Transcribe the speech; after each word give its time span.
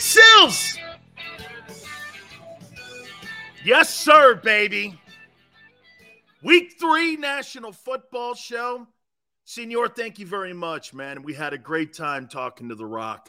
Sills! 0.00 0.78
Yes, 3.62 3.94
sir, 3.94 4.34
baby. 4.36 4.98
Week 6.42 6.76
three 6.80 7.16
National 7.16 7.70
Football 7.70 8.34
Show. 8.34 8.86
Senor, 9.44 9.88
thank 9.88 10.18
you 10.18 10.24
very 10.24 10.54
much, 10.54 10.94
man. 10.94 11.22
We 11.22 11.34
had 11.34 11.52
a 11.52 11.58
great 11.58 11.92
time 11.92 12.28
talking 12.28 12.70
to 12.70 12.74
The 12.74 12.86
Rock. 12.86 13.28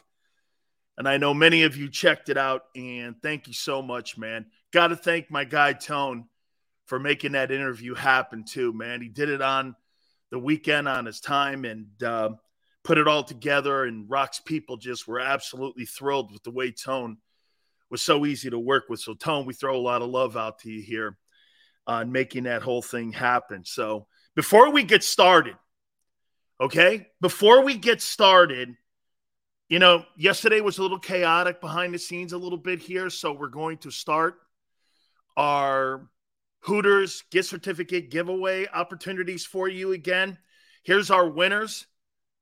And 0.96 1.06
I 1.06 1.18
know 1.18 1.34
many 1.34 1.64
of 1.64 1.76
you 1.76 1.90
checked 1.90 2.30
it 2.30 2.38
out, 2.38 2.64
and 2.74 3.16
thank 3.20 3.48
you 3.48 3.52
so 3.52 3.82
much, 3.82 4.16
man. 4.16 4.46
Got 4.72 4.88
to 4.88 4.96
thank 4.96 5.30
my 5.30 5.44
guy, 5.44 5.74
Tone, 5.74 6.24
for 6.86 6.98
making 6.98 7.32
that 7.32 7.50
interview 7.50 7.94
happen, 7.94 8.44
too, 8.44 8.72
man. 8.72 9.02
He 9.02 9.08
did 9.08 9.28
it 9.28 9.42
on 9.42 9.76
the 10.30 10.38
weekend 10.38 10.88
on 10.88 11.04
his 11.04 11.20
time 11.20 11.66
and 11.66 12.02
uh, 12.02 12.30
put 12.84 12.98
it 12.98 13.08
all 13.08 13.22
together. 13.22 13.84
And 13.84 14.08
Rock's 14.10 14.40
people 14.40 14.76
just 14.76 15.06
were 15.06 15.20
absolutely 15.20 15.84
thrilled 15.84 16.32
with 16.32 16.42
the 16.42 16.50
way 16.50 16.70
Tone 16.72 17.18
was 17.90 18.02
so 18.02 18.26
easy 18.26 18.50
to 18.50 18.58
work 18.58 18.84
with. 18.88 19.00
So, 19.00 19.14
Tone, 19.14 19.46
we 19.46 19.54
throw 19.54 19.76
a 19.76 19.80
lot 19.80 20.02
of 20.02 20.10
love 20.10 20.36
out 20.36 20.60
to 20.60 20.70
you 20.70 20.82
here 20.82 21.16
on 21.86 22.12
making 22.12 22.44
that 22.44 22.62
whole 22.62 22.82
thing 22.82 23.12
happen. 23.12 23.64
So, 23.64 24.06
before 24.34 24.70
we 24.70 24.82
get 24.82 25.04
started, 25.04 25.56
okay, 26.60 27.06
before 27.20 27.62
we 27.62 27.76
get 27.76 28.00
started, 28.00 28.74
you 29.68 29.78
know, 29.78 30.04
yesterday 30.16 30.60
was 30.60 30.78
a 30.78 30.82
little 30.82 30.98
chaotic 30.98 31.60
behind 31.60 31.92
the 31.92 31.98
scenes, 31.98 32.32
a 32.32 32.38
little 32.38 32.58
bit 32.58 32.78
here. 32.78 33.10
So, 33.10 33.32
we're 33.32 33.48
going 33.48 33.78
to 33.78 33.90
start 33.90 34.36
our 35.36 36.08
Hooters 36.60 37.24
gift 37.30 37.48
certificate 37.48 38.10
giveaway 38.10 38.66
opportunities 38.72 39.44
for 39.44 39.68
you 39.68 39.92
again. 39.92 40.38
Here's 40.84 41.10
our 41.10 41.28
winners 41.28 41.86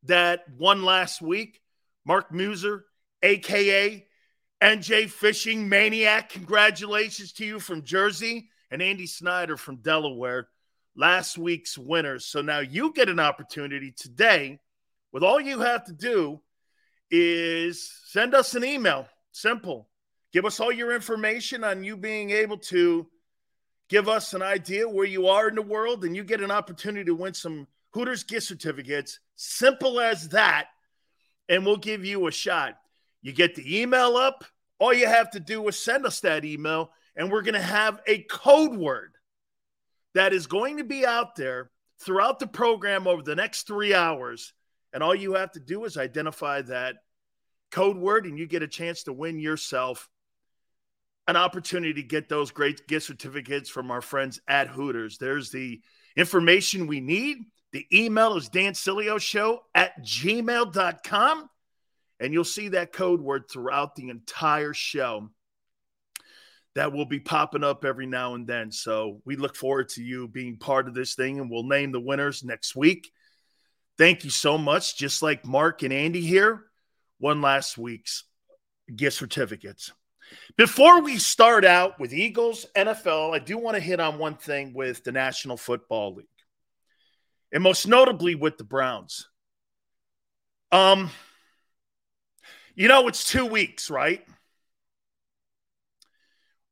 that 0.05 0.45
won 0.59 0.85
last 0.85 1.21
week 1.21 1.61
Mark 2.05 2.33
Muser, 2.33 2.87
AKA 3.23 4.07
NJ 4.63 5.11
Fishing 5.11 5.69
Maniac. 5.69 6.31
Congratulations 6.31 7.33
to 7.33 7.45
you 7.45 7.61
from 7.61 7.85
Jersey 7.85 8.49
and 8.71 8.83
Andy 8.83 9.07
Snyder 9.07 9.57
from 9.57 9.77
Delaware, 9.77 10.49
last 10.97 11.39
week's 11.39 11.77
winners. 11.77 12.25
So 12.27 12.41
now 12.43 12.61
you 12.61 12.93
get 12.93 13.09
an 13.09 13.21
opportunity 13.21 13.93
today 13.93 14.61
with 15.13 15.23
all 15.23 15.41
you 15.41 15.61
have 15.61 15.85
to 15.85 15.93
do 15.93 16.41
is 17.11 17.93
send 18.05 18.35
us 18.35 18.55
an 18.55 18.65
email. 18.65 19.07
Simple. 19.33 19.89
Give 20.33 20.45
us 20.45 20.61
all 20.61 20.71
your 20.71 20.95
information 20.95 21.65
on 21.65 21.83
you 21.83 21.97
being 21.97 22.31
able 22.31 22.59
to 22.59 23.09
give 23.89 24.09
us 24.09 24.35
an 24.35 24.43
idea 24.43 24.89
where 24.89 25.07
you 25.07 25.27
are 25.27 25.49
in 25.49 25.57
the 25.57 25.63
world, 25.63 26.05
and 26.05 26.15
you 26.15 26.23
get 26.23 26.41
an 26.41 26.53
opportunity 26.53 27.05
to 27.07 27.15
win 27.15 27.35
some 27.35 27.67
Hooters 27.93 28.25
gift 28.25 28.47
certificates. 28.47 29.19
Simple 29.37 30.01
as 30.01 30.29
that. 30.31 30.67
And 31.49 31.67
we'll 31.67 31.77
give 31.77 32.05
you 32.05 32.27
a 32.27 32.33
shot. 32.33 32.75
You 33.23 33.33
get 33.33 33.55
the 33.55 33.81
email 33.81 34.17
up. 34.17 34.45
All 34.79 34.95
you 34.95 35.07
have 35.07 35.31
to 35.33 35.41
do 35.41 35.67
is 35.69 35.79
send 35.79 36.07
us 36.07 36.21
that 36.21 36.45
email 36.45 36.93
and 37.17 37.31
we're 37.31 37.43
going 37.43 37.55
to 37.55 37.61
have 37.61 38.01
a 38.07 38.23
code 38.23 38.75
word 38.77 39.13
that 40.15 40.33
is 40.33 40.47
going 40.47 40.79
to 40.79 40.85
be 40.85 41.05
out 41.05 41.37
there 41.37 41.71
throughout 42.01 42.39
the 42.39 42.47
program 42.47 43.07
over 43.07 43.23
the 43.23 43.37
next 43.37 43.67
three 43.67 43.95
hours. 43.95 44.53
And 44.93 45.03
all 45.03 45.15
you 45.15 45.35
have 45.35 45.53
to 45.53 45.61
do 45.61 45.85
is 45.85 45.97
identify 45.97 46.63
that 46.63 46.97
code 47.71 47.97
word, 47.97 48.27
and 48.27 48.39
you 48.39 48.47
get 48.47 48.63
a 48.63 48.69
chance 48.69 49.05
to 49.05 49.13
win 49.13 49.39
yourself 49.39 50.09
an 51.29 51.37
opportunity 51.37 51.95
to 51.95 52.03
get 52.03 52.29
those 52.29 52.51
great 52.51 52.89
gift 52.89 53.07
certificates 53.07 53.71
from 53.71 53.91
our 53.91 54.01
friends 54.01 54.41
at 54.49 54.67
Hooters. 54.67 55.19
There's 55.19 55.51
the 55.51 55.81
information 56.17 56.89
we 56.89 57.01
need. 57.01 57.39
The 57.73 57.87
email 57.93 58.37
is 58.37 58.51
show 59.23 59.63
at 59.75 60.03
gmail.com. 60.05 61.51
And 62.19 62.35
you'll 62.35 62.45
see 62.45 62.69
that 62.69 62.93
code 62.93 63.23
word 63.23 63.45
throughout 63.51 63.97
the 63.97 64.11
entire 64.11 64.75
show 64.75 65.31
that 66.75 66.93
will 66.93 67.07
be 67.07 67.19
popping 67.19 67.65
up 67.65 67.85
every 67.85 68.07
now 68.07 68.35
and 68.35 68.47
then. 68.47 68.71
So 68.71 69.23
we 69.25 69.37
look 69.37 69.57
forward 69.57 69.89
to 69.91 70.03
you 70.03 70.29
being 70.29 70.59
part 70.59 70.87
of 70.87 70.95
this 70.95 71.15
thing, 71.15 71.41
and 71.41 71.51
we'll 71.51 71.65
name 71.65 71.93
the 71.93 72.01
winners 72.01 72.45
next 72.45 72.77
week. 72.77 73.11
Thank 73.99 74.25
you 74.25 74.31
so 74.31 74.57
much. 74.57 74.97
Just 74.97 75.23
like 75.23 75.47
Mark 75.47 75.83
and 75.83 75.93
Andy 75.93 76.21
here, 76.21 76.67
one 77.19 77.41
last 77.41 77.77
week's 77.77 78.25
gift 78.95 79.17
certificates. 79.17 79.93
Before 80.57 81.03
we 81.03 81.19
start 81.19 81.65
out 81.65 81.99
with 81.99 82.13
Eagles, 82.13 82.67
NFL, 82.77 83.35
I 83.35 83.41
do 83.41 83.59
want 83.59 83.77
to 83.77 83.83
hit 83.83 83.99
on 83.99 84.19
one 84.19 84.37
thing 84.37 84.73
with 84.75 85.03
the 85.03 85.13
National 85.13 85.57
Football 85.57 86.15
League, 86.17 86.27
and 87.53 87.63
most 87.63 87.87
notably 87.87 88.35
with 88.35 88.59
the 88.59 88.65
Browns. 88.65 89.29
Um, 90.73 91.11
you 92.75 92.89
know, 92.89 93.09
it's 93.09 93.29
two 93.29 93.47
weeks, 93.47 93.91
right? 93.91 94.25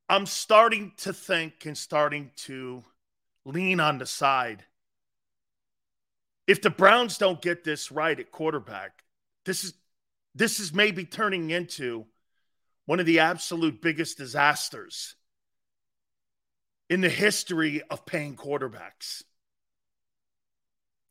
I'm 0.09 0.27
starting 0.27 0.93
to 0.99 1.13
think 1.13 1.67
and 1.67 1.77
starting 1.77 2.31
to 2.37 2.83
lean 3.45 3.81
on 3.81 3.99
the 3.99 4.07
side. 4.07 4.65
If 6.47 6.63
the 6.63 6.71
Browns 6.71 7.19
don't 7.19 7.43
get 7.43 7.63
this 7.65 7.93
right 7.93 8.19
at 8.19 8.31
quarterback, 8.31 9.05
this 9.45 9.65
is 9.65 9.75
this 10.35 10.61
is 10.61 10.73
maybe 10.73 11.05
turning 11.05 11.51
into 11.51 12.07
one 12.87 13.01
of 13.01 13.07
the 13.07 13.19
absolute 13.19 13.83
biggest 13.83 14.17
disasters 14.17 15.15
in 16.89 17.01
the 17.01 17.09
history 17.09 17.83
of 17.91 18.07
paying 18.07 18.37
quarterbacks. 18.37 19.23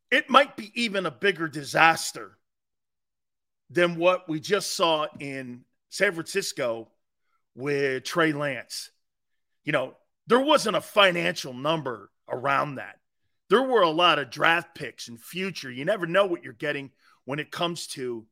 It 0.09 0.29
might 0.29 0.55
be 0.55 0.71
even 0.81 1.05
a 1.05 1.11
bigger 1.11 1.47
disaster 1.47 2.37
than 3.69 3.97
what 3.97 4.29
we 4.29 4.39
just 4.39 4.75
saw 4.75 5.07
in 5.19 5.65
San 5.89 6.13
Francisco 6.13 6.89
with 7.55 8.03
Trey 8.03 8.31
Lance. 8.31 8.91
You 9.65 9.73
know, 9.73 9.95
there 10.27 10.39
wasn't 10.39 10.77
a 10.77 10.81
financial 10.81 11.53
number 11.53 12.11
around 12.29 12.75
that. 12.75 12.99
There 13.49 13.63
were 13.63 13.81
a 13.81 13.89
lot 13.89 14.19
of 14.19 14.29
draft 14.29 14.75
picks 14.75 15.07
in 15.07 15.17
future. 15.17 15.71
You 15.71 15.85
never 15.85 16.05
know 16.05 16.25
what 16.25 16.43
you're 16.43 16.53
getting 16.53 16.91
when 17.25 17.39
it 17.39 17.51
comes 17.51 17.87
to 17.87 18.25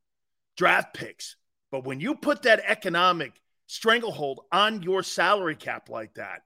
draft 0.57 0.93
picks. 0.93 1.35
But 1.71 1.85
when 1.85 1.99
you 1.99 2.15
put 2.15 2.43
that 2.43 2.63
economic 2.65 3.33
stranglehold 3.67 4.41
on 4.51 4.83
your 4.83 5.03
salary 5.03 5.55
cap 5.55 5.89
like 5.89 6.13
that, 6.15 6.41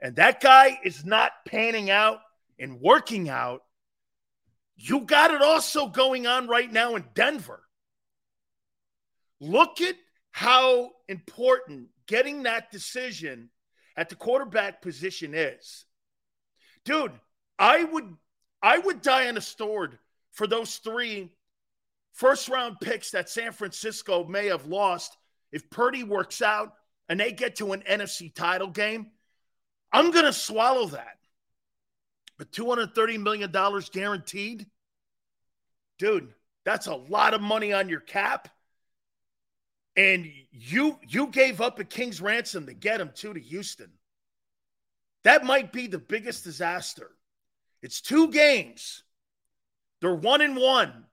and 0.00 0.16
that 0.16 0.40
guy 0.40 0.78
is 0.84 1.04
not 1.04 1.32
panning 1.46 1.90
out 1.90 2.20
and 2.58 2.80
working 2.80 3.28
out, 3.28 3.63
you 4.76 5.00
got 5.00 5.32
it 5.32 5.42
also 5.42 5.88
going 5.88 6.26
on 6.26 6.48
right 6.48 6.70
now 6.70 6.96
in 6.96 7.04
Denver. 7.14 7.62
Look 9.40 9.80
at 9.80 9.96
how 10.32 10.90
important 11.08 11.88
getting 12.06 12.42
that 12.42 12.70
decision 12.70 13.50
at 13.96 14.08
the 14.08 14.16
quarterback 14.16 14.82
position 14.82 15.34
is. 15.34 15.84
Dude, 16.84 17.12
I 17.58 17.84
would 17.84 18.16
I 18.62 18.78
would 18.78 19.02
die 19.02 19.28
on 19.28 19.36
a 19.36 19.42
sword 19.42 19.98
for 20.32 20.46
those 20.46 20.76
three 20.76 21.30
first 22.12 22.48
round 22.48 22.76
picks 22.80 23.10
that 23.10 23.28
San 23.28 23.52
Francisco 23.52 24.24
may 24.24 24.46
have 24.46 24.66
lost 24.66 25.16
if 25.52 25.70
Purdy 25.70 26.02
works 26.02 26.42
out 26.42 26.72
and 27.08 27.20
they 27.20 27.32
get 27.32 27.56
to 27.56 27.72
an 27.72 27.82
NFC 27.88 28.34
title 28.34 28.68
game. 28.68 29.10
I'm 29.92 30.10
going 30.10 30.24
to 30.24 30.32
swallow 30.32 30.86
that. 30.86 31.18
But 32.38 32.50
$230 32.50 33.20
million 33.22 33.52
guaranteed? 33.92 34.66
Dude, 35.98 36.32
that's 36.64 36.86
a 36.86 36.94
lot 36.94 37.34
of 37.34 37.40
money 37.40 37.72
on 37.72 37.88
your 37.88 38.00
cap 38.00 38.48
and 39.96 40.30
you 40.50 40.98
you 41.06 41.28
gave 41.28 41.60
up 41.60 41.78
a 41.78 41.84
king's 41.84 42.20
ransom 42.20 42.66
to 42.66 42.74
get 42.74 43.00
him 43.00 43.10
to 43.16 43.34
to 43.34 43.40
Houston. 43.40 43.90
That 45.22 45.44
might 45.44 45.72
be 45.72 45.86
the 45.86 45.98
biggest 45.98 46.44
disaster. 46.44 47.10
It's 47.82 48.00
two 48.00 48.30
games. 48.30 49.04
They're 50.00 50.14
one 50.14 50.40
and 50.40 50.56
one, 50.56 51.06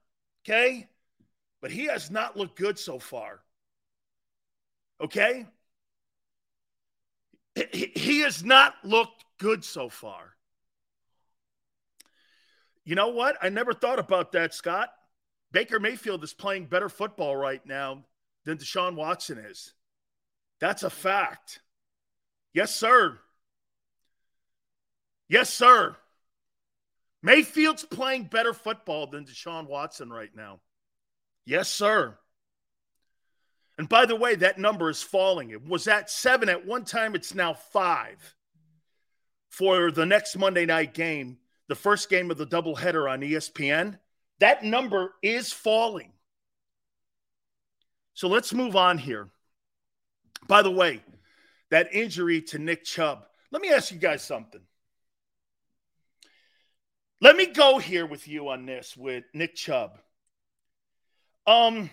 okay? 0.44 0.88
But 1.60 1.70
he 1.70 1.86
has 1.86 2.10
not 2.10 2.36
looked 2.36 2.58
good 2.58 2.78
so 2.78 2.98
far. 2.98 3.40
Okay? 5.00 5.46
He 7.72 8.20
has 8.20 8.44
not 8.44 8.74
looked 8.82 9.24
good 9.38 9.64
so 9.64 9.88
far. 9.88 10.31
You 12.84 12.94
know 12.94 13.08
what? 13.08 13.36
I 13.40 13.48
never 13.48 13.72
thought 13.72 13.98
about 13.98 14.32
that, 14.32 14.54
Scott. 14.54 14.90
Baker 15.52 15.78
Mayfield 15.78 16.24
is 16.24 16.34
playing 16.34 16.66
better 16.66 16.88
football 16.88 17.36
right 17.36 17.64
now 17.66 18.04
than 18.44 18.58
Deshaun 18.58 18.96
Watson 18.96 19.38
is. 19.38 19.74
That's 20.60 20.82
a 20.82 20.90
fact. 20.90 21.60
Yes, 22.54 22.74
sir. 22.74 23.18
Yes, 25.28 25.52
sir. 25.52 25.96
Mayfield's 27.22 27.84
playing 27.84 28.24
better 28.24 28.52
football 28.52 29.06
than 29.06 29.24
Deshaun 29.24 29.66
Watson 29.68 30.10
right 30.10 30.34
now. 30.34 30.60
Yes, 31.44 31.68
sir. 31.68 32.18
And 33.78 33.88
by 33.88 34.06
the 34.06 34.16
way, 34.16 34.34
that 34.34 34.58
number 34.58 34.90
is 34.90 35.02
falling. 35.02 35.50
It 35.50 35.66
was 35.66 35.88
at 35.88 36.10
seven 36.10 36.48
at 36.48 36.66
one 36.66 36.84
time, 36.84 37.14
it's 37.14 37.34
now 37.34 37.54
five 37.54 38.34
for 39.48 39.90
the 39.90 40.06
next 40.06 40.36
Monday 40.36 40.66
night 40.66 40.94
game, 40.94 41.38
the 41.68 41.74
first 41.74 42.08
game 42.10 42.30
of 42.30 42.38
the 42.38 42.46
doubleheader 42.46 43.10
on 43.10 43.20
ESPN. 43.20 43.98
That 44.40 44.64
number 44.64 45.14
is 45.22 45.52
falling. 45.52 46.12
So 48.14 48.28
let's 48.28 48.52
move 48.52 48.76
on 48.76 48.98
here. 48.98 49.30
By 50.48 50.62
the 50.62 50.70
way, 50.70 51.02
that 51.70 51.94
injury 51.94 52.42
to 52.42 52.58
Nick 52.58 52.84
Chubb, 52.84 53.24
let 53.50 53.62
me 53.62 53.70
ask 53.70 53.92
you 53.92 53.98
guys 53.98 54.22
something. 54.22 54.60
Let 57.20 57.36
me 57.36 57.46
go 57.46 57.78
here 57.78 58.04
with 58.04 58.26
you 58.26 58.48
on 58.48 58.66
this 58.66 58.96
with 58.96 59.24
Nick 59.32 59.54
Chubb. 59.54 59.98
Um, 61.46 61.90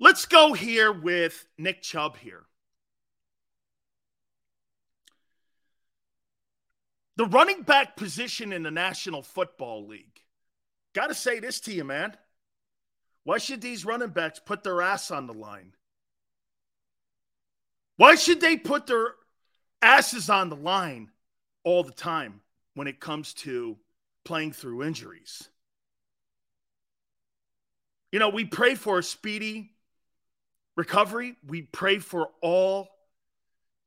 let's 0.00 0.24
go 0.24 0.54
here 0.54 0.90
with 0.90 1.46
Nick 1.58 1.82
Chubb 1.82 2.16
here. 2.16 2.44
The 7.18 7.26
running 7.26 7.62
back 7.62 7.96
position 7.96 8.52
in 8.52 8.62
the 8.62 8.70
National 8.70 9.22
Football 9.22 9.86
League. 9.86 10.22
Got 10.94 11.08
to 11.08 11.14
say 11.14 11.38
this 11.38 11.60
to 11.60 11.72
you, 11.72 11.84
man. 11.84 12.16
Why 13.24 13.36
should 13.36 13.60
these 13.60 13.84
running 13.84 14.08
backs 14.08 14.40
put 14.42 14.62
their 14.62 14.80
ass 14.80 15.10
on 15.10 15.26
the 15.26 15.34
line? 15.34 15.74
Why 17.98 18.14
should 18.14 18.40
they 18.40 18.56
put 18.56 18.86
their 18.86 19.14
asses 19.82 20.30
on 20.30 20.48
the 20.48 20.56
line 20.56 21.10
all 21.64 21.82
the 21.82 21.92
time 21.92 22.40
when 22.74 22.86
it 22.86 23.00
comes 23.00 23.34
to 23.34 23.76
playing 24.24 24.52
through 24.52 24.82
injuries. 24.82 25.48
You 28.12 28.18
know, 28.18 28.30
we 28.30 28.44
pray 28.44 28.74
for 28.74 28.98
a 28.98 29.02
speedy 29.02 29.72
recovery. 30.76 31.36
We 31.46 31.62
pray 31.62 31.98
for 31.98 32.30
all 32.40 32.88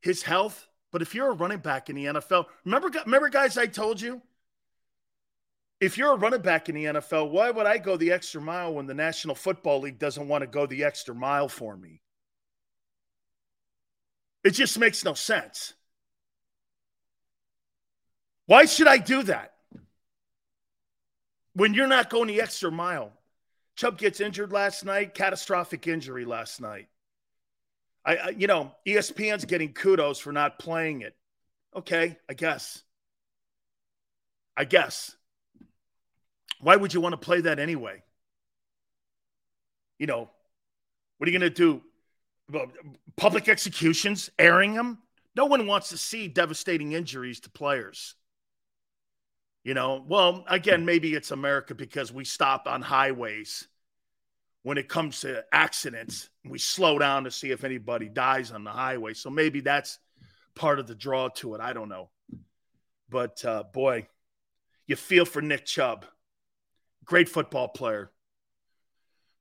his 0.01 0.23
health. 0.23 0.67
But 0.91 1.01
if 1.01 1.15
you're 1.15 1.31
a 1.31 1.35
running 1.35 1.59
back 1.59 1.89
in 1.89 1.95
the 1.95 2.05
NFL, 2.05 2.45
remember, 2.65 2.89
remember, 3.05 3.29
guys, 3.29 3.57
I 3.57 3.65
told 3.65 4.01
you, 4.01 4.21
if 5.79 5.97
you're 5.97 6.13
a 6.13 6.17
running 6.17 6.41
back 6.41 6.69
in 6.69 6.75
the 6.75 6.85
NFL, 6.85 7.31
why 7.31 7.49
would 7.49 7.65
I 7.65 7.77
go 7.77 7.97
the 7.97 8.11
extra 8.11 8.41
mile 8.41 8.73
when 8.73 8.85
the 8.85 8.93
National 8.93 9.33
Football 9.33 9.81
League 9.81 9.97
doesn't 9.97 10.27
want 10.27 10.43
to 10.43 10.47
go 10.47 10.65
the 10.65 10.83
extra 10.83 11.15
mile 11.15 11.49
for 11.49 11.75
me? 11.75 12.01
It 14.43 14.51
just 14.51 14.77
makes 14.77 15.03
no 15.05 15.13
sense. 15.13 15.73
Why 18.45 18.65
should 18.65 18.87
I 18.87 18.97
do 18.97 19.23
that? 19.23 19.53
When 21.53 21.73
you're 21.73 21.87
not 21.87 22.09
going 22.09 22.27
the 22.27 22.41
extra 22.41 22.71
mile. 22.71 23.13
Chubb 23.75 23.97
gets 23.97 24.19
injured 24.19 24.51
last 24.51 24.85
night, 24.85 25.13
catastrophic 25.13 25.87
injury 25.87 26.25
last 26.25 26.61
night. 26.61 26.87
I, 28.05 28.15
I, 28.15 28.29
you 28.29 28.47
know, 28.47 28.71
ESPN's 28.87 29.45
getting 29.45 29.73
kudos 29.73 30.19
for 30.19 30.31
not 30.31 30.59
playing 30.59 31.01
it. 31.01 31.15
Okay, 31.75 32.17
I 32.29 32.33
guess. 32.33 32.83
I 34.57 34.65
guess. 34.65 35.15
Why 36.59 36.75
would 36.75 36.93
you 36.93 37.01
want 37.01 37.13
to 37.13 37.17
play 37.17 37.41
that 37.41 37.59
anyway? 37.59 38.03
You 39.97 40.07
know, 40.07 40.29
what 41.17 41.27
are 41.27 41.31
you 41.31 41.39
going 41.39 41.53
to 41.53 41.55
do? 41.55 41.81
Public 43.15 43.47
executions, 43.47 44.29
airing 44.37 44.73
them? 44.73 44.97
No 45.35 45.45
one 45.45 45.67
wants 45.67 45.89
to 45.89 45.97
see 45.97 46.27
devastating 46.27 46.91
injuries 46.91 47.39
to 47.41 47.49
players. 47.49 48.15
You 49.63 49.75
know, 49.75 50.03
well, 50.07 50.43
again, 50.49 50.85
maybe 50.85 51.13
it's 51.13 51.31
America 51.31 51.75
because 51.75 52.11
we 52.11 52.25
stop 52.25 52.67
on 52.67 52.81
highways 52.81 53.67
when 54.63 54.79
it 54.79 54.89
comes 54.89 55.21
to 55.21 55.45
accidents. 55.51 56.29
We 56.43 56.57
slow 56.57 56.97
down 56.97 57.25
to 57.25 57.31
see 57.31 57.51
if 57.51 57.63
anybody 57.63 58.09
dies 58.09 58.51
on 58.51 58.63
the 58.63 58.71
highway. 58.71 59.13
So 59.13 59.29
maybe 59.29 59.61
that's 59.61 59.99
part 60.55 60.79
of 60.79 60.87
the 60.87 60.95
draw 60.95 61.29
to 61.29 61.55
it. 61.55 61.61
I 61.61 61.73
don't 61.73 61.89
know. 61.89 62.09
But 63.09 63.43
uh, 63.45 63.63
boy, 63.63 64.07
you 64.87 64.95
feel 64.95 65.25
for 65.25 65.41
Nick 65.41 65.65
Chubb. 65.65 66.05
Great 67.05 67.29
football 67.29 67.67
player. 67.67 68.11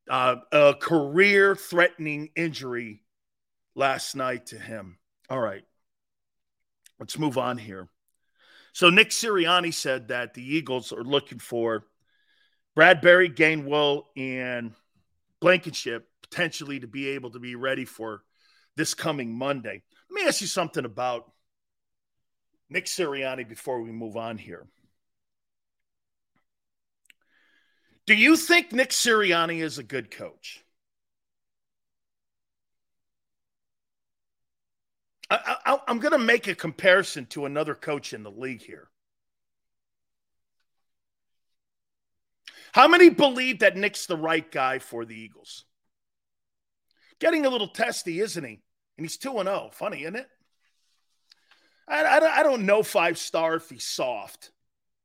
Uh, 0.08 0.36
a 0.52 0.74
career 0.74 1.54
threatening 1.54 2.30
injury 2.34 3.02
last 3.74 4.16
night 4.16 4.46
to 4.46 4.58
him. 4.58 4.98
All 5.28 5.40
right. 5.40 5.64
Let's 6.98 7.18
move 7.18 7.38
on 7.38 7.56
here. 7.56 7.88
So 8.72 8.90
Nick 8.90 9.10
Sirianni 9.10 9.72
said 9.72 10.08
that 10.08 10.34
the 10.34 10.42
Eagles 10.42 10.92
are 10.92 11.04
looking 11.04 11.38
for 11.38 11.86
Bradbury, 12.74 13.30
Gainwell, 13.30 14.04
and 14.16 14.72
Blankenship 15.40 16.09
potentially 16.30 16.80
to 16.80 16.86
be 16.86 17.08
able 17.08 17.30
to 17.30 17.38
be 17.38 17.54
ready 17.54 17.84
for 17.84 18.22
this 18.76 18.94
coming 18.94 19.36
Monday. 19.36 19.82
Let 20.10 20.22
me 20.22 20.28
ask 20.28 20.40
you 20.40 20.46
something 20.46 20.84
about 20.84 21.30
Nick 22.68 22.86
Sirianni 22.86 23.48
before 23.48 23.82
we 23.82 23.90
move 23.90 24.16
on 24.16 24.38
here. 24.38 24.66
Do 28.06 28.14
you 28.14 28.36
think 28.36 28.72
Nick 28.72 28.90
Sirianni 28.90 29.62
is 29.62 29.78
a 29.78 29.82
good 29.82 30.10
coach? 30.10 30.64
I, 35.32 35.78
am 35.86 36.00
going 36.00 36.12
to 36.12 36.18
make 36.18 36.48
a 36.48 36.56
comparison 36.56 37.26
to 37.26 37.46
another 37.46 37.76
coach 37.76 38.12
in 38.12 38.24
the 38.24 38.32
league 38.32 38.62
here. 38.62 38.88
How 42.72 42.88
many 42.88 43.10
believe 43.10 43.60
that 43.60 43.76
Nick's 43.76 44.06
the 44.06 44.16
right 44.16 44.50
guy 44.50 44.80
for 44.80 45.04
the 45.04 45.14
Eagles? 45.14 45.64
Getting 47.20 47.46
a 47.46 47.50
little 47.50 47.68
testy, 47.68 48.20
isn't 48.20 48.42
he? 48.44 48.60
And 48.96 49.04
he's 49.04 49.18
2 49.18 49.32
0. 49.32 49.70
Funny, 49.72 50.02
isn't 50.02 50.16
it? 50.16 50.28
I, 51.86 52.02
I, 52.02 52.40
I 52.40 52.42
don't 52.42 52.66
know 52.66 52.82
five 52.82 53.18
star 53.18 53.56
if 53.56 53.68
he's 53.68 53.84
soft. 53.84 54.50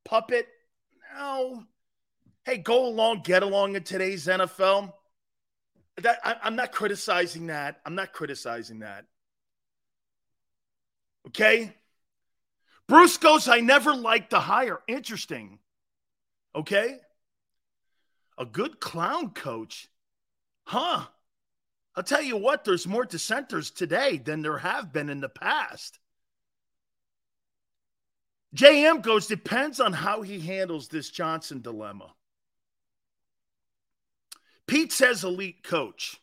Puppet? 0.06 0.48
No. 1.18 1.64
Hey, 2.46 2.58
go 2.58 2.88
along, 2.88 3.22
get 3.24 3.44
along 3.44 3.76
in 3.76 3.84
today's 3.84 4.28
NFL. 4.28 4.94
That 6.02 6.20
I, 6.24 6.36
I'm 6.44 6.56
not 6.56 6.72
criticizing 6.72 7.48
that. 7.48 7.80
I'm 7.86 7.96
not 7.96 8.14
criticizing 8.14 8.80
that. 8.80 9.06
Okay. 11.28 11.74
Bruce 12.88 13.18
goes, 13.18 13.48
I 13.48 13.62
never 13.62 13.96
liked 13.96 14.30
the 14.30 14.40
hire. 14.40 14.80
Interesting. 14.88 15.60
Okay. 16.56 16.98
A 18.38 18.46
good 18.46 18.80
clown 18.80 19.32
coach. 19.32 19.88
Huh. 20.66 21.06
I'll 21.96 22.04
tell 22.04 22.22
you 22.22 22.38
what, 22.38 22.66
there's 22.66 22.88
more 22.88 23.06
dissenters 23.06 23.72
today 23.72 24.18
than 24.18 24.42
there 24.42 24.58
have 24.58 24.92
been 24.92 25.10
in 25.10 25.22
the 25.22 25.30
past. 25.30 26.00
JM 28.56 29.02
goes, 29.02 29.28
depends 29.28 29.80
on 29.80 29.94
how 29.94 30.22
he 30.22 30.40
handles 30.40 30.88
this 30.88 31.10
Johnson 31.10 31.62
dilemma. 31.62 32.14
Pete 34.68 34.92
says 34.92 35.24
elite 35.24 35.64
coach. 35.64 36.18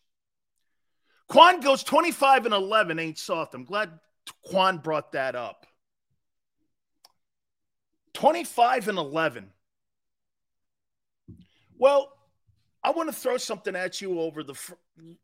Quan 1.29 1.61
goes 1.61 1.83
25 1.83 2.47
and 2.47 2.55
11 2.55 2.99
ain't 2.99 3.19
soft. 3.19 3.55
I'm 3.55 3.65
glad 3.65 3.99
Quan 4.45 4.79
brought 4.79 5.13
that 5.13 5.35
up. 5.35 5.67
25 8.15 8.89
and 8.89 8.99
11. 8.99 9.51
Well, 11.79 12.13
I 12.85 12.91
want 12.91 13.09
to 13.09 13.15
throw 13.15 13.37
something 13.37 13.77
at 13.77 14.01
you 14.01 14.21
over 14.21 14.43
the 14.43 14.59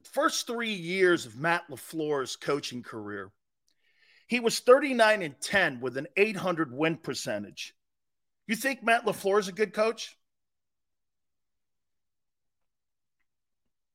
first 0.05 0.47
three 0.47 0.73
years 0.73 1.27
of 1.27 1.37
Matt 1.37 1.69
LaFleur's 1.71 2.37
coaching 2.37 2.83
career. 2.83 3.31
He 4.29 4.41
was 4.41 4.61
39 4.61 5.23
and 5.23 5.41
10 5.41 5.81
with 5.81 5.97
an 5.97 6.07
800 6.17 6.73
win 6.73 6.97
percentage. 6.97 7.75
You 8.47 8.55
think 8.55 8.83
Matt 8.83 9.05
LaFleur 9.05 9.41
is 9.41 9.49
a 9.49 9.53
good 9.53 9.73
coach? 9.73 10.17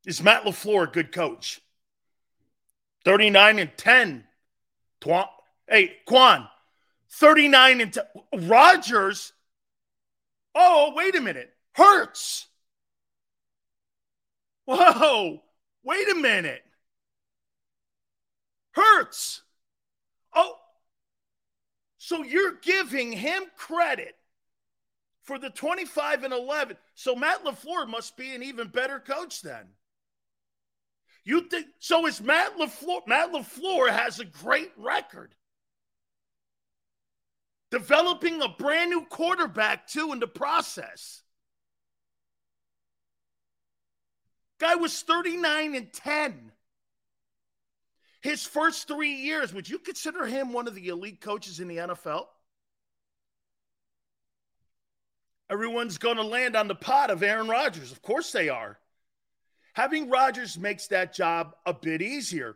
Is 0.06 0.22
Matt 0.22 0.44
LaFleur 0.44 0.90
a 0.90 0.92
good 0.92 1.12
coach? 1.12 1.62
39 3.06 3.60
and 3.60 3.72
10 3.78 4.24
Twan, 5.04 5.28
hey, 5.68 5.98
Quan, 6.06 6.48
39 7.12 7.82
and 7.82 7.94
10. 7.94 8.48
Rodgers. 8.48 9.34
Oh, 10.56 10.94
wait 10.96 11.16
a 11.16 11.22
minute. 11.22 11.52
Hurts. 11.74 12.48
Whoa, 14.66 15.42
wait 15.84 16.10
a 16.10 16.16
minute. 16.16 16.64
Hurts. 18.72 19.42
Oh, 20.36 20.56
so 21.98 22.24
you're 22.24 22.56
giving 22.62 23.12
him 23.12 23.44
credit 23.56 24.16
for 25.24 25.40
the 25.40 25.50
25 25.50 26.24
and 26.24 26.34
11. 26.34 26.78
So 26.96 27.16
Matt 27.16 27.44
LaFleur 27.46 27.88
must 27.88 28.18
be 28.18 28.36
an 28.36 28.44
even 28.44 28.68
better 28.68 29.00
coach 29.00 29.42
then. 29.42 29.68
You 31.24 31.48
think 31.48 31.68
so? 31.80 32.06
Is 32.06 32.22
Matt 32.22 32.58
LaFleur? 32.58 33.08
Matt 33.08 33.32
LaFleur 33.32 33.90
has 33.90 34.20
a 34.20 34.26
great 34.26 34.72
record. 34.76 35.34
Developing 37.72 38.42
a 38.42 38.50
brand 38.50 38.92
new 38.92 39.06
quarterback, 39.06 39.88
too, 39.88 40.12
in 40.12 40.20
the 40.20 40.28
process. 40.28 41.23
Guy 44.64 44.76
was 44.76 45.02
39 45.02 45.76
and 45.76 45.92
10. 45.92 46.52
His 48.22 48.46
first 48.46 48.88
three 48.88 49.16
years, 49.16 49.54
would 49.54 49.68
you 49.68 49.78
consider 49.78 50.26
him 50.26 50.54
one 50.54 50.70
of 50.70 50.76
the 50.76 50.88
elite 50.88 51.20
coaches 51.20 51.60
in 51.60 51.68
the 51.68 51.76
NFL? 51.76 52.28
Everyone's 55.50 55.98
going 55.98 56.16
to 56.16 56.24
land 56.24 56.56
on 56.56 56.70
the 56.70 56.76
pot 56.76 57.10
of 57.10 57.22
Aaron 57.22 57.50
Rodgers. 57.50 57.92
Of 57.92 58.02
course 58.02 58.32
they 58.32 58.48
are. 58.48 58.80
Having 59.74 60.10
Rodgers 60.10 60.58
makes 60.58 60.88
that 60.88 61.14
job 61.14 61.56
a 61.66 61.74
bit 61.74 62.02
easier. 62.02 62.56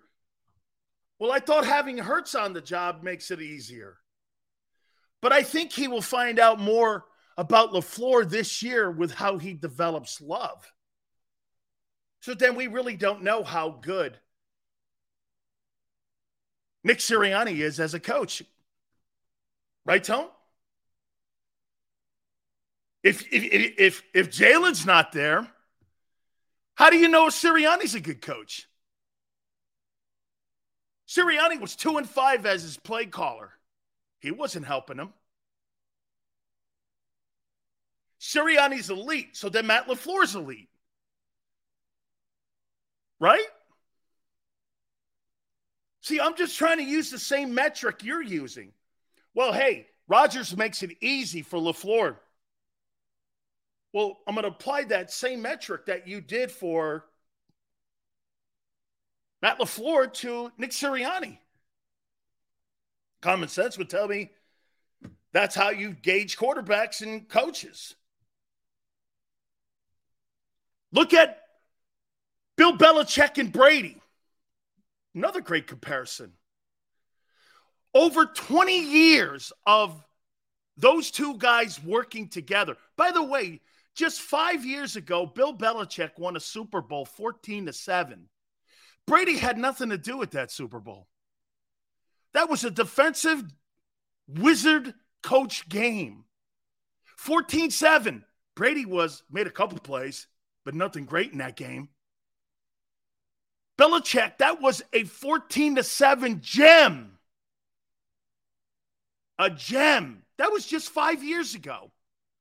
Well, 1.19 1.33
I 1.33 1.39
thought 1.39 1.65
having 1.65 1.97
Hurts 1.97 2.35
on 2.35 2.53
the 2.53 2.61
job 2.61 3.03
makes 3.03 3.31
it 3.31 3.41
easier. 3.41 3.97
But 5.21 5.33
I 5.33 5.43
think 5.43 5.73
he 5.73 5.89
will 5.89 6.01
find 6.01 6.39
out 6.39 6.57
more 6.57 7.03
about 7.37 7.73
LaFleur 7.73 8.29
this 8.29 8.63
year 8.63 8.89
with 8.89 9.13
how 9.13 9.39
he 9.39 9.53
develops 9.53 10.21
love. 10.21 10.71
So 12.27 12.33
then 12.33 12.55
we 12.55 12.67
really 12.67 12.97
don't 12.97 13.23
know 13.23 13.41
how 13.41 13.69
good 13.69 14.19
Nick 16.83 16.97
Sirianni 16.97 17.59
is 17.59 17.79
as 17.79 17.93
a 17.93 18.01
coach. 18.01 18.43
Right, 19.85 20.03
Tone? 20.03 20.27
If 23.01 23.21
if 23.31 23.75
if 23.79 24.03
if 24.13 24.29
Jalen's 24.29 24.85
not 24.85 25.13
there, 25.13 25.47
how 26.75 26.89
do 26.89 26.97
you 26.97 27.07
know 27.07 27.27
Sirianni's 27.27 27.95
a 27.95 28.01
good 28.01 28.21
coach? 28.21 28.67
Sirianni 31.07 31.61
was 31.61 31.77
two 31.77 31.95
and 31.95 32.09
five 32.09 32.45
as 32.45 32.61
his 32.61 32.75
play 32.75 33.05
caller. 33.05 33.53
He 34.19 34.31
wasn't 34.31 34.65
helping 34.65 34.97
him. 34.97 35.13
Sirianni's 38.19 38.89
elite, 38.89 39.37
so 39.37 39.47
then 39.47 39.67
Matt 39.67 39.87
LaFleur's 39.87 40.35
elite. 40.35 40.67
Right? 43.19 43.45
See, 46.01 46.19
I'm 46.19 46.35
just 46.35 46.57
trying 46.57 46.77
to 46.77 46.83
use 46.83 47.11
the 47.11 47.19
same 47.19 47.53
metric 47.53 48.03
you're 48.03 48.21
using. 48.21 48.71
Well, 49.33 49.51
hey, 49.51 49.87
Rodgers 50.07 50.55
makes 50.55 50.81
it 50.83 50.95
easy 51.01 51.41
for 51.41 51.59
LaFleur. 51.59 52.15
Well, 53.93 54.19
I'm 54.27 54.35
going 54.35 54.43
to 54.43 54.49
apply 54.49 54.85
that 54.85 55.11
same 55.11 55.41
metric 55.41 55.87
that 55.87 56.07
you 56.07 56.21
did 56.21 56.51
for 56.51 57.05
Matt 59.41 59.59
LaFleur 59.59 60.13
to 60.13 60.51
Nick 60.57 60.71
Sirianni. 60.71 61.37
Common 63.21 63.49
sense 63.49 63.77
would 63.77 63.89
tell 63.89 64.07
me 64.07 64.31
that's 65.33 65.55
how 65.55 65.71
you 65.71 65.91
gauge 65.91 66.37
quarterbacks 66.37 67.01
and 67.01 67.27
coaches. 67.27 67.95
Look 70.91 71.13
at 71.13 71.46
Bill 72.57 72.75
Belichick 72.77 73.37
and 73.37 73.51
Brady. 73.51 74.01
Another 75.15 75.41
great 75.41 75.67
comparison. 75.67 76.33
Over 77.93 78.25
20 78.25 78.79
years 78.79 79.53
of 79.65 80.03
those 80.75 81.09
two 81.09 81.37
guys 81.37 81.81
working 81.81 82.27
together. 82.29 82.75
By 82.97 83.11
the 83.11 83.23
way, 83.23 83.61
just 83.95 84.21
five 84.21 84.65
years 84.65 84.95
ago, 84.95 85.25
Bill 85.25 85.55
Belichick 85.57 86.11
won 86.17 86.35
a 86.35 86.39
Super 86.39 86.81
Bowl 86.81 87.05
14 87.05 87.67
to 87.67 87.73
7. 87.73 88.29
Brady 89.07 89.37
had 89.37 89.57
nothing 89.57 89.89
to 89.89 89.97
do 89.97 90.17
with 90.17 90.31
that 90.31 90.51
Super 90.51 90.79
Bowl. 90.79 91.07
That 92.33 92.49
was 92.49 92.63
a 92.63 92.69
defensive 92.69 93.43
wizard 94.27 94.93
coach 95.23 95.67
game. 95.69 96.25
14 97.17 97.71
7. 97.71 98.23
Brady 98.55 98.85
was 98.85 99.23
made 99.31 99.47
a 99.47 99.51
couple 99.51 99.79
plays, 99.79 100.27
but 100.65 100.75
nothing 100.75 101.05
great 101.05 101.31
in 101.31 101.39
that 101.39 101.55
game. 101.55 101.89
Belichick, 103.77 104.39
that 104.39 104.61
was 104.61 104.81
a 104.91 105.03
14 105.03 105.75
to 105.75 105.83
7 105.83 106.41
gem. 106.41 107.17
A 109.37 109.49
gem. 109.49 110.23
That 110.37 110.51
was 110.51 110.65
just 110.65 110.89
five 110.89 111.23
years 111.23 111.53
ago. 111.53 111.91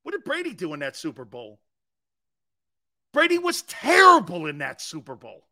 What 0.03 0.13
did 0.13 0.25
Brady 0.25 0.55
do 0.55 0.73
in 0.73 0.81
that 0.81 0.97
Super 0.97 1.25
Bowl? 1.25 1.61
Brady 3.13 3.39
was 3.39 3.63
terrible 3.63 4.47
in 4.47 4.59
that 4.59 4.81
Super 4.81 5.15
Bowl. 5.15 5.47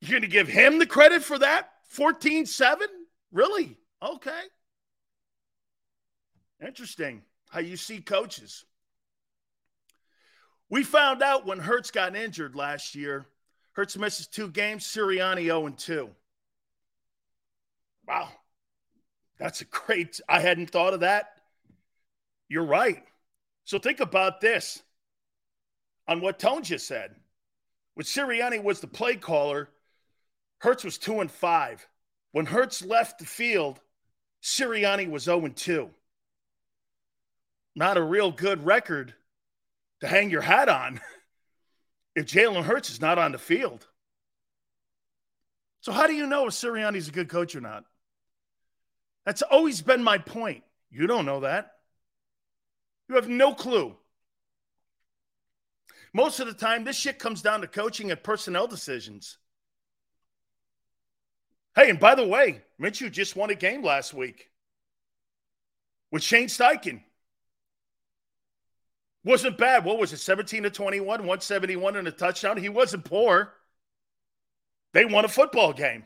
You're 0.00 0.12
going 0.20 0.22
to 0.22 0.28
give 0.28 0.48
him 0.48 0.78
the 0.78 0.86
credit 0.86 1.22
for 1.22 1.38
that? 1.38 1.70
14 1.88 2.46
7? 2.46 2.86
Really? 3.32 3.76
Okay. 4.02 4.40
Interesting 6.64 7.22
how 7.50 7.60
you 7.60 7.76
see 7.76 8.00
coaches. 8.00 8.64
We 10.68 10.84
found 10.84 11.22
out 11.22 11.46
when 11.46 11.58
Hurts 11.58 11.90
got 11.90 12.16
injured 12.16 12.54
last 12.54 12.94
year 12.94 13.26
Hurts 13.80 13.96
misses 13.96 14.26
two 14.26 14.48
games. 14.48 14.84
Sirianni 14.84 15.44
0 15.44 15.64
and 15.64 15.78
2. 15.78 16.10
Wow. 18.06 18.28
That's 19.38 19.62
a 19.62 19.64
great. 19.64 20.20
I 20.28 20.40
hadn't 20.40 20.68
thought 20.68 20.92
of 20.92 21.00
that. 21.00 21.30
You're 22.46 22.66
right. 22.66 23.02
So 23.64 23.78
think 23.78 24.00
about 24.00 24.42
this 24.42 24.82
on 26.06 26.20
what 26.20 26.38
Tone 26.38 26.62
just 26.62 26.86
said. 26.86 27.14
When 27.94 28.04
Sirianni 28.04 28.62
was 28.62 28.80
the 28.80 28.86
play 28.86 29.16
caller, 29.16 29.70
Hurts 30.58 30.84
was 30.84 30.98
2 30.98 31.20
and 31.20 31.30
5. 31.30 31.88
When 32.32 32.44
Hurts 32.44 32.84
left 32.84 33.18
the 33.18 33.24
field, 33.24 33.80
Sirianni 34.42 35.10
was 35.10 35.22
0 35.22 35.46
and 35.46 35.56
2. 35.56 35.88
Not 37.74 37.96
a 37.96 38.02
real 38.02 38.30
good 38.30 38.66
record 38.66 39.14
to 40.02 40.06
hang 40.06 40.28
your 40.28 40.42
hat 40.42 40.68
on. 40.68 41.00
if 42.14 42.26
Jalen 42.26 42.64
Hurts 42.64 42.90
is 42.90 43.00
not 43.00 43.18
on 43.18 43.32
the 43.32 43.38
field. 43.38 43.86
So, 45.80 45.92
how 45.92 46.06
do 46.06 46.14
you 46.14 46.26
know 46.26 46.46
if 46.46 46.52
Sirianni's 46.52 47.08
a 47.08 47.12
good 47.12 47.28
coach 47.28 47.54
or 47.54 47.60
not? 47.60 47.84
That's 49.24 49.42
always 49.42 49.82
been 49.82 50.02
my 50.02 50.18
point. 50.18 50.64
You 50.90 51.06
don't 51.06 51.26
know 51.26 51.40
that. 51.40 51.72
You 53.08 53.14
have 53.16 53.28
no 53.28 53.54
clue. 53.54 53.96
Most 56.12 56.40
of 56.40 56.46
the 56.46 56.52
time, 56.52 56.84
this 56.84 56.96
shit 56.96 57.18
comes 57.18 57.42
down 57.42 57.60
to 57.60 57.66
coaching 57.66 58.10
and 58.10 58.22
personnel 58.22 58.66
decisions. 58.66 59.38
Hey, 61.76 61.88
and 61.88 62.00
by 62.00 62.14
the 62.16 62.26
way, 62.26 62.62
Minshew 62.80 63.10
just 63.10 63.36
won 63.36 63.50
a 63.50 63.54
game 63.54 63.82
last 63.84 64.12
week 64.12 64.50
with 66.10 66.22
Shane 66.22 66.48
Steichen. 66.48 67.02
Wasn't 69.24 69.58
bad. 69.58 69.84
What 69.84 69.98
was 69.98 70.12
it? 70.12 70.18
17 70.18 70.62
to 70.62 70.70
21, 70.70 71.06
171 71.06 71.96
and 71.96 72.08
a 72.08 72.12
touchdown. 72.12 72.56
He 72.56 72.68
wasn't 72.68 73.04
poor. 73.04 73.52
They 74.92 75.04
won 75.04 75.24
a 75.24 75.28
football 75.28 75.72
game. 75.72 76.04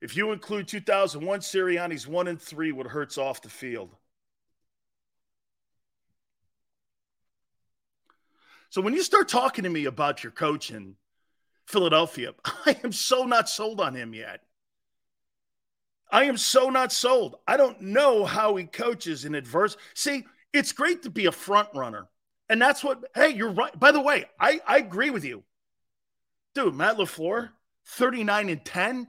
If 0.00 0.16
you 0.16 0.32
include 0.32 0.66
2001, 0.66 1.40
Sirianni's 1.40 2.08
1 2.08 2.26
and 2.26 2.40
3 2.40 2.72
with 2.72 2.88
Hurts 2.88 3.18
off 3.18 3.42
the 3.42 3.48
field. 3.48 3.94
So 8.70 8.80
when 8.80 8.94
you 8.94 9.02
start 9.02 9.28
talking 9.28 9.64
to 9.64 9.70
me 9.70 9.84
about 9.84 10.24
your 10.24 10.32
coach 10.32 10.70
in 10.70 10.96
Philadelphia, 11.66 12.32
I 12.44 12.76
am 12.82 12.90
so 12.92 13.24
not 13.24 13.48
sold 13.48 13.80
on 13.80 13.94
him 13.94 14.14
yet. 14.14 14.40
I 16.12 16.24
am 16.24 16.36
so 16.36 16.68
not 16.68 16.92
sold. 16.92 17.36
I 17.48 17.56
don't 17.56 17.80
know 17.80 18.26
how 18.26 18.54
he 18.56 18.64
coaches 18.64 19.24
in 19.24 19.34
adverse. 19.34 19.78
See, 19.94 20.24
it's 20.52 20.72
great 20.72 21.02
to 21.04 21.10
be 21.10 21.24
a 21.24 21.32
front 21.32 21.68
runner. 21.74 22.06
And 22.50 22.60
that's 22.60 22.84
what, 22.84 23.02
hey, 23.14 23.30
you're 23.30 23.50
right. 23.50 23.76
By 23.78 23.92
the 23.92 24.00
way, 24.00 24.26
I, 24.38 24.60
I 24.66 24.76
agree 24.76 25.08
with 25.08 25.24
you. 25.24 25.42
Dude, 26.54 26.74
Matt 26.74 26.98
LaFleur, 26.98 27.48
39 27.86 28.50
and 28.50 28.62
10, 28.62 29.08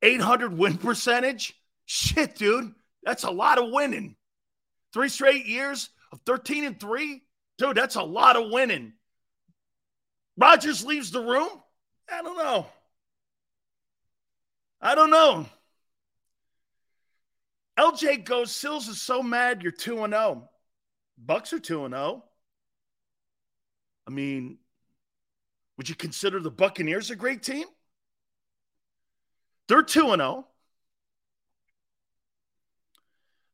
800 0.00 0.56
win 0.56 0.78
percentage. 0.78 1.54
Shit, 1.84 2.36
dude. 2.36 2.72
That's 3.02 3.24
a 3.24 3.30
lot 3.30 3.58
of 3.58 3.70
winning. 3.70 4.16
Three 4.94 5.10
straight 5.10 5.44
years 5.44 5.90
of 6.10 6.20
13 6.24 6.64
and 6.64 6.80
3. 6.80 7.22
Dude, 7.58 7.76
that's 7.76 7.96
a 7.96 8.02
lot 8.02 8.36
of 8.36 8.50
winning. 8.50 8.94
Rodgers 10.38 10.86
leaves 10.86 11.10
the 11.10 11.20
room. 11.20 11.50
I 12.10 12.22
don't 12.22 12.38
know. 12.38 12.66
I 14.80 14.94
don't 14.94 15.10
know. 15.10 15.46
LJ 17.78 18.24
goes, 18.24 18.54
Sills 18.54 18.88
is 18.88 19.00
so 19.00 19.22
mad 19.22 19.62
you're 19.62 19.72
2 19.72 20.04
and 20.04 20.12
0. 20.12 20.48
Bucks 21.18 21.52
are 21.52 21.58
2 21.58 21.84
and 21.84 21.94
0. 21.94 22.24
I 24.06 24.10
mean, 24.10 24.58
would 25.76 25.88
you 25.88 25.94
consider 25.94 26.40
the 26.40 26.50
Buccaneers 26.50 27.10
a 27.10 27.16
great 27.16 27.42
team? 27.42 27.66
They're 29.68 29.82
2 29.82 30.12
and 30.12 30.20
0. 30.20 30.46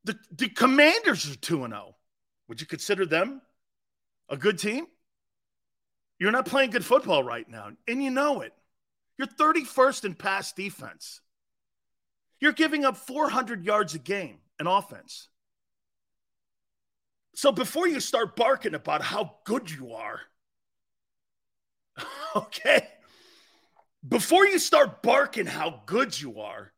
The, 0.04 0.18
the 0.32 0.48
Commanders 0.48 1.30
are 1.30 1.36
2 1.36 1.58
0. 1.58 1.94
Would 2.48 2.60
you 2.60 2.66
consider 2.66 3.06
them 3.06 3.42
a 4.28 4.36
good 4.36 4.58
team? 4.58 4.86
You're 6.18 6.32
not 6.32 6.46
playing 6.46 6.70
good 6.70 6.84
football 6.84 7.22
right 7.22 7.48
now, 7.48 7.70
and 7.86 8.02
you 8.02 8.10
know 8.10 8.40
it. 8.40 8.52
You're 9.18 9.26
31st 9.26 10.04
in 10.04 10.14
pass 10.14 10.52
defense. 10.52 11.20
You're 12.40 12.52
giving 12.52 12.84
up 12.84 12.96
400 12.96 13.64
yards 13.64 13.94
a 13.94 13.98
game 13.98 14.38
in 14.60 14.66
offense. 14.66 15.28
So 17.34 17.52
before 17.52 17.86
you 17.86 18.00
start 18.00 18.36
barking 18.36 18.74
about 18.74 19.02
how 19.02 19.36
good 19.44 19.70
you 19.70 19.92
are, 19.92 20.20
okay, 22.36 22.88
before 24.06 24.46
you 24.46 24.58
start 24.58 25.02
barking 25.02 25.46
how 25.46 25.82
good 25.86 26.18
you 26.18 26.40
are, 26.40 26.72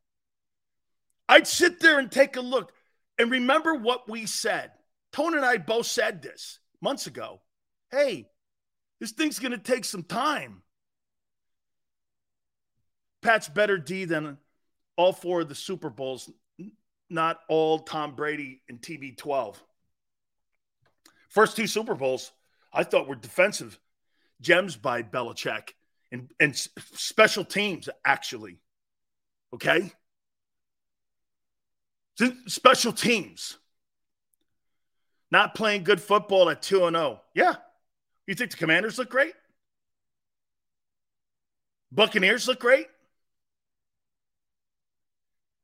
I'd 1.29 1.47
sit 1.47 1.81
there 1.81 1.99
and 1.99 2.11
take 2.11 2.37
a 2.37 2.41
look 2.41 2.73
and 3.19 3.31
remember 3.31 3.75
what 3.75 4.09
we 4.09 4.27
said. 4.27 4.71
Tone 5.13 5.37
and 5.37 5.45
I 5.45 5.59
both 5.59 5.87
said 5.87 6.23
this 6.23 6.59
months 6.81 7.07
ago. 7.07 7.41
Hey, 7.91 8.29
this 9.01 9.13
thing's 9.13 9.39
going 9.39 9.53
to 9.53 9.59
take 9.59 9.85
some 9.85 10.03
time. 10.03 10.63
Pat's 13.23 13.49
better 13.49 13.79
D 13.79 14.05
than 14.05 14.39
all 14.99 15.13
four 15.13 15.43
of 15.43 15.49
the 15.49 15.55
Super 15.55 15.89
Bowls, 15.89 16.29
not 17.09 17.39
all 17.49 17.79
Tom 17.79 18.17
Brady 18.17 18.61
and 18.69 18.83
TB12. 18.83 19.55
First 21.31 21.57
two 21.57 21.69
Super 21.69 21.95
Bowls, 21.95 22.33
I 22.73 22.83
thought 22.83 23.09
were 23.09 23.15
defensive 23.15 23.79
gems 24.41 24.77
by 24.77 25.05
Belichick 25.05 25.71
and, 26.11 26.31
and 26.41 26.55
special 26.57 27.45
teams, 27.45 27.89
actually. 28.05 28.59
Okay? 29.55 29.93
Special 32.49 32.93
teams. 32.93 33.57
Not 35.31 35.55
playing 35.55 35.85
good 35.85 36.01
football 36.01 36.51
at 36.51 36.63
2 36.63 36.79
0. 36.79 37.21
Yeah. 37.35 37.55
You 38.27 38.35
think 38.35 38.51
the 38.51 38.57
Commanders 38.57 38.99
look 38.99 39.11
great? 39.11 39.35
Buccaneers 41.93 42.49
look 42.49 42.59
great? 42.59 42.89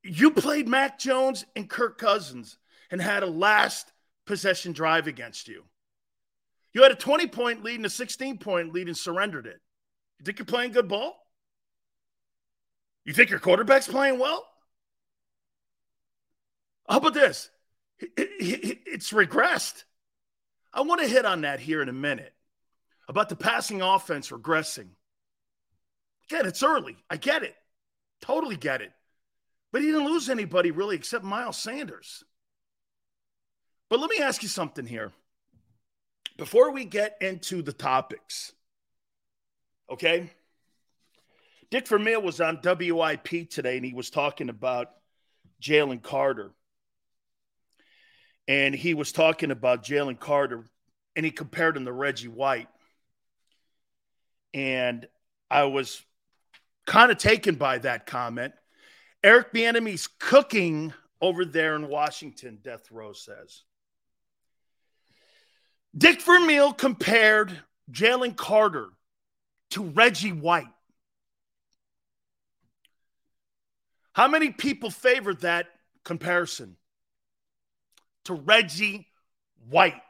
You 0.05 0.31
played 0.31 0.69
Mac 0.69 0.99
Jones 0.99 1.47
and 1.57 1.69
Kirk 1.69 1.97
Cousins 1.97 2.59
and 2.91 3.01
had 3.01 3.23
a 3.23 3.27
last 3.27 3.91
possession 4.27 4.73
drive 4.73 5.07
against 5.07 5.49
you. 5.49 5.65
You 6.75 6.83
had 6.83 6.93
a 6.93 6.97
20 6.97 7.27
point 7.29 7.65
lead 7.65 7.77
and 7.77 7.87
a 7.87 7.91
16 7.91 8.39
point 8.39 8.73
lead 8.73 8.87
and 8.87 8.97
surrendered 8.97 9.47
it. 9.47 9.61
You 10.19 10.25
think 10.25 10.39
you're 10.39 10.47
playing 10.47 10.73
good 10.73 10.89
ball? 10.89 11.17
You 13.07 13.15
think 13.15 13.31
your 13.31 13.39
quarterback's 13.39 13.89
playing 13.89 14.19
well? 14.19 14.47
How 16.89 16.99
about 16.99 17.15
this? 17.15 17.51
It's 17.99 19.11
regressed. 19.13 19.85
I 20.73 20.83
want 20.83 21.01
to 21.01 21.09
hit 21.09 21.25
on 21.25 21.43
that 21.43 21.61
here 21.61 21.81
in 21.81 21.89
a 21.89 21.95
minute 21.95 22.35
about 23.09 23.31
the 23.31 23.37
passing 23.37 23.81
offense 23.81 24.31
regressing. 24.31 24.89
Again, 26.29 26.47
it's 26.47 26.63
early. 26.63 26.97
I 27.09 27.17
get 27.17 27.43
it. 27.43 27.55
Totally 28.21 28.57
get 28.57 28.83
it. 28.83 28.93
But 29.75 29.83
he 29.83 29.89
didn't 29.89 30.07
lose 30.07 30.31
anybody 30.31 30.71
really 30.71 30.95
except 30.95 31.25
Miles 31.25 31.59
Sanders. 31.59 32.23
But 33.91 33.99
let 33.99 34.09
me 34.09 34.21
ask 34.21 34.41
you 34.45 34.49
something 34.49 34.87
here. 34.87 35.11
Before 36.37 36.71
we 36.71 36.85
get 36.85 37.17
into 37.21 37.61
the 37.61 37.73
topics, 37.73 38.53
okay? 39.91 40.31
Dick 41.73 41.89
Vermeil 41.89 42.23
was 42.23 42.41
on 42.41 42.61
WIP 42.63 43.51
today 43.51 43.77
and 43.77 43.85
he 43.85 43.95
was 43.95 44.11
talking 44.11 44.49
about 44.49 44.91
Jalen 45.61 46.05
Carter 46.05 46.53
and 48.47 48.77
he 48.77 48.95
was 48.95 49.11
talking 49.11 49.51
about 49.51 49.85
Jalen 49.85 50.21
Carter, 50.21 50.71
and 51.17 51.27
he 51.27 51.33
compared 51.33 51.77
him 51.77 51.85
to 51.87 51.93
Reggie 51.93 52.29
White. 52.29 52.69
And 54.53 55.09
I 55.51 55.65
was 55.65 56.01
kind 56.87 57.11
of 57.11 57.19
taken 57.19 57.57
by 57.57 57.79
that 57.79 58.07
comment. 58.07 58.55
Eric 59.25 59.53
Bieniemy's 59.53 60.07
cooking 60.07 60.93
over 61.21 61.45
there 61.45 61.75
in 61.75 61.89
Washington, 61.89 62.59
Death 62.63 62.91
Row 62.93 63.13
says. 63.13 63.65
Dick 65.97 66.23
Vermeil 66.23 66.73
compared 66.73 67.59
Jalen 67.91 68.37
Carter 68.37 68.91
to 69.71 69.83
Reggie 69.83 70.33
White. 70.33 70.67
How 74.13 74.29
many 74.29 74.51
people 74.51 74.91
favored 74.91 75.41
that 75.41 75.67
comparison? 76.05 76.77
to 78.25 78.35
Reggie 78.35 79.07
White. 79.69 80.01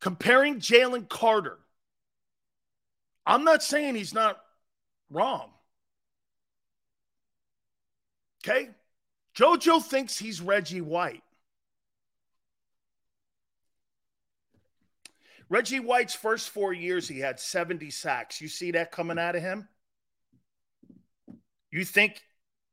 Comparing 0.00 0.56
Jalen 0.60 1.08
Carter, 1.08 1.58
I'm 3.26 3.44
not 3.44 3.62
saying 3.62 3.94
he's 3.94 4.14
not 4.14 4.40
wrong. 5.10 5.50
Okay? 8.44 8.70
JoJo 9.36 9.82
thinks 9.82 10.18
he's 10.18 10.40
Reggie 10.40 10.80
White. 10.80 11.22
Reggie 15.48 15.80
White's 15.80 16.14
first 16.14 16.50
four 16.50 16.72
years, 16.72 17.08
he 17.08 17.18
had 17.18 17.40
70 17.40 17.90
sacks. 17.90 18.40
You 18.40 18.48
see 18.48 18.70
that 18.72 18.92
coming 18.92 19.18
out 19.18 19.34
of 19.34 19.42
him? 19.42 19.68
You 21.72 21.84
think 21.84 22.22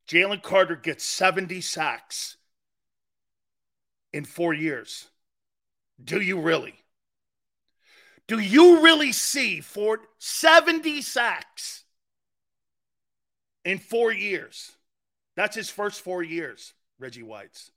Jalen 0.07 0.43
Carter 0.43 0.75
gets 0.75 1.03
70 1.03 1.61
sacks 1.61 2.37
in 4.13 4.25
four 4.25 4.53
years. 4.53 5.09
Do 6.03 6.21
you 6.21 6.39
really? 6.39 6.75
Do 8.27 8.39
you 8.39 8.83
really 8.83 9.11
see 9.11 9.61
Ford 9.61 10.01
70 10.19 11.01
sacks 11.01 11.83
in 13.65 13.79
four 13.79 14.11
years? 14.11 14.76
That's 15.37 15.55
his 15.55 15.69
first 15.69 16.01
four 16.01 16.23
years, 16.23 16.73
Reggie 16.97 17.21
White's. 17.21 17.69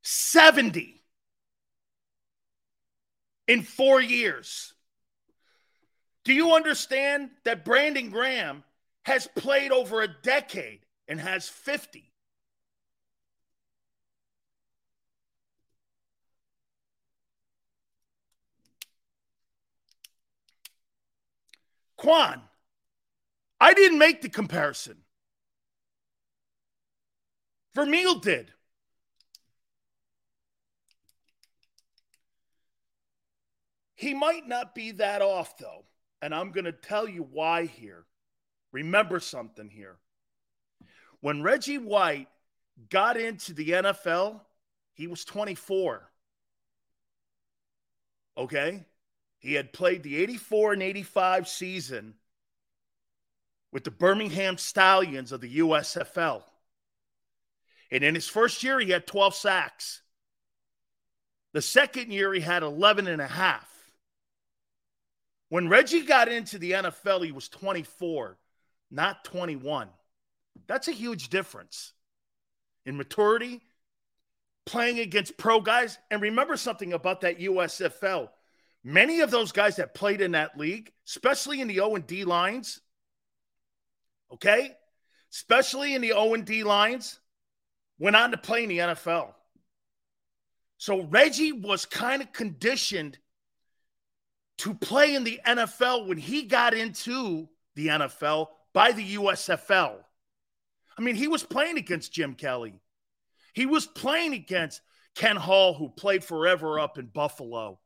70 0.00 1.02
in 3.46 3.62
four 3.62 4.00
years. 4.00 4.72
Do 6.24 6.32
you 6.32 6.54
understand 6.54 7.28
that 7.44 7.66
Brandon 7.66 8.08
Graham 8.08 8.64
has 9.02 9.26
played 9.26 9.70
over 9.70 10.00
a 10.00 10.08
decade 10.08 10.80
and 11.06 11.20
has 11.20 11.46
50? 11.46 12.10
Quan, 21.98 22.40
I 23.60 23.74
didn't 23.74 23.98
make 23.98 24.22
the 24.22 24.30
comparison. 24.30 24.96
Vermeil 27.74 28.16
did. 28.16 28.52
He 33.94 34.14
might 34.14 34.48
not 34.48 34.74
be 34.74 34.92
that 34.92 35.20
off, 35.20 35.58
though. 35.58 35.84
And 36.22 36.34
I'm 36.34 36.52
going 36.52 36.64
to 36.64 36.72
tell 36.72 37.08
you 37.08 37.26
why 37.30 37.66
here. 37.66 38.04
Remember 38.72 39.20
something 39.20 39.68
here. 39.68 39.98
When 41.20 41.42
Reggie 41.42 41.78
White 41.78 42.28
got 42.88 43.16
into 43.16 43.52
the 43.52 43.70
NFL, 43.70 44.40
he 44.94 45.06
was 45.06 45.24
24. 45.24 46.10
Okay? 48.38 48.84
He 49.38 49.54
had 49.54 49.72
played 49.72 50.02
the 50.02 50.16
84 50.16 50.74
and 50.74 50.82
85 50.82 51.48
season 51.48 52.14
with 53.72 53.84
the 53.84 53.90
Birmingham 53.90 54.56
Stallions 54.58 55.32
of 55.32 55.40
the 55.40 55.58
USFL. 55.58 56.42
And 57.90 58.04
in 58.04 58.14
his 58.14 58.28
first 58.28 58.62
year, 58.62 58.78
he 58.78 58.90
had 58.90 59.06
12 59.06 59.34
sacks. 59.34 60.02
The 61.52 61.62
second 61.62 62.12
year, 62.12 62.32
he 62.32 62.40
had 62.40 62.62
11 62.62 63.08
and 63.08 63.20
a 63.20 63.26
half. 63.26 63.68
When 65.48 65.68
Reggie 65.68 66.02
got 66.02 66.28
into 66.28 66.58
the 66.58 66.72
NFL, 66.72 67.24
he 67.24 67.32
was 67.32 67.48
24, 67.48 68.38
not 68.90 69.24
21. 69.24 69.88
That's 70.68 70.86
a 70.86 70.92
huge 70.92 71.28
difference 71.28 71.92
in 72.86 72.96
maturity, 72.96 73.60
playing 74.64 75.00
against 75.00 75.36
pro 75.36 75.60
guys. 75.60 75.98
And 76.10 76.22
remember 76.22 76.56
something 76.56 76.92
about 76.92 77.22
that 77.22 77.40
USFL 77.40 78.28
Many 78.82 79.20
of 79.20 79.30
those 79.30 79.52
guys 79.52 79.76
that 79.76 79.94
played 79.94 80.20
in 80.20 80.32
that 80.32 80.58
league, 80.58 80.90
especially 81.06 81.60
in 81.60 81.68
the 81.68 81.80
O 81.80 81.96
and 81.96 82.06
D 82.06 82.24
lines, 82.24 82.80
okay, 84.32 84.74
especially 85.32 85.94
in 85.94 86.00
the 86.00 86.12
O 86.12 86.32
and 86.32 86.46
D 86.46 86.64
lines, 86.64 87.19
went 88.00 88.16
on 88.16 88.32
to 88.32 88.36
play 88.36 88.64
in 88.64 88.68
the 88.68 88.78
NFL. 88.78 89.32
So 90.78 91.02
Reggie 91.02 91.52
was 91.52 91.84
kind 91.84 92.22
of 92.22 92.32
conditioned 92.32 93.18
to 94.58 94.74
play 94.74 95.14
in 95.14 95.22
the 95.22 95.40
NFL 95.46 96.08
when 96.08 96.18
he 96.18 96.42
got 96.42 96.74
into 96.74 97.48
the 97.76 97.88
NFL 97.88 98.48
by 98.72 98.92
the 98.92 99.14
USFL. 99.14 99.96
I 100.98 101.02
mean, 101.02 101.14
he 101.14 101.28
was 101.28 101.42
playing 101.42 101.78
against 101.78 102.12
Jim 102.12 102.34
Kelly. 102.34 102.74
He 103.52 103.66
was 103.66 103.86
playing 103.86 104.32
against 104.32 104.80
Kent 105.14 105.38
Hull, 105.38 105.74
who 105.74 105.88
played 105.90 106.24
forever 106.24 106.80
up 106.80 106.98
in 106.98 107.06
Buffalo. 107.06 107.78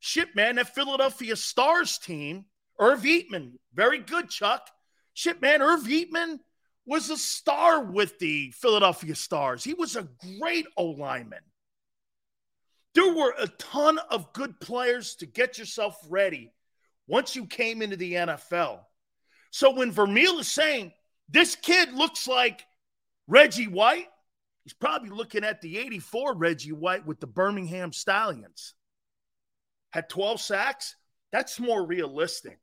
Shit, 0.00 0.34
man, 0.34 0.56
that 0.56 0.74
Philadelphia 0.74 1.36
Stars 1.36 1.98
team, 1.98 2.46
Irv 2.78 3.02
Eatman, 3.02 3.52
very 3.72 3.98
good, 3.98 4.28
Chuck. 4.28 4.68
Shit, 5.14 5.40
man, 5.40 5.62
Irv 5.62 5.84
Eatman 5.84 6.40
was 6.86 7.10
a 7.10 7.16
star 7.16 7.82
with 7.84 8.18
the 8.18 8.50
Philadelphia 8.52 9.14
Stars. 9.14 9.64
He 9.64 9.74
was 9.74 9.96
a 9.96 10.08
great 10.38 10.66
O 10.76 10.86
lineman. 10.86 11.40
There 12.94 13.14
were 13.14 13.34
a 13.38 13.48
ton 13.48 13.98
of 14.10 14.32
good 14.32 14.60
players 14.60 15.16
to 15.16 15.26
get 15.26 15.58
yourself 15.58 15.96
ready 16.08 16.52
once 17.06 17.34
you 17.34 17.46
came 17.46 17.82
into 17.82 17.96
the 17.96 18.14
NFL. 18.14 18.80
So 19.50 19.72
when 19.72 19.90
Vermeil 19.90 20.38
is 20.38 20.50
saying 20.50 20.92
this 21.28 21.56
kid 21.56 21.92
looks 21.92 22.28
like 22.28 22.64
Reggie 23.26 23.68
White, 23.68 24.08
he's 24.62 24.74
probably 24.74 25.10
looking 25.10 25.44
at 25.44 25.60
the 25.60 25.78
84 25.78 26.34
Reggie 26.34 26.72
White 26.72 27.06
with 27.06 27.18
the 27.20 27.26
Birmingham 27.26 27.92
Stallions. 27.92 28.74
Had 29.90 30.08
12 30.08 30.40
sacks. 30.40 30.96
That's 31.32 31.58
more 31.58 31.84
realistic. 31.84 32.58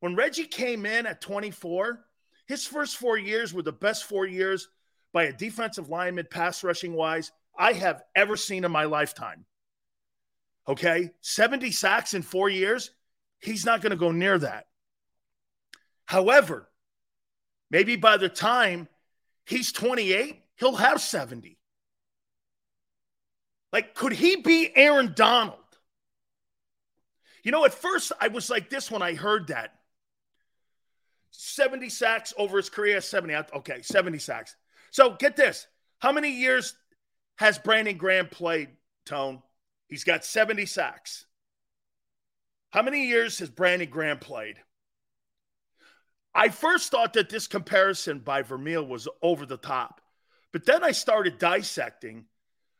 When 0.00 0.16
Reggie 0.16 0.44
came 0.46 0.86
in 0.86 1.06
at 1.06 1.20
24, 1.20 2.00
his 2.48 2.66
first 2.66 2.96
four 2.96 3.18
years 3.18 3.52
were 3.52 3.62
the 3.62 3.72
best 3.72 4.04
four 4.04 4.26
years 4.26 4.68
by 5.12 5.24
a 5.24 5.32
defensive 5.32 5.90
lineman, 5.90 6.26
pass 6.30 6.64
rushing 6.64 6.94
wise, 6.94 7.30
I 7.56 7.74
have 7.74 8.02
ever 8.16 8.36
seen 8.36 8.64
in 8.64 8.72
my 8.72 8.84
lifetime. 8.84 9.44
Okay. 10.66 11.10
70 11.20 11.70
sacks 11.70 12.14
in 12.14 12.22
four 12.22 12.48
years. 12.48 12.90
He's 13.40 13.64
not 13.64 13.82
going 13.82 13.90
to 13.90 13.96
go 13.96 14.12
near 14.12 14.38
that. 14.38 14.66
However, 16.06 16.68
maybe 17.70 17.96
by 17.96 18.16
the 18.16 18.28
time 18.28 18.88
he's 19.44 19.72
28, 19.72 20.42
he'll 20.56 20.76
have 20.76 21.00
70. 21.00 21.58
Like, 23.72 23.94
could 23.94 24.12
he 24.12 24.36
be 24.36 24.74
Aaron 24.74 25.12
Donald? 25.14 25.58
You 27.42 27.52
know, 27.52 27.64
at 27.64 27.74
first 27.74 28.12
I 28.20 28.28
was 28.28 28.48
like 28.48 28.70
this 28.70 28.90
when 28.90 29.02
I 29.02 29.14
heard 29.14 29.48
that. 29.48 29.77
70 31.30 31.88
sacks 31.88 32.32
over 32.36 32.56
his 32.56 32.70
career, 32.70 33.00
70. 33.00 33.34
Okay, 33.54 33.82
70 33.82 34.18
sacks. 34.18 34.56
So 34.90 35.16
get 35.18 35.36
this. 35.36 35.66
How 35.98 36.12
many 36.12 36.30
years 36.30 36.74
has 37.38 37.58
Brandon 37.58 37.96
Graham 37.96 38.28
played, 38.28 38.68
Tone? 39.06 39.42
He's 39.88 40.04
got 40.04 40.24
70 40.24 40.66
sacks. 40.66 41.26
How 42.70 42.82
many 42.82 43.06
years 43.06 43.38
has 43.38 43.48
Brandon 43.50 43.88
Graham 43.88 44.18
played? 44.18 44.56
I 46.34 46.50
first 46.50 46.90
thought 46.90 47.14
that 47.14 47.30
this 47.30 47.46
comparison 47.46 48.20
by 48.20 48.42
Vermeil 48.42 48.86
was 48.86 49.08
over 49.22 49.46
the 49.46 49.56
top. 49.56 50.00
But 50.52 50.66
then 50.66 50.84
I 50.84 50.92
started 50.92 51.38
dissecting 51.38 52.26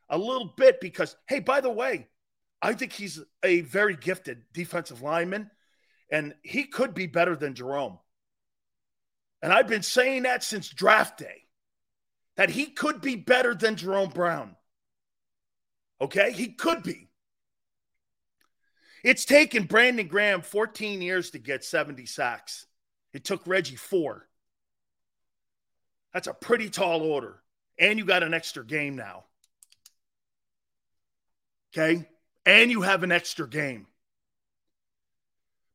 a 0.09 0.19
little 0.19 0.53
bit 0.57 0.81
because, 0.81 1.17
hey, 1.29 1.41
by 1.41 1.61
the 1.61 1.71
way, 1.71 2.09
I 2.61 2.75
think 2.75 2.93
he's 2.93 3.21
a 3.43 3.61
very 3.63 3.97
gifted 3.97 4.43
defensive 4.53 5.03
lineman, 5.03 5.51
and 6.11 6.35
he 6.43 6.65
could 6.65 6.95
be 6.95 7.07
better 7.07 7.37
than 7.37 7.55
Jerome. 7.55 7.99
And 9.43 9.53
I've 9.53 9.69
been 9.69 9.83
saying 9.83 10.25
that 10.25 10.43
since 10.43 10.69
draft 10.69 11.19
day 11.19 11.45
that 12.37 12.51
he 12.51 12.67
could 12.67 13.01
be 13.01 13.17
better 13.17 13.55
than 13.55 13.77
Jerome 13.77 14.11
Brown. 14.11 14.57
Okay? 16.01 16.33
He 16.33 16.49
could 16.49 16.83
be. 16.83 17.09
It's 19.05 19.25
taken 19.25 19.65
Brandon 19.65 20.09
Graham 20.09 20.43
14 20.43 21.01
years 21.01 21.31
to 21.31 21.39
get 21.39 21.65
70 21.65 22.07
sacks. 22.07 22.67
It 23.13 23.25
took 23.25 23.47
Reggie 23.47 23.77
four. 23.77 24.29
That's 26.13 26.27
a 26.27 26.35
pretty 26.35 26.69
tall 26.69 27.03
order. 27.03 27.41
And 27.79 27.99
you 27.99 28.05
got 28.05 28.23
an 28.23 28.35
extra 28.35 28.65
game 28.65 28.97
now. 28.97 29.25
Okay? 31.73 32.09
And 32.45 32.71
you 32.71 32.83
have 32.83 33.03
an 33.03 33.13
extra 33.13 33.49
game. 33.49 33.87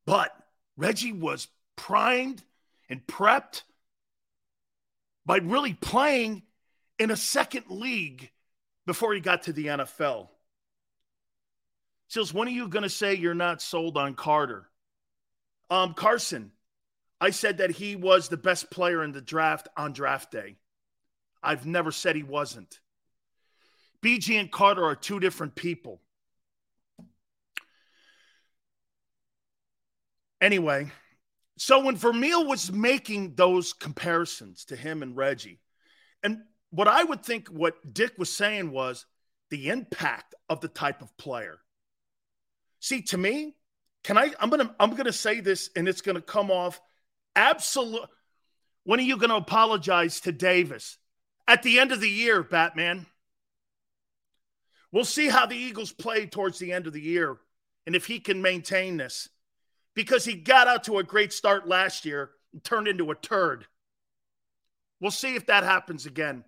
But 0.05 0.35
Reggie 0.75 1.13
was 1.13 1.47
primed 1.75 2.43
and 2.89 3.05
prepped 3.05 3.63
by 5.25 5.37
really 5.37 5.73
playing 5.73 6.43
in 6.99 7.11
a 7.11 7.15
second 7.15 7.65
league 7.69 8.29
before 8.85 9.13
he 9.13 9.19
got 9.19 9.43
to 9.43 9.53
the 9.53 9.67
NFL. 9.67 10.29
Sills, 12.07 12.33
when 12.33 12.47
are 12.47 12.51
you 12.51 12.67
going 12.67 12.83
to 12.83 12.89
say 12.89 13.15
you're 13.15 13.33
not 13.33 13.61
sold 13.61 13.97
on 13.97 14.13
Carter? 14.13 14.69
Um, 15.69 15.93
Carson, 15.93 16.51
I 17.19 17.31
said 17.31 17.57
that 17.59 17.71
he 17.71 17.95
was 17.95 18.27
the 18.27 18.37
best 18.37 18.69
player 18.69 19.03
in 19.03 19.13
the 19.13 19.21
draft 19.21 19.67
on 19.75 19.93
draft 19.93 20.31
day. 20.31 20.57
I've 21.41 21.65
never 21.65 21.91
said 21.91 22.15
he 22.15 22.23
wasn't. 22.23 22.79
BG 24.03 24.39
and 24.39 24.51
Carter 24.51 24.83
are 24.83 24.95
two 24.95 25.19
different 25.19 25.55
people. 25.55 26.01
Anyway, 30.41 30.91
so 31.57 31.83
when 31.83 31.95
Vermeil 31.95 32.45
was 32.45 32.71
making 32.71 33.35
those 33.35 33.73
comparisons 33.73 34.65
to 34.65 34.75
him 34.75 35.03
and 35.03 35.15
Reggie, 35.15 35.59
and 36.23 36.39
what 36.71 36.87
I 36.87 37.03
would 37.03 37.23
think 37.23 37.47
what 37.49 37.75
Dick 37.93 38.13
was 38.17 38.35
saying 38.35 38.71
was 38.71 39.05
the 39.49 39.69
impact 39.69 40.33
of 40.49 40.61
the 40.61 40.67
type 40.67 41.01
of 41.01 41.15
player. 41.17 41.59
See, 42.79 43.03
to 43.03 43.17
me, 43.17 43.55
can 44.03 44.17
I 44.17 44.31
I'm 44.39 44.49
gonna 44.49 44.75
I'm 44.79 44.95
gonna 44.95 45.13
say 45.13 45.39
this 45.39 45.69
and 45.75 45.87
it's 45.87 46.01
gonna 46.01 46.21
come 46.21 46.49
off 46.49 46.81
absolute. 47.35 48.09
When 48.83 48.99
are 48.99 49.03
you 49.03 49.17
gonna 49.17 49.35
apologize 49.35 50.21
to 50.21 50.31
Davis? 50.31 50.97
At 51.47 51.61
the 51.61 51.79
end 51.79 51.91
of 51.91 52.01
the 52.01 52.09
year, 52.09 52.41
Batman. 52.41 53.05
We'll 54.91 55.05
see 55.05 55.27
how 55.27 55.47
the 55.47 55.55
Eagles 55.55 55.91
play 55.91 56.27
towards 56.27 56.59
the 56.59 56.71
end 56.71 56.85
of 56.85 56.93
the 56.93 57.01
year 57.01 57.37
and 57.85 57.95
if 57.95 58.05
he 58.05 58.19
can 58.19 58.41
maintain 58.41 58.97
this 58.97 59.27
because 59.95 60.25
he 60.25 60.35
got 60.35 60.67
out 60.67 60.85
to 60.85 60.97
a 60.97 61.03
great 61.03 61.33
start 61.33 61.67
last 61.67 62.05
year 62.05 62.31
and 62.51 62.63
turned 62.63 62.87
into 62.87 63.11
a 63.11 63.15
turd. 63.15 63.65
We'll 64.99 65.11
see 65.11 65.35
if 65.35 65.47
that 65.47 65.63
happens 65.63 66.05
again. 66.05 66.43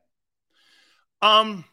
Um, 1.22 1.66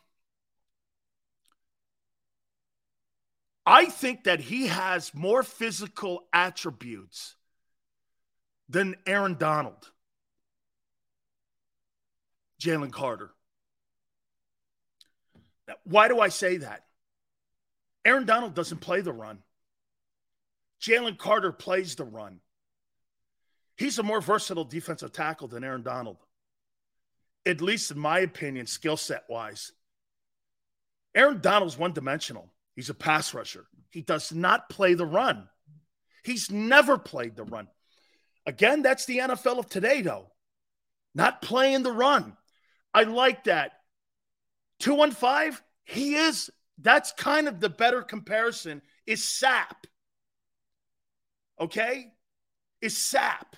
I 3.65 3.87
think 3.87 4.25
that 4.25 4.41
he 4.41 4.67
has 4.67 5.15
more 5.15 5.43
physical 5.43 6.25
attributes 6.33 7.37
than 8.69 8.97
Aaron 9.07 9.37
Donald, 9.39 9.91
Jalen 12.61 12.91
Carter. 12.91 13.31
Why 15.85 16.09
do 16.09 16.21
I 16.21 16.29
say 16.29 16.59
that? 16.59 16.85
Aaron 18.05 18.27
Donald 18.27 18.55
doesn't 18.55 18.79
play 18.79 19.01
the 19.01 19.13
run. 19.13 19.39
Jalen 20.83 21.17
Carter 21.17 21.53
plays 21.53 21.95
the 21.95 22.05
run. 22.05 22.41
He's 23.77 23.99
a 23.99 24.03
more 24.03 24.21
versatile 24.21 24.65
defensive 24.65 25.13
tackle 25.13 25.49
than 25.49 25.65
Aaron 25.65 25.83
Donald, 25.83 26.19
at 27.47 27.61
least 27.61 27.91
in 27.91 27.99
my 27.99 28.21
opinion, 28.21 28.67
skill 28.67 28.97
set 28.97 29.25
wise. 29.29 29.73
Aaron 31.15 31.41
Donald's 31.41 31.79
one 31.79 31.93
dimensional. 31.93 32.53
He's 32.75 32.91
a 32.91 32.95
pass 32.95 33.35
rusher. 33.35 33.67
He 33.91 34.03
does 34.03 34.33
not 34.33 34.69
play 34.69 34.95
the 34.95 35.07
run. 35.07 35.49
He's 36.25 36.51
never 36.51 36.99
played 36.99 37.37
the 37.37 37.45
run. 37.45 37.69
Again, 38.47 38.83
that's 38.83 39.07
the 39.07 39.19
NFL 39.19 39.59
of 39.59 39.69
today, 39.69 40.03
though. 40.03 40.31
Not 41.15 41.43
playing 41.43 41.83
the 41.83 41.93
run. 41.93 42.37
I 42.95 43.05
like 43.05 43.45
that. 43.45 43.73
215, 44.81 45.59
he 45.85 46.15
is, 46.15 46.51
that's 46.79 47.13
kind 47.13 47.47
of 47.47 47.61
the 47.61 47.69
better 47.69 48.03
comparison, 48.03 48.83
is 49.07 49.21
Sapp 49.21 49.85
okay, 51.61 52.13
is 52.81 52.95
Sapp. 52.95 53.55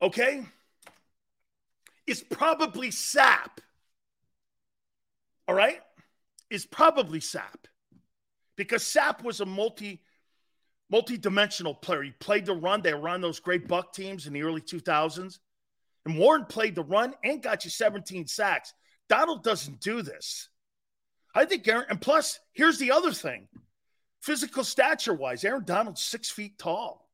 Okay? 0.00 0.44
Is 2.06 2.22
probably 2.22 2.90
Sapp. 2.90 3.58
All 5.48 5.54
right? 5.54 5.80
Is 6.50 6.66
probably 6.66 7.20
Sapp. 7.20 7.66
Because 8.56 8.82
Sapp 8.84 9.22
was 9.22 9.40
a 9.40 9.46
multi 9.46 10.00
multi-dimensional 10.90 11.74
player. 11.74 12.02
He 12.02 12.10
played 12.10 12.46
the 12.46 12.52
run. 12.52 12.82
They 12.82 12.94
run 12.94 13.20
those 13.20 13.40
great 13.40 13.66
buck 13.66 13.92
teams 13.92 14.26
in 14.26 14.32
the 14.32 14.42
early 14.42 14.60
2000s. 14.60 15.38
And 16.04 16.18
Warren 16.18 16.44
played 16.44 16.74
the 16.74 16.84
run 16.84 17.14
and 17.24 17.42
got 17.42 17.64
you 17.64 17.70
17 17.70 18.26
sacks. 18.26 18.74
Donald 19.08 19.42
doesn't 19.42 19.80
do 19.80 20.02
this. 20.02 20.50
I 21.34 21.46
think 21.46 21.66
Aaron, 21.66 21.86
and 21.88 22.00
plus, 22.00 22.38
here's 22.52 22.78
the 22.78 22.92
other 22.92 23.12
thing. 23.12 23.48
Physical 24.24 24.64
stature 24.64 25.12
wise, 25.12 25.44
Aaron 25.44 25.64
Donald's 25.66 26.02
six 26.02 26.30
feet 26.30 26.58
tall. 26.58 27.10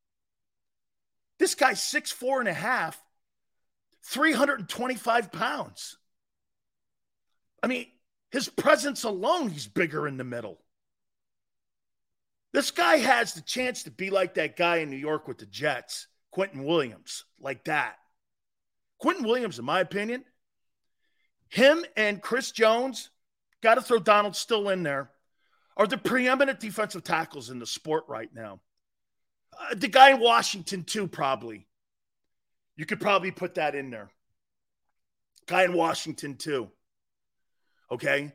This 1.40 1.56
guy's 1.56 1.82
six, 1.82 2.12
four 2.12 2.38
and 2.38 2.48
a 2.48 2.52
half, 2.52 3.02
325 4.04 5.32
pounds. 5.32 5.96
I 7.64 7.66
mean, 7.66 7.86
his 8.30 8.48
presence 8.48 9.02
alone, 9.02 9.48
he's 9.48 9.66
bigger 9.66 10.06
in 10.06 10.18
the 10.18 10.24
middle. 10.24 10.60
This 12.52 12.70
guy 12.70 12.98
has 12.98 13.34
the 13.34 13.40
chance 13.40 13.82
to 13.82 13.90
be 13.90 14.10
like 14.10 14.34
that 14.34 14.56
guy 14.56 14.76
in 14.76 14.88
New 14.88 14.96
York 14.96 15.26
with 15.26 15.38
the 15.38 15.46
Jets, 15.46 16.06
Quinnen 16.32 16.64
Williams, 16.64 17.24
like 17.40 17.64
that. 17.64 17.96
Quinnen 19.02 19.24
Williams, 19.24 19.58
in 19.58 19.64
my 19.64 19.80
opinion, 19.80 20.24
him 21.48 21.84
and 21.96 22.22
Chris 22.22 22.52
Jones, 22.52 23.10
got 23.64 23.74
to 23.74 23.82
throw 23.82 23.98
Donald 23.98 24.36
still 24.36 24.68
in 24.68 24.84
there, 24.84 25.10
are 25.80 25.86
the 25.86 25.96
preeminent 25.96 26.60
defensive 26.60 27.02
tackles 27.02 27.48
in 27.48 27.58
the 27.58 27.64
sport 27.64 28.04
right 28.06 28.28
now. 28.34 28.60
Uh, 29.58 29.74
the 29.74 29.88
guy 29.88 30.10
in 30.10 30.20
Washington, 30.20 30.84
too, 30.84 31.08
probably. 31.08 31.66
You 32.76 32.84
could 32.84 33.00
probably 33.00 33.30
put 33.30 33.54
that 33.54 33.74
in 33.74 33.88
there. 33.88 34.10
Guy 35.46 35.64
in 35.64 35.72
Washington, 35.72 36.36
too. 36.36 36.68
Okay. 37.90 38.30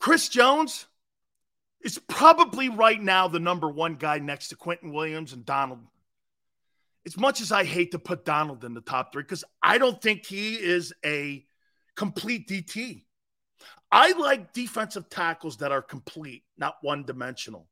Chris 0.00 0.30
Jones 0.30 0.86
is 1.82 1.98
probably 2.08 2.70
right 2.70 3.00
now 3.00 3.28
the 3.28 3.40
number 3.40 3.68
one 3.68 3.96
guy 3.96 4.18
next 4.18 4.48
to 4.48 4.56
Quinnen 4.56 4.94
Williams 4.94 5.34
and 5.34 5.44
Donald. 5.44 5.80
As 7.04 7.18
much 7.18 7.42
as 7.42 7.52
I 7.52 7.64
hate 7.64 7.90
to 7.90 7.98
put 7.98 8.24
Donald 8.24 8.64
in 8.64 8.72
the 8.72 8.80
top 8.80 9.12
three, 9.12 9.22
because 9.22 9.44
I 9.62 9.76
don't 9.76 10.00
think 10.00 10.24
he 10.24 10.54
is 10.54 10.94
a 11.04 11.44
complete 11.94 12.48
DT. 12.48 13.05
I 13.90 14.12
like 14.12 14.52
defensive 14.52 15.08
tackles 15.08 15.58
that 15.58 15.72
are 15.72 15.82
complete, 15.82 16.44
not 16.58 16.76
one 16.82 17.04
dimensional. 17.04 17.68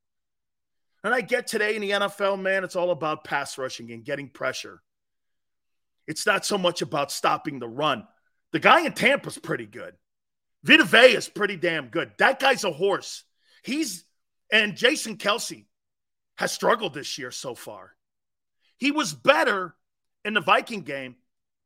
And 1.03 1.15
I 1.15 1.21
get 1.21 1.47
today 1.47 1.77
in 1.77 1.83
the 1.83 1.91
NFL, 1.91 2.41
man, 2.41 2.65
it's 2.65 2.77
all 2.77 2.91
about 2.91 3.25
pass 3.25 3.59
rushing 3.59 3.91
and 3.93 4.05
getting 4.05 4.29
pressure. 4.29 4.81
It's 6.07 6.27
not 6.27 6.47
so 6.47 6.57
much 6.57 6.83
about 6.83 7.13
stopping 7.13 7.59
the 7.59 7.69
run. 7.69 8.07
The 8.53 8.59
guy 8.59 8.87
in 8.87 8.93
Tampa's 8.93 9.39
pretty 9.39 9.67
good. 9.67 9.95
Vita 10.63 10.85
is 11.17 11.29
pretty 11.29 11.57
damn 11.57 11.89
good. 11.89 12.13
That 12.19 12.41
guy's 12.41 12.65
a 12.65 12.73
horse. 12.73 13.25
He's 13.63 14.05
and 14.51 14.77
Jason 14.77 15.17
Kelce 15.17 15.67
has 16.37 16.53
struggled 16.53 16.95
this 16.95 17.19
year 17.19 17.31
so 17.31 17.55
far. 17.55 17.93
He 18.79 18.91
was 18.91 19.13
better 19.13 19.75
in 20.25 20.35
the 20.35 20.41
Viking 20.41 20.83
game, 20.83 21.17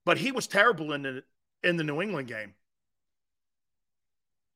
but 0.04 0.18
he 0.18 0.32
was 0.32 0.46
terrible 0.46 0.92
in 0.92 1.02
the 1.02 1.22
in 1.62 1.76
the 1.76 1.84
New 1.84 2.00
England 2.00 2.28
game. 2.28 2.54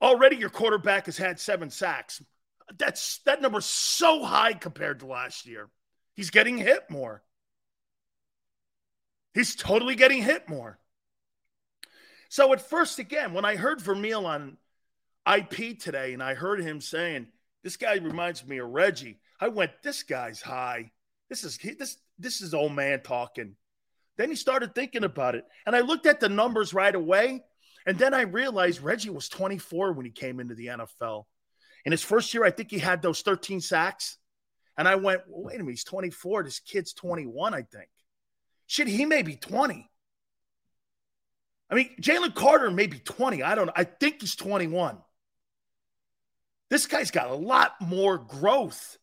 Already 0.02 0.36
your 0.36 0.50
quarterback 0.50 1.06
has 1.06 1.16
had 1.16 1.38
seven 1.38 1.70
sacks. 1.70 2.20
That's 2.76 3.18
that 3.24 3.40
number's 3.40 3.66
so 3.66 4.24
high 4.24 4.52
compared 4.52 5.00
to 5.00 5.06
last 5.06 5.46
year. 5.46 5.70
He's 6.14 6.30
getting 6.30 6.58
hit 6.58 6.90
more. 6.90 7.22
He's 9.32 9.54
totally 9.54 9.94
getting 9.94 10.22
hit 10.22 10.48
more. 10.48 10.78
So 12.28 12.52
at 12.52 12.68
first, 12.68 12.98
again, 12.98 13.32
when 13.32 13.44
I 13.44 13.56
heard 13.56 13.80
Vermeil 13.80 14.26
on 14.26 14.56
IP 15.32 15.78
today 15.78 16.12
and 16.12 16.22
I 16.22 16.34
heard 16.34 16.60
him 16.60 16.80
saying, 16.80 17.28
this 17.62 17.76
guy 17.76 17.94
reminds 17.94 18.46
me 18.46 18.58
of 18.58 18.70
Reggie, 18.70 19.20
I 19.38 19.48
went, 19.48 19.70
this 19.82 20.02
guy's 20.02 20.42
high. 20.42 20.90
This 21.28 21.44
is 21.44 21.58
this 21.58 21.96
this 22.18 22.40
is 22.40 22.54
old 22.54 22.72
man 22.72 23.02
talking. 23.02 23.54
Then 24.16 24.28
he 24.28 24.36
started 24.36 24.74
thinking 24.74 25.04
about 25.04 25.34
it. 25.34 25.44
And 25.66 25.74
I 25.74 25.80
looked 25.80 26.06
at 26.06 26.20
the 26.20 26.28
numbers 26.28 26.74
right 26.74 26.94
away. 26.94 27.42
And 27.86 27.98
then 27.98 28.14
I 28.14 28.22
realized 28.22 28.80
Reggie 28.80 29.10
was 29.10 29.28
24 29.28 29.92
when 29.92 30.06
he 30.06 30.12
came 30.12 30.40
into 30.40 30.54
the 30.54 30.66
NFL. 30.66 31.24
In 31.84 31.92
his 31.92 32.02
first 32.02 32.32
year, 32.32 32.44
I 32.44 32.50
think 32.50 32.70
he 32.70 32.78
had 32.78 33.02
those 33.02 33.22
13 33.22 33.60
sacks. 33.60 34.18
And 34.78 34.86
I 34.88 34.94
went, 34.94 35.22
well, 35.28 35.44
wait 35.44 35.56
a 35.56 35.58
minute, 35.58 35.70
he's 35.70 35.84
24. 35.84 36.44
This 36.44 36.60
kid's 36.60 36.92
21, 36.92 37.54
I 37.54 37.62
think. 37.62 37.88
Shit, 38.66 38.88
he 38.88 39.04
may 39.04 39.22
be 39.22 39.36
20. 39.36 39.88
I 41.70 41.74
mean, 41.74 41.90
Jalen 42.00 42.34
Carter 42.34 42.70
may 42.70 42.86
be 42.86 42.98
20. 42.98 43.42
I 43.42 43.54
don't 43.54 43.66
know. 43.66 43.72
I 43.74 43.84
think 43.84 44.20
he's 44.20 44.36
21. 44.36 44.98
This 46.70 46.86
guy's 46.86 47.10
got 47.10 47.30
a 47.30 47.34
lot 47.34 47.72
more 47.80 48.18
growth. 48.18 48.98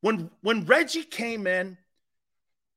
When 0.00 0.30
when 0.40 0.66
Reggie 0.66 1.04
came 1.04 1.46
in, 1.46 1.78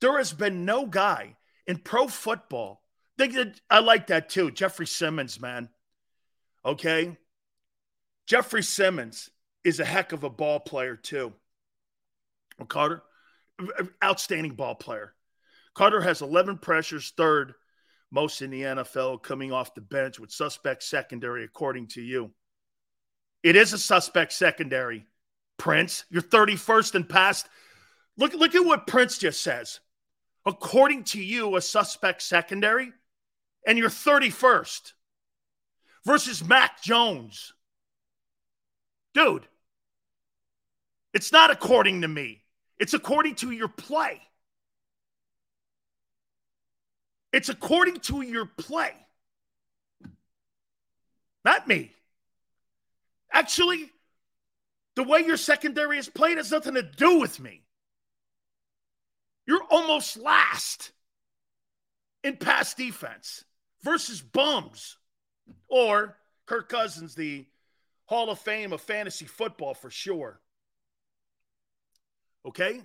there 0.01 0.17
has 0.17 0.33
been 0.33 0.65
no 0.65 0.85
guy 0.85 1.35
in 1.67 1.77
pro 1.77 2.07
football. 2.07 2.81
They, 3.17 3.53
I 3.69 3.79
like 3.79 4.07
that 4.07 4.29
too. 4.29 4.51
Jeffrey 4.51 4.87
Simmons, 4.87 5.39
man. 5.39 5.69
Okay. 6.65 7.17
Jeffrey 8.27 8.63
Simmons 8.63 9.29
is 9.63 9.79
a 9.79 9.85
heck 9.85 10.11
of 10.11 10.23
a 10.23 10.29
ball 10.29 10.59
player 10.59 10.95
too. 10.95 11.33
Well, 12.57 12.67
Carter, 12.67 13.03
outstanding 14.03 14.53
ball 14.53 14.75
player. 14.75 15.13
Carter 15.73 16.01
has 16.01 16.21
11 16.21 16.59
pressures, 16.59 17.13
third 17.17 17.53
most 18.11 18.41
in 18.41 18.49
the 18.49 18.61
NFL, 18.61 19.21
coming 19.21 19.51
off 19.51 19.75
the 19.75 19.81
bench 19.81 20.19
with 20.19 20.31
suspect 20.31 20.83
secondary, 20.83 21.43
according 21.43 21.87
to 21.87 22.01
you. 22.01 22.31
It 23.43 23.55
is 23.55 23.73
a 23.73 23.77
suspect 23.77 24.31
secondary, 24.31 25.05
Prince. 25.57 26.05
You're 26.09 26.21
31st 26.21 26.95
and 26.95 27.09
past. 27.09 27.47
Look, 28.17 28.33
look 28.33 28.55
at 28.55 28.65
what 28.65 28.87
Prince 28.87 29.17
just 29.17 29.41
says. 29.41 29.81
According 30.45 31.03
to 31.05 31.21
you, 31.21 31.55
a 31.55 31.61
suspect 31.61 32.21
secondary, 32.21 32.91
and 33.65 33.77
you're 33.77 33.89
31st 33.89 34.93
versus 36.05 36.43
Mac 36.43 36.81
Jones. 36.81 37.53
Dude, 39.13 39.47
it's 41.13 41.31
not 41.31 41.51
according 41.51 42.01
to 42.01 42.07
me, 42.07 42.43
it's 42.77 42.93
according 42.93 43.35
to 43.35 43.51
your 43.51 43.67
play. 43.67 44.21
It's 47.33 47.49
according 47.49 47.99
to 48.01 48.21
your 48.21 48.45
play, 48.45 48.93
not 51.43 51.67
me. 51.67 51.91
Actually, 53.31 53.91
the 54.95 55.03
way 55.03 55.19
your 55.19 55.35
secondary 55.35 55.97
is 55.97 56.07
played 56.07 56.37
has 56.37 56.51
nothing 56.51 56.75
to 56.75 56.81
do 56.83 57.19
with 57.19 57.39
me. 57.41 57.63
You're 59.45 59.63
almost 59.69 60.15
last 60.15 60.93
in 62.23 62.37
pass 62.37 62.73
defense 62.73 63.43
versus 63.85 64.19
bums 64.19 64.97
or 65.69 66.17
Kirk 66.47 66.67
Cousins, 66.67 67.15
the 67.15 67.45
Hall 68.05 68.29
of 68.29 68.39
Fame 68.39 68.73
of 68.73 68.81
fantasy 68.81 69.25
football 69.25 69.75
for 69.75 69.91
sure. 69.91 70.41
Okay? 72.45 72.81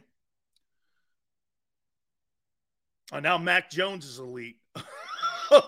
And 3.12 3.22
now 3.22 3.38
Mac 3.38 3.70
Jones 3.70 4.04
is 4.04 4.18
elite. 4.18 4.58
well, 5.50 5.64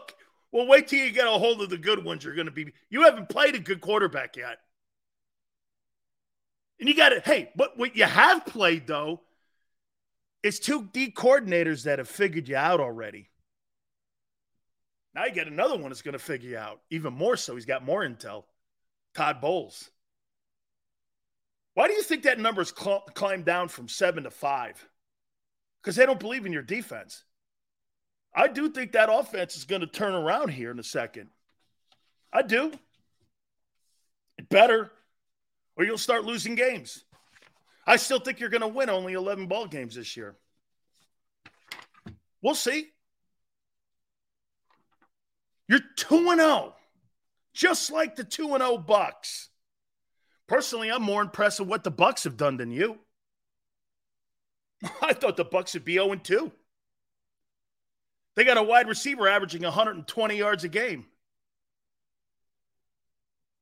wait 0.53 0.87
till 0.87 1.05
you 1.05 1.11
get 1.11 1.27
a 1.27 1.31
hold 1.31 1.63
of 1.63 1.71
the 1.71 1.79
good 1.79 2.05
ones. 2.05 2.25
You're 2.25 2.35
going 2.35 2.47
to 2.47 2.53
be. 2.53 2.73
You 2.89 3.03
haven't 3.03 3.29
played 3.29 3.55
a 3.55 3.59
good 3.59 3.81
quarterback 3.81 4.37
yet. 4.37 4.59
And 6.79 6.89
you 6.89 6.95
got 6.95 7.11
to, 7.11 7.21
hey, 7.21 7.51
but 7.57 7.79
what 7.79 7.97
you 7.97 8.05
have 8.05 8.47
played, 8.47 8.87
though, 8.87 9.23
is 10.43 10.61
two 10.61 10.89
D 10.93 11.11
coordinators 11.11 11.85
that 11.85 11.99
have 11.99 12.09
figured 12.09 12.49
you 12.49 12.57
out 12.57 12.81
already. 12.81 13.29
Now 15.15 15.27
you 15.27 15.33
get 15.33 15.47
another 15.47 15.77
one 15.77 15.91
that's 15.91 16.03
going 16.03 16.15
to 16.15 16.19
figure 16.19 16.59
out 16.59 16.81
even 16.91 17.13
more 17.13 17.37
so. 17.37 17.55
He's 17.55 17.67
got 17.67 17.85
more 17.85 18.07
intel. 18.07 18.45
Todd 19.15 19.41
Bowles. 19.41 19.91
Why 21.75 21.89
do 21.89 21.95
you 21.95 22.03
think 22.03 22.23
that 22.23 22.39
number's 22.39 22.73
cl- 22.77 23.05
climbed 23.15 23.45
down 23.45 23.69
from 23.69 23.89
seven 23.89 24.25
to 24.25 24.31
five? 24.31 24.87
Because 25.83 25.97
they 25.97 26.07
don't 26.07 26.21
believe 26.21 26.47
in 26.47 26.53
your 26.53 26.63
defense. 26.63 27.25
I 28.35 28.49
do 28.49 28.71
think 28.71 28.93
that 28.93 29.13
offense 29.13 29.57
is 29.57 29.65
going 29.65 29.81
to 29.81 29.87
turn 29.87 30.15
around 30.15 30.49
here 30.49 30.71
in 30.71 30.79
a 30.79 30.85
second. 30.85 31.29
I 32.33 32.43
do. 32.43 32.73
Better, 34.49 34.91
or 35.77 35.85
you'll 35.85 35.99
start 35.99 36.25
losing 36.25 36.55
games. 36.55 37.05
I 37.87 37.97
still 37.97 38.21
think 38.21 38.41
you're 38.41 38.49
going 38.49 38.63
to 38.63 38.69
win 38.69 38.91
only 38.91 39.13
11 39.13 39.47
ball 39.47 39.67
games 39.67 39.95
this 39.95 40.17
year. 40.17 40.37
We'll 42.43 42.55
see. 42.55 42.89
You're 45.73 45.81
2 45.97 46.29
and 46.33 46.39
0. 46.39 46.75
Just 47.55 47.91
like 47.91 48.15
the 48.15 48.25
2 48.25 48.53
and 48.53 48.63
0 48.63 48.77
Bucks. 48.77 49.49
Personally, 50.47 50.91
I'm 50.91 51.01
more 51.01 51.23
impressed 51.23 51.61
with 51.61 51.69
what 51.71 51.83
the 51.83 51.91
Bucks 51.91 52.25
have 52.25 52.37
done 52.37 52.59
than 52.59 52.71
you. 52.71 52.99
I 55.03 55.15
thought 55.15 55.39
the 55.39 55.47
Bucks 55.47 55.73
would 55.73 55.87
be 55.87 55.95
0 55.95 56.13
and 56.13 56.23
2. 56.23 56.53
They 58.37 58.45
got 58.45 58.59
a 58.59 58.63
wide 58.63 58.87
receiver 58.87 59.27
averaging 59.27 59.63
120 59.63 60.37
yards 60.37 60.65
a 60.65 60.69
game. 60.69 61.07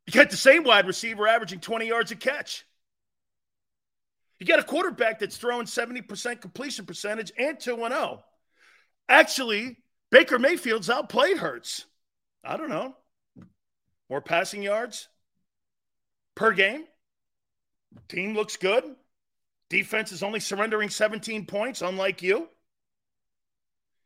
You 0.09 0.13
got 0.13 0.31
the 0.31 0.37
same 0.37 0.65
wide 0.65 0.89
receiver 0.89 1.29
averaging 1.29 1.61
20 1.61 1.87
yards 1.87 2.11
a 2.11 2.17
catch. 2.17 2.67
You 4.41 4.47
got 4.47 4.59
a 4.59 4.65
quarterback 4.65 5.21
that's 5.21 5.37
throwing 5.37 5.67
70% 5.67 6.41
completion 6.41 6.87
percentage 6.87 7.31
and 7.39 7.61
2 7.61 7.77
0. 7.77 8.25
Actually, 9.09 9.77
Baker 10.11 10.41
Mayfield's 10.41 10.91
outplayed 10.91 11.37
Hurts. 11.37 11.87
I 12.45 12.57
don't 12.57 12.71
know. 12.71 12.95
More 14.09 14.21
passing 14.21 14.63
yards 14.63 15.09
per 16.35 16.53
game. 16.53 16.85
Team 18.09 18.35
looks 18.35 18.57
good. 18.57 18.85
Defense 19.69 20.11
is 20.11 20.23
only 20.23 20.41
surrendering 20.41 20.91
17 20.91 21.47
points, 21.47 21.83
unlike 21.83 22.23
you. 22.23 22.49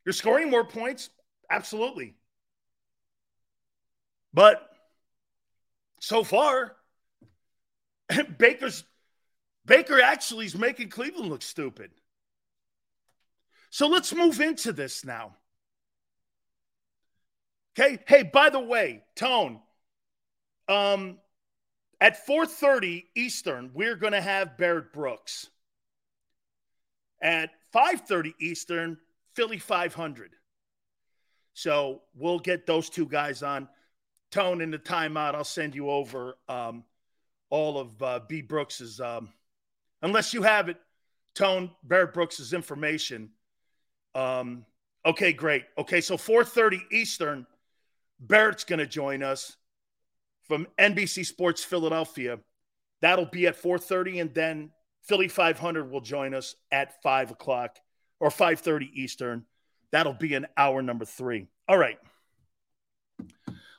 You're 0.05 0.13
scoring 0.13 0.51
more 0.51 0.65
points? 0.65 1.09
Absolutely. 1.51 2.17
But 4.35 4.69
so 6.01 6.23
far, 6.23 6.77
Baker's 8.39 8.85
Baker 9.67 10.01
actually 10.01 10.47
is 10.47 10.57
making 10.57 10.91
Cleveland 10.91 11.31
look 11.31 11.43
stupid. 11.43 11.91
So 13.71 13.87
let's 13.89 14.15
move 14.15 14.41
into 14.41 14.73
this 14.73 15.05
now. 15.05 15.37
Okay. 17.79 17.99
Hey, 18.07 18.23
by 18.23 18.51
the 18.51 18.61
way, 18.61 19.03
Tone, 19.17 19.61
um, 20.69 21.19
at 22.01 22.27
4:30 22.27 23.07
Eastern, 23.15 23.71
we're 23.75 23.97
going 23.97 24.13
to 24.13 24.21
have 24.21 24.57
Barrett 24.57 24.93
Brooks. 24.93 25.49
At 27.21 27.51
5:30 27.73 28.35
Eastern, 28.39 28.99
Philly 29.35 29.59
500. 29.59 30.37
So 31.55 32.03
we'll 32.15 32.41
get 32.41 32.67
those 32.67 32.91
two 32.91 33.07
guys 33.07 33.43
on. 33.43 33.69
Tone 34.31 34.61
in 34.61 34.71
the 34.71 34.79
timeout. 34.79 35.35
I'll 35.35 35.45
send 35.45 35.75
you 35.75 35.89
over 35.89 36.37
um, 36.49 36.85
all 37.51 37.79
of 37.79 38.03
uh, 38.03 38.21
B 38.29 38.43
Brooks's, 38.43 39.01
um, 39.01 39.33
unless 40.03 40.35
you 40.35 40.43
have 40.43 40.69
it, 40.69 40.77
Tone 41.35 41.71
Barrett 41.85 42.13
Brooks's 42.13 42.53
information. 42.53 43.31
Um, 44.15 44.67
okay, 45.07 45.33
great. 45.33 45.65
Okay, 45.79 46.01
so 46.01 46.17
4:30 46.17 46.81
Eastern, 46.91 47.47
Barrett's 48.21 48.65
going 48.65 48.79
to 48.79 48.87
join 48.87 49.23
us 49.23 49.57
from 50.47 50.67
NBC 50.79 51.27
Sports 51.27 51.65
Philadelphia. 51.65 52.39
That'll 53.01 53.27
be 53.27 53.47
at 53.47 53.61
4:30, 53.61 54.21
and 54.21 54.35
then 54.35 54.71
Philly 55.03 55.29
500 55.29 55.91
will 55.91 56.01
join 56.01 56.35
us 56.35 56.55
at 56.73 57.03
five 57.03 57.31
o'clock 57.31 57.79
or 58.21 58.31
5:30 58.31 58.91
Eastern. 58.95 59.45
That'll 59.91 60.15
be 60.15 60.35
an 60.35 60.47
hour 60.57 60.83
number 60.83 61.05
three. 61.05 61.49
All 61.69 61.79
right, 61.79 61.99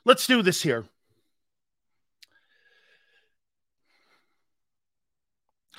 let's 0.04 0.26
do 0.26 0.42
this 0.42 0.62
here. 0.62 0.86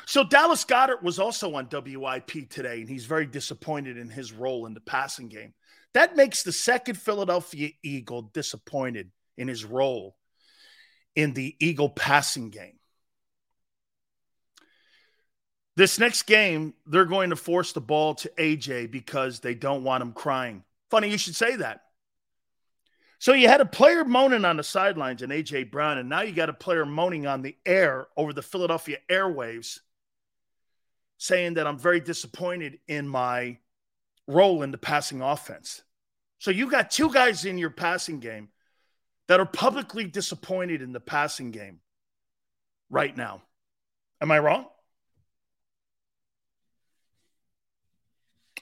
So 0.06 0.24
Dallas 0.24 0.64
Goedert 0.64 1.04
was 1.04 1.20
also 1.20 1.56
on 1.56 1.68
WIP 1.70 2.50
today, 2.50 2.80
and 2.80 2.90
he's 2.90 3.06
very 3.06 3.26
disappointed 3.26 3.98
in 3.98 4.10
his 4.10 4.32
role 4.32 4.66
in 4.66 4.74
the 4.74 4.80
passing 4.80 5.28
game. 5.28 5.54
That 5.98 6.16
makes 6.16 6.44
the 6.44 6.52
second 6.52 7.00
Philadelphia 7.00 7.72
Eagle 7.82 8.22
disappointed 8.22 9.10
in 9.36 9.48
his 9.48 9.66
role 9.66 10.16
in 11.16 11.34
the 11.34 11.56
Eagle 11.60 11.90
passing 11.90 12.52
game. 12.52 12.78
This 15.76 15.98
next 15.98 16.28
game, 16.28 16.76
they're 16.86 17.06
going 17.06 17.32
to 17.32 17.36
force 17.36 17.72
the 17.72 17.82
ball 17.82 18.14
to 18.14 18.32
AJ 18.38 18.92
because 18.92 19.40
they 19.40 19.56
don't 19.56 19.84
want 19.84 20.04
him 20.04 20.12
crying. 20.12 20.64
Funny 20.92 21.10
you 21.10 21.18
should 21.18 21.36
say 21.36 21.56
that. 21.56 21.82
So 23.18 23.34
you 23.34 23.48
had 23.48 23.62
a 23.62 23.66
player 23.66 24.06
moaning 24.06 24.46
on 24.46 24.58
the 24.58 24.64
sidelines 24.64 25.24
in 25.24 25.32
AJ 25.32 25.72
Brown, 25.72 25.98
and 25.98 26.08
now 26.08 26.22
you 26.22 26.32
got 26.32 26.50
a 26.50 26.54
player 26.54 26.86
moaning 26.86 27.26
on 27.26 27.42
the 27.42 27.58
air 27.66 28.06
over 28.16 28.34
the 28.34 28.44
Philadelphia 28.44 29.00
airwaves 29.10 29.80
saying 31.18 31.56
that 31.56 31.66
I'm 31.66 31.80
very 31.80 32.02
disappointed 32.02 32.78
in 32.88 33.08
my 33.08 33.58
role 34.28 34.62
in 34.62 34.70
the 34.70 34.78
passing 34.78 35.24
offense. 35.24 35.82
So 36.40 36.52
you 36.52 36.70
got 36.70 36.92
two 36.92 37.12
guys 37.12 37.46
in 37.46 37.58
your 37.58 37.70
passing 37.70 38.20
game 38.20 38.50
that 39.28 39.40
are 39.40 39.46
publicly 39.46 40.06
disappointed 40.06 40.82
in 40.82 40.94
the 40.94 41.00
passing 41.00 41.52
game 41.52 41.80
right 42.90 43.16
now. 43.16 43.42
Am 44.22 44.32
I 44.32 44.40
wrong? 44.40 44.68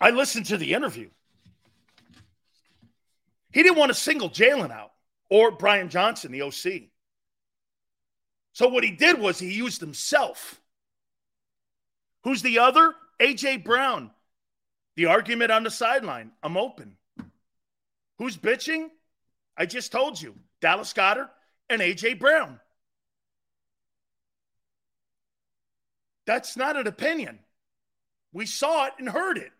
I 0.02 0.10
listened 0.10 0.48
to 0.48 0.58
the 0.58 0.74
interview. 0.74 1.10
He 3.52 3.64
didn't 3.64 3.78
want 3.78 3.90
to 3.90 3.94
single 3.94 4.30
Jalen 4.30 4.72
out 4.72 4.92
or 5.30 5.52
Brian 5.52 5.90
Johnson, 5.90 6.32
the 6.32 6.42
OC. 6.42 6.90
So 8.54 8.68
what 8.68 8.84
he 8.84 8.92
did 8.92 9.20
was 9.20 9.40
he 9.40 9.54
used 9.54 9.80
himself. 9.80 10.62
Who's 12.24 12.42
the 12.42 12.60
other? 12.60 12.94
AJ 13.20 13.64
Brown. 13.64 14.12
The 14.96 15.06
argument 15.06 15.52
on 15.52 15.64
the 15.64 15.72
sideline. 15.72 16.32
I'm 16.44 16.58
open. 16.58 16.98
Who's 18.18 18.38
bitching? 18.38 18.90
I 19.58 19.66
just 19.66 19.92
told 19.92 20.22
you. 20.22 20.36
Dallas 20.62 20.94
Goedert 20.94 21.30
and 21.70 21.82
A.J. 21.82 22.16
Brown. 22.16 22.60
That's 26.26 26.58
not 26.58 26.76
an 26.78 26.88
opinion. 26.88 27.40
We 28.34 28.46
saw 28.46 28.88
it 28.88 28.94
and 28.98 29.08
heard 29.08 29.38
it. 29.38 29.52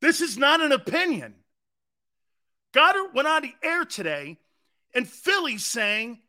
This 0.00 0.20
is 0.20 0.36
not 0.36 0.60
an 0.60 0.72
opinion. 0.72 1.34
Goedert 2.72 3.14
went 3.14 3.28
on 3.28 3.42
the 3.42 3.54
air 3.62 3.84
today, 3.84 4.38
and 4.94 5.08
Philly's 5.08 5.64
saying, 5.64 6.20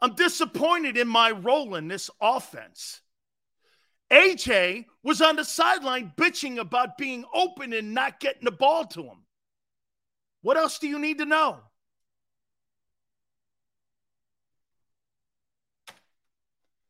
I'm 0.00 0.14
disappointed 0.14 0.96
in 0.96 1.08
my 1.08 1.30
role 1.30 1.74
in 1.74 1.88
this 1.88 2.10
offense. 2.20 3.00
AJ 4.12 4.84
was 5.02 5.20
on 5.20 5.36
the 5.36 5.44
sideline 5.44 6.12
bitching 6.16 6.58
about 6.58 6.98
being 6.98 7.24
open 7.34 7.72
and 7.72 7.92
not 7.92 8.20
getting 8.20 8.44
the 8.44 8.52
ball 8.52 8.84
to 8.86 9.02
him. 9.02 9.25
What 10.46 10.56
else 10.56 10.78
do 10.78 10.86
you 10.86 11.00
need 11.00 11.18
to 11.18 11.24
know? 11.24 11.58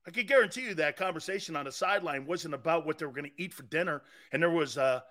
I 0.07 0.11
can 0.11 0.27
guarantee 0.27 0.65
you 0.65 0.75
that 0.75 0.99
conversation 0.99 1.57
on 1.57 1.65
the 1.65 1.73
sideline 1.73 2.27
wasn't 2.27 2.53
about 2.53 2.85
what 2.85 2.99
they 2.99 3.07
were 3.07 3.13
going 3.13 3.31
to 3.35 3.43
eat 3.43 3.55
for 3.55 3.63
dinner, 3.63 4.03
and 4.31 4.43
there 4.43 4.51
was 4.51 4.77
a 4.77 5.03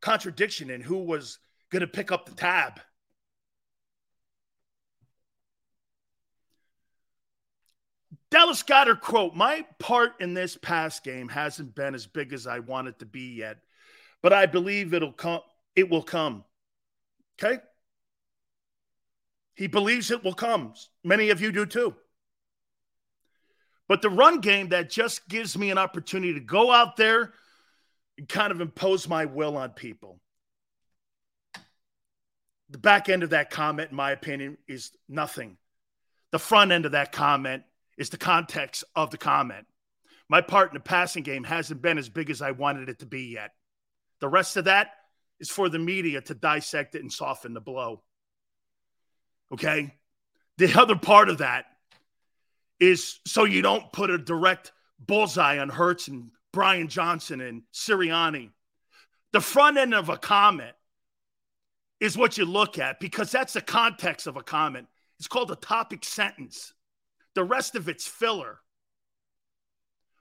contradiction 0.00 0.70
in 0.70 0.80
who 0.80 1.04
was 1.04 1.38
going 1.68 1.82
to 1.82 1.86
pick 1.86 2.10
up 2.10 2.24
the 2.24 2.34
tab. 2.34 2.80
Dallas 8.30 8.62
Goedert 8.62 9.02
quote, 9.02 9.34
my 9.34 9.66
part 9.78 10.12
in 10.18 10.32
this 10.32 10.56
past 10.56 11.04
game 11.04 11.28
hasn't 11.28 11.74
been 11.74 11.94
as 11.94 12.06
big 12.06 12.32
as 12.32 12.46
I 12.46 12.60
want 12.60 12.88
it 12.88 13.00
to 13.00 13.04
be 13.04 13.34
yet, 13.34 13.58
but 14.22 14.32
I 14.32 14.46
believe 14.46 14.94
it'll 14.94 15.12
come 15.12 15.42
it 15.76 15.90
will 15.90 16.02
come. 16.02 16.44
Okay? 17.38 17.60
He 19.54 19.66
believes 19.66 20.10
it 20.10 20.24
will 20.24 20.34
come. 20.34 20.74
Many 21.04 21.30
of 21.30 21.40
you 21.40 21.52
do 21.52 21.66
too. 21.66 21.94
But 23.88 24.00
the 24.00 24.10
run 24.10 24.40
game 24.40 24.70
that 24.70 24.90
just 24.90 25.28
gives 25.28 25.58
me 25.58 25.70
an 25.70 25.78
opportunity 25.78 26.34
to 26.34 26.40
go 26.40 26.70
out 26.70 26.96
there 26.96 27.32
and 28.16 28.28
kind 28.28 28.50
of 28.50 28.60
impose 28.60 29.08
my 29.08 29.26
will 29.26 29.56
on 29.56 29.70
people. 29.70 30.20
The 32.70 32.78
back 32.78 33.10
end 33.10 33.22
of 33.22 33.30
that 33.30 33.50
comment, 33.50 33.90
in 33.90 33.96
my 33.96 34.12
opinion, 34.12 34.56
is 34.66 34.92
nothing. 35.08 35.58
The 36.30 36.38
front 36.38 36.72
end 36.72 36.86
of 36.86 36.92
that 36.92 37.12
comment 37.12 37.64
is 37.98 38.08
the 38.08 38.16
context 38.16 38.84
of 38.96 39.10
the 39.10 39.18
comment. 39.18 39.66
My 40.28 40.40
part 40.40 40.70
in 40.70 40.74
the 40.74 40.80
passing 40.80 41.22
game 41.22 41.44
hasn't 41.44 41.82
been 41.82 41.98
as 41.98 42.08
big 42.08 42.30
as 42.30 42.40
I 42.40 42.52
wanted 42.52 42.88
it 42.88 43.00
to 43.00 43.06
be 43.06 43.24
yet. 43.24 43.50
The 44.20 44.28
rest 44.28 44.56
of 44.56 44.64
that 44.64 44.92
is 45.38 45.50
for 45.50 45.68
the 45.68 45.78
media 45.78 46.22
to 46.22 46.34
dissect 46.34 46.94
it 46.94 47.02
and 47.02 47.12
soften 47.12 47.52
the 47.52 47.60
blow. 47.60 48.02
Okay? 49.52 49.94
The 50.58 50.72
other 50.78 50.96
part 50.96 51.28
of 51.28 51.38
that 51.38 51.66
is 52.80 53.20
so 53.26 53.44
you 53.44 53.62
don't 53.62 53.92
put 53.92 54.10
a 54.10 54.18
direct 54.18 54.72
bullseye 54.98 55.58
on 55.58 55.68
Hurts 55.68 56.08
and 56.08 56.30
Brian 56.52 56.88
Johnson 56.88 57.40
and 57.40 57.62
Sirianni. 57.72 58.50
The 59.32 59.40
front 59.40 59.78
end 59.78 59.94
of 59.94 60.08
a 60.08 60.18
comment 60.18 60.74
is 62.00 62.18
what 62.18 62.36
you 62.36 62.44
look 62.44 62.78
at 62.78 63.00
because 63.00 63.30
that's 63.30 63.52
the 63.52 63.60
context 63.60 64.26
of 64.26 64.36
a 64.36 64.42
comment. 64.42 64.88
It's 65.18 65.28
called 65.28 65.50
a 65.50 65.56
topic 65.56 66.04
sentence. 66.04 66.72
The 67.34 67.44
rest 67.44 67.76
of 67.76 67.88
it's 67.88 68.06
filler. 68.06 68.58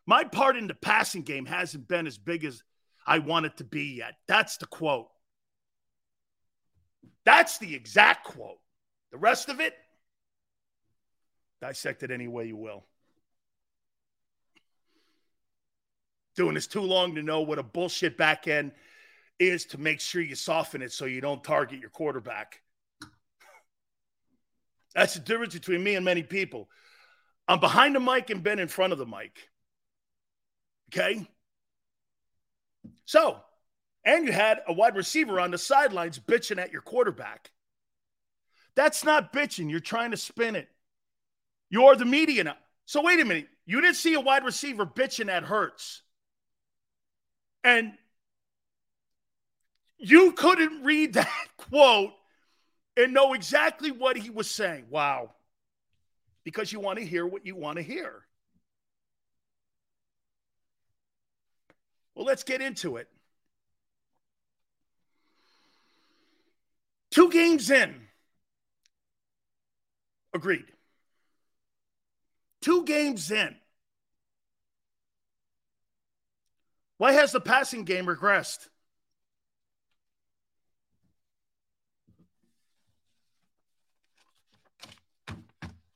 My 0.05 0.23
part 0.23 0.57
in 0.57 0.67
the 0.67 0.75
passing 0.75 1.23
game 1.23 1.45
hasn't 1.45 1.87
been 1.87 2.07
as 2.07 2.17
big 2.17 2.45
as 2.45 2.63
I 3.05 3.19
want 3.19 3.47
it 3.47 3.57
to 3.57 3.63
be 3.63 3.95
yet. 3.95 4.13
That's 4.27 4.57
the 4.57 4.67
quote. 4.67 5.09
That's 7.25 7.57
the 7.57 7.75
exact 7.75 8.25
quote. 8.25 8.59
The 9.11 9.17
rest 9.17 9.49
of 9.49 9.59
it, 9.59 9.75
Dissect 11.61 12.01
it 12.01 12.09
any 12.09 12.27
way 12.27 12.47
you 12.47 12.57
will. 12.57 12.83
Doing 16.35 16.55
this 16.55 16.65
too 16.65 16.81
long 16.81 17.15
to 17.15 17.21
know 17.21 17.41
what 17.41 17.59
a 17.59 17.63
bullshit 17.63 18.17
back 18.17 18.47
end 18.47 18.71
is 19.37 19.65
to 19.65 19.77
make 19.77 19.99
sure 19.99 20.21
you 20.21 20.35
soften 20.35 20.81
it 20.81 20.91
so 20.91 21.05
you 21.05 21.21
don't 21.21 21.43
target 21.43 21.79
your 21.79 21.89
quarterback. 21.89 22.61
That's 24.95 25.13
the 25.13 25.19
difference 25.19 25.53
between 25.53 25.83
me 25.83 25.95
and 25.95 26.03
many 26.03 26.23
people. 26.23 26.67
I'm 27.47 27.59
behind 27.59 27.95
the 27.95 27.99
mic 27.99 28.29
and 28.31 28.41
been 28.41 28.59
in 28.59 28.67
front 28.67 28.93
of 28.93 28.99
the 28.99 29.05
mic. 29.05 29.37
Okay? 30.91 31.27
So, 33.05 33.37
and 34.03 34.25
you 34.25 34.31
had 34.31 34.61
a 34.67 34.73
wide 34.73 34.95
receiver 34.95 35.39
on 35.39 35.51
the 35.51 35.57
sidelines 35.57 36.17
bitching 36.17 36.57
at 36.57 36.71
your 36.71 36.81
quarterback. 36.81 37.51
That's 38.75 39.03
not 39.03 39.33
bitching. 39.33 39.69
You're 39.69 39.79
trying 39.79 40.11
to 40.11 40.17
spin 40.17 40.55
it. 40.55 40.69
You're 41.69 41.95
the 41.95 42.05
media 42.05 42.43
now. 42.43 42.57
So 42.85 43.01
wait 43.01 43.19
a 43.19 43.25
minute. 43.25 43.47
You 43.65 43.81
didn't 43.81 43.95
see 43.95 44.13
a 44.13 44.19
wide 44.19 44.43
receiver 44.43 44.85
bitching 44.85 45.29
at 45.29 45.43
Hurts. 45.43 46.01
And 47.63 47.93
you 49.97 50.31
couldn't 50.33 50.83
read 50.83 51.13
that 51.13 51.47
quote 51.57 52.11
and 52.97 53.13
know 53.13 53.33
exactly 53.33 53.91
what 53.91 54.17
he 54.17 54.29
was 54.29 54.49
saying. 54.49 54.85
Wow. 54.89 55.31
Because 56.43 56.71
you 56.71 56.79
want 56.79 56.99
to 56.99 57.05
hear 57.05 57.25
what 57.25 57.45
you 57.45 57.55
want 57.55 57.77
to 57.77 57.83
hear. 57.83 58.25
Well, 62.15 62.25
let's 62.25 62.43
get 62.43 62.61
into 62.61 62.97
it. 62.97 63.07
Two 67.11 67.29
games 67.29 67.69
in 67.69 68.07
Agreed. 70.33 70.65
Two 72.61 72.85
games 72.85 73.31
in. 73.31 73.55
Why 76.97 77.13
has 77.13 77.31
the 77.31 77.41
passing 77.41 77.83
game 77.83 78.05
regressed? 78.05 78.67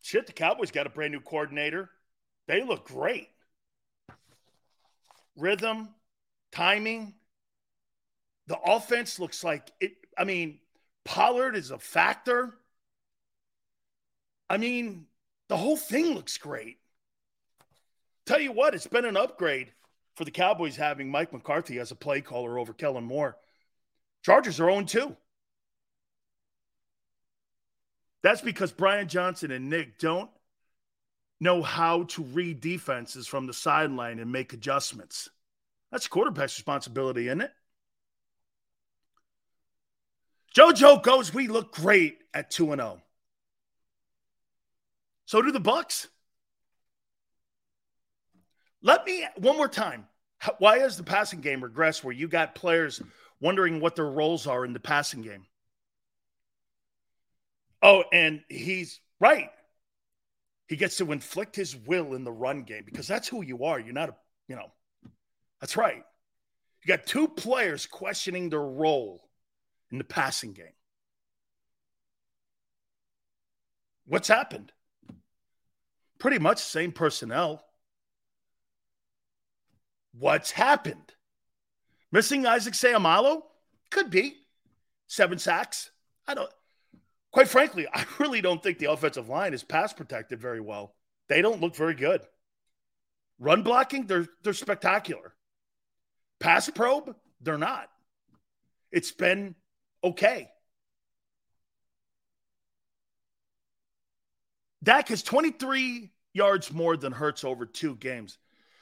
Shit, 0.02 0.28
the 0.28 0.34
Cowboys 0.34 0.72
got 0.72 0.88
a 0.88 0.90
brand 0.90 1.14
new 1.14 1.20
coordinator. 1.20 1.90
They 2.48 2.64
look 2.64 2.88
great. 2.88 3.30
Rhythm, 5.36 5.90
timing. 6.52 7.16
The 8.48 8.60
offense 8.60 9.20
looks 9.20 9.44
like 9.44 9.72
it. 9.80 9.94
I 10.18 10.24
mean, 10.24 10.60
Pollard 11.04 11.56
is 11.56 11.72
a 11.72 11.80
factor. 11.80 12.56
I 14.56 14.58
mean, 14.58 15.08
the 15.50 15.58
whole 15.58 15.76
thing 15.76 16.14
looks 16.14 16.38
great. 16.38 16.78
Tell 18.26 18.40
you 18.40 18.54
what, 18.54 18.74
it's 18.74 18.88
been 18.88 19.04
an 19.04 19.18
upgrade 19.18 19.74
for 20.16 20.24
the 20.24 20.32
Cowboys 20.32 20.78
having 20.78 21.12
Mike 21.12 21.34
McCarthy 21.34 21.78
as 21.78 21.92
a 21.92 21.96
play 21.96 22.22
caller 22.22 22.58
over 22.58 22.72
Kellen 22.72 23.04
Moore. 23.04 23.36
Chargers 24.24 24.62
are 24.62 24.72
0 24.72 24.84
2. 24.84 25.18
That's 28.24 28.40
because 28.40 28.72
Brian 28.72 29.10
Johnson 29.10 29.52
and 29.52 29.70
Nick 29.70 30.00
don't 30.00 30.30
know 31.42 31.62
how 31.62 32.04
to 32.04 32.24
read 32.24 32.62
defenses 32.62 33.28
from 33.28 33.48
the 33.48 33.54
sideline 33.54 34.20
and 34.20 34.32
make 34.32 34.54
adjustments. 34.54 35.30
That's 35.92 36.08
quarterback's 36.08 36.58
responsibility, 36.58 37.28
isn't 37.28 37.42
it? 37.42 37.52
JoJo 40.56 41.04
goes, 41.04 41.34
we 41.34 41.50
look 41.50 41.74
great 41.74 42.20
at 42.34 42.52
2 42.52 42.68
0. 42.68 43.02
So 45.26 45.42
do 45.42 45.52
the 45.52 45.60
Bucks. 45.60 46.08
Let 48.82 49.06
me 49.06 49.26
one 49.38 49.58
more 49.58 49.68
time. 49.68 50.08
Why 50.60 50.80
has 50.80 50.96
the 50.96 51.04
passing 51.04 51.42
game 51.42 51.62
regressed 51.62 52.04
where 52.04 52.14
you 52.14 52.28
got 52.28 52.54
players 52.54 53.02
wondering 53.40 53.80
what 53.80 53.96
their 53.96 54.06
roles 54.06 54.46
are 54.46 54.64
in 54.64 54.74
the 54.74 54.80
passing 54.80 55.24
game? 55.24 55.48
Oh, 57.82 58.04
and 58.14 58.42
he's 58.48 59.00
right. 59.20 59.50
He 60.68 60.76
gets 60.76 60.98
to 60.98 61.12
inflict 61.12 61.56
his 61.56 61.76
will 61.76 62.14
in 62.14 62.24
the 62.24 62.32
run 62.32 62.64
game 62.64 62.84
because 62.86 63.08
that's 63.08 63.28
who 63.28 63.44
you 63.44 63.66
are. 63.66 63.80
You're 63.80 63.94
not 63.94 64.10
a, 64.10 64.16
you 64.48 64.56
know, 64.56 64.72
that's 65.62 65.78
right. 65.78 66.04
You 66.84 66.88
got 66.88 67.06
two 67.08 67.28
players 67.28 67.88
questioning 67.88 68.50
their 68.50 68.62
role 68.62 69.28
in 69.92 69.98
the 69.98 70.04
passing 70.04 70.54
game. 70.54 70.74
What's 74.06 74.28
happened? 74.28 74.72
Pretty 76.20 76.40
much 76.40 76.60
same 76.60 76.92
personnel. 76.92 77.64
What's 80.18 80.52
happened? 80.52 81.14
Missing 82.12 82.46
Isaac 82.46 82.74
Seumalo? 82.74 83.42
Could 83.92 84.10
be. 84.10 84.38
Seven 85.08 85.38
sacks. 85.38 85.92
I 86.28 86.34
don't 86.34 86.50
quite 87.36 87.50
frankly, 87.50 87.86
I 87.94 88.06
really 88.18 88.42
don't 88.42 88.64
think 88.64 88.80
the 88.80 88.92
offensive 88.92 89.30
line 89.30 89.54
is 89.54 89.64
pass 89.64 89.94
protected 89.94 90.40
very 90.40 90.62
well. 90.62 90.96
They 91.28 91.42
don't 91.42 91.62
look 91.62 91.76
very 91.76 91.94
good. 91.94 92.22
Run 93.38 93.62
blocking, 93.62 94.08
they're 94.08 94.28
they're 94.44 94.54
spectacular. 94.54 95.36
Pass 96.40 96.70
probe, 96.70 97.16
they're 97.42 97.58
not. 97.58 97.90
It's 98.92 99.12
been 99.12 99.56
okay. 100.04 100.50
Dak 104.86 105.10
has 105.10 105.24
23 105.24 106.12
yards 106.34 106.72
more 106.72 106.96
than 106.96 107.12
Hurts 107.12 107.44
over 107.44 107.66
two 107.66 107.96
games. 107.96 108.38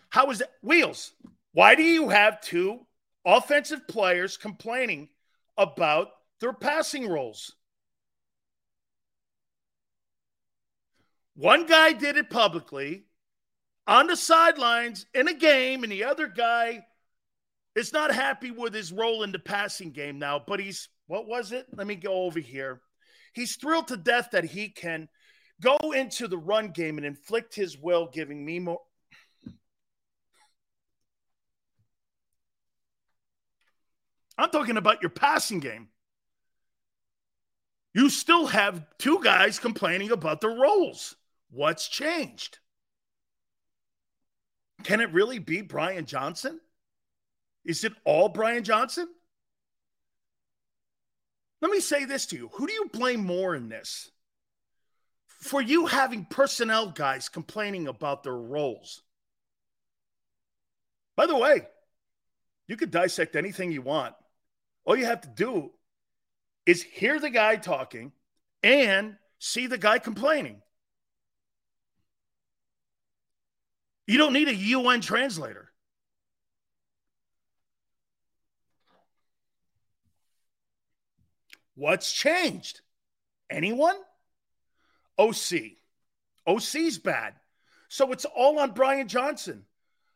How 0.10 0.30
is 0.32 0.40
that? 0.40 0.52
Wheels, 0.62 1.14
why 1.54 1.76
do 1.76 1.84
you 1.84 2.10
have 2.10 2.42
two 2.42 2.86
offensive 3.26 3.88
players 3.88 4.36
complaining 4.36 5.08
about 5.58 6.10
their 6.42 6.52
passing 6.52 7.08
roles? 7.08 7.56
One 11.36 11.66
guy 11.66 11.94
did 11.94 12.18
it 12.18 12.30
publicly 12.30 13.06
on 13.88 14.08
the 14.08 14.18
sidelines 14.18 15.06
in 15.14 15.30
a 15.30 15.34
game, 15.34 15.84
and 15.84 15.92
the 15.92 16.04
other 16.04 16.28
guy 16.28 16.86
is 17.76 17.94
not 17.94 18.14
happy 18.14 18.52
with 18.52 18.74
his 18.74 18.92
role 18.92 19.24
in 19.24 19.32
the 19.32 19.40
passing 19.40 19.92
game 19.92 20.20
now, 20.20 20.44
but 20.46 20.60
he's, 20.60 20.90
what 21.08 21.28
was 21.28 21.54
it? 21.54 21.66
Let 21.74 21.88
me 21.88 21.96
go 21.96 22.26
over 22.26 22.40
here. 22.40 22.82
He's 23.34 23.56
thrilled 23.56 23.88
to 23.88 23.98
death 23.98 24.30
that 24.34 24.44
he 24.44 24.68
can 24.68 25.08
go 25.64 25.78
into 25.94 26.28
the 26.28 26.38
run 26.38 26.70
game 26.70 26.98
and 26.98 27.06
inflict 27.06 27.56
his 27.56 27.78
will, 27.78 28.08
giving 28.12 28.44
me 28.44 28.60
more. 28.60 28.82
I'm 34.38 34.50
talking 34.50 34.78
about 34.78 35.02
your 35.02 35.12
passing 35.12 35.60
game. 35.60 35.88
You 37.94 38.10
still 38.10 38.48
have 38.48 38.86
two 38.98 39.24
guys 39.24 39.60
complaining 39.60 40.12
about 40.12 40.42
their 40.42 40.56
roles. 40.56 41.16
What's 41.52 41.88
changed? 41.88 42.58
Can 44.84 45.00
it 45.00 45.14
really 45.14 45.38
be 45.40 45.62
Brian 45.62 46.06
Johnson? 46.06 46.60
Is 47.64 47.84
it 47.84 47.94
all 48.04 48.28
Brian 48.30 48.64
Johnson? 48.64 49.08
Let 51.62 51.72
me 51.72 51.80
say 51.80 52.06
this 52.06 52.26
to 52.28 52.36
you. 52.36 52.50
Who 52.54 52.68
do 52.68 52.74
you 52.74 52.90
blame 52.92 53.24
more 53.24 53.56
in 53.56 53.70
this? 53.70 54.12
For 55.44 55.62
you 55.62 55.86
having 55.88 56.26
personnel 56.26 56.88
guys 56.92 57.30
complaining 57.30 57.88
about 57.88 58.24
their 58.24 58.36
roles. 58.36 59.02
By 61.16 61.26
the 61.26 61.38
way, 61.38 61.68
you 62.68 62.78
could 62.78 62.92
dissect 62.92 63.36
anything 63.36 63.72
you 63.72 63.82
want. 63.82 64.16
All 64.86 64.96
you 64.96 65.06
have 65.06 65.22
to 65.22 65.30
do 65.30 65.72
is 66.66 66.82
hear 66.82 67.20
the 67.20 67.30
guy 67.30 67.58
talking 67.58 68.14
and 68.62 69.18
see 69.40 69.68
the 69.68 69.78
guy 69.78 70.00
complaining. 70.00 70.62
You 74.08 74.18
don't 74.18 74.34
need 74.34 74.48
a 74.48 74.56
UN 74.56 75.02
translator. 75.02 75.70
What's 81.76 82.12
changed? 82.12 82.82
Anyone? 83.50 83.96
OC. 85.18 85.78
OC's 86.48 86.98
bad. 86.98 87.36
So 87.88 88.12
it's 88.12 88.26
all 88.26 88.60
on 88.60 88.72
Brian 88.72 89.08
Johnson. 89.08 89.66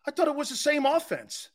I 0.05 0.11
thought 0.11 0.27
it 0.27 0.35
was 0.35 0.49
the 0.49 0.55
same 0.55 0.85
offense. 0.85 1.49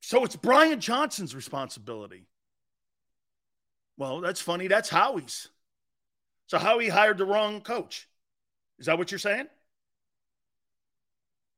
So 0.00 0.24
it's 0.24 0.36
Brian 0.36 0.80
Johnson's 0.80 1.34
responsibility. 1.34 2.26
Well, 3.96 4.20
that's 4.20 4.40
funny. 4.40 4.66
That's 4.66 4.88
Howie's. 4.88 5.48
So 6.46 6.58
Howie 6.58 6.88
hired 6.88 7.18
the 7.18 7.24
wrong 7.24 7.60
coach. 7.60 8.08
Is 8.78 8.86
that 8.86 8.98
what 8.98 9.12
you're 9.12 9.18
saying? 9.18 9.46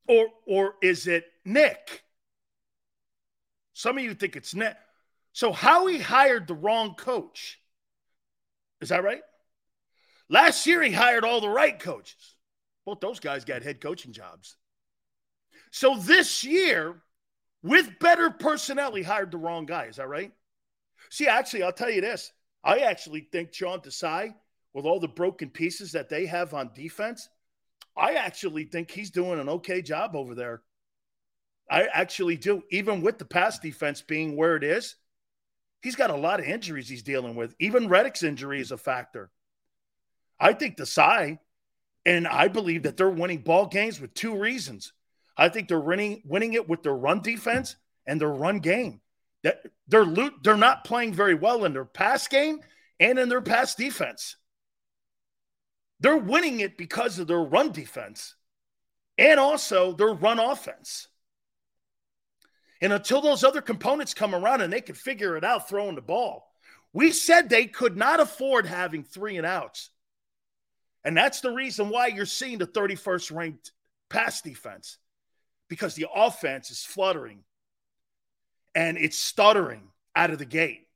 Or 0.09 0.27
or 0.47 0.75
is 0.83 1.07
it 1.07 1.25
Nick? 1.45 2.03
Some 3.73 3.97
of 3.97 4.05
you 4.05 4.13
think 4.13 4.37
it's 4.37 4.55
Nick. 4.55 4.77
So 5.33 5.53
Howie 5.53 5.99
hired 5.99 6.47
the 6.47 6.55
wrong 6.55 6.95
coach. 6.95 7.59
Is 8.81 8.91
that 8.91 9.05
right? 9.05 9.23
Last 10.29 10.67
year, 10.67 10.83
he 10.83 10.93
hired 10.93 11.25
all 11.25 11.41
the 11.41 11.49
right 11.49 11.79
coaches. 11.79 12.37
Both 12.85 13.01
those 13.01 13.21
guys 13.21 13.45
got 13.45 13.63
head 13.63 13.81
coaching 13.81 14.13
jobs. 14.13 14.57
So 15.71 15.97
this 15.97 16.45
year, 16.45 17.03
with 17.63 17.99
better 18.01 18.31
personnel, 18.31 18.95
he 18.95 19.03
hired 19.03 19.31
the 19.31 19.39
wrong 19.39 19.67
guy. 19.67 19.85
Is 19.85 19.97
that 19.97 20.09
right? 20.09 20.33
See, 21.11 21.29
actually, 21.29 21.63
I'll 21.63 21.73
tell 21.73 21.91
you 21.91 22.01
this. 22.01 22.33
I 22.65 22.79
actually 22.79 23.29
think 23.33 23.53
Sean 23.53 23.81
Desai, 23.81 24.35
with 24.75 24.85
all 24.85 25.01
the 25.01 25.09
broken 25.09 25.51
pieces 25.51 25.93
that 25.93 26.09
they 26.09 26.27
have 26.27 26.55
on 26.55 26.71
defense, 26.75 27.29
I 27.97 28.15
actually 28.15 28.65
think 28.65 28.91
he's 28.91 29.11
doing 29.11 29.39
an 29.39 29.49
okay 29.49 29.83
job 29.83 30.17
over 30.17 30.35
there. 30.35 30.63
I 31.71 31.85
actually 31.85 32.37
do, 32.37 32.63
even 32.71 33.03
with 33.03 33.19
the 33.19 33.25
pass 33.25 33.59
defense 33.59 34.03
being 34.03 34.37
where 34.37 34.57
it 34.57 34.65
is 34.65 34.97
he's 35.83 35.97
got 35.97 36.11
a 36.11 36.17
lot 36.17 36.41
of 36.41 36.47
injuries 36.47 36.89
he's 36.89 37.03
dealing 37.03 37.35
with. 37.35 37.55
Even 37.59 37.89
Reddick's 37.89 38.23
injury 38.23 38.61
is 38.61 38.73
a 38.73 38.79
factor. 38.79 39.31
I 40.41 40.53
think 40.55 40.77
Desai, 40.77 41.39
and 42.07 42.27
I 42.27 42.49
believe 42.49 42.85
that 42.85 42.97
they're 42.97 43.11
winning 43.11 43.43
ball 43.43 43.67
games 43.67 44.01
with 44.01 44.15
two 44.15 44.39
reasons. 44.39 44.93
I 45.37 45.49
think 45.49 45.69
they're 45.69 45.81
winning 45.81 46.23
winning 46.25 46.55
it 46.55 46.69
with 46.69 46.83
their 46.83 46.95
run 46.95 47.21
defense 47.21 47.77
and 48.07 48.21
their 48.21 48.33
run 48.33 48.61
game. 48.61 49.01
That 49.43 49.63
they're 49.89 50.07
they're 50.43 50.57
not 50.57 50.85
playing 50.85 51.15
very 51.15 51.35
well 51.35 51.65
in 51.65 51.73
their 51.73 51.85
pass 51.85 52.29
game 52.29 52.61
and 53.01 53.19
in 53.19 53.29
their 53.29 53.41
pass 53.41 53.75
defense. 53.75 54.37
They're 56.01 56.17
winning 56.17 56.61
it 56.61 56.77
because 56.77 57.19
of 57.19 57.29
their 57.29 57.41
run 57.43 57.71
defense 57.73 58.35
and 59.19 59.39
also 59.39 59.93
their 59.93 60.13
run 60.13 60.39
offense. 60.39 61.09
And 62.83 62.93
until 62.93 63.23
those 63.23 63.45
other 63.45 63.63
components 63.63 64.13
come 64.13 64.35
around 64.35 64.61
and 64.61 64.71
they 64.71 64.83
can 64.83 64.97
figure 64.97 65.37
it 65.39 65.45
out 65.45 65.69
throwing 65.69 65.95
the 65.95 66.03
ball, 66.03 66.53
We 66.93 67.13
said 67.13 67.49
they 67.49 67.67
could 67.67 67.97
not 67.97 68.21
afford 68.21 68.67
having 68.67 69.03
three 69.03 69.39
and 69.39 69.47
outs. 69.47 69.91
And 71.05 71.17
that's 71.17 71.41
the 71.41 71.51
reason 71.51 71.89
why 71.89 72.09
you're 72.09 72.27
seeing 72.27 72.59
the 72.59 72.67
31st 72.67 73.35
ranked 73.35 73.73
pass 74.11 74.43
defense 74.43 74.99
because 75.69 75.95
the 75.95 76.07
offense 76.15 76.71
is 76.71 76.85
fluttering 76.85 77.45
and 78.75 78.99
it's 78.99 79.19
stuttering 79.19 79.89
out 80.15 80.31
of 80.31 80.39
the 80.39 80.45
gate. 80.45 80.87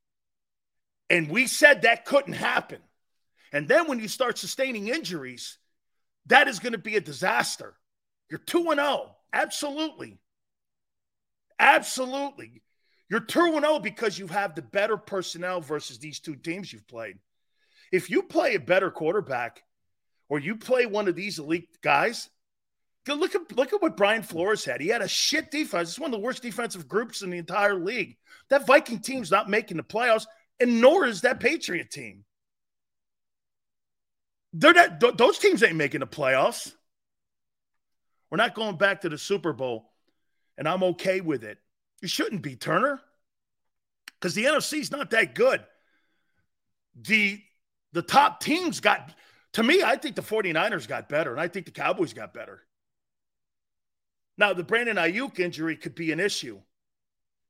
And 1.09 1.31
we 1.31 1.47
said 1.47 1.83
that 1.83 2.05
couldn't 2.05 2.35
happen. 2.35 2.81
And 3.53 3.69
then 3.69 3.89
when 3.89 4.01
you 4.01 4.09
start 4.09 4.39
sustaining 4.39 4.89
injuries, 4.89 5.57
that 6.27 6.49
is 6.49 6.59
going 6.59 6.73
to 6.73 6.79
be 6.79 6.97
a 6.97 7.01
disaster. 7.01 7.75
You're 8.29 8.39
2 8.41 8.71
and 8.71 8.81
0. 8.81 9.17
Absolutely. 9.33 10.19
Absolutely. 11.59 12.63
You're 13.09 13.21
2 13.21 13.53
0 13.61 13.79
because 13.79 14.19
you 14.19 14.27
have 14.27 14.55
the 14.55 14.63
better 14.63 14.97
personnel 14.97 15.61
versus 15.61 15.99
these 15.99 16.21
two 16.21 16.37
teams 16.37 16.73
you've 16.73 16.89
played. 16.89 17.19
If 17.93 18.11
you 18.11 18.23
play 18.23 18.55
a 18.55 18.61
better 18.61 18.91
quarterback 18.91 19.63
or 20.29 20.39
you 20.39 20.57
play 20.57 20.87
one 20.87 21.09
of 21.09 21.15
these 21.15 21.39
elite 21.39 21.69
guys, 21.83 22.29
look 23.15 23.35
at 23.37 23.57
look 23.57 23.73
at 23.73 23.81
what 23.81 23.97
Brian 23.97 24.23
Flores 24.23 24.65
had. 24.65 24.81
He 24.81 24.89
had 24.89 25.03
a 25.03 25.09
shit 25.09 25.51
defense. 25.51 25.91
It's 25.91 25.99
one 25.99 26.13
of 26.13 26.19
the 26.19 26.25
worst 26.25 26.43
defensive 26.43 26.89
groups 26.89 27.23
in 27.23 27.31
the 27.31 27.39
entire 27.39 27.77
league. 27.77 28.17
That 28.51 28.67
Viking 28.67 28.99
team's 28.99 29.31
not 29.31 29.49
making 29.49 29.77
the 29.77 29.85
playoffs, 29.85 30.27
and 30.59 30.81
nor 30.81 31.07
is 31.07 31.21
that 31.21 31.39
Patriot 31.39 31.91
team. 31.91 32.25
They're 34.53 34.73
not; 34.73 35.01
th- 35.01 35.17
those 35.17 35.39
teams 35.39 35.63
ain't 35.63 35.77
making 35.77 36.01
the 36.01 36.07
playoffs. 36.07 36.73
We're 38.31 38.39
not 38.39 38.55
going 38.55 38.77
back 38.77 39.03
to 39.03 39.09
the 39.09 39.19
Super 39.19 39.53
Bowl, 39.53 39.93
and 40.59 40.69
I'm 40.69 40.83
okay 40.83 41.21
with 41.21 41.45
it. 41.45 41.59
You 42.03 42.09
shouldn't 42.09 42.43
be, 42.43 42.57
Turner, 42.57 43.01
because 44.21 44.35
the 44.35 44.45
NFC's 44.45 44.91
not 44.91 45.11
that 45.11 45.35
good. 45.35 45.65
The 47.01 47.41
the 47.93 48.03
top 48.03 48.41
teams 48.41 48.81
got 48.81 49.15
to 49.55 49.63
me, 49.63 49.83
I 49.83 49.97
think 49.97 50.17
the 50.17 50.23
49ers 50.23 50.87
got 50.87 51.09
better, 51.09 51.31
and 51.31 51.41
I 51.41 51.49
think 51.49 51.65
the 51.65 51.73
Cowboys 51.73 52.13
got 52.13 52.35
better. 52.35 52.61
Now, 54.37 54.53
the 54.53 54.63
Brandon 54.63 54.97
Aiyuk 54.97 55.39
injury 55.39 55.77
could 55.77 55.95
be 55.95 56.13
an 56.13 56.21
issue 56.21 56.61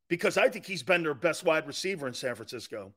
because 0.08 0.38
I 0.38 0.48
think 0.48 0.66
he's 0.66 0.84
been 0.84 1.02
their 1.02 1.14
best 1.14 1.42
wide 1.42 1.66
receiver 1.66 2.06
in 2.06 2.14
San 2.14 2.36
Francisco. 2.36 2.92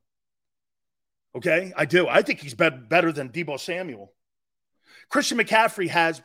Okay, 1.34 1.72
I 1.76 1.86
do. 1.86 2.08
I 2.08 2.22
think 2.22 2.40
he's 2.40 2.54
been 2.54 2.86
better 2.88 3.12
than 3.12 3.30
Deebo 3.30 3.58
Samuel. 3.58 4.12
Christian 5.08 5.38
McCaffrey 5.38 5.88
has 5.88 6.22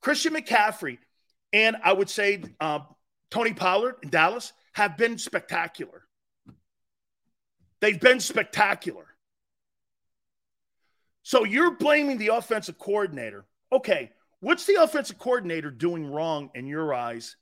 Christian 0.00 0.34
McCaffrey, 0.34 0.98
and 1.52 1.76
I 1.82 1.92
would 1.92 2.10
say 2.10 2.42
uh, 2.60 2.80
Tony 3.30 3.52
Pollard 3.52 3.96
in 4.02 4.10
Dallas 4.10 4.52
have 4.72 4.96
been 4.96 5.18
spectacular. 5.18 6.02
They've 7.80 8.00
been 8.00 8.20
spectacular. 8.20 9.06
So 11.22 11.44
you're 11.44 11.72
blaming 11.72 12.18
the 12.18 12.28
offensive 12.28 12.78
coordinator. 12.78 13.46
Okay, 13.72 14.12
what's 14.40 14.64
the 14.64 14.82
offensive 14.82 15.18
coordinator 15.18 15.70
doing 15.70 16.06
wrong 16.06 16.50
in 16.54 16.66
your 16.66 16.94
eyes 16.94 17.36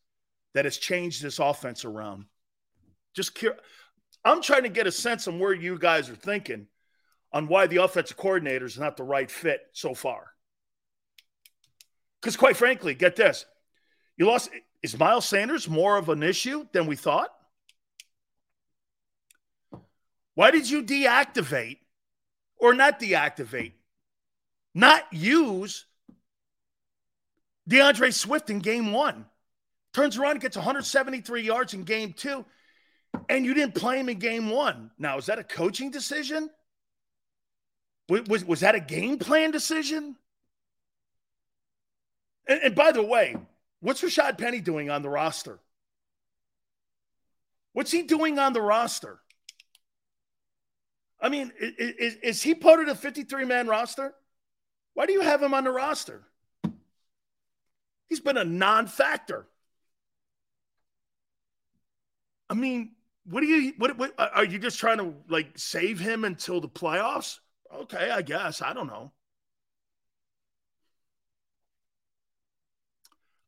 that 0.54 0.64
has 0.64 0.78
changed 0.78 1.22
this 1.22 1.38
offense 1.38 1.84
around? 1.84 2.24
Just 3.14 3.34
cur- 3.34 3.58
I'm 4.24 4.40
trying 4.40 4.62
to 4.62 4.70
get 4.70 4.86
a 4.86 4.92
sense 4.92 5.28
on 5.28 5.38
where 5.38 5.52
you 5.52 5.78
guys 5.78 6.08
are 6.08 6.16
thinking 6.16 6.66
on 7.32 7.46
why 7.46 7.66
the 7.66 7.82
offensive 7.82 8.16
coordinator 8.16 8.64
is 8.64 8.78
not 8.78 8.96
the 8.96 9.02
right 9.02 9.30
fit 9.30 9.60
so 9.72 9.92
far. 9.92 10.28
Because 12.20 12.36
quite 12.36 12.56
frankly, 12.56 12.94
get 12.94 13.16
this. 13.16 13.44
You 14.16 14.26
lost 14.26 14.50
is 14.84 14.98
Miles 14.98 15.26
Sanders 15.26 15.66
more 15.66 15.96
of 15.96 16.10
an 16.10 16.22
issue 16.22 16.66
than 16.72 16.86
we 16.86 16.94
thought? 16.94 17.30
Why 20.34 20.50
did 20.50 20.68
you 20.68 20.82
deactivate 20.82 21.78
or 22.58 22.74
not 22.74 23.00
deactivate, 23.00 23.72
not 24.74 25.02
use 25.10 25.86
D'Andre 27.66 28.10
Swift 28.10 28.50
in 28.50 28.58
game 28.58 28.92
one. 28.92 29.24
Turns 29.94 30.18
around 30.18 30.32
and 30.32 30.40
gets 30.40 30.56
173 30.56 31.42
yards 31.42 31.72
in 31.72 31.84
game 31.84 32.12
two, 32.12 32.44
and 33.30 33.46
you 33.46 33.54
didn't 33.54 33.74
play 33.74 33.98
him 33.98 34.10
in 34.10 34.18
game 34.18 34.50
one. 34.50 34.90
Now, 34.98 35.16
is 35.18 35.26
that 35.26 35.38
a 35.38 35.44
coaching 35.44 35.90
decision? 35.90 36.50
Was, 38.10 38.44
was, 38.44 38.60
that 38.60 38.74
a 38.74 38.80
game 38.80 39.18
plan 39.18 39.50
decision? 39.50 40.16
And, 42.46 42.60
and 42.64 42.74
by 42.74 42.92
the 42.92 43.02
way, 43.02 43.34
what's 43.84 44.00
Rashad 44.00 44.38
Penny 44.38 44.60
doing 44.60 44.88
on 44.88 45.02
the 45.02 45.10
roster? 45.10 45.60
What's 47.74 47.90
he 47.90 48.02
doing 48.02 48.38
on 48.38 48.54
the 48.54 48.62
roster? 48.62 49.20
I 51.20 51.28
mean, 51.28 51.52
is, 51.60 52.16
is 52.22 52.42
he 52.42 52.54
part 52.54 52.80
of 52.80 52.86
the 52.86 52.94
53 52.94 53.44
man 53.44 53.66
roster? 53.66 54.14
Why 54.94 55.06
do 55.06 55.12
you 55.12 55.20
have 55.20 55.42
him 55.42 55.52
on 55.52 55.64
the 55.64 55.70
roster? 55.70 56.22
He's 58.08 58.20
been 58.20 58.38
a 58.38 58.44
non 58.44 58.86
factor. 58.86 59.46
I 62.48 62.54
mean, 62.54 62.92
what 63.24 63.40
do 63.40 63.46
you, 63.46 63.74
what, 63.76 63.98
what, 63.98 64.14
are 64.18 64.44
you 64.44 64.58
just 64.58 64.78
trying 64.78 64.98
to 64.98 65.14
like 65.28 65.58
save 65.58 66.00
him 66.00 66.24
until 66.24 66.60
the 66.60 66.68
playoffs? 66.68 67.38
Okay, 67.74 68.10
I 68.10 68.22
guess. 68.22 68.62
I 68.62 68.72
don't 68.72 68.86
know. 68.86 69.12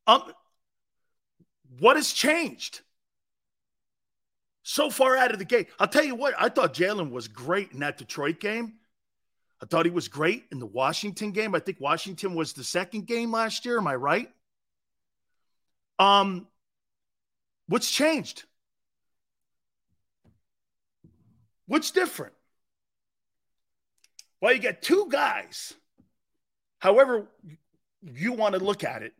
Um, 0.07 0.23
what 1.79 1.95
has 1.95 2.11
changed? 2.11 2.81
so 4.67 4.89
far 4.89 5.15
out 5.15 5.31
of 5.31 5.39
the 5.39 5.45
gate. 5.45 5.69
I'll 5.79 5.87
tell 5.87 6.03
you 6.03 6.13
what, 6.13 6.33
I 6.37 6.49
thought 6.49 6.73
Jalen 6.73 7.09
was 7.09 7.29
great 7.29 7.71
in 7.71 7.79
that 7.79 7.97
Detroit 7.97 8.41
game. 8.41 8.73
I 9.63 9.65
thought 9.65 9.85
he 9.85 9.91
was 9.91 10.09
great 10.09 10.43
in 10.51 10.59
the 10.59 10.65
Washington 10.65 11.31
game. 11.31 11.55
I 11.55 11.59
think 11.59 11.79
Washington 11.79 12.35
was 12.35 12.51
the 12.51 12.65
second 12.65 13.07
game 13.07 13.31
last 13.31 13.65
year. 13.65 13.77
Am 13.77 13.87
I 13.87 13.95
right? 13.95 14.29
Um, 15.99 16.47
what's 17.69 17.89
changed? 17.89 18.43
What's 21.67 21.91
different? 21.91 22.33
Well, 24.41 24.53
you 24.53 24.59
got 24.59 24.81
two 24.81 25.07
guys, 25.09 25.75
however 26.79 27.29
you 28.03 28.33
want 28.33 28.53
to 28.55 28.59
look 28.59 28.83
at 28.83 29.01
it, 29.01 29.13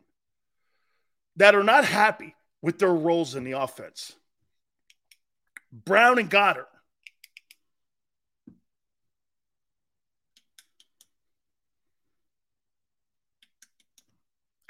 that 1.37 1.55
are 1.55 1.63
not 1.63 1.85
happy 1.85 2.35
with 2.61 2.79
their 2.79 2.93
roles 2.93 3.35
in 3.35 3.43
the 3.43 3.53
offense. 3.53 4.13
Brown 5.71 6.19
and 6.19 6.29
Goedert. 6.29 6.65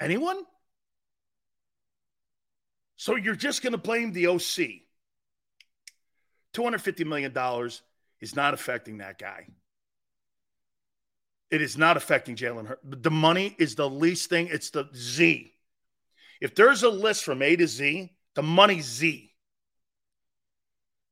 Anyone? 0.00 0.42
So 2.96 3.16
you're 3.16 3.34
just 3.34 3.62
going 3.62 3.72
to 3.72 3.78
blame 3.78 4.12
the 4.12 4.28
OC. 4.28 4.82
$250 6.54 7.06
million 7.06 7.70
is 8.20 8.36
not 8.36 8.54
affecting 8.54 8.98
that 8.98 9.18
guy. 9.18 9.46
It 11.50 11.62
is 11.62 11.78
not 11.78 11.96
affecting 11.96 12.36
Jalen 12.36 12.66
Hurts. 12.66 12.82
The 12.84 13.10
money 13.10 13.56
is 13.58 13.74
the 13.74 13.88
least 13.88 14.28
thing. 14.28 14.48
It's 14.50 14.70
the 14.70 14.88
Z. 14.94 15.52
If 16.40 16.54
there's 16.54 16.82
a 16.82 16.88
list 16.88 17.24
from 17.24 17.42
A 17.42 17.56
to 17.56 17.66
Z, 17.66 18.12
the 18.34 18.42
money's 18.42 18.84
Z. 18.84 19.32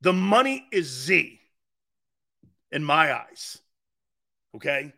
The 0.00 0.12
money 0.12 0.66
is 0.70 0.86
Z 0.86 1.40
in 2.70 2.84
my 2.84 3.12
eyes. 3.12 3.58
Okay. 4.54 4.92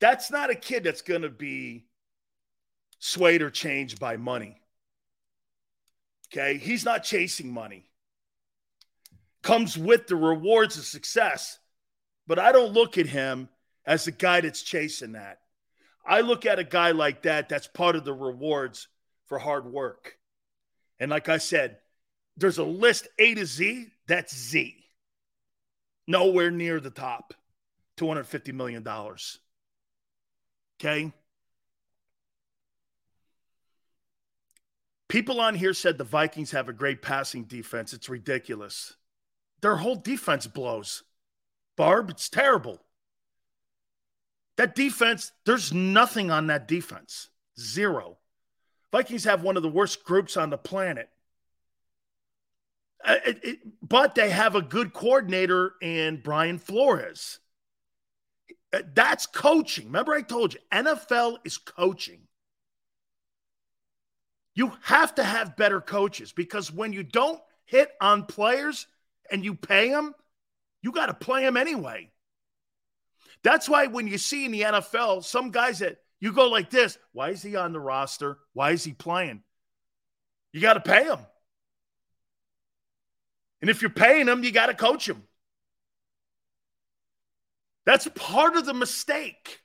That's 0.00 0.30
not 0.30 0.50
a 0.50 0.54
kid 0.54 0.84
that's 0.84 1.02
going 1.02 1.22
to 1.22 1.28
be 1.28 1.86
swayed 2.98 3.42
or 3.42 3.50
changed 3.50 4.00
by 4.00 4.16
money. 4.16 4.60
Okay. 6.32 6.56
He's 6.58 6.84
not 6.84 7.04
chasing 7.04 7.52
money. 7.52 7.90
Comes 9.42 9.76
with 9.76 10.06
the 10.06 10.16
rewards 10.16 10.78
of 10.78 10.84
success. 10.84 11.58
But 12.26 12.38
I 12.38 12.52
don't 12.52 12.72
look 12.72 12.96
at 12.96 13.06
him 13.06 13.48
as 13.84 14.06
a 14.06 14.12
guy 14.12 14.40
that's 14.40 14.62
chasing 14.62 15.12
that. 15.12 15.40
I 16.06 16.20
look 16.20 16.46
at 16.46 16.58
a 16.58 16.64
guy 16.64 16.92
like 16.92 17.22
that 17.22 17.48
that's 17.48 17.66
part 17.66 17.96
of 17.96 18.04
the 18.04 18.14
rewards 18.14 18.88
for 19.30 19.38
hard 19.38 19.64
work. 19.64 20.18
And 20.98 21.08
like 21.08 21.28
I 21.28 21.38
said, 21.38 21.78
there's 22.36 22.58
a 22.58 22.64
list 22.64 23.06
A 23.18 23.32
to 23.34 23.46
Z 23.46 23.86
that's 24.08 24.36
Z. 24.36 24.74
Nowhere 26.08 26.50
near 26.50 26.80
the 26.80 26.90
top. 26.90 27.32
$250 27.96 28.52
million. 28.52 28.84
Okay. 30.80 31.12
People 35.08 35.40
on 35.40 35.54
here 35.54 35.74
said 35.74 35.96
the 35.96 36.04
Vikings 36.04 36.50
have 36.50 36.68
a 36.68 36.72
great 36.72 37.00
passing 37.00 37.44
defense. 37.44 37.92
It's 37.92 38.08
ridiculous. 38.08 38.96
Their 39.60 39.76
whole 39.76 39.96
defense 39.96 40.48
blows. 40.48 41.04
Barb, 41.76 42.10
it's 42.10 42.28
terrible. 42.28 42.80
That 44.56 44.74
defense, 44.74 45.30
there's 45.46 45.72
nothing 45.72 46.32
on 46.32 46.48
that 46.48 46.66
defense. 46.66 47.28
Zero. 47.58 48.19
Vikings 48.92 49.24
have 49.24 49.42
one 49.42 49.56
of 49.56 49.62
the 49.62 49.68
worst 49.68 50.04
groups 50.04 50.36
on 50.36 50.50
the 50.50 50.58
planet. 50.58 51.08
Uh, 53.04 53.16
it, 53.26 53.44
it, 53.44 53.58
but 53.82 54.14
they 54.14 54.30
have 54.30 54.54
a 54.54 54.62
good 54.62 54.92
coordinator 54.92 55.74
in 55.80 56.20
Brian 56.22 56.58
Flores. 56.58 57.38
Uh, 58.72 58.82
that's 58.94 59.26
coaching. 59.26 59.86
Remember, 59.86 60.12
I 60.12 60.22
told 60.22 60.54
you, 60.54 60.60
NFL 60.72 61.38
is 61.44 61.56
coaching. 61.56 62.20
You 64.54 64.72
have 64.82 65.14
to 65.14 65.24
have 65.24 65.56
better 65.56 65.80
coaches 65.80 66.32
because 66.32 66.72
when 66.72 66.92
you 66.92 67.02
don't 67.02 67.40
hit 67.64 67.90
on 68.00 68.26
players 68.26 68.86
and 69.30 69.44
you 69.44 69.54
pay 69.54 69.88
them, 69.88 70.14
you 70.82 70.92
got 70.92 71.06
to 71.06 71.14
play 71.14 71.42
them 71.42 71.56
anyway. 71.56 72.10
That's 73.42 73.68
why 73.68 73.86
when 73.86 74.06
you 74.06 74.18
see 74.18 74.44
in 74.44 74.52
the 74.52 74.62
NFL 74.62 75.24
some 75.24 75.50
guys 75.50 75.78
that 75.78 75.98
you 76.20 76.32
go 76.32 76.48
like 76.48 76.70
this, 76.70 76.98
why 77.12 77.30
is 77.30 77.42
he 77.42 77.56
on 77.56 77.72
the 77.72 77.80
roster? 77.80 78.38
Why 78.52 78.72
is 78.72 78.84
he 78.84 78.92
playing? 78.92 79.42
You 80.52 80.60
got 80.60 80.74
to 80.74 80.80
pay 80.80 81.04
him. 81.04 81.18
And 83.60 83.70
if 83.70 83.82
you're 83.82 83.90
paying 83.90 84.28
him, 84.28 84.44
you 84.44 84.52
got 84.52 84.66
to 84.66 84.74
coach 84.74 85.08
him. 85.08 85.22
That's 87.86 88.06
part 88.14 88.56
of 88.56 88.66
the 88.66 88.74
mistake. 88.74 89.60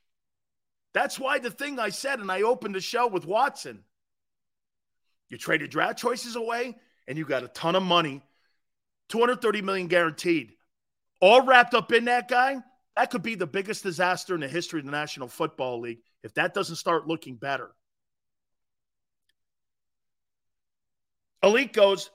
That's 0.94 1.20
why 1.20 1.40
the 1.40 1.52
thing 1.52 1.78
I 1.78 1.90
said, 1.90 2.20
and 2.20 2.32
I 2.32 2.44
opened 2.44 2.76
the 2.76 2.82
show 2.82 3.08
with 3.08 3.26
Watson. 3.26 3.84
You 5.30 5.38
traded 5.38 5.72
draft 5.72 6.00
choices 6.00 6.36
away, 6.36 6.78
and 7.08 7.18
you 7.18 7.26
got 7.26 7.44
a 7.44 7.50
ton 7.50 7.76
of 7.76 7.84
money, 7.84 8.24
230 9.10 9.62
million 9.62 9.88
guaranteed, 9.88 10.54
all 11.20 11.42
wrapped 11.42 11.74
up 11.74 11.92
in 11.92 12.06
that 12.06 12.30
guy. 12.30 12.58
That 12.96 13.12
could 13.12 13.24
be 13.24 13.36
the 13.36 13.48
biggest 13.48 13.84
disaster 13.84 14.36
in 14.36 14.42
the 14.42 14.48
history 14.48 14.80
of 14.80 14.86
the 14.86 14.92
National 14.92 15.28
Football 15.28 15.82
League 15.82 16.00
if 16.26 16.34
that 16.34 16.56
doesn't 16.56 16.78
start 16.78 17.08
looking 17.08 17.36
better. 17.36 17.70
Elite 21.44 21.72
goes, 21.72 22.10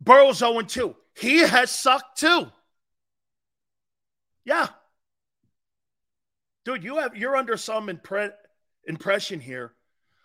Burrow's 0.00 0.38
0 0.38 0.62
2. 0.62 0.96
He 1.14 1.38
has 1.38 1.70
sucked 1.70 2.18
too. 2.18 2.50
Yeah. 4.44 4.66
Dude, 6.64 6.82
you 6.82 6.96
have 6.96 7.16
you're 7.16 7.36
under 7.36 7.56
some 7.56 7.86
impre- 7.86 8.32
impression 8.84 9.38
here. 9.38 9.72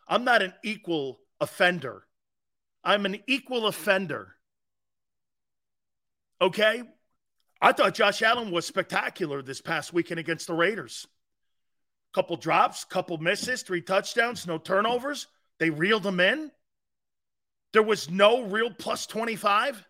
I'm 0.07 0.23
not 0.23 0.41
an 0.41 0.53
equal 0.63 1.19
offender. 1.39 2.07
I'm 2.83 3.05
an 3.05 3.19
equal 3.27 3.67
offender. 3.67 4.35
Okay? 6.41 6.81
I 7.61 7.71
thought 7.71 7.93
Josh 7.93 8.23
Allen 8.23 8.49
was 8.49 8.65
spectacular 8.65 9.43
this 9.43 9.61
past 9.61 9.93
weekend 9.93 10.19
against 10.19 10.47
the 10.47 10.55
Raiders. 10.55 11.05
Couple 12.13 12.35
drops, 12.35 12.83
couple 12.83 13.17
misses, 13.17 13.61
three 13.61 13.81
touchdowns, 13.81 14.45
no 14.45 14.57
turnovers. 14.57 15.27
They 15.59 15.69
reeled 15.69 16.05
him 16.05 16.19
in. 16.19 16.51
There 17.73 17.83
was 17.83 18.09
no 18.09 18.43
real 18.43 18.69
plus 18.69 19.05
25. 19.05 19.85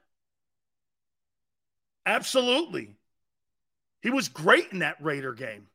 Absolutely. 2.06 2.96
He 4.02 4.10
was 4.10 4.28
great 4.28 4.72
in 4.72 4.80
that 4.80 5.02
Raider 5.02 5.34
game. 5.34 5.68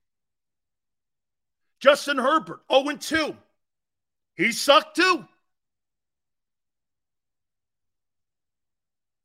Justin 1.80 2.18
Herbert, 2.18 2.61
0 2.70 2.97
2. 2.97 3.36
He 4.34 4.53
sucked 4.53 4.97
too. 4.97 5.26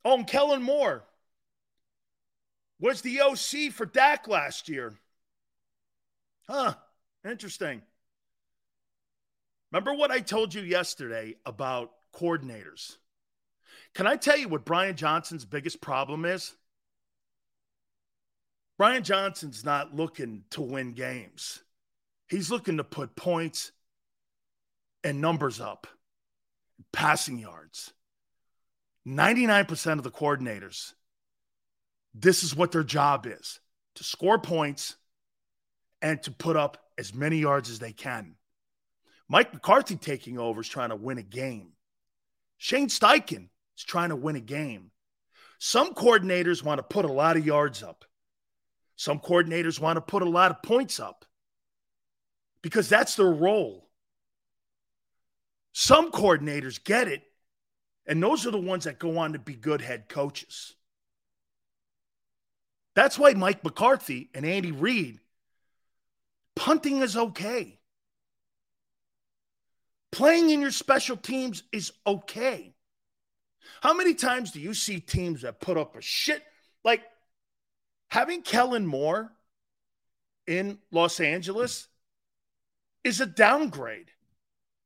Oh, 0.03 0.15
and 0.15 0.28
Kellen 0.28 0.63
Moore 0.63 1.03
was 2.80 3.01
the 3.01 3.22
OC 3.22 3.72
for 3.72 3.86
Dak 3.86 4.28
last 4.28 4.67
year. 4.67 4.95
Huh. 6.47 6.74
Interesting. 7.26 7.82
Remember 9.72 9.93
what 9.93 10.11
I 10.11 10.19
told 10.19 10.53
you 10.53 10.61
yesterday 10.61 11.36
about 11.45 11.91
coordinators? 12.13 12.97
Can 13.93 14.07
I 14.07 14.15
tell 14.15 14.38
you 14.38 14.47
what 14.47 14.65
Brian 14.65 14.95
Johnson's 14.95 15.45
biggest 15.45 15.82
problem 15.82 16.26
is? 16.26 16.55
Brian 18.78 19.03
Johnson's 19.03 19.63
not 19.63 19.95
looking 19.95 20.43
to 20.51 20.61
win 20.61 20.93
games. 20.93 21.61
He's 22.28 22.49
looking 22.49 22.78
to 22.78 22.84
put 22.84 23.15
points 23.15 23.72
and 25.03 25.22
numbers 25.22 25.61
up, 25.61 25.88
passing 26.91 27.38
yards. 27.38 27.93
99% 29.07 29.93
of 29.93 30.03
the 30.03 30.11
coordinators, 30.11 30.93
this 32.13 32.43
is 32.43 32.55
what 32.55 32.72
their 32.72 32.84
job 32.84 33.26
is 33.28 33.59
to 33.95 34.03
score 34.03 34.39
points 34.39 34.95
and 36.01 36.22
to 36.24 36.32
put 36.32 36.55
up 36.55 36.81
as 36.98 37.14
many 37.14 37.38
yards 37.38 37.70
as 37.70 37.80
they 37.80 37.94
can. 37.94 38.36
Mike 39.28 39.54
McCarthy 39.54 39.96
taking 39.96 40.38
over 40.38 40.62
is 40.62 40.68
trying 40.68 40.89
to 40.89 40.96
win 40.96 41.18
a 41.18 41.24
game. 41.24 41.70
Shane 42.58 42.89
Steichen 42.89 43.50
is 43.78 43.84
trying 43.84 44.10
to 44.10 44.16
win 44.16 44.36
a 44.36 44.42
game. 44.42 44.92
Some 45.58 45.94
coordinators 45.94 46.64
want 46.64 46.80
to 46.80 46.84
put 46.84 47.06
a 47.06 47.12
lot 47.12 47.38
of 47.38 47.46
yards 47.46 47.82
up. 47.84 48.06
Some 48.96 49.20
coordinators 49.20 49.80
want 49.80 49.98
to 49.98 50.02
put 50.02 50.22
a 50.22 50.30
lot 50.30 50.52
of 50.52 50.62
points 50.62 51.00
up 51.00 51.26
because 52.62 52.89
that's 52.89 53.16
their 53.16 53.32
role. 53.32 53.89
Some 55.74 56.12
coordinators 56.12 56.84
get 56.84 57.08
it, 57.08 57.24
and 58.06 58.22
those 58.22 58.46
are 58.46 58.52
the 58.52 58.58
ones 58.58 58.84
that 58.84 59.00
go 59.00 59.18
on 59.18 59.34
to 59.34 59.39
be 59.39 59.56
good 59.56 59.82
head 59.82 60.10
coaches. 60.10 60.76
That's 62.94 63.18
why 63.18 63.34
Mike 63.34 63.64
McCarthy 63.64 64.30
and 64.34 64.46
Andy 64.46 64.72
Reid 64.72 65.20
punting 66.56 67.02
is 67.02 67.16
okay. 67.16 67.80
Playing 70.12 70.49
in 70.49 70.62
your 70.62 70.72
special 70.72 71.16
teams 71.16 71.64
is 71.72 71.91
okay. 72.06 72.74
How 73.82 73.93
many 73.93 74.14
times 74.14 74.52
do 74.52 74.60
you 74.60 74.74
see 74.74 74.99
teams 74.99 75.41
that 75.41 75.62
put 75.62 75.78
up 75.78 75.95
a 75.95 76.02
shit 76.02 76.43
like 76.84 77.04
having 78.10 78.41
Kellen 78.41 78.86
Moore 78.86 79.32
in 80.47 80.80
Los 80.91 81.20
Angeles 81.20 81.88
is 83.04 83.22
a 83.22 83.26
downgrade. 83.26 84.12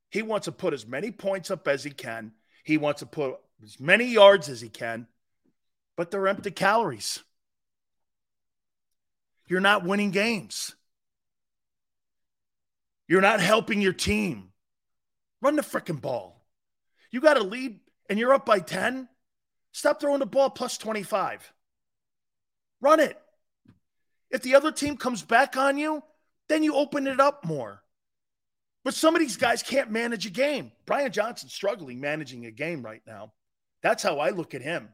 He 0.09 0.21
wants 0.21 0.45
to 0.45 0.51
put 0.51 0.73
as 0.73 0.85
many 0.85 1.11
points 1.11 1.51
up 1.51 1.67
as 1.67 1.83
he 1.83 1.89
can. 1.89 2.33
He 2.63 2.77
wants 2.77 2.99
to 2.99 3.05
put 3.05 3.35
as 3.63 3.79
many 3.79 4.05
yards 4.05 4.47
as 4.47 4.61
he 4.61 4.69
can, 4.69 5.07
but 5.97 6.11
they're 6.11 6.27
empty 6.27 6.51
calories. 6.51 7.19
You're 9.47 9.59
not 9.59 9.83
winning 9.83 10.11
games. 10.11 10.75
You're 13.07 13.21
not 13.21 13.39
helping 13.39 13.81
your 13.81 13.93
team. 13.93 14.51
Run 15.41 15.55
the 15.55 15.61
freaking 15.61 16.01
ball. 16.01 16.43
You 17.11 17.21
got 17.21 17.37
a 17.37 17.43
lead 17.43 17.79
and 18.09 18.17
you're 18.17 18.33
up 18.33 18.45
by 18.45 18.59
10. 18.59 19.07
Stop 19.71 19.99
throwing 19.99 20.19
the 20.19 20.25
ball 20.25 20.49
plus 20.49 20.77
25. 20.77 21.51
Run 22.81 22.99
it. 22.99 23.17
If 24.31 24.41
the 24.41 24.55
other 24.55 24.71
team 24.71 24.97
comes 24.97 25.21
back 25.21 25.55
on 25.57 25.77
you, 25.77 26.03
then 26.49 26.63
you 26.63 26.75
open 26.75 27.07
it 27.07 27.19
up 27.19 27.45
more. 27.45 27.81
But 28.83 28.93
some 28.93 29.15
of 29.15 29.19
these 29.19 29.37
guys 29.37 29.63
can't 29.63 29.91
manage 29.91 30.25
a 30.25 30.29
game. 30.29 30.71
Brian 30.85 31.11
Johnson's 31.11 31.53
struggling 31.53 31.99
managing 31.99 32.45
a 32.45 32.51
game 32.51 32.83
right 32.83 33.01
now. 33.07 33.33
That's 33.81 34.03
how 34.03 34.19
I 34.19 34.29
look 34.29 34.53
at 34.53 34.61
him. 34.61 34.89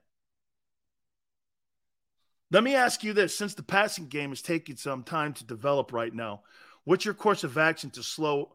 Let 2.51 2.63
me 2.63 2.75
ask 2.75 3.03
you 3.03 3.13
this 3.13 3.37
since 3.37 3.53
the 3.53 3.63
passing 3.63 4.07
game 4.07 4.33
is 4.33 4.41
taking 4.41 4.75
some 4.75 5.03
time 5.03 5.33
to 5.33 5.45
develop 5.45 5.93
right 5.93 6.13
now, 6.13 6.41
what's 6.85 7.05
your 7.05 7.13
course 7.13 7.43
of 7.43 7.57
action 7.57 7.89
to 7.91 8.03
slow 8.03 8.53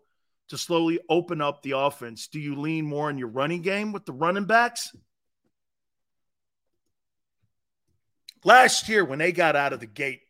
to 0.48 0.58
slowly 0.58 1.00
open 1.08 1.40
up 1.40 1.62
the 1.62 1.72
offense? 1.72 2.28
Do 2.28 2.38
you 2.38 2.56
lean 2.56 2.84
more 2.84 3.08
on 3.08 3.18
your 3.18 3.28
running 3.28 3.62
game 3.62 3.92
with 3.92 4.04
the 4.04 4.12
running 4.12 4.44
backs? 4.44 4.94
Last 8.44 8.88
year, 8.88 9.04
when 9.04 9.18
they 9.18 9.32
got 9.32 9.56
out 9.56 9.72
of 9.72 9.80
the 9.80 9.86
gate, 9.86 10.20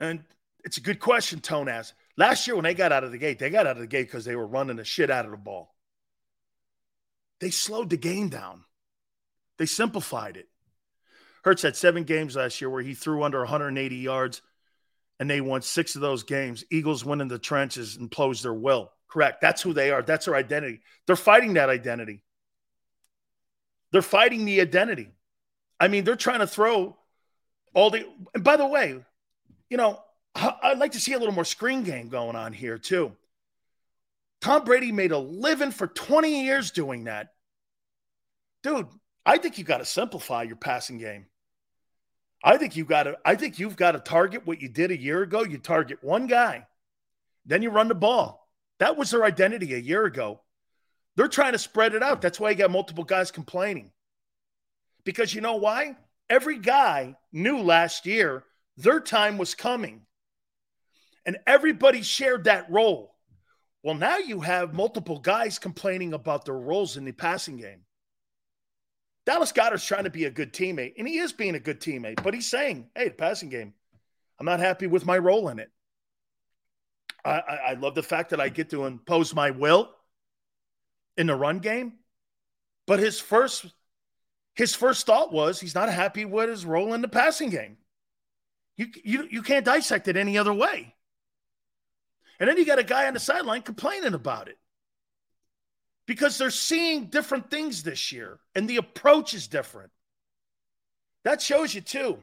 and 0.00 0.24
it's 0.64 0.76
a 0.76 0.80
good 0.80 0.98
question, 0.98 1.38
Tone 1.38 1.68
asked. 1.68 1.94
Last 2.16 2.46
year, 2.46 2.56
when 2.56 2.64
they 2.64 2.74
got 2.74 2.90
out 2.90 3.04
of 3.04 3.12
the 3.12 3.18
gate, 3.18 3.38
they 3.38 3.50
got 3.50 3.66
out 3.66 3.76
of 3.76 3.82
the 3.82 3.86
gate 3.86 4.08
because 4.08 4.24
they 4.24 4.34
were 4.34 4.46
running 4.46 4.76
the 4.76 4.84
shit 4.84 5.10
out 5.10 5.24
of 5.24 5.30
the 5.30 5.36
ball. 5.36 5.74
They 7.40 7.50
slowed 7.50 7.90
the 7.90 7.96
game 7.96 8.28
down, 8.28 8.64
they 9.58 9.66
simplified 9.66 10.36
it. 10.36 10.48
Hurts 11.44 11.62
had 11.62 11.76
seven 11.76 12.04
games 12.04 12.36
last 12.36 12.60
year 12.60 12.70
where 12.70 12.82
he 12.82 12.94
threw 12.94 13.22
under 13.22 13.40
180 13.40 13.96
yards, 13.96 14.40
and 15.20 15.30
they 15.30 15.40
won 15.40 15.62
six 15.62 15.94
of 15.94 16.00
those 16.00 16.22
games. 16.22 16.64
Eagles 16.70 17.04
went 17.04 17.20
in 17.20 17.28
the 17.28 17.38
trenches 17.38 17.96
and 17.96 18.10
closed 18.10 18.42
their 18.44 18.54
will. 18.54 18.90
Correct. 19.08 19.40
That's 19.40 19.62
who 19.62 19.72
they 19.72 19.90
are. 19.90 20.02
That's 20.02 20.26
their 20.26 20.34
identity. 20.34 20.80
They're 21.06 21.16
fighting 21.16 21.54
that 21.54 21.68
identity. 21.68 22.22
They're 23.92 24.02
fighting 24.02 24.44
the 24.44 24.60
identity. 24.60 25.08
I 25.78 25.88
mean, 25.88 26.04
they're 26.04 26.16
trying 26.16 26.40
to 26.40 26.46
throw 26.46 26.96
all 27.74 27.90
the. 27.90 28.06
And 28.34 28.42
by 28.42 28.56
the 28.56 28.66
way, 28.66 29.04
you 29.70 29.76
know, 29.76 30.02
I'd 30.34 30.78
like 30.78 30.92
to 30.92 31.00
see 31.00 31.12
a 31.12 31.18
little 31.18 31.34
more 31.34 31.44
screen 31.44 31.84
game 31.84 32.08
going 32.08 32.34
on 32.34 32.52
here, 32.52 32.78
too. 32.78 33.12
Tom 34.40 34.64
Brady 34.64 34.92
made 34.92 35.12
a 35.12 35.18
living 35.18 35.70
for 35.70 35.86
20 35.86 36.44
years 36.44 36.72
doing 36.72 37.04
that. 37.04 37.28
Dude, 38.62 38.88
I 39.24 39.38
think 39.38 39.58
you 39.58 39.64
got 39.64 39.78
to 39.78 39.84
simplify 39.84 40.42
your 40.42 40.56
passing 40.56 40.98
game. 40.98 41.26
I 42.44 42.58
think 42.58 42.76
you 42.76 42.84
got 42.84 43.04
to 43.04 43.16
I 43.24 43.34
think 43.34 43.58
you've 43.58 43.76
got 43.76 43.92
to 43.92 43.98
target 43.98 44.46
what 44.46 44.60
you 44.60 44.68
did 44.68 44.90
a 44.90 45.00
year 45.00 45.22
ago. 45.22 45.42
You 45.42 45.56
target 45.56 45.98
one 46.02 46.26
guy. 46.26 46.66
Then 47.46 47.62
you 47.62 47.70
run 47.70 47.88
the 47.88 47.94
ball. 47.94 48.48
That 48.78 48.96
was 48.96 49.10
their 49.10 49.24
identity 49.24 49.74
a 49.74 49.78
year 49.78 50.04
ago. 50.04 50.42
They're 51.16 51.28
trying 51.28 51.52
to 51.52 51.58
spread 51.58 51.94
it 51.94 52.02
out. 52.02 52.20
That's 52.20 52.38
why 52.38 52.50
you 52.50 52.56
got 52.56 52.70
multiple 52.70 53.04
guys 53.04 53.30
complaining. 53.30 53.92
Because 55.04 55.34
you 55.34 55.40
know 55.40 55.56
why? 55.56 55.96
Every 56.28 56.58
guy 56.58 57.16
knew 57.32 57.60
last 57.60 58.04
year 58.04 58.44
their 58.76 59.00
time 59.00 59.38
was 59.38 59.54
coming. 59.54 60.02
And 61.24 61.38
everybody 61.46 62.02
shared 62.02 62.44
that 62.44 62.70
role. 62.70 63.14
Well, 63.82 63.94
now 63.94 64.18
you 64.18 64.40
have 64.40 64.74
multiple 64.74 65.18
guys 65.18 65.58
complaining 65.58 66.12
about 66.12 66.44
their 66.44 66.58
roles 66.58 66.96
in 66.96 67.04
the 67.04 67.12
passing 67.12 67.56
game. 67.56 67.83
Dallas 69.26 69.52
Goedert's 69.52 69.86
trying 69.86 70.04
to 70.04 70.10
be 70.10 70.24
a 70.24 70.30
good 70.30 70.52
teammate, 70.52 70.94
and 70.98 71.08
he 71.08 71.18
is 71.18 71.32
being 71.32 71.54
a 71.54 71.60
good 71.60 71.80
teammate, 71.80 72.22
but 72.22 72.34
he's 72.34 72.50
saying, 72.50 72.88
hey, 72.94 73.08
the 73.08 73.14
passing 73.14 73.48
game, 73.48 73.72
I'm 74.38 74.46
not 74.46 74.60
happy 74.60 74.86
with 74.86 75.06
my 75.06 75.16
role 75.16 75.48
in 75.48 75.58
it. 75.58 75.70
I, 77.24 77.30
I, 77.30 77.54
I 77.54 77.72
love 77.74 77.94
the 77.94 78.02
fact 78.02 78.30
that 78.30 78.40
I 78.40 78.50
get 78.50 78.70
to 78.70 78.84
impose 78.84 79.34
my 79.34 79.50
will 79.50 79.90
in 81.16 81.28
the 81.28 81.34
run 81.34 81.60
game. 81.60 81.94
But 82.86 82.98
his 82.98 83.18
first 83.18 83.64
his 84.54 84.74
first 84.74 85.06
thought 85.06 85.32
was 85.32 85.58
he's 85.58 85.74
not 85.74 85.88
happy 85.88 86.24
with 86.24 86.48
his 86.48 86.64
role 86.64 86.94
in 86.94 87.00
the 87.00 87.08
passing 87.08 87.50
game. 87.50 87.76
You, 88.76 88.86
you, 89.02 89.28
you 89.30 89.42
can't 89.42 89.64
dissect 89.64 90.08
it 90.08 90.16
any 90.16 90.38
other 90.38 90.52
way. 90.52 90.94
And 92.38 92.48
then 92.48 92.56
you 92.56 92.64
got 92.64 92.78
a 92.78 92.84
guy 92.84 93.06
on 93.06 93.14
the 93.14 93.20
sideline 93.20 93.62
complaining 93.62 94.14
about 94.14 94.48
it 94.48 94.58
because 96.06 96.38
they're 96.38 96.50
seeing 96.50 97.06
different 97.06 97.50
things 97.50 97.82
this 97.82 98.12
year 98.12 98.38
and 98.54 98.68
the 98.68 98.76
approach 98.76 99.34
is 99.34 99.48
different. 99.48 99.90
That 101.24 101.40
shows 101.40 101.74
you 101.74 101.80
too. 101.80 102.18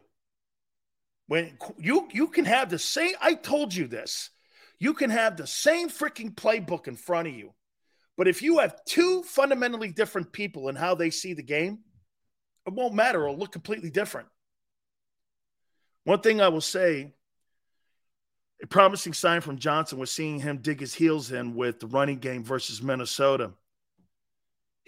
When 1.28 1.58
you 1.78 2.08
you 2.12 2.28
can 2.28 2.46
have 2.46 2.70
the 2.70 2.80
same 2.80 3.14
I 3.22 3.34
told 3.34 3.74
you 3.74 3.88
this. 3.88 4.30
You 4.80 4.94
can 4.94 5.10
have 5.10 5.38
the 5.38 5.48
same 5.48 5.90
freaking 5.90 6.34
playbook 6.34 6.88
in 6.88 6.96
front 6.96 7.28
of 7.28 7.36
you. 7.36 7.54
But 8.18 8.28
if 8.28 8.42
you 8.42 8.60
have 8.60 8.84
two 8.86 9.24
fundamentally 9.24 9.92
different 9.92 10.32
people 10.32 10.70
in 10.70 10.76
how 10.76 10.96
they 10.96 11.10
see 11.10 11.34
the 11.34 11.44
game, 11.44 11.80
it 12.68 12.74
won't 12.74 12.94
matter. 12.94 13.24
It'll 13.24 13.38
look 13.38 13.52
completely 13.52 13.90
different. 13.90 14.28
One 16.04 16.22
thing 16.22 16.42
I 16.42 16.50
will 16.50 16.62
say 16.62 17.14
a 18.62 18.68
promising 18.68 19.14
sign 19.14 19.42
from 19.42 19.58
Johnson 19.58 19.98
was 19.98 20.12
seeing 20.12 20.40
him 20.40 20.58
dig 20.58 20.80
his 20.80 20.94
heels 20.94 21.32
in 21.32 21.56
with 21.56 21.80
the 21.80 21.88
running 21.88 22.20
game 22.20 22.44
versus 22.44 22.82
Minnesota. 22.82 23.54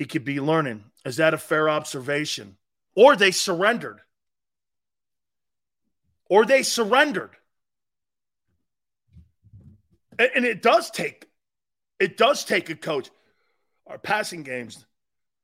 He 0.04 0.08
could 0.08 0.26
be 0.26 0.42
learning. 0.42 0.84
Is 1.06 1.16
that 1.16 1.34
a 1.34 1.38
fair 1.38 1.70
observation? 1.70 2.58
Or 2.94 3.16
they 3.16 3.32
surrendered. 3.32 4.02
Or 6.30 6.44
they 6.46 6.62
surrendered. 6.62 7.30
And 10.20 10.44
it 10.44 10.62
does 10.62 10.92
take 10.92 11.28
it 12.02 12.18
does 12.18 12.44
take 12.44 12.70
a 12.70 12.76
coach. 12.76 13.12
Our 13.88 13.98
passing 13.98 14.44
games 14.44 14.86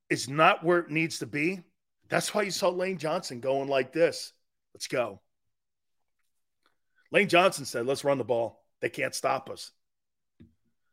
is 0.09 0.27
not 0.27 0.61
where 0.61 0.79
it 0.79 0.91
needs 0.91 1.19
to 1.19 1.25
be. 1.25 1.61
That's 2.09 2.33
why 2.33 2.41
you 2.41 2.51
saw 2.51 2.67
Lane 2.67 2.97
Johnson 2.97 3.39
going 3.39 3.69
like 3.69 3.93
this. 3.93 4.33
Let's 4.73 4.87
go. 4.87 5.21
Lane 7.13 7.29
Johnson 7.29 7.63
said, 7.63 7.85
let's 7.85 8.03
run 8.03 8.17
the 8.17 8.25
ball. 8.25 8.61
They 8.81 8.89
can't 8.89 9.15
stop 9.15 9.49
us. 9.49 9.71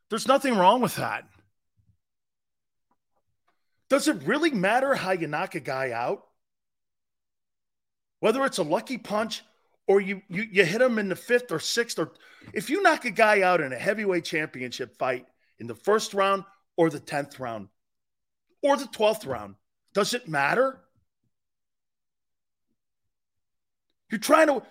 There's 0.09 0.29
nothing 0.29 0.57
wrong 0.57 0.81
with 0.81 0.95
that. 0.95 1.29
Does 3.89 4.09
it 4.09 4.23
really 4.25 4.51
matter 4.51 4.95
how 4.95 5.13
you 5.13 5.27
knock 5.27 5.55
a 5.55 5.61
guy 5.61 5.93
out? 5.93 6.25
Whether 8.21 8.45
it's 8.45 8.59
a 8.59 8.65
lucky 8.65 8.99
punch 8.99 9.43
or 9.87 10.01
you, 10.01 10.23
you, 10.29 10.45
you 10.51 10.65
hit 10.65 10.83
him 10.83 10.99
in 10.99 11.09
the 11.09 11.17
fifth 11.17 11.53
or 11.53 11.61
sixth, 11.61 11.99
or 11.99 12.13
if 12.53 12.71
you 12.71 12.83
knock 12.83 13.05
a 13.05 13.11
guy 13.11 13.43
out 13.43 13.61
in 13.61 13.73
a 13.73 13.79
heavyweight 13.79 14.25
championship 14.25 14.97
fight 14.99 15.27
in 15.59 15.67
the 15.67 15.75
first 15.75 16.15
round 16.15 16.45
or 16.77 16.91
the 16.91 17.01
10th 17.01 17.39
round 17.39 17.69
or 18.63 18.77
the 18.77 18.87
12th 18.87 19.27
round, 19.27 19.55
does 19.95 20.15
it 20.15 20.29
matter? 20.29 20.81
You're 24.11 24.19
trying 24.19 24.49
to 24.49 24.63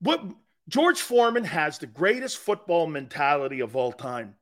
what 0.00 0.22
George 0.68 1.00
Foreman 1.00 1.44
has 1.44 1.78
the 1.78 1.86
greatest 1.86 2.38
football 2.38 2.86
mentality 2.86 3.60
of 3.60 3.76
all 3.76 3.92
time. 3.92 4.36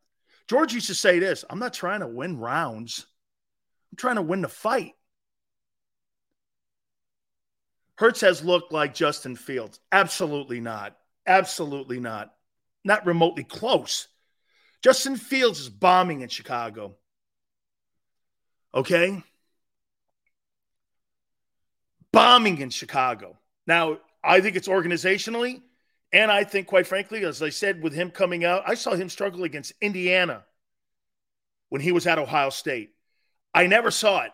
George 0.48 0.74
used 0.74 0.86
to 0.88 0.94
say 0.94 1.18
this 1.18 1.44
I'm 1.48 1.58
not 1.58 1.74
trying 1.74 2.00
to 2.00 2.06
win 2.06 2.38
rounds, 2.38 3.06
I'm 3.92 3.96
trying 3.96 4.16
to 4.16 4.22
win 4.22 4.42
the 4.42 4.48
fight. 4.48 4.94
Hurts 7.96 8.20
has 8.20 8.44
looked 8.44 8.72
like 8.72 8.94
Justin 8.94 9.34
Fields. 9.34 9.80
Absolutely 9.90 10.60
not. 10.60 10.96
Absolutely 11.26 11.98
not. 11.98 12.32
Not 12.84 13.06
remotely 13.06 13.44
close. 13.44 14.06
Justin 14.82 15.16
Fields 15.16 15.60
is 15.60 15.68
bombing 15.68 16.20
in 16.20 16.28
Chicago. 16.28 16.96
Okay? 18.72 19.22
Bombing 22.12 22.58
in 22.58 22.70
Chicago. 22.70 23.36
Now, 23.66 23.98
I 24.22 24.40
think 24.40 24.56
it's 24.56 24.68
organizationally, 24.68 25.62
and 26.12 26.30
I 26.30 26.44
think, 26.44 26.68
quite 26.68 26.86
frankly, 26.86 27.24
as 27.24 27.42
I 27.42 27.50
said, 27.50 27.82
with 27.82 27.92
him 27.92 28.10
coming 28.10 28.44
out, 28.44 28.62
I 28.66 28.74
saw 28.74 28.94
him 28.94 29.08
struggle 29.08 29.44
against 29.44 29.72
Indiana 29.80 30.44
when 31.68 31.82
he 31.82 31.92
was 31.92 32.06
at 32.06 32.18
Ohio 32.18 32.50
State. 32.50 32.94
I 33.54 33.66
never 33.66 33.90
saw 33.90 34.22
it. 34.22 34.32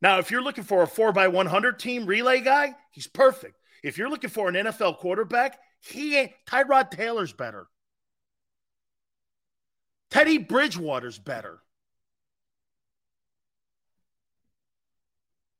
Now, 0.00 0.18
if 0.18 0.30
you're 0.30 0.42
looking 0.42 0.64
for 0.64 0.82
a 0.82 0.86
4 0.86 1.12
by 1.12 1.28
100 1.28 1.78
team 1.78 2.06
relay 2.06 2.40
guy, 2.40 2.74
he's 2.90 3.06
perfect. 3.06 3.56
If 3.82 3.98
you're 3.98 4.10
looking 4.10 4.30
for 4.30 4.48
an 4.48 4.54
NFL 4.54 4.98
quarterback, 4.98 5.58
he 5.80 6.16
ain't. 6.16 6.32
Tyrod 6.46 6.90
Taylor's 6.90 7.32
better. 7.32 7.66
Teddy 10.10 10.38
Bridgewater's 10.38 11.18
better. 11.18 11.60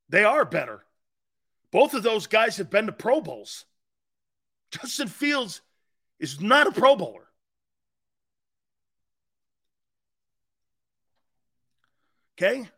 They 0.08 0.24
are 0.24 0.44
better. 0.44 0.84
Both 1.70 1.94
of 1.94 2.02
those 2.02 2.26
guys 2.26 2.58
have 2.58 2.70
been 2.70 2.86
to 2.86 2.92
Pro 2.92 3.20
Bowls. 3.20 3.64
Justin 4.70 5.08
Fields 5.08 5.60
is 6.20 6.40
not 6.40 6.66
a 6.66 6.72
Pro 6.72 6.96
Bowler. 6.96 7.28
Okay? 12.36 12.68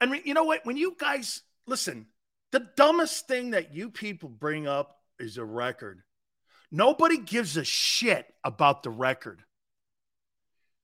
And 0.00 0.20
you 0.24 0.34
know 0.34 0.44
what? 0.44 0.64
When 0.64 0.76
you 0.76 0.96
guys 0.98 1.42
listen, 1.66 2.06
the 2.52 2.66
dumbest 2.76 3.28
thing 3.28 3.50
that 3.50 3.74
you 3.74 3.90
people 3.90 4.28
bring 4.28 4.66
up 4.66 4.98
is 5.18 5.36
a 5.38 5.44
record. 5.44 6.02
Nobody 6.72 7.18
gives 7.18 7.56
a 7.56 7.64
shit 7.64 8.26
about 8.44 8.82
the 8.82 8.90
record. 8.90 9.42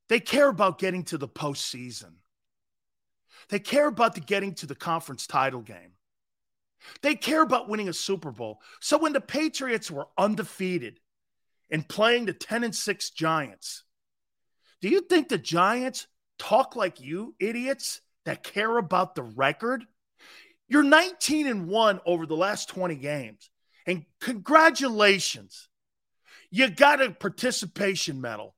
They 0.09 0.21
care 0.21 0.49
about 0.49 0.79
getting 0.79 1.05
to 1.05 1.19
the 1.19 1.29
postseason. 1.29 2.15
They 3.49 3.59
care 3.59 3.87
about 3.87 4.15
the 4.15 4.21
getting 4.21 4.55
to 4.57 4.67
the 4.67 4.75
conference 4.75 5.27
title 5.27 5.61
game. 5.61 5.93
They 7.03 7.15
care 7.15 7.43
about 7.43 7.69
winning 7.69 7.89
a 7.89 7.93
Super 7.93 8.31
Bowl. 8.31 8.61
So 8.81 8.99
when 8.99 9.13
the 9.13 9.21
Patriots 9.21 9.91
were 9.91 10.07
undefeated 10.19 11.01
and 11.71 11.89
playing 11.89 12.27
the 12.27 12.33
10 12.33 12.65
and 12.65 12.75
6 12.75 13.11
Giants, 13.11 13.85
do 14.81 14.89
you 14.89 15.01
think 15.01 15.29
the 15.29 15.39
Giants 15.39 16.07
talk 16.39 16.77
like 16.77 17.01
you 17.01 17.35
idiots 17.39 18.01
that 18.25 18.43
care 18.43 18.77
about 18.79 19.15
the 19.15 19.23
record? 19.23 19.85
You're 20.69 20.83
19 20.83 21.47
and 21.47 21.69
1 21.69 22.01
over 22.05 22.27
the 22.27 22.37
last 22.37 22.69
20 22.69 22.97
games. 22.97 23.51
And 23.87 24.05
congratulations. 24.21 25.69
You 26.51 26.69
got 26.69 27.03
a 27.03 27.11
participation 27.11 28.21
medal. 28.21 28.55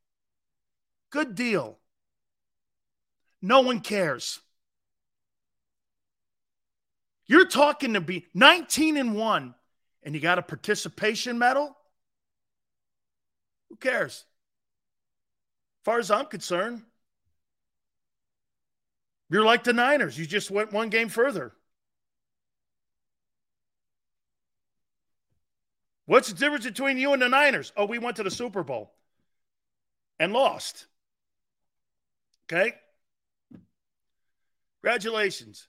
Good 1.11 1.35
deal. 1.35 1.79
No 3.41 3.61
one 3.61 3.81
cares. 3.81 4.41
You're 7.27 7.47
talking 7.47 7.95
to 7.95 8.01
be 8.01 8.27
19 8.35 8.97
and 8.97 9.15
1 9.15 9.55
and 10.03 10.15
you 10.15 10.21
got 10.21 10.39
a 10.39 10.43
participation 10.43 11.39
medal? 11.39 11.77
Who 13.69 13.77
cares? 13.77 14.13
As 14.15 15.85
far 15.85 15.99
as 15.99 16.11
I'm 16.11 16.27
concerned, 16.27 16.83
you're 19.31 19.45
like 19.45 19.65
the 19.65 19.73
Niners. 19.73 20.19
You 20.19 20.27
just 20.27 20.51
went 20.51 20.73
one 20.73 20.89
game 20.89 21.09
further. 21.09 21.53
What's 26.07 26.29
the 26.29 26.39
difference 26.39 26.65
between 26.65 26.97
you 26.97 27.13
and 27.13 27.21
the 27.21 27.29
Niners? 27.29 27.73
Oh, 27.77 27.85
we 27.85 27.99
went 27.99 28.17
to 28.17 28.23
the 28.23 28.31
Super 28.31 28.65
Bowl 28.65 28.95
and 30.19 30.33
lost. 30.33 30.87
Okay? 32.51 32.73
Congratulations. 34.81 35.69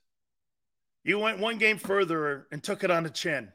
You 1.03 1.19
went 1.19 1.39
one 1.39 1.57
game 1.57 1.77
further 1.77 2.47
and 2.51 2.63
took 2.63 2.85
it 2.85 2.91
on 2.91 3.03
the 3.03 3.09
chin. 3.09 3.51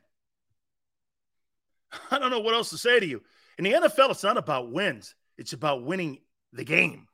I 2.10 2.18
don't 2.18 2.30
know 2.30 2.40
what 2.40 2.54
else 2.54 2.70
to 2.70 2.78
say 2.78 3.00
to 3.00 3.06
you. 3.06 3.22
In 3.56 3.64
the 3.64 3.72
NFL, 3.72 4.10
it's 4.10 4.22
not 4.22 4.36
about 4.36 4.70
wins, 4.70 5.14
it's 5.38 5.54
about 5.54 5.84
winning 5.84 6.18
the 6.52 6.64
game 6.64 7.08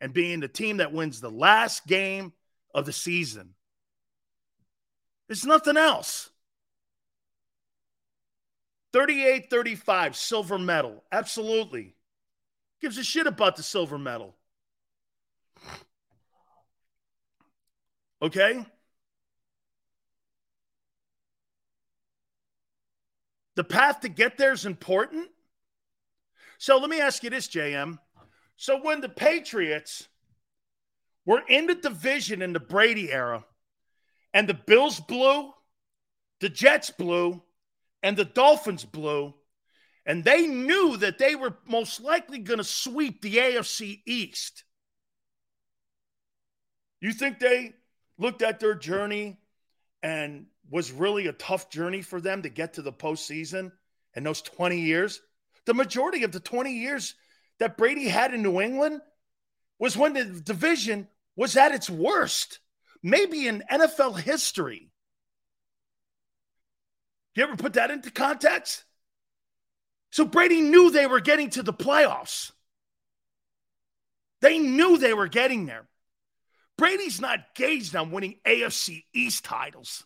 and 0.00 0.12
being 0.12 0.40
the 0.40 0.48
team 0.48 0.78
that 0.78 0.92
wins 0.92 1.20
the 1.20 1.30
last 1.30 1.86
game 1.86 2.32
of 2.74 2.86
the 2.86 2.92
season. 2.92 3.54
There's 5.28 5.44
nothing 5.44 5.76
else. 5.76 6.30
38 8.92 9.50
35, 9.50 10.16
silver 10.16 10.58
medal. 10.58 11.04
Absolutely. 11.10 11.94
Gives 12.80 12.98
a 12.98 13.04
shit 13.04 13.26
about 13.26 13.56
the 13.56 13.62
silver 13.62 13.98
medal. 13.98 14.36
Okay? 18.22 18.64
The 23.56 23.64
path 23.64 24.00
to 24.00 24.08
get 24.08 24.38
there 24.38 24.52
is 24.52 24.66
important. 24.66 25.28
So 26.58 26.78
let 26.78 26.88
me 26.88 27.00
ask 27.00 27.22
you 27.22 27.30
this, 27.30 27.48
JM. 27.48 27.98
So 28.56 28.80
when 28.80 29.00
the 29.00 29.08
Patriots 29.08 30.08
were 31.24 31.42
in 31.48 31.66
the 31.66 31.74
division 31.74 32.42
in 32.42 32.52
the 32.52 32.60
Brady 32.60 33.12
era, 33.12 33.44
and 34.32 34.48
the 34.48 34.54
Bills 34.54 35.00
blew, 35.00 35.52
the 36.40 36.48
Jets 36.48 36.90
blew, 36.90 37.42
and 38.02 38.16
the 38.16 38.24
Dolphins 38.24 38.84
blew, 38.84 39.34
and 40.04 40.22
they 40.22 40.46
knew 40.46 40.96
that 40.98 41.18
they 41.18 41.34
were 41.34 41.56
most 41.66 42.00
likely 42.00 42.38
going 42.38 42.58
to 42.58 42.64
sweep 42.64 43.20
the 43.20 43.36
AFC 43.36 44.02
East. 44.06 44.64
You 47.00 47.12
think 47.12 47.38
they 47.38 47.74
looked 48.18 48.42
at 48.42 48.60
their 48.60 48.74
journey 48.74 49.38
and 50.02 50.46
was 50.70 50.92
really 50.92 51.26
a 51.26 51.32
tough 51.32 51.70
journey 51.70 52.02
for 52.02 52.20
them 52.20 52.42
to 52.42 52.48
get 52.48 52.74
to 52.74 52.82
the 52.82 52.92
postseason 52.92 53.72
in 54.14 54.24
those 54.24 54.42
20 54.42 54.80
years? 54.80 55.20
The 55.66 55.74
majority 55.74 56.22
of 56.22 56.32
the 56.32 56.40
20 56.40 56.72
years 56.72 57.14
that 57.58 57.76
Brady 57.76 58.08
had 58.08 58.34
in 58.34 58.42
New 58.42 58.60
England 58.60 59.00
was 59.78 59.96
when 59.96 60.14
the 60.14 60.24
division 60.24 61.08
was 61.36 61.56
at 61.56 61.72
its 61.72 61.90
worst, 61.90 62.60
maybe 63.02 63.46
in 63.46 63.62
NFL 63.70 64.18
history. 64.18 64.90
You 67.34 67.42
ever 67.42 67.56
put 67.56 67.74
that 67.74 67.90
into 67.90 68.10
context? 68.10 68.84
So 70.10 70.24
Brady 70.24 70.62
knew 70.62 70.90
they 70.90 71.06
were 71.06 71.20
getting 71.20 71.50
to 71.50 71.62
the 71.62 71.74
playoffs. 71.74 72.52
They 74.40 74.58
knew 74.58 74.96
they 74.96 75.12
were 75.12 75.28
getting 75.28 75.66
there. 75.66 75.86
Brady's 76.78 77.20
not 77.20 77.54
gauged 77.54 77.94
on 77.94 78.10
winning 78.10 78.36
AFC 78.46 79.04
East 79.12 79.44
titles. 79.44 80.05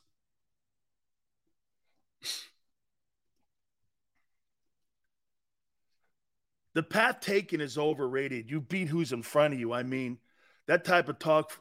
The 6.74 6.82
path 6.82 7.20
taken 7.20 7.60
is 7.60 7.78
overrated. 7.78 8.50
You 8.50 8.60
beat 8.60 8.88
who's 8.88 9.12
in 9.12 9.22
front 9.22 9.54
of 9.54 9.60
you. 9.60 9.72
I 9.72 9.82
mean, 9.82 10.18
that 10.68 10.84
type 10.84 11.08
of 11.08 11.18
talk 11.18 11.52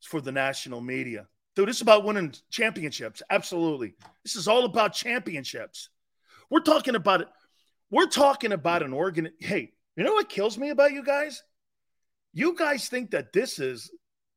is 0.00 0.06
for 0.06 0.20
the 0.20 0.32
national 0.32 0.80
media. 0.80 1.26
Dude, 1.56 1.68
this 1.68 1.76
is 1.76 1.82
about 1.82 2.04
winning 2.04 2.34
championships. 2.50 3.22
Absolutely. 3.30 3.94
This 4.24 4.36
is 4.36 4.46
all 4.46 4.64
about 4.64 4.92
championships. 4.92 5.88
We're 6.50 6.60
talking 6.60 6.94
about 6.94 7.22
it. 7.22 7.28
We're 7.90 8.06
talking 8.06 8.52
about 8.52 8.82
an 8.82 8.92
organ. 8.92 9.30
Hey, 9.40 9.72
you 9.96 10.04
know 10.04 10.12
what 10.12 10.28
kills 10.28 10.58
me 10.58 10.68
about 10.70 10.92
you 10.92 11.02
guys? 11.02 11.42
You 12.34 12.54
guys 12.54 12.88
think 12.88 13.10
that 13.12 13.32
this 13.32 13.58
is 13.58 13.90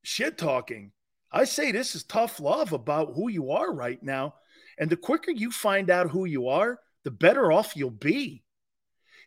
shit 0.04 0.38
talking. 0.38 0.92
I 1.32 1.44
say 1.44 1.72
this 1.72 1.94
is 1.94 2.04
tough 2.04 2.40
love 2.40 2.74
about 2.74 3.14
who 3.16 3.30
you 3.30 3.52
are 3.52 3.72
right 3.74 4.02
now. 4.02 4.36
And 4.80 4.90
the 4.90 4.98
quicker 4.98 5.32
you 5.32 5.52
find 5.52 5.90
out 5.90 6.10
who 6.10 6.26
you 6.26 6.48
are, 6.48 6.80
the 7.04 7.12
better 7.12 7.52
off 7.52 7.76
you'll 7.76 7.92
be. 7.92 8.44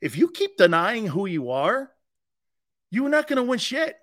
If 0.04 0.18
you 0.18 0.28
keep 0.28 0.58
denying 0.58 1.06
who 1.06 1.24
you 1.24 1.50
are, 1.50 1.90
you're 2.90 3.08
not 3.08 3.26
going 3.26 3.38
to 3.38 3.42
win 3.42 3.58
shit. 3.58 3.96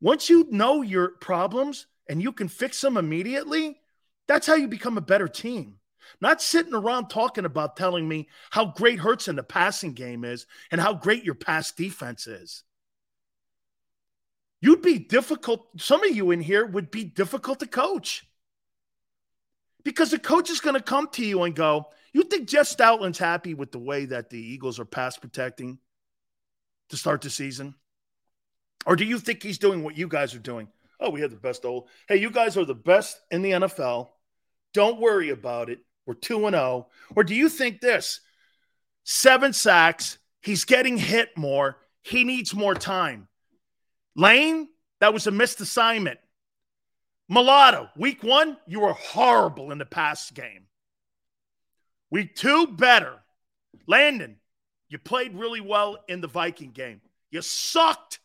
Once 0.00 0.28
you 0.28 0.48
know 0.50 0.82
your 0.82 1.10
problems 1.20 1.86
and 2.08 2.20
you 2.20 2.32
can 2.32 2.48
fix 2.48 2.80
them 2.80 2.96
immediately, 2.96 3.78
that's 4.26 4.48
how 4.48 4.56
you 4.56 4.66
become 4.66 4.98
a 4.98 5.00
better 5.00 5.28
team. 5.28 5.76
Not 6.20 6.42
sitting 6.42 6.74
around 6.74 7.06
talking 7.06 7.44
about 7.44 7.76
telling 7.76 8.08
me 8.08 8.28
how 8.50 8.64
great 8.64 8.98
Hurts 8.98 9.28
in 9.28 9.36
the 9.36 9.44
passing 9.44 9.92
game 9.92 10.24
is 10.24 10.46
and 10.72 10.80
how 10.80 10.92
great 10.92 11.22
your 11.22 11.36
pass 11.36 11.70
defense 11.70 12.26
is. 12.26 12.64
You'd 14.60 14.82
be 14.82 14.98
difficult. 14.98 15.68
Some 15.80 16.02
of 16.02 16.16
you 16.16 16.32
in 16.32 16.40
here 16.40 16.66
would 16.66 16.90
be 16.90 17.04
difficult 17.04 17.60
to 17.60 17.68
coach 17.68 18.26
because 19.84 20.10
the 20.10 20.18
coach 20.18 20.50
is 20.50 20.58
going 20.58 20.74
to 20.74 20.82
come 20.82 21.06
to 21.12 21.24
you 21.24 21.44
and 21.44 21.54
go, 21.54 21.86
You 22.12 22.24
think 22.24 22.48
Jeff 22.48 22.66
Stoutland's 22.66 23.18
happy 23.18 23.54
with 23.54 23.72
the 23.72 23.78
way 23.78 24.04
that 24.06 24.30
the 24.30 24.38
Eagles 24.38 24.78
are 24.78 24.84
pass 24.84 25.16
protecting 25.16 25.78
to 26.90 26.96
start 26.96 27.22
the 27.22 27.30
season? 27.30 27.74
Or 28.84 28.96
do 28.96 29.04
you 29.04 29.18
think 29.18 29.42
he's 29.42 29.58
doing 29.58 29.82
what 29.82 29.96
you 29.96 30.08
guys 30.08 30.34
are 30.34 30.40
doing? 30.40 30.68
Oh, 31.00 31.10
we 31.10 31.22
have 31.22 31.30
the 31.30 31.36
best 31.36 31.64
old. 31.64 31.88
Hey, 32.08 32.16
you 32.16 32.30
guys 32.30 32.56
are 32.56 32.64
the 32.64 32.74
best 32.74 33.20
in 33.30 33.42
the 33.42 33.52
NFL. 33.52 34.10
Don't 34.74 35.00
worry 35.00 35.30
about 35.30 35.70
it. 35.70 35.80
We're 36.06 36.14
2 36.14 36.46
and 36.46 36.54
0. 36.54 36.88
Or 37.16 37.24
do 37.24 37.34
you 37.34 37.48
think 37.48 37.80
this? 37.80 38.20
Seven 39.04 39.52
sacks, 39.52 40.18
he's 40.40 40.64
getting 40.64 40.96
hit 40.96 41.36
more. 41.36 41.78
He 42.02 42.24
needs 42.24 42.54
more 42.54 42.74
time. 42.74 43.28
Lane, 44.14 44.68
that 45.00 45.14
was 45.14 45.26
a 45.26 45.30
missed 45.30 45.60
assignment. 45.60 46.18
Mailata, 47.30 47.88
week 47.96 48.22
one, 48.22 48.56
you 48.66 48.80
were 48.80 48.92
horrible 48.92 49.72
in 49.72 49.78
the 49.78 49.86
pass 49.86 50.30
game. 50.30 50.66
Week 52.12 52.34
two, 52.34 52.66
better. 52.66 53.14
Landon, 53.86 54.36
you 54.90 54.98
played 54.98 55.34
really 55.34 55.62
well 55.62 55.96
in 56.08 56.20
the 56.20 56.28
Viking 56.28 56.70
game. 56.70 57.00
You 57.30 57.40
sucked 57.40 58.18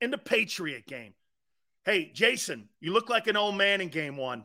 in 0.00 0.12
the 0.12 0.16
Patriot 0.16 0.86
game. 0.86 1.12
Hey, 1.84 2.12
Jason, 2.14 2.68
you 2.80 2.92
look 2.92 3.10
like 3.10 3.26
an 3.26 3.36
old 3.36 3.56
man 3.56 3.80
in 3.80 3.88
game 3.88 4.16
one. 4.16 4.44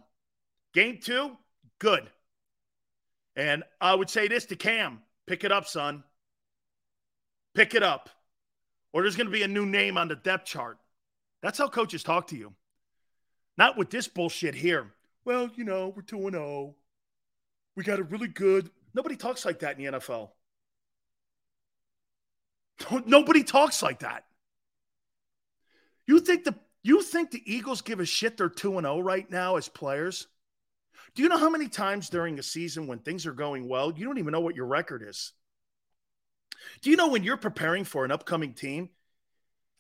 Game 0.74 0.98
two, 1.00 1.38
good. 1.78 2.10
And 3.36 3.64
I 3.80 3.94
would 3.94 4.10
say 4.10 4.28
this 4.28 4.46
to 4.46 4.56
Cam 4.56 5.04
pick 5.28 5.44
it 5.44 5.52
up, 5.52 5.68
son. 5.68 6.04
Pick 7.54 7.76
it 7.76 7.84
up. 7.84 8.10
Or 8.94 9.04
there's 9.04 9.16
going 9.16 9.28
to 9.28 9.32
be 9.32 9.44
a 9.44 9.48
new 9.48 9.68
name 9.68 9.96
on 9.96 10.08
the 10.08 10.16
depth 10.16 10.46
chart. 10.46 10.80
That's 11.44 11.60
how 11.60 11.68
coaches 11.68 12.02
talk 12.02 12.28
to 12.30 12.36
you. 12.36 12.52
Not 13.60 13.78
with 13.78 13.92
this 13.92 14.08
bullshit 14.08 14.56
here. 14.56 14.92
Well, 15.24 15.52
you 15.56 15.66
know, 15.66 15.94
we're 15.96 16.02
2 16.02 16.32
0. 16.32 16.76
We 17.76 17.84
got 17.84 18.00
a 18.00 18.04
really 18.04 18.28
good. 18.28 18.70
Nobody 18.94 19.16
talks 19.16 19.46
like 19.46 19.60
that 19.60 19.78
in 19.78 19.86
the 19.86 20.00
NFL. 20.00 20.32
Nobody 23.06 23.44
talks 23.44 23.82
like 23.82 24.00
that. 24.00 24.26
You 26.08 26.20
think 26.20 26.44
the 26.44 26.56
you 26.84 27.02
think 27.02 27.32
the 27.32 27.44
Eagles 27.46 27.82
give 27.82 28.00
a 28.00 28.06
shit 28.06 28.38
they're 28.38 28.50
2 28.50 28.82
0 28.82 29.00
right 29.00 29.30
now 29.30 29.56
as 29.56 29.70
players? 29.70 30.28
Do 31.14 31.24
you 31.24 31.30
know 31.30 31.38
how 31.38 31.50
many 31.50 31.68
times 31.68 32.10
during 32.10 32.40
a 32.40 32.44
season 32.44 32.88
when 32.88 33.00
things 33.00 33.26
are 33.26 33.34
going 33.34 33.68
well, 33.68 33.92
you 33.92 34.06
don't 34.06 34.18
even 34.18 34.32
know 34.32 34.40
what 34.40 34.56
your 34.56 34.66
record 34.66 35.04
is? 35.08 35.34
Do 36.82 36.90
you 36.90 36.96
know 36.96 37.10
when 37.10 37.24
you're 37.24 37.38
preparing 37.38 37.84
for 37.84 38.06
an 38.06 38.12
upcoming 38.12 38.54
team? 38.54 38.90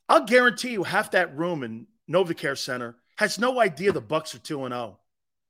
I'll 0.09 0.25
guarantee 0.25 0.71
you 0.71 0.83
half 0.83 1.11
that 1.11 1.35
room 1.37 1.63
in 1.63 1.87
NovaCare 2.09 2.57
Center 2.57 2.97
has 3.15 3.39
no 3.39 3.59
idea 3.59 3.91
the 3.91 4.01
Bucks 4.01 4.35
are 4.35 4.39
2 4.39 4.67
0. 4.67 4.99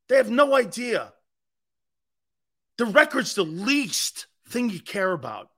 They 0.07 0.17
have 0.17 0.29
no 0.29 0.55
idea. 0.55 1.13
The 2.81 2.87
record's 2.87 3.35
the 3.35 3.45
least 3.45 4.25
thing 4.49 4.71
you 4.71 4.79
care 4.79 5.11
about. 5.11 5.51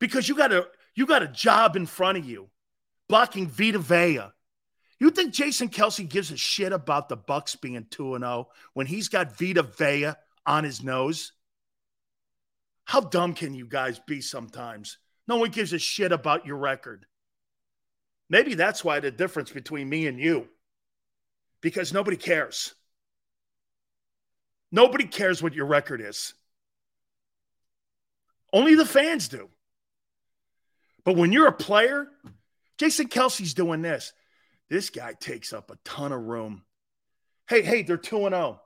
Because 0.00 0.28
you 0.28 0.34
got 0.34 0.52
a 0.52 0.66
you 0.96 1.06
got 1.06 1.22
a 1.22 1.28
job 1.28 1.76
in 1.76 1.86
front 1.86 2.18
of 2.18 2.28
you 2.28 2.48
blocking 3.08 3.46
Vita 3.46 3.78
Vea. 3.78 4.32
You 4.98 5.10
think 5.10 5.32
Jason 5.32 5.68
Kelce 5.68 6.08
gives 6.08 6.32
a 6.32 6.36
shit 6.36 6.72
about 6.72 7.08
the 7.08 7.16
Bucks 7.16 7.54
being 7.54 7.86
2 7.88 8.18
0 8.18 8.48
when 8.74 8.88
he's 8.88 9.08
got 9.08 9.38
Vita 9.38 9.62
Vea 9.62 10.14
on 10.44 10.64
his 10.64 10.82
nose? 10.82 11.30
How 12.84 13.00
dumb 13.00 13.32
can 13.32 13.54
you 13.54 13.68
guys 13.68 14.00
be 14.08 14.20
sometimes? 14.20 14.98
No 15.28 15.36
one 15.36 15.50
gives 15.50 15.72
a 15.72 15.78
shit 15.78 16.10
about 16.10 16.46
your 16.46 16.56
record. 16.56 17.06
Maybe 18.28 18.54
that's 18.54 18.82
why 18.82 18.98
the 18.98 19.12
difference 19.12 19.52
between 19.52 19.88
me 19.88 20.08
and 20.08 20.18
you, 20.18 20.48
because 21.60 21.92
nobody 21.92 22.16
cares. 22.16 22.74
Nobody 24.76 25.04
cares 25.04 25.42
what 25.42 25.54
your 25.54 25.64
record 25.64 26.02
is. 26.02 26.34
Only 28.52 28.74
the 28.74 28.84
fans 28.84 29.26
do. 29.26 29.48
But 31.02 31.16
when 31.16 31.32
you're 31.32 31.46
a 31.46 31.52
player, 31.52 32.08
Jason 32.76 33.08
Kelce's 33.08 33.54
doing 33.54 33.80
this. 33.80 34.12
This 34.68 34.90
guy 34.90 35.14
takes 35.18 35.54
up 35.54 35.70
a 35.70 35.78
ton 35.82 36.12
of 36.12 36.24
room. 36.24 36.62
Hey, 37.48 37.62
hey, 37.62 37.84
they're 37.84 37.96
2 37.96 38.18
0. 38.18 38.60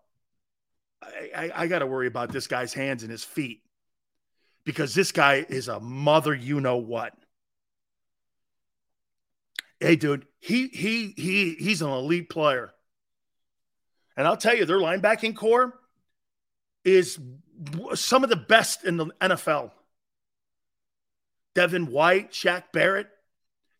I, 1.00 1.30
I, 1.36 1.50
I 1.54 1.66
got 1.68 1.78
to 1.78 1.86
worry 1.86 2.08
about 2.08 2.32
this 2.32 2.48
guy's 2.48 2.74
hands 2.74 3.04
and 3.04 3.12
his 3.12 3.22
feet 3.22 3.62
because 4.64 4.96
this 4.96 5.12
guy 5.12 5.46
is 5.48 5.68
a 5.68 5.78
mother, 5.78 6.34
you 6.34 6.60
know 6.60 6.78
what. 6.78 7.14
Hey, 9.78 9.94
dude, 9.94 10.26
he 10.40 10.66
he 10.66 11.14
he 11.16 11.54
he's 11.54 11.82
an 11.82 11.90
elite 11.90 12.30
player. 12.30 12.72
And 14.16 14.26
I'll 14.26 14.36
tell 14.36 14.56
you, 14.56 14.64
their 14.64 14.78
linebacking 14.78 15.36
core 15.36 15.79
is 16.84 17.18
some 17.94 18.24
of 18.24 18.30
the 18.30 18.36
best 18.36 18.84
in 18.84 18.96
the 18.96 19.06
NFL. 19.20 19.72
Devin 21.54 21.90
White, 21.90 22.32
Shaq 22.32 22.64
Barrett. 22.72 23.08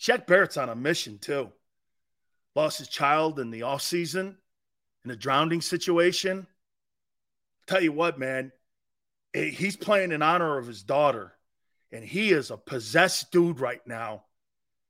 Shaq 0.00 0.26
Barrett's 0.26 0.56
on 0.56 0.68
a 0.68 0.74
mission 0.74 1.18
too. 1.18 1.50
Lost 2.54 2.78
his 2.78 2.88
child 2.88 3.38
in 3.38 3.50
the 3.50 3.62
off 3.62 3.82
season 3.82 4.36
in 5.04 5.10
a 5.10 5.16
drowning 5.16 5.60
situation. 5.60 6.46
Tell 7.66 7.82
you 7.82 7.92
what, 7.92 8.18
man, 8.18 8.52
eh, 9.34 9.50
he's 9.50 9.76
playing 9.76 10.12
in 10.12 10.22
honor 10.22 10.58
of 10.58 10.66
his 10.66 10.82
daughter, 10.82 11.32
and 11.92 12.04
he 12.04 12.32
is 12.32 12.50
a 12.50 12.56
possessed 12.56 13.30
dude 13.30 13.60
right 13.60 13.86
now. 13.86 14.24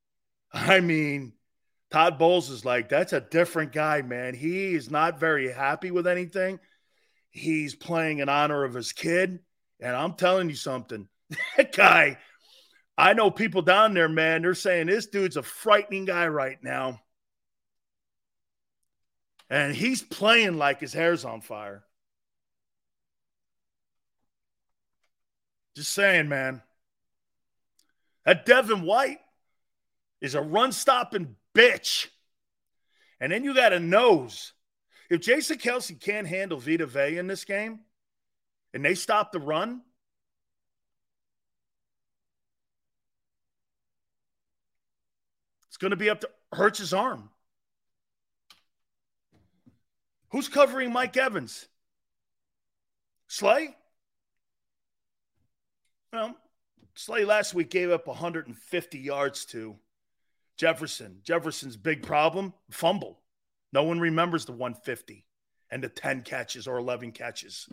I 0.52 0.80
mean, 0.80 1.34
Todd 1.90 2.18
Bowles 2.18 2.50
is 2.50 2.64
like, 2.64 2.88
that's 2.88 3.12
a 3.12 3.20
different 3.20 3.72
guy, 3.72 4.02
man. 4.02 4.34
He 4.34 4.74
is 4.74 4.90
not 4.90 5.20
very 5.20 5.52
happy 5.52 5.90
with 5.90 6.06
anything. 6.06 6.60
He's 7.30 7.74
playing 7.74 8.18
in 8.18 8.28
honor 8.28 8.64
of 8.64 8.74
his 8.74 8.92
kid. 8.92 9.40
And 9.80 9.96
I'm 9.96 10.14
telling 10.14 10.48
you 10.48 10.56
something, 10.56 11.08
that 11.56 11.74
guy, 11.74 12.18
I 12.98 13.14
know 13.14 13.30
people 13.30 13.62
down 13.62 13.94
there, 13.94 14.08
man, 14.08 14.42
they're 14.42 14.54
saying 14.54 14.86
this 14.86 15.06
dude's 15.06 15.36
a 15.36 15.42
frightening 15.42 16.04
guy 16.04 16.28
right 16.28 16.58
now. 16.62 17.00
And 19.48 19.74
he's 19.74 20.02
playing 20.02 20.58
like 20.58 20.80
his 20.80 20.92
hair's 20.92 21.24
on 21.24 21.40
fire. 21.40 21.82
Just 25.74 25.92
saying, 25.92 26.28
man. 26.28 26.62
That 28.24 28.44
Devin 28.46 28.82
White 28.82 29.18
is 30.20 30.34
a 30.34 30.42
run 30.42 30.72
stopping 30.72 31.36
bitch. 31.54 32.08
And 33.18 33.32
then 33.32 33.44
you 33.44 33.54
got 33.54 33.72
a 33.72 33.80
nose. 33.80 34.52
If 35.10 35.20
Jason 35.20 35.58
Kelce 35.58 36.00
can't 36.00 36.28
handle 36.28 36.58
Vita 36.58 36.86
Vea 36.86 37.18
in 37.18 37.26
this 37.26 37.44
game 37.44 37.80
and 38.72 38.84
they 38.84 38.94
stop 38.94 39.32
the 39.32 39.40
run, 39.40 39.82
it's 45.66 45.76
going 45.76 45.90
to 45.90 45.96
be 45.96 46.08
up 46.08 46.20
to 46.20 46.30
Hurts' 46.52 46.92
arm. 46.92 47.28
Who's 50.30 50.48
covering 50.48 50.92
Mike 50.92 51.16
Evans? 51.16 51.66
Slay? 53.26 53.76
Well, 56.12 56.36
Slay 56.94 57.24
last 57.24 57.52
week 57.52 57.70
gave 57.70 57.90
up 57.90 58.06
150 58.06 58.98
yards 58.98 59.44
to 59.46 59.76
Jefferson. 60.56 61.18
Jefferson's 61.24 61.76
big 61.76 62.04
problem 62.04 62.54
fumble. 62.70 63.20
No 63.72 63.84
one 63.84 64.00
remembers 64.00 64.44
the 64.44 64.52
150 64.52 65.24
and 65.70 65.82
the 65.82 65.88
10 65.88 66.22
catches 66.22 66.66
or 66.66 66.78
11 66.78 67.12
catches. 67.12 67.68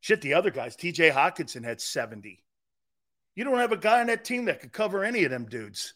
Shit, 0.00 0.20
the 0.20 0.34
other 0.34 0.50
guys, 0.50 0.76
TJ 0.76 1.12
Hockenson 1.12 1.64
had 1.64 1.80
70. 1.80 2.42
You 3.34 3.44
don't 3.44 3.58
have 3.58 3.72
a 3.72 3.76
guy 3.76 4.00
on 4.00 4.06
that 4.06 4.24
team 4.24 4.46
that 4.46 4.60
could 4.60 4.72
cover 4.72 5.04
any 5.04 5.24
of 5.24 5.30
them 5.30 5.46
dudes. 5.46 5.94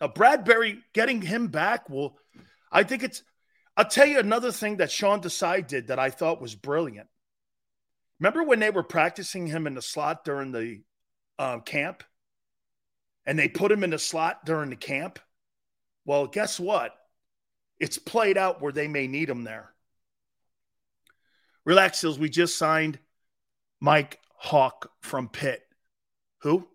Now, 0.00 0.08
Bradbury 0.08 0.78
getting 0.92 1.20
him 1.20 1.48
back 1.48 1.88
will, 1.90 2.18
I 2.70 2.82
think 2.82 3.02
it's, 3.02 3.22
I'll 3.76 3.84
tell 3.84 4.06
you 4.06 4.18
another 4.18 4.52
thing 4.52 4.76
that 4.78 4.90
Sean 4.90 5.20
Desai 5.20 5.66
did 5.66 5.88
that 5.88 5.98
I 5.98 6.10
thought 6.10 6.40
was 6.40 6.54
brilliant. 6.54 7.08
Remember 8.20 8.44
when 8.44 8.60
they 8.60 8.70
were 8.70 8.84
practicing 8.84 9.46
him 9.46 9.66
in 9.66 9.74
the 9.74 9.82
slot 9.82 10.24
during 10.24 10.52
the 10.52 10.80
uh, 11.38 11.58
camp? 11.58 12.04
And 13.26 13.38
they 13.38 13.48
put 13.48 13.72
him 13.72 13.82
in 13.82 13.90
the 13.90 13.98
slot 13.98 14.44
during 14.44 14.70
the 14.70 14.76
camp? 14.76 15.18
Well, 16.04 16.26
guess 16.26 16.60
what? 16.60 16.94
It's 17.80 17.98
played 17.98 18.38
out 18.38 18.60
where 18.60 18.72
they 18.72 18.88
may 18.88 19.06
need 19.06 19.28
him 19.28 19.44
there. 19.44 19.70
Relax, 21.64 21.98
Sills. 21.98 22.18
We 22.18 22.28
just 22.28 22.56
signed 22.58 22.98
Mike 23.80 24.20
Hawk 24.36 24.90
from 25.00 25.28
Pitt. 25.28 25.62
Who? 26.38 26.68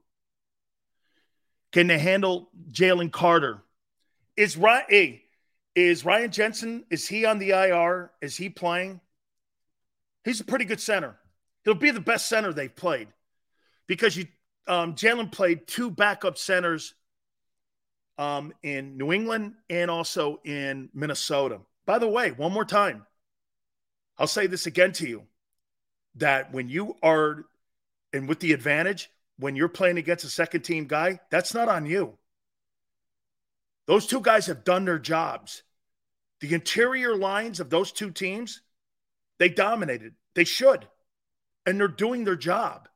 Can 1.72 1.88
they 1.88 2.00
handle 2.00 2.50
Jalen 2.72 3.12
Carter? 3.12 3.62
Is 4.36 4.58
Ryan, 4.58 4.86
hey, 4.89 5.24
is 5.76 6.04
Ryan 6.04 6.32
Jensen, 6.32 6.86
is 6.89 7.08
he 7.08 7.26
on 7.26 7.39
the 7.39 7.52
IR? 7.52 8.12
Is 8.22 8.36
he 8.36 8.50
playing? 8.50 9.02
He's 10.24 10.39
a 10.39 10.45
pretty 10.45 10.66
good 10.66 10.82
center. 10.82 11.18
He'll 11.64 11.76
be 11.76 11.91
the 11.91 12.00
best 12.00 12.28
center 12.28 12.52
they've 12.52 12.76
played 12.76 13.10
because 13.88 14.18
you 14.18 14.28
um, 14.68 14.95
Jalen 14.95 15.32
played 15.32 15.68
two 15.68 15.89
backup 15.89 16.38
centers 16.38 16.93
um, 18.20 18.53
in 18.61 18.97
New 18.97 19.13
England 19.13 19.53
and 19.70 19.89
also 19.89 20.41
in 20.43 20.89
Minnesota. 20.93 21.61
By 21.86 21.99
the 21.99 22.07
way, 22.07 22.32
one 22.32 22.51
more 22.51 22.65
time, 22.65 23.07
I'll 24.17 24.28
say 24.28 24.45
this 24.45 24.67
again 24.67 24.91
to 24.93 25.07
you 25.07 25.24
that 26.15 26.53
when 26.53 26.67
you 26.67 26.97
are, 27.01 27.45
and 28.11 28.28
with 28.28 28.41
the 28.41 28.51
advantage, 28.51 29.09
when 29.38 29.55
you're 29.55 29.70
playing 29.70 29.97
against 29.97 30.26
a 30.26 30.30
second 30.30 30.63
team 30.63 30.86
guy, 30.86 31.22
that's 31.32 31.53
not 31.53 31.70
on 31.70 31.86
you. 31.86 32.17
Those 33.88 34.05
two 34.05 34.20
guys 34.20 34.47
have 34.47 34.65
done 34.65 34.84
their 34.84 34.99
jobs. 34.99 35.63
The 36.41 36.53
interior 36.53 37.15
lines 37.15 37.61
of 37.61 37.70
those 37.70 37.93
two 37.93 38.11
teams, 38.11 38.61
they 39.39 39.47
dominated. 39.47 40.13
They 40.36 40.43
should. 40.43 40.86
And 41.65 41.80
they're 41.80 41.88
doing 41.88 42.26
their 42.26 42.36
job. 42.36 42.89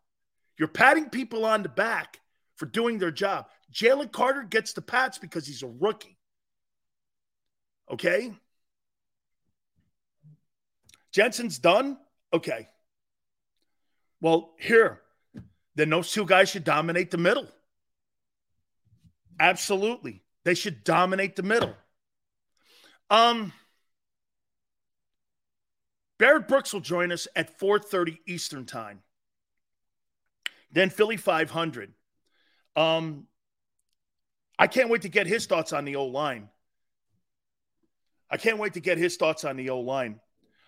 You're 0.57 0.67
patting 0.67 1.09
people 1.09 1.45
on 1.45 1.63
the 1.63 1.69
back 1.69 2.19
for 2.57 2.65
doing 2.65 2.99
their 2.99 3.11
job. 3.11 3.47
Jalen 3.74 4.11
Carter 4.11 4.43
gets 4.43 4.74
the 4.74 4.82
pats 4.82 5.17
because 5.17 5.47
he's 5.47 5.63
a 5.63 5.67
rookie. 5.67 6.17
Okay? 7.91 8.32
Jensen's 11.11 11.59
done? 11.59 11.97
Okay. 12.32 12.69
Well, 14.21 14.53
here, 14.57 15.01
then 15.76 15.89
those 15.89 16.11
two 16.11 16.26
guys 16.26 16.49
should 16.49 16.63
dominate 16.63 17.11
the 17.11 17.17
middle. 17.17 17.47
Absolutely. 19.39 20.24
They 20.43 20.53
should 20.53 20.84
dominate 20.84 21.36
the 21.36 21.43
middle. 21.43 21.76
Um 23.09 23.53
Barrett 26.19 26.47
Brooks 26.47 26.71
will 26.74 26.80
join 26.80 27.11
us 27.11 27.28
at 27.36 27.59
4:30 27.59 28.19
Eastern 28.26 28.65
Time. 28.65 29.01
Then 30.71 30.89
Philly 30.89 31.17
500. 31.17 31.93
Um 32.76 33.28
I 34.58 34.68
can't 34.68 34.89
wait 34.89 35.01
to 35.04 35.10
get 35.10 35.28
his 35.28 35.45
thoughts 35.45 35.74
on 35.74 35.86
the 35.86 35.95
O 35.95 36.06
line. 36.06 36.49
I 38.30 38.38
can't 38.38 38.58
wait 38.58 38.74
to 38.74 38.80
get 38.80 38.97
his 38.97 39.16
thoughts 39.16 39.43
on 39.43 39.58
the 39.58 39.70
O 39.70 39.80
line. 39.80 40.20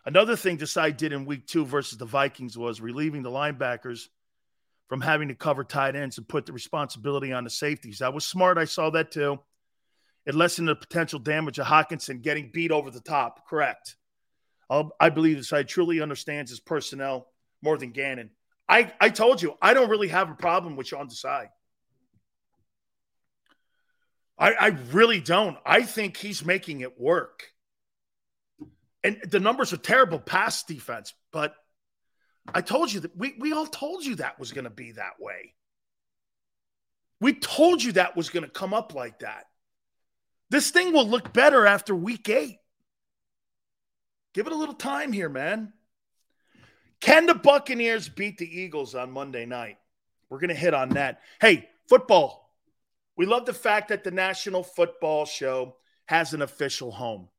Another 0.06 0.36
thing 0.36 0.58
Desai 0.58 0.96
did 0.96 1.14
in 1.14 1.26
week 1.26 1.48
two 1.48 1.66
versus 1.66 1.98
the 1.98 2.06
Vikings 2.06 2.58
was 2.58 2.80
relieving 2.80 3.24
the 3.24 3.32
linebackers 3.32 4.08
from 4.88 5.02
having 5.02 5.30
to 5.30 5.36
cover 5.36 5.64
tight 5.64 5.96
ends 5.96 6.18
and 6.18 6.28
put 6.28 6.46
the 6.46 6.54
responsibility 6.54 7.34
on 7.34 7.44
the 7.44 7.50
safeties. 7.50 8.00
That 8.00 8.14
was 8.14 8.26
smart. 8.26 8.58
I 8.58 8.66
saw 8.66 8.92
that 8.92 9.12
too. 9.12 9.40
It 10.26 10.36
lessened 10.36 10.68
the 10.68 10.76
potential 10.76 11.20
damage 11.20 11.60
of 11.60 11.68
Hockenson 11.68 12.22
getting 12.22 12.52
beat 12.52 12.72
over 12.72 12.92
the 12.92 13.00
top. 13.00 13.48
Correct. 13.48 13.96
I'll, 14.70 14.92
i 15.00 15.10
believe 15.10 15.38
Desai 15.38 15.68
truly 15.68 16.02
understands 16.02 16.50
his 16.50 16.60
personnel 16.60 17.28
more 17.62 17.78
than 17.78 17.92
Gannon. 17.92 18.32
I, 18.68 18.92
I 19.00 19.10
told 19.10 19.42
you, 19.42 19.56
I 19.62 19.74
don't 19.74 19.90
really 19.90 20.08
have 20.08 20.30
a 20.32 20.36
problem 20.36 20.76
with 20.76 20.88
Sean 20.88 21.08
Desai. 21.08 21.50
I, 24.38 24.54
I 24.54 24.68
really 24.92 25.22
don't. 25.22 25.58
I 25.66 25.84
think 25.84 26.18
he's 26.18 26.46
making 26.46 26.82
it 26.82 27.00
work. 27.00 27.44
And 29.04 29.22
the 29.30 29.40
numbers 29.40 29.72
are 29.72 29.78
terrible 29.78 30.20
pass 30.20 30.64
defense, 30.64 31.14
but 31.32 31.56
I 32.54 32.62
told 32.62 32.92
you 32.92 33.02
that 33.02 33.16
we, 33.16 33.36
we 33.40 33.54
all 33.54 33.68
told 33.68 34.04
you 34.04 34.16
that 34.16 34.40
was 34.40 34.52
going 34.52 34.64
to 34.64 34.70
be 34.70 34.94
that 34.94 35.20
way. 35.20 35.54
We 37.22 37.34
told 37.34 37.84
you 37.84 37.94
that 37.94 38.16
was 38.16 38.30
going 38.30 38.44
to 38.44 38.50
come 38.50 38.74
up 38.74 38.94
like 38.94 39.20
that. 39.20 39.46
This 40.50 40.72
thing 40.72 40.92
will 40.92 41.08
look 41.08 41.34
better 41.34 41.66
after 41.66 41.96
week 41.96 42.30
eight. 42.30 42.58
Give 44.34 44.48
it 44.48 44.54
a 44.54 44.58
little 44.58 44.76
time 44.76 45.12
here, 45.12 45.30
man. 45.30 45.72
Can 47.00 47.26
the 47.26 47.36
Buccaneers 47.36 48.10
beat 48.10 48.38
the 48.38 48.62
Eagles 48.62 48.96
on 48.96 49.12
Monday 49.12 49.46
night? 49.46 49.78
We're 50.30 50.40
going 50.40 50.50
to 50.50 50.56
hit 50.56 50.74
on 50.74 50.90
that. 50.90 51.22
Hey, 51.40 51.70
football. 51.88 52.45
We 53.18 53.26
love 53.26 53.46
the 53.46 53.54
fact 53.54 53.90
that 53.90 54.04
the 54.04 54.12
National 54.12 54.64
Football 54.64 55.26
Show 55.26 55.78
has 56.06 56.34
an 56.34 56.42
official 56.42 56.92
home. 56.92 57.30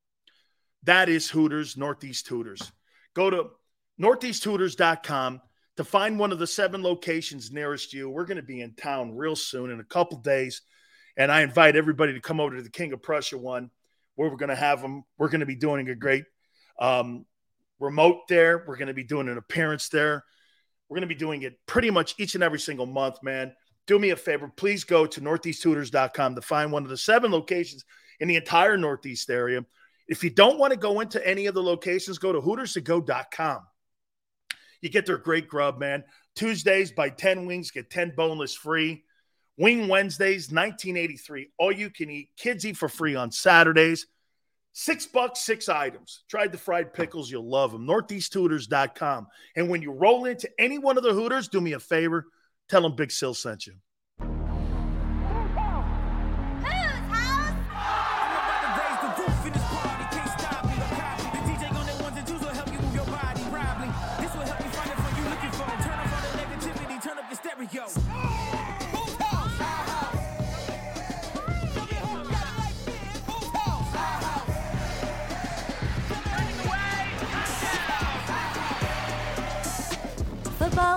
That 0.85 1.09
is 1.09 1.29
Hooters, 1.29 1.77
Northeast 1.77 2.27
Hooters. 2.29 2.73
Go 3.15 3.31
to 3.31 3.51
northeasthooters.com 4.01 5.41
to 5.77 5.85
find 5.85 6.19
one 6.19 6.33
of 6.33 6.39
the 6.39 6.47
seven 6.47 6.83
locations 6.83 7.51
nearest 7.51 7.93
you. 7.93 8.09
We're 8.09 8.25
going 8.25 8.39
to 8.39 8.43
be 8.43 8.61
in 8.61 8.75
town 8.75 9.17
real 9.17 9.37
soon 9.37 9.71
in 9.71 9.81
a 9.81 9.85
couple 9.85 10.19
days. 10.19 10.63
And 11.17 11.31
I 11.31 11.43
invite 11.43 11.77
everybody 11.77 12.15
to 12.15 12.21
come 12.21 12.41
over 12.41 12.57
to 12.57 12.63
the 12.63 12.71
King 12.71 12.93
of 12.93 13.03
Prussia 13.03 13.37
one 13.37 13.71
where 14.15 14.31
we're 14.31 14.37
going 14.37 14.49
to 14.49 14.55
have 14.55 14.81
them. 14.81 15.05
We're 15.19 15.29
going 15.29 15.41
to 15.41 15.47
be 15.47 15.57
doing 15.57 15.89
a 15.89 15.95
great 15.95 16.25
um, 16.79 17.27
remote 17.79 18.29
there. 18.29 18.65
We're 18.67 18.77
going 18.77 18.89
to 18.89 18.95
be 18.95 19.05
doing 19.05 19.29
an 19.29 19.37
appearance 19.37 19.89
there. 19.91 20.25
We're 20.89 20.97
going 20.97 21.09
to 21.09 21.15
be 21.15 21.19
doing 21.19 21.43
it 21.43 21.59
pretty 21.67 21.91
much 21.91 22.15
each 22.19 22.35
and 22.35 22.45
every 22.45 22.61
single 22.61 22.87
month, 22.87 23.23
man 23.23 23.53
do 23.87 23.99
me 23.99 24.11
a 24.11 24.17
favor. 24.17 24.51
Please 24.55 24.85
go 24.85 25.07
to 25.07 25.21
northeasthooters.com 25.21 26.35
to 26.35 26.43
find 26.43 26.73
one 26.73 26.83
of 26.83 26.89
the 26.89 26.97
seven 26.97 27.31
locations 27.31 27.85
in 28.21 28.29
the 28.29 28.37
entire 28.37 28.77
Northeast 28.77 29.31
area. 29.31 29.65
If 30.09 30.23
you 30.23 30.31
don't 30.31 30.59
want 30.59 30.73
to 30.73 30.79
go 30.79 31.01
into 31.01 31.25
any 31.27 31.47
of 31.47 31.55
the 31.55 31.63
locations, 31.63 32.19
go 32.19 32.33
to 32.33 32.41
hooterstogo.com. 32.41 33.61
You 34.81 34.89
get 34.89 35.07
their 35.07 35.19
great 35.19 35.49
grub, 35.49 35.79
man. 35.79 36.05
Tuesdays, 36.35 36.93
buy 36.93 37.11
10 37.11 37.47
wings, 37.47 37.71
get 37.71 37.91
10 37.91 38.13
boneless 38.17 38.55
free. 38.55 39.05
Wing 39.57 39.89
Wednesdays, 39.89 40.53
1983. 40.53 41.49
All 41.59 41.73
you 41.73 41.91
can 41.91 42.11
eat. 42.11 42.29
Kids 42.37 42.67
eat 42.67 42.77
for 42.77 42.89
free 42.89 43.15
on 43.15 43.33
Saturdays. 43.33 44.07
Six 44.75 45.07
bucks, 45.07 45.41
six 45.41 45.71
items. 45.71 46.25
Tried 46.29 46.53
the 46.53 46.59
fried 46.59 46.93
pickles. 46.93 47.31
You'll 47.31 47.49
love 47.49 47.73
them. 47.73 47.87
Northeasthooters.com. 47.87 49.27
And 49.57 49.71
when 49.71 49.81
you 49.81 49.93
roll 49.93 50.27
into 50.27 50.51
any 50.59 50.79
one 50.79 50.99
of 50.99 51.03
the 51.03 51.15
Hooters, 51.15 51.49
do 51.49 51.63
me 51.63 51.73
a 51.73 51.81
favor 51.81 52.27
Tell 52.69 52.83
them 52.83 52.97
Big 52.97 53.13
Sill 53.13 53.35
sent 53.35 53.67
you. 53.67 53.75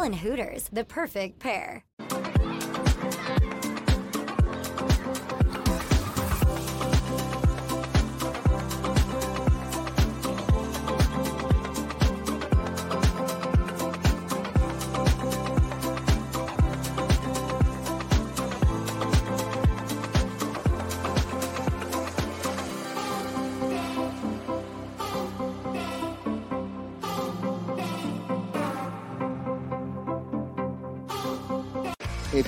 And 0.02 0.16
Hooters, 0.16 0.70
the 0.72 0.84
perfect 0.84 1.40
pair. 1.40 1.84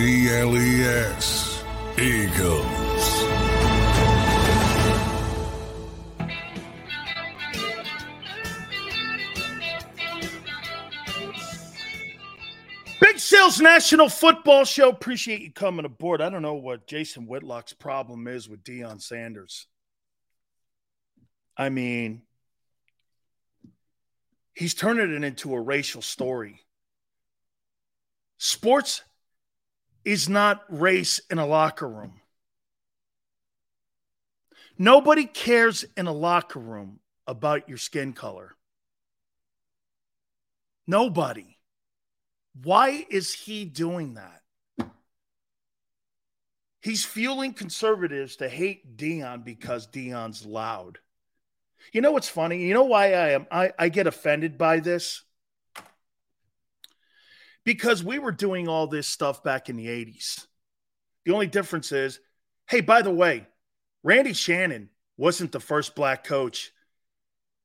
A 0.00 0.02
G 0.02 0.30
L 0.30 0.56
E 0.56 0.82
S. 0.82 1.62
Eagles. 1.98 3.24
Big 12.98 13.18
Sales 13.18 13.60
National 13.60 14.08
Football 14.08 14.64
Show. 14.64 14.88
Appreciate 14.88 15.42
you 15.42 15.52
coming 15.52 15.84
aboard. 15.84 16.22
I 16.22 16.30
don't 16.30 16.40
know 16.40 16.54
what 16.54 16.86
Jason 16.86 17.26
Whitlock's 17.26 17.74
problem 17.74 18.26
is 18.26 18.48
with 18.48 18.64
Deion 18.64 19.02
Sanders. 19.02 19.66
I 21.58 21.68
mean, 21.68 22.22
he's 24.54 24.72
turning 24.72 25.14
it 25.14 25.22
into 25.22 25.54
a 25.54 25.60
racial 25.60 26.00
story. 26.00 26.62
Sports 28.38 29.02
is 30.04 30.28
not 30.28 30.64
race 30.68 31.20
in 31.30 31.38
a 31.38 31.46
locker 31.46 31.88
room. 31.88 32.20
Nobody 34.78 35.26
cares 35.26 35.84
in 35.96 36.06
a 36.06 36.12
locker 36.12 36.58
room 36.58 37.00
about 37.26 37.68
your 37.68 37.78
skin 37.78 38.12
color. 38.12 38.54
Nobody. 40.86 41.58
Why 42.62 43.06
is 43.10 43.32
he 43.32 43.64
doing 43.64 44.14
that? 44.14 44.42
He's 46.82 47.04
fueling 47.04 47.52
conservatives 47.52 48.36
to 48.36 48.48
hate 48.48 48.96
Deion 48.96 49.44
because 49.44 49.86
Deion's 49.86 50.46
loud. 50.46 50.98
You 51.92 52.00
know 52.00 52.12
what's 52.12 52.28
funny? 52.28 52.64
You 52.64 52.74
know 52.74 52.84
why 52.84 53.12
I 53.12 53.30
am 53.30 53.46
I, 53.50 53.72
I 53.78 53.88
get 53.90 54.06
offended 54.06 54.56
by 54.56 54.80
this? 54.80 55.22
Because 57.64 58.02
we 58.02 58.18
were 58.18 58.32
doing 58.32 58.68
all 58.68 58.86
this 58.86 59.06
stuff 59.06 59.42
back 59.42 59.68
in 59.68 59.76
the 59.76 59.86
80s. 59.86 60.46
The 61.24 61.32
only 61.32 61.46
difference 61.46 61.92
is, 61.92 62.18
hey, 62.68 62.80
by 62.80 63.02
the 63.02 63.10
way, 63.10 63.46
Randy 64.02 64.32
Shannon 64.32 64.88
wasn't 65.16 65.52
the 65.52 65.60
first 65.60 65.94
black 65.94 66.24
coach 66.24 66.72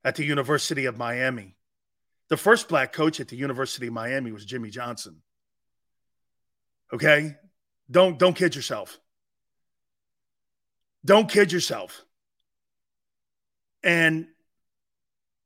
at 0.03 0.15
the 0.15 0.25
University 0.25 0.85
of 0.85 0.97
Miami. 0.97 1.55
The 2.29 2.37
first 2.37 2.67
black 2.67 2.91
coach 2.91 3.19
at 3.19 3.27
the 3.27 3.37
University 3.37 3.87
of 3.87 3.93
Miami 3.93 4.31
was 4.31 4.45
Jimmy 4.45 4.69
Johnson. 4.69 5.21
Okay? 6.93 7.35
Don't 7.89 8.17
don't 8.17 8.35
kid 8.35 8.55
yourself. 8.55 8.99
Don't 11.03 11.29
kid 11.29 11.51
yourself. 11.51 12.03
And 13.83 14.27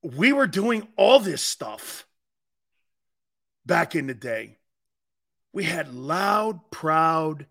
we 0.02 0.32
were 0.32 0.48
doing 0.48 0.88
all 0.96 1.20
this 1.20 1.42
stuff 1.42 2.06
back 3.70 3.96
in 3.96 4.08
the 4.08 4.16
day. 4.16 4.58
We 5.54 5.64
had 5.64 5.94
loud, 5.94 6.72
proud 6.72 7.46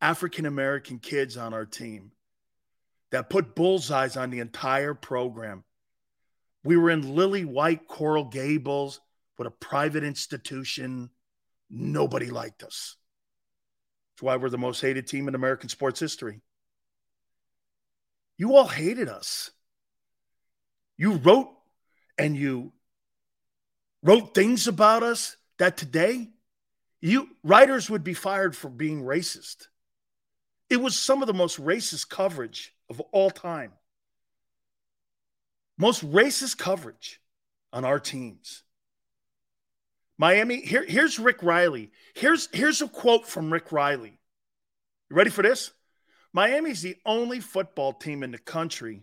African 0.00 0.46
American 0.46 0.98
kids 0.98 1.36
on 1.36 1.54
our 1.54 1.64
team 1.64 2.10
that 3.12 3.30
put 3.30 3.54
bullseyes 3.54 4.16
on 4.16 4.30
the 4.30 4.40
entire 4.40 4.94
program. 4.94 5.62
We 6.64 6.76
were 6.76 6.90
in 6.90 7.14
lily 7.14 7.44
white 7.44 7.86
Coral 7.86 8.24
Gables 8.24 9.00
with 9.38 9.46
a 9.46 9.52
private 9.52 10.02
institution. 10.02 11.10
Nobody 11.70 12.30
liked 12.30 12.64
us. 12.64 12.96
That's 14.12 14.24
why 14.24 14.36
we're 14.36 14.50
the 14.50 14.58
most 14.58 14.80
hated 14.80 15.06
team 15.06 15.28
in 15.28 15.36
American 15.36 15.68
sports 15.68 16.00
history. 16.00 16.40
You 18.36 18.56
all 18.56 18.66
hated 18.66 19.08
us. 19.08 19.52
You 20.96 21.12
wrote 21.12 21.50
and 22.18 22.36
you 22.36 22.72
wrote 24.02 24.34
things 24.34 24.66
about 24.66 25.04
us 25.04 25.36
that 25.58 25.76
today 25.76 26.30
you 27.00 27.28
writers 27.42 27.90
would 27.90 28.04
be 28.04 28.14
fired 28.14 28.56
for 28.56 28.68
being 28.68 29.02
racist. 29.02 29.68
It 30.70 30.78
was 30.78 30.96
some 30.96 31.22
of 31.22 31.26
the 31.26 31.34
most 31.34 31.60
racist 31.60 32.08
coverage 32.08 32.74
of 32.88 33.00
all 33.12 33.30
time. 33.30 33.72
Most 35.76 36.04
racist 36.10 36.56
coverage 36.56 37.20
on 37.72 37.84
our 37.84 38.00
teams. 38.00 38.62
Miami, 40.16 40.60
here, 40.60 40.84
here's 40.84 41.18
Rick 41.18 41.42
Reilly. 41.42 41.90
Here's, 42.14 42.48
here's 42.52 42.80
a 42.80 42.88
quote 42.88 43.26
from 43.26 43.52
Rick 43.52 43.72
Reilly. 43.72 44.18
You 45.10 45.16
ready 45.16 45.30
for 45.30 45.42
this? 45.42 45.72
Miami's 46.32 46.82
the 46.82 46.96
only 47.04 47.40
football 47.40 47.92
team 47.92 48.22
in 48.22 48.30
the 48.30 48.38
country 48.38 49.02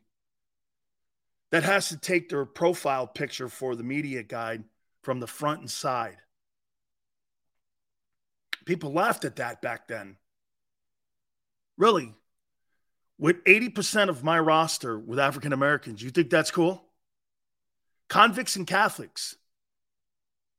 that 1.51 1.63
has 1.63 1.89
to 1.89 1.97
take 1.97 2.29
their 2.29 2.45
profile 2.45 3.07
picture 3.07 3.49
for 3.49 3.75
the 3.75 3.83
media 3.83 4.23
guide 4.23 4.63
from 5.03 5.19
the 5.19 5.27
front 5.27 5.59
and 5.59 5.69
side. 5.69 6.17
People 8.65 8.93
laughed 8.93 9.25
at 9.25 9.37
that 9.37 9.61
back 9.61 9.87
then. 9.87 10.17
Really? 11.77 12.13
With 13.17 13.43
80% 13.43 14.09
of 14.09 14.23
my 14.23 14.39
roster 14.39 14.97
with 14.97 15.19
African 15.19 15.53
Americans, 15.53 16.01
you 16.01 16.09
think 16.09 16.29
that's 16.29 16.51
cool? 16.51 16.83
convicts 18.11 18.57
and 18.57 18.67
Catholics. 18.67 19.37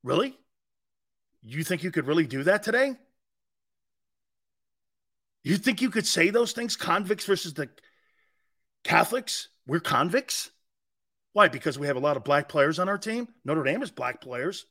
Really? 0.02 0.34
You 1.42 1.62
think 1.62 1.82
you 1.82 1.90
could 1.90 2.06
really 2.06 2.26
do 2.26 2.42
that 2.44 2.62
today? 2.62 2.94
You 5.44 5.56
think 5.58 5.82
you 5.82 5.90
could 5.90 6.06
say 6.06 6.30
those 6.30 6.52
things? 6.52 6.76
Convicts 6.76 7.26
versus 7.26 7.52
the 7.52 7.68
Catholics? 8.84 9.48
We're 9.66 9.80
convicts? 9.80 10.50
Why? 11.34 11.48
Because 11.48 11.78
we 11.78 11.88
have 11.88 11.96
a 11.96 12.00
lot 12.00 12.16
of 12.16 12.24
black 12.24 12.48
players 12.48 12.78
on 12.78 12.88
our 12.88 12.96
team? 12.96 13.28
Notre 13.44 13.64
Dame 13.64 13.82
is 13.82 13.90
black 13.90 14.22
players. 14.22 14.64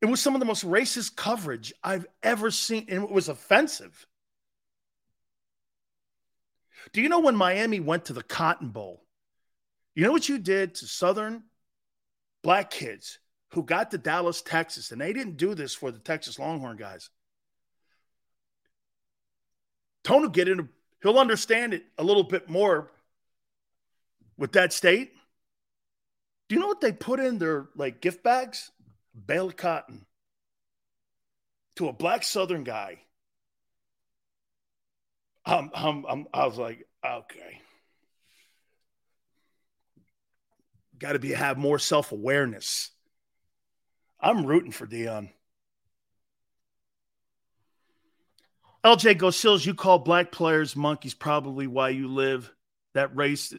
It 0.00 0.06
was 0.06 0.20
some 0.20 0.34
of 0.34 0.40
the 0.40 0.46
most 0.46 0.64
racist 0.64 1.16
coverage 1.16 1.72
I've 1.82 2.06
ever 2.22 2.50
seen, 2.50 2.86
and 2.88 3.04
it 3.04 3.10
was 3.10 3.28
offensive. 3.28 4.06
Do 6.92 7.02
you 7.02 7.08
know 7.08 7.20
when 7.20 7.36
Miami 7.36 7.80
went 7.80 8.06
to 8.06 8.14
the 8.14 8.22
Cotton 8.22 8.68
Bowl? 8.68 9.04
You 9.94 10.04
know 10.04 10.12
what 10.12 10.28
you 10.28 10.38
did 10.38 10.76
to 10.76 10.86
Southern 10.86 11.44
black 12.42 12.70
kids 12.70 13.18
who 13.52 13.62
got 13.62 13.90
to 13.90 13.98
Dallas, 13.98 14.40
Texas, 14.40 14.92
and 14.92 15.00
they 15.00 15.12
didn't 15.12 15.36
do 15.36 15.54
this 15.54 15.74
for 15.74 15.90
the 15.90 15.98
Texas 15.98 16.38
Longhorn 16.38 16.76
guys. 16.76 17.10
Tony 20.04 20.28
get 20.30 20.48
in, 20.48 20.68
he'll 21.02 21.18
understand 21.18 21.74
it 21.74 21.84
a 21.98 22.04
little 22.04 22.22
bit 22.22 22.48
more 22.48 22.90
with 24.38 24.52
that 24.52 24.72
state. 24.72 25.12
Do 26.48 26.54
you 26.54 26.60
know 26.60 26.68
what 26.68 26.80
they 26.80 26.92
put 26.92 27.20
in 27.20 27.38
their 27.38 27.68
like 27.76 28.00
gift 28.00 28.22
bags? 28.22 28.70
Of 29.16 29.56
cotton 29.56 30.06
to 31.76 31.88
a 31.88 31.92
black 31.92 32.22
Southern 32.24 32.64
guy. 32.64 33.00
Um, 35.46 35.70
um, 35.74 36.06
um, 36.08 36.26
I 36.32 36.46
was 36.46 36.58
like, 36.58 36.86
okay. 37.04 37.60
Got 40.98 41.12
to 41.12 41.18
be 41.18 41.30
have 41.30 41.56
more 41.56 41.78
self 41.78 42.12
awareness. 42.12 42.90
I'm 44.20 44.44
rooting 44.44 44.72
for 44.72 44.86
Deion. 44.86 45.30
LJ 48.84 49.16
Gosills, 49.16 49.64
you 49.64 49.74
call 49.74 49.98
black 49.98 50.32
players 50.32 50.76
monkeys, 50.76 51.14
probably 51.14 51.66
why 51.66 51.90
you 51.90 52.08
live 52.08 52.52
that 52.94 53.14
race 53.16 53.52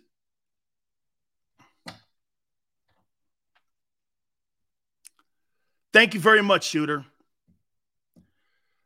Thank 5.93 6.13
you 6.13 6.19
very 6.19 6.41
much, 6.41 6.65
shooter. 6.65 7.05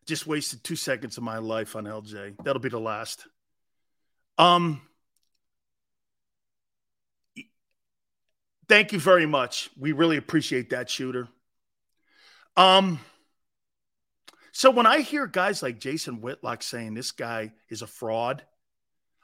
Just 0.08 0.26
wasted 0.26 0.64
two 0.64 0.76
seconds 0.76 1.18
of 1.18 1.24
my 1.24 1.38
life 1.38 1.76
on 1.76 1.86
LJ. 1.86 2.44
That'll 2.44 2.62
be 2.62 2.70
the 2.70 2.80
last. 2.80 3.28
Um, 4.38 4.82
thank 8.68 8.92
you 8.92 9.00
very 9.00 9.26
much. 9.26 9.70
We 9.78 9.92
really 9.92 10.18
appreciate 10.18 10.72
that, 10.72 10.90
shooter. 10.90 11.28
Um, 12.58 13.00
so 14.52 14.72
when 14.72 14.86
I 14.86 15.02
hear 15.02 15.28
guys 15.28 15.62
like 15.62 15.80
Jason 15.80 16.22
Whitlock 16.22 16.64
saying 16.64 16.94
this 16.94 17.12
guy 17.12 17.54
is 17.70 17.82
a 17.82 17.88
fraud, 17.88 18.44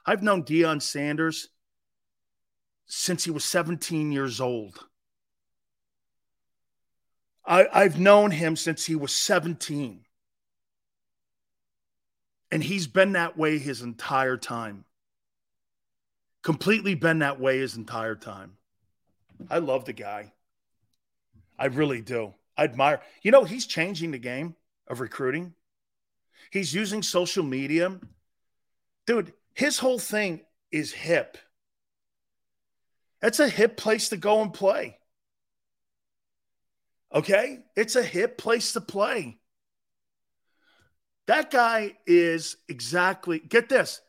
I've 0.04 0.22
known 0.22 0.44
Deion 0.44 0.82
Sanders 0.82 1.48
since 2.86 3.24
he 3.24 3.30
was 3.30 3.44
17 3.44 4.12
years 4.12 4.40
old. 4.40 4.78
I, 7.44 7.66
I've 7.72 7.98
known 7.98 8.30
him 8.30 8.56
since 8.56 8.84
he 8.84 8.94
was 8.94 9.14
17. 9.14 10.04
And 12.50 12.62
he's 12.62 12.86
been 12.86 13.12
that 13.12 13.36
way 13.36 13.58
his 13.58 13.82
entire 13.82 14.36
time. 14.36 14.84
Completely 16.42 16.94
been 16.94 17.20
that 17.20 17.40
way 17.40 17.58
his 17.58 17.76
entire 17.76 18.14
time. 18.14 18.56
I 19.50 19.58
love 19.58 19.84
the 19.84 19.92
guy. 19.92 20.32
I 21.58 21.66
really 21.66 22.00
do. 22.00 22.34
I 22.56 22.64
admire. 22.64 23.00
You 23.22 23.30
know, 23.30 23.44
he's 23.44 23.66
changing 23.66 24.10
the 24.10 24.18
game 24.18 24.56
of 24.88 25.00
recruiting. 25.00 25.54
He's 26.50 26.74
using 26.74 27.02
social 27.02 27.44
media. 27.44 27.98
Dude, 29.06 29.32
his 29.54 29.78
whole 29.78 29.98
thing 29.98 30.42
is 30.70 30.92
hip. 30.92 31.38
That's 33.20 33.40
a 33.40 33.48
hip 33.48 33.76
place 33.76 34.08
to 34.10 34.16
go 34.16 34.42
and 34.42 34.52
play. 34.52 34.98
Okay? 37.14 37.58
It's 37.76 37.96
a 37.96 38.02
hip 38.02 38.38
place 38.38 38.72
to 38.72 38.80
play. 38.80 39.38
That 41.26 41.50
guy 41.50 41.92
is 42.06 42.56
exactly, 42.68 43.38
get 43.38 43.68
this. 43.68 44.00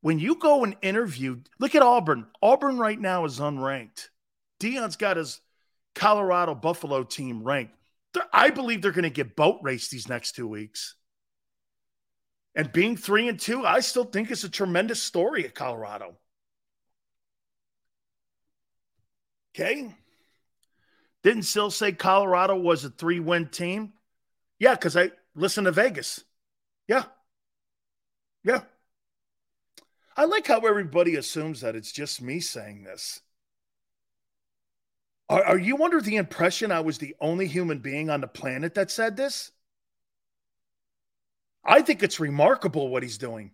When 0.00 0.18
you 0.18 0.36
go 0.36 0.62
and 0.62 0.76
interview, 0.82 1.40
look 1.58 1.74
at 1.74 1.82
Auburn. 1.82 2.26
Auburn 2.40 2.78
right 2.78 3.00
now 3.00 3.24
is 3.24 3.40
unranked. 3.40 4.08
Deion's 4.60 4.96
got 4.96 5.16
his 5.16 5.40
Colorado 5.94 6.54
Buffalo 6.54 7.02
team 7.02 7.42
ranked. 7.42 7.74
They're, 8.14 8.22
I 8.32 8.50
believe 8.50 8.82
they're 8.82 8.92
going 8.92 9.02
to 9.02 9.10
get 9.10 9.36
boat 9.36 9.58
race 9.62 9.88
these 9.88 10.08
next 10.08 10.32
two 10.32 10.46
weeks. 10.46 10.94
And 12.54 12.72
being 12.72 12.96
three 12.96 13.28
and 13.28 13.38
two, 13.38 13.66
I 13.66 13.80
still 13.80 14.04
think 14.04 14.30
it's 14.30 14.44
a 14.44 14.48
tremendous 14.48 15.02
story 15.02 15.44
at 15.44 15.54
Colorado. 15.54 16.16
Okay. 19.54 19.94
Didn't 21.22 21.42
Sill 21.42 21.70
say 21.70 21.92
Colorado 21.92 22.56
was 22.56 22.84
a 22.84 22.90
three 22.90 23.20
win 23.20 23.48
team? 23.48 23.92
Yeah, 24.58 24.74
because 24.74 24.96
I 24.96 25.10
listen 25.34 25.64
to 25.64 25.72
Vegas. 25.72 26.24
Yeah. 26.86 27.04
Yeah. 28.44 28.62
I 30.16 30.24
like 30.24 30.46
how 30.46 30.60
everybody 30.60 31.14
assumes 31.16 31.60
that 31.60 31.76
it's 31.76 31.92
just 31.92 32.20
me 32.20 32.40
saying 32.40 32.82
this. 32.82 33.20
Are, 35.28 35.44
are, 35.44 35.58
you 35.58 35.84
under 35.84 36.00
the 36.00 36.16
impression 36.16 36.72
I 36.72 36.80
was 36.80 36.98
the 36.98 37.14
only 37.20 37.46
human 37.46 37.78
being 37.78 38.08
on 38.10 38.22
the 38.22 38.26
planet 38.26 38.74
that 38.74 38.90
said 38.90 39.16
this? 39.16 39.52
I 41.64 41.82
think 41.82 42.02
it's 42.02 42.18
remarkable 42.18 42.88
what 42.88 43.02
he's 43.02 43.18
doing. 43.18 43.52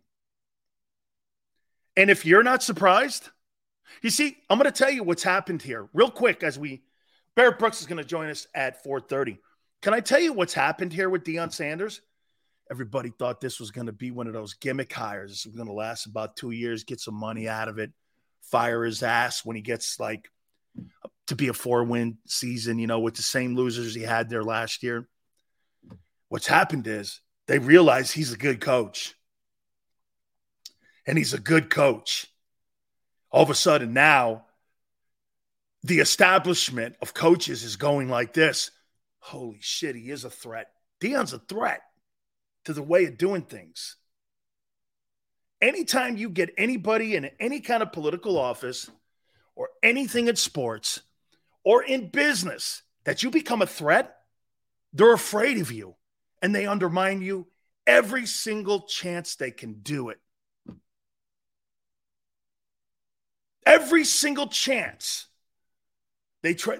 And 1.96 2.10
if 2.10 2.24
you're 2.24 2.44
not 2.44 2.62
surprised, 2.62 3.28
you 4.02 4.10
see, 4.10 4.36
I'm 4.48 4.58
going 4.58 4.70
to 4.70 4.76
tell 4.76 4.90
you 4.90 5.02
what's 5.02 5.22
happened 5.22 5.62
here 5.62 5.88
real 5.92 6.10
quick 6.10 6.42
as 6.42 6.58
we 6.58 6.82
Barrett 7.36 7.58
Brooks 7.58 7.80
is 7.80 7.86
going 7.86 7.98
to 7.98 8.04
join 8.04 8.30
us 8.30 8.46
at 8.54 8.84
4:30. 8.84 9.38
Can 9.82 9.94
I 9.94 10.00
tell 10.00 10.20
you 10.20 10.32
what's 10.32 10.54
happened 10.54 10.92
here 10.92 11.10
with 11.10 11.24
Deion 11.24 11.52
Sanders? 11.52 12.00
Everybody 12.70 13.10
thought 13.10 13.40
this 13.40 13.60
was 13.60 13.70
going 13.70 13.86
to 13.86 13.92
be 13.92 14.10
one 14.10 14.26
of 14.26 14.32
those 14.32 14.54
gimmick 14.54 14.92
hires. 14.92 15.30
This 15.30 15.46
was 15.46 15.54
going 15.54 15.68
to 15.68 15.74
last 15.74 16.06
about 16.06 16.36
two 16.36 16.50
years, 16.50 16.84
get 16.84 17.00
some 17.00 17.14
money 17.14 17.48
out 17.48 17.68
of 17.68 17.78
it, 17.78 17.92
fire 18.42 18.84
his 18.84 19.02
ass 19.02 19.44
when 19.44 19.56
he 19.56 19.62
gets 19.62 20.00
like 20.00 20.30
to 21.26 21.36
be 21.36 21.48
a 21.48 21.52
four-win 21.52 22.18
season, 22.26 22.78
you 22.78 22.86
know, 22.86 23.00
with 23.00 23.14
the 23.14 23.22
same 23.22 23.54
losers 23.54 23.94
he 23.94 24.02
had 24.02 24.30
there 24.30 24.42
last 24.42 24.82
year. 24.82 25.08
What's 26.28 26.46
happened 26.46 26.86
is 26.86 27.20
they 27.46 27.58
realize 27.58 28.10
he's 28.10 28.32
a 28.32 28.38
good 28.38 28.60
coach. 28.60 29.14
And 31.06 31.18
he's 31.18 31.34
a 31.34 31.38
good 31.38 31.68
coach. 31.68 32.26
All 33.30 33.42
of 33.42 33.50
a 33.50 33.54
sudden 33.54 33.92
now 33.92 34.46
the 35.84 36.00
establishment 36.00 36.96
of 37.02 37.12
coaches 37.12 37.62
is 37.62 37.76
going 37.76 38.08
like 38.08 38.32
this. 38.32 38.70
Holy 39.20 39.58
shit, 39.60 39.94
he 39.94 40.10
is 40.10 40.24
a 40.24 40.30
threat. 40.30 40.68
Deion's 41.00 41.34
a 41.34 41.38
threat 41.38 41.82
to 42.64 42.72
the 42.72 42.82
way 42.82 43.04
of 43.04 43.18
doing 43.18 43.42
things. 43.42 43.96
Anytime 45.60 46.16
you 46.16 46.30
get 46.30 46.54
anybody 46.56 47.14
in 47.14 47.30
any 47.38 47.60
kind 47.60 47.82
of 47.82 47.92
political 47.92 48.38
office 48.38 48.90
or 49.54 49.68
anything 49.82 50.28
in 50.28 50.36
sports 50.36 51.02
or 51.64 51.82
in 51.82 52.08
business 52.08 52.82
that 53.04 53.22
you 53.22 53.30
become 53.30 53.60
a 53.60 53.66
threat, 53.66 54.16
they're 54.94 55.12
afraid 55.12 55.60
of 55.60 55.70
you 55.70 55.96
and 56.40 56.54
they 56.54 56.66
undermine 56.66 57.20
you 57.20 57.46
every 57.86 58.24
single 58.24 58.80
chance 58.80 59.36
they 59.36 59.50
can 59.50 59.74
do 59.82 60.08
it. 60.08 60.18
Every 63.66 64.04
single 64.04 64.46
chance. 64.46 65.26
They 66.44 66.52
try. 66.52 66.76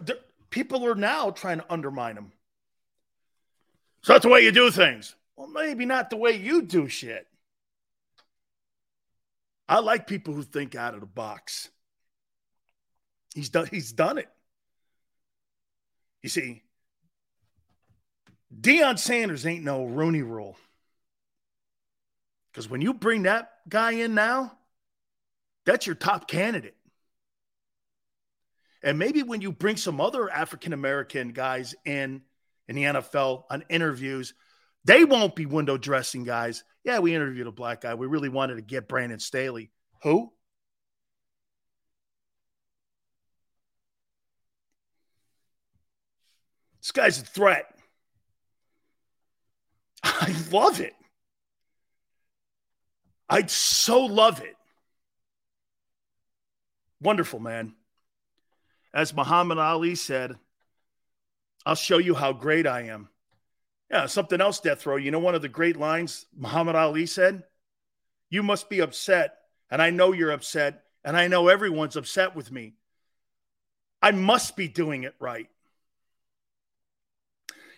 People 0.51 0.87
are 0.87 0.95
now 0.95 1.31
trying 1.31 1.59
to 1.59 1.73
undermine 1.73 2.19
him. 2.19 2.33
So 4.03 4.13
that's 4.13 4.23
the 4.23 4.29
way 4.29 4.43
you 4.43 4.53
do 4.53 4.71
things. 4.71 5.17
Well, 5.37 5.49
maybe 5.49 5.87
not 5.87 6.11
the 6.11 6.19
way 6.19 6.33
you 6.37 6.61
do 6.61 6.87
shit. 6.87 7.27
I 9.67 9.79
like 9.79 10.07
people 10.07 10.35
who 10.35 10.43
think 10.43 10.75
out 10.75 10.93
of 10.93 11.01
the 11.01 11.07
box. 11.07 11.71
He's 13.35 13.49
done. 13.49 13.67
He's 13.71 13.91
done 13.93 14.19
it. 14.19 14.29
You 16.23 16.29
see, 16.29 16.63
Deion 18.55 18.99
Sanders 18.99 19.47
ain't 19.47 19.65
no 19.65 19.87
Rooney 19.87 20.21
Rule. 20.21 20.59
Because 22.53 22.69
when 22.69 22.83
you 22.83 22.93
bring 22.93 23.23
that 23.23 23.51
guy 23.67 23.93
in 23.93 24.15
now, 24.15 24.59
that's 25.65 25.87
your 25.87 25.97
top 25.97 26.29
candidate. 26.29 26.77
And 28.85 28.99
maybe 28.99 29.23
when 29.23 29.41
you 29.41 29.51
bring 29.51 29.79
some 29.79 30.01
other 30.01 30.31
African 30.31 30.75
American 30.75 31.31
guys 31.31 31.75
in 31.87 32.23
in 32.69 32.77
the 32.77 32.83
NFL 32.83 33.45
on 33.51 33.65
interviews, 33.71 34.35
they 34.85 35.05
won't 35.05 35.35
be 35.35 35.47
window 35.47 35.79
dressing 35.79 36.23
guys. 36.23 36.65
Yeah, 36.85 36.99
we 36.99 37.15
interviewed 37.15 37.47
a 37.47 37.53
black 37.53 37.81
guy. 37.81 37.95
We 37.95 38.07
really 38.07 38.29
wanted 38.29 38.57
to 38.57 38.63
get 38.63 38.87
Brandon 38.87 39.19
Staley. 39.19 39.71
Who? 40.03 40.31
This 46.83 46.93
guy's 46.93 47.19
a 47.19 47.25
threat. 47.25 47.65
I 50.05 50.35
love 50.53 50.81
it. 50.83 50.95
I'd 53.31 53.51
so 53.51 54.05
love 54.05 54.43
it. 54.43 54.57
Wonderful, 57.01 57.41
man. 57.41 57.75
As 58.95 59.13
Muhammad 59.13 59.59
Ali 59.59 59.97
said, 59.97 60.37
I'll 61.67 61.75
show 61.75 61.99
you 61.99 62.15
how 62.15 62.33
great 62.33 62.65
I 62.65 62.83
am. 62.83 63.09
Yeah, 63.91 64.07
something 64.07 64.41
else, 64.41 64.61
Death 64.61 64.87
Row. 64.87 64.97
You 64.97 65.11
know, 65.11 65.19
one 65.19 65.35
of 65.35 65.43
the 65.43 65.49
great 65.49 65.77
lines 65.77 66.27
Muhammad 66.35 66.77
Ali 66.77 67.07
said? 67.07 67.43
You 68.31 68.45
must 68.45 68.71
be 68.71 68.81
upset, 68.81 69.37
and 69.69 69.83
I 69.83 69.91
know 69.91 70.13
you're 70.13 70.31
upset, 70.31 70.85
and 71.05 71.17
I 71.17 71.27
know 71.27 71.49
everyone's 71.49 71.97
upset 71.97 72.37
with 72.37 72.53
me. 72.53 72.75
I 74.01 74.13
must 74.13 74.57
be 74.57 74.69
doing 74.69 75.03
it 75.03 75.15
right. 75.19 75.49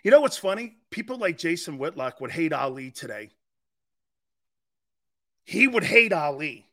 You 0.02 0.10
know 0.10 0.20
what's 0.20 0.38
funny? 0.38 0.76
People 0.90 1.16
like 1.18 1.38
Jason 1.38 1.78
Whitlock 1.78 2.20
would 2.20 2.30
hate 2.30 2.52
Ali 2.52 2.90
today. 2.90 3.30
He 5.44 5.66
would 5.66 5.84
hate 5.84 6.12
Ali. 6.12 6.66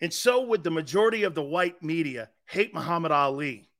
And 0.00 0.12
so 0.12 0.42
would 0.46 0.64
the 0.64 0.70
majority 0.70 1.24
of 1.24 1.34
the 1.34 1.42
white 1.42 1.82
media 1.82 2.30
hate 2.46 2.74
Muhammad 2.74 3.12
Ali. 3.12 3.70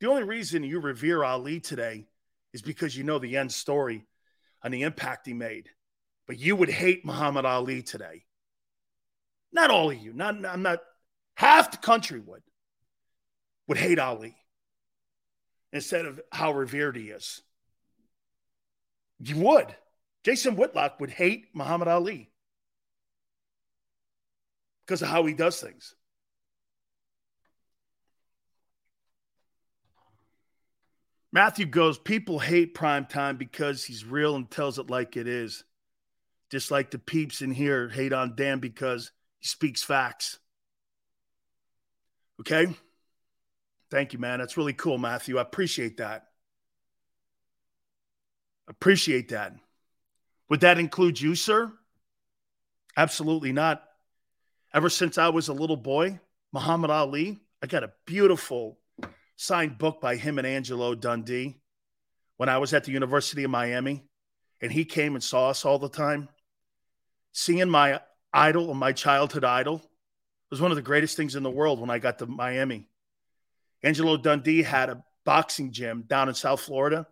The 0.00 0.08
only 0.08 0.22
reason 0.22 0.62
you 0.62 0.80
revere 0.80 1.24
Ali 1.24 1.60
today 1.60 2.06
is 2.52 2.62
because 2.62 2.96
you 2.96 3.04
know 3.04 3.18
the 3.18 3.36
end 3.36 3.52
story 3.52 4.06
and 4.62 4.72
the 4.72 4.82
impact 4.82 5.26
he 5.26 5.34
made. 5.34 5.70
But 6.26 6.38
you 6.38 6.56
would 6.56 6.68
hate 6.68 7.06
Muhammad 7.06 7.46
Ali 7.46 7.82
today. 7.82 8.24
Not 9.52 9.70
all 9.70 9.90
of 9.90 9.98
you, 9.98 10.12
not 10.12 10.44
I'm 10.44 10.62
not 10.62 10.80
half 11.34 11.70
the 11.70 11.78
country 11.78 12.20
would 12.20 12.42
would 13.66 13.78
hate 13.78 13.98
Ali 13.98 14.36
instead 15.72 16.06
of 16.06 16.20
how 16.30 16.52
revered 16.52 16.96
he 16.96 17.10
is. 17.10 17.42
You 19.20 19.36
would. 19.38 19.74
Jason 20.24 20.56
Whitlock 20.56 21.00
would 21.00 21.10
hate 21.10 21.46
Muhammad 21.54 21.88
Ali 21.88 22.30
because 24.88 25.02
of 25.02 25.08
how 25.08 25.26
he 25.26 25.34
does 25.34 25.60
things. 25.60 25.94
Matthew 31.30 31.66
goes, 31.66 31.98
People 31.98 32.38
hate 32.38 32.72
prime 32.72 33.04
time 33.04 33.36
because 33.36 33.84
he's 33.84 34.06
real 34.06 34.34
and 34.34 34.50
tells 34.50 34.78
it 34.78 34.88
like 34.88 35.18
it 35.18 35.28
is. 35.28 35.62
Just 36.50 36.70
like 36.70 36.90
the 36.90 36.98
peeps 36.98 37.42
in 37.42 37.50
here 37.50 37.90
hate 37.90 38.14
on 38.14 38.34
Dan 38.34 38.60
because 38.60 39.12
he 39.38 39.46
speaks 39.46 39.82
facts. 39.82 40.38
Okay? 42.40 42.74
Thank 43.90 44.14
you, 44.14 44.18
man. 44.18 44.38
That's 44.38 44.56
really 44.56 44.72
cool, 44.72 44.96
Matthew. 44.96 45.36
I 45.36 45.42
appreciate 45.42 45.98
that. 45.98 46.28
Appreciate 48.66 49.28
that. 49.28 49.54
Would 50.48 50.60
that 50.60 50.78
include 50.78 51.20
you, 51.20 51.34
sir? 51.34 51.70
Absolutely 52.96 53.52
not. 53.52 53.82
Ever 54.74 54.90
since 54.90 55.16
I 55.16 55.28
was 55.28 55.48
a 55.48 55.54
little 55.54 55.76
boy, 55.76 56.20
Muhammad 56.52 56.90
Ali, 56.90 57.40
I 57.62 57.66
got 57.66 57.84
a 57.84 57.92
beautiful 58.06 58.78
signed 59.36 59.78
book 59.78 60.00
by 60.00 60.16
him 60.16 60.38
and 60.38 60.46
Angelo 60.46 60.94
Dundee 60.94 61.56
when 62.36 62.48
I 62.48 62.58
was 62.58 62.74
at 62.74 62.84
the 62.84 62.92
University 62.92 63.44
of 63.44 63.50
Miami. 63.50 64.04
And 64.60 64.70
he 64.72 64.84
came 64.84 65.14
and 65.14 65.22
saw 65.22 65.50
us 65.50 65.64
all 65.64 65.78
the 65.78 65.88
time. 65.88 66.28
Seeing 67.32 67.70
my 67.70 68.00
idol, 68.32 68.74
my 68.74 68.92
childhood 68.92 69.44
idol, 69.44 69.88
was 70.50 70.60
one 70.60 70.72
of 70.72 70.76
the 70.76 70.82
greatest 70.82 71.16
things 71.16 71.36
in 71.36 71.42
the 71.42 71.50
world 71.50 71.80
when 71.80 71.90
I 71.90 71.98
got 71.98 72.18
to 72.18 72.26
Miami. 72.26 72.88
Angelo 73.82 74.16
Dundee 74.16 74.62
had 74.62 74.90
a 74.90 75.04
boxing 75.24 75.72
gym 75.72 76.02
down 76.06 76.28
in 76.28 76.34
South 76.34 76.60
Florida. 76.60 77.06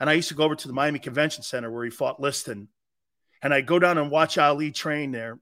And 0.00 0.08
I 0.08 0.14
used 0.14 0.28
to 0.28 0.34
go 0.34 0.44
over 0.44 0.56
to 0.56 0.68
the 0.68 0.74
Miami 0.74 0.98
Convention 0.98 1.42
Center 1.42 1.70
where 1.70 1.84
he 1.84 1.90
fought 1.90 2.20
Liston. 2.20 2.68
And 3.42 3.52
I'd 3.52 3.66
go 3.66 3.78
down 3.78 3.98
and 3.98 4.10
watch 4.10 4.38
Ali 4.38 4.70
train 4.70 5.12
there. 5.12 5.38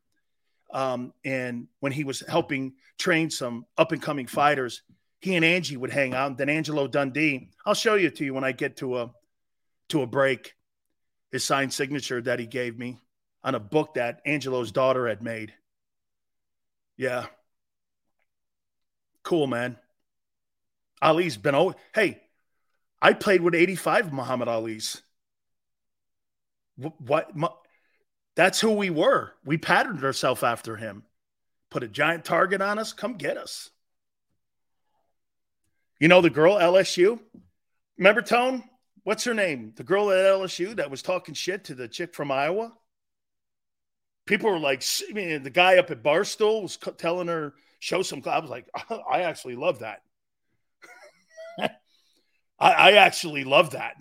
Um, 0.74 1.12
and 1.24 1.68
when 1.78 1.92
he 1.92 2.02
was 2.02 2.22
helping 2.28 2.74
train 2.98 3.30
some 3.30 3.64
up 3.78 3.92
and 3.92 4.02
coming 4.02 4.26
fighters, 4.26 4.82
he 5.20 5.36
and 5.36 5.44
Angie 5.44 5.76
would 5.76 5.92
hang 5.92 6.14
out. 6.14 6.26
And 6.26 6.36
then 6.36 6.48
Angelo 6.48 6.88
Dundee, 6.88 7.48
I'll 7.64 7.74
show 7.74 7.94
you 7.94 8.10
to 8.10 8.24
you 8.24 8.34
when 8.34 8.44
I 8.44 8.52
get 8.52 8.76
to 8.78 8.98
a 8.98 9.10
to 9.88 10.02
a 10.02 10.06
break. 10.06 10.54
His 11.30 11.44
signed 11.44 11.72
signature 11.72 12.20
that 12.22 12.38
he 12.38 12.46
gave 12.46 12.78
me 12.78 12.98
on 13.42 13.54
a 13.54 13.60
book 13.60 13.94
that 13.94 14.20
Angelo's 14.26 14.72
daughter 14.72 15.08
had 15.08 15.22
made. 15.22 15.52
Yeah. 16.96 17.26
Cool, 19.22 19.46
man. 19.46 19.76
Ali's 21.00 21.36
been 21.36 21.54
oh 21.54 21.74
hey, 21.94 22.20
I 23.00 23.12
played 23.12 23.42
with 23.42 23.54
85 23.54 24.12
Muhammad 24.12 24.48
Ali's. 24.48 25.02
What, 26.76 27.34
what 27.34 27.63
that's 28.36 28.60
who 28.60 28.72
we 28.72 28.90
were. 28.90 29.32
We 29.44 29.58
patterned 29.58 30.02
ourselves 30.04 30.42
after 30.42 30.76
him. 30.76 31.04
Put 31.70 31.82
a 31.82 31.88
giant 31.88 32.24
target 32.24 32.60
on 32.60 32.78
us, 32.78 32.92
come 32.92 33.14
get 33.14 33.36
us. 33.36 33.70
You 36.00 36.08
know 36.08 36.20
the 36.20 36.30
girl 36.30 36.56
LSU? 36.56 37.18
Remember 37.98 38.22
Tone? 38.22 38.64
What's 39.04 39.24
her 39.24 39.34
name? 39.34 39.72
The 39.76 39.84
girl 39.84 40.10
at 40.10 40.18
LSU 40.18 40.76
that 40.76 40.90
was 40.90 41.02
talking 41.02 41.34
shit 41.34 41.64
to 41.64 41.74
the 41.74 41.88
chick 41.88 42.14
from 42.14 42.30
Iowa? 42.30 42.72
People 44.26 44.50
were 44.50 44.58
like, 44.58 44.82
I 45.08 45.12
mean, 45.12 45.42
the 45.42 45.50
guy 45.50 45.76
up 45.76 45.90
at 45.90 46.02
Barstool 46.02 46.62
was 46.62 46.78
telling 46.96 47.28
her, 47.28 47.54
show 47.78 48.02
some. 48.02 48.22
I 48.26 48.38
was 48.38 48.50
like, 48.50 48.66
I 49.10 49.22
actually 49.22 49.56
love 49.56 49.80
that. 49.80 50.00
I, 51.58 51.70
I 52.58 52.92
actually 52.92 53.44
love 53.44 53.72
that. 53.72 53.96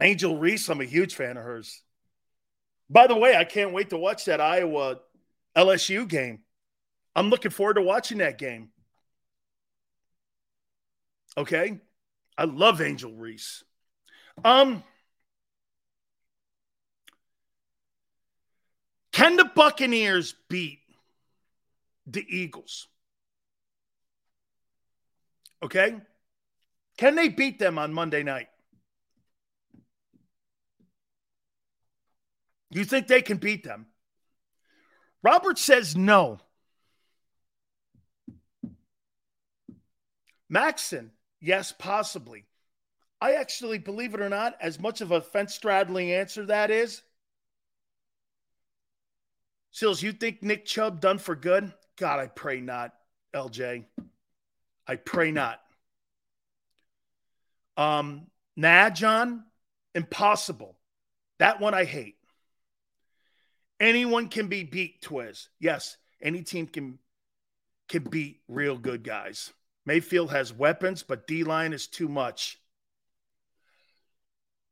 Angel 0.00 0.36
Reese, 0.36 0.68
I'm 0.68 0.80
a 0.80 0.84
huge 0.84 1.14
fan 1.14 1.36
of 1.36 1.44
hers. 1.44 1.83
By 2.90 3.06
the 3.06 3.16
way, 3.16 3.36
I 3.36 3.44
can't 3.44 3.72
wait 3.72 3.90
to 3.90 3.96
watch 3.96 4.26
that 4.26 4.40
Iowa 4.40 4.98
LSU 5.56 6.08
game. 6.08 6.40
I'm 7.16 7.30
looking 7.30 7.50
forward 7.50 7.74
to 7.74 7.82
watching 7.82 8.18
that 8.18 8.38
game. 8.38 8.70
Okay? 11.36 11.80
I 12.36 12.44
love 12.44 12.80
Angel 12.80 13.12
Reese. 13.12 13.64
Um 14.44 14.82
Can 19.12 19.36
the 19.36 19.44
Buccaneers 19.44 20.34
beat 20.48 20.80
the 22.04 22.26
Eagles? 22.28 22.88
Okay? 25.62 25.94
Can 26.96 27.14
they 27.14 27.28
beat 27.28 27.60
them 27.60 27.78
on 27.78 27.94
Monday 27.94 28.24
night? 28.24 28.48
You 32.74 32.84
think 32.84 33.06
they 33.06 33.22
can 33.22 33.36
beat 33.36 33.62
them? 33.62 33.86
Robert 35.22 35.58
says 35.58 35.96
no. 35.96 36.38
Maxon, 40.48 41.12
yes, 41.40 41.72
possibly. 41.78 42.46
I 43.20 43.34
actually, 43.34 43.78
believe 43.78 44.12
it 44.14 44.20
or 44.20 44.28
not, 44.28 44.56
as 44.60 44.80
much 44.80 45.00
of 45.00 45.12
a 45.12 45.20
fence 45.20 45.54
straddling 45.54 46.10
answer 46.10 46.46
that 46.46 46.72
is. 46.72 47.02
Sills, 49.70 50.02
you 50.02 50.12
think 50.12 50.42
Nick 50.42 50.66
Chubb 50.66 51.00
done 51.00 51.18
for 51.18 51.36
good? 51.36 51.72
God, 51.96 52.18
I 52.18 52.26
pray 52.26 52.60
not, 52.60 52.92
LJ. 53.32 53.84
I 54.86 54.96
pray 54.96 55.30
not. 55.30 55.60
Um, 57.76 58.26
nah, 58.56 58.90
John, 58.90 59.44
impossible. 59.94 60.76
That 61.38 61.60
one 61.60 61.72
I 61.72 61.84
hate. 61.84 62.16
Anyone 63.80 64.28
can 64.28 64.48
be 64.48 64.62
beat, 64.62 65.02
Twiz. 65.02 65.48
Yes, 65.58 65.96
any 66.22 66.42
team 66.42 66.66
can 66.66 66.98
can 67.88 68.04
beat 68.04 68.40
real 68.48 68.78
good 68.78 69.02
guys. 69.02 69.52
Mayfield 69.86 70.30
has 70.30 70.52
weapons, 70.52 71.02
but 71.02 71.26
D 71.26 71.44
line 71.44 71.72
is 71.72 71.86
too 71.86 72.08
much. 72.08 72.58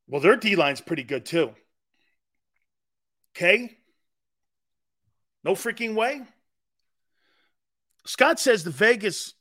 Well, 0.07 0.20
their 0.20 0.37
D 0.37 0.57
line's 0.57 0.81
pretty 0.81 1.05
good 1.05 1.27
too. 1.27 1.53
Okay. 3.37 3.77
No 5.45 5.53
freaking 5.55 5.95
way. 5.95 6.23
Scott 8.07 8.41
says 8.41 8.65
the 8.65 8.70
Vegas 8.70 9.35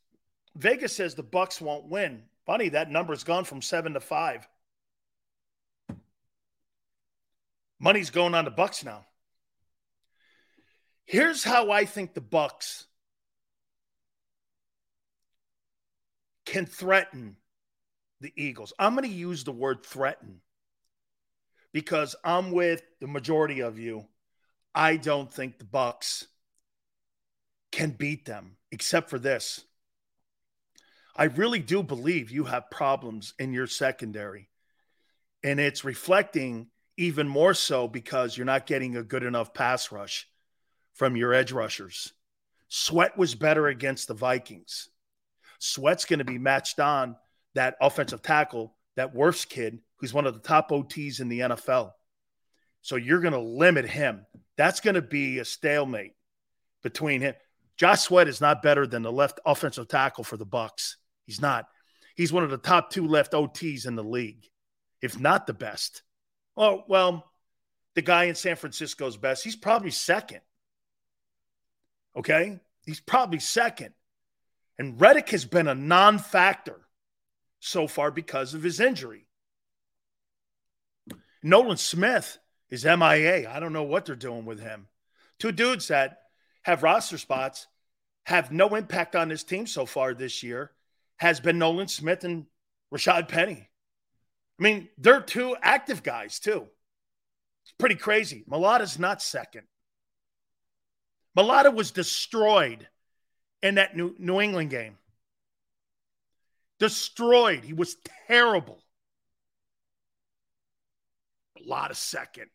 Vegas 0.55 0.95
says 0.95 1.15
the 1.15 1.23
Bucks 1.23 1.61
won't 1.61 1.87
win. 1.87 2.23
Funny, 2.45 2.69
that 2.69 2.91
number's 2.91 3.23
gone 3.23 3.45
from 3.45 3.61
seven 3.61 3.93
to 3.93 3.99
five. 3.99 4.47
Money's 7.79 8.09
going 8.09 8.35
on 8.35 8.45
the 8.45 8.51
Bucks 8.51 8.83
now. 8.83 9.05
Here's 11.11 11.43
how 11.43 11.71
I 11.71 11.83
think 11.83 12.13
the 12.13 12.21
Bucks 12.21 12.85
can 16.45 16.65
threaten 16.65 17.35
the 18.21 18.31
Eagles. 18.37 18.71
I'm 18.79 18.95
going 18.95 19.09
to 19.09 19.13
use 19.13 19.43
the 19.43 19.51
word 19.51 19.85
threaten 19.85 20.39
because 21.73 22.15
I'm 22.23 22.53
with 22.53 22.81
the 23.01 23.07
majority 23.07 23.59
of 23.59 23.77
you. 23.77 24.05
I 24.73 24.95
don't 24.95 25.29
think 25.29 25.59
the 25.59 25.65
Bucks 25.65 26.27
can 27.73 27.89
beat 27.89 28.23
them, 28.23 28.55
except 28.71 29.09
for 29.09 29.19
this. 29.19 29.65
I 31.13 31.25
really 31.25 31.59
do 31.59 31.83
believe 31.83 32.31
you 32.31 32.45
have 32.45 32.71
problems 32.71 33.33
in 33.37 33.51
your 33.51 33.67
secondary. 33.67 34.47
And 35.43 35.59
it's 35.59 35.83
reflecting 35.83 36.67
even 36.95 37.27
more 37.27 37.53
so 37.53 37.89
because 37.89 38.37
you're 38.37 38.45
not 38.45 38.65
getting 38.65 38.95
a 38.95 39.03
good 39.03 39.23
enough 39.23 39.53
pass 39.53 39.91
rush 39.91 40.30
from 40.93 41.15
your 41.15 41.33
edge 41.33 41.51
rushers. 41.51 42.13
Sweat 42.67 43.17
was 43.17 43.35
better 43.35 43.67
against 43.67 44.07
the 44.07 44.13
Vikings. 44.13 44.89
Sweat's 45.59 46.05
going 46.05 46.19
to 46.19 46.25
be 46.25 46.37
matched 46.37 46.79
on 46.79 47.15
that 47.53 47.75
offensive 47.81 48.21
tackle, 48.21 48.75
that 48.95 49.13
Wirfs 49.13 49.47
kid, 49.47 49.79
who's 49.97 50.13
one 50.13 50.25
of 50.25 50.33
the 50.33 50.39
top 50.39 50.71
OTs 50.71 51.19
in 51.19 51.29
the 51.29 51.39
NFL. 51.39 51.91
So 52.81 52.95
you're 52.95 53.21
going 53.21 53.33
to 53.33 53.39
limit 53.39 53.85
him. 53.85 54.25
That's 54.57 54.79
going 54.79 54.95
to 54.95 55.01
be 55.01 55.39
a 55.39 55.45
stalemate 55.45 56.13
between 56.81 57.21
him. 57.21 57.35
Josh 57.77 58.01
Sweat 58.01 58.27
is 58.27 58.41
not 58.41 58.63
better 58.63 58.87
than 58.87 59.01
the 59.01 59.11
left 59.11 59.39
offensive 59.45 59.87
tackle 59.87 60.23
for 60.23 60.37
the 60.37 60.45
Bucks. 60.45 60.97
He's 61.25 61.41
not. 61.41 61.67
He's 62.15 62.33
one 62.33 62.43
of 62.43 62.49
the 62.49 62.57
top 62.57 62.91
two 62.91 63.07
left 63.07 63.33
OTs 63.33 63.87
in 63.87 63.95
the 63.95 64.03
league, 64.03 64.45
if 65.01 65.19
not 65.19 65.47
the 65.47 65.53
best. 65.53 66.03
Oh, 66.57 66.83
well, 66.87 67.31
the 67.95 68.01
guy 68.01 68.25
in 68.25 68.35
San 68.35 68.55
Francisco's 68.55 69.17
best. 69.17 69.43
He's 69.43 69.55
probably 69.55 69.91
second. 69.91 70.41
Okay? 72.15 72.59
He's 72.85 72.99
probably 72.99 73.39
second. 73.39 73.93
And 74.77 74.99
Reddick 74.99 75.29
has 75.29 75.45
been 75.45 75.67
a 75.67 75.75
non 75.75 76.17
factor 76.17 76.79
so 77.59 77.87
far 77.87 78.11
because 78.11 78.53
of 78.53 78.63
his 78.63 78.79
injury. 78.79 79.27
Nolan 81.43 81.77
Smith 81.77 82.39
is 82.69 82.85
MIA. 82.85 83.49
I 83.49 83.59
don't 83.59 83.73
know 83.73 83.83
what 83.83 84.05
they're 84.05 84.15
doing 84.15 84.45
with 84.45 84.59
him. 84.59 84.87
Two 85.39 85.51
dudes 85.51 85.87
that 85.89 86.19
have 86.63 86.83
roster 86.83 87.17
spots 87.17 87.67
have 88.25 88.51
no 88.51 88.75
impact 88.75 89.15
on 89.15 89.29
this 89.29 89.43
team 89.43 89.65
so 89.65 89.85
far 89.85 90.13
this 90.13 90.43
year 90.43 90.71
has 91.17 91.39
been 91.39 91.59
Nolan 91.59 91.87
Smith 91.87 92.23
and 92.23 92.45
Rashad 92.93 93.27
Penny. 93.27 93.69
I 94.59 94.63
mean, 94.63 94.89
they're 94.97 95.21
two 95.21 95.55
active 95.61 96.03
guys, 96.03 96.39
too. 96.39 96.67
It's 97.63 97.73
pretty 97.77 97.95
crazy. 97.95 98.43
Mailata's 98.49 98.99
not 98.99 99.21
second. 99.21 99.63
Mailata 101.37 101.73
was 101.73 101.91
destroyed 101.91 102.87
in 103.61 103.75
that 103.75 103.95
New, 103.95 104.15
New 104.17 104.41
England 104.41 104.69
game. 104.69 104.97
Destroyed. 106.79 107.63
He 107.63 107.73
was 107.73 107.95
terrible. 108.27 108.81
A 111.63 111.69
lot 111.69 111.91
of 111.91 111.97
second. 111.97 112.49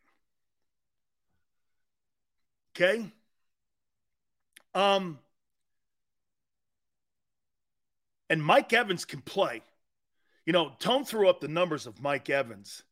Okay. 2.74 3.10
Um, 4.74 5.18
and 8.28 8.42
Mike 8.42 8.72
Evans 8.72 9.04
can 9.04 9.22
play. 9.22 9.62
You 10.44 10.52
know, 10.52 10.72
Tone 10.78 11.04
threw 11.04 11.28
up 11.28 11.40
the 11.40 11.48
numbers 11.48 11.86
of 11.86 12.02
Mike 12.02 12.28
Evans 12.28 12.82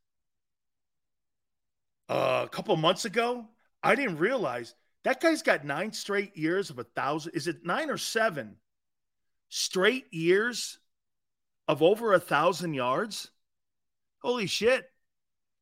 uh, 2.08 2.42
a 2.44 2.48
couple 2.48 2.74
months 2.76 3.04
ago. 3.04 3.46
I 3.82 3.94
didn't 3.94 4.18
realize 4.18 4.74
that 5.04 5.20
guy's 5.20 5.42
got 5.42 5.64
nine 5.64 5.92
straight 5.92 6.36
years 6.36 6.70
of 6.70 6.78
a 6.78 6.84
thousand. 6.84 7.32
Is 7.34 7.46
it 7.46 7.64
nine 7.64 7.90
or 7.90 7.98
seven 7.98 8.56
straight 9.48 10.12
years 10.12 10.78
of 11.68 11.82
over 11.82 12.12
a 12.12 12.20
thousand 12.20 12.74
yards? 12.74 13.30
Holy 14.22 14.46
shit. 14.46 14.90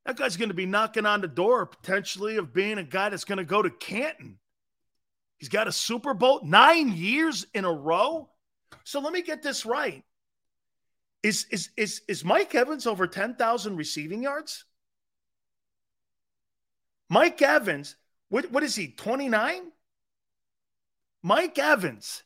That 0.07 0.17
guy's 0.17 0.37
going 0.37 0.49
to 0.49 0.55
be 0.55 0.67
knocking 0.67 1.07
on 1.07 1.21
the 1.21 1.29
door 1.29 1.67
potentially 1.67 2.37
of 2.37 2.53
being 2.53 2.79
a 2.79 2.85
guy 2.85 3.09
that's 3.09 3.25
going 3.25 3.39
to 3.39 3.45
go 3.45 3.63
to 3.63 3.71
Canton. 3.71 4.39
He's 5.39 5.49
got 5.49 5.69
a 5.69 5.73
Super 5.73 6.15
Bowl 6.15 6.41
nine 6.45 6.93
years 6.93 7.47
in 7.55 7.65
a 7.65 7.73
row. 7.73 8.29
So 8.85 9.01
let 9.01 9.13
me 9.13 9.23
get 9.23 9.43
this 9.43 9.67
right. 9.67 10.05
Is 11.23 11.47
is 11.51 11.71
is 11.77 12.03
is 12.09 12.25
Mike 12.25 12.55
Evans 12.55 12.87
over 12.87 13.07
10,000 13.07 13.77
receiving 13.77 14.23
yards? 14.23 14.65
Mike 17.09 17.41
Evans, 17.43 17.97
what, 18.33 18.51
what 18.51 18.63
is 18.63 18.75
he, 18.75 18.89
29? 18.89 19.61
Mike 21.23 21.59
Evans 21.59 22.23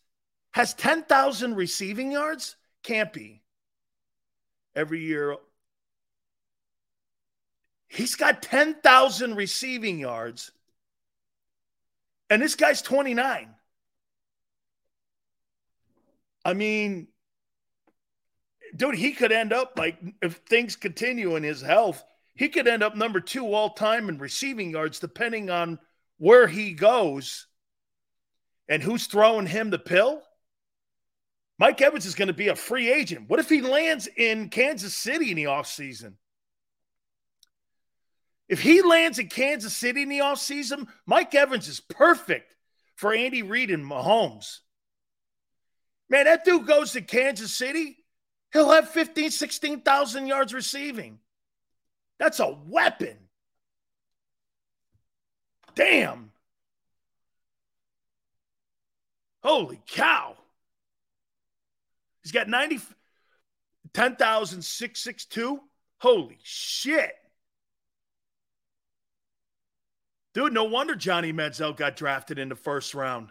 has 0.52 0.72
10,000 0.72 1.56
receiving 1.56 2.12
yards? 2.12 2.54
Can't 2.84 3.12
be. 3.12 3.42
Every 4.76 5.00
year. 5.00 5.34
He's 7.88 8.14
got 8.14 8.40
10,000 8.40 9.34
receiving 9.34 9.98
yards. 9.98 10.52
And 12.30 12.40
this 12.40 12.54
guy's 12.54 12.82
29. 12.82 13.48
I 16.44 16.54
mean, 16.54 17.08
dude, 18.76 18.94
he 18.94 19.10
could 19.10 19.32
end 19.32 19.52
up 19.52 19.72
like 19.76 19.98
if 20.22 20.36
things 20.48 20.76
continue 20.76 21.34
in 21.34 21.42
his 21.42 21.60
health, 21.60 22.04
he 22.36 22.48
could 22.48 22.68
end 22.68 22.84
up 22.84 22.94
number 22.94 23.18
two 23.18 23.52
all 23.52 23.70
time 23.70 24.08
in 24.08 24.18
receiving 24.18 24.70
yards, 24.70 25.00
depending 25.00 25.50
on 25.50 25.80
where 26.18 26.46
he 26.46 26.72
goes 26.72 27.46
and 28.68 28.82
who's 28.82 29.06
throwing 29.06 29.46
him 29.46 29.70
the 29.70 29.78
pill. 29.78 30.22
Mike 31.58 31.80
Evans 31.80 32.04
is 32.04 32.14
going 32.14 32.28
to 32.28 32.34
be 32.34 32.48
a 32.48 32.56
free 32.56 32.92
agent. 32.92 33.28
What 33.28 33.40
if 33.40 33.48
he 33.48 33.62
lands 33.62 34.08
in 34.16 34.50
Kansas 34.50 34.94
City 34.94 35.30
in 35.30 35.36
the 35.36 35.44
offseason? 35.44 36.14
If 38.48 38.60
he 38.60 38.82
lands 38.82 39.18
in 39.18 39.28
Kansas 39.28 39.74
City 39.74 40.02
in 40.02 40.08
the 40.08 40.18
offseason, 40.18 40.86
Mike 41.06 41.34
Evans 41.34 41.66
is 41.66 41.80
perfect 41.80 42.54
for 42.94 43.12
Andy 43.12 43.42
Reid 43.42 43.70
and 43.70 43.84
Mahomes. 43.84 44.58
Man, 46.08 46.26
that 46.26 46.44
dude 46.44 46.66
goes 46.66 46.92
to 46.92 47.00
Kansas 47.00 47.52
City, 47.52 47.96
he'll 48.52 48.70
have 48.70 48.90
15, 48.90 49.30
16,000 49.30 50.26
yards 50.26 50.54
receiving. 50.54 51.18
That's 52.18 52.38
a 52.38 52.56
weapon. 52.66 53.16
Damn. 55.76 56.32
Holy 59.44 59.80
cow. 59.86 60.34
He's 62.22 62.32
got 62.32 62.48
90, 62.48 62.80
10,662. 63.92 65.60
Holy 65.98 66.38
shit. 66.42 67.12
Dude, 70.34 70.52
no 70.52 70.64
wonder 70.64 70.96
Johnny 70.96 71.32
Manziel 71.32 71.76
got 71.76 71.96
drafted 71.96 72.38
in 72.38 72.48
the 72.48 72.56
first 72.56 72.94
round. 72.94 73.30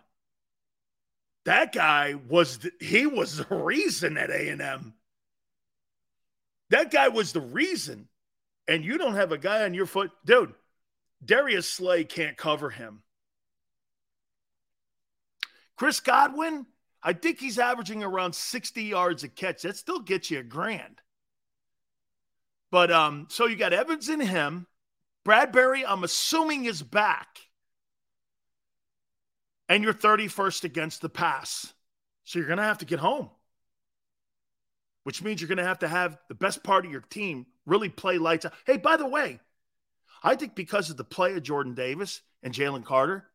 That 1.44 1.74
guy 1.74 2.16
was 2.28 2.60
the, 2.60 2.72
he 2.80 3.06
was 3.06 3.38
the 3.38 3.56
reason 3.56 4.18
at 4.18 4.32
A&M. 4.32 4.94
That 6.70 6.92
guy 6.92 7.10
was 7.10 7.34
the 7.34 7.42
reason. 7.42 8.08
And 8.68 8.84
you 8.84 8.98
don't 8.98 9.16
have 9.16 9.32
a 9.32 9.38
guy 9.38 9.64
on 9.64 9.76
your 9.76 9.86
foot. 9.86 10.12
Dude, 10.26 10.54
Darius 11.26 11.70
Slay 11.70 12.04
can't 12.04 12.38
cover 12.38 12.70
him. 12.70 13.02
Chris 15.76 16.00
Godwin, 16.00 16.66
I 17.04 17.14
think 17.14 17.40
he's 17.40 17.60
averaging 17.60 18.04
around 18.04 18.36
60 18.36 18.84
yards 18.84 19.24
a 19.24 19.28
catch. 19.28 19.64
That 19.64 19.76
still 19.76 20.00
gets 20.00 20.32
you 20.32 20.40
a 20.40 20.44
grand. 20.44 21.02
But 22.72 22.92
um, 22.92 23.28
so 23.30 23.46
you 23.46 23.56
got 23.56 23.74
Evans 23.74 24.10
and 24.10 24.22
him. 24.22 24.68
Bradbury, 25.24 25.86
I'm 25.86 26.04
assuming, 26.04 26.66
is 26.66 26.82
back 26.84 27.40
and 29.70 29.84
you're 29.84 29.94
31st 29.94 30.64
against 30.64 31.02
the 31.02 31.10
pass. 31.10 31.74
So 32.24 32.40
you're 32.40 32.48
going 32.48 32.58
to 32.58 32.64
have 32.64 32.80
to 32.80 32.86
get 32.86 33.00
home, 33.00 33.30
which 35.04 35.24
means 35.24 35.42
you're 35.42 35.48
going 35.48 35.58
to 35.58 35.64
have 35.64 35.80
to 35.80 35.88
have 35.88 36.18
the 36.28 36.36
best 36.36 36.64
part 36.64 36.86
of 36.86 36.92
your 36.92 37.02
team 37.02 37.46
really 37.66 37.90
play 37.90 38.18
lights 38.18 38.46
out. 38.46 38.54
Hey, 38.66 38.78
by 38.78 38.98
the 38.98 39.08
way, 39.08 39.40
I 40.24 40.36
think 40.36 40.56
because 40.56 40.90
of 40.90 40.98
the 40.98 41.04
play 41.04 41.36
of 41.36 41.44
Jordan 41.44 41.74
Davis 41.74 42.22
and 42.42 42.54
Jalen 42.54 42.86
Carter, 42.86 43.26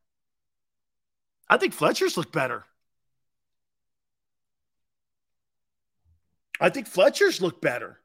I 1.49 1.57
think 1.57 1.73
Fletcher's 1.73 2.17
look 2.17 2.31
better. 2.31 2.63
I 6.59 6.69
think 6.69 6.87
Fletcher's 6.87 7.41
look 7.41 7.61
better. 7.61 7.99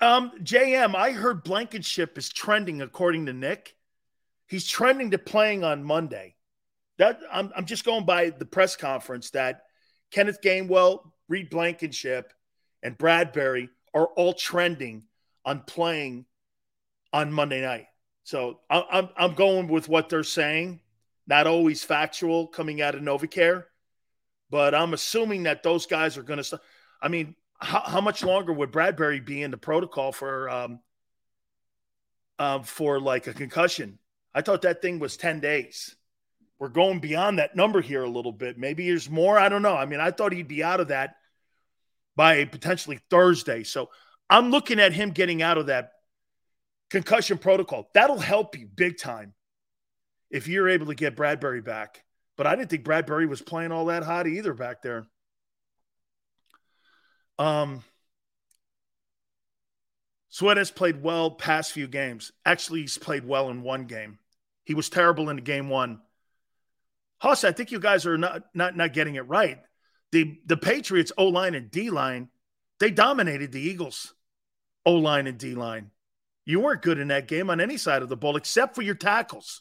Um, 0.00 0.32
JM, 0.42 0.94
I 0.94 1.12
heard 1.12 1.42
Blankenship 1.42 2.18
is 2.18 2.28
trending 2.28 2.82
according 2.82 3.26
to 3.26 3.32
Nick. 3.32 3.74
He's 4.46 4.66
trending 4.66 5.10
to 5.12 5.18
playing 5.18 5.64
on 5.64 5.84
Monday. 5.84 6.36
That 6.98 7.20
I'm, 7.30 7.52
I'm 7.56 7.66
just 7.66 7.84
going 7.84 8.04
by 8.04 8.30
the 8.30 8.44
press 8.44 8.76
conference 8.76 9.30
that 9.30 9.62
Kenneth 10.10 10.40
Gainwell, 10.42 11.10
Reed 11.28 11.50
Blankenship, 11.50 12.32
and 12.82 12.98
Bradbury 12.98 13.70
are 13.94 14.06
all 14.06 14.32
trending 14.32 15.04
on 15.44 15.60
playing 15.60 16.26
on 17.12 17.32
Monday 17.32 17.60
night. 17.60 17.86
So 18.24 18.60
I'm 18.68 19.08
I'm 19.16 19.34
going 19.34 19.68
with 19.68 19.88
what 19.88 20.08
they're 20.08 20.22
saying, 20.22 20.80
not 21.26 21.46
always 21.46 21.82
factual 21.82 22.46
coming 22.46 22.82
out 22.82 22.94
of 22.94 23.00
NovaCare, 23.00 23.64
but 24.50 24.74
I'm 24.74 24.92
assuming 24.92 25.44
that 25.44 25.62
those 25.62 25.86
guys 25.86 26.18
are 26.18 26.22
going 26.22 26.42
to. 26.42 26.60
I 27.00 27.08
mean, 27.08 27.36
how, 27.58 27.80
how, 27.80 28.00
much 28.00 28.22
longer 28.22 28.52
would 28.52 28.70
Bradbury 28.70 29.20
be 29.20 29.42
in 29.42 29.50
the 29.50 29.56
protocol 29.56 30.12
for 30.12 30.50
um, 30.50 30.80
um, 32.38 32.62
for 32.64 33.00
like 33.00 33.26
a 33.26 33.34
concussion? 33.34 33.98
I 34.34 34.42
thought 34.42 34.62
that 34.62 34.82
thing 34.82 34.98
was 34.98 35.16
10 35.16 35.40
days. 35.40 35.96
We're 36.58 36.68
going 36.68 37.00
beyond 37.00 37.38
that 37.38 37.56
number 37.56 37.80
here 37.80 38.02
a 38.02 38.10
little 38.10 38.32
bit. 38.32 38.58
Maybe 38.58 38.88
there's 38.88 39.08
more. 39.08 39.38
I 39.38 39.48
don't 39.48 39.62
know. 39.62 39.76
I 39.76 39.86
mean, 39.86 40.00
I 40.00 40.10
thought 40.10 40.32
he'd 40.32 40.48
be 40.48 40.62
out 40.62 40.80
of 40.80 40.88
that 40.88 41.16
by 42.14 42.44
potentially 42.44 43.00
Thursday. 43.10 43.62
So 43.62 43.90
I'm 44.28 44.50
looking 44.50 44.80
at 44.80 44.92
him 44.92 45.10
getting 45.10 45.40
out 45.40 45.56
of 45.56 45.66
that 45.66 45.92
concussion 46.90 47.38
protocol. 47.38 47.90
That'll 47.94 48.18
help 48.18 48.58
you 48.58 48.66
big 48.66 48.98
time 48.98 49.34
if 50.30 50.48
you're 50.48 50.68
able 50.68 50.86
to 50.86 50.94
get 50.94 51.16
Bradbury 51.16 51.60
back. 51.60 52.04
But 52.36 52.46
I 52.46 52.54
didn't 52.54 52.70
think 52.70 52.84
Bradbury 52.84 53.26
was 53.26 53.42
playing 53.42 53.72
all 53.72 53.86
that 53.86 54.04
hot 54.04 54.26
either 54.26 54.54
back 54.54 54.82
there. 54.82 55.06
Um, 57.38 57.82
Suarez 60.28 60.70
played 60.70 61.02
well 61.02 61.32
past 61.32 61.72
few 61.72 61.88
games. 61.88 62.32
Actually, 62.44 62.82
he's 62.82 62.98
played 62.98 63.26
well 63.26 63.50
in 63.50 63.62
one 63.62 63.86
game. 63.86 64.18
He 64.64 64.74
was 64.74 64.88
terrible 64.88 65.30
in 65.30 65.38
game 65.38 65.68
one. 65.68 66.00
Huss, 67.18 67.42
I 67.42 67.52
think 67.52 67.72
you 67.72 67.80
guys 67.80 68.06
are 68.06 68.18
not 68.18 68.44
not 68.54 68.76
not 68.76 68.92
getting 68.92 69.16
it 69.16 69.26
right. 69.26 69.58
The 70.12 70.38
the 70.46 70.56
Patriots 70.56 71.12
O 71.18 71.26
line 71.26 71.54
and 71.54 71.70
D 71.70 71.90
line, 71.90 72.28
they 72.78 72.90
dominated 72.90 73.50
the 73.50 73.60
Eagles 73.60 74.14
O 74.86 74.94
line 74.94 75.26
and 75.26 75.38
D 75.38 75.54
line. 75.54 75.90
You 76.48 76.60
weren't 76.60 76.80
good 76.80 76.98
in 76.98 77.08
that 77.08 77.28
game 77.28 77.50
on 77.50 77.60
any 77.60 77.76
side 77.76 78.00
of 78.00 78.08
the 78.08 78.16
ball 78.16 78.36
except 78.36 78.74
for 78.74 78.80
your 78.80 78.94
tackles, 78.94 79.60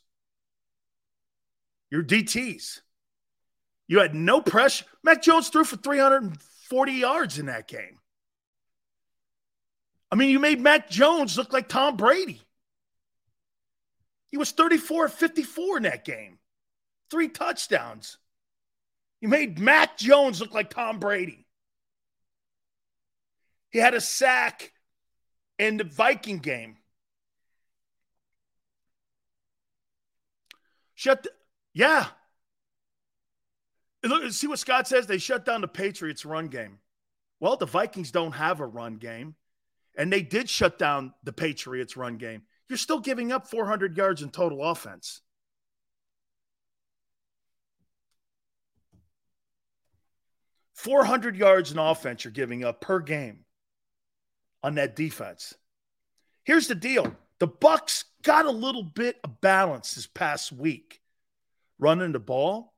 your 1.92 2.02
DTs. 2.02 2.80
You 3.90 4.00
had 4.00 4.16
no 4.16 4.40
pressure. 4.42 4.86
Mac 5.04 5.22
Jones 5.22 5.50
threw 5.50 5.66
for 5.66 5.76
340 5.76 6.92
yards 6.94 7.40
in 7.40 7.48
that 7.48 7.68
game. 7.68 8.00
I 10.10 10.16
mean, 10.16 10.30
you 10.30 10.40
made 10.40 10.62
Mac 10.62 10.90
Jones 10.90 11.38
look 11.38 11.52
like 11.52 11.68
Tom 11.68 11.98
Brady. 11.98 12.42
He 14.30 14.38
was 14.38 14.52
34 14.52 15.10
54 15.10 15.78
in 15.78 15.84
that 15.84 16.06
game, 16.06 16.40
three 17.12 17.28
touchdowns. 17.28 18.18
You 19.20 19.28
made 19.28 19.60
Mac 19.60 19.98
Jones 19.98 20.40
look 20.40 20.54
like 20.54 20.70
Tom 20.70 21.00
Brady. 21.00 21.48
He 23.72 23.80
had 23.80 23.94
a 23.94 24.00
sack 24.00 24.72
in 25.60 25.78
the 25.78 25.84
Viking 25.84 26.40
game. 26.40 26.78
Shut, 30.96 31.24
the, 31.24 31.32
yeah. 31.74 32.08
Look, 34.04 34.32
see 34.32 34.48
what 34.48 34.60
Scott 34.60 34.88
says? 34.88 35.08
They 35.08 35.18
shut 35.18 35.46
down 35.46 35.62
the 35.62 35.68
Patriots' 35.68 36.26
run 36.26 36.48
game. 36.48 36.80
Well, 37.40 37.58
the 37.58 37.66
Vikings 37.66 38.12
don't 38.12 38.32
have 38.32 38.60
a 38.60 38.66
run 38.66 38.96
game 38.96 39.36
and 39.98 40.14
they 40.14 40.22
did 40.22 40.50
shut 40.50 40.78
down 40.78 41.14
the 41.24 41.34
Patriots' 41.34 41.98
run 41.98 42.18
game, 42.18 42.44
you're 42.70 42.78
still 42.78 43.00
giving 43.00 43.32
up 43.32 43.50
400 43.50 43.98
yards 43.98 44.22
in 44.22 44.30
total 44.30 44.64
offense. 44.64 45.22
Four 50.74 51.06
hundred 51.06 51.36
yards 51.36 51.72
in 51.72 51.80
offense 51.80 52.24
you're 52.24 52.32
giving 52.32 52.64
up 52.64 52.82
per 52.82 53.00
game 53.00 53.46
on 54.68 54.76
that 54.76 54.98
defense. 54.98 55.54
Here's 56.44 56.68
the 56.68 56.76
deal: 56.76 57.16
the 57.40 57.48
Bucks 57.48 58.04
got 58.22 58.46
a 58.46 58.52
little 58.52 58.84
bit 58.84 59.18
of 59.24 59.40
balance 59.40 59.96
this 59.96 60.08
past 60.08 60.52
week, 60.52 61.00
running 61.80 62.12
the 62.12 62.20
ball, 62.20 62.74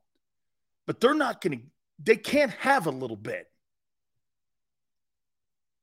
but 0.85 0.99
they're 0.99 1.15
not 1.15 1.41
going 1.41 1.57
to. 1.57 1.65
They 2.01 2.15
can't 2.15 2.51
have 2.51 2.85
a 2.85 2.91
little 2.91 3.17
bit 3.17 3.47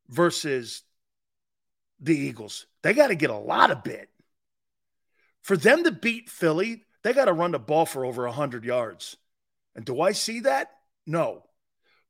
versus 0.08 0.82
the 2.00 2.16
Eagles. 2.16 2.66
They 2.82 2.94
got 2.94 3.08
to 3.08 3.16
get 3.16 3.30
a 3.30 3.36
lot 3.36 3.72
of 3.72 3.82
bit. 3.82 4.08
For 5.42 5.56
them 5.56 5.82
to 5.84 5.90
beat 5.90 6.30
Philly, 6.30 6.84
they 7.02 7.12
got 7.12 7.26
to 7.26 7.32
run 7.32 7.50
the 7.50 7.58
ball 7.58 7.84
for 7.84 8.06
over 8.06 8.24
100 8.24 8.64
yards. 8.64 9.16
And 9.74 9.84
do 9.84 10.00
I 10.00 10.12
see 10.12 10.40
that? 10.40 10.70
No. 11.04 11.42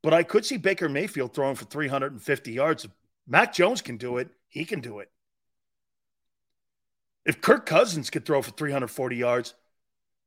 But 0.03 0.15
I 0.15 0.23
could 0.23 0.45
see 0.45 0.57
Baker 0.57 0.89
Mayfield 0.89 1.35
throwing 1.35 1.57
for 1.57 1.65
350 1.65 2.53
yards. 2.53 2.87
Mac 3.27 3.53
Jones 3.55 3.83
can 3.83 3.97
do 3.97 4.19
it. 4.19 4.29
He 4.49 4.65
can 4.65 4.81
do 4.81 5.01
it. 5.01 5.11
If 7.25 7.41
Kirk 7.41 7.67
Cousins 7.67 8.09
could 8.11 8.25
throw 8.25 8.41
for 8.41 8.53
340 8.53 9.17
yards, 9.17 9.55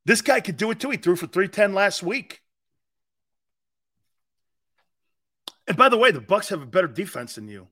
this 0.05 0.21
guy 0.21 0.41
could 0.41 0.57
do 0.57 0.71
it 0.71 0.79
too. 0.79 0.89
He 0.89 0.97
threw 0.97 1.15
for 1.15 1.27
310 1.27 1.73
last 1.73 2.03
week. 2.03 2.41
And 5.67 5.77
by 5.77 5.87
the 5.87 5.97
way, 5.97 6.11
the 6.11 6.19
Bucks 6.19 6.49
have 6.49 6.61
a 6.61 6.65
better 6.65 6.87
defense 6.87 7.35
than 7.35 7.47
you 7.47 7.67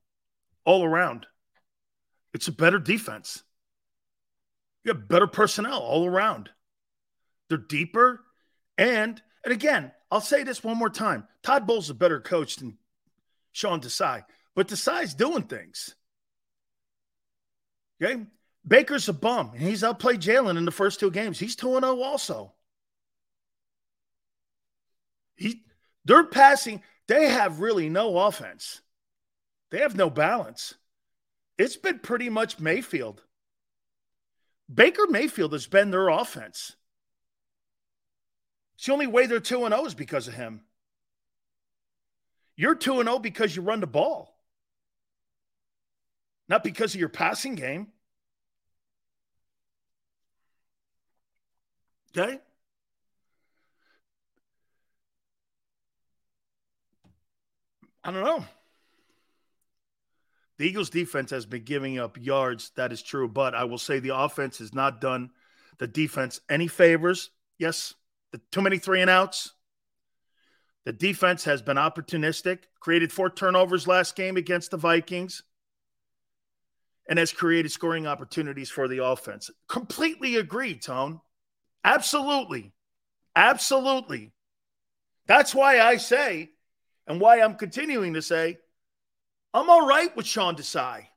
all 0.63 0.83
around. 0.83 1.25
It's 2.33 2.47
a 2.47 2.51
better 2.51 2.79
defense. 2.79 3.43
You 4.83 4.93
have 4.93 5.07
better 5.09 5.27
personnel 5.27 5.79
all 5.79 6.05
around. 6.05 6.49
They're 7.49 7.57
deeper. 7.57 8.23
And 8.77 9.21
and 9.43 9.53
again, 9.53 9.91
I'll 10.11 10.21
say 10.21 10.43
this 10.43 10.63
one 10.63 10.77
more 10.77 10.89
time. 10.89 11.27
Todd 11.41 11.65
Bowles 11.65 11.85
is 11.85 11.89
a 11.91 11.95
better 11.95 12.19
coach 12.19 12.57
than 12.57 12.77
Sean 13.51 13.81
Desai, 13.81 14.23
but 14.57 14.67
Desai's 14.67 15.13
doing 15.13 15.43
things. 15.43 15.95
Okay. 18.03 18.25
Baker's 18.67 19.07
a 19.07 19.13
bum, 19.13 19.51
and 19.53 19.61
he's 19.61 19.85
outplayed 19.85 20.19
Jalen 20.19 20.57
in 20.57 20.65
the 20.65 20.71
first 20.71 20.99
two 20.99 21.09
games. 21.09 21.39
He's 21.39 21.55
2 21.55 21.79
0 21.79 22.01
also. 22.01 22.53
He, 25.37 25.63
they're 26.03 26.25
passing, 26.25 26.83
they 27.07 27.29
have 27.29 27.61
really 27.61 27.87
no 27.87 28.17
offense. 28.17 28.81
They 29.71 29.79
have 29.79 29.95
no 29.95 30.09
balance 30.09 30.73
it's 31.57 31.75
been 31.75 31.99
pretty 31.99 32.29
much 32.29 32.59
Mayfield. 32.59 33.23
Baker 34.73 35.07
Mayfield 35.09 35.53
has 35.53 35.65
been 35.65 35.91
their 35.91 36.09
offense. 36.09 36.75
It's 38.75 38.85
the 38.85 38.93
only 38.93 39.07
way 39.07 39.25
they're 39.25 39.39
2 39.39 39.67
0 39.67 39.85
is 39.85 39.95
because 39.95 40.27
of 40.27 40.35
him. 40.35 40.61
You're 42.55 42.75
2 42.75 43.03
0 43.03 43.19
because 43.19 43.55
you 43.55 43.61
run 43.61 43.79
the 43.79 43.87
ball, 43.87 44.36
not 46.49 46.63
because 46.63 46.93
of 46.93 46.99
your 46.99 47.09
passing 47.09 47.55
game. 47.55 47.87
Okay? 52.15 52.39
I 58.03 58.11
don't 58.11 58.23
know. 58.23 58.45
The 60.57 60.65
Eagles 60.65 60.89
defense 60.89 61.29
has 61.31 61.45
been 61.45 61.63
giving 61.63 61.99
up 61.99 62.17
yards. 62.19 62.71
That 62.75 62.91
is 62.91 63.03
true. 63.03 63.27
But 63.27 63.53
I 63.53 63.65
will 63.65 63.77
say 63.77 63.99
the 63.99 64.15
offense 64.17 64.57
has 64.59 64.73
not 64.73 65.01
done 65.01 65.29
the 65.77 65.87
defense 65.87 66.39
any 66.49 66.67
favors. 66.67 67.29
Yes, 67.59 67.93
the 68.31 68.41
too 68.51 68.61
many 68.61 68.77
three 68.77 69.01
and 69.01 69.09
outs. 69.09 69.53
The 70.85 70.93
defense 70.93 71.43
has 71.43 71.61
been 71.61 71.77
opportunistic, 71.77 72.59
created 72.79 73.11
four 73.11 73.29
turnovers 73.29 73.87
last 73.87 74.15
game 74.15 74.37
against 74.37 74.71
the 74.71 74.77
Vikings, 74.77 75.43
and 77.07 77.17
has 77.19 77.31
created 77.31 77.71
scoring 77.71 78.05
opportunities 78.05 78.69
for 78.69 78.87
the 78.87 79.03
offense. 79.03 79.49
Completely 79.67 80.35
agree, 80.35 80.75
Tone. 80.77 81.21
Absolutely. 81.83 82.73
Absolutely. 83.35 84.33
That's 85.27 85.53
why 85.53 85.79
I 85.79 85.97
say, 85.97 86.51
and 87.05 87.21
why 87.21 87.41
I'm 87.41 87.55
continuing 87.55 88.15
to 88.15 88.21
say, 88.21 88.57
I'm 89.53 89.69
all 89.69 89.87
right 89.87 90.15
with 90.15 90.25
Sean 90.25 90.55
Desai. 90.55 91.07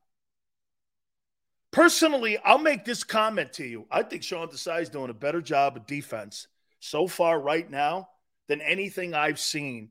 Personally, 1.73 2.39
I'll 2.39 2.59
make 2.59 2.85
this 2.85 3.05
comment 3.05 3.53
to 3.55 3.65
you. 3.65 3.87
I 3.91 4.03
think 4.03 4.23
Sean 4.23 4.49
Desai 4.49 4.83
is 4.83 4.89
doing 4.89 5.11
a 5.11 5.15
better 5.15 5.41
job 5.41 5.77
of 5.77 5.87
defense 5.87 6.49
so 6.81 7.07
far 7.07 7.41
right 7.41 7.69
now 7.69 8.09
than 8.49 8.61
anything 8.61 9.15
I've 9.15 9.39
seen 9.39 9.91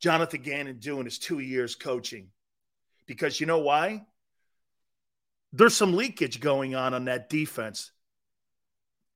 Jonathan 0.00 0.42
Gannon 0.42 0.78
do 0.78 0.98
in 1.00 1.06
his 1.06 1.18
two 1.18 1.38
years 1.38 1.74
coaching. 1.74 2.28
Because 3.06 3.40
you 3.40 3.46
know 3.46 3.60
why? 3.60 4.04
There's 5.52 5.76
some 5.76 5.94
leakage 5.94 6.40
going 6.40 6.74
on 6.74 6.94
on 6.94 7.06
that 7.06 7.30
defense. 7.30 7.90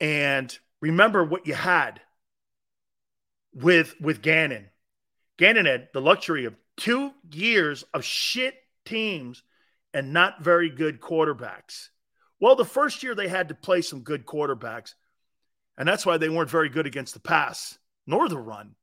And 0.01 0.57
remember 0.81 1.25
what 1.25 1.47
you 1.47 1.55
had 1.55 2.01
with 3.55 3.95
with 4.01 4.23
Gannon. 4.23 4.71
Gannon 5.39 5.67
had 5.67 5.89
the 5.93 6.01
luxury 6.01 6.45
of 6.45 6.57
two 6.77 7.13
years 7.31 7.85
of 7.95 8.05
shit 8.05 8.55
teams 8.85 9.43
and 9.95 10.13
not 10.13 10.43
very 10.43 10.71
good 10.71 11.01
quarterbacks. 11.01 11.89
Well, 12.41 12.57
the 12.57 12.65
first 12.65 13.03
year 13.03 13.15
they 13.15 13.29
had 13.29 13.49
to 13.49 13.55
play 13.55 13.83
some 13.83 14.01
good 14.01 14.27
quarterbacks, 14.27 14.95
and 15.79 15.87
that's 15.87 16.05
why 16.05 16.17
they 16.17 16.29
weren't 16.29 16.51
very 16.51 16.69
good 16.69 16.87
against 16.87 17.15
the 17.15 17.21
pass 17.21 17.79
nor 18.07 18.29
the 18.29 18.39
run. 18.39 18.75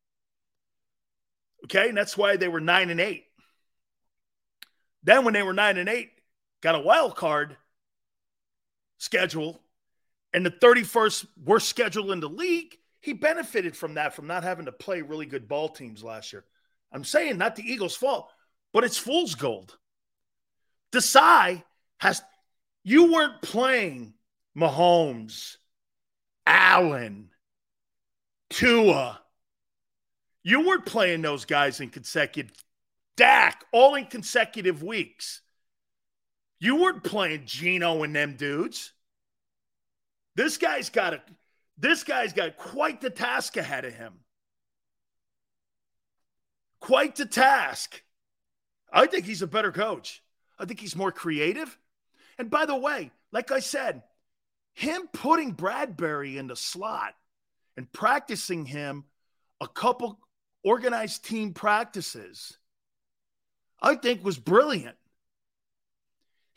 Okay, 1.65 1.89
and 1.89 1.97
that's 1.97 2.17
why 2.17 2.37
they 2.37 2.47
were 2.47 2.61
nine 2.61 2.89
and 2.89 3.01
eight. 3.01 3.25
Then, 5.03 5.25
when 5.25 5.33
they 5.33 5.43
were 5.43 5.53
nine 5.53 5.77
and 5.77 5.89
eight, 5.89 6.11
got 6.61 6.75
a 6.75 6.79
wild 6.79 7.15
card 7.15 7.57
schedule 8.97 9.61
and 10.33 10.45
the 10.45 10.51
31st 10.51 11.25
worst 11.43 11.67
schedule 11.67 12.11
in 12.11 12.19
the 12.19 12.29
league, 12.29 12.77
he 13.01 13.13
benefited 13.13 13.75
from 13.75 13.95
that, 13.95 14.13
from 14.13 14.27
not 14.27 14.43
having 14.43 14.65
to 14.65 14.71
play 14.71 15.01
really 15.01 15.25
good 15.25 15.47
ball 15.47 15.69
teams 15.69 16.03
last 16.03 16.33
year. 16.33 16.43
I'm 16.91 17.03
saying 17.03 17.37
not 17.37 17.55
the 17.55 17.63
Eagles' 17.63 17.95
fault, 17.95 18.29
but 18.73 18.83
it's 18.83 18.97
fool's 18.97 19.35
gold. 19.35 19.77
Desai 20.91 21.63
has, 21.99 22.21
you 22.83 23.11
weren't 23.11 23.41
playing 23.41 24.13
Mahomes 24.57 25.57
Allen, 26.45 27.29
Tua. 28.49 29.21
You 30.43 30.67
weren't 30.67 30.85
playing 30.85 31.21
those 31.21 31.45
guys 31.45 31.79
in 31.79 31.89
consecutive 31.89 32.51
Dak, 33.15 33.65
all 33.71 33.95
in 33.95 34.05
consecutive 34.05 34.81
weeks. 34.81 35.41
You 36.59 36.75
weren't 36.75 37.03
playing 37.03 37.43
Gino 37.45 38.03
and 38.03 38.15
them 38.15 38.35
dudes. 38.35 38.91
This 40.35 40.57
guy's 40.57 40.89
got 40.89 41.13
a 41.13 41.21
this 41.77 42.03
guy's 42.03 42.33
got 42.33 42.57
quite 42.57 42.99
the 42.99 43.09
task 43.09 43.55
ahead 43.55 43.85
of 43.85 43.93
him. 43.93 44.13
Quite 46.81 47.15
the 47.15 47.25
task. 47.25 48.03
I 48.91 49.05
think 49.05 49.25
he's 49.25 49.41
a 49.41 49.47
better 49.47 49.71
coach. 49.71 50.21
I 50.57 50.65
think 50.65 50.79
he's 50.79 50.95
more 50.95 51.11
creative. 51.11 51.77
And 52.37 52.49
by 52.49 52.65
the 52.65 52.75
way, 52.75 53.11
like 53.31 53.51
I 53.51 53.59
said, 53.59 54.03
him 54.73 55.07
putting 55.13 55.55
Bradberry 55.55 56.35
in 56.37 56.47
the 56.47 56.55
slot 56.55 57.13
and 57.77 57.91
practicing 57.91 58.65
him 58.65 59.05
a 59.61 59.67
couple 59.67 60.19
organized 60.63 61.25
team 61.25 61.53
practices, 61.53 62.57
I 63.81 63.95
think 63.95 64.23
was 64.23 64.37
brilliant. 64.37 64.97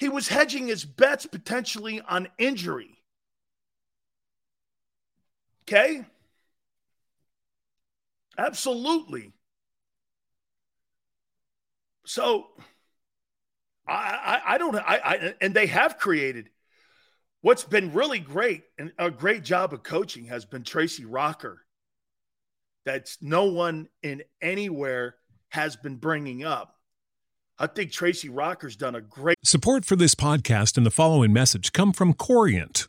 He 0.03 0.09
was 0.09 0.27
hedging 0.27 0.67
his 0.67 0.85
bets 0.85 1.27
potentially 1.27 2.01
on 2.01 2.27
injury. 2.37 2.99
Okay? 5.63 6.05
Absolutely. 8.37 9.33
So 12.05 12.49
I, 13.87 13.93
I, 13.93 14.55
I 14.55 14.59
don't 14.59 14.75
I, 14.75 14.83
I 15.05 15.35
and 15.41 15.55
they 15.55 15.67
have 15.67 15.99
created 15.99 16.51
what's 17.43 17.63
been 17.63 17.93
really 17.93 18.19
great 18.19 18.65
and 18.81 18.93
a 18.99 19.09
great 19.09 19.45
job 19.45 19.73
of 19.73 19.85
coaching 19.85 20.25
has 20.25 20.45
been 20.45 20.65
Tracy 20.65 21.05
Rocker. 21.05 21.65
That's 22.85 23.19
no 23.23 23.45
one 23.45 23.89
in 24.03 24.25
anywhere 24.41 25.15
has 25.51 25.77
been 25.77 25.95
bringing 25.95 26.43
up. 26.43 26.75
I 27.63 27.69
think 27.69 27.93
Tracy 27.93 28.29
Rocker's 28.29 28.75
done 28.75 28.97
a 28.97 29.01
great. 29.01 29.37
Support 29.45 29.85
for 29.85 29.95
this 29.95 30.17
podcast 30.17 30.77
and 30.77 30.85
the 30.85 30.91
following 30.91 31.33
message 31.33 31.73
come 31.73 31.93
from 31.93 32.13
Corient. 32.13 32.89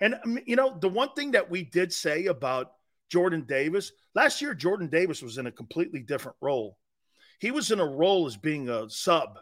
And 0.00 0.14
um, 0.24 0.38
you 0.46 0.56
know, 0.56 0.76
the 0.78 0.88
one 0.88 1.12
thing 1.14 1.32
that 1.32 1.50
we 1.50 1.64
did 1.64 1.92
say 1.92 2.26
about 2.26 2.72
Jordan 3.10 3.44
Davis 3.46 3.92
last 4.14 4.40
year, 4.42 4.54
Jordan 4.54 4.88
Davis 4.88 5.22
was 5.22 5.38
in 5.38 5.46
a 5.46 5.52
completely 5.52 6.00
different 6.00 6.36
role. 6.40 6.76
He 7.40 7.50
was 7.50 7.70
in 7.70 7.80
a 7.80 7.86
role 7.86 8.26
as 8.26 8.36
being 8.36 8.68
a 8.68 8.88
sub. 8.90 9.38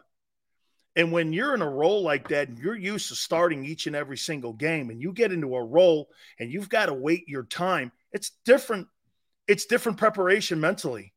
And 0.95 1.11
when 1.11 1.31
you're 1.31 1.53
in 1.53 1.61
a 1.61 1.69
role 1.69 2.01
like 2.01 2.29
that, 2.29 2.47
and 2.47 2.57
you're 2.57 2.75
used 2.75 3.09
to 3.09 3.15
starting 3.15 3.63
each 3.65 3.85
and 3.85 3.95
every 3.95 4.17
single 4.17 4.53
game, 4.53 4.89
and 4.89 4.99
you 4.99 5.13
get 5.13 5.31
into 5.31 5.55
a 5.55 5.63
role 5.63 6.09
and 6.39 6.51
you've 6.51 6.69
got 6.69 6.87
to 6.87 6.93
wait 6.93 7.27
your 7.27 7.43
time, 7.43 7.91
it's 8.11 8.31
different. 8.45 8.87
It's 9.47 9.65
different 9.65 9.99
preparation 9.99 10.59
mentally. 10.59 11.13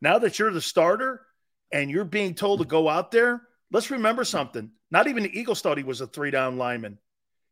Now 0.00 0.18
that 0.18 0.38
you're 0.38 0.50
the 0.50 0.60
starter 0.60 1.22
and 1.72 1.90
you're 1.90 2.04
being 2.04 2.34
told 2.34 2.60
to 2.60 2.66
go 2.66 2.88
out 2.88 3.10
there, 3.10 3.42
let's 3.70 3.90
remember 3.90 4.24
something. 4.24 4.70
Not 4.90 5.06
even 5.06 5.22
the 5.22 5.38
Eagles 5.38 5.60
thought 5.60 5.78
he 5.78 5.84
was 5.84 6.00
a 6.00 6.06
three 6.06 6.30
down 6.30 6.58
lineman. 6.58 6.98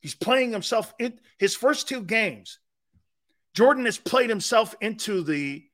He's 0.03 0.15
playing 0.15 0.51
himself 0.51 0.93
in 0.99 1.19
his 1.39 1.55
first 1.55 1.89
two 1.89 2.03
games. 2.03 2.59
Jordan 3.55 3.85
has 3.85 3.99
played 3.99 4.29
himself 4.29 4.74
into 4.81 5.23
the 5.23 5.65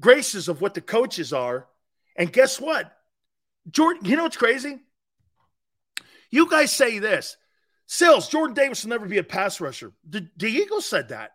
graces 0.00 0.48
of 0.48 0.60
what 0.60 0.74
the 0.74 0.80
coaches 0.80 1.32
are. 1.32 1.68
And 2.16 2.32
guess 2.32 2.60
what? 2.60 2.92
Jordan, 3.70 4.04
you 4.04 4.16
know 4.16 4.24
what's 4.24 4.36
crazy? 4.36 4.80
You 6.30 6.50
guys 6.50 6.72
say 6.72 6.98
this 6.98 7.36
Sills, 7.86 8.28
Jordan 8.28 8.54
Davis 8.54 8.82
will 8.82 8.90
never 8.90 9.06
be 9.06 9.18
a 9.18 9.24
pass 9.24 9.60
rusher. 9.60 9.92
The, 10.08 10.28
the 10.36 10.50
Eagles 10.50 10.86
said 10.86 11.10
that. 11.10 11.32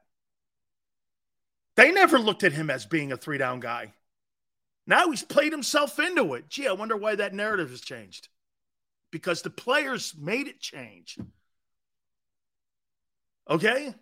They 1.77 1.91
never 1.91 2.19
looked 2.19 2.43
at 2.43 2.53
him 2.53 2.69
as 2.69 2.85
being 2.85 3.11
a 3.11 3.17
three 3.17 3.37
down 3.37 3.61
guy. 3.61 3.93
Now 4.87 5.09
he's 5.09 5.23
played 5.23 5.51
himself 5.51 5.99
into 5.99 6.33
it. 6.33 6.49
Gee, 6.49 6.67
I 6.67 6.73
wonder 6.73 6.97
why 6.97 7.15
that 7.15 7.33
narrative 7.33 7.69
has 7.69 7.81
changed. 7.81 8.27
Because 9.11 9.41
the 9.41 9.49
players 9.49 10.13
made 10.19 10.47
it 10.47 10.59
change. 10.59 11.17
Okay? 13.49 13.93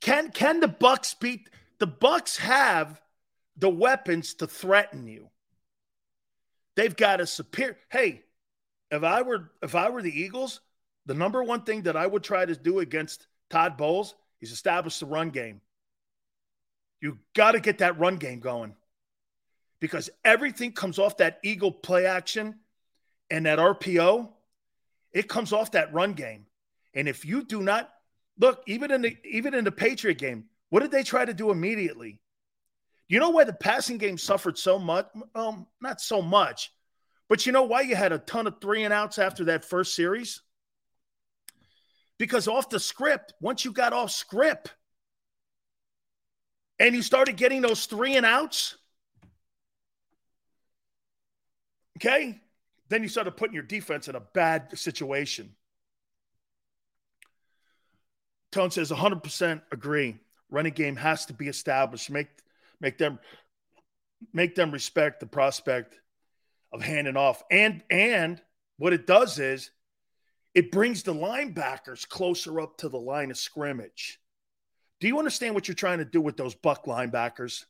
Can 0.00 0.30
can 0.30 0.60
the 0.60 0.68
Bucks 0.68 1.14
beat 1.14 1.50
the 1.78 1.86
Bucks 1.86 2.36
have 2.36 3.00
the 3.56 3.70
weapons 3.70 4.34
to 4.34 4.46
threaten 4.46 5.06
you? 5.06 5.30
They've 6.76 6.94
got 6.94 7.20
a 7.20 7.26
superior 7.26 7.76
Hey, 7.90 8.22
if 8.90 9.02
I 9.02 9.22
were 9.22 9.50
if 9.62 9.74
I 9.74 9.90
were 9.90 10.02
the 10.02 10.20
Eagles, 10.20 10.60
the 11.06 11.14
number 11.14 11.42
one 11.42 11.62
thing 11.62 11.82
that 11.82 11.96
I 11.96 12.06
would 12.06 12.22
try 12.22 12.44
to 12.44 12.54
do 12.54 12.78
against 12.78 13.26
Todd 13.50 13.76
Bowles 13.76 14.14
is 14.40 14.52
establish 14.52 14.98
the 14.98 15.06
run 15.06 15.30
game. 15.30 15.60
You 17.00 17.18
got 17.34 17.52
to 17.52 17.60
get 17.60 17.78
that 17.78 17.98
run 17.98 18.16
game 18.16 18.40
going 18.40 18.74
because 19.80 20.10
everything 20.24 20.72
comes 20.72 20.98
off 20.98 21.18
that 21.18 21.40
Eagle 21.42 21.72
play 21.72 22.06
action 22.06 22.56
and 23.30 23.46
that 23.46 23.58
RPO. 23.58 24.30
It 25.16 25.30
comes 25.30 25.54
off 25.54 25.70
that 25.70 25.94
run 25.94 26.12
game. 26.12 26.44
And 26.92 27.08
if 27.08 27.24
you 27.24 27.42
do 27.42 27.62
not 27.62 27.88
look, 28.38 28.62
even 28.66 28.90
in 28.90 29.00
the 29.00 29.16
even 29.24 29.54
in 29.54 29.64
the 29.64 29.72
Patriot 29.72 30.18
game, 30.18 30.44
what 30.68 30.80
did 30.80 30.90
they 30.90 31.02
try 31.02 31.24
to 31.24 31.32
do 31.32 31.50
immediately? 31.50 32.20
You 33.08 33.18
know 33.18 33.30
why 33.30 33.44
the 33.44 33.54
passing 33.54 33.96
game 33.96 34.18
suffered 34.18 34.58
so 34.58 34.78
much? 34.78 35.08
Um, 35.34 35.68
not 35.80 36.02
so 36.02 36.20
much, 36.20 36.70
but 37.30 37.46
you 37.46 37.52
know 37.52 37.62
why 37.62 37.80
you 37.80 37.96
had 37.96 38.12
a 38.12 38.18
ton 38.18 38.46
of 38.46 38.60
three 38.60 38.84
and 38.84 38.92
outs 38.92 39.18
after 39.18 39.46
that 39.46 39.64
first 39.64 39.96
series? 39.96 40.42
Because 42.18 42.46
off 42.46 42.68
the 42.68 42.78
script, 42.78 43.32
once 43.40 43.64
you 43.64 43.72
got 43.72 43.94
off 43.94 44.10
script 44.10 44.74
and 46.78 46.94
you 46.94 47.00
started 47.00 47.38
getting 47.38 47.62
those 47.62 47.86
three 47.86 48.16
and 48.16 48.26
outs, 48.26 48.76
okay, 51.96 52.38
then 52.88 53.02
you 53.02 53.08
started 53.08 53.32
putting 53.32 53.54
your 53.54 53.62
defense 53.62 54.08
in 54.08 54.14
a 54.14 54.20
bad 54.20 54.76
situation. 54.78 55.54
Tone 58.52 58.70
says 58.70 58.90
100% 58.90 59.62
agree. 59.72 60.18
Running 60.50 60.72
game 60.72 60.96
has 60.96 61.26
to 61.26 61.32
be 61.32 61.48
established. 61.48 62.10
Make 62.10 62.28
make 62.80 62.98
them 62.98 63.18
make 64.32 64.54
them 64.54 64.70
respect 64.70 65.20
the 65.20 65.26
prospect 65.26 65.98
of 66.72 66.82
handing 66.82 67.16
off. 67.16 67.42
And 67.50 67.82
and 67.90 68.40
what 68.78 68.92
it 68.92 69.06
does 69.06 69.38
is 69.38 69.70
it 70.54 70.70
brings 70.70 71.02
the 71.02 71.14
linebackers 71.14 72.08
closer 72.08 72.60
up 72.60 72.78
to 72.78 72.88
the 72.88 72.98
line 72.98 73.30
of 73.30 73.36
scrimmage. 73.36 74.20
Do 75.00 75.08
you 75.08 75.18
understand 75.18 75.54
what 75.54 75.68
you're 75.68 75.74
trying 75.74 75.98
to 75.98 76.04
do 76.04 76.20
with 76.20 76.36
those 76.36 76.54
buck 76.54 76.86
linebackers? 76.86 77.64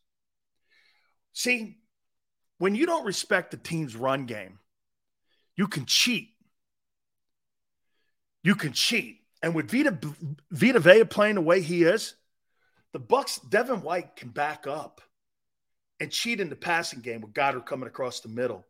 See, 1.33 1.79
when 2.59 2.75
you 2.75 2.87
don't 2.87 3.05
respect 3.05 3.51
the 3.51 3.57
team's 3.57 3.97
run 3.97 4.27
game, 4.27 4.59
you 5.57 5.69
can 5.69 5.87
cheat. 5.87 6.31
You 8.43 8.55
can 8.55 8.73
cheat. 8.73 9.21
And 9.43 9.55
with 9.55 9.71
Vita 9.71 9.99
Vita 10.51 10.81
Vea 10.81 11.05
playing 11.05 11.35
the 11.37 11.41
way 11.41 11.61
he 11.61 11.83
is, 11.83 12.15
the 12.93 12.99
Bucks, 12.99 13.39
Devin 13.39 13.83
White 13.83 14.17
can 14.17 14.31
back 14.31 14.67
up 14.67 15.01
and 16.01 16.11
cheat 16.11 16.41
in 16.41 16.49
the 16.49 16.57
passing 16.57 17.01
game 17.01 17.21
with 17.21 17.33
Goedert 17.33 17.67
coming 17.67 17.87
across 17.89 18.21
the 18.21 18.29
middle, 18.29 18.65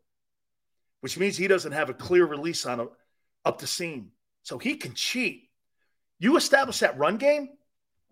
which 1.01 1.17
means 1.17 1.37
he 1.37 1.47
doesn't 1.47 1.71
have 1.71 1.89
a 1.89 1.93
clear 1.93 2.25
release 2.25 2.65
on 2.65 2.79
a, 2.79 2.87
up 3.45 3.59
the 3.59 3.67
seam. 3.67 4.11
So 4.43 4.57
he 4.57 4.75
can 4.75 4.93
cheat. 4.93 5.49
You 6.19 6.37
establish 6.37 6.79
that 6.79 6.97
run 6.97 7.17
game, 7.17 7.49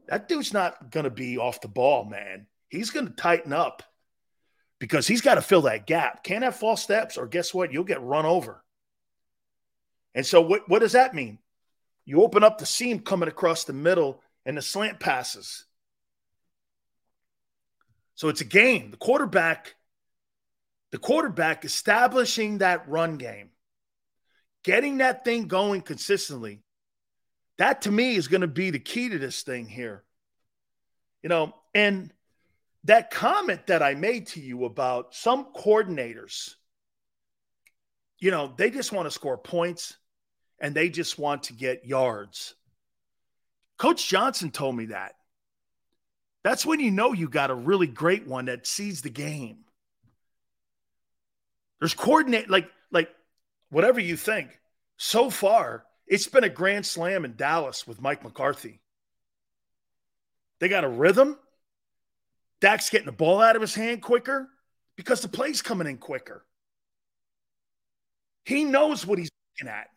that 0.07 0.27
dude's 0.27 0.53
not 0.53 0.91
going 0.91 1.05
to 1.05 1.09
be 1.09 1.37
off 1.37 1.61
the 1.61 1.67
ball, 1.67 2.05
man. 2.05 2.47
He's 2.69 2.91
going 2.91 3.07
to 3.07 3.13
tighten 3.13 3.53
up 3.53 3.83
because 4.79 5.07
he's 5.07 5.21
got 5.21 5.35
to 5.35 5.41
fill 5.41 5.63
that 5.63 5.87
gap. 5.87 6.23
Can't 6.23 6.43
have 6.43 6.55
false 6.55 6.83
steps, 6.83 7.17
or 7.17 7.27
guess 7.27 7.53
what? 7.53 7.71
You'll 7.71 7.83
get 7.83 8.01
run 8.01 8.25
over. 8.25 8.63
And 10.15 10.25
so, 10.25 10.41
what, 10.41 10.67
what 10.67 10.79
does 10.79 10.93
that 10.93 11.13
mean? 11.13 11.37
You 12.05 12.23
open 12.23 12.43
up 12.43 12.57
the 12.57 12.65
seam 12.65 12.99
coming 12.99 13.27
across 13.27 13.65
the 13.65 13.73
middle 13.73 14.21
and 14.45 14.57
the 14.57 14.61
slant 14.61 14.99
passes. 14.99 15.65
So 18.15 18.29
it's 18.29 18.41
a 18.41 18.45
game. 18.45 18.91
The 18.91 18.97
quarterback, 18.97 19.75
the 20.91 20.97
quarterback 20.97 21.65
establishing 21.65 22.59
that 22.59 22.87
run 22.87 23.17
game, 23.17 23.49
getting 24.63 24.99
that 24.99 25.25
thing 25.25 25.47
going 25.47 25.81
consistently. 25.81 26.61
That 27.57 27.81
to 27.83 27.91
me 27.91 28.15
is 28.15 28.29
going 28.29 28.41
to 28.41 28.47
be 28.47 28.69
the 28.69 28.79
key 28.79 29.09
to 29.09 29.19
this 29.19 29.41
thing 29.41 29.67
here. 29.67 30.03
You 31.23 31.29
know, 31.29 31.53
and 31.73 32.13
that 32.85 33.11
comment 33.11 33.67
that 33.67 33.81
I 33.81 33.95
made 33.95 34.27
to 34.27 34.39
you 34.39 34.63
about 34.63 35.13
some 35.13 35.47
coordinators, 35.53 36.53
you 38.19 38.31
know, 38.31 38.53
they 38.55 38.69
just 38.69 38.91
want 38.91 39.07
to 39.07 39.11
score 39.11 39.37
points 39.37 39.97
and 40.59 40.73
they 40.73 40.89
just 40.89 41.19
want 41.19 41.43
to 41.43 41.53
get 41.53 41.85
yards. 41.85 42.55
Coach 43.77 44.07
Johnson 44.07 44.51
told 44.51 44.75
me 44.75 44.85
that. 44.87 45.15
That's 46.43 46.65
when 46.65 46.79
you 46.79 46.91
know 46.91 47.13
you 47.13 47.27
got 47.27 47.49
a 47.49 47.55
really 47.55 47.87
great 47.87 48.27
one 48.27 48.45
that 48.45 48.67
sees 48.67 49.01
the 49.01 49.09
game. 49.09 49.65
There's 51.79 51.93
coordinate 51.93 52.49
like 52.49 52.69
like 52.91 53.09
whatever 53.69 53.99
you 53.99 54.15
think. 54.15 54.59
So 54.97 55.29
far, 55.29 55.85
it's 56.07 56.27
been 56.27 56.43
a 56.43 56.49
grand 56.49 56.85
slam 56.85 57.25
in 57.25 57.35
Dallas 57.35 57.85
with 57.85 58.01
Mike 58.01 58.23
McCarthy. 58.23 58.79
They 60.59 60.69
got 60.69 60.83
a 60.83 60.89
rhythm. 60.89 61.37
Dak's 62.61 62.89
getting 62.89 63.07
the 63.07 63.11
ball 63.11 63.41
out 63.41 63.55
of 63.55 63.61
his 63.61 63.75
hand 63.75 64.01
quicker 64.01 64.47
because 64.95 65.21
the 65.21 65.27
play's 65.27 65.61
coming 65.61 65.87
in 65.87 65.97
quicker. 65.97 66.45
He 68.45 68.63
knows 68.63 69.05
what 69.05 69.19
he's 69.19 69.29
looking 69.59 69.71
at. 69.71 69.87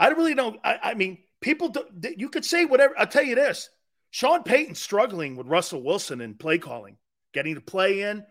I 0.00 0.08
really 0.08 0.34
don't. 0.34 0.54
really 0.54 0.60
I, 0.64 0.90
I 0.90 0.94
mean, 0.94 1.18
people, 1.40 1.68
do, 1.68 1.84
you 2.16 2.28
could 2.30 2.44
say 2.44 2.64
whatever. 2.64 2.98
I'll 2.98 3.06
tell 3.06 3.22
you 3.22 3.34
this 3.36 3.68
Sean 4.10 4.42
Payton 4.42 4.74
struggling 4.74 5.36
with 5.36 5.46
Russell 5.46 5.82
Wilson 5.82 6.20
in 6.20 6.34
play 6.34 6.58
calling, 6.58 6.96
getting 7.32 7.54
to 7.54 7.60
play 7.60 8.02
in. 8.02 8.24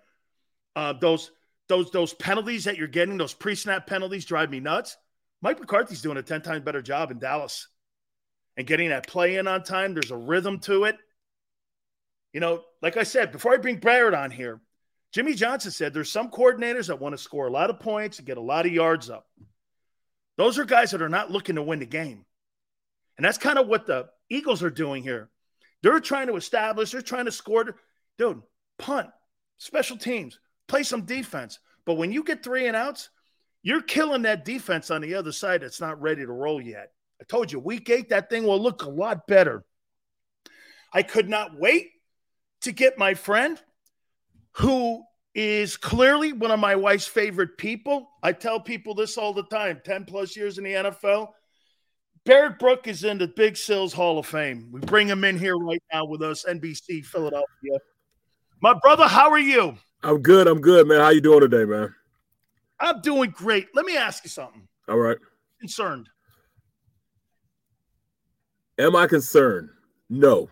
Uh, 0.76 0.94
those 0.94 1.32
those 1.68 1.92
those 1.92 2.14
penalties 2.16 2.66
that 2.66 2.78
you're 2.78 2.88
getting, 2.88 3.18
those 3.18 3.34
pre-snap 3.34 3.88
penalties, 3.88 4.26
drive 4.26 4.50
me 4.50 4.60
nuts. 4.60 4.98
Mike 5.42 5.60
McCarthy's 5.60 6.02
doing 6.02 6.18
a 6.18 6.24
ten 6.24 6.42
times 6.42 6.66
better 6.66 6.82
job 6.82 7.12
in 7.12 7.20
Dallas, 7.20 7.68
and 8.58 8.68
getting 8.68 8.90
that 8.90 9.08
play 9.08 9.38
in 9.38 9.48
on 9.48 9.64
time. 9.64 9.94
There's 9.94 10.12
a 10.12 10.18
rhythm 10.18 10.60
to 10.62 10.86
it. 10.86 10.98
You 12.34 12.40
know, 12.40 12.64
like 12.82 12.98
I 12.98 13.04
said 13.04 13.32
before, 13.32 13.54
I 13.54 13.58
bring 13.58 13.78
Barrett 13.78 14.14
on 14.14 14.32
here. 14.32 14.60
Jimmy 15.12 15.34
Johnson 15.34 15.72
said 15.72 15.94
there's 15.94 16.12
some 16.12 16.30
coordinators 16.30 16.88
that 16.88 17.00
want 17.00 17.14
to 17.14 17.18
score 17.18 17.48
a 17.48 17.52
lot 17.52 17.70
of 17.70 17.80
points 17.80 18.20
and 18.20 18.28
get 18.28 18.38
a 18.38 18.42
lot 18.42 18.66
of 18.66 18.72
yards 18.72 19.10
up. 19.10 19.26
Those 20.40 20.58
are 20.58 20.64
guys 20.64 20.92
that 20.92 21.02
are 21.02 21.10
not 21.10 21.30
looking 21.30 21.56
to 21.56 21.62
win 21.62 21.80
the 21.80 21.86
game, 21.86 22.24
and 23.18 23.26
that's 23.26 23.38
kind 23.38 23.60
of 23.60 23.68
what 23.68 23.86
the 23.86 24.08
Eagles 24.30 24.64
are 24.64 24.70
doing 24.70 25.04
here. 25.04 25.30
They're 25.84 26.00
trying 26.00 26.28
to 26.28 26.38
establish, 26.38 26.92
they're 26.92 27.02
trying 27.02 27.26
to 27.26 27.32
score. 27.34 27.76
Dude, 28.18 28.42
punt, 28.78 29.10
special 29.58 29.98
teams, 29.98 30.40
play 30.66 30.84
some 30.84 31.02
defense. 31.02 31.60
But 31.86 31.96
when 31.96 32.14
you 32.14 32.24
get 32.24 32.42
three 32.42 32.68
and 32.68 32.78
outs, 32.78 33.10
you're 33.64 33.82
killing 33.82 34.22
that 34.22 34.46
defense 34.46 34.90
on 34.90 35.02
the 35.02 35.16
other 35.16 35.34
side 35.34 35.62
that's 35.62 35.82
not 35.82 36.02
ready 36.02 36.26
to 36.26 36.32
roll 36.32 36.62
yet. 36.62 36.94
I 37.20 37.26
told 37.26 37.52
you, 37.52 37.60
week 37.60 37.90
eight, 37.90 38.08
that 38.12 38.30
thing 38.30 38.46
will 38.46 38.62
look 38.62 38.84
a 38.84 38.90
lot 38.90 39.28
better. 39.28 39.66
I 40.94 41.04
could 41.04 41.28
not 41.28 41.60
wait 41.60 41.90
to 42.62 42.72
get 42.72 42.98
my 42.98 43.14
friend 43.14 43.62
who 44.54 45.04
is 45.36 45.78
clearly 45.78 46.34
one 46.34 46.52
of 46.52 46.60
my 46.60 46.76
wife's 46.76 47.08
favorite 47.08 47.58
people. 47.58 48.10
I 48.24 48.34
tell 48.34 48.60
people 48.60 48.96
this 48.96 49.18
all 49.18 49.34
the 49.34 49.44
time 49.44 49.82
10 49.84 50.06
plus 50.06 50.36
years 50.36 50.58
in 50.58 50.64
the 50.64 50.74
NFL. 50.74 51.30
Barrett 52.26 52.60
Brooks 52.60 52.88
is 52.90 53.04
in 53.04 53.18
the 53.18 53.28
Big 53.28 53.56
Sills 53.56 53.94
Hall 53.94 54.20
of 54.20 54.26
Fame. 54.26 54.70
We 54.72 54.82
bring 54.82 55.08
him 55.08 55.24
in 55.24 55.38
here 55.38 55.58
right 55.58 55.82
now 55.94 56.06
with 56.06 56.22
us, 56.22 56.46
NBC 56.48 57.06
Philadelphia. 57.06 57.80
My 58.62 58.74
brother, 58.82 59.08
how 59.08 59.32
are 59.32 59.40
you? 59.40 59.78
I'm 60.04 60.22
good. 60.22 60.48
I'm 60.48 60.62
good, 60.62 60.88
man. 60.88 61.00
How 61.00 61.10
you 61.10 61.22
doing 61.22 61.42
today, 61.42 61.66
man? 61.66 61.94
I'm 62.80 63.02
doing 63.02 63.32
great. 63.32 63.68
Let 63.74 63.86
me 63.86 63.98
ask 63.98 64.24
you 64.24 64.30
something. 64.30 64.68
All 64.88 64.98
right. 64.98 65.18
Concerned. 65.60 66.08
Am 68.78 68.96
I 68.96 69.08
concerned? 69.08 69.70
No. 70.10 70.50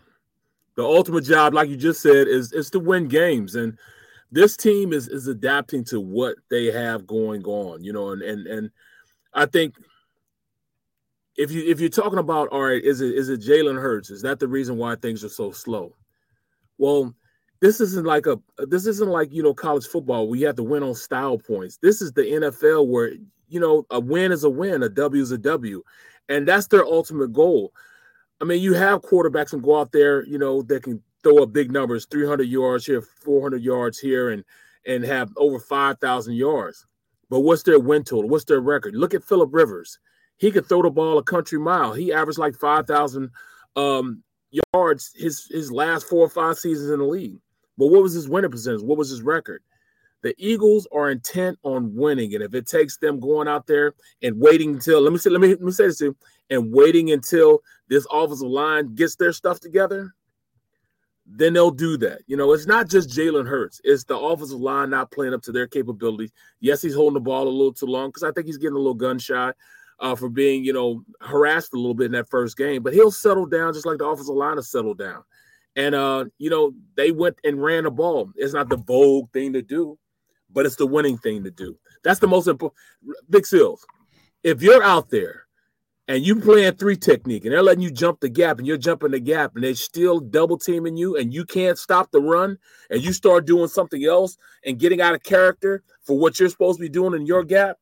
The 0.75 0.83
ultimate 0.83 1.23
job, 1.23 1.53
like 1.53 1.69
you 1.69 1.77
just 1.77 2.01
said, 2.01 2.27
is 2.27 2.53
is 2.53 2.69
to 2.71 2.79
win 2.79 3.07
games. 3.07 3.55
And 3.55 3.77
this 4.31 4.57
team 4.57 4.93
is 4.93 5.07
is 5.07 5.27
adapting 5.27 5.83
to 5.85 5.99
what 5.99 6.35
they 6.49 6.65
have 6.65 7.07
going 7.07 7.43
on, 7.43 7.83
you 7.83 7.93
know, 7.93 8.09
and 8.11 8.21
and 8.21 8.47
and 8.47 8.71
I 9.33 9.45
think 9.45 9.75
if 11.37 11.51
you 11.51 11.63
if 11.65 11.79
you're 11.79 11.89
talking 11.89 12.19
about 12.19 12.49
all 12.49 12.63
right, 12.63 12.83
is 12.83 13.01
it 13.01 13.15
is 13.15 13.29
it 13.29 13.41
Jalen 13.41 13.81
Hurts? 13.81 14.09
Is 14.09 14.21
that 14.23 14.39
the 14.39 14.47
reason 14.47 14.77
why 14.77 14.95
things 14.95 15.23
are 15.23 15.29
so 15.29 15.51
slow? 15.51 15.95
Well, 16.77 17.15
this 17.61 17.79
isn't 17.79 18.05
like 18.05 18.25
a 18.25 18.39
this 18.57 18.85
isn't 18.85 19.09
like 19.09 19.31
you 19.31 19.43
know 19.43 19.53
college 19.53 19.85
football 19.85 20.27
where 20.27 20.39
you 20.39 20.45
have 20.47 20.55
to 20.57 20.63
win 20.63 20.83
on 20.83 20.95
style 20.95 21.37
points. 21.37 21.77
This 21.81 22.01
is 22.01 22.11
the 22.13 22.23
NFL 22.23 22.87
where 22.87 23.13
you 23.47 23.59
know 23.59 23.85
a 23.89 23.99
win 23.99 24.31
is 24.31 24.43
a 24.43 24.49
win, 24.49 24.83
a 24.83 24.89
W 24.89 25.21
is 25.21 25.31
a 25.31 25.37
W, 25.37 25.83
and 26.27 26.47
that's 26.47 26.67
their 26.67 26.85
ultimate 26.85 27.33
goal. 27.33 27.71
I 28.41 28.45
mean, 28.45 28.61
you 28.61 28.73
have 28.73 29.01
quarterbacks 29.01 29.53
and 29.53 29.63
go 29.63 29.79
out 29.79 29.91
there, 29.91 30.23
you 30.25 30.37
know, 30.37 30.61
that 30.63 30.83
can 30.83 31.01
throw 31.23 31.43
up 31.43 31.53
big 31.53 31.71
numbers, 31.71 32.05
300 32.09 32.43
yards 32.43 32.85
here, 32.85 33.01
400 33.01 33.61
yards 33.61 33.99
here, 33.99 34.29
and 34.29 34.43
and 34.85 35.03
have 35.03 35.31
over 35.35 35.59
5,000 35.59 36.33
yards. 36.33 36.85
But 37.29 37.41
what's 37.41 37.63
their 37.63 37.79
win 37.79 38.03
total? 38.05 38.29
What's 38.29 38.45
their 38.45 38.61
record? 38.61 38.95
Look 38.95 39.13
at 39.13 39.23
Philip 39.23 39.49
Rivers 39.51 39.99
he 40.37 40.51
could 40.51 40.67
throw 40.67 40.81
the 40.81 40.89
ball 40.89 41.17
a 41.17 41.23
country 41.23 41.59
mile. 41.59 41.93
He 41.93 42.13
averaged 42.13 42.39
like 42.39 42.55
5,000 42.55 43.29
um, 43.75 44.23
yards 44.73 45.11
his, 45.15 45.45
his 45.51 45.71
last 45.71 46.07
four 46.07 46.25
or 46.25 46.29
five 46.29 46.57
seasons 46.57 46.91
in 46.91 46.99
the 46.99 47.05
league. 47.05 47.39
But 47.77 47.87
what 47.87 48.03
was 48.03 48.13
his 48.13 48.29
winning 48.29 48.51
percentage? 48.51 48.81
What 48.81 48.97
was 48.97 49.09
his 49.09 49.21
record? 49.21 49.61
The 50.23 50.33
Eagles 50.37 50.87
are 50.91 51.11
intent 51.11 51.59
on 51.63 51.95
winning. 51.95 52.33
And 52.33 52.43
if 52.43 52.53
it 52.55 52.67
takes 52.67 52.97
them 52.97 53.19
going 53.19 53.47
out 53.47 53.67
there 53.67 53.93
and 54.23 54.39
waiting 54.39 54.75
until, 54.75 55.01
let 55.01 55.11
me 55.11 55.19
say, 55.19 55.29
let 55.29 55.41
me, 55.41 55.49
let 55.49 55.61
me 55.61 55.71
say 55.71 55.87
this 55.87 55.97
to 55.99 56.05
you, 56.05 56.17
and 56.49 56.71
waiting 56.71 57.11
until 57.11 57.61
this 57.87 58.07
offensive 58.11 58.47
line 58.47 58.95
gets 58.95 59.15
their 59.15 59.33
stuff 59.33 59.59
together, 59.59 60.13
then 61.29 61.53
they'll 61.53 61.71
do 61.71 61.97
that. 61.97 62.21
You 62.27 62.37
know, 62.37 62.53
it's 62.53 62.67
not 62.67 62.89
just 62.89 63.09
Jalen 63.09 63.47
Hurts, 63.47 63.81
it's 63.83 64.05
the 64.05 64.17
offensive 64.17 64.59
line 64.59 64.89
not 64.89 65.11
playing 65.11 65.33
up 65.33 65.41
to 65.43 65.51
their 65.51 65.67
capabilities. 65.67 66.31
Yes, 66.59 66.81
he's 66.81 66.95
holding 66.95 67.15
the 67.15 67.19
ball 67.19 67.47
a 67.47 67.49
little 67.49 67.73
too 67.73 67.85
long 67.85 68.09
because 68.09 68.23
I 68.23 68.31
think 68.31 68.47
he's 68.47 68.57
getting 68.57 68.75
a 68.75 68.79
little 68.79 68.93
gun 68.93 69.19
shy 69.19 69.51
uh, 69.99 70.15
for 70.15 70.29
being, 70.29 70.63
you 70.63 70.73
know, 70.73 71.03
harassed 71.21 71.73
a 71.73 71.77
little 71.77 71.93
bit 71.93 72.05
in 72.05 72.11
that 72.13 72.29
first 72.29 72.57
game, 72.57 72.81
but 72.81 72.93
he'll 72.93 73.11
settle 73.11 73.45
down 73.45 73.73
just 73.73 73.85
like 73.85 73.97
the 73.97 74.05
offensive 74.05 74.35
line 74.35 74.55
has 74.55 74.69
settled 74.69 74.97
down. 74.97 75.23
And 75.75 75.93
uh, 75.93 76.25
you 76.37 76.49
know, 76.49 76.73
they 76.95 77.11
went 77.11 77.37
and 77.43 77.61
ran 77.61 77.83
the 77.83 77.91
ball. 77.91 78.31
It's 78.35 78.53
not 78.53 78.69
the 78.69 78.77
vogue 78.77 79.31
thing 79.31 79.53
to 79.53 79.61
do, 79.61 79.97
but 80.51 80.65
it's 80.65 80.75
the 80.75 80.87
winning 80.87 81.17
thing 81.17 81.43
to 81.43 81.51
do. 81.51 81.77
That's 82.03 82.19
the 82.19 82.27
most 82.27 82.47
important. 82.47 82.79
Big 83.29 83.45
Seals, 83.45 83.85
if 84.43 84.61
you're 84.61 84.83
out 84.83 85.09
there 85.09 85.46
and 86.07 86.25
you 86.25 86.35
playing 86.37 86.73
three 86.75 86.95
technique 86.95 87.43
and 87.43 87.53
they're 87.53 87.63
letting 87.63 87.83
you 87.83 87.91
jump 87.91 88.19
the 88.19 88.29
gap 88.29 88.57
and 88.57 88.67
you're 88.67 88.77
jumping 88.77 89.11
the 89.11 89.19
gap 89.19 89.55
and 89.55 89.63
they're 89.63 89.75
still 89.75 90.19
double 90.19 90.57
teaming 90.57 90.95
you 90.95 91.17
and 91.17 91.33
you 91.33 91.43
can't 91.45 91.77
stop 91.77 92.11
the 92.11 92.21
run 92.21 92.57
and 92.89 93.03
you 93.03 93.11
start 93.11 93.45
doing 93.45 93.67
something 93.67 94.05
else 94.05 94.37
and 94.65 94.79
getting 94.79 95.01
out 95.01 95.13
of 95.13 95.23
character 95.23 95.83
for 96.03 96.17
what 96.17 96.39
you're 96.39 96.49
supposed 96.49 96.79
to 96.79 96.81
be 96.81 96.89
doing 96.89 97.13
in 97.13 97.25
your 97.25 97.43
gap, 97.43 97.77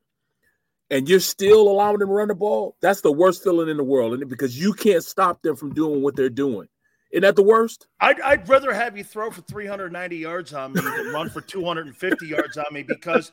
and 0.90 1.08
you're 1.08 1.20
still 1.20 1.68
allowing 1.68 1.98
them 1.98 2.08
to 2.08 2.14
run 2.14 2.28
the 2.28 2.34
ball, 2.34 2.76
that's 2.80 3.00
the 3.00 3.12
worst 3.12 3.42
feeling 3.42 3.68
in 3.68 3.76
the 3.76 3.84
world, 3.84 4.12
and 4.12 4.28
because 4.28 4.58
you 4.58 4.72
can't 4.72 5.04
stop 5.04 5.42
them 5.42 5.56
from 5.56 5.72
doing 5.72 6.02
what 6.02 6.16
they're 6.16 6.28
doing. 6.28 6.68
Isn't 7.12 7.22
that 7.22 7.36
the 7.36 7.42
worst? 7.42 7.86
I'd, 8.00 8.20
I'd 8.20 8.48
rather 8.48 8.72
have 8.72 8.96
you 8.96 9.04
throw 9.04 9.30
for 9.30 9.40
390 9.42 10.16
yards 10.16 10.52
on 10.52 10.72
me 10.72 10.80
than 10.80 11.12
run 11.12 11.30
for 11.30 11.40
250 11.40 12.26
yards 12.26 12.56
on 12.56 12.64
me 12.72 12.82
because, 12.82 13.32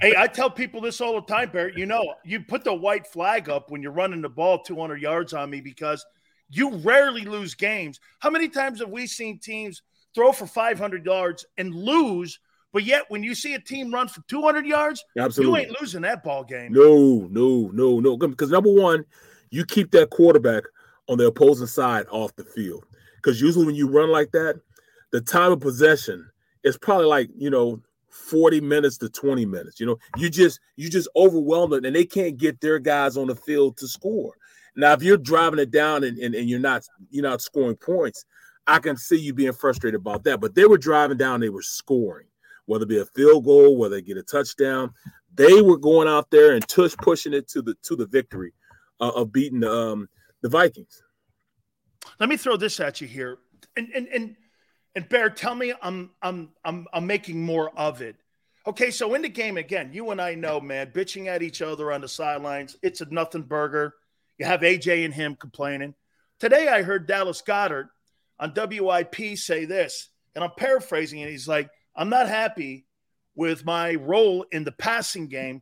hey, 0.00 0.14
I 0.16 0.26
tell 0.26 0.50
people 0.50 0.80
this 0.80 1.00
all 1.00 1.14
the 1.14 1.22
time, 1.22 1.50
Barrett. 1.50 1.78
You 1.78 1.86
know, 1.86 2.14
you 2.24 2.40
put 2.40 2.64
the 2.64 2.74
white 2.74 3.06
flag 3.06 3.48
up 3.48 3.70
when 3.70 3.82
you're 3.82 3.92
running 3.92 4.20
the 4.20 4.28
ball 4.28 4.62
200 4.62 5.00
yards 5.00 5.32
on 5.32 5.48
me 5.48 5.60
because 5.60 6.04
You 6.50 6.76
rarely 6.78 7.24
lose 7.24 7.54
games. 7.54 8.00
How 8.18 8.30
many 8.30 8.48
times 8.48 8.80
have 8.80 8.90
we 8.90 9.06
seen 9.06 9.38
teams 9.38 9.82
throw 10.14 10.32
for 10.32 10.46
500 10.46 11.04
yards 11.06 11.46
and 11.56 11.74
lose? 11.74 12.38
But 12.72 12.84
yet, 12.84 13.04
when 13.08 13.22
you 13.22 13.34
see 13.34 13.54
a 13.54 13.60
team 13.60 13.94
run 13.94 14.08
for 14.08 14.20
200 14.28 14.66
yards, 14.66 15.04
Absolutely. 15.16 15.60
you 15.62 15.66
ain't 15.68 15.80
losing 15.80 16.02
that 16.02 16.24
ball 16.24 16.44
game. 16.44 16.72
No, 16.72 17.28
no, 17.30 17.70
no, 17.72 18.00
no. 18.00 18.16
Because 18.16 18.50
number 18.50 18.72
one, 18.72 19.04
you 19.50 19.64
keep 19.64 19.92
that 19.92 20.10
quarterback 20.10 20.64
on 21.08 21.18
the 21.18 21.26
opposing 21.26 21.68
side 21.68 22.06
off 22.10 22.34
the 22.34 22.44
field. 22.44 22.84
Because 23.24 23.40
usually 23.40 23.64
when 23.64 23.74
you 23.74 23.88
run 23.88 24.10
like 24.10 24.32
that, 24.32 24.60
the 25.10 25.20
time 25.20 25.52
of 25.52 25.60
possession 25.60 26.28
is 26.62 26.76
probably 26.76 27.06
like, 27.06 27.30
you 27.34 27.48
know, 27.48 27.80
40 28.10 28.60
minutes 28.60 28.98
to 28.98 29.08
20 29.08 29.46
minutes. 29.46 29.80
You 29.80 29.86
know, 29.86 29.98
you 30.16 30.28
just 30.28 30.60
you 30.76 30.90
just 30.90 31.08
overwhelm 31.16 31.70
them 31.70 31.84
and 31.84 31.96
they 31.96 32.04
can't 32.04 32.36
get 32.36 32.60
their 32.60 32.78
guys 32.78 33.16
on 33.16 33.28
the 33.28 33.34
field 33.34 33.78
to 33.78 33.88
score. 33.88 34.34
Now, 34.76 34.92
if 34.92 35.02
you're 35.02 35.16
driving 35.16 35.58
it 35.58 35.70
down 35.70 36.04
and, 36.04 36.18
and, 36.18 36.34
and 36.34 36.48
you're 36.48 36.60
not 36.60 36.84
you're 37.10 37.22
not 37.24 37.40
scoring 37.40 37.76
points, 37.76 38.26
I 38.66 38.78
can 38.78 38.96
see 38.96 39.16
you 39.16 39.32
being 39.32 39.52
frustrated 39.52 40.00
about 40.00 40.24
that. 40.24 40.40
But 40.40 40.54
they 40.54 40.66
were 40.66 40.78
driving 40.78 41.16
down, 41.16 41.40
they 41.40 41.48
were 41.48 41.62
scoring, 41.62 42.26
whether 42.66 42.84
it 42.84 42.88
be 42.88 42.98
a 42.98 43.06
field 43.06 43.44
goal, 43.44 43.78
whether 43.78 43.96
they 43.96 44.02
get 44.02 44.18
a 44.18 44.22
touchdown. 44.22 44.92
They 45.34 45.62
were 45.62 45.78
going 45.78 46.08
out 46.08 46.30
there 46.30 46.54
and 46.54 46.66
tush 46.68 46.94
pushing 46.98 47.32
it 47.32 47.48
to 47.48 47.62
the 47.62 47.74
to 47.84 47.96
the 47.96 48.06
victory 48.06 48.52
uh, 49.00 49.12
of 49.14 49.32
beating 49.32 49.64
um, 49.64 50.08
the 50.42 50.48
Vikings. 50.48 51.03
Let 52.20 52.28
me 52.28 52.36
throw 52.36 52.56
this 52.56 52.80
at 52.80 53.00
you 53.00 53.06
here, 53.06 53.38
and 53.76 53.88
and 53.94 54.08
and 54.08 54.36
and 54.94 55.08
Bear, 55.08 55.30
tell 55.30 55.54
me 55.54 55.72
I'm 55.82 56.10
I'm 56.22 56.50
I'm 56.64 56.86
I'm 56.92 57.06
making 57.06 57.42
more 57.42 57.70
of 57.78 58.02
it. 58.02 58.16
Okay, 58.66 58.90
so 58.90 59.14
in 59.14 59.22
the 59.22 59.28
game 59.28 59.58
again, 59.58 59.90
you 59.92 60.10
and 60.10 60.20
I 60.20 60.34
know, 60.34 60.60
man, 60.60 60.92
bitching 60.92 61.26
at 61.26 61.42
each 61.42 61.60
other 61.60 61.92
on 61.92 62.00
the 62.00 62.08
sidelines. 62.08 62.76
It's 62.82 63.00
a 63.00 63.06
nothing 63.12 63.42
burger. 63.42 63.94
You 64.38 64.46
have 64.46 64.60
AJ 64.60 65.04
and 65.04 65.12
him 65.12 65.36
complaining. 65.36 65.94
Today, 66.40 66.68
I 66.68 66.82
heard 66.82 67.06
Dallas 67.06 67.42
Goedert 67.42 67.88
on 68.38 68.54
WIP 68.54 69.36
say 69.36 69.64
this, 69.64 70.08
and 70.34 70.42
I'm 70.42 70.52
paraphrasing 70.56 71.20
it. 71.20 71.30
He's 71.30 71.48
like, 71.48 71.70
"I'm 71.94 72.08
not 72.08 72.28
happy 72.28 72.86
with 73.34 73.64
my 73.64 73.94
role 73.94 74.46
in 74.50 74.64
the 74.64 74.72
passing 74.72 75.28
game." 75.28 75.60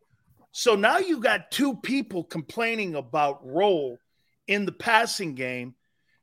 So 0.52 0.74
now 0.74 0.98
you 0.98 1.20
got 1.20 1.50
two 1.50 1.76
people 1.76 2.24
complaining 2.24 2.94
about 2.94 3.44
role 3.44 3.98
in 4.46 4.66
the 4.66 4.72
passing 4.72 5.34
game. 5.34 5.74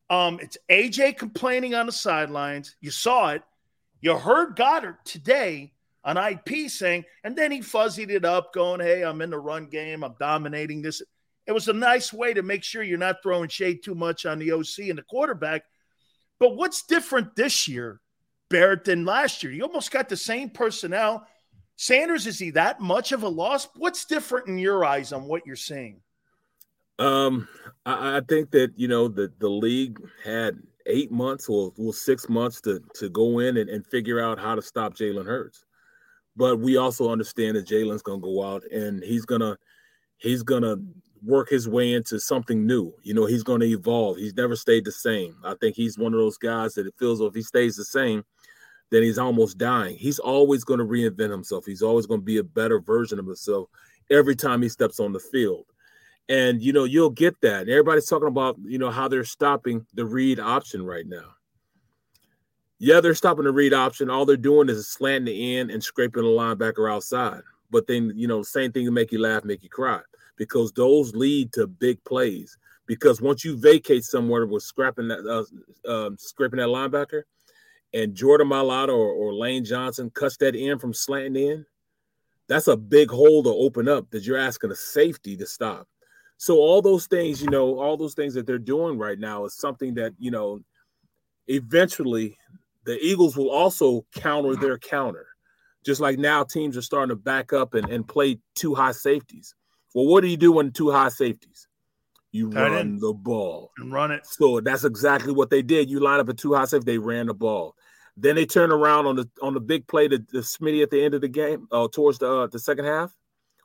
Um, 0.09 0.39
it's 0.41 0.57
AJ 0.69 1.17
complaining 1.17 1.75
on 1.75 1.85
the 1.85 1.91
sidelines. 1.91 2.75
You 2.81 2.91
saw 2.91 3.29
it. 3.29 3.43
You 4.01 4.17
heard 4.17 4.55
Goedert 4.55 5.03
today 5.03 5.73
on 6.03 6.17
IP 6.17 6.69
saying, 6.69 7.05
and 7.23 7.35
then 7.35 7.51
he 7.51 7.59
fuzzied 7.59 8.09
it 8.09 8.25
up, 8.25 8.53
going, 8.53 8.79
Hey, 8.79 9.03
I'm 9.03 9.21
in 9.21 9.29
the 9.29 9.39
run 9.39 9.67
game. 9.67 10.03
I'm 10.03 10.15
dominating 10.19 10.81
this. 10.81 11.01
It 11.45 11.51
was 11.51 11.67
a 11.67 11.73
nice 11.73 12.13
way 12.13 12.33
to 12.33 12.41
make 12.41 12.63
sure 12.63 12.83
you're 12.83 12.97
not 12.97 13.21
throwing 13.21 13.49
shade 13.49 13.83
too 13.83 13.95
much 13.95 14.25
on 14.25 14.39
the 14.39 14.51
OC 14.51 14.89
and 14.89 14.97
the 14.97 15.03
quarterback. 15.03 15.63
But 16.39 16.55
what's 16.55 16.83
different 16.83 17.35
this 17.35 17.67
year, 17.67 17.99
Barrett, 18.49 18.85
than 18.85 19.05
last 19.05 19.43
year? 19.43 19.51
You 19.51 19.63
almost 19.63 19.91
got 19.91 20.09
the 20.09 20.17
same 20.17 20.49
personnel. 20.49 21.27
Sanders, 21.75 22.27
is 22.27 22.39
he 22.39 22.51
that 22.51 22.79
much 22.79 23.11
of 23.11 23.23
a 23.23 23.29
loss? 23.29 23.67
What's 23.75 24.05
different 24.05 24.47
in 24.47 24.57
your 24.57 24.85
eyes 24.85 25.11
on 25.11 25.25
what 25.25 25.45
you're 25.45 25.55
seeing? 25.55 26.01
Um, 26.99 27.47
I, 27.85 28.17
I 28.17 28.21
think 28.27 28.51
that 28.51 28.73
you 28.75 28.87
know 28.87 29.07
the 29.07 29.31
the 29.39 29.49
league 29.49 29.99
had 30.23 30.59
eight 30.85 31.11
months 31.11 31.47
or 31.49 31.71
well, 31.77 31.93
six 31.93 32.29
months 32.29 32.61
to 32.61 32.81
to 32.95 33.09
go 33.09 33.39
in 33.39 33.57
and, 33.57 33.69
and 33.69 33.87
figure 33.87 34.19
out 34.19 34.39
how 34.39 34.55
to 34.55 34.61
stop 34.61 34.95
Jalen 34.95 35.25
Hurts. 35.25 35.65
But 36.35 36.59
we 36.59 36.77
also 36.77 37.09
understand 37.09 37.57
that 37.57 37.67
Jalen's 37.67 38.01
gonna 38.01 38.21
go 38.21 38.43
out 38.43 38.63
and 38.71 39.03
he's 39.03 39.25
gonna 39.25 39.57
he's 40.17 40.43
gonna 40.43 40.77
work 41.23 41.49
his 41.49 41.67
way 41.67 41.93
into 41.93 42.19
something 42.19 42.65
new. 42.65 42.93
You 43.03 43.13
know, 43.13 43.25
he's 43.25 43.43
gonna 43.43 43.65
evolve. 43.65 44.17
He's 44.17 44.35
never 44.35 44.55
stayed 44.55 44.85
the 44.85 44.91
same. 44.91 45.35
I 45.43 45.55
think 45.59 45.75
he's 45.75 45.97
one 45.97 46.13
of 46.13 46.19
those 46.19 46.37
guys 46.37 46.73
that 46.75 46.85
it 46.85 46.93
feels 46.99 47.21
if 47.21 47.33
he 47.33 47.41
stays 47.41 47.75
the 47.75 47.85
same, 47.85 48.23
then 48.91 49.03
he's 49.03 49.17
almost 49.17 49.57
dying. 49.57 49.97
He's 49.97 50.19
always 50.19 50.63
going 50.63 50.79
to 50.79 50.85
reinvent 50.85 51.31
himself. 51.31 51.65
He's 51.65 51.81
always 51.81 52.05
going 52.05 52.21
to 52.21 52.25
be 52.25 52.37
a 52.37 52.43
better 52.43 52.79
version 52.79 53.19
of 53.19 53.25
himself 53.25 53.69
every 54.09 54.35
time 54.35 54.61
he 54.61 54.69
steps 54.69 54.99
on 54.99 55.13
the 55.13 55.19
field. 55.19 55.65
And 56.29 56.61
you 56.61 56.71
know, 56.71 56.83
you'll 56.83 57.09
get 57.09 57.41
that. 57.41 57.61
And 57.61 57.69
everybody's 57.69 58.05
talking 58.05 58.27
about, 58.27 58.55
you 58.63 58.77
know, 58.77 58.91
how 58.91 59.07
they're 59.07 59.23
stopping 59.23 59.85
the 59.95 60.05
read 60.05 60.39
option 60.39 60.85
right 60.85 61.07
now. 61.07 61.33
Yeah, 62.77 63.01
they're 63.01 63.15
stopping 63.15 63.43
the 63.43 63.51
read 63.51 63.73
option. 63.73 64.09
All 64.09 64.25
they're 64.25 64.37
doing 64.37 64.69
is 64.69 64.87
slanting 64.87 65.25
the 65.25 65.57
end 65.57 65.71
and 65.71 65.83
scraping 65.83 66.23
the 66.23 66.29
linebacker 66.29 66.89
outside. 66.89 67.41
But 67.71 67.87
then, 67.87 68.13
you 68.15 68.27
know, 68.27 68.41
same 68.41 68.71
thing 68.71 68.85
to 68.85 68.91
make 68.91 69.11
you 69.11 69.19
laugh, 69.19 69.43
make 69.43 69.63
you 69.63 69.69
cry, 69.69 69.99
because 70.37 70.71
those 70.71 71.13
lead 71.13 71.51
to 71.53 71.67
big 71.67 72.01
plays. 72.03 72.57
Because 72.85 73.21
once 73.21 73.43
you 73.43 73.57
vacate 73.57 74.03
somewhere 74.03 74.45
with 74.47 74.63
scrapping 74.63 75.09
that, 75.09 75.19
uh, 75.85 75.91
um, 75.91 76.17
scraping 76.17 76.57
that 76.57 76.69
linebacker, 76.69 77.23
and 77.93 78.15
Jordan 78.15 78.47
Mailata 78.47 78.89
or, 78.89 79.11
or 79.11 79.33
Lane 79.33 79.65
Johnson 79.65 80.09
cuts 80.11 80.37
that 80.37 80.55
in 80.55 80.79
from 80.79 80.93
slanting 80.93 81.47
in, 81.47 81.65
that's 82.47 82.67
a 82.67 82.77
big 82.77 83.11
hole 83.11 83.43
to 83.43 83.49
open 83.49 83.87
up 83.87 84.09
that 84.11 84.23
you're 84.23 84.37
asking 84.37 84.71
a 84.71 84.75
safety 84.75 85.35
to 85.37 85.45
stop. 85.45 85.87
So 86.41 86.55
all 86.55 86.81
those 86.81 87.05
things, 87.05 87.41
you 87.41 87.49
know, 87.49 87.77
all 87.77 87.97
those 87.97 88.13
things 88.13 88.33
that 88.35 88.47
they're 88.47 88.57
doing 88.57 88.97
right 88.97 89.19
now 89.19 89.43
is 89.43 89.55
something 89.55 89.93
that, 89.95 90.13
you 90.17 90.31
know, 90.31 90.61
eventually 91.47 92.37
the 92.85 92.97
Eagles 93.05 93.35
will 93.35 93.49
also 93.51 94.05
counter 94.15 94.55
their 94.55 94.77
counter. 94.77 95.27
Just 95.85 95.99
like 95.99 96.17
now 96.17 96.45
teams 96.45 96.77
are 96.77 96.81
starting 96.81 97.09
to 97.09 97.17
back 97.17 97.51
up 97.51 97.73
and, 97.73 97.89
and 97.89 98.07
play 98.07 98.39
two 98.55 98.73
high 98.73 98.93
safeties. 98.93 99.53
Well, 99.93 100.05
what 100.05 100.21
do 100.21 100.27
you 100.27 100.37
do 100.37 100.53
when 100.53 100.71
two 100.71 100.89
high 100.89 101.09
safeties? 101.09 101.67
You 102.31 102.49
Tight 102.51 102.69
run 102.69 102.75
end. 102.75 103.01
the 103.01 103.11
ball. 103.11 103.71
And 103.77 103.91
run 103.91 104.11
it. 104.11 104.25
So 104.25 104.61
that's 104.61 104.85
exactly 104.85 105.33
what 105.33 105.49
they 105.49 105.61
did. 105.61 105.89
You 105.89 105.99
line 105.99 106.21
up 106.21 106.29
a 106.29 106.33
two 106.33 106.53
high 106.53 106.65
safety, 106.65 106.93
they 106.93 106.97
ran 106.99 107.25
the 107.25 107.33
ball. 107.33 107.75
Then 108.15 108.35
they 108.35 108.45
turn 108.45 108.71
around 108.71 109.07
on 109.07 109.17
the 109.17 109.29
on 109.41 109.53
the 109.53 109.59
big 109.59 109.87
play 109.87 110.07
to, 110.07 110.19
to 110.19 110.37
Smitty 110.37 110.83
at 110.83 110.89
the 110.89 111.03
end 111.03 111.15
of 111.15 111.21
the 111.21 111.27
game, 111.27 111.67
uh, 111.69 111.89
towards 111.91 112.19
the 112.19 112.31
uh, 112.31 112.47
the 112.47 112.59
second 112.59 112.85
half. 112.85 113.13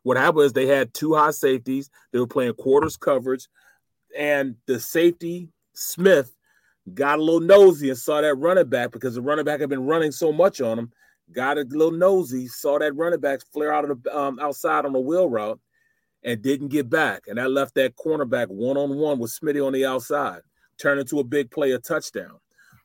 What 0.05 0.19
happened 0.19 0.45
is 0.45 0.53
they 0.53 0.67
had 0.67 0.95
two 0.95 1.15
high 1.15 1.33
safeties. 1.33 1.91
They 2.13 2.21
were 2.21 2.27
playing 2.27 2.55
quarters 2.55 2.97
coverage, 2.97 3.49
and 4.17 4.55
the 4.67 4.79
safety 4.79 5.49
Smith 5.73 6.33
got 6.93 7.19
a 7.19 7.23
little 7.23 7.41
nosy 7.41 7.89
and 7.89 7.99
saw 7.99 8.21
that 8.21 8.35
running 8.35 8.69
back 8.69 8.93
because 8.93 9.15
the 9.15 9.23
running 9.23 9.47
back 9.47 9.61
had 9.61 9.71
been 9.71 9.87
running 9.87 10.13
so 10.13 10.31
much 10.31 10.61
on 10.61 10.79
him. 10.79 10.93
Got 11.33 11.57
a 11.57 11.63
little 11.63 11.91
nosy, 11.91 12.47
saw 12.49 12.79
that 12.79 12.95
running 12.95 13.19
back 13.21 13.41
flare 13.51 13.73
out 13.73 13.89
of 13.89 14.03
the 14.03 14.17
um, 14.17 14.39
outside 14.39 14.85
on 14.85 14.93
the 14.93 15.01
wheel 15.01 15.29
route, 15.29 15.59
and 16.23 16.43
didn't 16.43 16.69
get 16.69 16.91
back. 16.91 17.23
And 17.27 17.39
that 17.39 17.51
left 17.51 17.75
that 17.77 17.97
cornerback 17.97 18.49
one 18.49 18.77
on 18.77 18.97
one 18.97 19.19
with 19.19 19.33
Smitty 19.33 19.67
on 19.67 19.73
the 19.73 19.87
outside, 19.87 20.43
turned 20.79 21.01
into 21.01 21.19
a 21.19 21.25
big 21.25 21.51
play, 21.51 21.73
a 21.73 21.79
touchdown. 21.79 22.39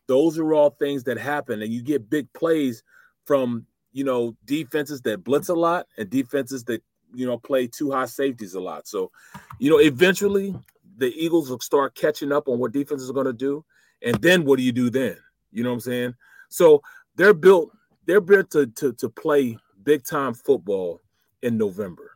Those 0.08 0.40
are 0.40 0.54
all 0.54 0.70
things 0.70 1.04
that 1.04 1.18
happen, 1.18 1.62
and 1.62 1.72
you 1.72 1.84
get 1.84 2.10
big 2.10 2.32
plays 2.32 2.82
from 3.26 3.66
you 3.92 4.06
know 4.06 4.38
defenses 4.46 5.02
that 5.02 5.26
blitz 5.26 5.50
a 5.50 5.54
lot 5.54 5.86
and 5.98 6.10
defenses 6.10 6.64
that 6.64 6.82
you 7.14 7.26
know 7.26 7.38
play 7.38 7.68
two 7.68 7.92
high 7.92 8.06
safeties 8.06 8.54
a 8.54 8.60
lot. 8.60 8.88
So, 8.88 9.12
you 9.60 9.70
know, 9.70 9.80
eventually 9.80 10.56
the 10.98 11.14
Eagles 11.16 11.50
will 11.50 11.60
start 11.60 11.96
catching 11.96 12.32
up 12.32 12.48
on 12.48 12.60
what 12.60 12.72
defenses 12.72 13.10
are 13.10 13.14
going 13.14 13.26
to 13.26 13.34
do, 13.34 13.64
and 14.02 14.16
then 14.22 14.46
what 14.46 14.58
do 14.58 14.64
you 14.64 14.72
do 14.72 14.90
then? 14.90 15.18
You 15.52 15.64
know 15.64 15.70
what 15.70 15.76
I'm 15.76 15.82
saying? 15.82 16.14
So 16.50 16.82
they're 17.16 17.34
built 17.34 17.72
they're 18.06 18.22
built 18.22 18.52
to 18.52 18.68
to, 18.68 18.94
to 18.94 19.10
play 19.10 19.58
big 19.84 20.04
time 20.04 20.34
football 20.34 21.02
in 21.42 21.58
November. 21.58 22.12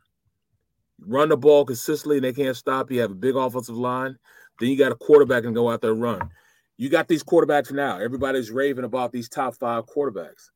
Run 1.00 1.30
the 1.30 1.38
ball 1.38 1.66
consistently, 1.66 2.18
and 2.18 2.24
they 2.24 2.34
can't 2.34 2.56
stop. 2.56 2.92
You 2.92 3.02
have 3.02 3.12
a 3.12 3.16
big 3.16 3.36
offensive 3.36 3.78
line. 3.78 4.18
Then 4.60 4.70
you 4.70 4.78
got 4.78 4.92
a 4.92 4.96
quarterback 4.96 5.44
and 5.44 5.56
go 5.56 5.70
out 5.70 5.82
there 5.82 5.94
run. 5.94 6.30
You 6.78 6.90
got 6.90 7.08
these 7.08 7.24
quarterbacks 7.24 7.72
now. 7.72 8.00
Everybody's 8.00 8.52
raving 8.52 8.86
about 8.86 9.12
these 9.12 9.30
top 9.30 9.56
five 9.56 9.86
quarterbacks. 9.86 10.50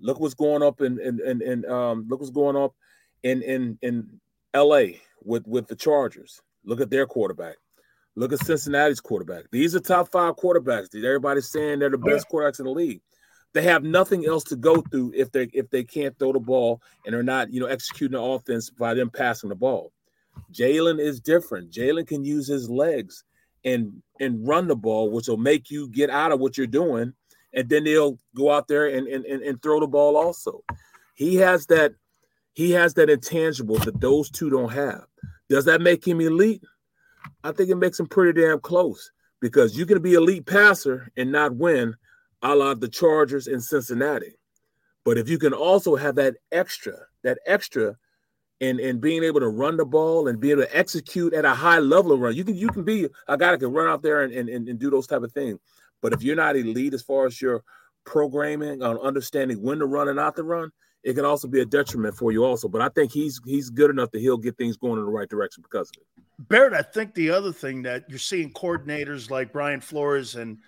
Look 0.00 0.20
what's 0.20 0.34
going 0.34 0.62
up 0.62 0.80
and 0.80 0.98
and 0.98 1.20
and 1.20 1.64
um 1.66 2.06
look 2.08 2.20
what's 2.20 2.30
going 2.30 2.56
up 2.56 2.74
in 3.24 3.42
in 3.42 3.78
in 3.82 4.20
LA 4.54 4.98
with 5.24 5.44
with 5.48 5.66
the 5.66 5.74
Chargers. 5.74 6.40
Look 6.64 6.80
at 6.80 6.90
their 6.90 7.06
quarterback. 7.06 7.56
Look 8.14 8.32
at 8.32 8.38
Cincinnati's 8.38 9.00
quarterback. 9.00 9.46
These 9.50 9.74
are 9.74 9.80
top 9.80 10.12
five 10.12 10.36
quarterbacks. 10.36 10.94
Everybody's 10.94 11.50
saying 11.50 11.80
they're 11.80 11.90
the 11.90 11.98
best 11.98 12.28
quarterbacks 12.30 12.60
in 12.60 12.66
the 12.66 12.70
league. 12.70 13.00
They 13.54 13.62
have 13.62 13.82
nothing 13.82 14.24
else 14.24 14.44
to 14.44 14.56
go 14.56 14.82
through 14.82 15.12
if 15.16 15.32
they 15.32 15.48
if 15.52 15.68
they 15.70 15.82
can't 15.82 16.16
throw 16.18 16.32
the 16.32 16.38
ball 16.38 16.80
and 17.04 17.14
are 17.14 17.22
not 17.22 17.52
you 17.52 17.60
know 17.60 17.66
executing 17.66 18.16
the 18.16 18.22
offense 18.22 18.70
by 18.70 18.94
them 18.94 19.10
passing 19.10 19.48
the 19.48 19.56
ball. 19.56 19.92
Jalen 20.52 21.00
is 21.00 21.20
different. 21.20 21.72
Jalen 21.72 22.06
can 22.06 22.24
use 22.24 22.46
his 22.46 22.70
legs 22.70 23.24
and 23.64 24.02
and 24.20 24.46
run 24.46 24.68
the 24.68 24.76
ball, 24.76 25.10
which 25.10 25.28
will 25.28 25.36
make 25.36 25.70
you 25.70 25.88
get 25.88 26.10
out 26.10 26.32
of 26.32 26.40
what 26.40 26.56
you're 26.56 26.66
doing, 26.66 27.14
and 27.52 27.68
then 27.68 27.84
they'll 27.84 28.18
go 28.36 28.50
out 28.50 28.68
there 28.68 28.86
and 28.86 29.08
and, 29.08 29.24
and, 29.24 29.42
and 29.42 29.62
throw 29.62 29.80
the 29.80 29.86
ball 29.86 30.16
also. 30.16 30.62
He 31.14 31.36
has 31.36 31.66
that 31.66 31.94
he 32.54 32.70
has 32.70 32.94
that 32.94 33.10
intangible 33.10 33.76
that 33.78 34.00
those 34.00 34.30
two 34.30 34.48
don't 34.48 34.72
have. 34.72 35.04
Does 35.48 35.66
that 35.66 35.80
make 35.80 36.06
him 36.06 36.20
elite? 36.20 36.62
I 37.42 37.52
think 37.52 37.68
it 37.68 37.76
makes 37.76 38.00
him 38.00 38.06
pretty 38.06 38.40
damn 38.40 38.60
close 38.60 39.10
because 39.40 39.76
you 39.76 39.84
can 39.84 40.00
be 40.00 40.14
elite 40.14 40.46
passer 40.46 41.10
and 41.16 41.30
not 41.30 41.56
win, 41.56 41.94
a 42.42 42.54
la 42.54 42.74
the 42.74 42.88
Chargers 42.88 43.46
in 43.46 43.60
Cincinnati. 43.60 44.38
But 45.04 45.18
if 45.18 45.28
you 45.28 45.38
can 45.38 45.52
also 45.52 45.96
have 45.96 46.14
that 46.14 46.36
extra, 46.50 46.96
that 47.22 47.38
extra 47.46 47.96
and 48.60 48.80
and 48.80 49.00
being 49.00 49.24
able 49.24 49.40
to 49.40 49.48
run 49.48 49.76
the 49.76 49.84
ball 49.84 50.28
and 50.28 50.40
be 50.40 50.50
able 50.50 50.62
to 50.62 50.76
execute 50.76 51.34
at 51.34 51.44
a 51.44 51.54
high 51.54 51.80
level 51.80 52.12
of 52.12 52.20
run. 52.20 52.34
You 52.34 52.44
can 52.44 52.56
you 52.56 52.68
can 52.68 52.84
be 52.84 53.08
a 53.28 53.36
guy 53.36 53.50
that 53.50 53.58
can 53.58 53.72
run 53.72 53.88
out 53.88 54.02
there 54.02 54.22
and, 54.22 54.32
and, 54.32 54.68
and 54.68 54.78
do 54.78 54.90
those 54.90 55.06
type 55.06 55.22
of 55.22 55.32
things. 55.32 55.58
But 56.00 56.12
if 56.12 56.22
you're 56.22 56.36
not 56.36 56.56
elite 56.56 56.94
as 56.94 57.02
far 57.02 57.26
as 57.26 57.40
your 57.40 57.64
programming 58.04 58.82
on 58.82 58.98
understanding 58.98 59.62
when 59.62 59.78
to 59.78 59.86
run 59.86 60.08
and 60.08 60.16
not 60.16 60.36
to 60.36 60.42
run, 60.42 60.70
it 61.04 61.14
can 61.14 61.24
also 61.26 61.46
be 61.46 61.60
a 61.60 61.66
detriment 61.66 62.16
for 62.16 62.32
you 62.32 62.44
also. 62.44 62.66
But 62.66 62.80
I 62.80 62.88
think 62.88 63.12
he's 63.12 63.40
he's 63.44 63.70
good 63.70 63.90
enough 63.90 64.10
that 64.12 64.20
he'll 64.20 64.38
get 64.38 64.56
things 64.56 64.76
going 64.76 64.98
in 64.98 65.04
the 65.04 65.10
right 65.10 65.28
direction 65.28 65.62
because 65.62 65.90
of 65.90 65.96
it. 65.98 66.24
Barrett, 66.48 66.72
I 66.72 66.82
think 66.82 67.14
the 67.14 67.30
other 67.30 67.52
thing 67.52 67.82
that 67.82 68.08
you're 68.08 68.18
seeing 68.18 68.52
coordinators 68.52 69.30
like 69.30 69.52
Brian 69.52 69.80
Flores 69.80 70.34
and 70.34 70.58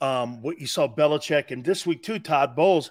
um, 0.00 0.42
what 0.42 0.58
you 0.58 0.66
saw 0.66 0.88
Belichick 0.88 1.50
and 1.50 1.62
this 1.64 1.86
week 1.86 2.02
too, 2.02 2.18
Todd 2.18 2.56
Bowles, 2.56 2.90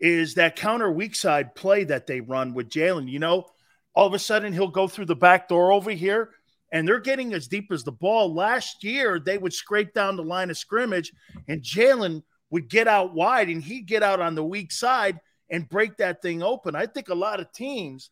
is 0.00 0.34
that 0.34 0.56
counter 0.56 0.90
weak 0.90 1.14
side 1.14 1.54
play 1.54 1.84
that 1.84 2.06
they 2.06 2.20
run 2.20 2.54
with 2.54 2.70
Jalen. 2.70 3.10
You 3.10 3.18
know, 3.18 3.46
all 3.94 4.06
of 4.06 4.14
a 4.14 4.18
sudden 4.18 4.52
he'll 4.52 4.68
go 4.68 4.88
through 4.88 5.06
the 5.06 5.16
back 5.16 5.48
door 5.48 5.72
over 5.72 5.90
here 5.90 6.30
and 6.72 6.86
they're 6.86 7.00
getting 7.00 7.34
as 7.34 7.48
deep 7.48 7.72
as 7.72 7.82
the 7.82 7.92
ball. 7.92 8.32
Last 8.32 8.84
year, 8.84 9.18
they 9.18 9.38
would 9.38 9.52
scrape 9.52 9.92
down 9.92 10.16
the 10.16 10.22
line 10.22 10.50
of 10.50 10.58
scrimmage 10.58 11.12
and 11.48 11.62
Jalen 11.62 12.22
would 12.50 12.68
get 12.68 12.86
out 12.88 13.12
wide 13.12 13.48
and 13.48 13.62
he'd 13.62 13.86
get 13.86 14.02
out 14.02 14.20
on 14.20 14.34
the 14.34 14.44
weak 14.44 14.70
side 14.72 15.18
and 15.50 15.68
break 15.68 15.96
that 15.96 16.22
thing 16.22 16.42
open. 16.42 16.74
I 16.74 16.86
think 16.86 17.08
a 17.08 17.14
lot 17.14 17.40
of 17.40 17.52
teams 17.52 18.10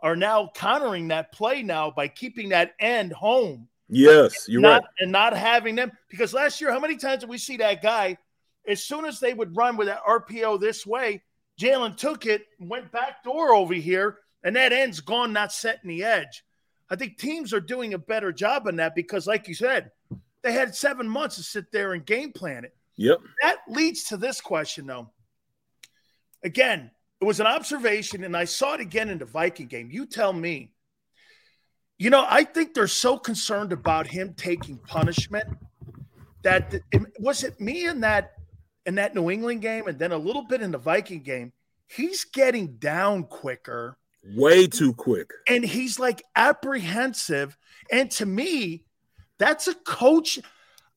are 0.00 0.16
now 0.16 0.50
countering 0.54 1.08
that 1.08 1.32
play 1.32 1.62
now 1.62 1.90
by 1.90 2.08
keeping 2.08 2.50
that 2.50 2.72
end 2.78 3.12
home. 3.12 3.68
Yes, 3.88 4.46
you're 4.48 4.60
not, 4.60 4.82
right. 4.82 4.90
And 5.00 5.12
not 5.12 5.36
having 5.36 5.74
them 5.74 5.92
because 6.08 6.34
last 6.34 6.60
year, 6.60 6.70
how 6.70 6.80
many 6.80 6.96
times 6.96 7.20
did 7.20 7.30
we 7.30 7.38
see 7.38 7.56
that 7.58 7.82
guy? 7.82 8.18
As 8.66 8.82
soon 8.82 9.06
as 9.06 9.18
they 9.18 9.32
would 9.32 9.56
run 9.56 9.76
with 9.76 9.88
that 9.88 10.04
RPO 10.06 10.60
this 10.60 10.86
way, 10.86 11.22
Jalen 11.58 11.96
took 11.96 12.26
it, 12.26 12.44
went 12.60 12.92
back 12.92 13.24
door 13.24 13.54
over 13.54 13.74
here, 13.74 14.18
and 14.44 14.54
that 14.56 14.72
end's 14.72 15.00
gone, 15.00 15.32
not 15.32 15.52
setting 15.52 15.88
the 15.88 16.04
edge. 16.04 16.44
I 16.90 16.96
think 16.96 17.18
teams 17.18 17.52
are 17.52 17.60
doing 17.60 17.94
a 17.94 17.98
better 17.98 18.32
job 18.32 18.66
on 18.66 18.76
that 18.76 18.94
because, 18.94 19.26
like 19.26 19.48
you 19.48 19.54
said, 19.54 19.90
they 20.42 20.52
had 20.52 20.74
seven 20.74 21.08
months 21.08 21.36
to 21.36 21.42
sit 21.42 21.72
there 21.72 21.94
and 21.94 22.04
game 22.04 22.32
plan 22.32 22.64
it. 22.64 22.74
Yep. 22.96 23.20
That 23.42 23.58
leads 23.68 24.04
to 24.04 24.16
this 24.16 24.40
question, 24.40 24.86
though. 24.86 25.10
Again, 26.44 26.90
it 27.20 27.24
was 27.24 27.40
an 27.40 27.46
observation, 27.46 28.24
and 28.24 28.36
I 28.36 28.44
saw 28.44 28.74
it 28.74 28.80
again 28.80 29.08
in 29.08 29.18
the 29.18 29.24
Viking 29.24 29.66
game. 29.66 29.90
You 29.90 30.06
tell 30.06 30.32
me. 30.32 30.72
You 31.98 32.10
know, 32.10 32.24
I 32.28 32.44
think 32.44 32.74
they're 32.74 32.86
so 32.86 33.18
concerned 33.18 33.72
about 33.72 34.06
him 34.06 34.34
taking 34.36 34.78
punishment 34.78 35.48
that 36.42 36.72
was 37.18 37.42
it 37.42 37.60
me 37.60 37.86
in 37.86 38.00
that 38.00 38.34
in 38.86 38.94
that 38.94 39.14
New 39.14 39.30
England 39.30 39.62
game, 39.62 39.86
and 39.88 39.98
then 39.98 40.12
a 40.12 40.16
little 40.16 40.44
bit 40.44 40.62
in 40.62 40.70
the 40.70 40.78
Viking 40.78 41.22
game. 41.22 41.52
He's 41.88 42.24
getting 42.24 42.76
down 42.76 43.24
quicker, 43.24 43.98
way 44.24 44.66
too 44.66 44.92
quick, 44.94 45.30
and 45.48 45.64
he's 45.64 45.98
like 45.98 46.22
apprehensive. 46.36 47.56
And 47.90 48.10
to 48.12 48.26
me, 48.26 48.84
that's 49.38 49.66
a 49.68 49.74
coach. 49.74 50.38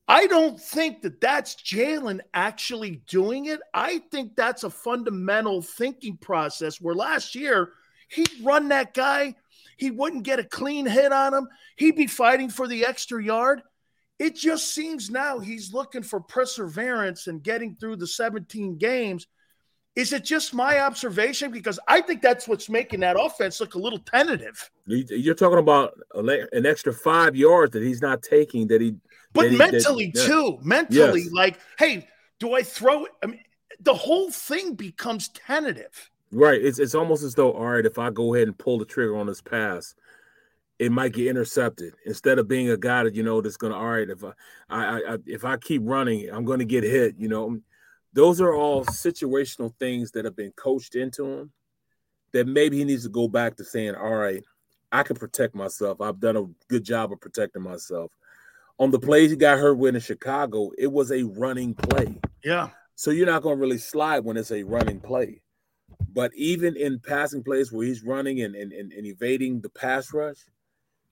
I 0.08 0.26
don't 0.26 0.60
think 0.60 1.02
that 1.02 1.20
that's 1.20 1.54
Jalen 1.54 2.20
actually 2.34 3.02
doing 3.06 3.46
it. 3.46 3.60
I 3.72 3.98
think 4.10 4.34
that's 4.36 4.64
a 4.64 4.70
fundamental 4.70 5.62
thinking 5.62 6.16
process 6.16 6.80
where 6.80 6.94
last 6.94 7.34
year 7.34 7.70
he'd 8.08 8.30
run 8.42 8.68
that 8.68 8.94
guy, 8.94 9.34
he 9.76 9.90
wouldn't 9.90 10.24
get 10.24 10.40
a 10.40 10.44
clean 10.44 10.86
hit 10.86 11.12
on 11.12 11.32
him, 11.32 11.48
he'd 11.76 11.96
be 11.96 12.06
fighting 12.06 12.50
for 12.50 12.66
the 12.66 12.84
extra 12.84 13.22
yard. 13.22 13.62
It 14.18 14.36
just 14.36 14.72
seems 14.74 15.10
now 15.10 15.38
he's 15.38 15.72
looking 15.72 16.02
for 16.02 16.20
perseverance 16.20 17.26
and 17.26 17.42
getting 17.42 17.74
through 17.74 17.96
the 17.96 18.06
17 18.06 18.78
games. 18.78 19.26
Is 19.94 20.12
it 20.14 20.24
just 20.24 20.54
my 20.54 20.80
observation? 20.80 21.50
Because 21.50 21.78
I 21.86 22.00
think 22.00 22.22
that's 22.22 22.48
what's 22.48 22.70
making 22.70 23.00
that 23.00 23.16
offense 23.20 23.60
look 23.60 23.74
a 23.74 23.78
little 23.78 23.98
tentative. 23.98 24.70
You're 24.86 25.34
talking 25.34 25.58
about 25.58 25.98
an 26.14 26.64
extra 26.64 26.94
five 26.94 27.36
yards 27.36 27.72
that 27.72 27.82
he's 27.82 28.00
not 28.00 28.22
taking 28.22 28.68
that 28.68 28.80
he 28.80 28.94
but 29.32 29.42
that 29.42 29.50
he, 29.50 29.56
mentally 29.56 30.12
that, 30.14 30.26
too 30.26 30.58
mentally 30.62 31.22
yes. 31.22 31.32
like 31.32 31.58
hey 31.78 32.06
do 32.38 32.54
i 32.54 32.62
throw 32.62 33.06
i 33.22 33.26
mean 33.26 33.40
the 33.80 33.94
whole 33.94 34.30
thing 34.30 34.74
becomes 34.74 35.28
tentative 35.28 36.10
right 36.30 36.62
it's, 36.62 36.78
it's 36.78 36.94
almost 36.94 37.22
as 37.22 37.34
though 37.34 37.52
all 37.52 37.66
right 37.66 37.86
if 37.86 37.98
i 37.98 38.10
go 38.10 38.34
ahead 38.34 38.48
and 38.48 38.58
pull 38.58 38.78
the 38.78 38.84
trigger 38.84 39.16
on 39.16 39.26
this 39.26 39.40
pass 39.40 39.94
it 40.78 40.90
might 40.90 41.12
get 41.12 41.28
intercepted 41.28 41.94
instead 42.06 42.38
of 42.38 42.48
being 42.48 42.70
a 42.70 42.76
guy 42.76 43.04
that 43.04 43.14
you 43.14 43.22
know 43.22 43.40
that's 43.40 43.56
gonna 43.56 43.76
all 43.76 43.90
right 43.90 44.10
if 44.10 44.24
i 44.24 44.32
i, 44.68 45.14
I 45.14 45.18
if 45.26 45.44
i 45.44 45.56
keep 45.56 45.82
running 45.84 46.28
i'm 46.30 46.44
gonna 46.44 46.64
get 46.64 46.84
hit 46.84 47.16
you 47.18 47.28
know 47.28 47.58
those 48.12 48.40
are 48.40 48.54
all 48.54 48.84
situational 48.84 49.72
things 49.78 50.10
that 50.10 50.24
have 50.24 50.36
been 50.36 50.52
coached 50.52 50.94
into 50.94 51.24
him 51.24 51.52
that 52.32 52.46
maybe 52.46 52.78
he 52.78 52.84
needs 52.84 53.04
to 53.04 53.08
go 53.08 53.28
back 53.28 53.56
to 53.56 53.64
saying 53.64 53.94
all 53.94 54.14
right 54.14 54.42
i 54.90 55.02
can 55.02 55.16
protect 55.16 55.54
myself 55.54 56.00
i've 56.00 56.20
done 56.20 56.36
a 56.36 56.44
good 56.68 56.84
job 56.84 57.12
of 57.12 57.20
protecting 57.20 57.62
myself 57.62 58.10
on 58.78 58.90
the 58.90 58.98
plays 58.98 59.30
he 59.30 59.36
got 59.36 59.58
hurt 59.58 59.78
with 59.78 59.94
in 59.94 60.00
Chicago, 60.00 60.70
it 60.76 60.90
was 60.90 61.12
a 61.12 61.22
running 61.22 61.74
play. 61.74 62.18
Yeah. 62.44 62.70
So 62.96 63.12
you're 63.12 63.26
not 63.26 63.42
going 63.42 63.56
to 63.56 63.60
really 63.60 63.78
slide 63.78 64.24
when 64.24 64.36
it's 64.36 64.50
a 64.50 64.64
running 64.64 65.00
play. 65.00 65.42
But 66.12 66.32
even 66.34 66.76
in 66.76 66.98
passing 66.98 67.42
plays 67.44 67.72
where 67.72 67.86
he's 67.86 68.02
running 68.02 68.40
and, 68.42 68.54
and, 68.54 68.72
and, 68.72 68.92
and 68.92 69.06
evading 69.06 69.60
the 69.60 69.68
pass 69.68 70.12
rush, 70.12 70.38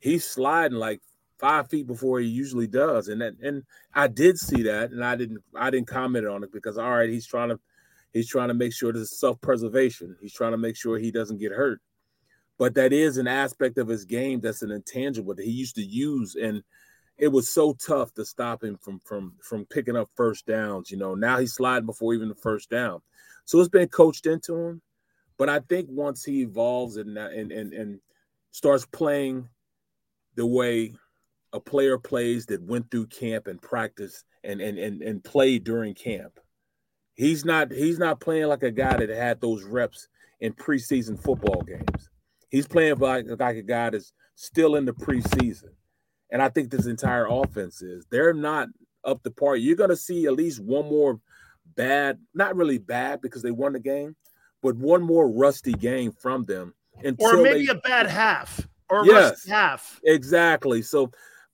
he's 0.00 0.24
sliding 0.24 0.78
like 0.78 1.00
five 1.40 1.68
feet 1.68 1.86
before 1.86 2.20
he 2.20 2.26
usually 2.26 2.66
does. 2.66 3.08
And 3.08 3.20
that, 3.20 3.34
and 3.42 3.64
I 3.94 4.08
did 4.08 4.38
see 4.38 4.62
that, 4.62 4.90
and 4.90 5.04
I 5.04 5.16
didn't 5.16 5.42
I 5.54 5.70
didn't 5.70 5.88
comment 5.88 6.26
on 6.26 6.44
it 6.44 6.52
because 6.52 6.78
all 6.78 6.90
right, 6.90 7.10
he's 7.10 7.26
trying 7.26 7.48
to 7.48 7.58
he's 8.12 8.28
trying 8.28 8.48
to 8.48 8.54
make 8.54 8.72
sure 8.72 8.92
there's 8.92 9.18
self-preservation. 9.18 10.16
He's 10.20 10.34
trying 10.34 10.52
to 10.52 10.58
make 10.58 10.76
sure 10.76 10.98
he 10.98 11.10
doesn't 11.10 11.38
get 11.38 11.52
hurt. 11.52 11.80
But 12.58 12.74
that 12.74 12.92
is 12.92 13.16
an 13.16 13.26
aspect 13.26 13.78
of 13.78 13.88
his 13.88 14.04
game 14.04 14.40
that's 14.40 14.62
an 14.62 14.70
intangible 14.70 15.34
that 15.34 15.44
he 15.44 15.50
used 15.50 15.76
to 15.76 15.82
use 15.82 16.36
and– 16.36 16.62
it 17.20 17.28
was 17.28 17.48
so 17.48 17.74
tough 17.74 18.12
to 18.14 18.24
stop 18.24 18.64
him 18.64 18.78
from 18.78 18.98
from 19.00 19.34
from 19.42 19.66
picking 19.66 19.96
up 19.96 20.08
first 20.14 20.46
downs. 20.46 20.90
You 20.90 20.96
know, 20.96 21.14
now 21.14 21.38
he's 21.38 21.52
sliding 21.52 21.86
before 21.86 22.14
even 22.14 22.28
the 22.28 22.34
first 22.34 22.70
down. 22.70 23.02
So 23.44 23.60
it's 23.60 23.68
been 23.68 23.88
coached 23.88 24.26
into 24.26 24.56
him. 24.56 24.82
But 25.36 25.48
I 25.48 25.60
think 25.60 25.88
once 25.90 26.24
he 26.24 26.40
evolves 26.40 26.96
and 26.96 27.16
and 27.18 27.52
and, 27.52 27.72
and 27.72 28.00
starts 28.52 28.86
playing 28.86 29.48
the 30.34 30.46
way 30.46 30.94
a 31.52 31.60
player 31.60 31.98
plays 31.98 32.46
that 32.46 32.62
went 32.62 32.90
through 32.90 33.06
camp 33.06 33.46
and 33.46 33.60
practice 33.60 34.24
and 34.44 34.60
and 34.60 34.78
and, 34.78 35.02
and 35.02 35.24
played 35.24 35.64
during 35.64 35.94
camp, 35.94 36.38
he's 37.14 37.44
not 37.44 37.72
he's 37.72 37.98
not 37.98 38.20
playing 38.20 38.46
like 38.46 38.62
a 38.62 38.70
guy 38.70 38.96
that 38.96 39.08
had 39.08 39.40
those 39.40 39.64
reps 39.64 40.08
in 40.40 40.52
preseason 40.52 41.22
football 41.22 41.62
games. 41.62 42.10
He's 42.50 42.66
playing 42.66 42.98
like, 42.98 43.26
like 43.38 43.56
a 43.56 43.62
guy 43.62 43.90
that's 43.90 44.12
still 44.34 44.76
in 44.76 44.84
the 44.84 44.92
preseason. 44.92 45.70
And 46.32 46.42
I 46.42 46.48
think 46.48 46.70
this 46.70 46.86
entire 46.86 47.26
offense 47.28 47.82
is. 47.82 48.06
They're 48.10 48.32
not 48.32 48.68
up 49.04 49.22
to 49.22 49.30
par. 49.30 49.56
You're 49.56 49.76
going 49.76 49.90
to 49.90 49.96
see 49.96 50.26
at 50.26 50.32
least 50.32 50.60
one 50.60 50.88
more 50.88 51.20
bad, 51.76 52.18
not 52.34 52.56
really 52.56 52.78
bad 52.78 53.20
because 53.20 53.42
they 53.42 53.50
won 53.50 53.72
the 53.72 53.80
game, 53.80 54.16
but 54.62 54.76
one 54.76 55.02
more 55.02 55.30
rusty 55.30 55.72
game 55.72 56.12
from 56.12 56.44
them. 56.44 56.74
Or 57.18 57.42
maybe 57.42 57.66
they, 57.66 57.72
a 57.72 57.76
bad 57.76 58.06
half 58.06 58.66
or 58.88 59.06
yes, 59.06 59.46
half. 59.46 60.00
Exactly. 60.04 60.82
So, 60.82 61.10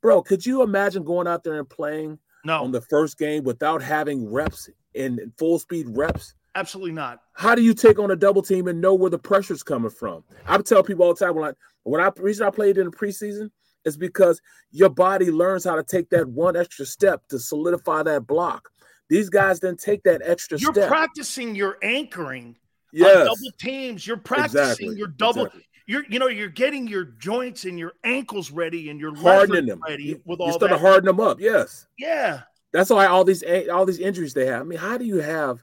bro, 0.06 0.22
could 0.22 0.46
you 0.46 0.62
imagine 0.62 1.04
going 1.04 1.26
out 1.26 1.44
there 1.44 1.58
and 1.58 1.68
playing 1.68 2.18
no. 2.44 2.62
on 2.62 2.72
the 2.72 2.80
first 2.80 3.18
game 3.18 3.44
without 3.44 3.82
having 3.82 4.30
reps 4.30 4.68
and 4.94 5.20
full 5.36 5.58
speed 5.58 5.86
reps? 5.88 6.34
Absolutely 6.54 6.92
not. 6.92 7.20
How 7.34 7.54
do 7.54 7.62
you 7.62 7.74
take 7.74 7.98
on 7.98 8.10
a 8.10 8.16
double 8.16 8.42
team 8.42 8.66
and 8.68 8.80
know 8.80 8.94
where 8.94 9.10
the 9.10 9.18
pressure's 9.18 9.62
coming 9.62 9.90
from? 9.90 10.24
I 10.46 10.56
tell 10.58 10.82
people 10.82 11.04
all 11.04 11.14
the 11.14 11.24
time 11.24 11.34
when 11.34 11.50
I 11.50 11.52
when 11.82 12.00
I 12.00 12.10
reason 12.16 12.46
I 12.46 12.50
played 12.50 12.78
in 12.78 12.86
the 12.86 12.92
preseason– 12.92 13.50
is 13.86 13.96
because 13.96 14.42
your 14.72 14.90
body 14.90 15.30
learns 15.30 15.64
how 15.64 15.76
to 15.76 15.82
take 15.82 16.10
that 16.10 16.28
one 16.28 16.56
extra 16.56 16.84
step 16.84 17.26
to 17.28 17.38
solidify 17.38 18.02
that 18.02 18.26
block. 18.26 18.68
These 19.08 19.30
guys 19.30 19.60
then 19.60 19.76
take 19.76 20.02
that 20.02 20.20
extra 20.24 20.58
you're 20.58 20.72
step. 20.72 20.82
You're 20.82 20.88
practicing 20.88 21.54
your 21.54 21.78
anchoring. 21.82 22.56
Yes. 22.92 23.28
double 23.28 23.56
teams. 23.58 24.06
You're 24.06 24.16
practicing 24.16 24.60
exactly. 24.60 24.96
your 24.96 25.06
double. 25.06 25.46
Exactly. 25.46 25.62
You're 25.86 26.04
you 26.08 26.18
know 26.18 26.26
you're 26.26 26.48
getting 26.48 26.88
your 26.88 27.04
joints 27.04 27.64
and 27.64 27.78
your 27.78 27.92
ankles 28.02 28.50
ready 28.50 28.90
and 28.90 28.98
your 28.98 29.14
hardening 29.14 29.66
them 29.66 29.80
ready 29.86 30.20
with 30.24 30.40
all 30.40 30.48
you 30.48 30.52
start 30.54 30.70
that. 30.70 30.78
to 30.78 30.82
harden 30.82 31.04
them 31.06 31.20
up. 31.20 31.40
Yes. 31.40 31.86
Yeah. 31.96 32.42
That's 32.72 32.90
why 32.90 33.06
all 33.06 33.24
these 33.24 33.42
eh, 33.44 33.68
all 33.68 33.86
these 33.86 34.00
injuries 34.00 34.34
they 34.34 34.46
have. 34.46 34.62
I 34.62 34.64
mean, 34.64 34.78
how 34.78 34.98
do 34.98 35.04
you 35.04 35.18
have 35.18 35.62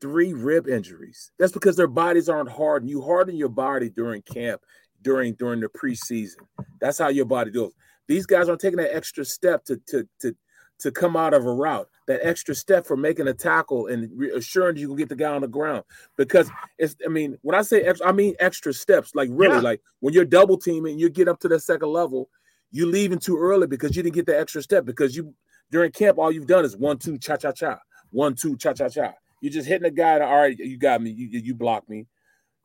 three 0.00 0.32
rib 0.32 0.68
injuries? 0.68 1.32
That's 1.38 1.52
because 1.52 1.76
their 1.76 1.88
bodies 1.88 2.28
aren't 2.28 2.50
hardened. 2.50 2.90
You 2.90 3.02
harden 3.02 3.36
your 3.36 3.48
body 3.48 3.90
during 3.90 4.22
camp 4.22 4.62
during 5.02 5.34
during 5.34 5.60
the 5.60 5.68
preseason. 5.68 6.36
That's 6.80 6.98
how 6.98 7.08
your 7.08 7.26
body 7.26 7.50
goes. 7.50 7.72
These 8.06 8.26
guys 8.26 8.48
aren't 8.48 8.60
taking 8.60 8.78
that 8.78 8.94
extra 8.94 9.24
step 9.24 9.64
to 9.64 9.80
to 9.88 10.08
to 10.20 10.36
to 10.80 10.92
come 10.92 11.16
out 11.16 11.34
of 11.34 11.46
a 11.46 11.52
route. 11.52 11.88
That 12.08 12.20
extra 12.24 12.56
step 12.56 12.86
for 12.86 12.96
making 12.96 13.28
a 13.28 13.34
tackle 13.34 13.86
and 13.86 14.10
assuring 14.34 14.76
you 14.78 14.88
can 14.88 14.96
get 14.96 15.08
the 15.10 15.16
guy 15.16 15.32
on 15.32 15.42
the 15.42 15.48
ground. 15.48 15.84
Because 16.16 16.50
it's 16.78 16.96
I 17.06 17.08
mean, 17.10 17.38
when 17.42 17.54
I 17.56 17.62
say 17.62 17.82
extra, 17.82 18.08
I 18.08 18.12
mean 18.12 18.34
extra 18.40 18.72
steps. 18.74 19.14
Like 19.14 19.30
really, 19.32 19.56
Yeah. 19.56 19.62
like 19.62 19.82
when 20.00 20.14
you're 20.14 20.24
double 20.26 20.58
teaming, 20.58 20.98
you 20.98 21.10
get 21.10 21.28
up 21.28 21.40
to 21.40 21.48
the 21.48 21.60
second 21.60 21.90
level, 21.90 22.30
you're 22.72 22.88
leaving 22.88 23.20
too 23.20 23.38
early 23.38 23.68
because 23.68 23.96
you 23.96 24.02
didn't 24.02 24.16
get 24.16 24.26
the 24.26 24.38
extra 24.38 24.62
step 24.62 24.84
because 24.86 25.16
you 25.16 25.34
during 25.70 25.92
camp 25.92 26.18
all 26.18 26.32
you've 26.32 26.48
done 26.48 26.64
is 26.64 26.76
one 26.76 26.98
two 26.98 27.18
cha 27.18 27.36
cha 27.36 27.52
cha, 27.52 27.78
one 28.10 28.34
two 28.34 28.56
cha 28.56 28.72
cha 28.74 28.88
cha. 28.88 29.12
You're 29.42 29.52
just 29.52 29.68
hitting 29.68 29.86
a 29.86 29.90
guy. 29.92 30.20
All 30.20 30.36
right, 30.38 30.58
you 30.58 30.78
got 30.78 31.02
me. 31.02 31.10
You 31.10 31.28
you 31.40 31.54
block 31.54 31.88
me 31.88 32.06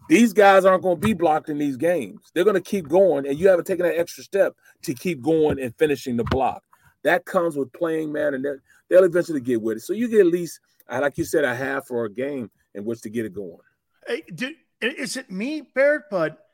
These 0.10 0.34
guys 0.34 0.66
aren't 0.66 0.84
going 0.84 1.00
to 1.02 1.08
be 1.08 1.14
blocked 1.14 1.50
in 1.50 1.58
these 1.58 1.78
games. 1.78 2.32
They're 2.34 2.44
going 2.46 2.56
to 2.56 2.62
keep 2.62 2.88
going, 2.90 3.28
and 3.28 3.40
you 3.40 3.50
haven't 3.50 3.66
taken 3.68 3.86
that 3.86 3.98
extra 4.00 4.24
step 4.24 4.56
to 4.84 4.94
keep 4.94 5.22
going 5.22 5.60
and 5.60 5.76
finishing 5.78 6.18
the 6.18 6.26
block. 6.26 6.64
That 7.04 7.26
comes 7.26 7.56
with 7.56 7.72
playing, 7.74 8.12
man, 8.12 8.34
and 8.34 8.46
they'll 8.90 9.04
eventually 9.04 9.42
get 9.42 9.62
with 9.62 9.78
it. 9.78 9.82
So 9.82 9.94
you 9.94 10.08
get 10.08 10.22
at 10.22 10.28
least, 10.28 10.60
like 10.90 11.18
you 11.18 11.26
said, 11.26 11.44
a 11.44 11.56
half 11.56 11.92
or 11.92 12.06
a 12.06 12.12
game 12.12 12.50
in 12.74 12.86
which 12.86 13.02
to 13.02 13.10
get 13.10 13.26
it 13.26 13.34
going. 13.34 13.58
Hey, 14.08 14.24
did, 14.34 14.56
is 14.82 15.18
it 15.18 15.30
me, 15.30 15.62
Barrett? 15.62 16.04
But 16.10 16.46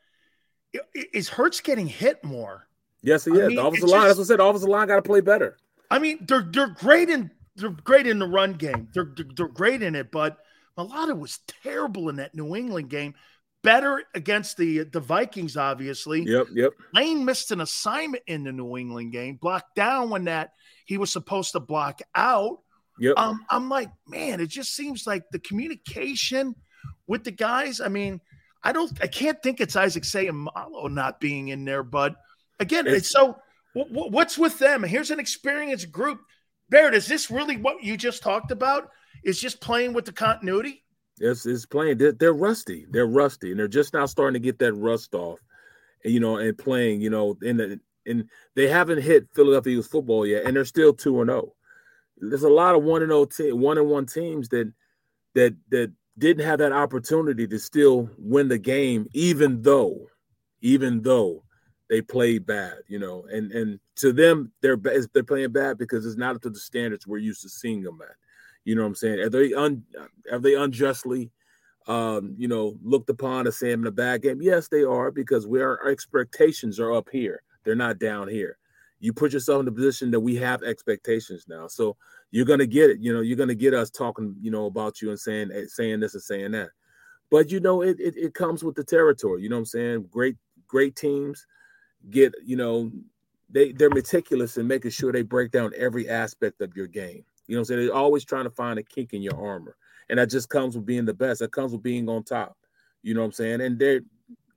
is 0.94 1.28
Hurts 1.28 1.60
getting 1.60 1.86
hit 1.86 2.22
more? 2.24 2.66
Yes, 3.02 3.24
he 3.24 3.32
I 3.32 3.34
is. 3.34 3.48
Mean, 3.48 3.56
the 3.56 3.64
offensive 3.64 3.88
line. 3.88 4.00
Just, 4.02 4.08
that's 4.08 4.18
what 4.18 4.24
I 4.24 4.28
said. 4.28 4.38
The 4.40 4.44
offensive 4.44 4.68
line 4.68 4.88
got 4.88 4.96
to 4.96 5.02
play 5.02 5.20
better. 5.20 5.56
I 5.90 5.98
mean, 5.98 6.18
they're 6.28 6.46
they're 6.48 6.68
great 6.68 7.08
in 7.08 7.30
they're 7.56 7.70
great 7.70 8.06
in 8.06 8.18
the 8.18 8.26
run 8.26 8.54
game. 8.54 8.88
They're 8.92 9.12
they're 9.36 9.48
great 9.48 9.82
in 9.82 9.94
it, 9.94 10.10
but 10.10 10.38
Mailata 10.78 11.18
was 11.18 11.40
terrible 11.62 12.08
in 12.08 12.16
that 12.16 12.34
New 12.34 12.54
England 12.54 12.90
game. 12.90 13.14
Better 13.62 14.02
against 14.14 14.56
the 14.56 14.84
the 14.84 15.00
Vikings, 15.00 15.56
obviously. 15.56 16.22
Yep, 16.22 16.46
yep. 16.54 16.72
Lane 16.94 17.24
missed 17.24 17.50
an 17.50 17.60
assignment 17.60 18.22
in 18.26 18.44
the 18.44 18.52
New 18.52 18.76
England 18.76 19.12
game, 19.12 19.36
blocked 19.36 19.74
down 19.74 20.08
when 20.08 20.24
that 20.24 20.52
he 20.86 20.96
was 20.96 21.12
supposed 21.12 21.52
to 21.52 21.60
block 21.60 22.00
out. 22.14 22.60
Yep. 22.98 23.18
Um, 23.18 23.44
I'm 23.50 23.68
like, 23.68 23.90
man, 24.06 24.40
it 24.40 24.48
just 24.48 24.74
seems 24.74 25.06
like 25.06 25.24
the 25.30 25.38
communication 25.38 26.54
with 27.06 27.24
the 27.24 27.30
guys. 27.30 27.80
I 27.80 27.88
mean, 27.88 28.20
I 28.62 28.72
don't, 28.72 28.92
I 29.02 29.06
can't 29.06 29.42
think 29.42 29.60
it's 29.60 29.76
Isaac 29.76 30.02
Seumalo 30.02 30.90
not 30.90 31.20
being 31.20 31.48
in 31.48 31.64
there, 31.64 31.82
but 31.82 32.16
again, 32.58 32.86
it's, 32.86 32.96
it's 32.96 33.10
so. 33.10 33.36
what's 33.74 34.36
with 34.36 34.58
them? 34.58 34.82
Here's 34.82 35.10
an 35.10 35.20
experienced 35.20 35.90
group. 35.90 36.20
Barrett, 36.68 36.94
is 36.94 37.06
this 37.06 37.30
really 37.30 37.56
what 37.56 37.82
you 37.82 37.96
just 37.96 38.22
talked 38.22 38.50
about? 38.50 38.90
Is 39.24 39.40
just 39.40 39.60
playing 39.60 39.92
with 39.92 40.04
the 40.04 40.12
continuity? 40.12 40.82
It's, 41.20 41.46
it's 41.46 41.66
playing. 41.66 41.98
They're, 41.98 42.12
they're 42.12 42.32
rusty. 42.32 42.86
They're 42.90 43.06
rusty, 43.06 43.50
and 43.50 43.60
they're 43.60 43.68
just 43.68 43.94
now 43.94 44.06
starting 44.06 44.40
to 44.40 44.44
get 44.44 44.58
that 44.58 44.72
rust 44.72 45.14
off. 45.14 45.38
And, 46.04 46.12
you 46.14 46.20
know, 46.20 46.38
and 46.38 46.56
playing. 46.56 47.02
You 47.02 47.10
know, 47.10 47.34
the 47.40 47.78
and 48.06 48.28
they 48.56 48.66
haven't 48.66 49.02
hit 49.02 49.28
Philadelphia 49.34 49.72
Eagles 49.72 49.86
football 49.86 50.26
yet, 50.26 50.44
and 50.44 50.56
they're 50.56 50.64
still 50.64 50.92
two 50.92 51.20
and 51.20 51.28
zero. 51.28 51.40
Oh. 51.40 51.54
There's 52.16 52.42
a 52.42 52.48
lot 52.48 52.74
of 52.74 52.82
one 52.82 53.02
and 53.02 53.10
zero, 53.10 53.52
oh 53.52 53.56
one 53.56 53.78
and 53.78 53.88
one 53.88 54.06
teams 54.06 54.48
that 54.48 54.72
that 55.34 55.54
that 55.70 55.92
didn't 56.18 56.44
have 56.44 56.58
that 56.58 56.72
opportunity 56.72 57.46
to 57.46 57.58
still 57.58 58.10
win 58.18 58.48
the 58.48 58.58
game, 58.58 59.06
even 59.12 59.62
though, 59.62 60.08
even 60.60 61.02
though 61.02 61.44
they 61.88 62.02
played 62.02 62.46
bad, 62.46 62.78
you 62.88 62.98
know, 62.98 63.24
and 63.30 63.52
and 63.52 63.80
to 63.96 64.12
them 64.12 64.52
they're 64.60 64.76
they're 64.76 65.22
playing 65.22 65.52
bad 65.52 65.78
because 65.78 66.06
it's 66.06 66.16
not 66.16 66.36
up 66.36 66.42
to 66.42 66.50
the 66.50 66.58
standards 66.58 67.06
we're 67.06 67.18
used 67.18 67.42
to 67.42 67.48
seeing 67.48 67.82
them 67.82 67.98
at. 68.02 68.16
You 68.64 68.74
know 68.74 68.82
what 68.82 68.88
I'm 68.88 68.94
saying? 68.94 69.20
Are 69.20 69.30
they 69.30 69.52
un 69.54 69.82
are 70.30 70.38
they 70.38 70.54
unjustly 70.54 71.30
um, 71.86 72.34
you 72.38 72.46
know, 72.46 72.76
looked 72.82 73.10
upon 73.10 73.46
as 73.46 73.58
saying 73.58 73.80
in 73.80 73.86
a 73.86 73.90
bad 73.90 74.22
game? 74.22 74.40
Yes, 74.40 74.68
they 74.68 74.82
are 74.82 75.10
because 75.10 75.46
we 75.46 75.60
are, 75.60 75.80
our 75.80 75.90
expectations 75.90 76.78
are 76.78 76.92
up 76.92 77.08
here. 77.10 77.42
They're 77.64 77.74
not 77.74 77.98
down 77.98 78.28
here. 78.28 78.58
You 79.00 79.12
put 79.12 79.32
yourself 79.32 79.60
in 79.60 79.64
the 79.64 79.72
position 79.72 80.10
that 80.10 80.20
we 80.20 80.36
have 80.36 80.62
expectations 80.62 81.46
now. 81.48 81.66
So 81.66 81.96
you're 82.30 82.44
gonna 82.44 82.66
get 82.66 82.90
it. 82.90 83.00
You 83.00 83.14
know, 83.14 83.22
you're 83.22 83.36
gonna 83.36 83.54
get 83.54 83.74
us 83.74 83.90
talking, 83.90 84.36
you 84.40 84.50
know, 84.50 84.66
about 84.66 85.00
you 85.00 85.10
and 85.10 85.18
saying 85.18 85.50
eh, 85.52 85.64
saying 85.66 86.00
this 86.00 86.14
and 86.14 86.22
saying 86.22 86.52
that. 86.52 86.68
But 87.30 87.50
you 87.50 87.60
know, 87.60 87.82
it 87.82 87.98
it, 87.98 88.16
it 88.16 88.34
comes 88.34 88.62
with 88.62 88.74
the 88.74 88.84
territory. 88.84 89.42
You 89.42 89.48
know 89.48 89.56
what 89.56 89.60
I'm 89.60 89.66
saying? 89.66 90.06
Great, 90.10 90.36
great 90.68 90.96
teams 90.96 91.46
get, 92.10 92.34
you 92.44 92.56
know, 92.56 92.90
they 93.48 93.72
they're 93.72 93.90
meticulous 93.90 94.58
in 94.58 94.66
making 94.66 94.90
sure 94.90 95.12
they 95.12 95.22
break 95.22 95.50
down 95.50 95.72
every 95.76 96.08
aspect 96.08 96.60
of 96.60 96.76
your 96.76 96.86
game. 96.86 97.24
You 97.50 97.56
know 97.56 97.62
what 97.62 97.70
I'm 97.70 97.76
saying? 97.76 97.86
They're 97.88 97.96
always 97.96 98.24
trying 98.24 98.44
to 98.44 98.50
find 98.50 98.78
a 98.78 98.82
kink 98.84 99.12
in 99.12 99.22
your 99.22 99.34
armor. 99.34 99.76
And 100.08 100.20
that 100.20 100.30
just 100.30 100.48
comes 100.48 100.76
with 100.76 100.86
being 100.86 101.04
the 101.04 101.12
best. 101.12 101.40
That 101.40 101.50
comes 101.50 101.72
with 101.72 101.82
being 101.82 102.08
on 102.08 102.22
top. 102.22 102.56
You 103.02 103.12
know 103.12 103.22
what 103.22 103.26
I'm 103.26 103.32
saying? 103.32 103.60
And 103.60 103.76
they're 103.76 104.02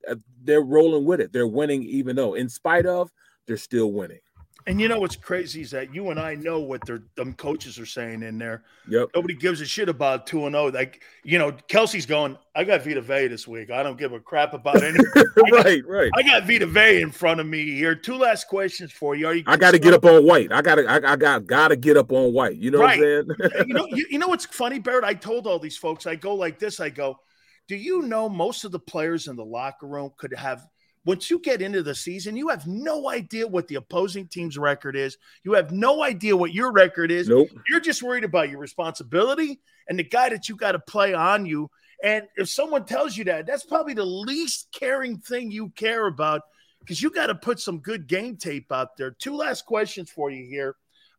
uh, 0.08 0.16
they're 0.44 0.62
rolling 0.62 1.04
with 1.04 1.20
it. 1.20 1.34
They're 1.34 1.48
winning 1.48 1.82
even 1.82 2.16
though 2.16 2.36
in 2.36 2.50
spite 2.50 2.86
of 2.86 3.12
they're 3.48 3.58
still 3.58 3.92
winning. 3.92 4.20
And 4.66 4.80
you 4.80 4.88
know 4.88 5.00
what's 5.00 5.16
crazy 5.16 5.62
is 5.62 5.72
that 5.72 5.94
you 5.94 6.10
and 6.10 6.20
I 6.20 6.36
know 6.36 6.60
what 6.60 6.86
their 6.86 7.04
them 7.16 7.34
coaches 7.34 7.78
are 7.80 7.86
saying 7.86 8.24
in 8.24 8.38
there. 8.38 8.64
Yep. 8.88 9.10
Nobody 9.16 9.36
gives 9.36 9.60
a 9.62 9.66
shit 9.66 9.90
about 9.90 10.26
two 10.26 10.46
and 10.46 10.54
zero. 10.54 10.68
Oh. 10.68 10.70
Like 10.70 11.02
you 11.24 11.38
know, 11.38 11.52
Kelce's 11.52 12.06
going. 12.06 12.38
I 12.56 12.64
got 12.64 12.84
Vita 12.84 13.02
Vea 13.02 13.28
this 13.28 13.48
week. 13.48 13.72
I 13.72 13.84
don't 13.84 13.98
give 13.98 14.14
a 14.14 14.20
crap 14.20 14.54
about 14.54 14.82
anything. 14.84 15.06
right, 15.52 15.82
right. 15.88 16.12
I 16.16 16.24
got 16.24 16.46
Vita 16.46 16.66
Vea 16.66 17.02
in 17.02 17.12
front 17.12 17.40
of 17.40 17.48
me 17.48 17.72
here. 17.72 17.96
Two 17.96 18.16
last 18.16 18.48
questions 18.48 18.92
for 18.92 19.16
you. 19.16 19.28
Are 19.28 19.36
you? 19.36 19.44
I 19.48 19.58
got 19.58 19.72
to 19.72 19.80
get 19.80 19.94
up 19.94 20.06
on 20.06 20.26
white. 20.26 20.52
I 20.52 20.62
got 20.62 20.76
to. 20.76 20.86
I, 20.86 21.14
I 21.14 21.16
got 21.16 21.46
got 21.46 21.70
to 21.70 21.76
get 21.76 21.98
up 21.98 22.12
on 22.12 22.32
white. 22.34 22.56
You 22.56 22.72
know 22.72 22.80
right. 22.80 23.00
what 23.00 23.08
I'm 23.08 23.52
saying? 23.52 23.68
you 23.68 23.74
know. 23.74 23.88
You, 23.94 24.08
you 24.12 24.18
know 24.18 24.28
what's 24.28 24.46
funny, 24.46 24.80
Barrett? 24.80 25.04
I 25.04 25.14
told 25.14 25.46
all 25.46 25.60
these 25.60 25.78
folks. 25.78 26.08
I 26.08 26.16
go 26.16 26.34
like 26.34 26.58
this. 26.58 26.80
I 26.80 26.90
go. 26.90 27.20
Do 27.68 27.76
you 27.76 28.02
know 28.02 28.28
most 28.28 28.64
of 28.64 28.72
the 28.72 28.80
players 28.80 29.28
in 29.28 29.36
the 29.36 29.46
locker 29.46 29.88
room 29.88 30.12
could 30.18 30.34
have 30.34 30.66
once 31.06 31.30
you 31.30 31.40
get 31.40 31.62
into 31.62 31.84
the 31.84 31.96
season, 31.96 32.38
you 32.38 32.50
have 32.50 32.66
no 32.66 33.10
idea 33.10 33.46
what 33.48 33.68
the 33.68 33.76
opposing 33.76 34.28
team's 34.28 34.58
record 34.58 34.96
is. 34.96 35.18
You 35.44 35.54
have 35.54 35.72
no 35.72 36.02
idea 36.02 36.36
what 36.36 36.54
your 36.54 36.72
record 36.72 37.12
is. 37.12 37.28
Nope. 37.28 37.50
You're 37.68 37.82
just 37.82 38.02
worried 38.02 38.24
about 38.24 38.50
your 38.50 38.60
responsibility 38.60 39.60
and 39.90 40.00
the 40.00 40.04
guy 40.04 40.30
that 40.30 40.48
you 40.48 40.56
got 40.56 40.74
to 40.74 40.80
play 40.80 41.14
on 41.14 41.46
you. 41.46 41.70
And 42.04 42.26
if 42.38 42.50
someone 42.50 42.86
tells 42.86 43.18
you 43.18 43.26
that, 43.26 43.46
that's 43.46 43.66
probably 43.66 43.94
the 43.94 44.06
least 44.06 44.70
caring 44.74 45.18
thing 45.18 45.52
you 45.52 45.70
care 45.70 46.08
about 46.08 46.42
because 46.80 47.02
you 47.02 47.10
got 47.10 47.28
to 47.28 47.36
put 47.36 47.60
some 47.60 47.80
good 47.80 48.08
game 48.08 48.38
tape 48.38 48.72
out 48.72 48.98
there. 48.98 49.12
Two 49.12 49.36
last 49.36 49.66
questions 49.66 50.10
for 50.10 50.30
you 50.30 50.46
here. 50.46 50.76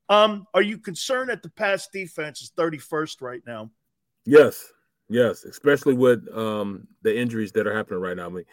Um, 0.08 0.46
are 0.52 0.62
you 0.62 0.78
concerned 0.78 1.30
that 1.30 1.42
the 1.42 1.50
pass 1.50 1.88
defense 1.88 2.42
is 2.42 2.52
31st 2.56 3.22
right 3.22 3.40
now? 3.46 3.70
Yes, 4.26 4.72
yes, 5.08 5.44
especially 5.44 5.94
with 5.94 6.26
um, 6.36 6.86
the 7.02 7.16
injuries 7.16 7.52
that 7.52 7.66
are 7.66 7.74
happening 7.74 8.00
right 8.00 8.16
now. 8.16 8.26
I 8.26 8.30
mean, 8.30 8.44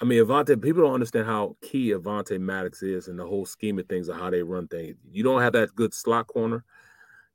I 0.00 0.04
mean, 0.04 0.24
Avonte, 0.24 0.60
people 0.62 0.82
don't 0.82 0.94
understand 0.94 1.26
how 1.26 1.56
key 1.60 1.90
Avonte 1.90 2.38
Maddox 2.38 2.82
is 2.82 3.08
in 3.08 3.16
the 3.16 3.26
whole 3.26 3.44
scheme 3.44 3.78
of 3.78 3.88
things 3.88 4.08
of 4.08 4.16
how 4.16 4.30
they 4.30 4.42
run 4.42 4.68
things. 4.68 4.96
You 5.10 5.24
don't 5.24 5.42
have 5.42 5.54
that 5.54 5.74
good 5.74 5.92
slot 5.92 6.28
corner. 6.28 6.64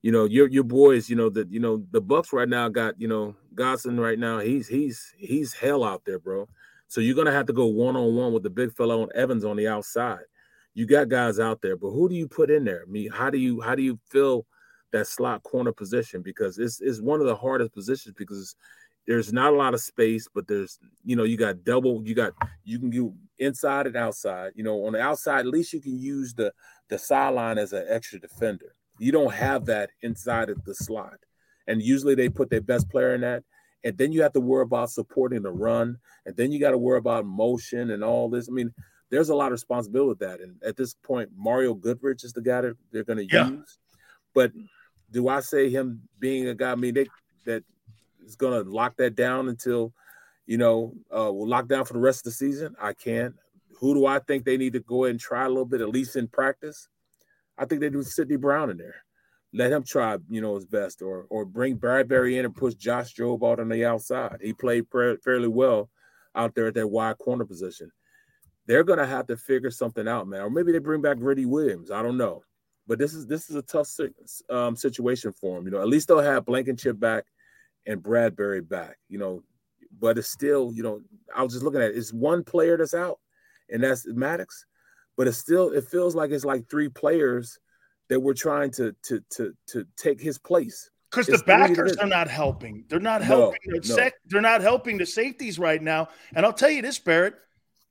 You 0.02 0.12
know, 0.12 0.26
your 0.26 0.48
your 0.48 0.64
boys, 0.64 1.10
you 1.10 1.16
know, 1.16 1.30
that 1.32 1.52
you 1.52 1.60
know, 1.60 1.86
the 1.92 2.02
Bucks 2.02 2.34
right 2.34 2.48
now 2.48 2.70
got, 2.70 3.00
you 3.00 3.08
know, 3.08 3.36
Godwin 3.56 4.00
right 4.00 4.20
now. 4.20 4.40
He's 4.40 4.68
he's 4.68 5.14
he's 5.18 5.54
hell 5.54 5.84
out 5.84 6.04
there, 6.06 6.20
bro. 6.20 6.48
So 6.88 7.02
you're 7.02 7.16
gonna 7.16 7.32
have 7.32 7.48
to 7.48 7.54
go 7.54 7.66
one-on-one 7.66 8.34
with 8.34 8.44
the 8.44 8.50
big 8.50 8.74
fellow 8.76 9.02
on 9.02 9.10
Evans 9.16 9.46
on 9.46 9.58
the 9.58 9.68
outside. 9.68 10.24
You 10.74 10.86
got 10.86 11.10
guys 11.10 11.40
out 11.40 11.62
there, 11.62 11.78
but 11.78 11.92
who 11.92 12.10
do 12.10 12.16
you 12.16 12.28
put 12.28 12.50
in 12.50 12.64
there? 12.66 12.84
I 12.88 12.90
mean, 12.90 13.12
how 13.12 13.30
do 13.30 13.38
you 13.38 13.62
how 13.62 13.76
do 13.76 13.82
you 13.82 14.00
fill 14.10 14.46
that 14.92 15.08
slot 15.08 15.44
corner 15.44 15.72
position? 15.72 16.22
Because 16.22 16.58
it's 16.58 16.82
it's 16.82 17.02
one 17.02 17.20
of 17.20 17.26
the 17.26 17.36
hardest 17.36 17.74
positions 17.74 18.16
because 18.18 18.56
there's 19.08 19.34
not 19.34 19.54
a 19.54 19.56
lot 19.56 19.74
of 19.74 19.82
space, 19.82 20.28
but 20.34 20.48
there's 20.48 20.80
you 21.04 21.16
know 21.16 21.24
you 21.24 21.38
got 21.38 21.64
double, 21.64 22.02
you 22.06 22.16
got 22.16 22.34
you 22.64 22.80
can 22.80 22.90
do 22.90 23.14
inside 23.38 23.88
and 23.88 23.96
outside. 23.96 24.54
You 24.56 24.64
know, 24.64 24.86
on 24.86 24.94
the 24.94 25.02
outside, 25.02 25.42
at 25.42 25.48
least 25.48 25.74
you 25.74 25.82
can 25.82 26.00
use 26.00 26.34
the 26.34 26.54
the 26.90 26.98
sideline 26.98 27.58
as 27.58 27.74
an 27.74 27.86
extra 27.90 28.20
defender. 28.20 28.76
You 29.00 29.12
don't 29.12 29.34
have 29.34 29.66
that 29.66 29.90
inside 30.02 30.50
of 30.50 30.64
the 30.64 30.76
slot, 30.76 31.20
and 31.68 31.82
usually 31.82 32.16
they 32.16 32.30
put 32.30 32.50
their 32.50 32.62
best 32.62 32.90
player 32.90 33.14
in 33.16 33.22
that. 33.22 33.44
And 33.86 33.98
then 33.98 34.14
you 34.14 34.22
have 34.22 34.32
to 34.32 34.40
worry 34.40 34.64
about 34.64 34.92
supporting 34.92 35.42
the 35.42 35.52
run, 35.52 35.98
and 36.26 36.36
then 36.38 36.54
you 36.54 36.60
got 36.60 36.72
to 36.72 36.78
worry 36.78 37.00
about 37.00 37.26
motion 37.26 37.92
and 37.92 38.02
all 38.02 38.30
this. 38.30 38.48
I 38.48 38.54
mean, 38.54 38.74
there's 39.10 39.28
a 39.28 39.36
lot 39.36 39.48
of 39.48 39.52
responsibility 39.52 40.08
with 40.08 40.20
that. 40.20 40.40
And 40.40 40.56
at 40.64 40.78
this 40.78 40.94
point, 40.94 41.30
Mario 41.36 41.74
Goodrich 41.74 42.24
is 42.24 42.32
the 42.32 42.42
guy 42.42 42.62
that 42.62 42.78
they're 42.92 43.04
going 43.04 43.28
to 43.28 43.36
yeah. 43.36 43.50
use. 43.50 43.78
But 44.34 44.54
do 45.12 45.28
I 45.28 45.42
say 45.42 45.70
him 45.70 46.02
being 46.18 46.48
a 46.48 46.56
guy? 46.56 46.72
I 46.72 46.76
mean, 46.76 46.94
they, 46.94 47.08
that 47.46 47.64
is 48.26 48.36
going 48.36 48.64
to 48.64 48.70
lock 48.70 48.98
that 48.98 49.16
down 49.16 49.50
until, 49.50 49.94
you 50.46 50.58
know, 50.58 50.94
uh, 51.12 51.32
we'll 51.32 51.48
lock 51.48 51.68
down 51.68 51.86
for 51.86 51.94
the 51.94 52.00
rest 52.00 52.20
of 52.20 52.26
the 52.26 52.32
season. 52.32 52.76
I 52.82 52.94
can't. 52.94 53.36
Who 53.80 53.94
do 53.94 54.06
I 54.06 54.20
think 54.20 54.46
they 54.46 54.58
need 54.58 54.74
to 54.74 54.80
go 54.80 55.06
ahead 55.06 55.12
and 55.12 55.20
try 55.20 55.46
a 55.46 55.50
little 55.50 55.66
bit, 55.66 55.82
at 55.82 55.90
least 55.90 56.16
in 56.16 56.28
practice? 56.28 56.88
I 57.58 57.66
think 57.66 57.82
they 57.82 57.90
do 57.90 58.04
Sydney 58.04 58.38
Brown 58.38 58.70
in 58.70 58.78
there. 58.78 59.04
Let 59.54 59.72
him 59.72 59.84
try, 59.84 60.18
you 60.30 60.42
know, 60.42 60.56
his 60.56 60.66
best, 60.66 61.02
or 61.02 61.28
or 61.30 61.46
bring 61.46 61.78
Bradberry 61.78 62.40
in 62.40 62.46
and 62.46 62.56
push 62.56 62.74
Josh 62.74 63.14
Jobe 63.14 63.48
out 63.48 63.60
on 63.60 63.70
the 63.70 63.86
outside. 63.86 64.38
He 64.42 64.52
played 64.52 64.86
fairly 65.24 65.48
well 65.48 65.90
out 66.34 66.56
there 66.56 66.68
at 66.68 66.74
that 66.74 66.88
wide 66.88 67.20
corner 67.20 67.46
position. 67.46 67.92
They're 68.66 68.84
gonna 68.84 69.06
have 69.06 69.28
to 69.28 69.38
figure 69.38 69.70
something 69.70 70.08
out, 70.08 70.28
man. 70.28 70.42
Or 70.42 70.50
maybe 70.50 70.72
they 70.72 70.80
bring 70.80 71.02
back 71.02 71.20
Greedy 71.20 71.46
Williams. 71.46 71.92
I 71.92 72.02
don't 72.02 72.18
know, 72.18 72.42
but 72.88 72.98
this 72.98 73.14
is 73.14 73.28
this 73.28 73.52
is 73.52 73.56
a 73.56 73.62
tough 73.62 73.88
um, 74.50 74.76
situation 74.76 75.32
for 75.34 75.60
him. 75.60 75.66
You 75.66 75.72
know, 75.72 75.82
at 75.82 75.88
least 75.88 76.08
they'll 76.08 76.20
have 76.20 76.46
Blankenship 76.46 77.00
back 77.00 77.26
and 77.86 78.02
Bradberry 78.02 78.68
back, 78.68 78.98
you 79.10 79.18
know, 79.18 79.44
but 80.00 80.18
it's 80.18 80.30
still, 80.30 80.72
you 80.74 80.84
know, 80.84 81.02
I 81.36 81.44
was 81.44 81.54
just 81.54 81.64
looking 81.64 81.82
at 81.82 81.92
it. 81.92 81.98
It's 81.98 82.14
one 82.14 82.44
player 82.44 82.78
that's 82.78 82.94
out, 82.94 83.20
and 83.70 83.84
that's 83.84 84.08
Maddox, 84.08 84.66
but 85.18 85.28
it's 85.28 85.38
still 85.38 85.72
it 85.72 85.86
feels 85.86 86.16
like 86.16 86.32
it's 86.32 86.46
like 86.46 86.70
three 86.70 86.90
players 86.90 87.60
that 88.10 88.20
we're 88.20 88.34
trying 88.34 88.72
to 88.72 88.96
to 89.04 89.24
to 89.32 89.54
to 89.68 89.86
take 89.98 90.20
his 90.20 90.38
place. 90.38 90.90
Because 91.10 91.28
the 91.28 91.44
backers 91.46 91.96
are 91.98 92.08
not 92.08 92.28
helping. 92.28 92.86
They're 92.90 93.00
not 93.00 93.22
helping. 93.22 93.60
No, 93.68 93.76
no. 93.76 93.82
Sec, 93.82 94.14
they're 94.26 94.42
not 94.42 94.62
helping 94.62 94.98
the 94.98 95.06
safeties 95.06 95.60
right 95.60 95.82
now. 95.82 96.08
And 96.36 96.44
I'll 96.44 96.54
tell 96.54 96.72
you 96.72 96.82
this, 96.82 96.98
Barrett. 96.98 97.36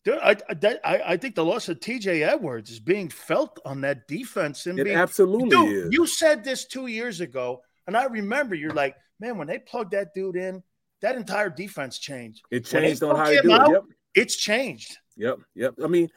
I, 0.08 0.36
I, 0.84 1.02
I 1.06 1.16
think 1.16 1.36
the 1.36 1.44
loss 1.44 1.68
of 1.68 1.78
TJ 1.78 2.26
Edwards 2.26 2.70
is 2.70 2.80
being 2.80 3.08
felt 3.08 3.60
on 3.64 3.82
that 3.82 4.08
defense. 4.08 4.66
And 4.66 4.76
it 4.76 4.84
being, 4.84 4.96
absolutely 4.96 5.50
dude. 5.50 5.92
You 5.92 6.06
said 6.08 6.42
this 6.42 6.66
two 6.66 6.88
years 6.88 7.20
ago, 7.20 7.62
and 7.86 7.96
I 7.96 8.06
remember 8.06 8.56
you're 8.56 8.74
like, 8.74 8.96
man, 9.22 9.38
when 9.38 9.46
they 9.46 9.60
plug 9.60 9.92
that 9.92 10.12
dude 10.12 10.36
in, 10.36 10.62
that 11.00 11.16
entire 11.16 11.48
defense 11.48 11.98
changed. 11.98 12.42
It 12.50 12.66
changed 12.66 13.02
on 13.02 13.16
how 13.16 13.28
you 13.28 13.40
do 13.40 13.54
it. 13.54 13.70
Yep. 13.70 13.84
It's 14.14 14.36
changed. 14.36 14.98
Yep, 15.16 15.38
yep. 15.54 15.74
I 15.82 15.86
mean, 15.86 16.08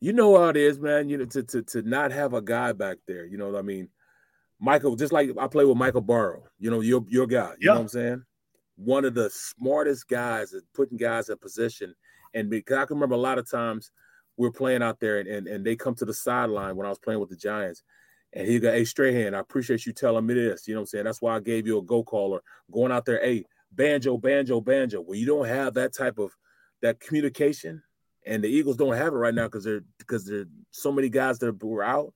you 0.00 0.12
know 0.12 0.36
how 0.36 0.48
it 0.48 0.56
is, 0.56 0.80
man. 0.80 1.08
You 1.08 1.18
know, 1.18 1.24
to 1.26 1.42
to 1.42 1.62
to 1.62 1.82
not 1.82 2.10
have 2.12 2.34
a 2.34 2.42
guy 2.42 2.72
back 2.72 2.98
there. 3.06 3.24
You 3.26 3.38
know, 3.38 3.50
what 3.50 3.58
I 3.58 3.62
mean, 3.62 3.88
Michael. 4.58 4.96
Just 4.96 5.12
like 5.12 5.30
I 5.38 5.46
play 5.46 5.64
with 5.64 5.76
Michael 5.76 6.00
Barrow, 6.00 6.44
You 6.58 6.70
know, 6.70 6.80
your 6.80 7.04
your 7.08 7.26
guy. 7.26 7.52
You 7.58 7.68
Yeah. 7.68 7.72
know 7.72 7.74
what 7.74 7.80
I'm 7.82 7.88
saying? 7.88 8.24
One 8.76 9.04
of 9.04 9.14
the 9.14 9.30
smartest 9.30 10.08
guys 10.08 10.52
at 10.54 10.62
putting 10.74 10.98
guys 10.98 11.28
in 11.28 11.38
position. 11.38 11.94
And 12.34 12.50
because 12.50 12.76
I 12.76 12.84
can 12.84 12.96
remember 12.96 13.14
a 13.14 13.18
lot 13.18 13.38
of 13.38 13.50
times 13.50 13.90
we 14.36 14.46
are 14.48 14.52
playing 14.52 14.82
out 14.82 15.00
there, 15.00 15.18
and, 15.18 15.28
and 15.28 15.46
and 15.46 15.64
they 15.64 15.76
come 15.76 15.94
to 15.96 16.04
the 16.04 16.14
sideline 16.14 16.76
when 16.76 16.86
I 16.86 16.90
was 16.90 16.98
playing 16.98 17.20
with 17.20 17.30
the 17.30 17.36
Giants. 17.36 17.82
And 18.36 18.46
he 18.46 18.58
go, 18.58 18.70
hey, 18.70 18.84
Strahan, 18.84 19.34
I 19.34 19.38
appreciate 19.38 19.86
you 19.86 19.94
telling 19.94 20.26
me 20.26 20.34
this. 20.34 20.68
You 20.68 20.74
know 20.74 20.80
what 20.80 20.82
I'm 20.82 20.86
saying? 20.88 21.04
That's 21.06 21.22
why 21.22 21.36
I 21.36 21.40
gave 21.40 21.66
you 21.66 21.78
a 21.78 21.82
go 21.82 22.02
caller 22.02 22.42
going 22.70 22.92
out 22.92 23.06
there, 23.06 23.18
hey, 23.18 23.46
banjo, 23.72 24.18
banjo, 24.18 24.60
banjo. 24.60 25.00
When 25.00 25.18
you 25.18 25.24
don't 25.24 25.46
have 25.46 25.72
that 25.74 25.94
type 25.94 26.18
of 26.18 26.36
that 26.82 27.00
communication, 27.00 27.82
and 28.26 28.44
the 28.44 28.48
Eagles 28.48 28.76
don't 28.76 28.94
have 28.94 29.14
it 29.14 29.16
right 29.16 29.34
now 29.34 29.46
because 29.46 29.64
they're 29.64 29.84
because 29.98 30.26
there's 30.26 30.46
so 30.70 30.92
many 30.92 31.08
guys 31.08 31.38
that 31.38 31.62
were 31.64 31.82
out. 31.82 32.12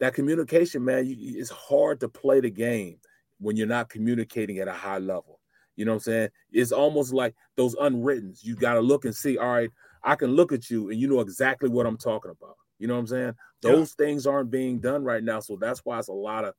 That 0.00 0.14
communication, 0.14 0.84
man, 0.84 1.06
you, 1.06 1.38
it's 1.38 1.50
hard 1.50 2.00
to 2.00 2.08
play 2.08 2.40
the 2.40 2.50
game 2.50 2.98
when 3.38 3.56
you're 3.56 3.68
not 3.68 3.88
communicating 3.88 4.58
at 4.58 4.66
a 4.66 4.72
high 4.72 4.98
level. 4.98 5.38
You 5.76 5.84
know 5.84 5.92
what 5.92 5.96
I'm 5.96 6.00
saying? 6.00 6.28
It's 6.50 6.72
almost 6.72 7.12
like 7.12 7.36
those 7.56 7.76
unwrittens. 7.78 8.42
You 8.42 8.56
got 8.56 8.74
to 8.74 8.80
look 8.80 9.04
and 9.04 9.14
see. 9.14 9.38
All 9.38 9.46
right, 9.46 9.70
I 10.02 10.16
can 10.16 10.34
look 10.34 10.50
at 10.50 10.70
you 10.70 10.90
and 10.90 10.98
you 10.98 11.06
know 11.06 11.20
exactly 11.20 11.68
what 11.68 11.86
I'm 11.86 11.98
talking 11.98 12.32
about. 12.32 12.56
You 12.78 12.86
know 12.88 12.94
what 12.94 13.00
I'm 13.00 13.06
saying? 13.06 13.34
Yeah. 13.62 13.72
Those 13.72 13.92
things 13.94 14.26
aren't 14.26 14.50
being 14.50 14.78
done 14.78 15.04
right 15.04 15.22
now, 15.22 15.40
so 15.40 15.56
that's 15.56 15.80
why 15.84 15.98
it's 15.98 16.08
a 16.08 16.12
lot 16.12 16.44
of 16.44 16.54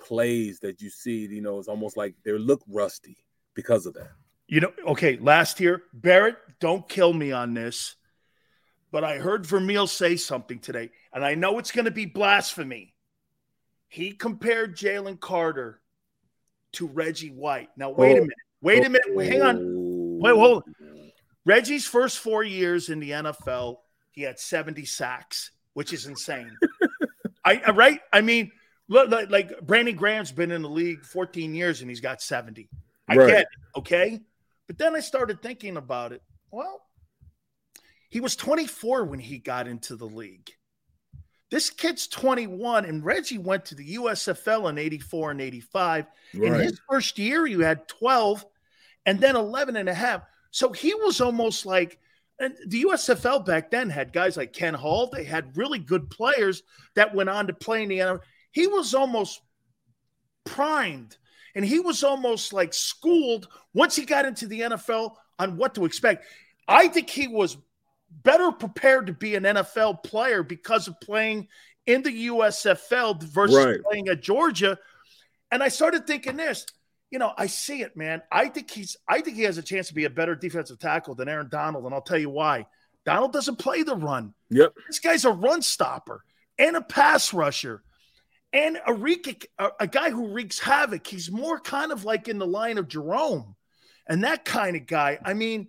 plays 0.00 0.60
that 0.60 0.80
you 0.80 0.90
see. 0.90 1.26
You 1.26 1.40
know, 1.40 1.58
it's 1.58 1.68
almost 1.68 1.96
like 1.96 2.14
they 2.24 2.32
look 2.32 2.62
rusty 2.68 3.16
because 3.54 3.86
of 3.86 3.94
that. 3.94 4.10
You 4.46 4.60
know, 4.60 4.72
okay, 4.88 5.16
last 5.16 5.58
year, 5.60 5.84
Barrett, 5.94 6.36
don't 6.60 6.86
kill 6.88 7.12
me 7.14 7.32
on 7.32 7.54
this, 7.54 7.96
but 8.92 9.02
I 9.02 9.16
heard 9.18 9.46
Vermeil 9.46 9.86
say 9.86 10.16
something 10.16 10.58
today, 10.58 10.90
and 11.14 11.24
I 11.24 11.34
know 11.34 11.58
it's 11.58 11.72
going 11.72 11.86
to 11.86 11.90
be 11.90 12.04
blasphemy. 12.06 12.94
He 13.88 14.12
compared 14.12 14.76
Jalen 14.76 15.18
Carter 15.18 15.80
to 16.72 16.86
Reggie 16.88 17.30
White. 17.30 17.70
Now, 17.76 17.90
wait 17.90 18.16
a 18.16 18.20
Oh. 18.20 18.22
minute. 18.22 18.36
Wait 18.60 18.86
a 18.86 18.88
minute. 18.90 19.28
Hang 19.30 19.42
on. 19.42 20.18
Wait, 20.20 20.34
hold 20.34 20.62
on. 20.66 20.74
Oh. 20.82 21.10
Reggie's 21.44 21.86
first 21.86 22.18
four 22.18 22.42
years 22.42 22.88
in 22.88 22.98
the 22.98 23.10
NFL, 23.12 23.78
he 24.10 24.22
had 24.22 24.38
70 24.38 24.84
sacks, 24.84 25.50
which 25.74 25.92
is 25.92 26.06
insane. 26.06 26.56
I 27.44 27.70
right? 27.72 28.00
I 28.12 28.22
mean, 28.22 28.50
look, 28.88 29.10
like, 29.10 29.30
like 29.30 29.60
Brandon 29.60 29.94
Graham's 29.94 30.32
been 30.32 30.50
in 30.50 30.62
the 30.62 30.68
league 30.68 31.04
14 31.04 31.54
years 31.54 31.82
and 31.82 31.90
he's 31.90 32.00
got 32.00 32.22
70. 32.22 32.68
I 33.06 33.16
Right. 33.16 33.28
get 33.28 33.40
it, 33.42 33.48
okay? 33.76 34.20
But 34.66 34.78
then 34.78 34.96
I 34.96 35.00
started 35.00 35.42
thinking 35.42 35.76
about 35.76 36.12
it. 36.12 36.22
Well, 36.50 36.80
he 38.08 38.20
was 38.20 38.34
24 38.36 39.04
when 39.04 39.18
he 39.18 39.38
got 39.38 39.68
into 39.68 39.96
the 39.96 40.06
league. 40.06 40.50
This 41.50 41.68
kid's 41.68 42.06
21, 42.08 42.86
and 42.86 43.04
Reggie 43.04 43.38
went 43.38 43.66
to 43.66 43.74
the 43.74 43.94
USFL 43.96 44.70
in 44.70 44.78
84 44.78 45.32
and 45.32 45.40
85. 45.40 46.06
In 46.32 46.54
his 46.54 46.80
first 46.88 47.18
year, 47.18 47.46
you 47.46 47.60
had 47.60 47.86
12 47.86 48.44
and 49.06 49.20
then 49.20 49.36
11 49.36 49.76
and 49.76 49.88
a 49.88 49.94
half. 49.94 50.22
So 50.50 50.72
he 50.72 50.94
was 50.94 51.20
almost 51.20 51.66
like, 51.66 51.98
and 52.40 52.54
the 52.66 52.84
USFL 52.84 53.44
back 53.44 53.70
then 53.70 53.90
had 53.90 54.12
guys 54.12 54.36
like 54.36 54.52
Kent 54.52 54.76
Hull. 54.76 55.08
They 55.08 55.24
had 55.24 55.56
really 55.56 55.78
good 55.78 56.10
players 56.10 56.62
that 56.94 57.14
went 57.14 57.28
on 57.28 57.46
to 57.46 57.54
play 57.54 57.82
in 57.82 57.88
the 57.88 57.98
NFL. 57.98 58.20
He 58.50 58.66
was 58.66 58.94
almost 58.94 59.40
primed 60.44 61.16
and 61.54 61.64
he 61.64 61.80
was 61.80 62.02
almost 62.02 62.52
like 62.52 62.74
schooled 62.74 63.48
once 63.72 63.94
he 63.96 64.04
got 64.04 64.24
into 64.24 64.46
the 64.46 64.60
NFL 64.60 65.14
on 65.38 65.56
what 65.56 65.74
to 65.74 65.84
expect. 65.84 66.24
I 66.66 66.88
think 66.88 67.08
he 67.08 67.28
was 67.28 67.56
better 68.22 68.52
prepared 68.52 69.06
to 69.06 69.12
be 69.12 69.34
an 69.34 69.44
NFL 69.44 70.02
player 70.02 70.42
because 70.42 70.88
of 70.88 71.00
playing 71.00 71.48
in 71.86 72.02
the 72.02 72.26
USFL 72.28 73.22
versus 73.22 73.64
Right. 73.64 73.82
playing 73.82 74.08
at 74.08 74.22
Georgia. 74.22 74.78
And 75.50 75.62
I 75.62 75.68
started 75.68 76.06
thinking 76.06 76.36
this, 76.36 76.66
you 77.14 77.20
know, 77.20 77.32
I 77.38 77.46
see 77.46 77.82
it, 77.82 77.96
man. 77.96 78.22
I 78.32 78.48
think 78.48 78.68
he's 78.68 78.96
I 79.06 79.20
think 79.20 79.36
he 79.36 79.44
has 79.44 79.56
a 79.56 79.62
chance 79.62 79.86
to 79.86 79.94
be 79.94 80.04
a 80.04 80.10
better 80.10 80.34
defensive 80.34 80.80
tackle 80.80 81.14
than 81.14 81.28
Aaron 81.28 81.48
Donald, 81.48 81.84
and 81.84 81.94
I'll 81.94 82.02
tell 82.02 82.18
you 82.18 82.28
why. 82.28 82.66
Donald 83.04 83.32
doesn't 83.32 83.54
play 83.54 83.84
the 83.84 83.94
run. 83.94 84.34
Yep. 84.50 84.74
This 84.88 84.98
guy's 84.98 85.24
a 85.24 85.30
run 85.30 85.62
stopper 85.62 86.24
and 86.58 86.74
a 86.74 86.80
pass 86.80 87.32
rusher 87.32 87.84
and 88.52 88.80
a, 88.84 88.92
wreak, 88.92 89.48
a, 89.60 89.68
a 89.78 89.86
guy 89.86 90.10
who 90.10 90.32
wreaks 90.32 90.58
havoc. 90.58 91.06
He's 91.06 91.30
more 91.30 91.60
kind 91.60 91.92
of 91.92 92.04
like 92.04 92.26
in 92.26 92.40
the 92.40 92.48
line 92.48 92.78
of 92.78 92.88
Jerome 92.88 93.54
and 94.08 94.24
that 94.24 94.44
kind 94.44 94.74
of 94.74 94.88
guy. 94.88 95.20
I 95.24 95.34
mean, 95.34 95.68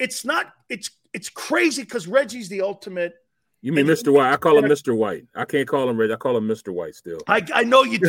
it's 0.00 0.24
not, 0.24 0.52
it's, 0.68 0.90
it's 1.14 1.28
crazy 1.28 1.82
because 1.82 2.08
Reggie's 2.08 2.48
the 2.48 2.62
ultimate. 2.62 3.14
You 3.62 3.72
mean 3.72 3.86
Mr. 3.86 4.12
White? 4.12 4.32
I 4.32 4.36
call 4.36 4.58
him 4.58 4.64
Mr. 4.64 4.94
White. 4.94 5.24
I 5.36 5.44
can't 5.44 5.68
call 5.68 5.88
him 5.88 5.96
Red. 5.96 6.10
I 6.10 6.16
call 6.16 6.36
him 6.36 6.48
Mr. 6.48 6.74
White 6.74 6.96
still. 6.96 7.20
I, 7.28 7.46
I 7.54 7.62
know 7.62 7.84
you, 7.84 8.00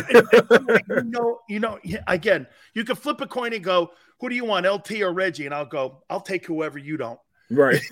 you 0.88 1.02
know, 1.04 1.38
you 1.48 1.60
know, 1.60 1.78
again, 2.08 2.48
you 2.74 2.84
can 2.84 2.96
flip 2.96 3.20
a 3.20 3.26
coin 3.26 3.52
and 3.52 3.62
go, 3.62 3.92
who 4.20 4.28
do 4.28 4.34
you 4.34 4.44
want, 4.44 4.66
LT 4.66 5.00
or 5.02 5.12
Reggie? 5.12 5.46
And 5.46 5.54
I'll 5.54 5.64
go, 5.64 6.02
I'll 6.10 6.20
take 6.20 6.44
whoever 6.44 6.76
you 6.76 6.96
don't. 6.96 7.20
Right. 7.50 7.80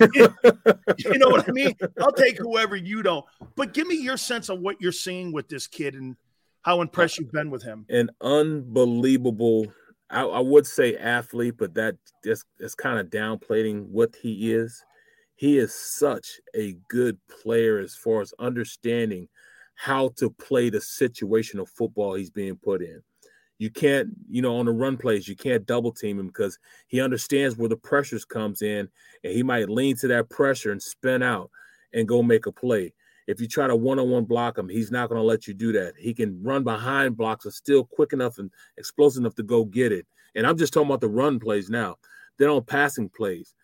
You 0.99 1.19
know 1.19 1.29
what 1.29 1.49
I 1.49 1.53
mean? 1.53 1.75
I'll 2.01 2.13
take 2.13 2.39
whoever 2.39 2.77
you 2.77 3.03
don't. 3.03 3.25
But 3.57 3.75
give 3.75 3.87
me 3.87 3.97
your 3.97 4.17
sense 4.17 4.49
of 4.49 4.61
what 4.61 4.81
you're 4.81 4.93
seeing 4.93 5.33
with 5.33 5.49
this 5.49 5.67
kid 5.67 5.95
and 5.95 6.17
how 6.63 6.81
impressed 6.81 7.19
you've 7.19 7.33
been 7.33 7.51
with 7.51 7.63
him. 7.63 7.87
An 7.89 8.11
unbelievable, 8.21 9.73
I, 10.11 10.23
I 10.23 10.41
would 10.41 10.67
say 10.67 10.97
athlete, 10.97 11.55
but 11.59 11.75
that 11.75 11.97
just 12.25 12.45
is 12.59 12.75
kind 12.75 12.99
of 12.99 13.07
downplaying 13.09 13.87
what 13.87 14.17
he 14.21 14.53
is. 14.53 14.85
He 15.43 15.59
is 15.59 15.75
such 15.75 16.41
a 16.55 16.77
good 16.87 17.19
player 17.29 17.81
as 17.81 17.97
far 17.97 18.21
as 18.21 18.33
understanding 18.39 19.29
how 19.75 20.11
to 20.19 20.31
play 20.31 20.71
the 20.71 20.79
situational 20.79 21.69
football 21.69 22.15
he's 22.15 22.31
being 22.31 22.55
put 22.55 22.81
in. 22.81 23.03
You 23.59 23.69
can't, 23.69 24.11
you 24.31 24.41
know, 24.41 24.55
on 24.59 24.67
the 24.67 24.71
run 24.71 24.97
plays, 24.97 25.27
you 25.27 25.35
can't 25.35 25.67
double 25.67 25.91
team 25.91 26.21
him 26.21 26.29
because 26.29 26.61
he 26.87 27.01
understands 27.01 27.57
where 27.57 27.69
the 27.69 27.77
pressures 27.77 28.25
comes 28.25 28.63
in, 28.63 28.89
and 29.25 29.33
he 29.33 29.43
might 29.43 29.69
lean 29.69 29.97
to 29.97 30.07
that 30.07 30.31
pressure 30.31 30.71
and 30.71 30.81
spin 30.81 31.25
out 31.25 31.51
and 31.93 32.07
go 32.07 32.23
make 32.23 32.47
a 32.47 32.53
play. 32.53 32.95
If 33.27 33.41
you 33.41 33.49
try 33.49 33.67
to 33.67 33.75
one-on-one 33.75 34.27
block 34.27 34.59
him, 34.59 34.69
he's 34.69 34.93
not 34.93 35.09
going 35.09 35.21
to 35.21 35.27
let 35.27 35.49
you 35.49 35.55
do 35.55 35.73
that. 35.73 35.95
He 35.99 36.15
can 36.15 36.41
run 36.41 36.63
behind 36.63 37.17
blocks 37.17 37.47
and 37.47 37.53
still 37.53 37.83
quick 37.83 38.13
enough 38.13 38.39
and 38.39 38.49
explosive 38.77 39.23
enough 39.23 39.35
to 39.35 39.43
go 39.43 39.65
get 39.65 39.91
it. 39.91 40.07
And 40.37 40.47
I'm 40.47 40.57
just 40.57 40.73
talking 40.73 40.89
about 40.89 41.01
the 41.01 41.09
run 41.09 41.41
plays 41.41 41.69
now. 41.69 41.97
Then 42.39 42.49
on 42.49 42.63
passing 42.63 43.09
plays, 43.09 43.57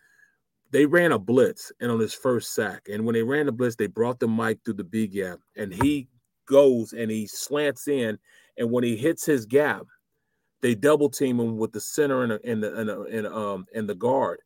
they 0.71 0.85
ran 0.85 1.11
a 1.11 1.19
blitz 1.19 1.71
and 1.79 1.91
on 1.91 1.99
his 1.99 2.13
first 2.13 2.53
sack. 2.53 2.87
And 2.91 3.05
when 3.05 3.13
they 3.13 3.23
ran 3.23 3.47
the 3.47 3.51
blitz, 3.51 3.75
they 3.75 3.87
brought 3.87 4.19
the 4.19 4.27
mic 4.27 4.59
through 4.63 4.75
the 4.75 4.83
B 4.83 5.07
gap, 5.07 5.39
and 5.57 5.73
he 5.73 6.07
goes 6.45 6.93
and 6.93 7.09
he 7.09 7.27
slants 7.27 7.87
in. 7.87 8.17
And 8.57 8.71
when 8.71 8.83
he 8.83 8.95
hits 8.95 9.25
his 9.25 9.45
gap, 9.45 9.85
they 10.61 10.75
double 10.75 11.09
team 11.09 11.39
him 11.39 11.57
with 11.57 11.71
the 11.71 11.79
center 11.79 12.23
and 12.23 12.33
and 12.33 12.63
and, 12.63 12.89
and 12.89 13.27
um 13.27 13.65
and 13.73 13.89
the 13.89 13.95
guard. 13.95 14.41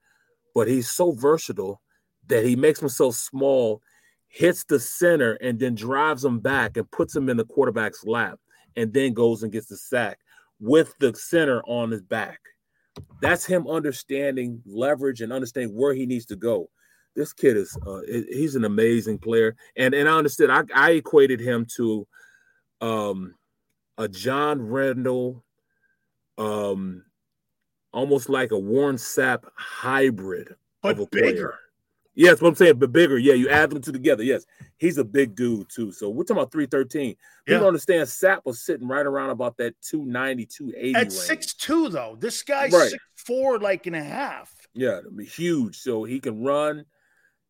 But 0.54 0.68
he's 0.68 0.90
so 0.90 1.12
versatile 1.12 1.82
that 2.28 2.46
he 2.46 2.56
makes 2.56 2.80
himself 2.80 3.16
small, 3.16 3.82
hits 4.28 4.64
the 4.64 4.80
center, 4.80 5.34
and 5.34 5.60
then 5.60 5.76
drives 5.76 6.24
him 6.24 6.40
back 6.40 6.78
and 6.78 6.90
puts 6.92 7.16
him 7.16 7.30
in 7.30 7.38
the 7.38 7.46
quarterback's 7.46 8.06
lap, 8.06 8.40
and 8.76 8.94
then 8.94 9.14
goes 9.14 9.44
and 9.44 9.52
gets 9.52 9.68
the 9.68 9.78
sack 9.78 10.20
with 10.60 10.94
the 11.00 11.14
center 11.16 11.62
on 11.64 11.92
his 11.92 12.02
back. 12.02 12.40
That's 13.22 13.46
him 13.46 13.68
understanding 13.68 14.62
leverage 14.66 15.22
and 15.22 15.32
understanding 15.32 15.76
where 15.76 15.94
he 15.94 16.06
needs 16.06 16.26
to 16.28 16.36
go. 16.36 16.70
This 17.16 17.32
kid 17.34 17.58
is 17.58 17.78
uh, 17.88 18.02
he's 18.08 18.56
an 18.56 18.66
amazing 18.66 19.20
player, 19.20 19.56
and 19.78 19.94
and 19.94 20.10
I 20.10 20.18
understood. 20.18 20.50
I, 20.50 20.64
I 20.76 20.92
equated 20.92 21.40
him 21.40 21.66
to 21.76 22.08
um, 22.82 23.36
a 23.98 24.08
John 24.08 24.62
Randle, 24.62 25.44
um, 26.38 27.04
almost 27.94 28.30
like 28.30 28.52
a 28.52 28.58
Warren 28.58 28.96
Sapp 28.96 29.44
hybrid 29.56 30.56
But 30.82 30.94
of 30.94 31.00
a 31.02 31.08
bigger. 31.08 31.34
player. 31.34 31.60
Yes, 32.16 32.42
what 32.42 32.50
I'm 32.50 32.56
saying, 32.56 32.78
but 32.78 32.92
bigger. 32.92 33.18
Yeah, 33.18 33.34
you 33.34 33.50
add 33.50 33.72
them 33.72 33.82
two 33.82 33.92
together. 33.92 34.24
Yes, 34.24 34.46
he's 34.78 34.98
a 35.00 35.04
big 35.04 35.36
dude 35.36 35.68
too. 35.70 35.92
So 35.92 36.10
we're 36.10 36.24
talking 36.24 36.38
about 36.38 36.52
313. 36.52 37.08
Yeah. 37.10 37.16
People 37.56 37.68
understand 37.68 38.08
Sapp 38.08 38.42
was 38.46 38.64
sitting 38.64 38.88
right 38.88 39.06
around 39.06 39.32
about 39.32 39.58
that 39.58 39.74
290, 39.82 40.46
280 40.46 40.96
At 40.96 41.12
six 41.12 41.54
two, 41.56 41.90
though, 41.90 42.16
this 42.20 42.44
guy's 42.44 42.72
Right. 42.72 42.92
six 42.92 43.04
four, 43.16 43.60
like 43.60 43.88
and 43.88 43.96
a 43.96 44.04
half. 44.04 44.54
Yeah, 44.74 45.00
I 45.00 45.10
mean, 45.10 45.26
huge. 45.28 45.78
So 45.78 46.04
he 46.04 46.20
can 46.20 46.44
run, 46.44 46.86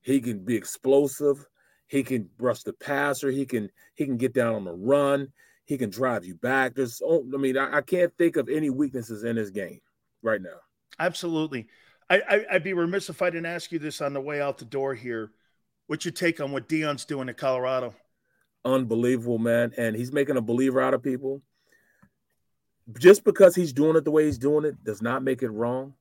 he 0.01 0.21
can 0.21 0.39
be 0.45 0.55
explosive, 0.55 1.45
he 1.87 2.03
can 2.03 2.29
brush 2.37 2.63
the 2.63 2.73
passer, 2.73 3.29
he 3.31 3.45
can 3.45 3.69
he 3.95 4.05
can 4.05 4.17
get 4.17 4.33
down 4.33 4.55
on 4.55 4.63
the 4.63 4.73
run, 4.73 5.27
he 5.65 5.77
can 5.77 5.89
drive 5.89 6.23
you 6.23 6.35
back. 6.35 6.75
There's, 6.75 7.01
I 7.05 7.37
mean, 7.37 7.57
I, 7.57 7.77
I 7.77 7.81
can't 7.81 8.13
think 8.17 8.37
of 8.37 8.47
any 8.49 8.69
weaknesses 8.69 9.23
in 9.25 9.35
his 9.35 9.51
game 9.51 9.79
right 10.21 10.41
now. 10.41 10.59
Absolutely. 10.99 11.67
I, 12.13 12.35
I, 12.35 12.45
I'd 12.51 12.63
be 12.63 12.73
remiss 12.73 13.09
if 13.09 13.21
I 13.21 13.29
didn't 13.29 13.47
ask 13.47 13.71
you 13.71 13.79
this 13.79 14.01
on 14.01 14.13
the 14.13 14.21
way 14.21 14.41
out 14.41 14.57
the 14.57 14.65
door 14.65 14.93
here. 14.93 15.31
What's 15.87 16.05
your 16.05 16.11
take 16.11 16.39
on 16.39 16.51
what 16.51 16.69
Deion's 16.69 17.05
doing 17.05 17.27
in 17.27 17.35
Colorado? 17.35 17.95
Unbelievable, 18.63 19.39
man, 19.39 19.73
and 19.77 19.95
he's 19.95 20.13
making 20.13 20.37
a 20.37 20.41
believer 20.41 20.79
out 20.79 20.93
of 20.93 21.01
people. 21.01 21.41
Just 22.99 23.23
because 23.23 23.55
he's 23.55 23.73
doing 23.73 23.95
it 23.95 24.05
the 24.05 24.11
way 24.11 24.25
he's 24.25 24.37
doing 24.37 24.65
it 24.65 24.83
does 24.83 25.01
not 25.01 25.23
make 25.23 25.41
it 25.41 25.49
wrong. 25.49 25.93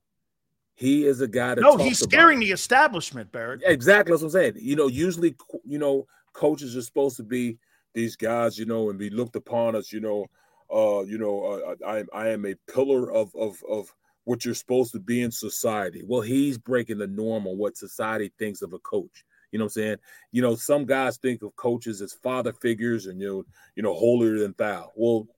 He 0.75 1.05
is 1.05 1.21
a 1.21 1.29
guy 1.29 1.55
that 1.55 1.61
No, 1.61 1.77
he's 1.77 2.01
scaring 2.01 2.41
the 2.41 2.51
establishment, 2.51 3.31
Barrett. 3.33 3.63
Exactly, 3.65 4.13
that's 4.13 4.23
what 4.23 4.29
I'm 4.29 4.33
saying. 4.33 4.55
You 4.57 4.77
know, 4.77 4.89
usually, 4.89 5.35
you 5.65 5.79
know, 5.79 6.07
coaches 6.33 6.77
are 6.77 6.83
supposed 6.83 7.17
to 7.19 7.23
be 7.23 7.59
these 7.95 8.17
guys, 8.17 8.59
you 8.59 8.65
know, 8.65 8.91
and 8.91 8.99
be 8.99 9.11
looked 9.11 9.37
upon 9.37 9.77
as, 9.77 9.93
you 9.93 10.01
know, 10.01 10.27
uh, 10.75 11.03
you 11.03 11.19
know, 11.19 11.45
uh, 11.45 11.87
I, 11.87 12.05
I 12.13 12.29
am 12.31 12.47
a 12.47 12.55
pillar 12.73 13.13
of 13.13 13.35
of 13.37 13.63
of 13.69 13.95
what 14.25 14.45
you're 14.45 14.55
supposed 14.55 14.93
to 14.93 15.01
be 15.01 15.23
in 15.23 15.31
society. 15.31 16.03
Well, 16.07 16.21
he's 16.21 16.59
breaking 16.59 16.99
the 16.99 17.07
norm 17.07 17.47
on 17.47 17.59
what 17.59 17.77
society 17.77 18.33
thinks 18.39 18.63
of 18.63 18.73
a 18.73 18.79
coach. 18.79 19.25
You 19.51 19.59
know 19.59 19.67
what 19.67 19.77
I'm 19.77 19.83
saying? 19.83 19.97
You 20.33 20.43
know, 20.43 20.55
some 20.55 20.87
guys 20.87 21.19
think 21.19 21.43
of 21.43 21.55
coaches 21.57 22.01
as 22.01 22.15
father 22.15 22.53
figures 22.53 23.07
and 23.07 23.21
you 23.21 23.29
know, 23.29 23.45
you 23.77 23.83
know, 23.83 23.95
holier 23.95 24.39
than 24.39 24.55
thou. 24.57 24.91
Well, 24.97 25.29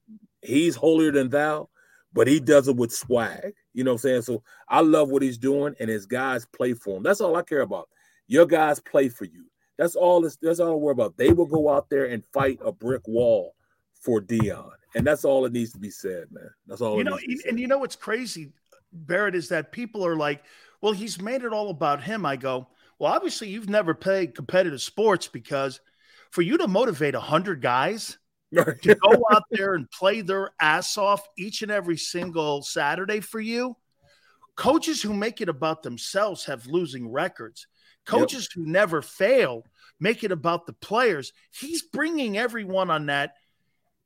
he's 0.41 0.75
holier 0.75 1.11
than 1.11 1.29
thou, 1.29 1.69
but 2.13 2.27
he 2.27 2.39
does 2.39 2.67
it 2.69 2.77
with 2.77 2.93
swag. 2.93 3.53
You 3.73 3.83
know 3.83 3.91
what 3.91 3.95
I'm 3.95 4.09
saying? 4.09 4.21
So 4.21 4.41
I 4.69 4.79
love 4.79 5.09
what 5.09 5.21
he's 5.21 5.37
doing, 5.37 5.75
and 5.79 5.89
his 5.89 6.05
guys 6.05 6.45
play 6.45 6.73
for 6.73 6.97
him. 6.97 7.03
That's 7.03 7.21
all 7.21 7.35
I 7.35 7.41
care 7.41 7.61
about. 7.61 7.89
Your 8.27 8.45
guys 8.45 8.79
play 8.79 9.09
for 9.09 9.25
you. 9.25 9.45
That's 9.77 9.95
all. 9.95 10.21
This, 10.21 10.37
that's 10.41 10.61
all 10.61 10.71
I 10.71 10.75
worry 10.75 10.93
about. 10.93 11.17
They 11.17 11.33
will 11.33 11.45
go 11.45 11.69
out 11.69 11.89
there 11.89 12.05
and 12.05 12.23
fight 12.33 12.59
a 12.63 12.71
brick 12.71 13.05
wall 13.07 13.53
for 14.01 14.21
Deion, 14.21 14.71
and 14.95 15.05
that's 15.05 15.25
all 15.25 15.45
it 15.45 15.51
needs 15.51 15.73
to 15.73 15.79
be 15.79 15.89
said, 15.89 16.27
man. 16.31 16.49
That's 16.67 16.79
all. 16.79 16.97
You 16.97 17.03
know, 17.03 17.15
needs 17.15 17.23
to 17.23 17.27
be 17.27 17.37
said. 17.37 17.49
and 17.49 17.59
you 17.59 17.67
know 17.67 17.79
what's 17.79 17.97
crazy, 17.97 18.53
Barrett, 18.95 19.35
is 19.35 19.49
that 19.49 19.71
people 19.71 20.05
are 20.05 20.15
like, 20.15 20.43
well, 20.81 20.93
he's 20.93 21.21
made 21.21 21.43
it 21.43 21.53
all 21.53 21.69
about 21.69 22.03
him. 22.03 22.25
I 22.25 22.35
go, 22.35 22.67
well, 22.99 23.13
obviously 23.13 23.49
you've 23.49 23.69
never 23.69 23.93
played 23.93 24.35
competitive 24.35 24.81
sports 24.81 25.27
because 25.27 25.79
for 26.31 26.41
you 26.41 26.57
to 26.57 26.67
motivate 26.67 27.15
a 27.15 27.19
hundred 27.19 27.61
guys 27.61 28.17
to 28.53 28.95
go 28.95 29.23
out 29.31 29.43
there 29.51 29.75
and 29.75 29.89
play 29.91 30.21
their 30.21 30.51
ass 30.61 30.97
off 30.97 31.27
each 31.37 31.61
and 31.61 31.71
every 31.71 31.97
single 31.97 32.61
Saturday 32.61 33.19
for 33.19 33.39
you, 33.39 33.75
coaches 34.55 35.01
who 35.01 35.13
make 35.13 35.41
it 35.41 35.49
about 35.49 35.83
themselves 35.83 36.45
have 36.45 36.67
losing 36.67 37.11
records. 37.11 37.67
Coaches 38.05 38.47
who 38.53 38.65
never 38.65 39.01
fail 39.01 39.63
make 39.99 40.23
it 40.23 40.31
about 40.31 40.67
the 40.67 40.73
players. 40.73 41.33
He's 41.51 41.81
bringing 41.81 42.37
everyone 42.37 42.89
on 42.89 43.07
that. 43.07 43.33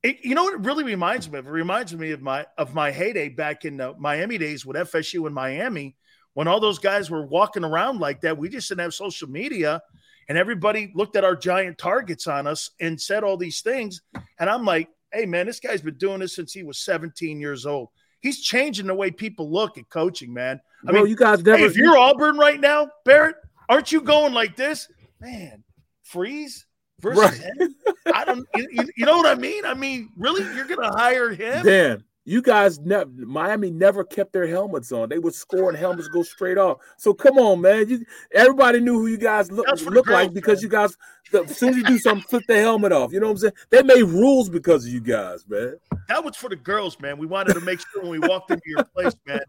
It, 0.01 0.19
you 0.23 0.33
know 0.33 0.43
what 0.45 0.53
it 0.53 0.61
really 0.61 0.85
reminds 0.85 1.29
me 1.29 1.39
of? 1.39 1.47
It 1.47 1.51
reminds 1.51 1.93
me 1.93 2.11
of 2.11 2.21
my 2.21 2.45
of 2.57 2.73
my 2.73 2.91
heyday 2.91 3.29
back 3.29 3.65
in 3.65 3.77
the 3.77 3.93
Miami 3.97 4.37
days 4.37 4.65
with 4.65 4.77
FSU 4.77 5.25
and 5.25 5.35
Miami, 5.35 5.97
when 6.33 6.47
all 6.47 6.59
those 6.61 6.79
guys 6.79 7.09
were 7.11 7.25
walking 7.25 7.65
around 7.65 7.99
like 7.99 8.21
that. 8.21 8.37
We 8.37 8.47
just 8.47 8.69
didn't 8.69 8.81
have 8.81 8.93
social 8.93 9.29
media, 9.29 9.81
and 10.29 10.37
everybody 10.37 10.91
looked 10.95 11.17
at 11.17 11.25
our 11.25 11.35
giant 11.35 11.77
targets 11.77 12.27
on 12.27 12.47
us 12.47 12.71
and 12.79 12.99
said 12.99 13.23
all 13.25 13.35
these 13.35 13.59
things. 13.61 14.01
And 14.39 14.49
I'm 14.49 14.63
like, 14.63 14.87
hey 15.11 15.25
man, 15.25 15.47
this 15.47 15.59
guy's 15.59 15.81
been 15.81 15.97
doing 15.97 16.19
this 16.19 16.35
since 16.35 16.53
he 16.53 16.63
was 16.63 16.79
17 16.79 17.39
years 17.41 17.65
old. 17.65 17.89
He's 18.21 18.41
changing 18.41 18.87
the 18.87 18.95
way 18.95 19.11
people 19.11 19.51
look 19.51 19.77
at 19.77 19.89
coaching, 19.89 20.33
man. 20.33 20.61
I 20.87 20.91
Bro, 20.91 21.01
mean, 21.01 21.09
you 21.09 21.15
guys 21.17 21.43
never. 21.43 21.57
hey, 21.57 21.65
if 21.65 21.75
you're 21.75 21.97
Auburn 21.97 22.37
right 22.37 22.59
now, 22.59 22.89
Barrett, 23.03 23.35
aren't 23.67 23.91
you 23.91 24.01
going 24.01 24.33
like 24.33 24.55
this, 24.55 24.89
man? 25.19 25.63
Freeze 26.03 26.65
versus 26.99 27.19
Right. 27.23 27.33
him. 27.59 27.75
I 28.13 28.25
don't. 28.25 28.47
You, 28.55 28.67
you- 28.95 29.05
know 29.05 29.17
what 29.17 29.25
I 29.25 29.35
mean? 29.39 29.65
I 29.65 29.73
mean, 29.73 30.09
really, 30.17 30.43
you're 30.55 30.65
gonna 30.65 30.91
hire 30.95 31.31
him? 31.31 31.63
Dan, 31.65 32.03
you 32.25 32.41
guys 32.41 32.79
never 32.79 33.09
Miami 33.15 33.71
never 33.71 34.03
kept 34.03 34.33
their 34.33 34.47
helmets 34.47 34.91
on. 34.91 35.09
They 35.09 35.19
would 35.19 35.33
score 35.33 35.69
and 35.69 35.77
helmets 35.77 36.07
go 36.09 36.21
straight 36.23 36.57
off. 36.57 36.77
So 36.97 37.13
come 37.13 37.37
on, 37.37 37.61
man. 37.61 37.87
You 37.89 38.05
everybody 38.33 38.79
knew 38.79 38.99
who 38.99 39.07
you 39.07 39.17
guys 39.17 39.51
look, 39.51 39.65
That's 39.67 39.81
for 39.81 39.89
the 39.89 39.95
look 39.95 40.07
like 40.07 40.33
because 40.33 40.59
man. 40.59 40.63
you 40.63 40.69
guys 40.69 40.97
the, 41.31 41.43
as 41.43 41.57
soon 41.57 41.69
as 41.69 41.75
you 41.77 41.83
do 41.83 41.97
something, 41.99 42.25
flip 42.27 42.43
the 42.47 42.57
helmet 42.59 42.91
off. 42.91 43.11
You 43.13 43.19
know 43.19 43.27
what 43.27 43.31
I'm 43.33 43.37
saying? 43.37 43.53
They 43.69 43.83
made 43.83 44.03
rules 44.03 44.49
because 44.49 44.85
of 44.85 44.91
you 44.91 44.99
guys, 45.01 45.45
man. 45.47 45.75
That 46.07 46.23
was 46.23 46.35
for 46.35 46.49
the 46.49 46.55
girls, 46.55 46.99
man. 46.99 47.17
We 47.19 47.27
wanted 47.27 47.53
to 47.53 47.61
make 47.61 47.79
sure 47.79 48.01
when 48.01 48.11
we 48.19 48.19
walked 48.27 48.49
into 48.49 48.63
your 48.65 48.83
place, 48.83 49.15
man, 49.27 49.41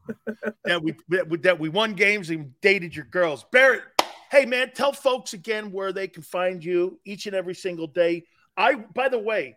that 0.65 0.83
we 0.83 0.95
that 1.09 1.29
we, 1.29 1.39
that 1.39 1.59
we 1.59 1.69
won 1.71 1.95
games 1.95 2.29
and 2.31 2.53
dated 2.61 2.95
your 2.95 3.07
girls. 3.07 3.45
Barrett, 3.51 3.83
hey 4.31 4.47
man, 4.47 4.70
tell 4.74 4.93
folks 4.93 5.32
again 5.32 5.73
where 5.73 5.93
they 5.93 6.09
can 6.09 6.23
find 6.23 6.65
you 6.65 6.98
each 7.05 7.27
and 7.27 7.35
every 7.35 7.55
single 7.55 7.86
day. 7.86 8.24
I, 8.57 8.74
by 8.74 9.09
the 9.09 9.19
way, 9.19 9.57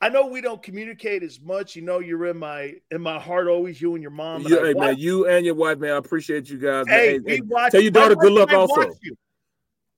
I 0.00 0.08
know 0.08 0.26
we 0.26 0.40
don't 0.40 0.62
communicate 0.62 1.22
as 1.22 1.40
much. 1.40 1.74
You 1.74 1.82
know, 1.82 1.98
you're 1.98 2.26
in 2.26 2.38
my 2.38 2.74
in 2.90 3.00
my 3.00 3.18
heart 3.18 3.48
always. 3.48 3.80
You 3.80 3.94
and 3.94 4.02
your 4.02 4.12
mom. 4.12 4.42
and 4.42 4.50
You, 4.50 4.64
hey, 4.64 4.74
man, 4.74 4.96
you 4.96 5.28
and 5.28 5.44
your 5.44 5.56
wife, 5.56 5.78
man. 5.78 5.92
I 5.92 5.96
appreciate 5.96 6.48
you 6.48 6.58
guys. 6.58 6.86
Hey, 6.88 7.18
we 7.18 7.32
hey, 7.32 7.40
watch. 7.44 7.72
tell 7.72 7.80
your 7.80 7.90
daughter 7.90 8.14
good 8.14 8.32
luck 8.32 8.52
also. 8.52 8.90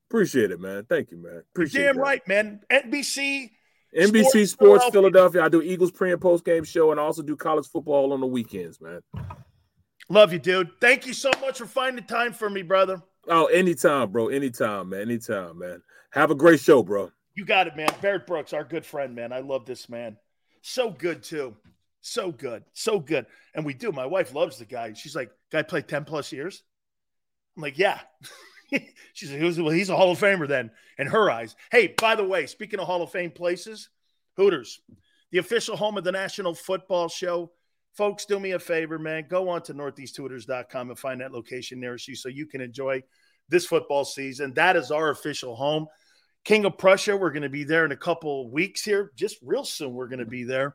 Appreciate 0.09 0.51
it, 0.51 0.61
man. 0.61 0.87
Thank 0.89 1.11
you, 1.13 1.19
man. 1.19 1.43
Appreciate 1.55 1.85
Damn 1.85 1.97
that. 1.97 2.03
right, 2.03 2.29
man. 2.29 2.61
NBC. 2.71 3.51
NBC 3.97 4.49
Sports 4.49 4.51
Sports, 4.51 4.85
Philadelphia. 4.91 4.93
Philadelphia. 4.93 5.43
I 5.43 5.49
do 5.49 5.63
Eagles 5.63 5.91
pre 5.91 6.13
and 6.13 6.21
post 6.21 6.45
game 6.45 6.65
show, 6.65 6.91
and 6.91 6.99
I 6.99 7.03
also 7.03 7.23
do 7.23 7.37
college 7.37 7.67
football 7.69 8.13
on 8.13 8.21
the 8.21 8.27
weekends, 8.27 8.81
man. 8.81 9.01
Love 10.09 10.33
you, 10.33 10.39
dude. 10.39 10.71
Thank 10.81 11.07
you 11.07 11.13
so 11.13 11.31
much 11.41 11.59
for 11.59 11.67
finding 11.67 12.05
time 12.05 12.33
for 12.33 12.49
me, 12.49 12.63
brother. 12.63 13.03
Oh, 13.31 13.47
anytime, 13.47 14.11
bro. 14.11 14.29
Anytime, 14.29 14.91
man. 14.91 15.03
Anytime, 15.03 15.59
man. 15.59 15.83
Have 16.11 16.33
a 16.33 16.35
great 16.35 16.59
show, 16.59 16.83
bro. 16.83 17.13
You 17.37 17.45
got 17.45 17.69
it, 17.69 17.77
man. 17.77 17.89
Barrett 18.03 18.27
Brooks, 18.27 18.53
our 18.53 18.65
good 18.65 18.85
friend, 18.85 19.15
man. 19.15 19.33
I 19.33 19.39
love 19.39 19.65
this 19.65 19.89
man. 19.89 20.17
So 20.63 20.91
good, 20.91 21.23
too. 21.23 21.57
So 22.01 22.33
good. 22.33 22.65
So 22.73 22.99
good. 22.99 23.27
And 23.55 23.65
we 23.65 23.73
do. 23.73 23.93
My 23.93 24.07
wife 24.07 24.35
loves 24.35 24.59
the 24.59 24.65
guy. 24.65 24.95
She's 24.95 25.15
like, 25.15 25.31
guy 25.53 25.63
played 25.63 25.87
10 25.87 26.05
plus 26.05 26.33
years? 26.33 26.65
I'm 27.57 27.63
like, 27.63 27.79
yeah. 27.79 28.01
She's 29.15 29.33
like, 29.33 29.41
well, 29.41 29.71
he's 29.71 29.91
a 29.91 29.97
Hall 29.97 30.11
of 30.11 30.19
Famer 30.19 30.49
then, 30.49 30.71
in 30.99 31.07
her 31.07 31.31
eyes. 31.31 31.55
Hey, 31.71 31.95
by 32.01 32.15
the 32.15 32.25
way, 32.25 32.47
speaking 32.47 32.81
of 32.81 32.87
Hall 32.87 33.03
of 33.03 33.11
Fame 33.11 33.31
places, 33.31 33.89
Hooters, 34.37 34.81
the 35.31 35.39
official 35.39 35.77
home 35.77 35.99
of 35.99 36.05
the 36.05 36.13
National 36.13 36.55
Football 36.55 37.09
Show. 37.09 37.53
Folks, 37.95 38.25
do 38.25 38.39
me 38.39 38.53
a 38.53 38.59
favor, 38.59 38.99
man. 38.99 39.27
Go 39.29 39.49
on 39.49 39.63
to 39.63 39.75
northeasthooters.com 39.75 40.91
and 40.91 40.99
find 40.99 41.21
that 41.21 41.33
location 41.33 41.81
nearest 41.81 42.07
you 42.07 42.15
so 42.15 42.29
you 42.29 42.47
can 42.47 42.61
enjoy 42.61 43.03
this 43.51 43.67
football 43.67 44.05
season. 44.05 44.55
That 44.55 44.77
is 44.77 44.91
our 44.91 45.11
official 45.11 45.55
home. 45.55 45.87
King 46.45 46.65
of 46.65 46.79
Prussia, 46.79 47.17
we're 47.17 47.33
going 47.33 47.43
to 47.43 47.51
be 47.51 47.65
there 47.65 47.85
in 47.85 47.93
a 47.93 47.97
couple 47.97 48.51
weeks 48.51 48.83
here. 48.83 49.13
Just 49.15 49.37
real 49.43 49.65
soon, 49.65 49.93
we're 49.93 50.09
going 50.09 50.21
to 50.21 50.25
be 50.25 50.45
there. 50.45 50.75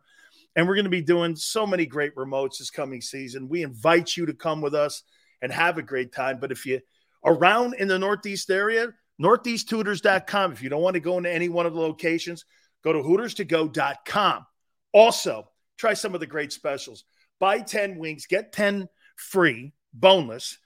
And 0.55 0.67
we're 0.67 0.75
going 0.75 0.85
to 0.85 0.91
be 0.91 1.01
doing 1.01 1.35
so 1.35 1.65
many 1.65 1.85
great 1.85 2.15
remotes 2.15 2.59
this 2.59 2.69
coming 2.69 3.01
season. 3.01 3.49
We 3.49 3.63
invite 3.63 4.15
you 4.15 4.25
to 4.27 4.33
come 4.33 4.61
with 4.61 4.75
us 4.75 5.03
and 5.41 5.51
have 5.51 5.77
a 5.77 5.81
great 5.81 6.13
time. 6.13 6.39
But 6.39 6.51
if 6.51 6.65
you 6.65 6.81
around 7.25 7.75
in 7.75 7.87
the 7.87 7.99
Northeast 7.99 8.49
area, 8.49 8.93
northeasthooters.com. 9.21 10.51
If 10.51 10.61
you 10.61 10.69
don't 10.69 10.81
want 10.81 10.93
to 10.93 10.99
go 10.99 11.17
into 11.17 11.31
any 11.31 11.49
one 11.49 11.65
of 11.65 11.73
the 11.73 11.79
locations, 11.79 12.45
go 12.83 12.93
to 12.93 12.99
hooters2go.com. 12.99 14.45
Also, 14.93 15.49
try 15.77 15.93
some 15.93 16.13
of 16.13 16.19
the 16.19 16.27
great 16.27 16.53
specials. 16.53 17.03
Buy 17.39 17.59
10 17.59 17.97
wings, 17.97 18.27
get 18.27 18.53
10 18.53 18.87
free, 19.17 19.73
boneless. 19.93 20.57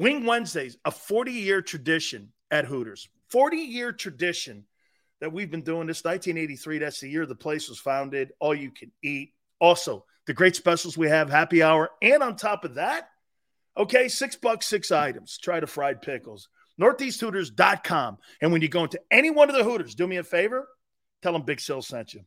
Wing 0.00 0.24
Wednesdays, 0.24 0.78
a 0.86 0.90
40 0.90 1.30
year 1.30 1.60
tradition 1.60 2.32
at 2.50 2.64
Hooters. 2.64 3.10
40 3.28 3.58
year 3.58 3.92
tradition 3.92 4.64
that 5.20 5.30
we've 5.30 5.50
been 5.50 5.60
doing 5.60 5.86
this 5.86 6.02
1983. 6.02 6.78
That's 6.78 7.00
the 7.00 7.10
year 7.10 7.26
the 7.26 7.34
place 7.34 7.68
was 7.68 7.78
founded. 7.78 8.32
All 8.40 8.54
you 8.54 8.70
can 8.70 8.90
eat. 9.02 9.34
Also, 9.60 10.06
the 10.26 10.32
great 10.32 10.56
specials 10.56 10.96
we 10.96 11.10
have 11.10 11.28
happy 11.28 11.62
hour. 11.62 11.90
And 12.00 12.22
on 12.22 12.36
top 12.36 12.64
of 12.64 12.76
that, 12.76 13.10
okay, 13.76 14.08
six 14.08 14.36
bucks, 14.36 14.66
six 14.66 14.90
items. 14.90 15.36
Try 15.36 15.60
the 15.60 15.66
fried 15.66 16.00
pickles. 16.00 16.48
Northeasthooters.com. 16.80 18.16
And 18.40 18.52
when 18.52 18.62
you 18.62 18.68
go 18.68 18.84
into 18.84 19.02
any 19.10 19.28
one 19.28 19.50
of 19.50 19.54
the 19.54 19.64
Hooters, 19.64 19.94
do 19.94 20.06
me 20.06 20.16
a 20.16 20.24
favor, 20.24 20.66
tell 21.20 21.34
them 21.34 21.42
Big 21.42 21.60
Sill 21.60 21.82
sent 21.82 22.14
you. 22.14 22.22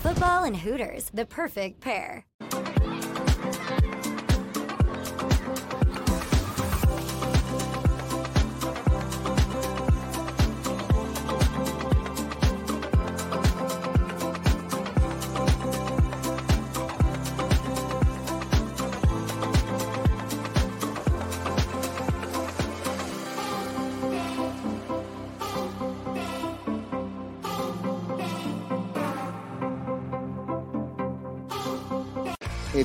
Football 0.00 0.44
and 0.44 0.56
Hooters, 0.56 1.10
the 1.12 1.26
perfect 1.26 1.80
pair. 1.80 2.24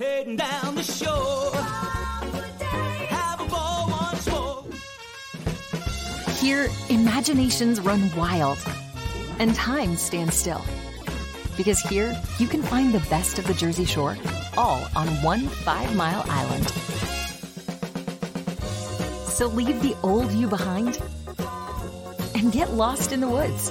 Heading 0.00 0.36
down 0.36 0.76
the 0.76 0.82
shore. 0.82 1.52
Here, 6.40 6.70
imaginations 6.88 7.82
run 7.82 8.10
wild 8.16 8.56
and 9.38 9.54
time 9.54 9.98
stands 9.98 10.36
still. 10.36 10.62
Because 11.58 11.80
here, 11.80 12.18
you 12.38 12.46
can 12.46 12.62
find 12.62 12.94
the 12.94 13.06
best 13.10 13.38
of 13.38 13.46
the 13.46 13.52
Jersey 13.52 13.84
Shore 13.84 14.16
all 14.56 14.88
on 14.96 15.08
one 15.22 15.48
five 15.48 15.94
mile 15.94 16.24
island. 16.30 16.70
So 19.28 19.48
leave 19.48 19.82
the 19.82 19.94
old 20.02 20.32
you 20.32 20.48
behind 20.48 20.98
and 22.34 22.50
get 22.50 22.72
lost 22.72 23.12
in 23.12 23.20
the 23.20 23.28
woods. 23.28 23.70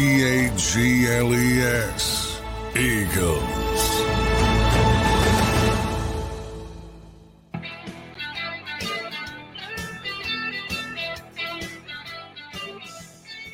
E 0.00 0.46
A 0.46 0.56
G 0.56 1.06
L 1.08 1.34
E 1.34 1.60
S. 1.60 2.40
Eagles. 2.74 3.90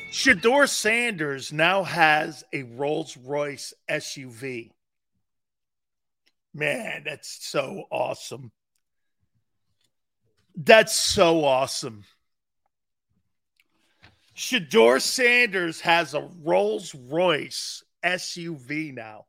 Shedeur 0.09 0.69
Sanders 0.69 1.51
now 1.51 1.83
has 1.83 2.45
a 2.53 2.63
Rolls 2.63 3.17
Royce 3.17 3.73
SUV. 3.89 4.71
Man, 6.53 7.03
that's 7.03 7.45
so 7.45 7.83
awesome. 7.91 8.53
That's 10.55 10.95
so 10.95 11.43
awesome. 11.43 12.05
Shedeur 14.37 15.01
Sanders 15.01 15.81
has 15.81 16.13
a 16.13 16.29
Rolls 16.43 16.93
Royce 16.93 17.83
SUV 18.05 18.93
now. 18.93 19.25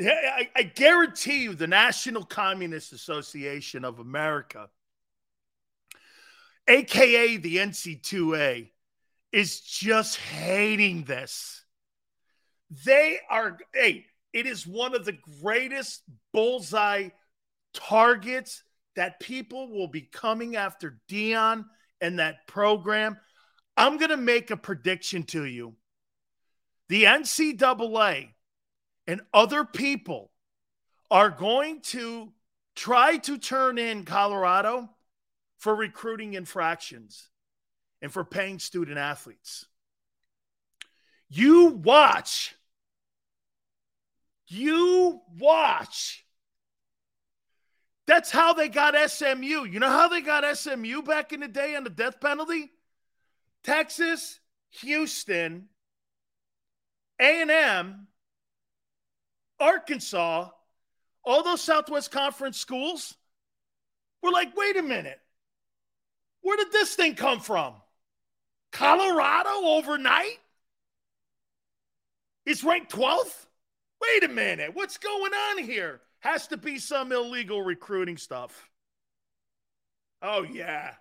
I, 0.00 0.48
I 0.56 0.62
guarantee 0.62 1.42
you, 1.42 1.54
the 1.54 1.66
National 1.66 2.24
Communist 2.24 2.94
Association 2.94 3.84
of 3.84 3.98
America, 3.98 4.70
aka 6.66 7.36
the 7.36 7.58
NC2A, 7.58 8.70
is 9.30 9.60
just 9.60 10.16
hating 10.16 11.04
this. 11.04 11.64
They 12.86 13.18
are, 13.28 13.58
hey, 13.74 14.06
it 14.32 14.46
is 14.46 14.66
one 14.66 14.94
of 14.94 15.04
the 15.04 15.18
greatest 15.42 16.02
bullseye 16.32 17.10
targets 17.74 18.64
that 18.96 19.20
people 19.20 19.70
will 19.70 19.88
be 19.88 20.00
coming 20.00 20.56
after 20.56 20.98
Deion 21.10 21.66
and 22.02 22.18
that 22.18 22.46
program. 22.46 23.16
I'm 23.76 23.96
going 23.96 24.10
to 24.10 24.18
make 24.18 24.50
a 24.50 24.56
prediction 24.56 25.22
to 25.24 25.44
you. 25.44 25.76
The 26.88 27.04
NCAA 27.04 28.28
and 29.06 29.22
other 29.32 29.64
people 29.64 30.30
are 31.10 31.30
going 31.30 31.80
to 31.80 32.32
try 32.74 33.16
to 33.18 33.38
turn 33.38 33.78
in 33.78 34.04
Colorado 34.04 34.90
for 35.58 35.74
recruiting 35.74 36.34
infractions 36.34 37.30
and 38.02 38.12
for 38.12 38.24
paying 38.24 38.58
student 38.58 38.98
athletes. 38.98 39.64
You 41.30 41.68
watch. 41.68 42.54
You 44.48 45.20
watch. 45.38 46.21
That's 48.06 48.30
how 48.30 48.52
they 48.52 48.68
got 48.68 48.94
SMU. 49.10 49.66
You 49.66 49.78
know 49.78 49.88
how 49.88 50.08
they 50.08 50.20
got 50.20 50.56
SMU 50.56 51.02
back 51.02 51.32
in 51.32 51.40
the 51.40 51.48
day 51.48 51.76
on 51.76 51.84
the 51.84 51.90
death 51.90 52.20
penalty? 52.20 52.70
Texas, 53.62 54.40
Houston, 54.80 55.68
A&M, 57.20 58.08
Arkansas, 59.60 60.48
all 61.24 61.44
those 61.44 61.60
Southwest 61.60 62.10
Conference 62.10 62.58
schools 62.58 63.14
were 64.20 64.32
like, 64.32 64.56
wait 64.56 64.76
a 64.76 64.82
minute. 64.82 65.20
Where 66.40 66.56
did 66.56 66.72
this 66.72 66.94
thing 66.94 67.14
come 67.14 67.38
from? 67.38 67.74
Colorado 68.72 69.50
overnight? 69.64 70.38
It's 72.44 72.64
ranked 72.64 72.92
12th? 72.92 73.46
Wait 74.00 74.24
a 74.24 74.28
minute. 74.28 74.74
What's 74.74 74.98
going 74.98 75.32
on 75.32 75.58
here? 75.62 76.00
Has 76.22 76.46
to 76.48 76.56
be 76.56 76.78
some 76.78 77.10
illegal 77.10 77.62
recruiting 77.62 78.16
stuff. 78.16 78.70
Oh, 80.22 80.42
yeah. 80.42 80.92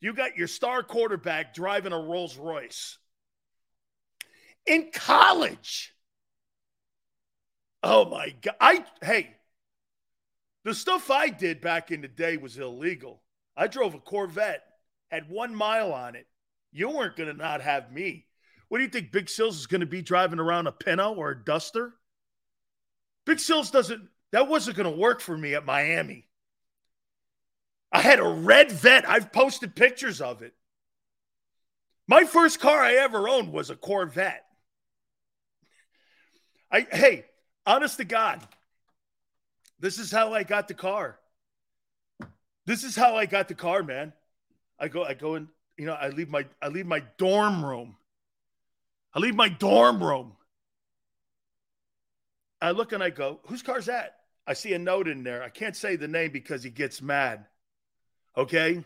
You 0.00 0.14
got 0.14 0.36
your 0.36 0.46
star 0.46 0.84
quarterback 0.84 1.54
driving 1.54 1.92
a 1.92 1.98
Rolls 1.98 2.36
Royce. 2.36 2.98
In 4.64 4.90
college. 4.92 5.92
Oh 7.82 8.04
my 8.08 8.34
god. 8.40 8.54
I 8.60 8.84
hey, 9.02 9.34
the 10.64 10.74
stuff 10.74 11.10
I 11.10 11.28
did 11.28 11.60
back 11.60 11.90
in 11.90 12.00
the 12.00 12.08
day 12.08 12.36
was 12.36 12.58
illegal. 12.58 13.22
I 13.56 13.66
drove 13.66 13.94
a 13.94 13.98
Corvette, 13.98 14.62
had 15.10 15.30
one 15.30 15.54
mile 15.54 15.92
on 15.92 16.14
it. 16.14 16.26
You 16.70 16.90
weren't 16.90 17.16
gonna 17.16 17.34
not 17.34 17.60
have 17.60 17.90
me. 17.90 18.26
What 18.68 18.78
do 18.78 18.84
you 18.84 18.90
think 18.90 19.10
Big 19.10 19.28
Sills 19.28 19.58
is 19.58 19.66
gonna 19.66 19.86
be 19.86 20.02
driving 20.02 20.38
around 20.38 20.66
a 20.68 20.72
Pinto 20.72 21.14
or 21.14 21.30
a 21.30 21.44
Duster? 21.44 21.94
Big 23.24 23.40
Sills 23.40 23.70
doesn't 23.70 24.08
that 24.32 24.48
wasn't 24.48 24.76
gonna 24.76 24.90
work 24.90 25.20
for 25.20 25.36
me 25.36 25.54
at 25.54 25.64
Miami. 25.64 26.26
I 27.90 28.00
had 28.00 28.18
a 28.18 28.28
red 28.28 28.70
vet. 28.70 29.08
I've 29.08 29.32
posted 29.32 29.74
pictures 29.74 30.20
of 30.20 30.42
it. 30.42 30.54
My 32.06 32.24
first 32.24 32.60
car 32.60 32.80
I 32.80 32.94
ever 32.94 33.28
owned 33.28 33.52
was 33.52 33.70
a 33.70 33.76
Corvette. 33.76 34.44
I 36.70 36.86
hey, 36.90 37.24
honest 37.66 37.96
to 37.98 38.04
God, 38.04 38.46
this 39.80 39.98
is 39.98 40.10
how 40.10 40.34
I 40.34 40.42
got 40.42 40.68
the 40.68 40.74
car. 40.74 41.18
This 42.66 42.84
is 42.84 42.94
how 42.94 43.16
I 43.16 43.24
got 43.24 43.48
the 43.48 43.54
car, 43.54 43.82
man. 43.82 44.12
I 44.78 44.88
go, 44.88 45.02
I 45.02 45.14
go 45.14 45.36
in, 45.36 45.48
you 45.78 45.86
know, 45.86 45.94
I 45.94 46.10
leave 46.10 46.28
my 46.28 46.44
I 46.60 46.68
leave 46.68 46.86
my 46.86 47.02
dorm 47.16 47.64
room. 47.64 47.96
I 49.14 49.20
leave 49.20 49.34
my 49.34 49.48
dorm 49.48 50.02
room. 50.02 50.32
I 52.60 52.72
look 52.72 52.92
and 52.92 53.02
I 53.02 53.10
go, 53.10 53.40
whose 53.46 53.62
car's 53.62 53.86
that? 53.86 54.17
I 54.48 54.54
see 54.54 54.72
a 54.72 54.78
note 54.78 55.06
in 55.08 55.22
there. 55.22 55.42
I 55.44 55.50
can't 55.50 55.76
say 55.76 55.96
the 55.96 56.08
name 56.08 56.32
because 56.32 56.64
he 56.64 56.70
gets 56.70 57.02
mad. 57.02 57.44
Okay. 58.36 58.82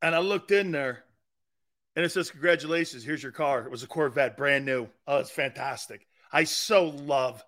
And 0.00 0.14
I 0.14 0.20
looked 0.20 0.52
in 0.52 0.70
there 0.70 1.04
and 1.96 2.04
it 2.04 2.10
says, 2.10 2.30
Congratulations, 2.30 3.04
here's 3.04 3.22
your 3.22 3.32
car. 3.32 3.64
It 3.64 3.70
was 3.70 3.82
a 3.82 3.88
Corvette, 3.88 4.36
brand 4.36 4.64
new. 4.64 4.88
Oh, 5.06 5.18
it's 5.18 5.30
fantastic. 5.30 6.06
I 6.32 6.44
so 6.44 6.86
love 6.86 7.44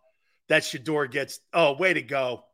that 0.49 0.63
Shedeur 0.65 1.11
gets, 1.11 1.41
oh, 1.55 1.75
way 1.75 1.95
to 1.95 2.03
go. 2.03 2.45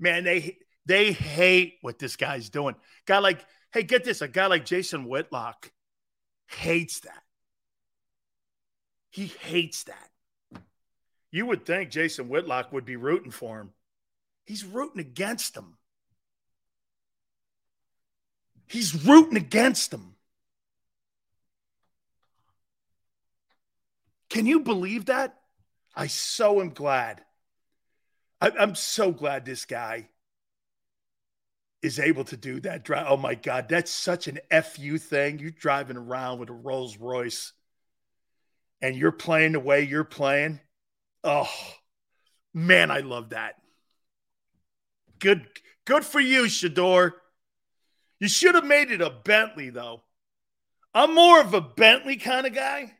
Man, 0.00 0.24
they 0.24 0.58
They 0.86 1.12
hate 1.12 1.74
what 1.82 1.98
this 1.98 2.16
guy's 2.16 2.48
doing. 2.50 2.74
Guy 3.06 3.18
like, 3.18 3.44
hey, 3.72 3.82
get 3.82 4.02
this, 4.04 4.22
a 4.22 4.28
guy 4.28 4.46
like 4.46 4.64
Jason 4.64 5.04
Whitlock 5.04 5.70
hates 6.48 7.00
that. 7.00 7.22
He 9.10 9.26
hates 9.26 9.84
that. 9.84 10.09
You 11.30 11.46
would 11.46 11.64
think 11.64 11.90
Jason 11.90 12.28
Whitlock 12.28 12.72
would 12.72 12.84
be 12.84 12.96
rooting 12.96 13.30
for 13.30 13.60
him. 13.60 13.70
He's 14.44 14.64
rooting 14.64 15.00
against 15.00 15.56
him. 15.56 15.76
He's 18.66 19.04
rooting 19.04 19.36
against 19.36 19.92
him. 19.92 20.14
Can 24.28 24.46
you 24.46 24.60
believe 24.60 25.06
that? 25.06 25.36
I 25.94 26.06
so 26.06 26.60
am 26.60 26.70
glad. 26.70 27.22
I, 28.40 28.50
am 28.58 28.74
so 28.74 29.10
glad 29.10 29.44
this 29.44 29.64
guy 29.64 30.08
is 31.82 31.98
able 31.98 32.24
to 32.24 32.36
do 32.36 32.60
that. 32.60 32.84
Drive. 32.84 33.06
Oh 33.08 33.16
my 33.16 33.34
God, 33.34 33.68
that's 33.68 33.90
such 33.90 34.28
an 34.28 34.38
fu 34.62 34.98
thing. 34.98 35.38
You're 35.38 35.50
driving 35.50 35.96
around 35.96 36.38
with 36.38 36.48
a 36.48 36.54
Rolls 36.54 36.96
Royce, 36.96 37.52
and 38.80 38.96
you're 38.96 39.12
playing 39.12 39.52
the 39.52 39.60
way 39.60 39.82
you're 39.82 40.04
playing. 40.04 40.60
Oh 41.22 41.50
man, 42.54 42.90
I 42.90 43.00
love 43.00 43.30
that. 43.30 43.56
Good, 45.18 45.46
good 45.84 46.04
for 46.04 46.20
you, 46.20 46.44
Shedeur. 46.44 47.12
You 48.18 48.28
should 48.28 48.54
have 48.54 48.64
made 48.64 48.90
it 48.90 49.00
a 49.00 49.10
Bentley, 49.10 49.70
though. 49.70 50.02
I'm 50.94 51.14
more 51.14 51.40
of 51.40 51.54
a 51.54 51.60
Bentley 51.60 52.16
kind 52.16 52.46
of 52.46 52.54
guy. 52.54 52.92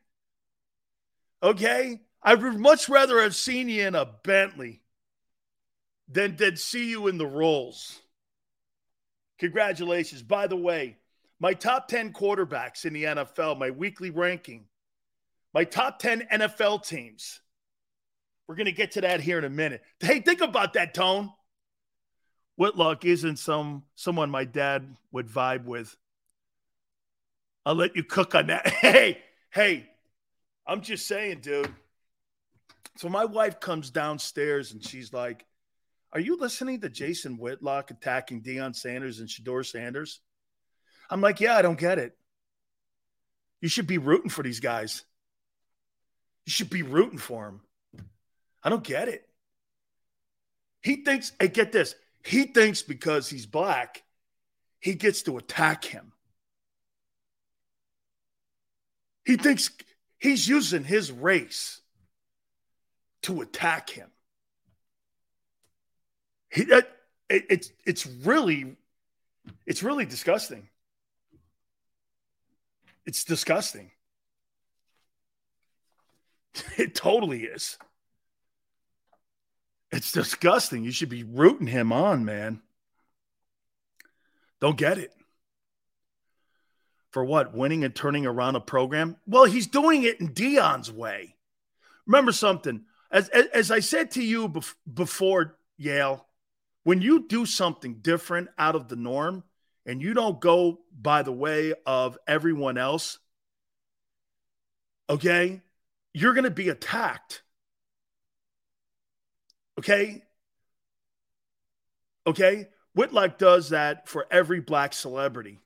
Okay? 1.42 2.00
I 2.22 2.34
would 2.34 2.58
much 2.58 2.88
rather 2.88 3.20
have 3.22 3.34
seen 3.34 3.68
you 3.68 3.86
in 3.86 3.94
a 3.94 4.06
Bentley 4.22 4.82
than, 6.08 6.36
than 6.36 6.56
see 6.56 6.90
you 6.90 7.06
in 7.08 7.18
the 7.18 7.26
Rolls. 7.26 7.98
Congratulations. 9.38 10.22
By 10.22 10.46
the 10.46 10.56
way, 10.56 10.98
my 11.38 11.54
top 11.54 11.88
10 11.88 12.12
quarterbacks 12.12 12.84
in 12.84 12.92
the 12.92 13.04
NFL, 13.04 13.58
my 13.58 13.70
weekly 13.70 14.10
ranking, 14.10 14.66
my 15.54 15.64
top 15.64 15.98
10 15.98 16.28
NFL 16.32 16.86
teams. 16.86 17.40
We're 18.50 18.56
going 18.56 18.66
to 18.66 18.72
get 18.72 18.90
to 18.92 19.02
that 19.02 19.20
here 19.20 19.38
in 19.38 19.44
a 19.44 19.48
minute. 19.48 19.80
Hey, 20.00 20.18
think 20.18 20.40
about 20.40 20.72
that, 20.72 20.92
Tone. 20.92 21.30
Whitlock 22.56 23.04
isn't 23.04 23.36
some 23.38 23.84
someone 23.94 24.28
my 24.28 24.44
dad 24.44 24.96
would 25.12 25.28
vibe 25.28 25.66
with. 25.66 25.96
I'll 27.64 27.76
let 27.76 27.94
you 27.94 28.02
cook 28.02 28.34
on 28.34 28.48
that. 28.48 28.66
Hey, 28.80 29.18
hey, 29.50 29.88
I'm 30.66 30.80
just 30.80 31.06
saying, 31.06 31.42
dude. 31.42 31.72
So 32.96 33.08
my 33.08 33.24
wife 33.24 33.60
comes 33.60 33.90
downstairs 33.90 34.72
and 34.72 34.84
she's 34.84 35.12
like, 35.12 35.46
Are 36.12 36.18
you 36.18 36.36
listening 36.36 36.80
to 36.80 36.88
Jason 36.88 37.38
Whitlock 37.38 37.92
attacking 37.92 38.42
Deion 38.42 38.74
Sanders 38.74 39.20
and 39.20 39.28
Shedeur 39.28 39.64
Sanders? 39.64 40.18
I'm 41.08 41.20
like, 41.20 41.38
Yeah, 41.38 41.54
I 41.54 41.62
don't 41.62 41.78
get 41.78 42.00
it. 42.00 42.16
You 43.60 43.68
should 43.68 43.86
be 43.86 43.98
rooting 43.98 44.28
for 44.28 44.42
these 44.42 44.58
guys. 44.58 45.04
You 46.46 46.50
should 46.50 46.70
be 46.70 46.82
rooting 46.82 47.18
for 47.18 47.44
them. 47.44 47.60
I 48.62 48.68
don't 48.68 48.84
get 48.84 49.08
it. 49.08 49.26
He 50.82 51.04
thinks, 51.04 51.32
hey, 51.38 51.48
get 51.48 51.72
this. 51.72 51.94
He 52.24 52.44
thinks 52.44 52.82
because 52.82 53.28
he's 53.28 53.46
black, 53.46 54.02
he 54.78 54.94
gets 54.94 55.22
to 55.22 55.38
attack 55.38 55.84
him. 55.84 56.12
He 59.24 59.36
thinks 59.36 59.70
he's 60.18 60.48
using 60.48 60.84
his 60.84 61.12
race 61.12 61.80
to 63.22 63.42
attack 63.42 63.90
him. 63.90 64.10
He, 66.50 66.62
it, 66.62 66.88
it's 67.28 67.70
it's 67.86 68.06
really 68.06 68.76
it's 69.66 69.82
really 69.82 70.04
disgusting. 70.04 70.68
It's 73.06 73.24
disgusting. 73.24 73.90
It 76.76 76.96
totally 76.96 77.44
is. 77.44 77.78
It's 79.92 80.12
disgusting. 80.12 80.84
You 80.84 80.92
should 80.92 81.08
be 81.08 81.24
rooting 81.24 81.66
him 81.66 81.92
on, 81.92 82.24
man. 82.24 82.60
Don't 84.60 84.76
get 84.76 84.98
it. 84.98 85.12
For 87.10 87.24
what? 87.24 87.54
Winning 87.54 87.82
and 87.82 87.94
turning 87.94 88.24
around 88.24 88.54
a 88.54 88.60
program? 88.60 89.16
Well, 89.26 89.44
he's 89.44 89.66
doing 89.66 90.04
it 90.04 90.20
in 90.20 90.32
Deion's 90.32 90.92
way. 90.92 91.34
Remember 92.06 92.32
something. 92.32 92.84
As, 93.10 93.28
as, 93.30 93.46
as 93.46 93.70
I 93.70 93.80
said 93.80 94.12
to 94.12 94.22
you 94.22 94.48
bef- 94.48 94.74
before, 94.92 95.56
Yale, 95.76 96.24
when 96.84 97.02
you 97.02 97.26
do 97.26 97.44
something 97.46 97.94
different 98.00 98.48
out 98.58 98.76
of 98.76 98.88
the 98.88 98.96
norm 98.96 99.42
and 99.86 100.00
you 100.00 100.14
don't 100.14 100.40
go 100.40 100.80
by 101.00 101.22
the 101.22 101.32
way 101.32 101.74
of 101.84 102.16
everyone 102.28 102.78
else, 102.78 103.18
okay, 105.08 105.60
you're 106.14 106.34
going 106.34 106.44
to 106.44 106.50
be 106.50 106.68
attacked. 106.68 107.42
Okay. 109.80 110.22
Okay. 112.26 112.68
Whitlock 112.94 113.38
does 113.38 113.70
that 113.70 114.08
for 114.08 114.26
every 114.30 114.60
black 114.60 114.92
celebrity. 114.92 115.58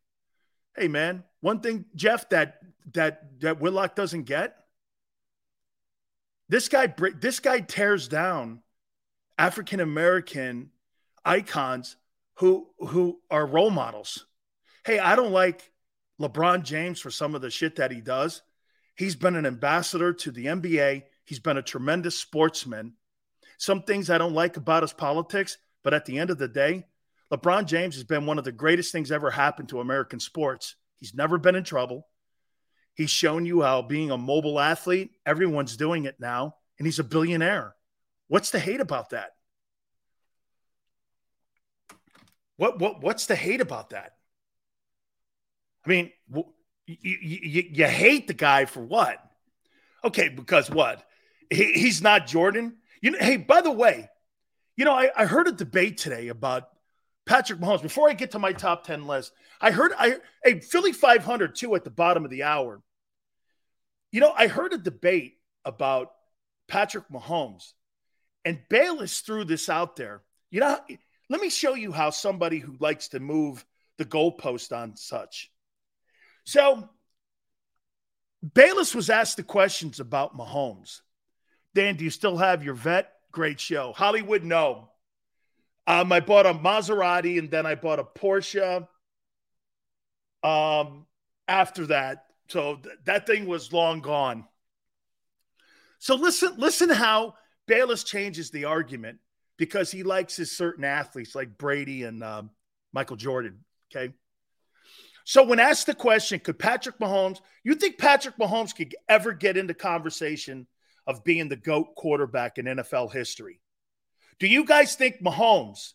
Hey 0.77 0.87
man, 0.87 1.25
one 1.41 1.59
thing, 1.59 1.87
Jeff, 1.97 2.29
that 2.29 2.61
that 2.93 3.41
that 3.41 3.61
Whitlock 3.61 3.97
doesn't 3.97 4.23
get. 4.23 4.55
This 6.49 6.69
guy, 6.69 6.95
this 7.21 7.41
guy 7.41 7.59
tears 7.59 8.07
down 8.07 8.63
African 9.37 9.81
American 9.81 10.71
icons 11.25 11.97
who 12.35 12.69
who 12.79 13.19
are 13.33 13.45
role 13.45 13.71
models. 13.71 14.27
Hey, 14.87 15.01
I 15.01 15.17
don't 15.17 15.33
like 15.33 15.73
LeBron 16.21 16.63
James 16.63 17.01
for 17.01 17.11
some 17.11 17.35
of 17.35 17.43
the 17.43 17.51
shit 17.51 17.77
that 17.77 17.91
he 17.91 18.01
does. 18.01 18.43
He's 18.95 19.17
been 19.17 19.35
an 19.35 19.47
ambassador 19.47 20.13
to 20.13 20.31
the 20.31 20.47
NBA. 20.47 21.03
He's 21.25 21.41
been 21.41 21.57
a 21.57 21.63
tremendous 21.63 22.17
sportsman. 22.17 22.95
Some 23.59 23.83
things 23.83 24.11
I 24.11 24.19
don't 24.19 24.35
like 24.35 24.57
about 24.57 24.83
his 24.83 24.93
politics, 24.93 25.59
but 25.83 25.95
at 25.95 26.07
the 26.07 26.19
end 26.19 26.31
of 26.31 26.39
the 26.39 26.49
day, 26.49 26.87
LeBron 27.33 27.67
James 27.67 27.95
has 27.95 28.05
been 28.05 28.27
one 28.27 28.39
of 28.39 28.45
the 28.45 28.53
greatest 28.53 28.93
things 28.93 29.11
ever 29.11 29.31
happened 29.31 29.69
to 29.71 29.81
American 29.81 30.21
sports. 30.21 30.77
He's 30.97 31.15
never 31.15 31.39
been 31.39 31.57
in 31.57 31.65
trouble. 31.65 32.07
He's 32.95 33.11
shown 33.11 33.45
you 33.45 33.63
how 33.63 33.83
being 33.83 34.11
a 34.11 34.19
mobile 34.19 34.61
athlete, 34.61 35.11
everyone's 35.27 35.77
doing 35.77 36.05
it 36.05 36.21
now, 36.21 36.57
and 36.79 36.87
he's 36.87 37.01
a 37.01 37.05
billionaire. 37.05 37.75
What's 38.29 38.51
the 38.51 38.61
hate 38.61 38.81
about 38.81 39.11
that? 39.11 39.33
What 42.57 42.79
what 42.79 43.03
what's 43.03 43.27
the 43.27 43.35
hate 43.35 43.61
about 43.61 43.91
that? 43.91 44.13
I 45.85 45.89
mean, 45.89 46.13
you, 46.87 47.19
you, 47.21 47.65
you 47.71 47.87
hate 47.87 48.27
the 48.27 48.35
guy 48.35 48.65
for 48.65 48.81
what? 48.81 49.19
Okay, 50.05 50.29
because 50.29 50.71
what? 50.71 51.05
He, 51.51 51.73
he's 51.73 52.01
not 52.01 52.27
Jordan. 52.27 52.77
You 53.05 53.11
know, 53.11 53.19
hey, 53.21 53.37
by 53.37 53.61
the 53.61 53.71
way, 53.71 54.09
you 54.79 54.87
know, 54.87 54.95
I, 54.95 55.11
I 55.15 55.27
heard 55.27 55.47
a 55.47 55.53
debate 55.53 55.99
today 55.99 56.29
about 56.29 56.71
Patrick 57.27 57.61
Mahomes. 57.61 57.83
Before 57.83 58.09
I 58.09 58.15
get 58.15 58.31
to 58.31 58.39
my 58.39 58.55
top 58.55 58.87
10 58.87 59.07
list, 59.07 59.31
I 59.61 59.73
heard 59.73 59.93
I 59.99 60.17
a 60.43 60.61
Philly 60.61 60.95
500 60.95 61.55
too 61.55 61.75
at 61.75 61.85
the 61.85 61.91
bottom 61.91 62.25
of 62.25 62.31
the 62.31 62.45
hour. 62.45 62.81
You 64.11 64.21
know, 64.21 64.33
I 64.35 64.47
heard 64.47 64.73
a 64.73 64.79
debate 64.79 65.35
about 65.67 66.13
Patrick 66.67 67.05
Mahomes, 67.11 67.75
and 68.43 68.59
Bayless 68.71 69.21
threw 69.21 69.45
this 69.45 69.69
out 69.69 69.97
there. 69.97 70.23
You 70.51 70.61
know, 70.61 70.79
let 71.29 71.43
me 71.43 71.51
show 71.51 71.75
you 71.75 71.93
how 71.93 72.09
somebody 72.09 72.59
who 72.59 72.75
likes 72.81 73.09
to 73.09 73.21
move 73.21 73.67
the 73.99 74.07
goalpost 74.07 74.75
on 74.75 74.97
such. 74.97 75.51
So, 76.45 76.89
Bayless 78.55 78.95
was 78.95 79.11
asked 79.11 79.37
the 79.37 79.43
questions 79.43 80.01
about 80.01 80.39
Mahomes. 80.39 81.03
Dan, 81.75 81.97
do 81.97 82.05
you 82.05 82.11
still 82.11 82.37
have 82.37 82.65
your 82.65 82.75
vet? 82.75 83.13
Great 83.33 83.59
show. 83.59 83.93
Hollywood, 83.93 84.45
no. 84.45 84.91
Um, 85.87 86.13
I 86.13 86.21
bought 86.21 86.47
a 86.47 86.55
Maserati 86.55 87.39
and 87.39 87.51
then 87.51 87.67
I 87.67 87.75
bought 87.75 87.99
a 87.99 88.05
Porsche. 88.05 88.87
Um, 90.43 91.07
after 91.49 91.87
that, 91.87 92.27
so 92.49 92.77
th- 92.77 92.97
that 93.05 93.27
thing 93.27 93.47
was 93.47 93.73
long 93.73 94.01
gone. 94.01 94.45
So 95.99 96.15
listen, 96.15 96.55
listen 96.59 96.91
how 96.91 97.35
Bayless 97.67 98.05
changes 98.05 98.51
the 98.51 98.67
argument 98.67 99.19
because 99.57 99.91
he 99.91 100.03
likes 100.03 100.37
his 100.37 100.57
certain 100.57 100.85
athletes 100.85 101.35
like 101.35 101.59
Brady 101.59 102.05
and 102.05 102.23
um, 102.23 102.51
Michael 102.93 103.17
Jordan. 103.17 103.65
Okay. 103.91 104.13
So 105.25 105.43
when 105.43 105.59
asked 105.59 105.87
the 105.87 105.95
question, 105.95 106.41
could 106.41 106.59
Patrick 106.59 106.99
Mahomes, 106.99 107.41
you 107.63 107.75
think 107.75 107.99
Patrick 107.99 108.37
Mahomes 108.37 108.77
could 108.77 108.95
ever 109.09 109.33
get 109.33 109.57
into 109.57 109.73
conversation 109.73 110.67
of 111.07 111.25
being 111.25 111.49
the 111.49 111.57
GOAT 111.57 111.95
quarterback 111.95 112.59
in 112.59 112.67
NFL 112.67 113.13
history. 113.13 113.61
Do 114.39 114.47
you 114.47 114.65
guys 114.65 114.95
think 114.95 115.23
Mahomes 115.23 115.93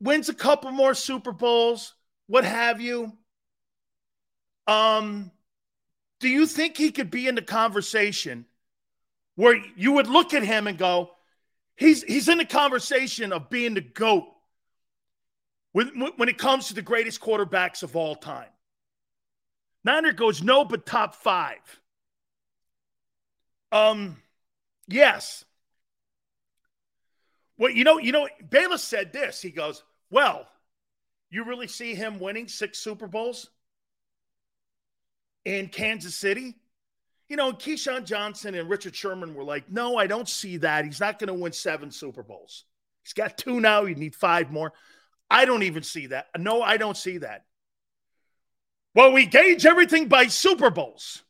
wins 0.00 0.28
a 0.28 0.34
couple 0.34 0.70
more 0.70 0.94
Super 0.94 1.32
Bowls, 1.32 1.94
what 2.26 2.44
have 2.44 2.80
you? 2.80 3.12
Um, 4.66 5.30
do 6.20 6.28
you 6.28 6.46
think 6.46 6.76
he 6.76 6.90
could 6.90 7.10
be 7.10 7.28
in 7.28 7.34
the 7.34 7.42
conversation 7.42 8.46
where 9.36 9.60
you 9.76 9.92
would 9.92 10.08
look 10.08 10.34
at 10.34 10.42
him 10.42 10.66
and 10.66 10.76
go, 10.76 11.10
he's 11.76 12.02
he's 12.02 12.28
in 12.28 12.38
the 12.38 12.44
conversation 12.44 13.32
of 13.32 13.50
being 13.50 13.74
the 13.74 13.80
GOAT 13.80 14.24
when, 15.72 15.88
when 16.16 16.28
it 16.28 16.38
comes 16.38 16.68
to 16.68 16.74
the 16.74 16.82
greatest 16.82 17.20
quarterbacks 17.20 17.82
of 17.82 17.94
all 17.96 18.16
time. 18.16 18.48
Niner 19.84 20.12
goes 20.12 20.42
no, 20.42 20.64
but 20.64 20.84
top 20.84 21.14
five. 21.14 21.60
Um, 23.72 24.16
yes. 24.88 25.44
Well, 27.58 27.70
you 27.70 27.84
know, 27.84 27.98
you 27.98 28.12
know, 28.12 28.28
Bayless 28.48 28.82
said 28.82 29.12
this. 29.12 29.40
He 29.40 29.50
goes, 29.50 29.82
"Well, 30.10 30.46
you 31.30 31.44
really 31.44 31.68
see 31.68 31.94
him 31.94 32.18
winning 32.18 32.48
six 32.48 32.78
Super 32.78 33.06
Bowls 33.06 33.50
in 35.44 35.68
Kansas 35.68 36.14
City?" 36.14 36.54
You 37.28 37.36
know, 37.36 37.52
Keyshawn 37.52 38.04
Johnson 38.04 38.54
and 38.54 38.68
Richard 38.68 38.94
Sherman 38.94 39.34
were 39.34 39.44
like, 39.44 39.70
"No, 39.70 39.96
I 39.96 40.06
don't 40.06 40.28
see 40.28 40.58
that. 40.58 40.84
He's 40.84 41.00
not 41.00 41.18
going 41.18 41.28
to 41.28 41.34
win 41.34 41.52
seven 41.52 41.90
Super 41.90 42.22
Bowls. 42.22 42.64
He's 43.02 43.14
got 43.14 43.38
two 43.38 43.60
now. 43.60 43.84
You 43.84 43.94
need 43.94 44.14
five 44.14 44.50
more." 44.50 44.72
I 45.30 45.44
don't 45.44 45.64
even 45.64 45.82
see 45.82 46.06
that. 46.08 46.28
No, 46.38 46.62
I 46.62 46.76
don't 46.76 46.96
see 46.96 47.18
that. 47.18 47.46
Well, 48.94 49.12
we 49.12 49.26
gauge 49.26 49.66
everything 49.66 50.08
by 50.08 50.28
Super 50.28 50.70
Bowls. 50.70 51.22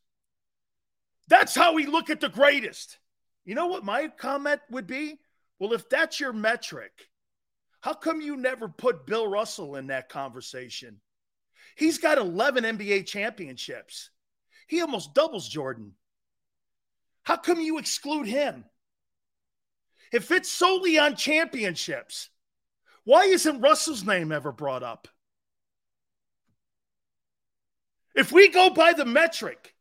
That's 1.28 1.54
how 1.54 1.74
we 1.74 1.86
look 1.86 2.10
at 2.10 2.20
the 2.20 2.28
greatest. 2.28 2.98
You 3.44 3.54
know 3.54 3.66
what 3.66 3.84
my 3.84 4.08
comment 4.08 4.60
would 4.70 4.86
be? 4.86 5.18
Well, 5.58 5.72
if 5.72 5.88
that's 5.88 6.20
your 6.20 6.32
metric, 6.32 7.08
how 7.80 7.94
come 7.94 8.20
you 8.20 8.36
never 8.36 8.68
put 8.68 9.06
Bill 9.06 9.26
Russell 9.28 9.76
in 9.76 9.88
that 9.88 10.08
conversation? 10.08 11.00
He's 11.76 11.98
got 11.98 12.18
11 12.18 12.64
NBA 12.64 13.06
championships. 13.06 14.10
He 14.66 14.80
almost 14.80 15.14
doubles 15.14 15.48
Jordan. 15.48 15.92
How 17.22 17.36
come 17.36 17.60
you 17.60 17.78
exclude 17.78 18.26
him? 18.26 18.64
If 20.12 20.30
it's 20.30 20.50
solely 20.50 20.98
on 20.98 21.16
championships, 21.16 22.30
why 23.04 23.24
isn't 23.26 23.60
Russell's 23.60 24.04
name 24.04 24.32
ever 24.32 24.52
brought 24.52 24.82
up? 24.82 25.08
If 28.14 28.32
we 28.32 28.48
go 28.48 28.70
by 28.70 28.94
the 28.94 29.04
metric 29.04 29.75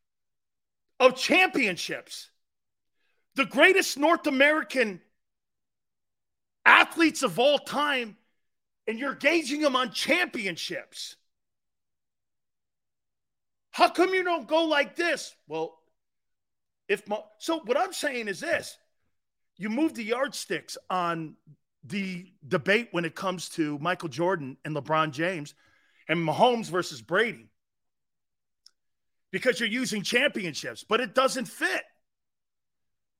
of 1.00 1.16
championships, 1.16 2.30
the 3.36 3.46
greatest 3.46 3.98
North 3.98 4.28
American 4.28 5.02
athletes 6.66 7.24
of 7.24 7.38
all 7.38 7.60
time, 7.60 8.18
and 8.88 9.00
you're 9.00 9.16
gauging 9.16 9.62
them 9.62 9.76
on 9.76 9.92
championships. 9.92 11.16
How 13.72 13.90
come 13.90 14.14
you 14.14 14.24
don't 14.24 14.48
go 14.48 14.66
like 14.66 14.96
this? 14.96 15.36
Well, 15.48 15.78
if 16.88 17.04
so, 17.40 17.60
what 17.60 17.78
I'm 17.78 17.94
saying 17.94 18.28
is 18.28 18.40
this 18.40 18.78
you 19.58 19.70
move 19.70 19.94
the 19.94 20.04
yardsticks 20.04 20.78
on 20.90 21.36
the 21.84 22.26
debate 22.48 22.90
when 22.92 23.06
it 23.06 23.16
comes 23.16 23.50
to 23.50 23.78
Michael 23.80 24.10
Jordan 24.10 24.58
and 24.66 24.76
LeBron 24.76 25.12
James 25.12 25.54
and 26.08 26.20
Mahomes 26.20 26.66
versus 26.66 27.02
Brady 27.02 27.48
because 29.36 29.60
you're 29.60 29.68
using 29.68 30.02
championships, 30.02 30.86
but 30.88 31.02
it 31.02 31.14
doesn't 31.14 31.44
fit. 31.44 31.84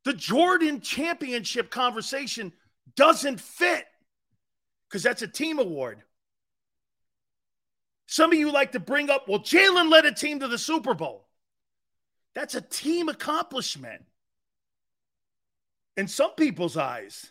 The 0.06 0.14
Jordan 0.14 0.80
championship 0.80 1.70
conversation 1.70 2.54
doesn't 2.96 3.42
fit 3.42 3.84
because 4.88 5.04
that's 5.04 5.24
a 5.24 5.28
team 5.28 5.60
award. 5.60 6.04
Some 8.08 8.32
of 8.32 8.40
you 8.40 8.50
like 8.50 8.72
to 8.72 8.80
bring 8.80 9.10
up, 9.10 9.28
well, 9.28 9.40
Jalen 9.40 9.92
led 9.92 10.06
a 10.06 10.14
team 10.14 10.40
to 10.40 10.48
the 10.48 10.58
Super 10.58 10.94
Bowl. 10.94 11.28
That's 12.34 12.56
a 12.56 12.62
team 12.62 13.10
accomplishment 13.10 14.06
in 15.98 16.08
some 16.08 16.32
people's 16.36 16.78
eyes. 16.78 17.30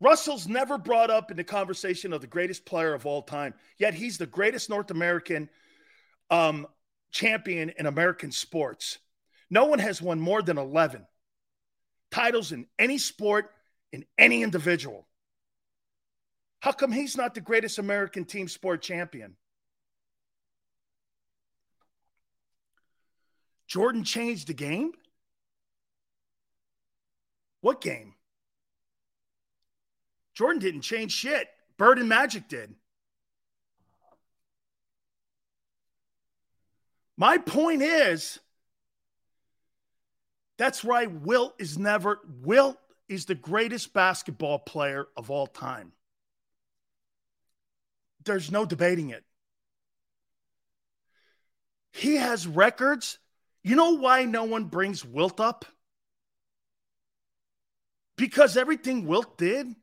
Russell's 0.00 0.46
never 0.46 0.78
brought 0.78 1.10
up 1.10 1.32
in 1.32 1.36
the 1.36 1.42
conversation 1.42 2.12
of 2.12 2.20
the 2.20 2.28
greatest 2.28 2.64
player 2.64 2.94
of 2.94 3.04
all 3.04 3.22
time, 3.22 3.54
yet 3.78 3.94
he's 3.94 4.16
the 4.16 4.26
greatest 4.26 4.70
North 4.70 4.92
American 4.92 5.50
um, 6.30 6.66
champion 7.10 7.72
in 7.78 7.86
American 7.86 8.32
sports. 8.32 8.98
No 9.50 9.66
one 9.66 9.78
has 9.78 10.02
won 10.02 10.20
more 10.20 10.42
than 10.42 10.58
11 10.58 11.06
titles 12.10 12.52
in 12.52 12.66
any 12.78 12.98
sport, 12.98 13.50
in 13.92 14.04
any 14.16 14.42
individual. 14.42 15.06
How 16.60 16.72
come 16.72 16.92
he's 16.92 17.16
not 17.16 17.34
the 17.34 17.40
greatest 17.40 17.78
American 17.78 18.24
team 18.24 18.48
sport 18.48 18.82
champion? 18.82 19.36
Jordan 23.66 24.02
changed 24.02 24.48
the 24.48 24.54
game? 24.54 24.92
What 27.60 27.80
game? 27.80 28.14
Jordan 30.34 30.60
didn't 30.60 30.82
change 30.82 31.12
shit. 31.12 31.48
Bird 31.76 31.98
and 31.98 32.08
Magic 32.08 32.48
did. 32.48 32.74
My 37.18 37.36
point 37.36 37.82
is 37.82 38.38
that's 40.56 40.84
right. 40.84 41.10
Wilt 41.10 41.54
is 41.58 41.76
never, 41.76 42.20
Wilt 42.42 42.78
is 43.08 43.24
the 43.24 43.34
greatest 43.34 43.92
basketball 43.92 44.60
player 44.60 45.08
of 45.16 45.30
all 45.30 45.46
time. 45.46 45.92
There's 48.24 48.52
no 48.52 48.64
debating 48.64 49.10
it. 49.10 49.24
He 51.92 52.16
has 52.16 52.46
records. 52.46 53.18
You 53.64 53.74
know 53.74 53.94
why 53.94 54.24
no 54.24 54.44
one 54.44 54.64
brings 54.64 55.04
Wilt 55.04 55.40
up? 55.40 55.64
Because 58.16 58.56
everything 58.56 59.06
Wilt 59.06 59.38
did 59.38 59.74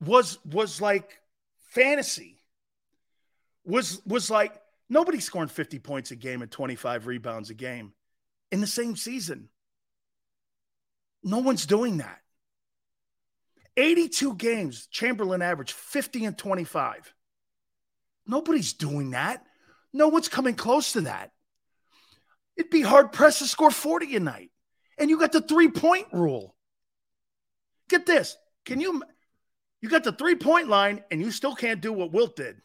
was 0.00 0.38
was 0.44 0.80
like 0.80 1.18
fantasy. 1.58 2.38
Was 3.64 4.00
was 4.06 4.30
like 4.30 4.58
nobody 4.88 5.20
scoring 5.20 5.48
50 5.48 5.78
points 5.78 6.10
a 6.10 6.16
game 6.16 6.42
and 6.42 6.50
25 6.50 7.06
rebounds 7.06 7.50
a 7.50 7.54
game 7.54 7.92
in 8.50 8.60
the 8.60 8.66
same 8.66 8.96
season. 8.96 9.48
No 11.22 11.38
one's 11.38 11.66
doing 11.66 11.98
that. 11.98 12.20
82 13.76 14.34
games, 14.34 14.88
Chamberlain 14.88 15.42
averaged 15.42 15.72
50 15.72 16.24
and 16.24 16.36
25. 16.38 17.14
Nobody's 18.26 18.72
doing 18.72 19.12
that. 19.12 19.44
No 19.92 20.08
one's 20.08 20.28
coming 20.28 20.54
close 20.54 20.92
to 20.92 21.02
that. 21.02 21.32
It'd 22.56 22.70
be 22.70 22.82
hard 22.82 23.12
pressed 23.12 23.38
to 23.38 23.46
score 23.46 23.70
40 23.70 24.16
a 24.16 24.20
night. 24.20 24.50
And 24.98 25.08
you 25.08 25.18
got 25.18 25.32
the 25.32 25.40
three 25.40 25.70
point 25.70 26.08
rule. 26.12 26.56
Get 27.88 28.04
this. 28.04 28.36
Can 28.64 28.80
you 28.80 29.02
you 29.80 29.88
got 29.88 30.02
the 30.02 30.12
three 30.12 30.34
point 30.34 30.68
line 30.68 31.04
and 31.10 31.20
you 31.20 31.30
still 31.30 31.54
can't 31.54 31.80
do 31.80 31.92
what 31.92 32.12
Wilt 32.12 32.34
did? 32.36 32.60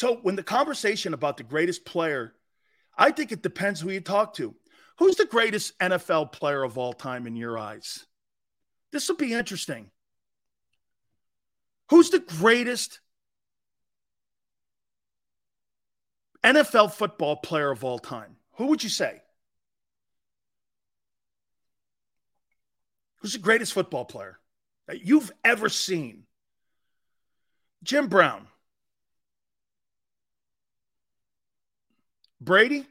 So 0.00 0.16
when 0.22 0.34
the 0.34 0.42
conversation 0.42 1.12
about 1.12 1.36
the 1.36 1.42
greatest 1.42 1.84
player, 1.84 2.32
I 2.96 3.10
think 3.10 3.32
it 3.32 3.42
depends 3.42 3.82
who 3.82 3.90
you 3.90 4.00
talk 4.00 4.32
to. 4.36 4.54
Who's 4.96 5.16
the 5.16 5.26
greatest 5.26 5.78
NFL 5.78 6.32
player 6.32 6.62
of 6.62 6.78
all 6.78 6.94
time 6.94 7.26
in 7.26 7.36
your 7.36 7.58
eyes? 7.58 8.06
This 8.92 9.10
will 9.10 9.16
be 9.16 9.34
interesting. 9.34 9.90
Who's 11.90 12.08
the 12.08 12.18
greatest 12.18 13.00
NFL 16.42 16.92
football 16.92 17.36
player 17.36 17.70
of 17.70 17.84
all 17.84 17.98
time? 17.98 18.36
Who 18.52 18.68
would 18.68 18.82
you 18.82 18.88
say? 18.88 19.20
Who's 23.16 23.34
the 23.34 23.38
greatest 23.38 23.74
football 23.74 24.06
player 24.06 24.38
that 24.86 25.02
you've 25.02 25.30
ever 25.44 25.68
seen? 25.68 26.22
Jim 27.82 28.08
Brown. 28.08 28.46
Brady, 32.40 32.86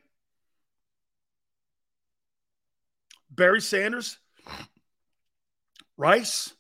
Barry 3.32 3.62
Sanders, 3.62 4.18
Rice, 5.98 6.54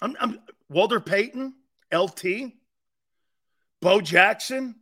I'm, 0.00 0.16
I'm 0.20 0.40
Walter 0.68 1.00
Payton, 1.00 1.54
LT, 1.92 2.24
Bo 3.80 4.00
Jackson. 4.00 4.76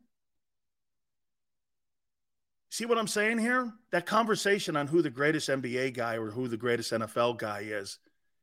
See 2.71 2.85
what 2.85 2.99
I'm 2.99 3.07
saying 3.07 3.39
here? 3.39 3.73
That 3.93 4.05
conversation 4.05 4.77
on 4.77 4.87
who 4.87 5.01
the 5.01 5.11
greatest 5.11 5.49
NBA 5.49 5.95
guy 5.95 6.17
or 6.17 6.31
who 6.31 6.49
the 6.49 6.59
greatest 6.59 6.93
NFL 6.93 7.39
guy 7.39 7.61
is, 7.61 7.99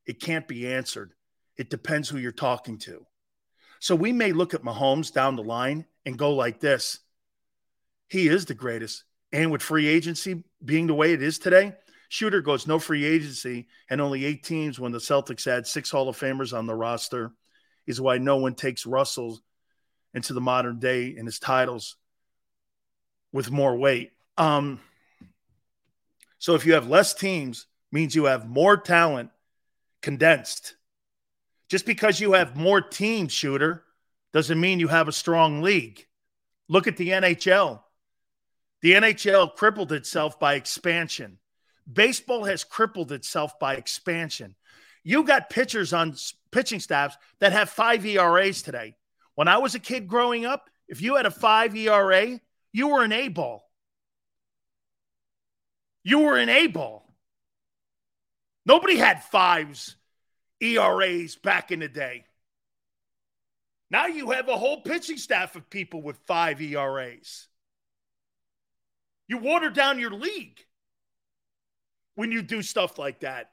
it 0.06 0.19
can't 0.19 0.48
be 0.48 0.72
answered 0.72 1.14
it 1.57 1.69
depends 1.69 2.09
who 2.09 2.17
you're 2.17 2.32
talking 2.32 2.77
to. 2.80 3.06
So 3.80 3.95
we 3.95 4.11
may 4.11 4.32
look 4.32 4.53
at 4.53 4.64
Mahomes 4.64 5.14
down 5.14 5.35
the 5.35 5.43
line 5.43 5.85
and 6.06 6.17
go 6.17 6.33
like 6.33 6.59
this. 6.59 6.99
He 8.07 8.27
is 8.27 8.45
the 8.45 8.53
greatest. 8.53 9.03
And 9.32 9.51
with 9.51 9.61
free 9.61 9.88
agency 9.88 10.43
being 10.64 10.88
the 10.88 10.93
way 10.93 11.14
it 11.14 11.22
is 11.22 11.40
today, 11.40 11.73
Shooter 12.09 12.41
goes 12.41 12.67
no 12.67 12.77
free 12.77 13.06
agency 13.06 13.67
and 13.90 13.99
only 13.99 14.23
eight 14.23 14.43
teams 14.43 14.80
when 14.80 14.91
the 14.91 14.99
Celtics 14.99 15.45
had 15.45 15.65
six 15.65 15.90
Hall 15.90 16.07
of 16.07 16.17
Famers 16.17 16.56
on 16.56 16.67
the 16.67 16.75
roster 16.75 17.32
is 17.88 17.99
why 17.99 18.19
no 18.19 18.38
one 18.38 18.53
takes 18.53 18.85
Russell 18.85 19.40
into 20.14 20.33
the 20.33 20.41
modern 20.41 20.80
day 20.80 21.15
and 21.17 21.25
his 21.25 21.40
titles 21.40 21.95
with 23.32 23.49
more 23.49 23.75
weight. 23.75 24.11
Um, 24.38 24.80
so 26.38 26.53
if 26.56 26.65
you 26.65 26.73
have 26.73 26.88
less 26.88 27.14
teams, 27.14 27.65
means 27.91 28.15
you 28.15 28.25
have 28.25 28.48
more 28.48 28.77
talent 28.77 29.30
condensed. 30.01 30.75
Just 31.74 31.88
because 31.88 32.19
you 32.19 32.34
have 32.34 32.56
more 32.56 32.82
teams, 32.82 33.32
shooter, 33.32 33.84
doesn't 34.32 34.61
mean 34.61 34.80
you 34.80 34.90
have 34.90 35.08
a 35.08 35.11
strong 35.11 35.64
league. 35.64 36.06
Look 36.69 36.85
at 36.85 36.98
the 36.98 37.10
NHL. 37.10 37.82
The 38.84 38.93
NHL 38.93 39.56
crippled 39.56 39.92
itself 39.92 40.40
by 40.40 40.53
expansion. 40.53 41.40
Baseball 41.92 42.43
has 42.43 42.64
crippled 42.64 43.11
itself 43.11 43.58
by 43.58 43.74
expansion. 43.74 44.53
You 45.03 45.24
got 45.24 45.50
pitchers 45.50 45.93
on 45.93 46.16
pitching 46.52 46.80
staffs 46.80 47.18
that 47.40 47.53
have 47.53 47.72
five 47.72 48.06
ERAs 48.06 48.61
today. 48.61 48.95
When 49.34 49.48
I 49.48 49.58
was 49.58 49.74
a 49.74 49.80
kid 49.80 50.08
growing 50.08 50.45
up, 50.45 50.69
if 50.88 51.02
you 51.02 51.16
had 51.16 51.26
a 51.26 51.32
five 51.32 51.76
ERA, 51.76 52.40
you 52.72 52.88
were 52.90 53.03
an 53.03 53.11
A 53.11 53.30
ball. 53.30 53.68
You 56.03 56.19
were 56.19 56.38
an 56.38 56.50
A 56.50 56.68
ball. 56.68 57.11
Nobody 58.64 58.95
had 58.95 59.24
fives 59.24 59.95
ERAs 60.64 61.35
back 61.35 61.72
in 61.72 61.80
the 61.80 61.90
day. 61.90 62.25
Now 63.92 64.08
you 64.08 64.32
have 64.32 64.50
a 64.50 64.58
whole 64.58 64.82
pitching 64.82 65.17
staff 65.17 65.56
of 65.56 65.69
people 65.69 66.01
with 66.01 66.17
five 66.25 66.61
ERAs. 66.61 67.48
You 69.27 69.38
water 69.38 69.69
down 69.69 70.00
your 70.00 70.11
league 70.11 70.59
when 72.16 72.32
you 72.32 72.42
do 72.42 72.61
stuff 72.61 72.98
like 72.98 73.19
that. 73.19 73.51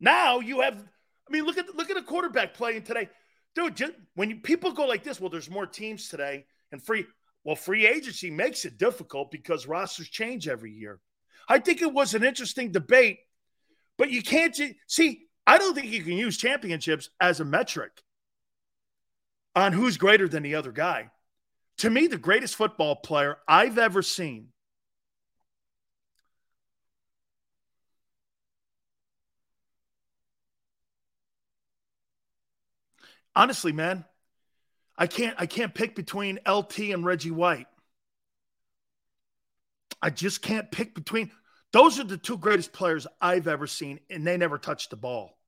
Now 0.00 0.40
you 0.40 0.62
have, 0.62 0.74
I 0.74 1.32
mean, 1.32 1.44
look 1.44 1.58
at 1.58 1.74
look 1.76 1.90
at 1.90 1.96
a 1.96 2.02
quarterback 2.02 2.54
playing 2.54 2.82
today, 2.82 3.08
dude. 3.54 3.94
When 4.14 4.30
you, 4.30 4.36
people 4.36 4.72
go 4.72 4.86
like 4.86 5.04
this, 5.04 5.20
well, 5.20 5.30
there's 5.30 5.50
more 5.50 5.66
teams 5.66 6.08
today 6.08 6.46
and 6.72 6.82
free. 6.82 7.06
Well, 7.44 7.56
free 7.56 7.86
agency 7.86 8.30
makes 8.30 8.64
it 8.64 8.78
difficult 8.78 9.30
because 9.30 9.66
rosters 9.66 10.08
change 10.08 10.48
every 10.48 10.72
year. 10.72 11.00
I 11.48 11.58
think 11.58 11.82
it 11.82 11.92
was 11.92 12.14
an 12.14 12.24
interesting 12.24 12.72
debate, 12.72 13.18
but 13.98 14.10
you 14.10 14.22
can't 14.22 14.56
see. 14.86 15.26
I 15.46 15.58
don't 15.58 15.74
think 15.74 15.88
you 15.88 16.02
can 16.02 16.12
use 16.12 16.36
championships 16.36 17.10
as 17.20 17.40
a 17.40 17.44
metric 17.44 18.02
on 19.54 19.72
who's 19.72 19.96
greater 19.96 20.28
than 20.28 20.42
the 20.42 20.54
other 20.54 20.72
guy. 20.72 21.10
To 21.78 21.90
me, 21.90 22.06
the 22.06 22.18
greatest 22.18 22.56
football 22.56 22.96
player 22.96 23.38
I've 23.48 23.78
ever 23.78 24.02
seen 24.02 24.48
honestly, 33.34 33.72
man, 33.72 34.04
I 34.96 35.06
can't 35.06 35.36
I 35.38 35.46
can't 35.46 35.74
pick 35.74 35.94
between 35.94 36.38
LT 36.46 36.78
and 36.78 37.04
Reggie 37.04 37.30
White. 37.30 37.66
I 40.00 40.10
just 40.10 40.42
can't 40.42 40.70
pick 40.70 40.94
between 40.94 41.30
those 41.72 41.98
are 41.98 42.04
the 42.04 42.16
two 42.16 42.38
greatest 42.38 42.72
players 42.72 43.06
I've 43.20 43.48
ever 43.48 43.66
seen, 43.66 44.00
and 44.10 44.26
they 44.26 44.36
never 44.36 44.58
touched 44.58 44.90
the 44.90 44.96
ball. 44.96 45.38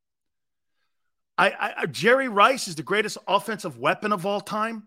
I, 1.37 1.75
I 1.81 1.87
Jerry 1.87 2.29
Rice 2.29 2.69
is 2.69 2.77
the 2.77 2.83
greatest 2.83 3.19
offensive 3.27 3.79
weapon 3.79 4.13
of 4.13 4.25
all 4.25 4.41
time, 4.41 4.87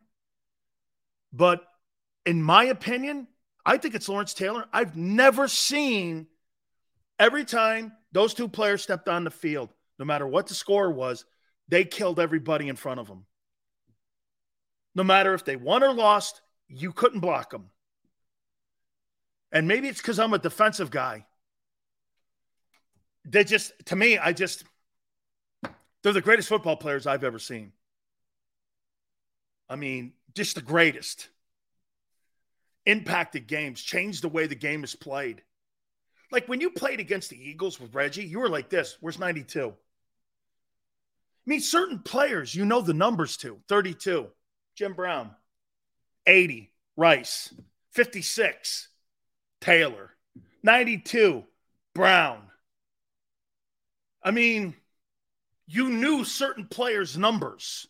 but 1.33 1.61
in 2.25 2.41
my 2.41 2.65
opinion, 2.65 3.27
I 3.65 3.77
think 3.77 3.95
it's 3.95 4.07
Lawrence 4.09 4.33
Taylor. 4.33 4.65
I've 4.71 4.95
never 4.95 5.47
seen 5.47 6.27
every 7.19 7.45
time 7.45 7.91
those 8.11 8.33
two 8.33 8.47
players 8.47 8.81
stepped 8.81 9.09
on 9.09 9.23
the 9.23 9.31
field, 9.31 9.69
no 9.99 10.05
matter 10.05 10.25
what 10.25 10.47
the 10.47 10.53
score 10.53 10.91
was, 10.91 11.25
they 11.67 11.83
killed 11.83 12.19
everybody 12.19 12.69
in 12.69 12.75
front 12.75 12.99
of 12.99 13.07
them. 13.07 13.25
No 14.95 15.03
matter 15.03 15.33
if 15.33 15.45
they 15.45 15.57
won 15.57 15.83
or 15.83 15.93
lost, 15.93 16.41
you 16.67 16.91
couldn't 16.91 17.19
block 17.19 17.51
them. 17.51 17.69
And 19.51 19.67
maybe 19.67 19.87
it's 19.87 20.01
because 20.01 20.19
I'm 20.19 20.33
a 20.33 20.39
defensive 20.39 20.91
guy. 20.91 21.25
They 23.25 23.43
just, 23.43 23.73
to 23.85 23.95
me, 23.95 24.17
I 24.17 24.33
just, 24.33 24.63
they're 26.03 26.13
the 26.13 26.21
greatest 26.21 26.49
football 26.49 26.75
players 26.75 27.07
I've 27.07 27.23
ever 27.23 27.39
seen. 27.39 27.71
I 29.69 29.75
mean, 29.75 30.13
just 30.33 30.55
the 30.55 30.61
greatest. 30.61 31.29
Impacted 32.85 33.47
games, 33.47 33.81
changed 33.81 34.23
the 34.23 34.29
way 34.29 34.47
the 34.47 34.55
game 34.55 34.83
is 34.83 34.95
played. 34.95 35.41
Like 36.31 36.47
when 36.47 36.61
you 36.61 36.69
played 36.69 36.99
against 36.99 37.29
the 37.29 37.49
Eagles 37.49 37.79
with 37.79 37.95
Reggie, 37.95 38.23
you 38.23 38.39
were 38.39 38.49
like 38.49 38.69
this. 38.69 38.97
Where's 39.01 39.19
92? 39.19 39.69
I 39.69 39.73
mean, 41.49 41.61
certain 41.61 41.99
players, 41.99 42.53
you 42.53 42.65
know 42.65 42.81
the 42.81 42.93
numbers 42.93 43.37
to 43.37 43.59
32, 43.69 44.27
Jim 44.75 44.93
Brown, 44.93 45.31
80, 46.25 46.73
Rice, 46.97 47.53
56, 47.91 48.89
Taylor, 49.61 50.11
92, 50.63 51.43
Brown. 51.93 52.41
I 54.23 54.31
mean, 54.31 54.75
you 55.67 55.89
knew 55.89 56.23
certain 56.23 56.65
players' 56.65 57.17
numbers. 57.17 57.87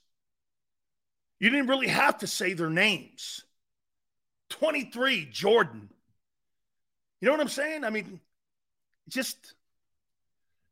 You 1.39 1.49
didn't 1.49 1.67
really 1.67 1.87
have 1.87 2.19
to 2.19 2.27
say 2.27 2.53
their 2.53 2.69
names. 2.69 3.43
23, 4.49 5.27
Jordan. 5.31 5.89
You 7.21 7.25
know 7.25 7.31
what 7.31 7.41
I'm 7.41 7.47
saying? 7.47 7.83
I 7.83 7.89
mean, 7.89 8.19
just 9.09 9.53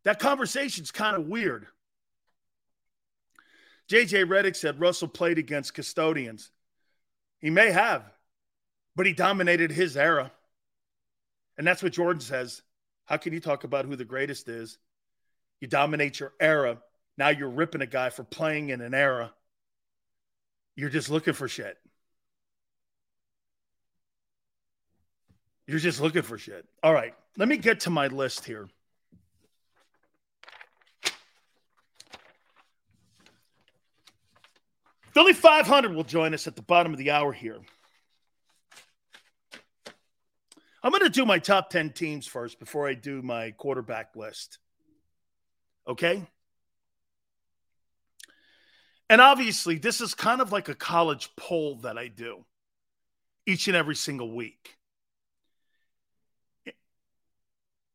that 0.03 0.19
conversation's 0.19 0.91
kind 0.91 1.15
of 1.15 1.27
weird. 1.27 1.67
JJ 3.89 4.25
Redick 4.25 4.55
said 4.55 4.79
Russell 4.79 5.07
played 5.07 5.37
against 5.37 5.73
custodians. 5.73 6.51
He 7.39 7.49
may 7.49 7.71
have, 7.71 8.03
but 8.95 9.05
he 9.05 9.13
dominated 9.13 9.71
his 9.71 9.95
era. 9.95 10.31
And 11.57 11.65
that's 11.65 11.81
what 11.81 11.93
Jordan 11.93 12.21
says. 12.21 12.61
How 13.05 13.17
can 13.17 13.33
you 13.33 13.39
talk 13.39 13.63
about 13.63 13.85
who 13.85 13.95
the 13.95 14.05
greatest 14.05 14.49
is? 14.49 14.77
You 15.61 15.67
dominate 15.67 16.19
your 16.19 16.33
era. 16.39 16.79
Now 17.17 17.29
you're 17.29 17.49
ripping 17.49 17.81
a 17.81 17.85
guy 17.85 18.09
for 18.09 18.23
playing 18.23 18.69
in 18.69 18.81
an 18.81 18.93
era. 18.93 19.33
You're 20.75 20.89
just 20.89 21.09
looking 21.09 21.33
for 21.33 21.47
shit. 21.47 21.77
You're 25.67 25.79
just 25.79 26.01
looking 26.01 26.21
for 26.21 26.37
shit. 26.37 26.65
All 26.83 26.93
right. 26.93 27.13
Let 27.37 27.47
me 27.47 27.57
get 27.57 27.81
to 27.81 27.89
my 27.89 28.07
list 28.07 28.45
here. 28.45 28.67
Philly 35.13 35.33
500 35.33 35.93
will 35.93 36.03
join 36.03 36.33
us 36.33 36.45
at 36.45 36.57
the 36.57 36.61
bottom 36.61 36.91
of 36.91 36.99
the 36.99 37.11
hour 37.11 37.31
here. 37.31 37.61
I'm 40.85 40.91
going 40.91 41.01
to 41.01 41.09
do 41.09 41.25
my 41.25 41.39
top 41.39 41.71
10 41.71 41.93
teams 41.93 42.27
first 42.27 42.59
before 42.59 42.87
I 42.87 42.93
do 42.93 43.23
my 43.23 43.49
quarterback 43.49 44.15
list. 44.15 44.59
Okay? 45.87 46.21
And 49.09 49.19
obviously, 49.19 49.79
this 49.79 49.99
is 49.99 50.13
kind 50.13 50.41
of 50.41 50.51
like 50.51 50.69
a 50.69 50.75
college 50.75 51.31
poll 51.35 51.77
that 51.77 51.97
I 51.97 52.07
do 52.07 52.45
each 53.47 53.67
and 53.67 53.75
every 53.75 53.95
single 53.95 54.31
week. 54.31 54.77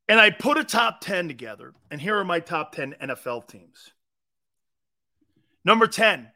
And 0.08 0.18
I 0.18 0.30
put 0.30 0.58
a 0.58 0.64
top 0.64 1.00
10 1.00 1.28
together, 1.28 1.72
and 1.92 2.00
here 2.00 2.18
are 2.18 2.24
my 2.24 2.40
top 2.40 2.72
10 2.72 2.96
NFL 3.00 3.46
teams. 3.46 3.92
Number 5.64 5.86
10, 5.86 6.28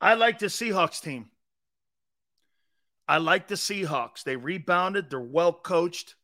I 0.00 0.14
like 0.14 0.38
the 0.38 0.46
Seahawks 0.46 1.02
team. 1.02 1.28
I 3.08 3.18
like 3.18 3.48
the 3.48 3.54
Seahawks. 3.54 4.24
They 4.24 4.36
rebounded, 4.36 5.10
they're 5.10 5.20
well 5.20 5.52
coached. 5.52 6.14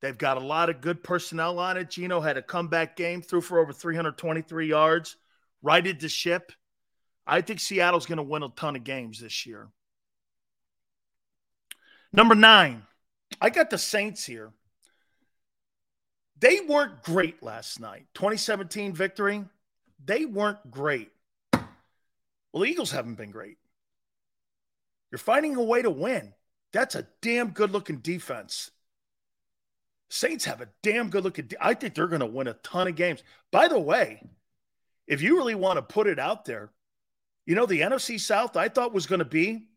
They've 0.00 0.18
got 0.18 0.36
a 0.36 0.40
lot 0.40 0.68
of 0.68 0.80
good 0.80 1.04
personnel 1.04 1.60
on 1.60 1.76
it. 1.76 1.90
Geno 1.90 2.20
had 2.20 2.36
a 2.36 2.42
comeback 2.42 2.96
game, 2.96 3.22
threw 3.22 3.40
for 3.40 3.60
over 3.60 3.72
323 3.72 4.66
yards, 4.66 5.16
righted 5.62 6.00
the 6.00 6.08
ship. 6.08 6.52
I 7.24 7.40
think 7.40 7.60
Seattle's 7.60 8.06
going 8.06 8.16
to 8.16 8.24
win 8.24 8.42
a 8.42 8.48
ton 8.48 8.74
of 8.74 8.82
games 8.82 9.20
this 9.20 9.46
year. 9.46 9.68
Number 12.12 12.34
nine, 12.34 12.82
I 13.40 13.50
got 13.50 13.70
the 13.70 13.78
Saints 13.78 14.24
here. 14.24 14.50
They 16.40 16.60
weren't 16.60 17.04
great 17.04 17.40
last 17.40 17.78
night. 17.78 18.06
2017 18.14 18.92
victory, 18.94 19.44
they 20.04 20.24
weren't 20.24 20.68
great. 20.68 21.10
Well, 21.52 22.64
the 22.64 22.64
Eagles 22.64 22.90
haven't 22.90 23.14
been 23.14 23.30
great. 23.30 23.56
You're 25.12 25.18
finding 25.18 25.54
a 25.54 25.62
way 25.62 25.82
to 25.82 25.90
win. 25.90 26.34
That's 26.72 26.96
a 26.96 27.06
damn 27.20 27.50
good 27.50 27.70
looking 27.70 27.98
defense. 27.98 28.70
Saints 30.10 30.46
have 30.46 30.60
a 30.60 30.68
damn 30.82 31.10
good 31.10 31.22
looking. 31.22 31.46
De- 31.46 31.64
I 31.64 31.74
think 31.74 31.94
they're 31.94 32.08
going 32.08 32.20
to 32.20 32.26
win 32.26 32.48
a 32.48 32.54
ton 32.54 32.88
of 32.88 32.96
games. 32.96 33.22
By 33.52 33.68
the 33.68 33.78
way, 33.78 34.22
if 35.06 35.22
you 35.22 35.36
really 35.36 35.54
want 35.54 35.76
to 35.76 35.82
put 35.82 36.06
it 36.08 36.18
out 36.18 36.44
there, 36.46 36.72
you 37.46 37.54
know 37.54 37.66
the 37.66 37.82
NFC 37.82 38.18
South 38.18 38.56
I 38.56 38.68
thought 38.68 38.92
was 38.92 39.06
going 39.06 39.20
to 39.20 39.24
be. 39.24 39.68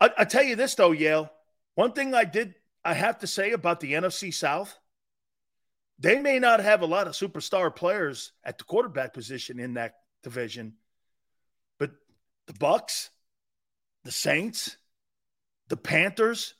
I, 0.00 0.10
I 0.18 0.24
tell 0.24 0.42
you 0.42 0.56
this 0.56 0.74
though, 0.74 0.92
Yale. 0.92 1.30
One 1.74 1.92
thing 1.92 2.14
I 2.14 2.24
did 2.24 2.54
I 2.84 2.94
have 2.94 3.18
to 3.18 3.26
say 3.26 3.50
about 3.52 3.80
the 3.80 3.92
NFC 3.92 4.32
South, 4.32 4.78
they 5.98 6.20
may 6.20 6.38
not 6.38 6.60
have 6.60 6.82
a 6.82 6.86
lot 6.86 7.06
of 7.06 7.14
superstar 7.14 7.74
players 7.74 8.32
at 8.44 8.56
the 8.56 8.64
quarterback 8.64 9.12
position 9.12 9.58
in 9.58 9.74
that 9.74 9.96
division 10.22 10.74
but 11.78 11.92
the 12.46 12.52
Bucs, 12.54 13.08
the 14.04 14.12
Saints, 14.12 14.76
the 15.68 15.76
Panthers, 15.76 16.54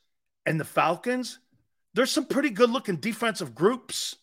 and 0.46 0.58
the 0.58 0.64
Falcons, 0.64 1.38
there's 1.94 2.10
some 2.10 2.26
pretty 2.26 2.50
good 2.50 2.70
looking 2.70 2.96
defensive 2.96 3.54
groups 3.54 4.16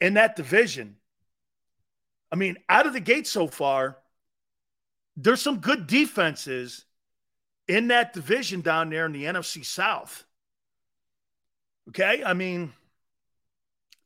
in 0.00 0.14
that 0.14 0.36
division. 0.36 0.96
I 2.30 2.36
mean, 2.36 2.56
out 2.68 2.86
of 2.86 2.92
the 2.92 3.00
gate 3.00 3.26
so 3.26 3.46
far, 3.46 3.98
there's 5.16 5.42
some 5.42 5.58
good 5.58 5.86
defenses 5.86 6.84
in 7.68 7.88
that 7.88 8.12
division 8.12 8.60
down 8.60 8.90
there 8.90 9.06
in 9.06 9.12
the 9.12 9.24
NFC 9.24 9.64
South. 9.64 10.24
Okay. 11.88 12.22
I 12.24 12.34
mean, 12.34 12.72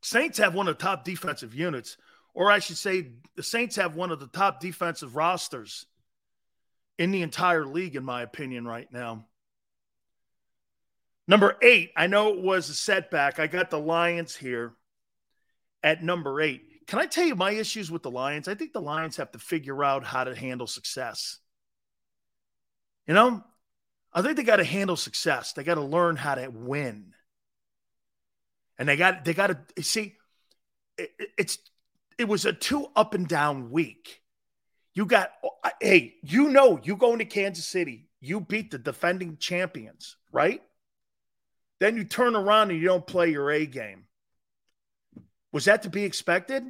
Saints 0.03 0.39
have 0.39 0.55
one 0.55 0.69
of 0.69 0.77
the 0.77 0.83
top 0.85 1.05
defensive 1.05 1.55
units, 1.55 1.97
or 2.35 2.51
I 2.51 2.59
should 2.59 2.77
say, 2.77 3.13
the 3.35 3.43
Saints 3.43 3.77
have 3.77 3.97
one 3.97 4.11
of 4.11 4.21
the 4.21 4.29
top 4.29 4.61
defensive 4.61 5.17
rosters 5.17 5.87
in 6.99 7.11
the 7.11 7.23
entire 7.23 7.67
league, 7.67 7.97
in 7.97 8.05
my 8.05 8.23
opinion, 8.23 8.67
right 8.67 8.91
now. 8.93 9.27
Number 11.29 11.57
eight, 11.61 11.91
I 11.97 12.07
know 12.07 12.29
it 12.29 12.41
was 12.41 12.69
a 12.69 12.75
setback. 12.75 13.39
I 13.39 13.49
got 13.49 13.71
the 13.71 13.81
Lions 13.81 14.35
here 14.37 14.75
at 15.83 16.03
number 16.03 16.41
eight. 16.41 16.63
Can 16.87 17.01
I 17.01 17.07
tell 17.07 17.27
you 17.27 17.35
my 17.35 17.51
issues 17.51 17.91
with 17.91 18.03
the 18.03 18.11
Lions? 18.11 18.47
I 18.47 18.55
think 18.55 18.73
the 18.73 18.81
Lions 18.81 19.17
have 19.17 19.33
to 19.33 19.39
figure 19.39 19.83
out 19.83 20.05
how 20.05 20.25
to 20.25 20.37
handle 20.37 20.69
success. 20.69 21.39
You 23.09 23.15
know, 23.15 23.43
I 24.13 24.23
think 24.23 24.37
they 24.37 24.45
got 24.45 24.57
to 24.57 24.65
handle 24.65 24.97
success. 24.97 25.53
They 25.53 25.65
got 25.65 25.75
to 25.75 25.83
learn 25.83 26.17
how 26.17 26.37
to 26.37 26.49
win. 26.49 27.13
And 28.79 28.89
they 28.89 28.97
got 28.97 29.25
they 29.25 29.35
got 29.35 29.49
to 29.49 29.83
see 29.83 30.15
it, 30.97 31.11
it's 31.37 31.59
it 32.19 32.29
was 32.29 32.45
a 32.45 32.53
two 32.53 32.87
up 32.95 33.15
and 33.15 33.27
down 33.27 33.71
week. 33.71 34.23
You 34.97 35.05
got 35.05 35.31
hey, 35.79 36.15
you 36.23 36.49
know, 36.49 36.81
you 36.83 36.97
go 36.97 37.13
into 37.13 37.27
Kansas 37.27 37.67
City, 37.67 38.09
you 38.19 38.41
beat 38.41 38.71
the 38.71 38.79
defending 38.79 39.37
champions, 39.37 40.17
right? 40.33 40.63
Then 41.81 41.99
you 41.99 42.05
turn 42.05 42.35
around 42.35 42.71
and 42.71 42.81
you 42.81 42.87
don't 42.87 43.07
play 43.07 43.31
your 43.31 43.51
A 43.51 43.67
game. 43.67 44.05
Was 45.53 45.67
that 45.67 45.83
to 45.83 45.91
be 45.91 46.05
expected? 46.05 46.65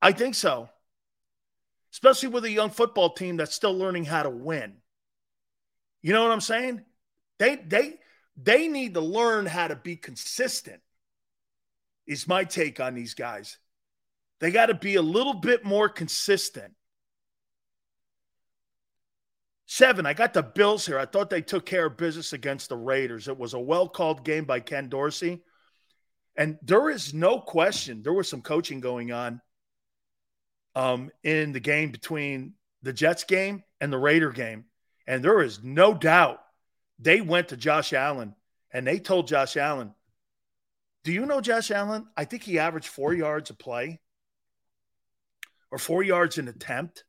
I 0.00 0.12
think 0.12 0.36
so. 0.36 0.68
Especially 1.92 2.28
with 2.28 2.44
a 2.44 2.50
young 2.50 2.70
football 2.70 3.10
team 3.10 3.36
that's 3.36 3.54
still 3.54 3.76
learning 3.76 4.04
how 4.04 4.22
to 4.22 4.30
win. 4.30 4.74
You 6.02 6.12
know 6.12 6.22
what 6.22 6.30
I'm 6.30 6.40
saying? 6.40 6.82
They 7.40 7.56
they 7.56 7.94
they 8.36 8.68
need 8.68 8.94
to 8.94 9.00
learn 9.00 9.46
how 9.46 9.66
to 9.66 9.74
be 9.74 9.96
consistent. 9.96 10.80
Is 12.06 12.28
my 12.28 12.44
take 12.44 12.78
on 12.78 12.94
these 12.94 13.14
guys. 13.14 13.58
They 14.38 14.52
got 14.52 14.66
to 14.66 14.74
be 14.74 14.94
a 14.94 15.02
little 15.02 15.34
bit 15.34 15.64
more 15.64 15.88
consistent. 15.88 16.74
Seven, 19.66 20.04
I 20.04 20.12
got 20.12 20.34
the 20.34 20.42
Bills 20.42 20.84
here. 20.84 20.98
I 20.98 21.06
thought 21.06 21.30
they 21.30 21.40
took 21.40 21.64
care 21.64 21.86
of 21.86 21.96
business 21.96 22.32
against 22.32 22.68
the 22.68 22.76
Raiders. 22.76 23.28
It 23.28 23.38
was 23.38 23.54
a 23.54 23.58
well 23.58 23.88
called 23.88 24.24
game 24.24 24.44
by 24.44 24.60
Ken 24.60 24.88
Dorsey. 24.88 25.42
And 26.36 26.58
there 26.62 26.90
is 26.90 27.14
no 27.14 27.40
question, 27.40 28.02
there 28.02 28.12
was 28.12 28.28
some 28.28 28.42
coaching 28.42 28.80
going 28.80 29.12
on 29.12 29.40
um, 30.74 31.10
in 31.22 31.52
the 31.52 31.60
game 31.60 31.90
between 31.90 32.54
the 32.82 32.92
Jets 32.92 33.24
game 33.24 33.62
and 33.80 33.92
the 33.92 33.98
Raider 33.98 34.32
game. 34.32 34.64
And 35.06 35.22
there 35.22 35.42
is 35.42 35.62
no 35.62 35.94
doubt 35.94 36.40
they 36.98 37.20
went 37.20 37.48
to 37.48 37.56
Josh 37.56 37.92
Allen 37.92 38.34
and 38.72 38.86
they 38.86 38.98
told 38.98 39.28
Josh 39.28 39.56
Allen, 39.56 39.94
Do 41.04 41.12
you 41.12 41.24
know 41.24 41.40
Josh 41.40 41.70
Allen? 41.70 42.06
I 42.16 42.24
think 42.24 42.42
he 42.42 42.58
averaged 42.58 42.88
four 42.88 43.14
yards 43.14 43.50
a 43.50 43.54
play 43.54 44.00
or 45.70 45.78
four 45.78 46.02
yards 46.02 46.38
an 46.38 46.48
attempt. 46.48 47.04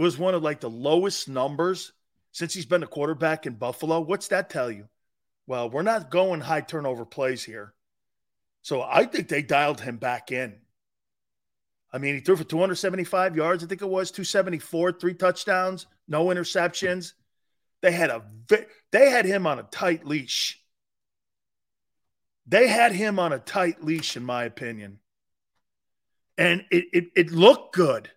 Was 0.00 0.16
one 0.16 0.34
of 0.34 0.42
like 0.42 0.60
the 0.60 0.70
lowest 0.70 1.28
numbers 1.28 1.92
since 2.32 2.54
he's 2.54 2.64
been 2.64 2.82
a 2.82 2.86
quarterback 2.86 3.44
in 3.44 3.56
Buffalo. 3.56 4.00
What's 4.00 4.28
that 4.28 4.48
tell 4.48 4.70
you? 4.70 4.88
Well, 5.46 5.68
we're 5.68 5.82
not 5.82 6.10
going 6.10 6.40
high 6.40 6.62
turnover 6.62 7.04
plays 7.04 7.44
here. 7.44 7.74
So 8.62 8.80
I 8.80 9.04
think 9.04 9.28
they 9.28 9.42
dialed 9.42 9.82
him 9.82 9.98
back 9.98 10.32
in. 10.32 10.54
I 11.92 11.98
mean, 11.98 12.14
he 12.14 12.22
threw 12.22 12.36
for 12.36 12.44
275 12.44 13.36
yards. 13.36 13.62
I 13.62 13.66
think 13.66 13.82
it 13.82 13.88
was 13.88 14.10
274, 14.10 14.92
three 14.92 15.12
touchdowns, 15.12 15.86
no 16.08 16.26
interceptions. 16.28 17.12
They 17.82 17.92
had 17.92 18.08
a 18.08 18.24
they 18.92 19.10
had 19.10 19.26
him 19.26 19.46
on 19.46 19.58
a 19.58 19.64
tight 19.64 20.06
leash. 20.06 20.62
They 22.46 22.68
had 22.68 22.92
him 22.92 23.18
on 23.18 23.34
a 23.34 23.38
tight 23.38 23.84
leash, 23.84 24.16
in 24.16 24.24
my 24.24 24.44
opinion. 24.44 25.00
And 26.38 26.64
it, 26.70 26.86
it, 26.90 27.04
it 27.14 27.32
looked 27.32 27.74
good. 27.74 28.10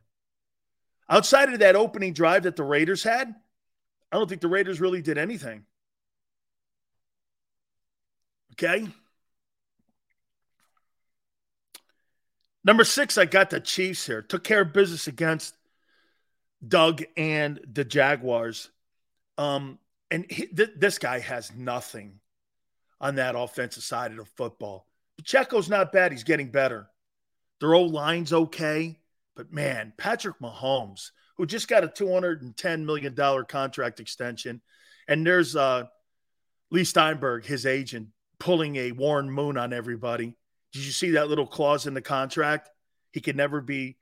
Outside 1.10 1.54
of 1.54 1.60
that 1.60 1.76
opening 1.76 2.14
drive 2.14 2.44
that 2.44 2.56
the 2.56 2.64
Raiders 2.64 3.04
had, 3.04 3.34
I 4.12 4.18
don't 4.18 4.28
think 4.28 4.42
the 4.42 4.48
Raiders 4.48 4.80
really 4.80 5.02
did 5.02 5.18
anything. 5.18 5.66
Okay. 8.54 8.88
Number 12.64 12.84
six, 12.84 13.18
I 13.18 13.26
got 13.26 13.50
the 13.50 13.60
Chiefs 13.60 14.06
here. 14.06 14.22
Took 14.22 14.44
care 14.44 14.62
of 14.62 14.72
business 14.72 15.08
against 15.08 15.56
Doug 16.66 17.04
and 17.18 17.60
the 17.72 17.84
Jaguars. 17.84 18.70
Um, 19.38 19.80
and 20.10 20.26
he, 20.30 20.46
th- 20.46 20.74
this 20.78 20.98
guy 20.98 21.20
has 21.20 21.54
nothing 21.54 22.20
on 23.02 23.16
that 23.16 23.36
offensive 23.36 23.84
side 23.84 24.12
of 24.12 24.18
the 24.18 24.26
football. 24.26 24.88
Pacheco's 25.18 25.70
not 25.70 25.92
bad. 25.92 26.12
He's 26.12 26.24
getting 26.24 26.52
better. 26.52 26.88
Their 27.60 27.74
old 27.74 27.92
line's 27.92 28.32
okay. 28.32 29.00
But 29.36 29.52
man, 29.52 29.94
Patrick 29.98 30.40
Mahomes, 30.40 31.12
who 31.38 31.46
just 31.46 31.68
got 31.68 31.84
a 31.84 31.88
$210 31.88 32.86
million 32.86 33.46
contract 33.46 34.00
extension, 34.00 34.62
and 35.08 35.26
there's 35.26 35.56
uh, 35.56 35.86
Leigh 36.72 36.84
Steinberg, 36.84 37.46
his 37.46 37.66
agent, 37.66 38.10
pulling 38.40 38.76
a 38.76 38.92
Warren 38.92 39.30
Moon 39.30 39.58
on 39.58 39.74
everybody. 39.74 40.36
Did 40.72 40.86
you 40.86 40.92
see 40.92 41.12
that 41.12 41.30
little 41.30 41.48
clause 41.48 41.88
in 41.88 41.94
the 41.94 42.02
contract? 42.02 42.70
He 43.12 43.22
can 43.22 43.36
never 43.36 43.62
be 43.62 43.98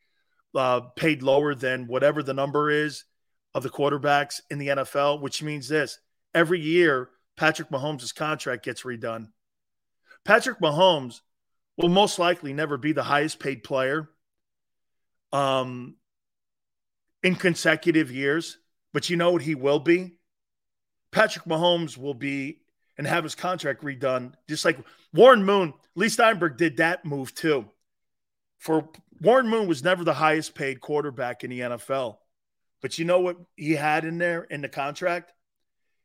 uh, 0.56 0.82
paid 0.95 1.22
lower 1.22 1.56
than 1.56 1.88
whatever 1.88 2.24
the 2.24 2.34
number 2.34 2.69
is 2.69 3.06
of 3.53 3.64
the 3.64 3.69
quarterbacks 3.69 4.42
in 4.50 4.58
the 4.58 4.69
NFL, 4.69 5.22
which 5.22 5.43
means 5.43 5.68
this 5.68 6.00
every 6.34 6.60
year, 6.60 7.10
Patrick 7.38 7.69
Mahomes' 7.69 8.14
contract 8.14 8.64
gets 8.64 8.84
redone. 8.84 9.27
Patrick 10.24 10.60
Mahomes 10.60 11.22
will 11.77 11.90
most 11.90 12.19
likely 12.19 12.53
never 12.53 12.77
be 12.77 12.92
the 12.92 13.03
highest 13.03 13.40
paid 13.40 13.64
player 13.64 14.10
um, 15.34 15.95
in 17.24 17.35
consecutive 17.35 18.11
years, 18.11 18.58
but 18.93 19.10
you 19.10 19.18
know 19.18 19.32
what 19.32 19.42
he 19.42 19.56
will 19.56 19.80
be? 19.80 20.14
Patrick 21.11 21.45
Mahomes 21.45 21.98
will 21.98 22.14
be 22.14 22.60
and 22.98 23.06
have 23.08 23.24
his 23.24 23.35
contract 23.35 23.84
redone, 23.84 24.34
just 24.48 24.66
like 24.66 24.80
Warren 25.14 25.43
Moon. 25.43 25.74
Leigh 25.95 26.10
Steinberg 26.10 26.58
did 26.58 26.77
that 26.77 27.06
move 27.06 27.34
too. 27.34 27.66
For 28.60 28.88
Warren 29.22 29.48
Moon 29.48 29.68
was 29.68 29.84
never 29.84 30.03
the 30.03 30.14
highest 30.14 30.56
paid 30.56 30.82
quarterback 30.82 31.43
in 31.43 31.50
the 31.50 31.60
NFL. 31.61 32.18
But 32.82 32.98
you 32.98 33.06
know 33.06 33.19
what 33.19 33.38
he 33.56 33.74
had 33.74 34.06
in 34.06 34.18
there 34.18 34.43
in 34.43 34.61
the 34.61 34.69
contract? 34.69 35.34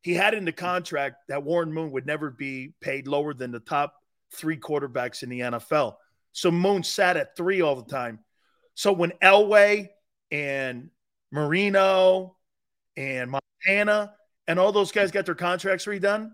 He 0.03 0.15
had 0.15 0.35
in 0.35 0.45
the 0.45 0.53
contract 0.53 1.29
that 1.29 1.43
Warren 1.43 1.73
Moon 1.73 1.91
would 1.93 2.07
never 2.07 2.31
be 2.31 2.75
paid 2.81 3.09
lower 3.09 3.35
than 3.35 3.51
the 3.51 3.61
top 3.61 3.95
three 4.33 4.57
quarterbacks 4.57 5.23
in 5.23 5.29
the 5.29 5.41
NFL. 5.41 5.95
So 6.33 6.51
Moon 6.51 6.83
sat 6.83 7.17
at 7.17 7.37
three 7.37 7.63
all 7.63 7.77
the 7.77 7.91
time. 7.91 8.21
So 8.77 8.93
when 8.93 9.13
Elway 9.23 9.89
and 10.31 10.91
Marino 11.33 12.37
and 12.95 13.31
Montana 13.31 14.13
and 14.47 14.59
all 14.59 14.71
those 14.71 14.93
guys 14.93 15.11
got 15.11 15.25
their 15.25 15.35
contracts 15.35 15.87
redone, 15.87 16.33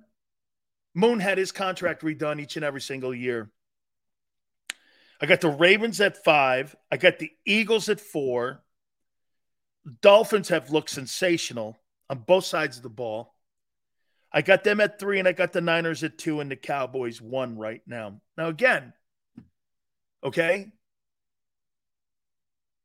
Moon 0.92 1.20
had 1.20 1.38
his 1.38 1.52
contract 1.52 2.02
redone 2.02 2.40
each 2.40 2.56
and 2.56 2.64
every 2.64 2.80
single 2.80 3.14
year. 3.14 3.50
I 5.20 5.26
got 5.26 5.40
the 5.40 5.50
Ravens 5.50 6.00
at 6.00 6.24
five. 6.24 6.74
I 6.90 6.96
got 6.96 7.20
the 7.20 7.30
Eagles 7.46 7.88
at 7.88 8.00
four. 8.00 8.64
Dolphins 10.00 10.48
have 10.48 10.72
looked 10.72 10.90
sensational 10.90 11.78
on 12.10 12.24
both 12.26 12.44
sides 12.44 12.76
of 12.76 12.82
the 12.82 12.88
ball. 12.88 13.36
I 14.32 14.42
got 14.42 14.64
them 14.64 14.80
at 14.80 14.98
three, 14.98 15.20
and 15.20 15.28
I 15.28 15.32
got 15.32 15.52
the 15.52 15.60
Niners 15.60 16.02
at 16.02 16.18
two, 16.18 16.40
and 16.40 16.50
the 16.50 16.56
Cowboys 16.56 17.20
one 17.20 17.56
right 17.56 17.82
now. 17.86 18.20
Now, 18.36 18.48
again, 18.48 18.92
okay, 20.24 20.72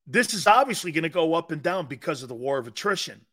this 0.08 0.34
is 0.34 0.48
obviously 0.48 0.92
going 0.92 1.04
to 1.04 1.10
go 1.10 1.34
up 1.34 1.52
and 1.52 1.62
down 1.62 1.86
because 1.86 2.24
of 2.24 2.30
the 2.30 2.36
war 2.36 2.58
of 2.58 2.68
attrition. 2.68 3.26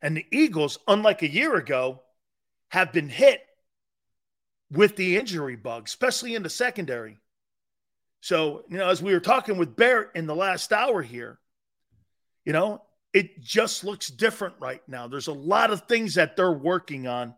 And 0.00 0.16
the 0.16 0.26
Eagles, 0.30 0.78
unlike 0.86 1.22
a 1.22 1.30
year 1.30 1.56
ago, 1.56 2.02
have 2.68 2.92
been 2.92 3.08
hit 3.08 3.40
with 4.70 4.94
the 4.96 5.16
injury 5.16 5.56
bug, 5.56 5.86
especially 5.86 6.36
in 6.36 6.44
the 6.44 6.50
secondary. 6.50 7.18
So, 8.20 8.64
you 8.68 8.78
know, 8.78 8.88
as 8.88 9.02
we 9.02 9.12
were 9.12 9.20
talking 9.20 9.56
with 9.56 9.76
Barrett 9.76 10.10
in 10.14 10.26
the 10.26 10.36
last 10.36 10.72
hour 10.72 11.02
here, 11.02 11.38
you 12.44 12.52
know, 12.52 12.82
it 13.12 13.40
just 13.40 13.84
looks 13.84 14.08
different 14.08 14.54
right 14.60 14.82
now. 14.86 15.08
There's 15.08 15.28
a 15.28 15.32
lot 15.32 15.70
of 15.70 15.82
things 15.82 16.14
that 16.14 16.36
they're 16.36 16.52
working 16.52 17.06
on, 17.06 17.34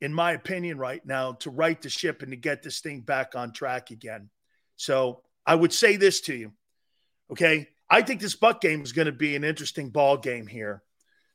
in 0.00 0.12
my 0.12 0.32
opinion, 0.32 0.78
right 0.78 1.04
now 1.04 1.32
to 1.34 1.50
right 1.50 1.80
the 1.80 1.90
ship 1.90 2.22
and 2.22 2.32
to 2.32 2.36
get 2.36 2.62
this 2.62 2.80
thing 2.80 3.00
back 3.00 3.34
on 3.36 3.52
track 3.52 3.90
again. 3.90 4.30
So 4.76 5.22
I 5.46 5.54
would 5.54 5.72
say 5.72 5.96
this 5.96 6.22
to 6.22 6.34
you. 6.34 6.52
Okay. 7.30 7.68
I 7.90 8.02
think 8.02 8.20
this 8.20 8.36
Buck 8.36 8.60
game 8.60 8.82
is 8.82 8.92
going 8.92 9.06
to 9.06 9.12
be 9.12 9.34
an 9.34 9.42
interesting 9.42 9.90
ball 9.90 10.16
game 10.16 10.46
here, 10.46 10.82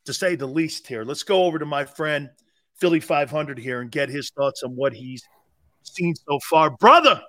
to 0.06 0.14
say 0.14 0.36
the 0.36 0.48
least. 0.48 0.88
Here, 0.88 1.04
let's 1.04 1.24
go 1.24 1.44
over 1.44 1.60
to 1.60 1.66
my 1.66 1.84
friend 1.84 2.30
Philly 2.76 3.02
500 3.02 3.60
here 3.60 3.82
and 3.82 3.92
get 3.92 4.10
his 4.10 4.30
thoughts 4.30 4.64
on 4.64 4.76
what 4.76 4.94
he's 4.94 5.24
seen 5.84 6.16
so 6.16 6.40
far, 6.50 6.70
brother. 6.70 7.22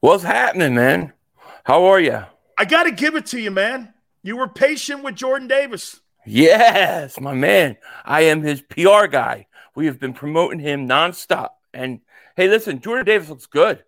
What's 0.00 0.22
happening, 0.22 0.74
man? 0.74 1.12
How 1.64 1.84
are 1.86 2.00
you? 2.00 2.22
I 2.56 2.64
got 2.64 2.84
to 2.84 2.92
give 2.92 3.16
it 3.16 3.26
to 3.26 3.40
you, 3.40 3.50
man. 3.50 3.92
You 4.22 4.36
were 4.36 4.48
patient 4.48 5.02
with 5.02 5.16
Jordan 5.16 5.48
Davis. 5.48 6.00
Yes, 6.24 7.20
my 7.20 7.34
man. 7.34 7.76
I 8.04 8.22
am 8.22 8.42
his 8.42 8.60
PR 8.60 9.06
guy. 9.06 9.46
We 9.74 9.86
have 9.86 9.98
been 10.00 10.14
promoting 10.14 10.60
him 10.60 10.88
nonstop. 10.88 11.50
And 11.74 12.00
hey, 12.36 12.48
listen, 12.48 12.80
Jordan 12.80 13.04
Davis 13.04 13.28
looks 13.28 13.46
good. 13.46 13.84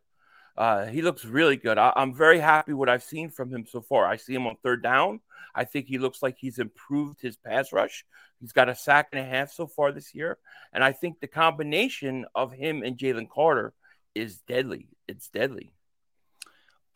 Uh, 0.58 0.86
he 0.86 1.02
looks 1.02 1.24
really 1.24 1.56
good. 1.56 1.78
I, 1.78 1.92
am 1.94 2.12
very 2.12 2.40
happy 2.40 2.72
what 2.72 2.88
I've 2.88 3.04
seen 3.04 3.30
from 3.30 3.54
him 3.54 3.64
so 3.64 3.80
far. 3.80 4.06
I 4.06 4.16
see 4.16 4.34
him 4.34 4.48
on 4.48 4.56
third 4.60 4.82
down. 4.82 5.20
I 5.54 5.64
think 5.64 5.86
he 5.86 5.98
looks 5.98 6.20
like 6.20 6.36
he's 6.36 6.58
improved 6.58 7.22
his 7.22 7.36
pass 7.36 7.72
rush. 7.72 8.04
He's 8.40 8.50
got 8.50 8.68
a 8.68 8.74
sack 8.74 9.10
and 9.12 9.20
a 9.20 9.24
half 9.24 9.52
so 9.52 9.68
far 9.68 9.92
this 9.92 10.16
year. 10.16 10.36
And 10.72 10.82
I 10.82 10.90
think 10.90 11.20
the 11.20 11.28
combination 11.28 12.26
of 12.34 12.52
him 12.52 12.82
and 12.82 12.98
Jalen 12.98 13.30
Carter 13.30 13.72
is 14.16 14.38
deadly. 14.48 14.88
It's 15.06 15.28
deadly. 15.28 15.70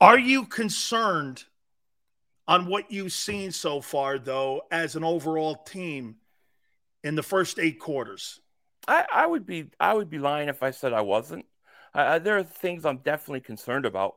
Are 0.01 0.19
you 0.19 0.45
concerned 0.45 1.45
on 2.49 2.67
what 2.67 2.91
you've 2.91 3.13
seen 3.13 3.53
so 3.53 3.81
far, 3.81 4.19
though, 4.19 4.63
as 4.73 4.97
an 4.97 5.05
overall 5.05 5.55
team 5.55 6.17
in 7.05 7.15
the 7.15 7.23
first 7.23 7.61
eight 7.61 7.79
quarters? 7.79 8.41
I, 8.89 9.07
I 9.13 9.25
would 9.25 9.47
be 9.47 9.71
I 9.79 9.95
would 9.95 10.11
be 10.11 10.19
lying 10.19 10.49
if 10.49 10.65
I 10.65 10.73
said 10.73 10.93
I 10.93 11.03
wasn't. 11.03 11.47
Uh, 11.95 12.19
there 12.19 12.39
are 12.39 12.43
things 12.43 12.85
I'm 12.85 12.99
definitely 12.99 13.41
concerned 13.41 13.87
about. 13.87 14.17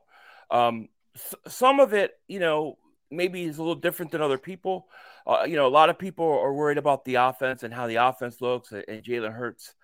Um, 0.50 0.88
s- 1.14 1.34
some 1.48 1.80
of 1.80 1.92
it, 1.92 2.12
you 2.26 2.38
know, 2.40 2.78
maybe 3.10 3.44
is 3.44 3.58
a 3.58 3.62
little 3.62 3.74
different 3.74 4.12
than 4.12 4.22
other 4.22 4.38
people. 4.38 4.88
Uh, 5.26 5.44
you 5.46 5.56
know, 5.56 5.66
a 5.66 5.68
lot 5.68 5.90
of 5.90 5.98
people 5.98 6.26
are 6.26 6.52
worried 6.54 6.78
about 6.78 7.04
the 7.04 7.16
offense 7.16 7.62
and 7.62 7.72
how 7.74 7.86
the 7.86 7.96
offense 7.96 8.40
looks 8.40 8.72
and, 8.72 8.84
and 8.88 9.02
Jalen 9.02 9.32
Hurts. 9.32 9.74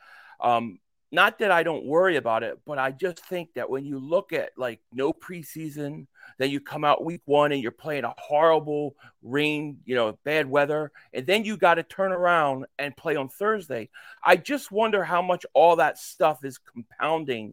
Um, 0.41 0.79
not 1.15 1.39
that 1.41 1.51
I 1.51 1.63
don't 1.63 1.85
worry 1.85 2.17
about 2.17 2.43
it, 2.43 2.59
but 2.65 2.79
I 2.79 2.91
just 2.91 3.19
think 3.27 3.51
that 3.55 3.69
when 3.69 3.85
you 3.85 3.99
look 3.99 4.33
at 4.33 4.51
like 4.57 4.81
no 4.95 5.13
preseason, 5.13 6.07
then 6.39 6.51
you 6.51 6.59
come 6.59 6.85
out 6.85 7.05
week 7.05 7.21
one 7.27 7.53
and 7.53 7.61
you're 7.63 7.71
playing 7.71 8.05
a 8.05 8.15
horrible 8.17 8.97
rain, 9.23 9.77
you 9.85 9.95
know, 9.95 10.19
bad 10.25 10.49
weather, 10.49 10.91
and 11.13 11.27
then 11.27 11.45
you 11.45 11.59
got 11.59 11.75
to 11.75 11.83
turn 11.83 12.13
around 12.13 12.65
and 12.79 12.97
play 12.97 13.17
on 13.17 13.29
Thursday. 13.29 13.91
I 14.25 14.37
just 14.37 14.73
wonder 14.73 15.05
how 15.05 15.21
much 15.21 15.45
all 15.53 15.77
that 15.77 15.99
stuff 15.99 16.47
is 16.47 16.57
compounding 16.57 17.53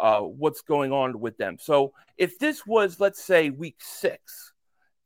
uh, 0.00 0.20
what's 0.20 0.62
going 0.62 0.92
on 0.92 1.18
with 1.20 1.36
them. 1.38 1.56
So 1.60 1.92
if 2.16 2.38
this 2.38 2.66
was, 2.66 3.00
let's 3.00 3.22
say, 3.22 3.50
week 3.50 3.76
six, 3.78 4.52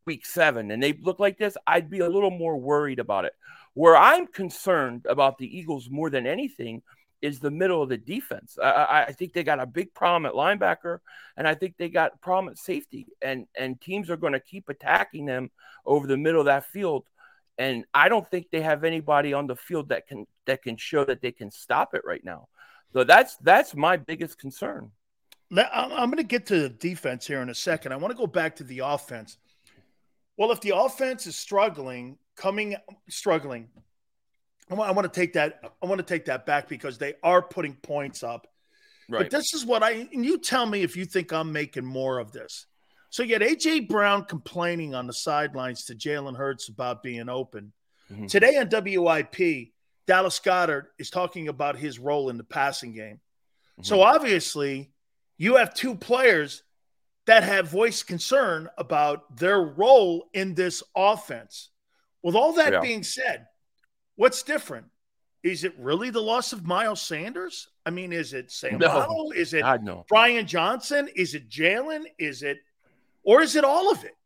week 0.07 0.27
seven, 0.27 0.71
and 0.71 0.83
they 0.83 0.93
look 0.95 1.21
like 1.21 1.39
this, 1.39 1.57
I'd 1.67 1.91
be 1.91 2.01
a 2.01 2.09
little 2.09 2.31
more 2.31 2.57
worried 2.57 2.99
about 2.99 3.25
it. 3.25 3.35
Where 3.75 3.97
I'm 3.97 4.27
concerned 4.27 5.07
about 5.09 5.39
the 5.39 5.59
Eagles 5.59 5.89
more 5.91 6.11
than 6.11 6.27
anything 6.27 6.83
is 7.23 7.39
the 7.39 7.51
middle 7.51 7.83
of 7.83 7.89
the 7.89 7.97
defense. 7.97 8.59
I, 8.63 9.05
I, 9.09 9.13
think 9.13 9.33
they 9.33 9.45
got 9.45 9.61
a 9.61 9.67
big 9.67 9.95
problem 9.95 10.27
at 10.27 10.35
linebacker, 10.35 10.99
and 11.37 11.47
I 11.47 11.55
think 11.55 11.77
they 11.77 11.89
got 11.89 12.21
problem 12.21 12.51
at 12.51 12.59
safety. 12.59 13.07
And 13.23 13.47
and 13.57 13.81
teams 13.81 14.11
are 14.11 14.17
going 14.17 14.33
to 14.33 14.41
keep 14.41 14.69
attacking 14.69 15.25
them 15.25 15.51
over 15.87 16.07
the 16.07 16.17
middle 16.17 16.41
of 16.41 16.47
that 16.47 16.67
field. 16.67 17.07
And 17.59 17.85
I 17.95 18.09
don't 18.09 18.29
think 18.29 18.49
they 18.51 18.61
have 18.61 18.83
anybody 18.83 19.33
on 19.33 19.47
the 19.47 19.57
field 19.57 19.91
that 19.91 20.09
can 20.09 20.27
that 20.47 20.63
can 20.63 20.77
show 20.77 21.05
that 21.05 21.23
they 21.23 21.33
can 21.33 21.51
stop 21.51 21.95
it 21.95 22.03
right 22.05 22.25
now. 22.25 22.49
So 22.93 23.05
that's 23.05 23.37
that's 23.37 23.75
my 23.75 23.97
biggest 23.97 24.39
concern. 24.39 24.91
I'm 25.55 26.11
going 26.11 26.17
to 26.17 26.23
get 26.23 26.47
to 26.47 26.61
the 26.61 26.69
defense 26.69 27.27
here 27.27 27.43
in 27.43 27.51
a 27.51 27.55
second. 27.55 27.93
I 27.93 27.97
want 27.97 28.13
to 28.13 28.17
go 28.17 28.27
back 28.27 28.57
to 28.57 28.65
the 28.65 28.81
offense. 28.81 29.37
Well, 30.39 30.51
if 30.51 30.61
the 30.63 30.75
offense 30.75 31.27
is 31.27 31.37
struggling, 31.37 32.17
coming 32.37 32.77
struggling, 33.11 33.69
I 34.71 34.75
want, 34.75 34.89
I 34.89 34.93
want 34.93 35.13
to 35.13 35.21
take 35.21 35.35
that. 35.35 35.61
I 35.83 35.87
want 35.87 35.99
to 35.99 36.07
take 36.07 36.25
that 36.27 36.47
back 36.47 36.69
because 36.69 36.97
they 36.97 37.15
are 37.23 37.43
putting 37.43 37.75
points 37.75 38.23
up. 38.23 38.47
Right. 39.09 39.25
But 39.25 39.31
this 39.31 39.53
is 39.53 39.67
what 39.67 39.83
I 39.83 40.09
and 40.13 40.25
you 40.25 40.39
tell 40.39 40.65
me 40.65 40.83
if 40.83 40.97
you 40.97 41.05
think 41.05 41.33
I'm 41.33 41.53
making 41.53 41.85
more 41.85 42.19
of 42.19 42.33
this. 42.33 42.67
So 43.11 43.23
you 43.23 43.35
had 43.35 43.43
AJ 43.43 43.89
Brown 43.89 44.25
complaining 44.25 44.95
on 44.95 45.07
the 45.07 45.13
sidelines 45.13 45.85
to 45.85 45.95
Jalen 45.95 46.37
Hurts 46.37 46.69
about 46.69 47.03
being 47.03 47.29
open. 47.29 47.73
Mm-hmm. 48.11 48.27
Today 48.27 48.57
on 48.57 48.69
WIP, 48.71 49.72
Dallas 50.07 50.41
Goedert 50.41 50.87
is 50.99 51.11
talking 51.11 51.49
about 51.49 51.77
his 51.77 51.99
role 51.99 52.29
in 52.29 52.37
the 52.37 52.45
passing 52.45 52.93
game. 52.93 53.17
Mm-hmm. 53.17 53.85
So 53.85 54.03
obviously, 54.03 54.93
you 55.39 55.57
have 55.57 55.75
two 55.75 55.95
players 55.95 56.63
that 57.27 57.45
have 57.45 57.69
voiced 57.69 58.07
concern 58.07 58.69
about 58.77 59.37
their 59.37 59.61
role 59.61 60.29
in 60.33 60.55
this 60.55 60.83
offense. 60.97 61.71
With 62.23 62.35
all 62.35 62.55
that 62.55 62.73
yeah. 62.73 62.81
being 62.81 63.03
said, 63.03 63.47
what's 64.17 64.43
different? 64.43 64.87
Is 65.43 65.65
it 65.65 65.75
really 65.79 66.11
the 66.11 66.21
loss 66.21 66.53
of 66.53 66.67
Miles 66.67 67.03
Sanders? 67.03 67.69
I 67.85 67.91
mean, 67.91 68.13
is 68.13 68.33
it 68.33 68.51
Sam 68.53 68.79
no. 68.79 69.33
Is 69.35 69.55
it 69.55 69.65
Brian 70.09 70.47
Johnson? 70.47 71.09
Is 71.17 71.35
it 71.35 71.49
Jalen? 71.49 72.05
Is 72.19 72.43
it, 72.43 72.59
or 73.25 73.43
is 73.43 73.57
it 73.57 73.65
all 73.65 73.91
of 73.91 74.05
it? 74.05 74.17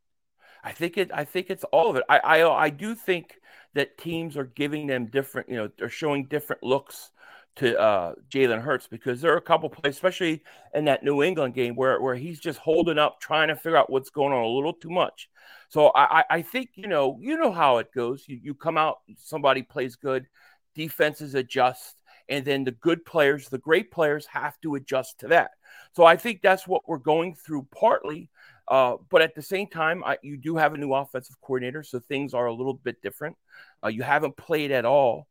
I 0.62 0.72
think 0.72 0.98
it. 0.98 1.10
I 1.14 1.24
think 1.24 1.48
it's 1.48 1.64
all 1.64 1.88
of 1.88 1.96
it. 1.96 2.04
I 2.08 2.18
I, 2.18 2.64
I 2.64 2.70
do 2.70 2.94
think 2.94 3.38
that 3.76 3.98
teams 3.98 4.36
are 4.36 4.44
giving 4.44 4.86
them 4.86 5.06
different, 5.06 5.48
you 5.50 5.56
know, 5.56 5.70
they're 5.78 5.90
showing 5.90 6.24
different 6.24 6.62
looks 6.62 7.10
to 7.56 7.78
uh, 7.78 8.14
Jalen 8.30 8.62
Hurts 8.62 8.86
because 8.86 9.20
there 9.20 9.32
are 9.34 9.38
a 9.38 9.42
couple 9.42 9.68
plays, 9.68 9.94
especially 9.94 10.42
in 10.74 10.86
that 10.86 11.02
New 11.02 11.22
England 11.22 11.54
game, 11.54 11.76
where 11.76 12.00
where 12.00 12.14
he's 12.14 12.40
just 12.40 12.58
holding 12.58 12.98
up, 12.98 13.20
trying 13.20 13.48
to 13.48 13.56
figure 13.56 13.76
out 13.76 13.90
what's 13.90 14.10
going 14.10 14.32
on 14.32 14.42
a 14.42 14.48
little 14.48 14.72
too 14.72 14.90
much. 14.90 15.28
So 15.68 15.92
I, 15.94 16.24
I 16.30 16.42
think 16.42 16.70
you 16.74 16.88
know 16.88 17.18
you 17.20 17.36
know 17.36 17.52
how 17.52 17.78
it 17.78 17.92
goes. 17.94 18.24
You 18.26 18.38
you 18.42 18.54
come 18.54 18.78
out, 18.78 18.98
somebody 19.18 19.62
plays 19.62 19.96
good, 19.96 20.26
defenses 20.74 21.34
adjust, 21.34 21.96
and 22.28 22.44
then 22.44 22.64
the 22.64 22.72
good 22.72 23.04
players, 23.04 23.48
the 23.48 23.58
great 23.58 23.90
players, 23.90 24.26
have 24.26 24.60
to 24.62 24.74
adjust 24.74 25.20
to 25.20 25.28
that. 25.28 25.52
So 25.92 26.04
I 26.04 26.16
think 26.16 26.40
that's 26.42 26.66
what 26.66 26.88
we're 26.88 26.98
going 26.98 27.34
through 27.34 27.66
partly. 27.70 28.30
Uh, 28.68 28.96
but 29.10 29.22
at 29.22 29.34
the 29.34 29.42
same 29.42 29.68
time, 29.68 30.02
I, 30.04 30.18
you 30.22 30.36
do 30.36 30.56
have 30.56 30.74
a 30.74 30.78
new 30.78 30.92
offensive 30.92 31.36
coordinator, 31.40 31.82
so 31.82 32.00
things 32.00 32.34
are 32.34 32.46
a 32.46 32.52
little 32.52 32.74
bit 32.74 33.00
different. 33.00 33.36
Uh, 33.84 33.88
you 33.88 34.02
haven't 34.02 34.36
played 34.36 34.72
at 34.72 34.84
all. 34.84 35.28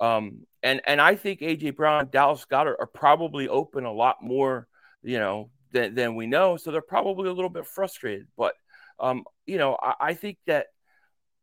Um, 0.00 0.46
and 0.62 0.80
and 0.86 1.00
I 1.00 1.14
think 1.14 1.40
AJ 1.40 1.76
Brown, 1.76 2.08
Dallas 2.10 2.44
Goedert 2.50 2.76
are 2.80 2.86
probably 2.86 3.48
open 3.48 3.84
a 3.84 3.92
lot 3.92 4.16
more, 4.20 4.66
you 5.02 5.18
know, 5.18 5.50
than, 5.70 5.94
than 5.94 6.16
we 6.16 6.26
know. 6.26 6.56
So 6.56 6.70
they're 6.70 6.82
probably 6.82 7.28
a 7.28 7.32
little 7.32 7.50
bit 7.50 7.66
frustrated. 7.66 8.26
But 8.36 8.54
um, 8.98 9.24
you 9.46 9.58
know, 9.58 9.76
I, 9.80 9.94
I 10.00 10.14
think 10.14 10.38
that, 10.46 10.66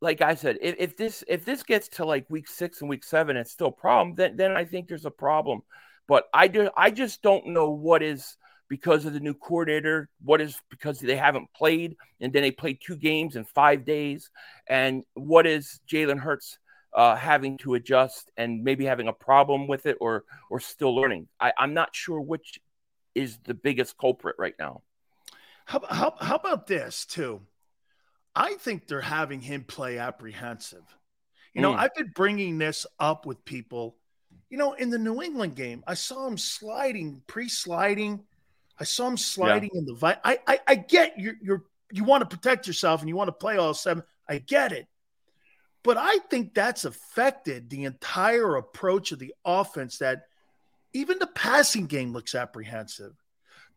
like 0.02 0.22
I 0.22 0.36
said, 0.36 0.58
if, 0.62 0.76
if, 0.78 0.98
this 0.98 1.24
if 1.28 1.46
this 1.46 1.64
gets 1.64 1.88
to 1.90 2.06
like 2.06 2.30
week 2.30 2.48
six 2.48 2.82
and 2.82 2.90
week 2.90 3.04
seven, 3.04 3.38
it's 3.38 3.52
still 3.52 3.68
a 3.68 3.72
problem. 3.72 4.16
Then 4.16 4.36
then 4.36 4.52
I 4.58 4.66
think 4.66 4.88
there's 4.88 5.06
a 5.06 5.12
problem. 5.12 5.62
But 6.08 6.26
I 6.34 6.48
do 6.48 6.70
I 6.76 6.92
just 6.92 7.22
don't 7.22 7.48
know 7.48 7.70
what 7.70 8.04
is 8.04 8.36
because 8.70 9.06
of 9.06 9.14
the 9.14 9.20
new 9.20 9.34
coordinator, 9.34 10.08
what 10.24 10.40
is 10.40 10.58
because 10.70 11.00
they 11.00 11.16
haven't 11.16 11.52
played 11.54 11.98
and 12.22 12.32
then 12.32 12.44
they 12.44 12.52
played 12.52 12.80
two 12.80 12.96
games 12.96 13.36
in 13.36 13.44
five 13.44 13.84
days, 13.84 14.30
and 14.68 15.04
what 15.16 15.46
is 15.46 15.80
Jalen 15.92 16.20
Hurts 16.20 16.58
uh, 16.94 17.16
having 17.16 17.58
to 17.60 17.76
adjust 17.76 18.32
and 18.38 18.64
maybe 18.64 18.86
having 18.86 19.08
a 19.08 19.14
problem 19.14 19.68
with 19.68 19.86
it 19.86 19.98
or 20.00 20.24
or 20.50 20.60
still 20.60 20.96
learning. 20.96 21.28
I, 21.40 21.54
I'm 21.58 21.74
not 21.74 21.96
sure 21.96 22.22
which 22.22 22.60
is 23.16 23.38
the 23.44 23.54
biggest 23.54 23.98
culprit 23.98 24.36
right 24.40 24.56
now. 24.58 24.82
How, 25.66 25.82
how, 25.88 26.16
how 26.20 26.36
about 26.36 26.68
this 26.68 27.06
too? 27.06 27.42
I 28.36 28.56
think 28.56 28.88
they're 28.88 29.02
having 29.02 29.42
him 29.42 29.64
play 29.64 29.98
apprehensive. 29.98 30.84
You 31.54 31.62
know, 31.62 31.74
mm. 31.74 31.78
I've 31.78 31.94
been 31.94 32.12
bringing 32.16 32.58
this 32.58 32.86
up 33.00 33.26
with 33.26 33.44
people. 33.46 33.98
You 34.50 34.58
know, 34.58 34.74
in 34.74 34.90
the 34.90 34.98
New 34.98 35.22
England 35.22 35.56
game, 35.56 35.84
I 35.86 35.94
saw 35.94 36.28
him 36.28 36.38
sliding, 36.38 37.22
pre-sliding. 37.28 38.24
I 38.80 38.84
saw 38.86 39.08
him 39.08 39.18
sliding 39.18 39.72
yeah. 39.74 39.80
in 39.80 39.86
the. 39.86 39.94
Vi- 39.94 40.20
I, 40.24 40.40
I 40.48 40.60
I 40.68 40.76
get 40.76 41.20
you. 41.20 41.36
You're 41.42 41.64
you 41.92 42.04
want 42.04 42.22
to 42.22 42.36
protect 42.36 42.68
yourself 42.68 43.02
and 43.02 43.10
you 43.10 43.16
want 43.16 43.30
to 43.30 43.34
play 43.34 43.58
all 43.58 43.74
seven. 43.74 44.04
I 44.28 44.38
get 44.38 44.72
it. 44.72 44.88
But 45.84 45.98
I 45.98 46.20
think 46.30 46.54
that's 46.54 46.86
affected 46.86 47.70
the 47.70 47.86
entire 47.86 48.58
approach 48.58 49.12
of 49.12 49.20
the 49.20 49.34
offense 49.46 50.00
that 50.00 50.24
even 50.94 51.20
the 51.20 51.28
passing 51.28 51.88
game 51.88 52.14
looks 52.14 52.36
apprehensive. 52.36 53.14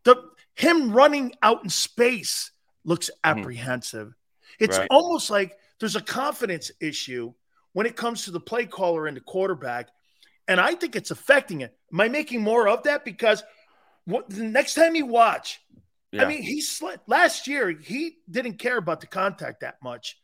The 0.03 0.21
him 0.55 0.91
running 0.91 1.33
out 1.41 1.63
in 1.63 1.69
space 1.69 2.51
looks 2.83 3.09
mm-hmm. 3.09 3.39
apprehensive. 3.39 4.09
Mm-hmm. 4.09 4.63
It's 4.63 4.77
right. 4.77 4.87
almost 4.91 5.29
like 5.29 5.57
there's 5.79 5.95
a 5.95 6.01
confidence 6.01 6.71
issue 6.79 7.33
when 7.71 7.85
it 7.85 7.95
comes 7.95 8.25
to 8.25 8.31
the 8.31 8.39
play 8.39 8.65
caller 8.65 9.07
and 9.07 9.17
the 9.17 9.21
quarterback. 9.21 9.89
And 10.47 10.59
I 10.59 10.75
think 10.75 10.95
it's 10.95 11.11
affecting 11.11 11.61
it. 11.61 11.75
Am 11.91 12.01
I 12.01 12.09
making 12.09 12.41
more 12.41 12.67
of 12.67 12.83
that? 12.83 13.05
Because 13.05 13.43
what, 14.05 14.29
the 14.29 14.43
next 14.43 14.75
time 14.75 14.95
you 14.95 15.05
watch, 15.05 15.61
yeah. 16.11 16.23
I 16.23 16.27
mean, 16.27 16.43
he 16.43 16.61
slid 16.61 16.99
last 17.07 17.47
year, 17.47 17.71
he 17.71 18.17
didn't 18.29 18.59
care 18.59 18.77
about 18.77 19.01
the 19.01 19.07
contact 19.07 19.61
that 19.61 19.77
much. 19.83 20.17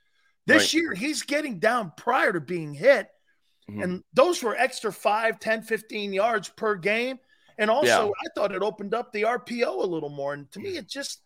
This 0.46 0.74
right. 0.74 0.82
year, 0.82 0.94
he's 0.94 1.24
getting 1.24 1.60
down 1.60 1.94
prior 1.98 2.34
to 2.34 2.40
being 2.40 2.74
hit. 2.74 3.08
Mm-hmm. 3.70 3.82
And 3.82 4.04
those 4.14 4.42
were 4.44 4.56
extra 4.56 4.92
5, 4.92 5.40
10, 5.40 5.64
15 5.64 6.14
yards 6.14 6.50
per 6.50 6.76
game. 6.76 7.20
And 7.58 7.70
also, 7.70 7.88
yeah. 7.88 8.04
I 8.06 8.28
thought 8.36 8.54
it 8.54 8.62
opened 8.62 8.94
up 8.94 9.12
the 9.12 9.24
RPO 9.24 9.84
a 9.84 9.88
little 9.88 10.10
more. 10.10 10.34
And 10.34 10.50
to 10.52 10.60
me, 10.60 10.78
it 10.78 10.88
just 10.88 11.22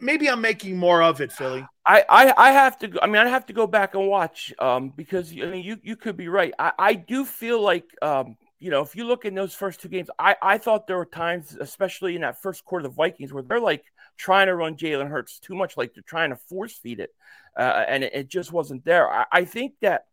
maybe 0.00 0.28
I'm 0.28 0.40
making 0.40 0.76
more 0.76 1.02
of 1.02 1.20
it, 1.20 1.32
Philly. 1.32 1.66
I, 1.86 2.04
I, 2.08 2.34
I 2.36 2.52
have 2.52 2.78
to. 2.78 2.98
I 3.02 3.06
mean, 3.06 3.16
I 3.16 3.28
have 3.28 3.46
to 3.46 3.52
go 3.52 3.66
back 3.66 3.94
and 3.94 4.08
watch 4.08 4.52
um, 4.58 4.92
because 4.96 5.32
I 5.32 5.46
mean, 5.46 5.62
you 5.62 5.78
you 5.82 5.96
could 5.96 6.16
be 6.16 6.28
right. 6.28 6.54
I, 6.58 6.72
I 6.78 6.94
do 6.94 7.24
feel 7.24 7.60
like 7.60 7.84
um, 8.00 8.36
you 8.62 8.70
know, 8.70 8.80
if 8.80 8.94
you 8.94 9.04
look 9.04 9.24
in 9.24 9.34
those 9.34 9.54
first 9.54 9.80
two 9.80 9.88
games, 9.88 10.08
I, 10.20 10.36
I 10.40 10.56
thought 10.56 10.86
there 10.86 10.96
were 10.96 11.04
times, 11.04 11.56
especially 11.60 12.14
in 12.14 12.20
that 12.20 12.40
first 12.40 12.64
quarter 12.64 12.86
of 12.86 12.92
the 12.92 12.96
Vikings, 12.96 13.32
where 13.32 13.42
they're 13.42 13.58
like 13.58 13.84
trying 14.16 14.46
to 14.46 14.54
run 14.54 14.76
Jalen 14.76 15.08
Hurts 15.08 15.40
too 15.40 15.56
much, 15.56 15.76
like 15.76 15.94
they're 15.94 16.04
trying 16.06 16.30
to 16.30 16.36
force 16.36 16.78
feed 16.78 17.00
it, 17.00 17.10
uh, 17.58 17.84
and 17.88 18.04
it, 18.04 18.14
it, 18.14 18.28
just 18.28 18.52
wasn't 18.52 18.84
there. 18.84 19.10
I, 19.10 19.26
I 19.32 19.44
think 19.46 19.74
that 19.80 20.04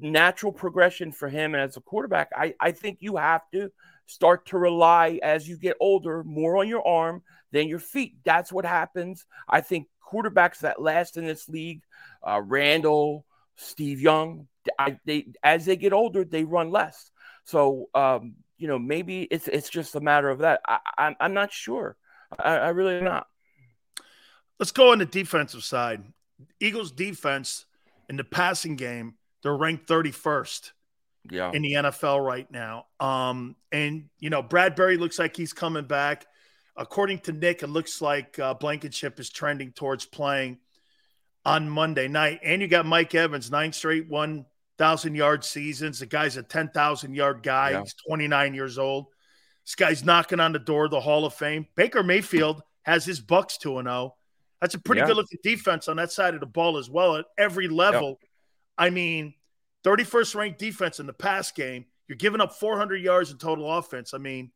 natural 0.00 0.52
progression 0.52 1.12
for 1.12 1.30
him 1.30 1.54
as 1.54 1.78
a 1.78 1.80
quarterback, 1.80 2.28
I, 2.36 2.54
I 2.60 2.72
think 2.72 2.98
you 3.00 3.16
have 3.16 3.40
to 3.52 3.70
start 4.04 4.46
to 4.48 4.58
rely 4.58 5.18
as 5.22 5.48
you 5.48 5.56
get 5.56 5.78
older 5.80 6.22
more 6.24 6.58
on 6.58 6.68
your 6.68 6.86
arm 6.86 7.22
than 7.52 7.68
your 7.68 7.78
feet. 7.78 8.16
That's 8.22 8.52
what 8.52 8.66
happens. 8.66 9.24
I 9.48 9.62
think 9.62 9.88
quarterbacks 10.06 10.58
that 10.58 10.78
last 10.78 11.16
in 11.16 11.24
this 11.24 11.48
league, 11.48 11.80
uh, 12.22 12.42
Randall, 12.44 13.24
Steve 13.56 14.02
Young, 14.02 14.46
I, 14.78 14.98
they 15.06 15.28
as 15.42 15.64
they 15.64 15.76
get 15.76 15.94
older, 15.94 16.22
they 16.22 16.44
run 16.44 16.70
less. 16.70 17.10
So 17.44 17.88
um, 17.94 18.34
you 18.58 18.68
know, 18.68 18.78
maybe 18.78 19.22
it's 19.22 19.48
it's 19.48 19.68
just 19.68 19.94
a 19.94 20.00
matter 20.00 20.28
of 20.28 20.38
that. 20.38 20.60
I, 20.66 20.78
I'm 20.98 21.16
I'm 21.20 21.34
not 21.34 21.52
sure. 21.52 21.96
I, 22.38 22.56
I 22.56 22.68
really 22.70 22.96
am 22.96 23.04
not. 23.04 23.26
Let's 24.58 24.72
go 24.72 24.92
on 24.92 24.98
the 24.98 25.06
defensive 25.06 25.64
side. 25.64 26.02
Eagles 26.60 26.92
defense 26.92 27.66
in 28.08 28.16
the 28.16 28.24
passing 28.24 28.76
game, 28.76 29.14
they're 29.42 29.56
ranked 29.56 29.88
31st 29.88 30.72
yeah. 31.30 31.50
in 31.52 31.62
the 31.62 31.72
NFL 31.72 32.24
right 32.24 32.50
now. 32.50 32.86
Um, 33.00 33.56
and 33.72 34.08
you 34.18 34.30
know, 34.30 34.42
Bradberry 34.42 34.98
looks 34.98 35.18
like 35.18 35.36
he's 35.36 35.52
coming 35.52 35.84
back. 35.84 36.26
According 36.76 37.20
to 37.20 37.32
Nick, 37.32 37.62
it 37.62 37.68
looks 37.68 38.02
like 38.02 38.38
uh, 38.38 38.54
Blankenship 38.54 39.20
is 39.20 39.30
trending 39.30 39.72
towards 39.72 40.06
playing 40.06 40.58
on 41.44 41.68
Monday 41.68 42.08
night. 42.08 42.40
And 42.42 42.60
you 42.60 42.68
got 42.68 42.86
Mike 42.86 43.14
Evans, 43.14 43.50
nine 43.50 43.72
straight 43.72 44.08
one 44.08 44.46
thousand 44.78 45.14
yard 45.14 45.44
seasons. 45.44 46.00
The 46.00 46.06
guy's 46.06 46.36
a 46.36 46.42
ten 46.42 46.68
thousand 46.68 47.14
yard 47.14 47.42
guy. 47.42 47.70
Yeah. 47.70 47.80
He's 47.80 47.94
29 48.06 48.54
years 48.54 48.78
old. 48.78 49.06
This 49.64 49.74
guy's 49.74 50.04
knocking 50.04 50.40
on 50.40 50.52
the 50.52 50.58
door 50.58 50.86
of 50.86 50.90
the 50.90 51.00
Hall 51.00 51.24
of 51.24 51.34
Fame. 51.34 51.66
Baker 51.74 52.02
Mayfield 52.02 52.62
has 52.82 53.04
his 53.04 53.20
Bucs 53.20 53.58
2 53.58 53.78
and 53.78 53.86
0. 53.86 54.14
That's 54.60 54.74
a 54.74 54.78
pretty 54.78 55.00
yeah. 55.00 55.06
good 55.06 55.16
looking 55.16 55.38
defense 55.42 55.88
on 55.88 55.96
that 55.96 56.12
side 56.12 56.34
of 56.34 56.40
the 56.40 56.46
ball 56.46 56.76
as 56.76 56.90
well 56.90 57.16
at 57.16 57.24
every 57.38 57.68
level. 57.68 58.08
Yep. 58.08 58.18
I 58.76 58.90
mean, 58.90 59.34
31st 59.84 60.34
ranked 60.34 60.58
defense 60.58 61.00
in 61.00 61.06
the 61.06 61.12
pass 61.12 61.52
game. 61.52 61.86
You're 62.08 62.16
giving 62.16 62.40
up 62.40 62.54
400 62.54 62.96
yards 62.96 63.30
in 63.30 63.38
total 63.38 63.70
offense. 63.70 64.12
I 64.12 64.18
mean, 64.18 64.50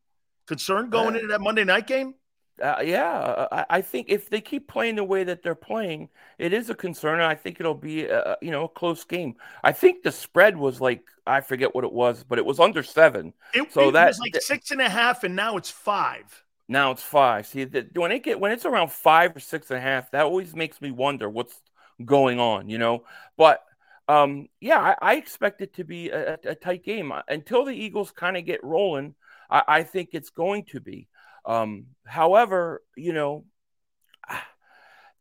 concern 0.46 0.90
going 0.90 1.14
into 1.14 1.28
that 1.28 1.40
Monday 1.40 1.64
night 1.64 1.86
game? 1.86 2.14
Uh, 2.62 2.80
yeah, 2.84 3.46
I, 3.52 3.66
I, 3.70 3.80
think 3.82 4.06
if 4.08 4.30
they 4.30 4.40
keep 4.40 4.68
playing 4.68 4.96
the 4.96 5.04
way 5.04 5.24
that 5.24 5.42
they're 5.42 5.54
playing, 5.54 6.08
it 6.38 6.52
is 6.52 6.70
a 6.70 6.74
concern. 6.74 7.20
I 7.20 7.34
think 7.34 7.60
it'll 7.60 7.74
be, 7.74 8.06
a, 8.06 8.36
you 8.42 8.50
know, 8.50 8.64
a 8.64 8.68
close 8.68 9.04
game. 9.04 9.36
I 9.62 9.72
think 9.72 10.02
the 10.02 10.10
spread 10.12 10.56
was 10.56 10.80
like 10.80 11.02
I 11.26 11.40
forget 11.40 11.74
what 11.74 11.84
it 11.84 11.92
was, 11.92 12.24
but 12.24 12.38
it 12.38 12.44
was 12.44 12.58
under 12.58 12.82
seven. 12.82 13.32
It, 13.54 13.72
so 13.72 13.88
it 13.88 13.92
that 13.92 14.08
was 14.08 14.18
like 14.18 14.32
th- 14.32 14.44
six 14.44 14.70
and 14.70 14.80
a 14.80 14.88
half, 14.88 15.24
and 15.24 15.36
now 15.36 15.56
it's 15.56 15.70
five. 15.70 16.44
Now 16.68 16.90
it's 16.90 17.02
five. 17.02 17.46
See, 17.46 17.64
that 17.64 17.96
when 17.96 18.12
it 18.12 18.22
get 18.22 18.40
when 18.40 18.52
it's 18.52 18.64
around 18.64 18.92
five 18.92 19.36
or 19.36 19.40
six 19.40 19.70
and 19.70 19.78
a 19.78 19.82
half, 19.82 20.10
that 20.10 20.24
always 20.24 20.54
makes 20.54 20.80
me 20.80 20.90
wonder 20.90 21.28
what's 21.28 21.60
going 22.04 22.40
on, 22.40 22.68
you 22.68 22.78
know. 22.78 23.04
But 23.36 23.62
um, 24.08 24.48
yeah, 24.60 24.78
I, 24.78 25.12
I, 25.12 25.14
expect 25.16 25.60
it 25.60 25.74
to 25.74 25.84
be 25.84 26.08
a, 26.08 26.38
a 26.44 26.54
tight 26.54 26.82
game 26.82 27.12
until 27.28 27.66
the 27.66 27.72
Eagles 27.72 28.10
kind 28.10 28.38
of 28.38 28.46
get 28.46 28.64
rolling. 28.64 29.14
I, 29.50 29.62
I, 29.68 29.82
think 29.82 30.10
it's 30.12 30.30
going 30.30 30.64
to 30.70 30.80
be. 30.80 31.08
Um, 31.48 31.86
however, 32.04 32.82
you 32.94 33.12
know, 33.12 33.44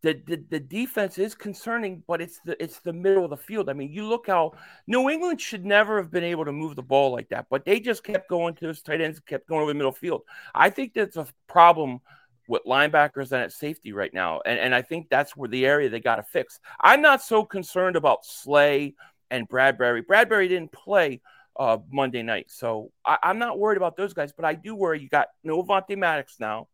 the, 0.04 0.22
the, 0.28 0.44
the 0.50 0.60
defense 0.60 1.18
is 1.18 1.34
concerning, 1.34 2.04
but 2.08 2.22
it's 2.22 2.40
the 2.46 2.62
it's 2.62 2.80
the 2.82 2.94
middle 2.94 3.24
of 3.24 3.32
the 3.32 3.38
field. 3.38 3.70
I 3.70 3.74
mean, 3.74 3.92
you 3.92 4.06
look 4.06 4.28
how 4.28 4.54
New 4.86 5.10
England 5.10 5.42
should 5.42 5.66
never 5.66 5.98
have 5.98 6.12
been 6.12 6.24
able 6.24 6.46
to 6.46 6.52
move 6.52 6.76
the 6.76 6.84
ball 6.84 7.12
like 7.12 7.30
that, 7.30 7.48
but 7.50 7.66
they 7.66 7.80
just 7.80 8.04
kept 8.04 8.30
going 8.30 8.54
to 8.56 8.68
those 8.68 8.84
tight 8.84 9.02
ends, 9.02 9.20
kept 9.22 9.48
going 9.48 9.62
over 9.62 9.72
the 9.72 9.78
middle 9.78 9.92
field. 9.92 10.22
I 10.54 10.70
think 10.70 10.94
that's 10.94 11.18
a 11.18 11.28
problem 11.48 12.02
with 12.48 12.64
linebackers 12.66 13.32
and 13.32 13.42
at 13.42 13.52
safety 13.52 13.92
right 13.92 14.14
now. 14.14 14.42
And, 14.46 14.60
and 14.60 14.76
I 14.76 14.82
think 14.82 15.08
that's 15.10 15.36
where 15.36 15.50
the 15.50 15.66
area 15.66 15.90
they 15.90 16.00
got 16.00 16.18
to 16.18 16.24
fix. 16.24 16.60
I'm 16.80 17.02
not 17.02 17.24
so 17.24 17.44
concerned 17.44 17.96
about 17.96 18.26
Slay 18.26 18.96
and 19.32 19.50
Bradberry. 19.50 20.04
Bradberry 20.06 20.48
didn't 20.48 20.72
play 20.72 21.22
uh, 21.58 21.78
Monday 21.92 22.24
night, 22.24 22.46
so 22.50 22.92
I, 23.06 23.18
am 23.24 23.40
not 23.40 23.60
worried 23.60 23.78
about 23.78 23.98
those 23.98 24.14
guys. 24.14 24.32
But 24.32 24.46
I 24.46 24.54
do 24.54 24.76
worry. 24.76 25.02
You 25.02 25.10
got 25.10 25.28
no 25.44 25.64
Avonte 25.64 25.98
Maddox 25.98 26.40
now. 26.40 26.68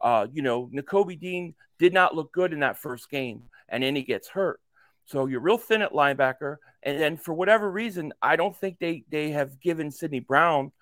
Uh, 0.00 0.26
you 0.32 0.42
know, 0.42 0.70
Nakobe 0.74 1.18
Dean 1.18 1.54
did 1.78 1.92
not 1.92 2.14
look 2.14 2.32
good 2.32 2.52
in 2.52 2.60
that 2.60 2.78
first 2.78 3.10
game, 3.10 3.42
and 3.68 3.82
then 3.82 3.94
he 3.94 4.02
gets 4.02 4.28
hurt. 4.28 4.60
So 5.04 5.26
you're 5.26 5.40
real 5.40 5.58
thin 5.58 5.82
at 5.82 5.92
linebacker, 5.92 6.56
and 6.82 7.00
then 7.00 7.16
for 7.16 7.34
whatever 7.34 7.70
reason, 7.70 8.12
I 8.22 8.36
don't 8.36 8.56
think 8.56 8.78
they 8.78 9.04
they 9.10 9.30
have 9.30 9.60
given 9.60 9.90
Sydney 9.90 10.20
Brown 10.20 10.72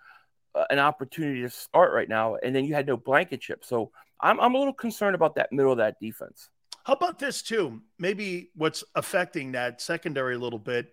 uh, 0.54 0.64
an 0.70 0.78
opportunity 0.78 1.42
to 1.42 1.50
start 1.50 1.92
right 1.92 2.08
now. 2.08 2.36
And 2.36 2.54
then 2.54 2.64
you 2.64 2.74
had 2.74 2.86
no 2.86 2.96
Blankenship. 2.96 3.64
so 3.64 3.90
I'm, 4.20 4.40
I'm 4.40 4.54
a 4.54 4.58
little 4.58 4.72
concerned 4.72 5.14
about 5.14 5.36
that 5.36 5.52
middle 5.52 5.72
of 5.72 5.78
that 5.78 6.00
defense. 6.00 6.48
How 6.84 6.94
about 6.94 7.18
this, 7.18 7.42
too? 7.42 7.82
Maybe 7.98 8.50
what's 8.54 8.82
affecting 8.94 9.52
that 9.52 9.80
secondary 9.80 10.34
a 10.34 10.38
little 10.38 10.58
bit 10.58 10.88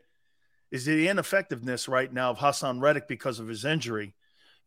is 0.75 0.85
the 0.85 1.07
ineffectiveness 1.07 1.87
right 1.87 2.11
now 2.11 2.31
of 2.31 2.37
Haason 2.37 2.81
Reddick 2.81 3.07
because 3.07 3.39
of 3.39 3.47
his 3.47 3.65
injury. 3.65 4.13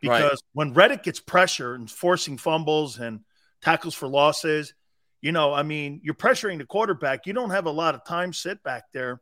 Because 0.01 0.23
right. 0.23 0.39
when 0.53 0.75
Reddick 0.75 1.03
gets 1.03 1.21
pressure 1.21 1.75
and 1.75 1.91
forcing 1.91 2.39
fumbles 2.39 2.99
and 2.99 3.21
tackles 3.63 3.95
for 3.95 4.07
losses, 4.07 4.75
you 5.21 5.33
know, 5.33 5.53
I 5.53 5.63
mean, 5.63 6.01
you're 6.05 6.15
pressuring 6.15 6.59
the 6.59 6.65
quarterback. 6.65 7.27
You 7.27 7.33
don't 7.33 7.51
have 7.51 7.67
a 7.67 7.71
lot 7.71 7.95
of 7.95 8.05
time 8.05 8.33
sit 8.33 8.63
back 8.63 8.85
there. 8.93 9.21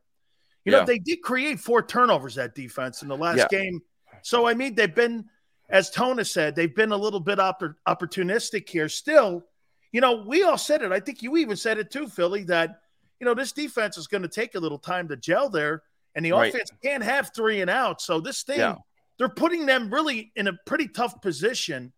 You 0.64 0.72
yeah. 0.72 0.80
know, 0.80 0.84
they 0.84 0.98
did 0.98 1.22
create 1.22 1.60
four 1.60 1.82
turnovers 1.82 2.34
that 2.34 2.54
defense 2.54 3.02
in 3.02 3.08
the 3.08 3.16
last 3.16 3.38
yeah. 3.38 3.48
game. 3.48 3.80
So, 4.22 4.46
I 4.46 4.54
mean, 4.54 4.74
they've 4.74 4.94
been 4.94 5.26
as 5.68 5.90
Tona 5.90 6.26
said, 6.26 6.54
they've 6.54 6.74
been 6.74 6.92
a 6.92 6.96
little 6.96 7.20
bit 7.20 7.38
oppor- 7.38 7.74
opportunistic 7.88 8.68
here. 8.68 8.88
Still, 8.88 9.44
you 9.92 10.00
know, 10.00 10.24
we 10.26 10.42
all 10.42 10.58
said 10.58 10.82
it. 10.82 10.92
I 10.92 11.00
think 11.00 11.22
you 11.22 11.36
even 11.36 11.56
said 11.56 11.78
it 11.78 11.90
too, 11.90 12.08
Philly, 12.08 12.44
that, 12.44 12.80
you 13.20 13.24
know, 13.24 13.34
this 13.34 13.52
defense 13.52 13.96
is 13.98 14.06
going 14.06 14.22
to 14.22 14.28
take 14.28 14.54
a 14.54 14.60
little 14.60 14.78
time 14.78 15.08
to 15.08 15.16
gel 15.16 15.48
there, 15.48 15.82
and 16.16 16.24
the 16.24 16.32
right. 16.32 16.52
offense 16.52 16.72
can't 16.82 17.04
have 17.04 17.30
three 17.34 17.60
and 17.60 17.70
out. 17.70 18.00
So 18.00 18.20
this 18.20 18.42
thing, 18.42 18.58
yeah. 18.58 18.76
they're 19.18 19.28
putting 19.28 19.66
them 19.66 19.92
really 19.92 20.32
in 20.34 20.48
a 20.48 20.54
pretty 20.66 20.88
tough 20.88 21.20
position 21.20 21.92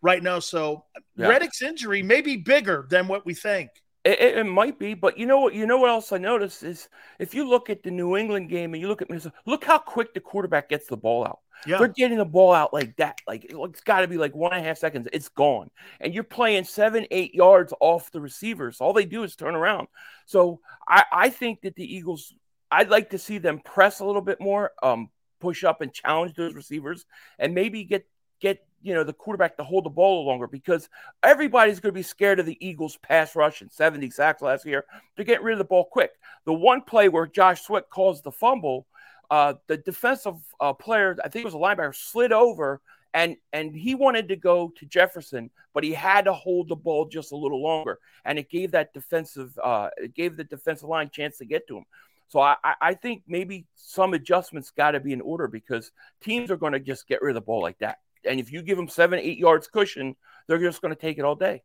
right 0.00 0.22
now. 0.22 0.38
So 0.38 0.84
yeah. 1.16 1.28
Reddick's 1.28 1.60
injury 1.60 2.02
may 2.02 2.20
be 2.20 2.36
bigger 2.36 2.86
than 2.88 3.08
what 3.08 3.26
we 3.26 3.34
think. 3.34 3.70
It, 4.04 4.20
it, 4.20 4.38
it, 4.38 4.44
might 4.44 4.78
be, 4.78 4.92
but 4.92 5.18
you 5.18 5.24
know 5.24 5.40
what? 5.40 5.54
You 5.54 5.66
know 5.66 5.78
what 5.78 5.88
else 5.88 6.12
I 6.12 6.18
noticed 6.18 6.62
is 6.62 6.88
if 7.18 7.34
you 7.34 7.48
look 7.48 7.70
at 7.70 7.82
the 7.82 7.90
New 7.90 8.16
England 8.16 8.50
game 8.50 8.74
and 8.74 8.80
you 8.80 8.86
look 8.86 9.00
at 9.00 9.08
Minnesota, 9.08 9.34
look 9.46 9.64
how 9.64 9.78
quick 9.78 10.12
the 10.12 10.20
quarterback 10.20 10.68
gets 10.68 10.86
the 10.86 10.96
ball 10.96 11.24
out. 11.24 11.38
Yeah. 11.66 11.78
They're 11.78 11.88
getting 11.88 12.18
the 12.18 12.26
ball 12.26 12.52
out 12.52 12.74
like 12.74 12.94
that. 12.96 13.18
Like 13.26 13.46
it's 13.48 13.80
got 13.80 14.02
to 14.02 14.08
be 14.08 14.18
like 14.18 14.34
one 14.34 14.52
and 14.52 14.62
a 14.62 14.68
half 14.68 14.76
seconds. 14.76 15.08
It's 15.12 15.30
gone. 15.30 15.70
And 16.00 16.12
you're 16.12 16.22
playing 16.22 16.64
seven, 16.64 17.06
eight 17.10 17.34
yards 17.34 17.72
off 17.80 18.10
the 18.10 18.20
receivers. 18.20 18.80
All 18.80 18.92
they 18.92 19.06
do 19.06 19.22
is 19.22 19.36
turn 19.36 19.54
around. 19.54 19.88
So 20.26 20.60
I, 20.86 21.04
I 21.10 21.30
think 21.30 21.62
that 21.62 21.74
the 21.74 21.94
Eagles, 21.96 22.34
I'd 22.74 22.90
like 22.90 23.10
to 23.10 23.18
see 23.18 23.38
them 23.38 23.60
press 23.60 24.00
a 24.00 24.04
little 24.04 24.22
bit 24.22 24.40
more, 24.40 24.72
um, 24.82 25.10
push 25.40 25.64
up 25.64 25.80
and 25.80 25.92
challenge 25.92 26.34
those 26.34 26.54
receivers, 26.54 27.06
and 27.38 27.54
maybe 27.54 27.84
get 27.84 28.06
get 28.40 28.66
you 28.82 28.94
know 28.94 29.04
the 29.04 29.12
quarterback 29.12 29.56
to 29.56 29.64
hold 29.64 29.84
the 29.84 29.90
ball 29.90 30.26
longer 30.26 30.46
because 30.46 30.88
everybody's 31.22 31.80
going 31.80 31.92
to 31.92 31.98
be 31.98 32.02
scared 32.02 32.40
of 32.40 32.46
the 32.46 32.58
Eagles' 32.66 32.96
pass 32.98 33.36
rush 33.36 33.62
and 33.62 33.72
70 33.72 34.10
sacks 34.10 34.42
last 34.42 34.66
year. 34.66 34.84
to 35.16 35.24
get 35.24 35.42
rid 35.42 35.52
of 35.52 35.58
the 35.58 35.64
ball 35.64 35.84
quick. 35.90 36.10
The 36.44 36.52
one 36.52 36.82
play 36.82 37.08
where 37.08 37.26
Josh 37.26 37.62
Sweat 37.62 37.88
caused 37.90 38.24
the 38.24 38.32
fumble 38.32 38.86
uh, 39.30 39.54
the 39.66 39.76
defensive 39.78 40.36
uh, 40.60 40.72
player, 40.72 41.16
I 41.24 41.28
think 41.28 41.44
it 41.44 41.52
was 41.52 41.54
a 41.54 41.58
linebacker, 41.58 41.94
slid 41.94 42.32
over 42.32 42.80
and 43.14 43.36
and 43.52 43.74
he 43.74 43.94
wanted 43.94 44.28
to 44.28 44.36
go 44.36 44.72
to 44.76 44.86
Jefferson, 44.86 45.50
but 45.72 45.84
he 45.84 45.92
had 45.92 46.24
to 46.24 46.32
hold 46.32 46.68
the 46.68 46.76
ball 46.76 47.06
just 47.06 47.32
a 47.32 47.36
little 47.36 47.62
longer, 47.62 48.00
and 48.24 48.38
it 48.38 48.50
gave 48.50 48.72
that 48.72 48.92
defensive 48.92 49.56
uh, 49.62 49.88
it 49.96 50.14
gave 50.14 50.36
the 50.36 50.44
defensive 50.44 50.88
line 50.88 51.08
chance 51.10 51.38
to 51.38 51.44
get 51.44 51.66
to 51.68 51.78
him. 51.78 51.84
So 52.34 52.40
I, 52.40 52.56
I 52.64 52.94
think 52.94 53.22
maybe 53.28 53.64
some 53.76 54.12
adjustments 54.12 54.72
got 54.76 54.90
to 54.90 54.98
be 54.98 55.12
in 55.12 55.20
order 55.20 55.46
because 55.46 55.92
teams 56.20 56.50
are 56.50 56.56
going 56.56 56.72
to 56.72 56.80
just 56.80 57.06
get 57.06 57.22
rid 57.22 57.30
of 57.30 57.34
the 57.36 57.46
ball 57.46 57.62
like 57.62 57.78
that, 57.78 57.98
and 58.28 58.40
if 58.40 58.50
you 58.50 58.60
give 58.60 58.76
them 58.76 58.88
seven 58.88 59.20
eight 59.20 59.38
yards 59.38 59.68
cushion, 59.68 60.16
they're 60.48 60.58
just 60.58 60.82
going 60.82 60.92
to 60.92 61.00
take 61.00 61.18
it 61.18 61.24
all 61.24 61.36
day. 61.36 61.62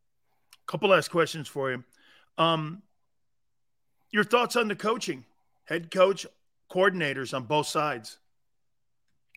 Couple 0.67 0.89
last 0.89 1.09
questions 1.09 1.48
for 1.48 1.72
you. 1.72 1.83
Um, 2.38 2.83
your 4.11 4.23
thoughts 4.23 4.56
on 4.56 4.67
the 4.67 4.75
coaching, 4.75 5.25
head 5.65 5.89
coach 5.89 6.27
coordinators 6.72 7.33
on 7.33 7.45
both 7.45 7.65
sides. 7.65 8.19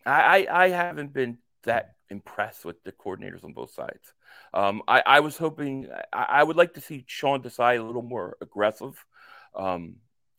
I, 0.05 0.45
I, 0.45 0.65
I 0.65 0.69
haven't 0.69 1.13
been 1.13 1.39
that 1.63 1.95
impressed 2.11 2.63
with 2.63 2.83
the 2.83 2.91
coordinators 2.91 3.43
on 3.43 3.53
both 3.53 3.73
sides. 3.73 4.13
Um, 4.53 4.83
I, 4.87 5.01
I 5.03 5.19
was 5.21 5.35
hoping 5.35 5.87
I, 6.13 6.25
I, 6.29 6.43
would 6.43 6.57
like 6.57 6.75
to 6.75 6.81
see 6.81 7.05
Sean 7.07 7.41
Desai 7.41 7.79
a 7.79 7.83
little 7.83 8.03
more 8.03 8.37
aggressive. 8.39 9.03
Um, 9.55 9.95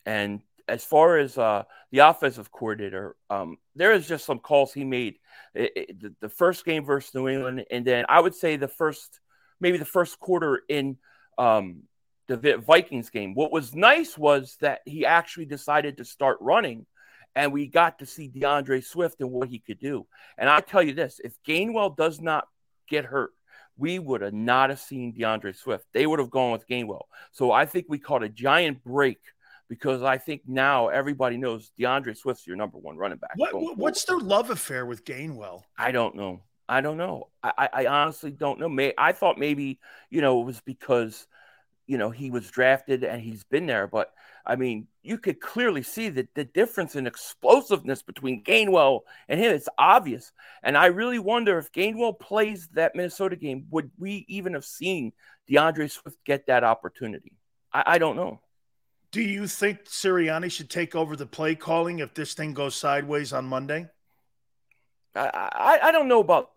and 0.06 0.40
as 0.68 0.84
far 0.84 1.18
as 1.18 1.36
uh, 1.36 1.64
the 1.90 1.98
offensive 1.98 2.50
coordinator, 2.50 3.16
um, 3.30 3.58
there 3.74 3.92
is 3.92 4.08
just 4.08 4.24
some 4.24 4.38
calls 4.38 4.72
he 4.72 4.84
made. 4.84 5.18
It, 5.54 5.72
it, 5.76 6.20
the, 6.20 6.28
first 6.28 6.64
game 6.64 6.84
versus 6.84 7.14
New 7.14 7.28
England, 7.28 7.64
and 7.70 7.84
then 7.84 8.04
I 8.08 8.20
would 8.20 8.34
say 8.34 8.56
the 8.56 8.68
first, 8.68 9.20
maybe 9.60 9.78
the 9.78 9.84
first 9.84 10.18
quarter 10.18 10.62
in 10.68 10.96
um, 11.38 11.82
the 12.28 12.58
Vikings 12.58 13.10
game. 13.10 13.34
What 13.34 13.52
was 13.52 13.74
nice 13.74 14.16
was 14.16 14.56
that 14.60 14.80
he 14.86 15.04
actually 15.04 15.46
decided 15.46 15.98
to 15.98 16.04
start 16.04 16.38
running, 16.40 16.86
and 17.36 17.52
we 17.52 17.66
got 17.66 17.98
to 17.98 18.06
see 18.06 18.28
D'Andre 18.28 18.80
Swift 18.80 19.20
and 19.20 19.30
what 19.30 19.48
he 19.48 19.58
could 19.58 19.78
do. 19.78 20.06
And 20.38 20.48
I 20.48 20.60
tell 20.60 20.82
you 20.82 20.94
this: 20.94 21.20
if 21.22 21.34
Gainwell 21.46 21.96
does 21.96 22.20
not 22.20 22.48
get 22.88 23.04
hurt, 23.04 23.32
we 23.76 23.98
would 23.98 24.22
have 24.22 24.32
not 24.32 24.70
have 24.70 24.80
seen 24.80 25.12
D'Andre 25.12 25.52
Swift. 25.52 25.86
They 25.92 26.06
would 26.06 26.18
have 26.18 26.30
gone 26.30 26.52
with 26.52 26.68
Gainwell. 26.68 27.04
So 27.32 27.52
I 27.52 27.66
think 27.66 27.86
we 27.88 27.98
caught 27.98 28.22
a 28.22 28.28
giant 28.28 28.82
break 28.84 29.18
because 29.68 30.02
I 30.02 30.18
think 30.18 30.42
now 30.46 30.88
everybody 30.88 31.36
knows 31.36 31.70
D'Andre 31.78 32.14
Swift's 32.14 32.46
your 32.46 32.56
number 32.56 32.78
one 32.78 32.96
running 32.96 33.18
back. 33.18 33.32
What, 33.36 33.76
what's 33.76 34.04
their 34.04 34.18
love 34.18 34.50
affair 34.50 34.86
with 34.86 35.04
Gainwell? 35.04 35.62
I 35.78 35.90
don't 35.92 36.14
know. 36.14 36.42
I 36.68 36.80
don't 36.80 36.96
know. 36.96 37.28
I, 37.42 37.52
I, 37.58 37.68
I 37.72 37.86
honestly 37.86 38.30
don't 38.30 38.58
know. 38.58 38.68
May 38.68 38.94
I 38.96 39.12
thought 39.12 39.38
maybe 39.38 39.80
you 40.10 40.20
know 40.20 40.40
it 40.40 40.44
was 40.44 40.60
because 40.60 41.26
you 41.86 41.98
know 41.98 42.10
he 42.10 42.30
was 42.30 42.50
drafted 42.50 43.04
and 43.04 43.20
he's 43.20 43.44
been 43.44 43.66
there, 43.66 43.86
but 43.86 44.12
I 44.46 44.56
mean 44.56 44.86
you 45.02 45.18
could 45.18 45.40
clearly 45.40 45.82
see 45.82 46.08
that 46.10 46.34
the 46.34 46.44
difference 46.44 46.96
in 46.96 47.06
explosiveness 47.06 48.02
between 48.02 48.44
Gainwell 48.44 49.00
and 49.28 49.38
him. 49.38 49.52
It's 49.52 49.68
obvious, 49.78 50.32
and 50.62 50.76
I 50.76 50.86
really 50.86 51.18
wonder 51.18 51.58
if 51.58 51.72
Gainwell 51.72 52.18
plays 52.18 52.68
that 52.72 52.94
Minnesota 52.94 53.36
game, 53.36 53.66
would 53.70 53.90
we 53.98 54.24
even 54.28 54.54
have 54.54 54.64
seen 54.64 55.12
D'Andre 55.48 55.88
Swift 55.88 56.16
get 56.24 56.46
that 56.46 56.64
opportunity? 56.64 57.32
I, 57.72 57.82
I 57.86 57.98
don't 57.98 58.16
know. 58.16 58.40
Do 59.14 59.22
you 59.22 59.46
think 59.46 59.84
Sirianni 59.84 60.50
should 60.50 60.68
take 60.68 60.96
over 60.96 61.14
the 61.14 61.24
play 61.24 61.54
calling 61.54 62.00
if 62.00 62.14
this 62.14 62.34
thing 62.34 62.52
goes 62.52 62.74
sideways 62.74 63.32
on 63.32 63.44
Monday? 63.44 63.86
I, 65.14 65.28
I 65.52 65.78
I 65.84 65.92
don't 65.92 66.08
know 66.08 66.18
about 66.18 66.50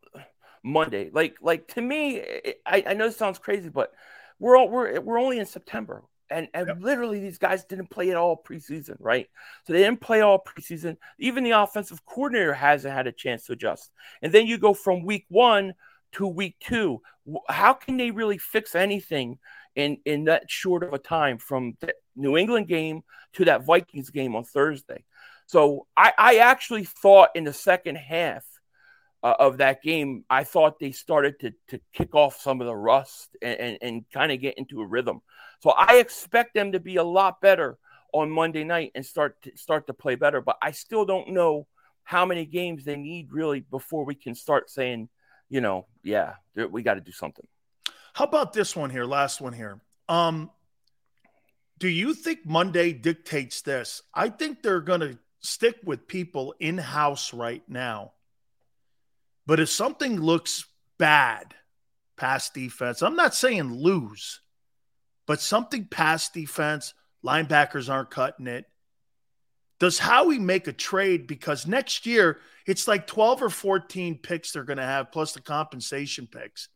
Monday. 0.64 1.12
Like 1.14 1.36
like 1.40 1.68
to 1.76 1.82
me, 1.82 2.24
I, 2.66 2.84
I 2.88 2.94
know 2.96 3.06
this 3.06 3.16
sounds 3.16 3.38
crazy, 3.38 3.70
but 3.70 3.92
we're 4.40 4.58
all, 4.58 4.70
we're 4.70 5.00
we're 5.02 5.20
only 5.20 5.38
in 5.38 5.46
September, 5.46 6.02
and 6.32 6.48
and 6.56 6.82
literally 6.82 7.20
these 7.20 7.38
guys 7.38 7.64
didn't 7.64 7.92
play 7.92 8.10
at 8.10 8.18
all 8.18 8.42
preseason, 8.44 8.96
right? 9.00 9.28
So 9.68 9.74
they 9.74 9.84
didn't 9.84 10.02
play 10.02 10.22
all 10.22 10.44
preseason. 10.44 10.98
Even 11.20 11.44
the 11.44 11.52
offensive 11.52 12.08
coordinator 12.08 12.56
hasn't 12.56 12.92
had 12.92 13.06
a 13.06 13.12
chance 13.12 13.46
to 13.46 13.52
adjust. 13.52 13.92
And 14.24 14.34
then 14.34 14.48
you 14.48 14.58
go 14.58 14.74
from 14.74 15.06
week 15.06 15.28
one 15.30 15.76
to 16.14 16.26
week 16.26 16.56
two. 16.60 17.04
How 17.50 17.74
can 17.74 17.98
they 17.98 18.10
really 18.10 18.40
fix 18.40 18.74
anything 18.74 19.38
in 19.78 19.98
in 20.06 20.26
that 20.26 20.50
short 20.50 20.84
of 20.84 20.92
a 20.92 20.98
time 20.98 21.38
from 21.38 21.78
the 21.80 21.94
New 22.16 22.36
England 22.36 22.68
game 22.68 23.04
to 23.34 23.46
that 23.46 23.64
Vikings 23.64 24.10
game 24.10 24.36
on 24.36 24.44
Thursday? 24.44 25.06
So 25.46 25.88
I, 25.96 26.12
I 26.18 26.36
actually 26.38 26.84
thought 26.84 27.30
in 27.36 27.46
the 27.46 27.54
second 27.54 27.96
half 27.96 28.44
uh, 29.24 29.36
of 29.40 29.58
that 29.60 29.82
game, 29.82 30.26
I 30.30 30.44
thought 30.44 30.80
they 30.80 30.92
started 30.92 31.40
to 31.40 31.54
to 31.70 31.80
kick 31.94 32.16
off 32.16 32.42
some 32.42 32.60
of 32.60 32.68
the 32.68 32.76
rust 32.76 33.38
and, 33.42 33.60
and, 33.60 33.78
and 33.82 34.06
kind 34.12 34.32
of 34.32 34.42
get 34.42 34.58
into 34.58 34.82
a 34.82 34.86
rhythm. 34.86 35.22
So 35.62 35.70
I 35.70 35.98
expect 35.98 36.54
them 36.54 36.74
to 36.74 36.80
be 36.80 36.98
a 36.98 37.04
lot 37.04 37.40
better 37.40 37.78
on 38.14 38.30
Monday 38.30 38.64
night 38.64 38.92
and 38.96 39.06
start 39.06 39.42
to, 39.44 39.56
start 39.56 39.88
to 39.88 39.94
play 39.94 40.16
better. 40.16 40.42
But 40.42 40.58
I 40.62 40.72
still 40.72 41.06
don't 41.06 41.30
know 41.30 41.68
how 42.04 42.26
many 42.26 42.46
games 42.46 42.84
they 42.84 42.96
need 42.96 43.32
really 43.32 43.60
before 43.60 44.06
we 44.06 44.16
can 44.16 44.34
start 44.34 44.70
saying, 44.70 45.10
you 45.50 45.62
know, 45.62 45.86
yeah, 46.04 46.34
we 46.56 46.82
got 46.82 46.96
to 46.96 47.02
do 47.02 47.12
something. 47.12 47.46
How 48.18 48.24
about 48.24 48.52
this 48.52 48.76
one 48.76 48.90
here? 48.90 49.06
Last 49.06 49.42
one 49.42 49.54
here. 49.54 49.80
Um, 50.10 50.50
do 51.78 51.88
you 51.88 52.16
think 52.16 52.48
Monday 52.48 52.92
dictates 52.92 53.62
this? 53.62 54.02
I 54.12 54.30
think 54.30 54.64
they're 54.64 54.82
going 54.82 55.02
to 55.02 55.20
stick 55.42 55.76
with 55.86 56.08
people 56.08 56.56
in 56.60 56.80
house 56.80 57.32
right 57.32 57.62
now. 57.68 58.14
But 59.46 59.60
if 59.60 59.70
something 59.70 60.20
looks 60.20 60.66
bad, 60.98 61.54
pass 62.16 62.50
defense, 62.50 63.04
I'm 63.04 63.16
not 63.16 63.36
saying 63.36 63.72
lose, 63.72 64.42
but 65.28 65.40
something 65.40 65.86
pass 65.86 66.28
defense, 66.30 66.96
linebackers 67.24 67.88
aren't 67.88 68.10
cutting 68.10 68.48
it. 68.48 68.66
Does 69.78 70.00
Howie 70.00 70.40
make 70.40 70.66
a 70.66 70.74
trade? 70.74 71.28
Because 71.28 71.68
next 71.68 72.08
year 72.08 72.40
it's 72.66 72.88
like 72.88 73.06
12 73.06 73.44
or 73.44 73.50
14 73.52 74.18
picks 74.18 74.54
they're 74.54 74.64
going 74.64 74.78
to 74.78 74.84
have 74.84 75.12
plus 75.12 75.34
the 75.34 75.40
compensation 75.40 76.26
picks. 76.26 76.70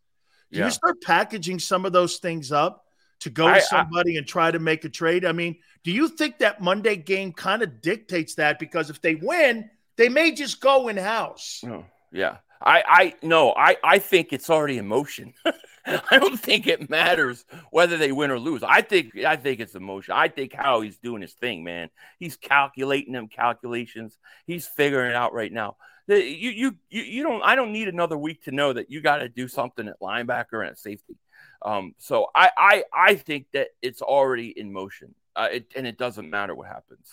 Do 0.51 0.59
Yeah. 0.59 0.65
you 0.65 0.71
start 0.71 1.01
packaging 1.01 1.59
some 1.59 1.85
of 1.85 1.93
those 1.93 2.17
things 2.17 2.51
up 2.51 2.85
to 3.19 3.29
go 3.29 3.47
I- 3.47 3.53
I- 3.53 3.59
to 3.59 3.65
somebody 3.65 4.17
and 4.17 4.27
try 4.27 4.51
to 4.51 4.59
make 4.59 4.83
a 4.85 4.89
trade? 4.89 5.25
I 5.25 5.31
mean, 5.31 5.57
do 5.83 5.91
you 5.91 6.07
think 6.07 6.39
that 6.39 6.61
Monday 6.61 6.95
game 6.95 7.31
kind 7.33 7.61
of 7.61 7.81
dictates 7.81 8.35
that? 8.35 8.59
Because 8.59 8.89
if 8.89 9.01
they 9.01 9.15
win, 9.15 9.69
they 9.97 10.09
may 10.09 10.31
just 10.31 10.59
go 10.61 10.87
in 10.89 10.97
house. 10.97 11.63
Oh, 11.65 11.85
yeah. 12.11 12.37
I, 12.63 12.83
I 12.87 13.15
no, 13.23 13.53
I, 13.57 13.77
I 13.83 13.97
think 13.99 14.31
it's 14.33 14.49
already 14.49 14.77
in 14.77 14.85
motion. 14.87 15.33
I 15.85 16.19
don't 16.19 16.39
think 16.39 16.67
it 16.67 16.91
matters 16.91 17.43
whether 17.71 17.97
they 17.97 18.11
win 18.11 18.29
or 18.29 18.37
lose. 18.37 18.61
I 18.61 18.81
think 18.81 19.17
I 19.17 19.35
think 19.35 19.59
it's 19.59 19.73
emotion. 19.73 20.13
I 20.15 20.27
think 20.27 20.53
Howie's 20.53 20.97
doing 20.97 21.23
his 21.23 21.33
thing, 21.33 21.63
man. 21.63 21.89
He's 22.19 22.35
calculating 22.37 23.13
them 23.13 23.27
calculations. 23.29 24.15
He's 24.45 24.67
figuring 24.67 25.09
it 25.09 25.15
out 25.15 25.33
right 25.33 25.51
now. 25.51 25.77
The- 26.07 26.23
You 26.23 26.49
you 26.51 26.75
you, 26.89 27.01
you 27.03 27.23
don't 27.23 27.41
I 27.43 27.55
don't 27.55 27.71
need 27.71 27.87
another 27.87 28.17
week 28.17 28.43
to 28.45 28.51
know 28.51 28.73
that 28.73 28.89
you 28.91 29.01
got 29.01 29.17
to 29.17 29.29
do 29.29 29.47
something 29.47 29.87
at 29.87 29.99
linebacker 29.99 30.61
and 30.61 30.69
at 30.69 30.79
safety. 30.79 31.15
Um, 31.63 31.93
so 31.99 32.27
I 32.35 32.49
I 32.57 32.83
I 32.93 33.15
think 33.15 33.47
that 33.53 33.69
it's 33.81 34.01
already 34.01 34.49
in 34.49 34.71
motion. 34.73 35.13
Uh, 35.35 35.47
it, 35.51 35.71
and 35.75 35.87
it 35.87 35.97
doesn't 35.97 36.29
matter 36.29 36.53
what 36.55 36.67
happens 36.67 37.07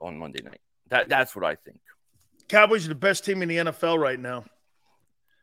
on 0.00 0.18
Monday 0.18 0.42
night. 0.42 0.60
That 0.88 1.08
that's 1.08 1.34
what 1.34 1.44
I 1.44 1.54
think. 1.54 1.80
Cowboys 2.48 2.84
are 2.84 2.90
the 2.90 2.94
best 2.94 3.24
team 3.24 3.40
in 3.42 3.48
the 3.48 3.56
NFL 3.56 3.98
right 3.98 4.20
now. 4.20 4.44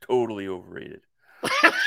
Totally 0.02 0.48
overrated. 0.48 1.02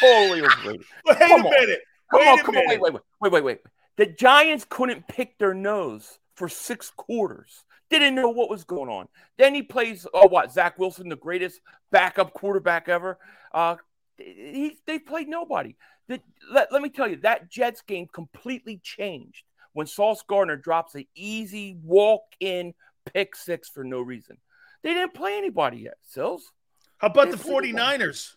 totally 0.00 0.42
overrated. 0.42 0.84
Wait 1.06 1.18
Come 1.18 1.30
a 1.30 1.34
on. 1.46 1.50
minute. 1.50 1.80
Come 2.10 2.20
Wait 2.20 2.28
on, 2.28 2.38
come 2.38 2.56
on, 2.56 2.66
minute. 2.66 2.80
wait, 2.82 2.92
wait, 2.94 3.02
wait, 3.20 3.32
wait, 3.32 3.44
wait. 3.44 3.58
The 3.96 4.06
Giants 4.06 4.66
couldn't 4.68 5.06
pick 5.08 5.38
their 5.38 5.54
nose 5.54 6.18
for 6.34 6.48
six 6.48 6.90
quarters. 6.90 7.64
Didn't 7.98 8.14
know 8.16 8.28
what 8.28 8.50
was 8.50 8.64
going 8.64 8.90
on. 8.90 9.08
Then 9.38 9.54
he 9.54 9.62
plays, 9.62 10.06
oh, 10.12 10.26
what? 10.26 10.52
Zach 10.52 10.78
Wilson, 10.78 11.08
the 11.08 11.16
greatest 11.16 11.60
backup 11.90 12.32
quarterback 12.32 12.88
ever. 12.88 13.18
Uh, 13.52 13.76
he, 14.16 14.78
they 14.86 14.98
played 14.98 15.28
nobody. 15.28 15.76
The, 16.08 16.20
let, 16.52 16.72
let 16.72 16.82
me 16.82 16.88
tell 16.88 17.08
you, 17.08 17.16
that 17.16 17.50
Jets 17.50 17.82
game 17.82 18.08
completely 18.12 18.80
changed 18.82 19.44
when 19.72 19.86
Sauce 19.86 20.22
Gardner 20.26 20.56
drops 20.56 20.94
an 20.94 21.06
easy 21.14 21.76
walk-in 21.82 22.74
pick 23.12 23.36
six 23.36 23.68
for 23.68 23.84
no 23.84 24.00
reason. 24.00 24.38
They 24.82 24.94
didn't 24.94 25.14
play 25.14 25.38
anybody 25.38 25.78
yet, 25.78 25.98
Sills. 26.02 26.52
How 26.98 27.08
about 27.08 27.30
the 27.30 27.36
played 27.36 27.74
nobody. 27.74 28.04
49ers? 28.04 28.34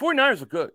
49ers 0.00 0.42
are 0.42 0.46
good. 0.46 0.70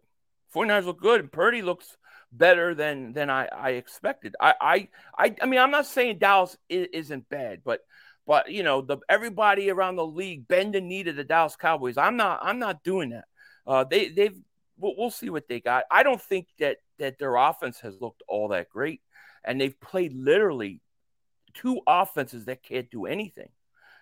49ers 0.55 0.85
look 0.85 1.01
good, 1.01 1.21
and 1.21 1.31
Purdy 1.31 1.61
looks 1.61 1.97
better 2.31 2.73
than 2.73 3.13
than 3.13 3.29
I, 3.29 3.45
I 3.45 3.69
expected. 3.71 4.35
I, 4.39 4.53
I 4.61 4.87
I 5.17 5.35
I 5.41 5.45
mean, 5.45 5.59
I'm 5.59 5.71
not 5.71 5.85
saying 5.85 6.19
Dallas 6.19 6.57
is, 6.69 6.87
isn't 6.93 7.29
bad, 7.29 7.61
but 7.63 7.81
but 8.25 8.51
you 8.51 8.63
know, 8.63 8.81
the 8.81 8.97
everybody 9.09 9.69
around 9.69 9.95
the 9.95 10.05
league 10.05 10.47
bend 10.47 10.75
the 10.75 10.81
knee 10.81 11.03
to 11.03 11.13
the 11.13 11.23
Dallas 11.23 11.55
Cowboys. 11.55 11.97
I'm 11.97 12.17
not 12.17 12.39
I'm 12.41 12.59
not 12.59 12.83
doing 12.83 13.09
that. 13.09 13.25
Uh, 13.65 13.83
they 13.83 14.09
they've 14.09 14.37
we'll, 14.77 14.95
we'll 14.97 15.11
see 15.11 15.29
what 15.29 15.47
they 15.47 15.59
got. 15.59 15.85
I 15.91 16.03
don't 16.03 16.21
think 16.21 16.47
that 16.59 16.77
that 16.99 17.17
their 17.17 17.35
offense 17.35 17.79
has 17.81 17.99
looked 17.99 18.23
all 18.27 18.49
that 18.49 18.69
great, 18.69 19.01
and 19.43 19.59
they've 19.59 19.79
played 19.79 20.13
literally 20.13 20.81
two 21.53 21.81
offenses 21.87 22.45
that 22.45 22.63
can't 22.63 22.89
do 22.89 23.05
anything, 23.05 23.49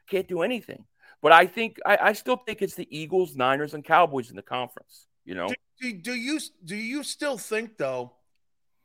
can't 0.07 0.27
do 0.27 0.41
anything. 0.41 0.85
But 1.21 1.31
I 1.31 1.47
think 1.47 1.79
I, 1.85 1.97
I 2.01 2.13
still 2.13 2.37
think 2.37 2.61
it's 2.61 2.75
the 2.75 2.87
Eagles, 2.95 3.35
Niners, 3.35 3.73
and 3.73 3.83
Cowboys 3.83 4.29
in 4.29 4.35
the 4.35 4.41
conference. 4.41 5.07
You 5.25 5.35
know, 5.35 5.49
Do, 5.79 5.93
do 5.93 6.13
you 6.13 6.39
do 6.63 6.75
you 6.75 7.03
still 7.03 7.37
think 7.37 7.77
though 7.77 8.13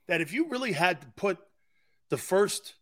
that 0.07 0.21
if 0.21 0.33
you 0.33 0.49
really 0.49 0.73
had 0.73 1.01
to 1.01 1.07
put 1.17 1.39
the 2.11 2.17
first, 2.17 2.75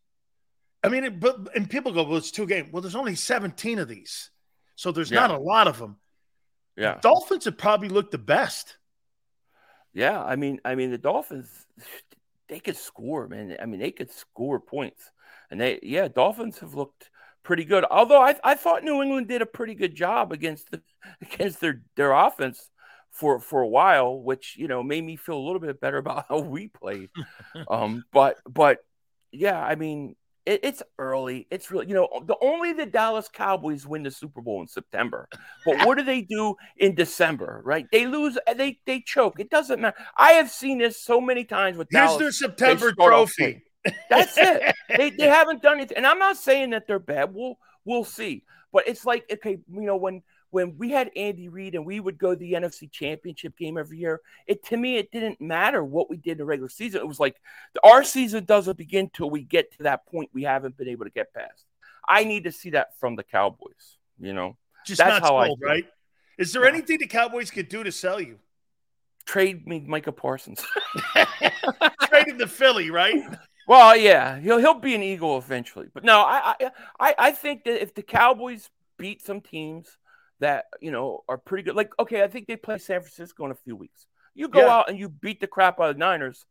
I 0.85 0.89
mean, 0.89 1.05
it, 1.05 1.21
but 1.21 1.55
and 1.55 1.69
people 1.71 1.93
go, 1.93 2.05
well, 2.05 2.19
it's 2.19 2.31
two 2.31 2.47
games. 2.47 2.73
Well, 2.73 2.83
there's 2.83 2.97
only 2.97 3.15
17 3.15 3.79
of 3.79 3.89
these, 3.89 4.31
so 4.77 4.93
there's 4.93 5.11
Yeah. 5.11 5.21
not 5.27 5.31
a 5.31 5.39
lot 5.39 5.69
of 5.69 5.79
them. 5.79 6.01
yeah, 6.77 7.01
Dolphins 7.01 7.45
have 7.45 7.59
probably 7.59 7.89
looked 7.89 8.13
the 8.13 8.19
best. 8.19 8.77
yeah. 9.93 10.23
I 10.23 10.37
mean, 10.37 10.61
I 10.65 10.75
mean, 10.75 10.91
the 10.91 10.99
Dolphins, 10.99 11.49
they 12.49 12.61
could 12.61 12.77
score, 12.77 13.29
man. 13.29 13.57
I 13.61 13.67
mean, 13.67 13.81
they 13.81 13.91
could 13.93 14.11
score 14.11 14.61
points, 14.61 15.11
and 15.51 15.61
they, 15.61 15.81
yeah, 15.83 16.09
Dolphins 16.09 16.59
have 16.61 16.75
looked 16.75 17.11
pretty 17.43 17.65
good. 17.65 17.85
Although 17.91 18.21
I, 18.21 18.37
I 18.45 18.55
thought 18.55 18.85
New 18.85 19.03
England 19.03 19.29
did 19.29 19.43
a 19.43 19.47
pretty 19.47 19.75
good 19.75 19.95
job 19.95 20.33
against 20.33 20.71
the 20.71 20.83
against 21.23 21.61
their 21.61 21.83
their 21.97 22.13
offense 22.13 22.71
for 23.11 23.41
for 23.41 23.61
a 23.63 23.69
while, 23.69 24.21
which 24.23 24.57
you 24.57 24.69
know 24.69 24.83
made 24.83 25.05
me 25.05 25.17
feel 25.17 25.37
a 25.39 25.45
little 25.47 25.61
bit 25.61 25.81
better 25.81 25.99
about 25.99 26.27
how 26.31 26.41
we 26.41 26.69
played. 26.69 27.11
um, 27.71 28.05
but 28.13 28.39
but 28.49 28.79
yeah, 29.33 29.61
I 29.61 29.75
mean, 29.77 30.17
it, 30.47 30.61
it's 30.63 30.83
early. 30.99 31.47
It's 31.51 31.71
really 31.71 31.87
you 31.89 31.95
know 31.95 32.09
the 32.27 32.37
only 32.41 32.73
the 32.73 32.87
Dallas 32.87 33.29
Cowboys 33.33 33.87
win 33.87 34.03
the 34.03 34.11
Super 34.11 34.41
Bowl 34.41 34.61
in 34.61 34.69
September. 34.69 35.29
But 35.65 35.87
what 35.87 35.99
do 35.99 36.05
they 36.05 36.23
do 36.23 36.57
in 36.77 36.95
December? 36.95 37.61
Right? 37.65 37.87
They 37.93 38.07
lose. 38.07 38.39
Uh, 38.47 38.55
they 38.55 38.79
they 38.87 39.01
choke. 39.01 39.39
It 39.39 39.51
doesn't 39.51 39.81
matter. 39.81 39.97
I 40.17 40.33
have 40.33 40.51
seen 40.51 40.79
this 40.79 41.01
so 41.01 41.21
many 41.21 41.45
times 41.45 41.77
with 41.77 41.89
Here's 41.91 42.09
Dallas. 42.09 42.19
their 42.19 42.33
September 42.33 42.93
trophy. 42.93 43.63
That's 44.09 44.37
it. 44.39 44.75
they, 44.97 45.11
they 45.11 45.27
haven't 45.29 45.63
done 45.63 45.81
it, 45.81 45.93
and 45.95 46.07
I'm 46.07 46.19
not 46.19 46.37
saying 46.37 46.71
that 46.71 46.87
they're 46.87 46.99
bad. 46.99 47.35
We'll 47.35 47.59
we'll 47.85 48.05
see. 48.05 48.45
But 48.73 48.89
it's 48.89 49.05
like 49.05 49.25
okay, 49.31 49.59
you 49.73 49.81
know 49.81 49.97
when 49.97 50.23
when 50.53 50.77
we 50.79 50.91
had 50.91 51.11
Andy 51.17 51.49
Reid 51.49 51.75
and 51.75 51.85
we 51.85 51.99
would 51.99 52.19
go 52.19 52.35
to 52.35 52.39
the 52.39 52.53
NFC 52.53 52.91
Championship 52.91 53.57
game 53.57 53.77
every 53.77 53.99
year, 53.99 54.21
it 54.47 54.65
to 54.67 54.77
me 54.77 54.97
it 54.97 55.11
didn't 55.11 55.41
matter 55.41 55.83
what 55.83 56.09
we 56.09 56.17
did 56.17 56.33
in 56.33 56.39
the 56.39 56.45
regular 56.45 56.69
season. 56.69 57.01
It 57.01 57.09
was 57.09 57.19
like 57.19 57.37
our 57.83 58.05
season 58.05 58.45
doesn't 58.45 58.79
begin 58.79 59.11
till 59.13 59.31
we 59.31 59.43
get 59.43 59.73
to 59.73 59.85
that 59.85 60.07
point 60.07 60.31
we 60.33 60.45
haven't 60.45 60.77
been 60.77 60.89
able 60.89 61.05
to 61.05 61.11
get 61.11 61.35
past. 61.35 61.65
I 62.07 62.25
need 62.25 62.45
to 62.45 62.53
see 62.53 62.71
that 62.71 62.99
from 63.01 63.17
the 63.17 63.25
Cowboys. 63.25 63.99
You 64.21 64.35
know, 64.35 64.57
Just 64.87 64.99
That's 64.99 65.21
not 65.21 65.23
how 65.23 65.37
I 65.37 65.47
sold, 65.49 65.61
right? 65.63 65.87
Is 66.39 66.53
there 66.53 66.67
anything 66.67 66.99
the 66.99 67.07
Cowboys 67.07 67.51
could 67.51 67.69
do 67.69 67.83
to 67.83 67.91
sell 67.91 68.21
you? 68.21 68.39
trade 69.25 69.67
me 69.67 69.81
Micah 69.81 70.13
Parsons. 70.13 70.65
Trade 72.03 72.29
him 72.29 72.39
to 72.39 72.47
Philly, 72.47 72.91
right? 72.91 73.23
Well, 73.67 73.97
yeah, 73.97 74.39
he'll 74.41 74.59
he'll 74.59 74.75
be 74.75 74.95
an 74.95 75.03
Eagle 75.03 75.39
eventually. 75.39 75.89
But 75.93 76.05
no, 76.05 76.21
I 76.21 76.71
I, 76.99 77.15
I 77.19 77.33
think 77.33 77.65
that 77.65 77.83
if 77.83 77.95
the 77.95 78.03
Cowboys 78.03 78.69
beat 78.99 79.23
some 79.23 79.41
teams 79.41 79.97
that 80.43 80.67
you 80.81 80.91
know 80.91 81.25
are 81.29 81.39
pretty 81.39 81.65
good, 81.65 81.77
like 81.77 81.93
okay, 81.99 82.23
I 82.23 82.29
think 82.29 82.47
they 82.49 82.57
play 82.57 82.79
San 82.79 83.01
Francisco 83.01 83.45
in 83.47 83.53
a 83.53 83.57
few 83.57 83.77
weeks. 83.77 84.07
You 84.35 84.49
go 84.49 84.61
Yeah. 84.61 84.69
out 84.71 84.91
and 84.91 84.99
you 84.99 85.09
beat 85.09 85.41
the 85.41 85.47
crap 85.47 85.81
out 85.81 85.91
of 85.91 85.97
the 85.97 86.01
Niners. 86.01 86.47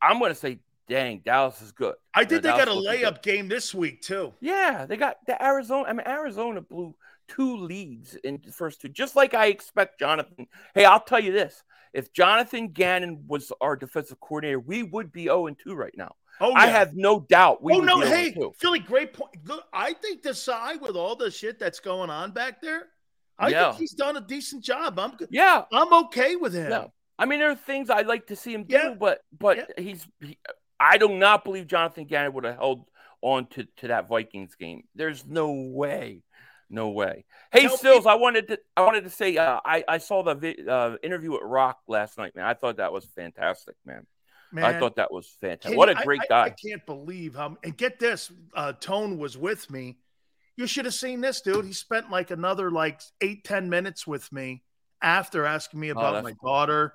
I'm 0.00 0.18
going 0.18 0.30
to 0.30 0.34
say, 0.34 0.60
dang, 0.88 1.20
Dallas 1.24 1.60
is 1.62 1.72
good. 1.72 1.94
I 2.14 2.24
You 2.24 2.26
know, 2.26 2.28
think 2.28 2.42
they 2.42 2.48
Dallas 2.50 2.64
got 2.64 2.68
a 2.68 2.74
looking 2.74 3.00
good. 3.00 3.14
layup 3.14 3.22
game 3.22 3.48
this 3.48 3.74
week 3.74 4.02
too. 4.02 4.34
Yeah, 4.40 4.86
they 4.86 4.96
got 4.96 5.16
the 5.26 5.42
Arizona. 5.42 5.88
I 5.88 5.92
mean, 5.92 6.06
Arizona 6.06 6.60
blew 6.60 6.94
two 7.28 7.56
leads 7.56 8.14
in 8.16 8.40
the 8.44 8.52
first 8.52 8.80
two, 8.80 8.88
just 8.88 9.16
like 9.16 9.34
I 9.34 9.46
expect 9.46 9.98
Jonathan. 9.98 10.46
Hey, 10.74 10.84
I'll 10.84 11.00
tell 11.00 11.20
you 11.20 11.32
this: 11.32 11.62
if 11.92 12.12
Jonathan 12.12 12.68
Gannon 12.68 13.24
was 13.26 13.52
our 13.60 13.76
defensive 13.76 14.20
coordinator, 14.20 14.60
we 14.60 14.82
would 14.82 15.12
be 15.12 15.24
0 15.24 15.46
and 15.48 15.58
2 15.58 15.74
right 15.74 15.94
now. 15.96 16.14
Oh, 16.40 16.52
I 16.54 16.66
have 16.66 16.94
no 16.94 17.20
doubt. 17.20 17.62
We 17.62 17.74
oh 17.74 17.80
no, 17.80 18.00
hey, 18.00 18.32
2. 18.32 18.54
Philly, 18.58 18.78
great 18.78 19.12
point. 19.12 19.34
Look, 19.44 19.64
I 19.72 19.92
think 19.94 20.22
Desai 20.22 20.80
with 20.80 20.96
all 20.96 21.16
the 21.16 21.30
shit 21.30 21.58
that's 21.58 21.80
going 21.80 22.10
on 22.10 22.32
back 22.32 22.60
there, 22.62 22.86
I 23.38 23.48
Yeah. 23.48 23.70
think 23.70 23.80
he's 23.80 23.92
done 23.94 24.16
a 24.16 24.20
decent 24.20 24.62
job. 24.64 24.98
I'm 24.98 25.16
good. 25.16 25.28
Yeah, 25.30 25.64
I'm 25.72 25.92
okay 26.06 26.36
with 26.36 26.54
him. 26.54 26.70
yeah. 26.70 26.86
I 27.18 27.26
mean, 27.26 27.40
there 27.40 27.50
are 27.50 27.56
things 27.56 27.90
I'd 27.90 28.06
like 28.06 28.28
to 28.28 28.36
see 28.36 28.54
him 28.54 28.64
do, 28.64 28.74
Yeah. 28.76 28.94
but 28.98 29.20
but 29.36 29.72
he's. 29.78 30.06
He, 30.20 30.38
I 30.80 30.96
do 30.98 31.08
not 31.08 31.42
believe 31.44 31.66
Jonathan 31.66 32.04
Gannon 32.04 32.32
would 32.34 32.44
have 32.44 32.54
held 32.54 32.84
on 33.20 33.46
to, 33.46 33.66
to 33.78 33.88
that 33.88 34.06
Vikings 34.08 34.54
game. 34.54 34.84
There's 34.94 35.26
no 35.26 35.50
way, 35.50 36.22
no 36.70 36.90
way. 36.90 37.24
Hey, 37.50 37.66
Sills, 37.66 38.06
I 38.06 38.14
wanted 38.14 38.46
to 38.46 38.60
I 38.76 38.82
wanted 38.82 39.02
to 39.02 39.10
say 39.10 39.36
uh, 39.36 39.58
I 39.64 39.82
I 39.88 39.98
saw 39.98 40.22
the 40.22 40.34
vi- 40.36 40.64
uh, 40.68 40.94
interview 41.02 41.32
with 41.32 41.40
Rock 41.42 41.80
last 41.88 42.16
night, 42.16 42.36
man. 42.36 42.44
I 42.44 42.54
thought 42.54 42.76
that 42.76 42.92
was 42.92 43.04
fantastic, 43.06 43.74
man. 43.84 44.06
I 44.56 44.78
thought 44.78 44.96
that 44.96 45.12
was 45.12 45.36
fantastic. 45.40 45.76
What 45.76 45.88
a 45.88 45.94
great 45.94 46.22
I, 46.22 46.26
guy. 46.28 46.42
I 46.44 46.50
can't 46.50 46.84
believe 46.86 47.34
how. 47.34 47.56
And 47.62 47.76
get 47.76 47.98
this, 47.98 48.32
uh, 48.54 48.72
Tone 48.72 49.18
was 49.18 49.36
with 49.36 49.70
me. 49.70 49.98
You 50.56 50.66
should 50.66 50.86
have 50.86 50.94
seen 50.94 51.20
this, 51.20 51.40
dude. 51.40 51.64
He 51.64 51.72
spent 51.72 52.10
like 52.10 52.30
another 52.30 52.70
like 52.70 53.00
eight, 53.20 53.44
ten 53.44 53.68
minutes 53.70 54.06
with 54.06 54.30
me 54.32 54.62
after 55.00 55.44
asking 55.44 55.80
me 55.80 55.90
about 55.90 56.16
Oh, 56.16 56.22
my 56.22 56.32
cool. 56.32 56.50
daughter, 56.50 56.94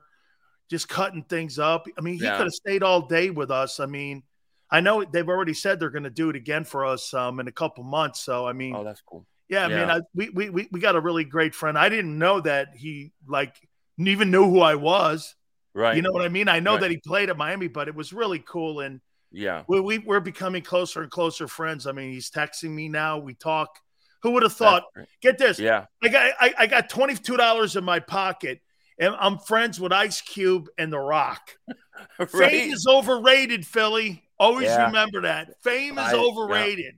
just 0.70 0.90
cutting 0.90 1.24
things 1.24 1.60
up. 1.60 1.88
I 1.98 2.02
mean, 2.02 2.16
he 2.16 2.26
Yeah. 2.26 2.36
could 2.36 2.48
have 2.48 2.54
stayed 2.54 2.84
all 2.84 3.08
day 3.08 3.30
with 3.30 3.52
us. 3.52 3.80
I 3.80 3.86
mean, 3.86 4.24
I 4.70 4.82
know 4.82 5.04
they've 5.06 5.30
already 5.30 5.54
said 5.54 5.80
they're 5.80 5.92
going 5.92 6.04
to 6.04 6.10
do 6.10 6.30
it 6.30 6.36
again 6.36 6.66
for 6.66 6.86
us 6.86 7.14
um, 7.14 7.40
in 7.40 7.48
a 7.48 7.52
couple 7.52 7.84
months. 7.84 8.20
So 8.22 8.48
I 8.48 8.54
mean, 8.54 8.76
oh, 8.76 8.84
that's 8.84 9.02
cool. 9.02 9.26
yeah, 9.48 9.66
I 9.66 9.68
mean, 9.68 9.90
I, 9.90 10.02
we, 10.16 10.30
we 10.30 10.50
we 10.50 10.68
we 10.72 10.80
got 10.80 10.96
a 10.96 11.00
really 11.00 11.24
great 11.24 11.54
friend. 11.54 11.78
I 11.78 11.90
didn't 11.90 12.18
know 12.18 12.42
that 12.42 12.70
he 12.76 13.12
like 13.28 13.56
even 13.98 14.32
knew 14.32 14.50
who 14.50 14.60
I 14.62 14.76
was. 14.76 15.36
Right. 15.74 15.96
You 15.96 16.02
know 16.02 16.12
what 16.12 16.24
I 16.24 16.30
mean? 16.30 16.48
I 16.48 16.60
know 16.60 16.74
Right. 16.74 16.82
that 16.82 16.92
he 16.92 16.98
played 16.98 17.30
at 17.30 17.38
Miami, 17.38 17.68
but 17.68 17.88
it 17.88 17.96
was 17.96 18.14
really 18.14 18.40
cool 18.46 18.82
and 18.82 19.02
Yeah. 19.32 19.64
we, 19.68 19.80
we 19.80 19.98
we're 20.00 20.20
becoming 20.20 20.62
closer 20.62 21.02
and 21.02 21.10
closer 21.12 21.48
friends. 21.48 21.88
I 21.88 21.92
mean, 21.94 22.12
he's 22.12 22.30
texting 22.30 22.70
me 22.72 22.90
now. 22.90 23.18
We 23.18 23.34
talk. 23.34 23.80
Who 24.22 24.32
would 24.32 24.44
have 24.44 24.54
thought? 24.54 24.84
Get 25.22 25.38
this. 25.38 25.60
Yeah. 25.60 25.86
I 26.04 26.08
got 26.10 26.32
I, 26.40 26.54
I 26.60 26.68
got 26.68 26.90
twenty 26.90 27.16
two 27.16 27.36
dollars 27.38 27.76
in 27.76 27.84
my 27.84 28.00
pocket, 28.00 28.62
and 29.00 29.16
I'm 29.20 29.38
friends 29.40 29.80
with 29.80 29.92
Ice 29.92 30.22
Cube 30.22 30.70
and 30.78 30.92
The 30.94 31.00
Rock. 31.00 31.56
Right. 32.20 32.30
Fame 32.30 32.74
is 32.74 32.86
overrated, 32.88 33.66
Philly. 33.68 34.24
Always 34.40 34.66
Yeah. 34.66 34.88
remember 34.88 35.22
that. 35.22 35.62
Fame 35.64 35.98
is 36.00 36.06
I- 36.06 36.14
yeah. 36.16 36.22
overrated. 36.22 36.96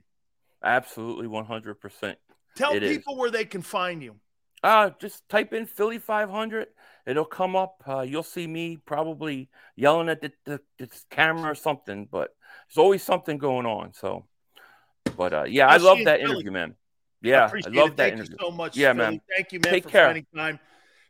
Absolutely 0.64 1.28
100%. 1.28 2.16
Tell 2.56 2.74
It 2.74 2.82
is. 2.84 2.98
people 2.98 3.18
where 3.18 3.30
they 3.30 3.46
can 3.46 3.62
find 3.62 4.02
you. 4.02 4.16
Uh, 4.64 4.92
just 5.00 5.28
type 5.30 5.54
in 5.54 5.66
Philly 5.68 6.00
500. 6.00 6.68
It'll 7.06 7.26
come 7.26 7.56
up. 7.56 7.84
Uh, 7.88 8.02
you'll 8.02 8.24
see 8.24 8.48
me 8.48 8.78
probably 8.78 9.50
yelling 9.76 10.10
at 10.10 10.22
the, 10.22 10.32
the, 10.46 10.60
the 10.80 10.90
camera 11.10 11.52
or 11.52 11.56
something, 11.56 12.08
but 12.12 12.30
there's 12.68 12.78
always 12.78 13.04
something 13.04 13.38
going 13.38 13.66
on. 13.66 13.94
So, 13.94 14.26
but 15.16 15.34
uh, 15.34 15.44
yeah, 15.44 15.68
I 15.68 15.76
I'll 15.76 15.84
love 15.84 16.00
that 16.06 16.20
Philly. 16.20 16.32
interview, 16.32 16.52
man. 16.52 16.76
Yeah, 17.22 17.44
I, 17.44 17.46
appreciate 17.46 17.74
love 17.76 17.90
that 17.92 17.98
Thank 17.98 18.14
interview. 18.14 18.36
you 18.40 18.46
so 18.46 18.52
much. 18.52 18.76
Yeah, 18.78 18.94
Philly. 18.94 18.98
man. 19.12 19.22
Thank 19.36 19.52
you, 19.52 19.60
man, 19.64 19.74
Take 19.74 19.84
for 19.84 19.90
care. 19.90 20.06
finding 20.08 20.26
time. 20.36 20.60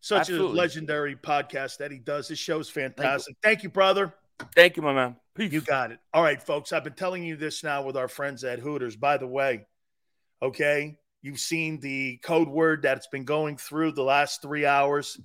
Such 0.02 0.20
Absolutely. 0.22 0.58
a 0.58 0.62
legendary 0.62 1.16
podcast 1.16 1.78
that 1.78 1.92
he 1.92 1.98
does. 1.98 2.28
This 2.28 2.38
show's 2.38 2.70
fantastic. 2.70 3.38
Thank 3.42 3.64
you, 3.64 3.70
brother. 3.70 4.14
Thank 4.54 4.78
you, 4.78 4.84
my 4.84 4.94
man. 4.94 5.16
Peace. 5.34 5.52
You 5.52 5.62
got 5.62 5.92
it. 5.92 6.00
All 6.14 6.22
right, 6.22 6.42
folks. 6.42 6.74
I've 6.74 6.84
been 6.84 6.94
telling 6.94 7.24
you 7.24 7.36
this 7.38 7.64
now 7.64 7.84
with 7.84 7.98
our 7.98 8.08
friends 8.08 8.44
at 8.44 8.60
Hooters. 8.60 8.96
By 8.96 9.18
the 9.18 9.28
way, 9.28 9.66
okay, 10.42 11.00
you've 11.22 11.40
seen 11.40 11.80
the 11.80 12.18
code 12.18 12.48
word 12.48 12.84
that's 12.84 13.08
been 13.08 13.24
going 13.24 13.58
through 13.58 13.94
the 13.94 14.04
last 14.04 14.42
three 14.42 14.66
hours. 14.66 15.20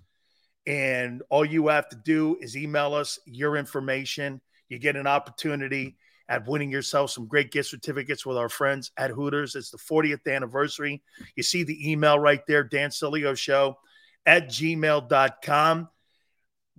And 0.66 1.22
all 1.30 1.44
you 1.44 1.68
have 1.68 1.88
to 1.88 1.96
do 1.96 2.36
is 2.40 2.56
email 2.56 2.94
us 2.94 3.18
your 3.26 3.56
information. 3.56 4.40
You 4.68 4.78
get 4.78 4.96
an 4.96 5.06
opportunity 5.06 5.96
at 6.28 6.46
winning 6.46 6.70
yourself 6.70 7.10
some 7.10 7.26
great 7.26 7.50
gift 7.50 7.68
certificates 7.68 8.24
with 8.24 8.36
our 8.36 8.48
friends 8.48 8.92
at 8.96 9.10
Hooters. 9.10 9.56
It's 9.56 9.70
the 9.70 9.78
40th 9.78 10.32
anniversary. 10.32 11.02
You 11.34 11.42
see 11.42 11.64
the 11.64 11.90
email 11.90 12.18
right 12.18 12.40
there, 12.46 12.62
Dan 12.62 12.90
Sileo 12.90 13.36
Show 13.36 13.78
at 14.24 14.48
gmail.com. 14.48 15.88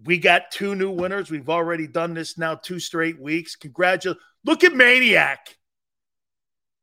We 0.04 0.18
got 0.18 0.52
two 0.52 0.74
new 0.74 0.90
winners. 0.90 1.30
We've 1.30 1.50
already 1.50 1.86
done 1.86 2.14
this 2.14 2.38
now 2.38 2.56
two 2.56 2.80
straight 2.80 3.20
weeks. 3.20 3.56
Congratulations. 3.56 4.24
Look 4.46 4.64
at 4.64 4.74
Maniac. 4.74 5.58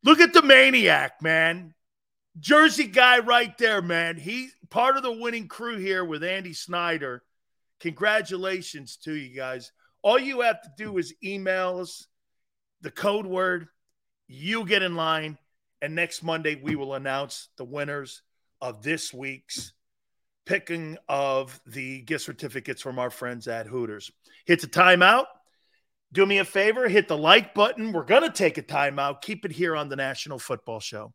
Look 0.05 0.21
at 0.21 0.33
the 0.33 0.43
Maniac, 0.43 1.23
man. 1.23 1.75
Jersey 2.39 2.87
guy 2.87 3.19
right 3.19 3.57
there, 3.59 3.83
man. 3.83 4.17
He's 4.17 4.53
part 4.71 4.97
of 4.97 5.03
the 5.03 5.13
winning 5.13 5.49
crew 5.49 5.79
here 5.79 6.05
with 6.05 6.23
Andy 6.23 6.53
Snyder. 6.53 7.23
Congratulations 7.81 8.97
to 9.05 9.15
you 9.15 9.35
guys. 9.35 9.73
All 10.03 10.19
you 10.19 10.41
have 10.41 10.61
to 10.63 10.71
do 10.77 10.99
is 10.99 11.15
email 11.23 11.81
us 11.81 12.07
the 12.81 12.91
code 12.91 13.27
word. 13.27 13.69
You 14.27 14.65
get 14.65 14.83
in 14.83 14.95
line. 14.95 15.39
And 15.81 15.95
next 15.95 16.23
Monday, 16.23 16.57
we 16.61 16.75
will 16.77 16.95
announce 16.95 17.49
the 17.57 17.65
winners 17.65 18.23
of 18.61 18.83
this 18.83 19.15
week's 19.15 19.73
picking 20.45 20.97
of 21.09 21.61
the 21.67 22.01
gift 22.03 22.25
certificates 22.25 22.83
from 22.83 22.99
our 22.99 23.11
friends 23.11 23.47
at 23.47 23.67
Hooters. 23.67 24.11
Hit 24.45 24.61
the 24.61 24.67
timeout. 24.67 25.27
Do 26.11 26.25
me 26.25 26.39
a 26.39 26.45
favor, 26.45 26.89
hit 26.89 27.07
the 27.07 27.19
like 27.19 27.53
button. 27.53 27.93
We're 27.93 28.05
going 28.05 28.23
to 28.23 28.31
take 28.31 28.57
a 28.57 28.63
timeout. 28.63 29.21
Keep 29.21 29.45
it 29.45 29.53
here 29.53 29.77
on 29.77 29.91
the 29.91 29.97
National 29.97 30.39
Football 30.39 30.81
Show. 30.81 31.13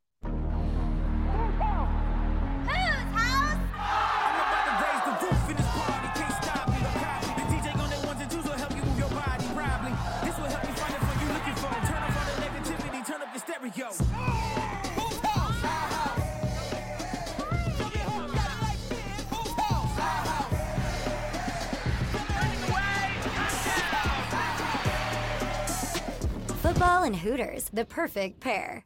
And 27.03 27.17
Hooters, 27.17 27.69
the 27.73 27.85
perfect 27.85 28.39
pair. 28.39 28.85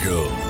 Eagles. 0.00 0.40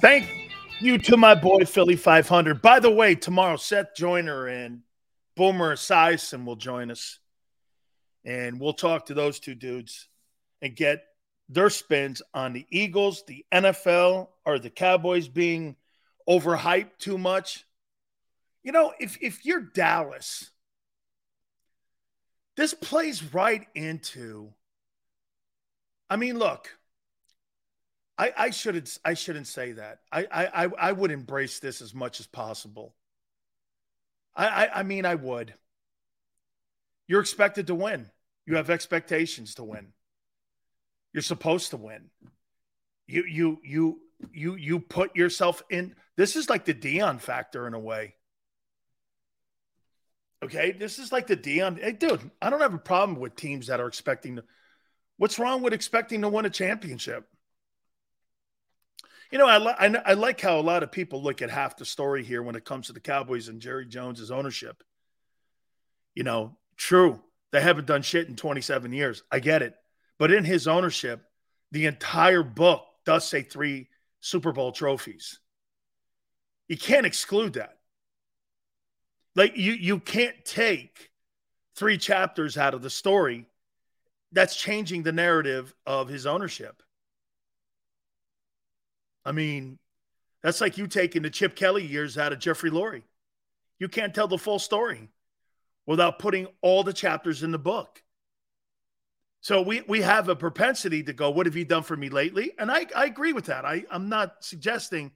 Thank 0.00 0.28
you 0.80 0.98
to 0.98 1.16
my 1.16 1.34
boy 1.34 1.64
Philly 1.64 1.96
500. 1.96 2.62
By 2.62 2.80
the 2.80 2.90
way, 2.90 3.14
tomorrow 3.14 3.56
Seth 3.56 3.94
Joyner 3.96 4.46
and 4.46 4.82
Boomer 5.36 5.74
Esiason 5.74 6.44
will 6.44 6.56
join 6.56 6.90
us, 6.90 7.18
and 8.24 8.60
we'll 8.60 8.72
talk 8.72 9.06
to 9.06 9.14
those 9.14 9.40
two 9.40 9.54
dudes 9.54 10.08
and 10.62 10.76
get 10.76 11.02
their 11.48 11.70
spins 11.70 12.22
on 12.34 12.52
the 12.52 12.66
Eagles, 12.70 13.24
the 13.26 13.44
NFL, 13.52 14.28
or 14.44 14.58
the 14.58 14.70
Cowboys 14.70 15.28
being 15.28 15.76
overhyped 16.28 16.98
too 16.98 17.18
much. 17.18 17.64
You 18.62 18.72
know, 18.72 18.92
if 18.98 19.18
if 19.20 19.44
you're 19.44 19.60
Dallas, 19.60 20.50
this 22.56 22.74
plays 22.74 23.22
right 23.34 23.66
into. 23.74 24.52
I 26.08 26.16
mean, 26.16 26.38
look, 26.38 26.70
I, 28.18 28.32
I 28.36 28.50
shouldn't 28.50 28.98
I 29.04 29.14
shouldn't 29.14 29.46
say 29.46 29.72
that. 29.72 30.00
I, 30.10 30.26
I 30.32 30.68
I 30.78 30.92
would 30.92 31.10
embrace 31.10 31.58
this 31.58 31.82
as 31.82 31.94
much 31.94 32.20
as 32.20 32.26
possible. 32.26 32.94
I, 34.34 34.46
I 34.46 34.80
I 34.80 34.82
mean 34.82 35.04
I 35.04 35.14
would. 35.16 35.54
You're 37.08 37.20
expected 37.20 37.66
to 37.68 37.74
win. 37.74 38.10
You 38.46 38.56
have 38.56 38.70
expectations 38.70 39.54
to 39.56 39.64
win. 39.64 39.92
You're 41.12 41.22
supposed 41.22 41.70
to 41.70 41.76
win. 41.76 42.10
You 43.06 43.24
you 43.24 43.58
you 43.62 44.00
you 44.32 44.56
you 44.56 44.80
put 44.80 45.14
yourself 45.14 45.62
in 45.68 45.94
this 46.16 46.36
is 46.36 46.48
like 46.48 46.64
the 46.64 46.74
Deion 46.74 47.20
factor 47.20 47.66
in 47.66 47.74
a 47.74 47.78
way. 47.78 48.14
Okay, 50.44 50.72
this 50.72 50.98
is 50.98 51.12
like 51.12 51.26
the 51.26 51.36
Deion. 51.36 51.80
Hey, 51.82 51.92
dude, 51.92 52.30
I 52.42 52.50
don't 52.50 52.60
have 52.60 52.74
a 52.74 52.78
problem 52.78 53.18
with 53.18 53.36
teams 53.36 53.68
that 53.68 53.80
are 53.80 53.86
expecting 53.86 54.36
to. 54.36 54.44
What's 55.16 55.38
wrong 55.38 55.62
with 55.62 55.72
expecting 55.72 56.22
to 56.22 56.28
win 56.28 56.44
a 56.44 56.50
championship? 56.50 57.26
You 59.30 59.38
know, 59.38 59.46
I, 59.46 59.58
li- 59.58 59.74
I, 59.78 60.10
I 60.10 60.12
like 60.12 60.40
how 60.40 60.58
a 60.58 60.62
lot 60.62 60.82
of 60.82 60.92
people 60.92 61.22
look 61.22 61.42
at 61.42 61.50
half 61.50 61.76
the 61.76 61.84
story 61.84 62.22
here 62.22 62.42
when 62.42 62.54
it 62.54 62.64
comes 62.64 62.86
to 62.86 62.92
the 62.92 63.00
Cowboys 63.00 63.48
and 63.48 63.60
Jerry 63.60 63.86
Jones's 63.86 64.30
ownership. 64.30 64.82
You 66.14 66.22
know, 66.22 66.56
true, 66.76 67.20
they 67.50 67.60
haven't 67.60 67.86
done 67.86 68.02
shit 68.02 68.28
in 68.28 68.36
27 68.36 68.92
years. 68.92 69.22
I 69.32 69.40
get 69.40 69.62
it. 69.62 69.74
But 70.18 70.32
in 70.32 70.44
his 70.44 70.68
ownership, 70.68 71.22
the 71.72 71.86
entire 71.86 72.42
book 72.42 72.84
does 73.04 73.28
say 73.28 73.42
three 73.42 73.88
Super 74.20 74.52
Bowl 74.52 74.72
trophies. 74.72 75.40
You 76.68 76.76
can't 76.76 77.06
exclude 77.06 77.54
that. 77.54 77.75
Like 79.36 79.56
you 79.56 79.74
you 79.74 80.00
can't 80.00 80.44
take 80.44 81.10
three 81.76 81.98
chapters 81.98 82.56
out 82.56 82.74
of 82.74 82.82
the 82.82 82.90
story 82.90 83.46
that's 84.32 84.56
changing 84.56 85.02
the 85.02 85.12
narrative 85.12 85.72
of 85.84 86.08
his 86.08 86.26
ownership. 86.26 86.82
I 89.24 89.32
mean, 89.32 89.78
that's 90.42 90.60
like 90.60 90.78
you 90.78 90.86
taking 90.86 91.22
the 91.22 91.30
Chip 91.30 91.54
Kelly 91.54 91.84
years 91.84 92.16
out 92.16 92.32
of 92.32 92.38
Jeffrey 92.38 92.70
Lurie. 92.70 93.02
You 93.78 93.88
can't 93.88 94.14
tell 94.14 94.26
the 94.26 94.38
full 94.38 94.58
story 94.58 95.10
without 95.84 96.18
putting 96.18 96.46
all 96.62 96.82
the 96.82 96.92
chapters 96.94 97.42
in 97.42 97.50
the 97.52 97.58
book. 97.58 98.02
So 99.42 99.60
we 99.60 99.82
we 99.86 100.00
have 100.00 100.30
a 100.30 100.34
propensity 100.34 101.02
to 101.02 101.12
go, 101.12 101.30
what 101.30 101.46
have 101.46 101.56
you 101.56 101.66
done 101.66 101.82
for 101.82 101.96
me 101.96 102.08
lately? 102.08 102.52
And 102.58 102.70
I, 102.70 102.86
I 102.96 103.04
agree 103.04 103.34
with 103.34 103.46
that. 103.46 103.66
I, 103.66 103.84
I'm 103.90 104.08
not 104.08 104.42
suggesting 104.44 105.12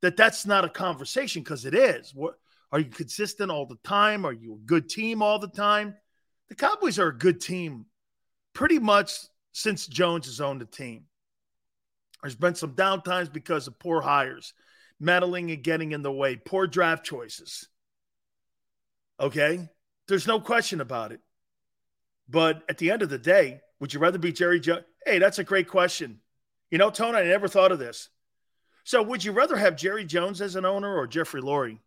that 0.00 0.16
that's 0.16 0.46
not 0.46 0.64
a 0.64 0.68
conversation 0.70 1.42
because 1.42 1.66
it 1.66 1.74
is. 1.74 2.14
What 2.14 2.38
are 2.72 2.80
you 2.80 2.90
consistent 2.90 3.50
all 3.50 3.66
the 3.66 3.78
time? 3.84 4.24
Are 4.24 4.32
you 4.32 4.54
a 4.54 4.66
good 4.66 4.88
team 4.88 5.22
all 5.22 5.38
the 5.38 5.48
time? 5.48 5.96
The 6.48 6.54
Cowboys 6.54 6.98
are 6.98 7.08
a 7.08 7.18
good 7.18 7.40
team 7.40 7.86
pretty 8.52 8.78
much 8.78 9.12
since 9.52 9.86
Jones 9.86 10.26
has 10.26 10.40
owned 10.40 10.60
the 10.60 10.66
team. 10.66 11.04
There's 12.22 12.36
been 12.36 12.54
some 12.54 12.74
downtimes 12.74 13.32
because 13.32 13.66
of 13.66 13.78
poor 13.78 14.00
hires, 14.00 14.52
meddling 15.00 15.50
and 15.50 15.62
getting 15.62 15.92
in 15.92 16.02
the 16.02 16.12
way, 16.12 16.36
poor 16.36 16.66
draft 16.66 17.04
choices. 17.04 17.68
Okay? 19.18 19.68
There's 20.06 20.26
no 20.26 20.40
question 20.40 20.80
about 20.80 21.12
it. 21.12 21.20
But 22.28 22.62
at 22.68 22.78
the 22.78 22.90
end 22.90 23.02
of 23.02 23.08
the 23.08 23.18
day, 23.18 23.60
would 23.80 23.92
you 23.92 24.00
rather 24.00 24.18
be 24.18 24.32
Jerry 24.32 24.60
Jones? 24.60 24.84
Hey, 25.04 25.18
that's 25.18 25.38
a 25.38 25.44
great 25.44 25.68
question. 25.68 26.20
You 26.70 26.78
know, 26.78 26.90
Tony, 26.90 27.18
I 27.18 27.24
never 27.24 27.48
thought 27.48 27.72
of 27.72 27.78
this. 27.78 28.08
So, 28.84 29.02
would 29.02 29.24
you 29.24 29.32
rather 29.32 29.56
have 29.56 29.76
Jerry 29.76 30.04
Jones 30.04 30.40
as 30.40 30.56
an 30.56 30.64
owner 30.64 30.96
or 30.96 31.06
Jeffrey 31.06 31.40
Lurie? 31.40 31.78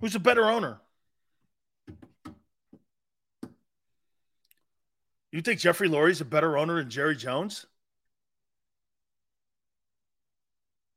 Who's 0.00 0.14
a 0.14 0.20
better 0.20 0.44
owner? 0.44 0.80
You 5.30 5.42
think 5.42 5.60
Jeffrey 5.60 5.88
Lurie's 5.88 6.20
a 6.20 6.24
better 6.24 6.56
owner 6.56 6.76
than 6.76 6.90
Jerry 6.90 7.16
Jones? 7.16 7.66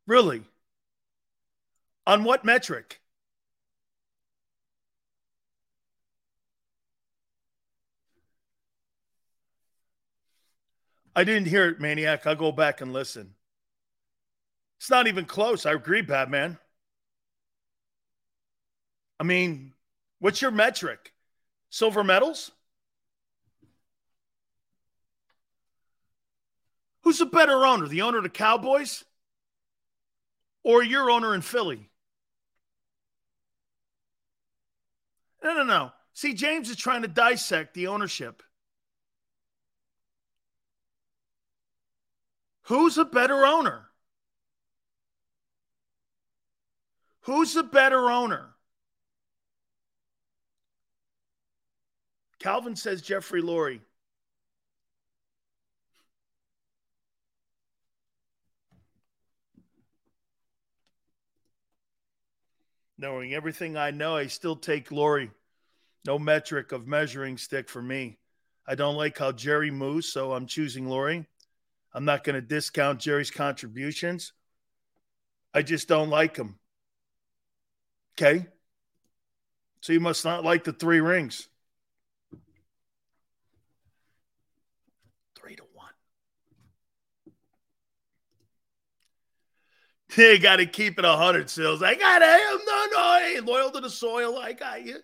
Really? 0.07 0.43
On 2.05 2.23
what 2.23 2.45
metric? 2.45 3.01
I 11.15 11.23
didn't 11.23 11.47
hear 11.47 11.67
it, 11.67 11.79
Maniac. 11.79 12.25
I'll 12.25 12.35
go 12.35 12.51
back 12.51 12.81
and 12.81 12.93
listen. 12.93 13.35
It's 14.79 14.89
not 14.89 15.07
even 15.07 15.25
close. 15.25 15.65
I 15.65 15.73
agree, 15.73 16.01
Batman. 16.01 16.57
I 19.21 19.23
mean, 19.23 19.73
what's 20.17 20.41
your 20.41 20.49
metric? 20.49 21.13
Silver 21.69 22.03
medals? 22.03 22.49
Who's 27.03 27.19
the 27.19 27.27
better 27.27 27.63
owner? 27.63 27.87
The 27.87 28.01
owner 28.01 28.17
of 28.17 28.23
the 28.23 28.29
Cowboys 28.29 29.03
or 30.63 30.81
your 30.81 31.11
owner 31.11 31.35
in 31.35 31.41
Philly? 31.41 31.91
No, 35.43 35.53
no, 35.53 35.63
no. 35.65 35.91
See, 36.13 36.33
James 36.33 36.71
is 36.71 36.75
trying 36.75 37.03
to 37.03 37.07
dissect 37.07 37.75
the 37.75 37.85
ownership. 37.85 38.41
Who's 42.63 42.97
a 42.97 43.05
better 43.05 43.45
owner? 43.45 43.85
Who's 47.25 47.55
a 47.55 47.61
better 47.61 48.09
owner? 48.09 48.50
Calvin 52.41 52.75
says 52.75 53.03
Jeffrey 53.03 53.41
Lurie. 53.41 53.81
Knowing 62.97 63.33
everything 63.33 63.77
I 63.77 63.91
know, 63.91 64.15
I 64.15 64.25
still 64.27 64.55
take 64.55 64.89
Lurie. 64.89 65.29
No 66.05 66.17
metric 66.17 66.71
of 66.71 66.87
measuring 66.87 67.37
stick 67.37 67.69
for 67.69 67.81
me. 67.81 68.17
I 68.67 68.73
don't 68.73 68.95
like 68.95 69.17
how 69.17 69.31
Jerry 69.31 69.69
moves, 69.69 70.11
so 70.11 70.33
I'm 70.33 70.47
choosing 70.47 70.85
Lurie. 70.85 71.25
I'm 71.93 72.05
not 72.05 72.23
going 72.23 72.35
to 72.35 72.41
discount 72.41 72.99
Jerry's 72.99 73.31
contributions. 73.31 74.33
I 75.53 75.61
just 75.61 75.87
don't 75.87 76.09
like 76.09 76.37
him. 76.37 76.57
Okay. 78.13 78.47
So 79.81 79.93
you 79.93 79.99
must 79.99 80.25
not 80.25 80.43
like 80.43 80.63
the 80.63 80.73
three 80.73 81.01
rings. 81.01 81.47
Three 85.35 85.55
to 85.55 85.63
one. 85.73 85.89
You 90.17 90.39
got 90.39 90.57
to 90.57 90.65
keep 90.65 90.99
it 90.99 91.05
a 91.05 91.15
hundred, 91.15 91.49
Sills. 91.49 91.81
I 91.81 91.95
got 91.95 92.21
him. 92.21 92.59
No, 92.65 92.85
no, 92.91 93.19
hey, 93.19 93.39
loyal 93.39 93.71
to 93.71 93.79
the 93.79 93.89
soil. 93.89 94.37
I 94.37 94.53
got 94.53 94.85
you. 94.85 94.97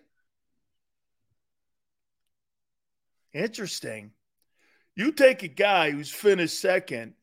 Interesting. 3.32 4.12
You 4.94 5.12
take 5.12 5.42
a 5.42 5.48
guy 5.48 5.90
who's 5.90 6.10
finished 6.10 6.60
second 6.60 7.14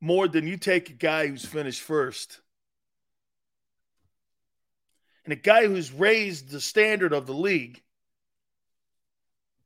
more 0.00 0.28
than 0.28 0.46
you 0.46 0.56
take 0.56 0.90
a 0.90 0.94
guy 0.94 1.26
who's 1.26 1.44
finished 1.44 1.82
first. 1.82 2.40
And 5.24 5.32
a 5.32 5.36
guy 5.36 5.66
who's 5.66 5.92
raised 5.92 6.50
the 6.50 6.60
standard 6.60 7.12
of 7.12 7.26
the 7.26 7.34
league. 7.34 7.82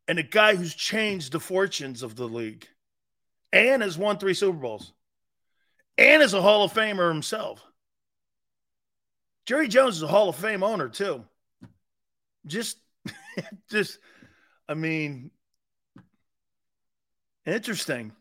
And 0.09 0.19
a 0.19 0.25
guy 0.25 0.57
who's 0.57 0.75
changed 0.75 1.33
the 1.33 1.41
fortunes 1.41 2.03
of 2.03 2.17
the 2.17 2.27
league. 2.27 2.67
And 3.53 3.83
has 3.83 3.99
won 3.99 4.19
three 4.19 4.35
Super 4.35 4.57
Bowls. 4.57 4.93
And 6.01 6.23
is 6.23 6.35
a 6.35 6.43
Hall 6.43 6.65
of 6.65 6.73
Famer 6.73 7.13
himself. 7.13 7.63
Jerry 9.47 9.69
Jones 9.69 9.97
is 9.97 10.03
a 10.03 10.09
Hall 10.09 10.29
of 10.29 10.37
Fame 10.37 10.65
owner, 10.65 10.89
too. 10.89 11.25
Just, 12.47 12.79
just, 13.71 13.99
I 14.69 14.75
mean, 14.75 15.31
Interesting. 17.47 18.13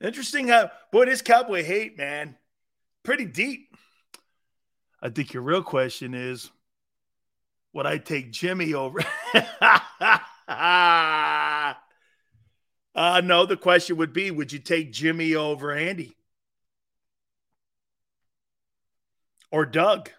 Interesting 0.00 0.48
how, 0.48 0.70
boy, 0.90 1.04
this 1.04 1.22
Cowboy 1.22 1.62
hate, 1.62 1.96
man, 1.98 2.36
pretty 3.02 3.24
deep. 3.24 3.76
I 5.00 5.10
think 5.10 5.32
your 5.32 5.42
real 5.42 5.62
question 5.62 6.14
is 6.14 6.50
would 7.74 7.86
I 7.86 7.98
take 7.98 8.32
Jimmy 8.32 8.74
over? 8.74 9.00
uh, 12.94 13.20
no, 13.24 13.46
the 13.46 13.56
question 13.56 13.96
would 13.96 14.12
be 14.12 14.30
would 14.30 14.52
you 14.52 14.58
take 14.58 14.92
Jimmy 14.92 15.34
over 15.34 15.72
Andy? 15.72 16.16
Or 19.50 19.66
Doug? 19.66 20.10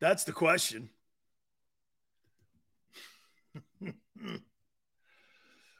That's 0.00 0.24
the 0.24 0.32
question. 0.32 0.90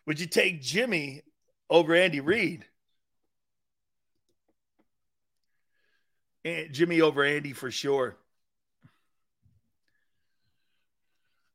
Would 0.07 0.21
you 0.21 0.27
take 0.27 0.61
Jimmy 0.61 1.23
over 1.69 1.95
Andy 1.95 2.21
Reid? 2.21 2.67
And 6.45 6.73
Jimmy 6.73 7.01
over 7.01 7.23
Andy 7.25 7.53
for 7.53 7.71
sure. 7.71 8.17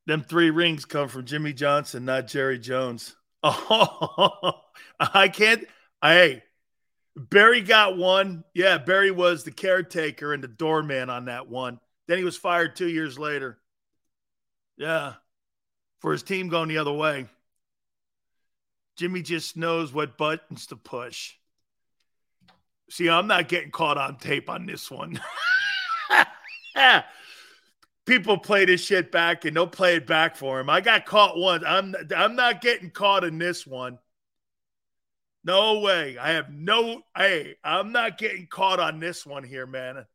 Them 0.06 0.22
three 0.22 0.50
rings 0.50 0.84
come 0.84 1.08
from 1.08 1.24
Jimmy 1.24 1.52
Johnson, 1.52 2.04
not 2.04 2.28
Jerry 2.28 2.58
Jones. 2.58 3.14
Oh, 3.48 4.52
I 4.98 5.28
can't. 5.28 5.64
Hey, 6.02 6.42
Barry 7.16 7.60
got 7.60 7.96
one. 7.96 8.44
Yeah, 8.54 8.78
Barry 8.78 9.12
was 9.12 9.44
the 9.44 9.52
caretaker 9.52 10.32
and 10.32 10.42
the 10.42 10.48
doorman 10.48 11.10
on 11.10 11.26
that 11.26 11.48
one. 11.48 11.78
Then 12.08 12.18
he 12.18 12.24
was 12.24 12.36
fired 12.36 12.74
two 12.74 12.88
years 12.88 13.18
later. 13.18 13.58
Yeah, 14.76 15.14
for 16.00 16.12
his 16.12 16.22
team 16.22 16.48
going 16.48 16.68
the 16.68 16.78
other 16.78 16.92
way. 16.92 17.26
Jimmy 18.96 19.22
just 19.22 19.56
knows 19.56 19.92
what 19.92 20.18
buttons 20.18 20.66
to 20.68 20.76
push. 20.76 21.34
See, 22.90 23.08
I'm 23.08 23.26
not 23.26 23.48
getting 23.48 23.70
caught 23.70 23.98
on 23.98 24.16
tape 24.16 24.48
on 24.48 24.66
this 24.66 24.90
one. 24.90 25.20
People 28.06 28.38
play 28.38 28.64
this 28.64 28.80
shit 28.80 29.10
back 29.10 29.44
and 29.44 29.56
they'll 29.56 29.66
play 29.66 29.96
it 29.96 30.06
back 30.06 30.36
for 30.36 30.60
him. 30.60 30.70
I 30.70 30.80
got 30.80 31.06
caught 31.06 31.36
once. 31.36 31.64
I'm 31.66 31.94
I'm 32.16 32.36
not 32.36 32.60
getting 32.60 32.90
caught 32.90 33.24
in 33.24 33.38
this 33.38 33.66
one. 33.66 33.98
No 35.44 35.80
way. 35.80 36.16
I 36.16 36.30
have 36.32 36.50
no 36.50 37.02
hey, 37.16 37.56
I'm 37.64 37.90
not 37.92 38.16
getting 38.16 38.46
caught 38.46 38.78
on 38.78 39.00
this 39.00 39.26
one 39.26 39.42
here, 39.42 39.66
man. 39.66 40.06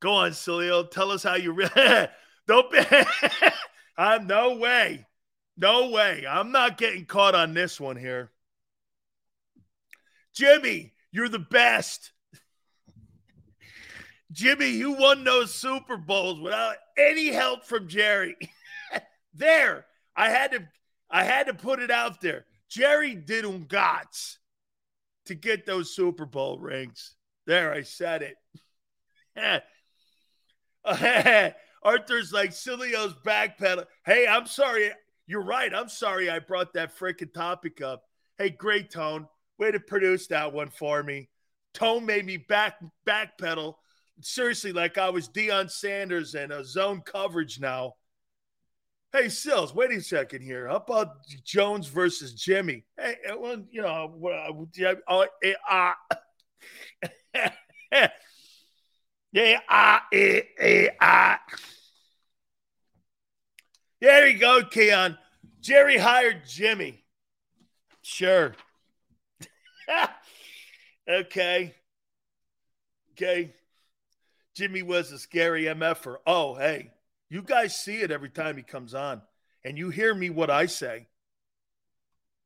Go 0.00 0.12
on, 0.12 0.32
Sileo. 0.32 0.90
Tell 0.90 1.10
us 1.10 1.22
how 1.22 1.36
you 1.36 1.52
re- 1.52 1.68
don't 2.46 2.70
be 2.70 2.80
I'm 3.96 4.26
no 4.26 4.56
way. 4.56 5.06
No 5.56 5.90
way. 5.90 6.24
I'm 6.28 6.52
not 6.52 6.76
getting 6.76 7.06
caught 7.06 7.34
on 7.34 7.54
this 7.54 7.80
one 7.80 7.96
here. 7.96 8.30
Jimmy, 10.34 10.92
you're 11.10 11.28
the 11.28 11.38
best. 11.38 12.11
Jimmy, 14.32 14.70
you 14.70 14.92
won 14.92 15.24
those 15.24 15.54
Super 15.54 15.96
Bowls 15.96 16.40
without 16.40 16.76
any 16.96 17.28
help 17.28 17.64
from 17.64 17.86
Jerry. 17.86 18.36
there, 19.34 19.86
I 20.16 20.30
had 20.30 20.52
to 20.52 20.68
I 21.10 21.24
had 21.24 21.46
to 21.48 21.54
put 21.54 21.80
it 21.80 21.90
out 21.90 22.20
there. 22.20 22.46
Jerry 22.68 23.14
did 23.14 23.44
um 23.44 23.64
gots 23.66 24.38
to 25.26 25.34
get 25.34 25.66
those 25.66 25.94
Super 25.94 26.24
Bowl 26.24 26.58
rings. 26.58 27.14
There, 27.46 27.72
I 27.72 27.82
said 27.82 28.34
it. 29.36 29.64
Arthur's 31.82 32.32
like 32.32 32.52
Sileo's 32.52 33.14
backpedal. 33.24 33.86
Hey, 34.06 34.26
I'm 34.26 34.46
sorry. 34.46 34.90
You're 35.26 35.44
right. 35.44 35.72
I'm 35.74 35.88
sorry 35.88 36.30
I 36.30 36.38
brought 36.38 36.72
that 36.74 36.96
freaking 36.96 37.32
topic 37.32 37.80
up. 37.82 38.04
Hey, 38.38 38.50
great 38.50 38.90
Tone. 38.90 39.28
Way 39.58 39.72
to 39.72 39.80
produce 39.80 40.28
that 40.28 40.52
one 40.52 40.70
for 40.70 41.02
me. 41.02 41.28
Tone 41.74 42.06
made 42.06 42.24
me 42.24 42.36
back 42.36 42.76
backpedal. 43.06 43.74
Seriously, 44.22 44.72
like 44.72 44.98
I 44.98 45.10
was 45.10 45.28
Deion 45.28 45.70
Sanders 45.70 46.34
and 46.34 46.52
a 46.52 46.64
zone 46.64 47.00
coverage 47.00 47.60
now. 47.60 47.94
Hey, 49.12 49.28
Sills, 49.28 49.74
wait 49.74 49.90
a 49.90 50.00
second 50.00 50.42
here. 50.42 50.68
How 50.68 50.76
about 50.76 51.26
Jones 51.44 51.86
versus 51.86 52.32
Jimmy? 52.32 52.84
Hey, 52.98 53.16
uh, 53.30 53.36
well, 53.38 53.62
you 53.70 53.82
know, 53.82 54.18
uh, 54.24 54.52
uh, 55.68 55.92
yeah, 59.32 59.60
ah, 59.68 60.06
eh, 60.12 60.40
eh, 60.58 60.88
ah. 61.00 61.40
There 64.00 64.28
you 64.28 64.38
go, 64.38 64.64
Keon. 64.64 65.18
Jerry 65.60 65.98
hired 65.98 66.46
Jimmy. 66.46 67.04
Sure. 68.02 68.54
okay. 71.08 71.74
Okay. 73.12 73.54
Jimmy 74.54 74.82
was 74.82 75.10
a 75.12 75.18
scary 75.18 75.64
MFer. 75.64 76.16
Oh, 76.26 76.54
hey, 76.54 76.92
you 77.30 77.42
guys 77.42 77.74
see 77.76 77.96
it 77.96 78.10
every 78.10 78.30
time 78.30 78.56
he 78.56 78.62
comes 78.62 78.94
on, 78.94 79.22
and 79.64 79.78
you 79.78 79.90
hear 79.90 80.14
me 80.14 80.30
what 80.30 80.50
I 80.50 80.66
say. 80.66 81.08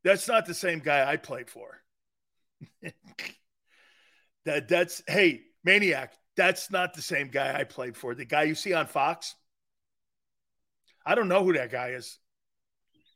That's 0.05 0.29
not 0.29 0.47
the 0.47 0.55
same 0.55 0.79
guy 0.79 1.11
I 1.11 1.17
played 1.17 1.51
for. 1.51 1.83
that 4.45 4.69
that's 4.69 5.03
hey, 5.09 5.43
maniac. 5.65 6.15
That's 6.37 6.71
not 6.71 6.95
the 6.95 7.03
same 7.03 7.29
guy 7.29 7.59
I 7.59 7.65
played 7.65 7.97
for. 7.97 8.15
The 8.15 8.25
guy 8.25 8.45
you 8.45 8.55
see 8.55 8.73
on 8.73 8.87
Fox. 8.87 9.35
I 11.05 11.15
don't 11.15 11.29
know 11.29 11.43
who 11.45 11.55
that 11.55 11.71
guy 11.71 11.91
is. 11.91 12.19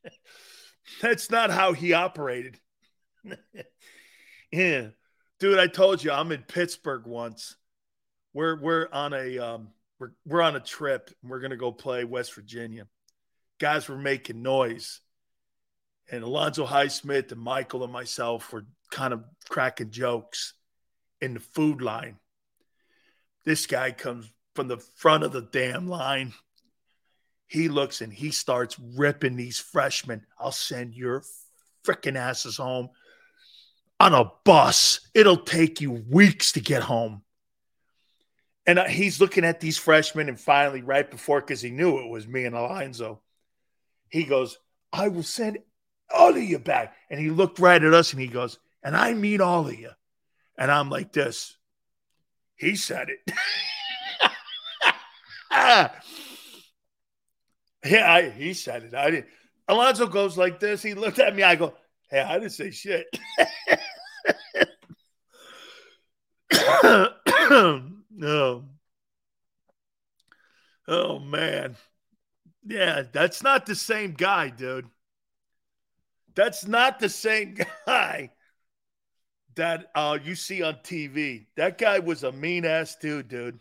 That's 1.02 1.30
not 1.30 1.50
how 1.50 1.72
he 1.72 1.92
operated. 1.92 2.58
yeah. 4.52 4.88
Dude, 5.38 5.58
I 5.58 5.66
told 5.66 6.02
you 6.02 6.12
I'm 6.12 6.32
in 6.32 6.42
Pittsburgh 6.42 7.06
once. 7.06 7.56
We're 8.32 8.60
we're 8.60 8.88
on 8.92 9.12
a 9.12 9.38
um 9.38 9.68
we're 9.98 10.12
we're 10.24 10.42
on 10.42 10.56
a 10.56 10.60
trip. 10.60 11.10
We're 11.22 11.40
gonna 11.40 11.56
go 11.56 11.72
play 11.72 12.04
West 12.04 12.34
Virginia. 12.34 12.86
Guys 13.58 13.88
were 13.88 13.98
making 13.98 14.42
noise. 14.42 15.00
And 16.12 16.24
Alonzo 16.24 16.66
Highsmith 16.66 17.30
and 17.30 17.40
Michael 17.40 17.84
and 17.84 17.92
myself 17.92 18.52
were 18.52 18.66
kind 18.90 19.12
of 19.12 19.24
cracking 19.48 19.90
jokes 19.90 20.54
in 21.20 21.34
the 21.34 21.40
food 21.40 21.82
line. 21.82 22.18
This 23.44 23.66
guy 23.66 23.92
comes 23.92 24.28
from 24.54 24.68
the 24.68 24.78
front 24.78 25.22
of 25.22 25.32
the 25.32 25.42
damn 25.42 25.86
line. 25.86 26.32
He 27.46 27.68
looks 27.68 28.00
and 28.00 28.12
he 28.12 28.30
starts 28.30 28.76
ripping 28.96 29.36
these 29.36 29.58
freshmen. 29.58 30.26
I'll 30.38 30.52
send 30.52 30.94
your 30.94 31.22
freaking 31.84 32.16
asses 32.16 32.56
home 32.56 32.90
on 33.98 34.14
a 34.14 34.30
bus. 34.44 35.00
It'll 35.14 35.36
take 35.36 35.80
you 35.80 35.92
weeks 36.08 36.52
to 36.52 36.60
get 36.60 36.82
home. 36.82 37.22
And 38.70 38.78
uh, 38.78 38.84
he's 38.84 39.20
looking 39.20 39.44
at 39.44 39.58
these 39.58 39.76
freshmen, 39.78 40.28
and 40.28 40.38
finally, 40.38 40.80
right 40.80 41.10
before, 41.10 41.40
because 41.40 41.60
he 41.60 41.72
knew 41.72 41.98
it 41.98 42.08
was 42.08 42.28
me 42.28 42.44
and 42.44 42.54
Alonzo, 42.54 43.20
he 44.08 44.22
goes, 44.22 44.60
I 44.92 45.08
will 45.08 45.24
send 45.24 45.58
all 46.08 46.30
of 46.30 46.40
you 46.40 46.60
back. 46.60 46.94
And 47.10 47.18
he 47.18 47.30
looked 47.30 47.58
right 47.58 47.82
at 47.82 47.92
us 47.92 48.12
and 48.12 48.22
he 48.22 48.28
goes, 48.28 48.60
and 48.84 48.96
I 48.96 49.12
mean 49.14 49.40
all 49.40 49.66
of 49.66 49.74
you. 49.76 49.90
And 50.56 50.70
I'm 50.70 50.88
like 50.88 51.12
this. 51.12 51.56
He 52.54 52.76
said 52.76 53.08
it. 53.08 53.18
yeah, 57.84 58.12
I, 58.12 58.30
he 58.30 58.54
said 58.54 58.84
it. 58.84 58.94
I 58.94 59.10
didn't. 59.10 59.26
Alonzo 59.66 60.06
goes 60.06 60.38
like 60.38 60.60
this. 60.60 60.80
He 60.80 60.94
looked 60.94 61.18
at 61.18 61.34
me. 61.34 61.42
I 61.42 61.56
go, 61.56 61.74
hey, 62.08 62.20
I 62.20 62.38
didn't 62.38 62.52
say 62.52 62.70
shit. 62.70 63.08
no. 68.10 68.64
Oh 70.86 71.18
man. 71.18 71.76
Yeah, 72.66 73.04
that's 73.10 73.42
not 73.42 73.66
the 73.66 73.74
same 73.74 74.12
guy, 74.12 74.50
dude. 74.50 74.86
That's 76.34 76.66
not 76.66 76.98
the 76.98 77.08
same 77.08 77.56
guy 77.86 78.30
that 79.56 79.90
uh, 79.94 80.18
you 80.22 80.34
see 80.34 80.62
on 80.62 80.74
TV. 80.76 81.46
That 81.56 81.78
guy 81.78 81.98
was 81.98 82.22
a 82.22 82.32
mean 82.32 82.64
ass 82.64 82.96
dude, 82.96 83.28
dude. 83.28 83.58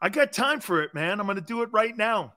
I 0.00 0.08
got 0.08 0.32
time 0.32 0.60
for 0.60 0.82
it, 0.82 0.94
man. 0.94 1.20
I'm 1.20 1.26
going 1.26 1.36
to 1.36 1.42
do 1.42 1.62
it 1.62 1.68
right 1.72 1.96
now. 1.96 2.34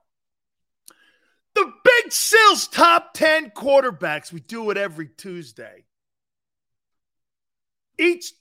The 1.55 1.71
Big 1.83 2.11
Sills 2.11 2.67
top 2.67 3.13
10 3.13 3.51
quarterbacks. 3.51 4.33
We 4.33 4.39
do 4.39 4.69
it 4.71 4.77
every 4.77 5.07
Tuesday. 5.07 5.85
Each 7.97 8.33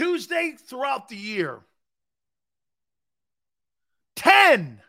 Tuesday 0.00 0.56
throughout 0.56 1.10
the 1.10 1.16
year. 1.16 1.60
10. 4.16 4.80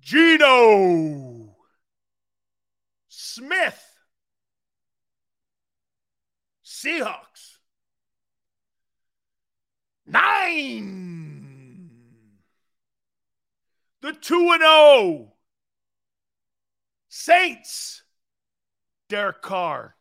Geno 0.00 1.56
Smith. 3.08 3.84
Seahawks. 6.64 7.58
Nine. 10.06 11.90
The 14.02 14.12
2 14.12 14.50
and 14.52 14.62
0. 14.62 15.32
Saints. 17.08 18.04
Derek 19.08 19.42
Carr. 19.42 19.97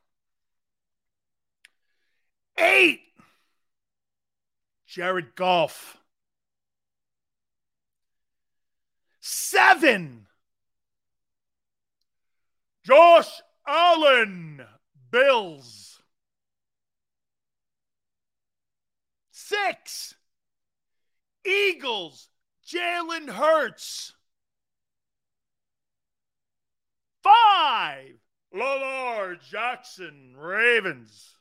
Eight. 2.57 3.01
Jared 4.87 5.35
Goff. 5.35 5.97
Seven. 9.19 10.27
Josh 12.83 13.41
Allen. 13.67 14.65
Bills. 15.11 16.01
Six. 19.31 20.15
Eagles. 21.45 22.29
Jalen 22.67 23.29
Hurts. 23.29 24.13
Five. 27.23 28.15
Lamar 28.53 29.35
Jackson. 29.35 30.35
Ravens. 30.37 31.36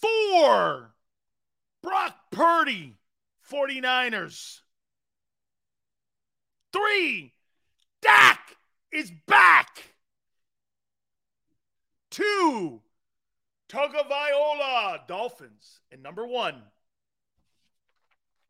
Four. 0.00 0.94
Brock 1.82 2.14
Purdy, 2.30 2.96
49ers. 3.50 4.60
Three. 6.72 7.32
Dak 8.02 8.56
is 8.92 9.12
back. 9.26 9.94
Two. 12.10 12.80
Tagovailoa, 13.68 15.06
Dolphins. 15.06 15.80
And 15.92 16.02
number 16.02 16.26
one. 16.26 16.62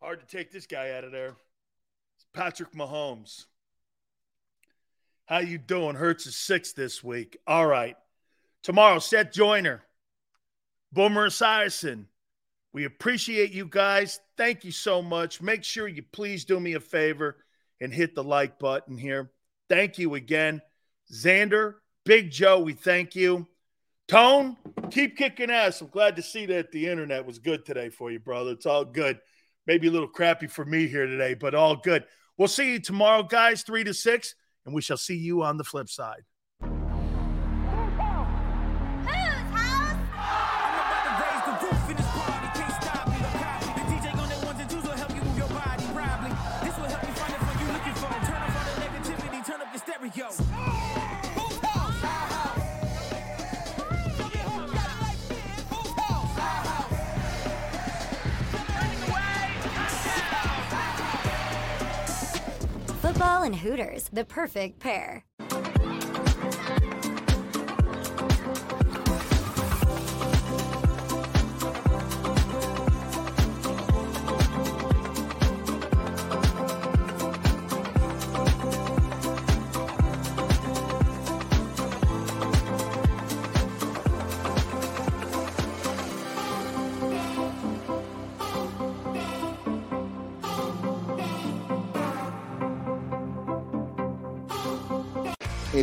Hard 0.00 0.20
to 0.20 0.26
take 0.26 0.50
this 0.50 0.66
guy 0.66 0.92
out 0.92 1.04
of 1.04 1.12
there. 1.12 1.34
It's 2.16 2.26
Patrick 2.32 2.72
Mahomes. 2.72 3.44
How 5.26 5.38
you 5.38 5.58
doing? 5.58 5.94
Hurts 5.94 6.26
is 6.26 6.36
six 6.36 6.72
this 6.72 7.04
week. 7.04 7.38
All 7.46 7.66
right. 7.66 7.96
Tomorrow, 8.62 8.98
Seth 8.98 9.32
Joyner. 9.32 9.82
Boomer 10.92 11.28
Esiason. 11.28 12.06
We 12.72 12.84
appreciate 12.84 13.52
you 13.52 13.66
guys. 13.66 14.20
Thank 14.36 14.64
you 14.64 14.72
so 14.72 15.02
much. 15.02 15.42
Make 15.42 15.64
sure 15.64 15.88
you 15.88 16.02
please 16.12 16.44
do 16.44 16.60
me 16.60 16.74
a 16.74 16.80
favor 16.80 17.36
and 17.80 17.92
hit 17.92 18.14
the 18.14 18.24
like 18.24 18.58
button 18.58 18.96
here. 18.96 19.32
Thank 19.68 19.98
you 19.98 20.14
again. 20.14 20.60
Xander, 21.12 21.74
Big 22.04 22.30
Joe, 22.30 22.60
we 22.60 22.72
thank 22.72 23.16
you. 23.16 23.46
Tone, 24.08 24.56
keep 24.90 25.16
kicking 25.16 25.50
ass. 25.50 25.80
I'm 25.80 25.88
glad 25.88 26.16
to 26.16 26.22
see 26.22 26.46
that 26.46 26.72
the 26.72 26.88
internet 26.88 27.24
was 27.24 27.38
good 27.38 27.64
today 27.64 27.88
for 27.88 28.10
you, 28.10 28.18
brother. 28.18 28.52
It's 28.52 28.66
all 28.66 28.84
good. 28.84 29.18
Maybe 29.66 29.88
a 29.88 29.90
little 29.90 30.08
crappy 30.08 30.48
for 30.48 30.64
me 30.64 30.88
here 30.88 31.06
today, 31.06 31.34
but 31.34 31.54
all 31.54 31.76
good. 31.76 32.04
We'll 32.36 32.48
see 32.48 32.72
you 32.72 32.80
tomorrow, 32.80 33.22
guys, 33.22 33.62
three 33.62 33.84
to 33.84 33.94
six, 33.94 34.34
and 34.66 34.74
we 34.74 34.82
shall 34.82 34.96
see 34.96 35.16
you 35.16 35.42
on 35.42 35.58
the 35.58 35.64
flip 35.64 35.88
side. 35.88 36.22
Football 63.00 63.42
and 63.44 63.55
Hooters, 63.55 64.08
the 64.12 64.24
perfect 64.24 64.80
pair. 64.80 65.24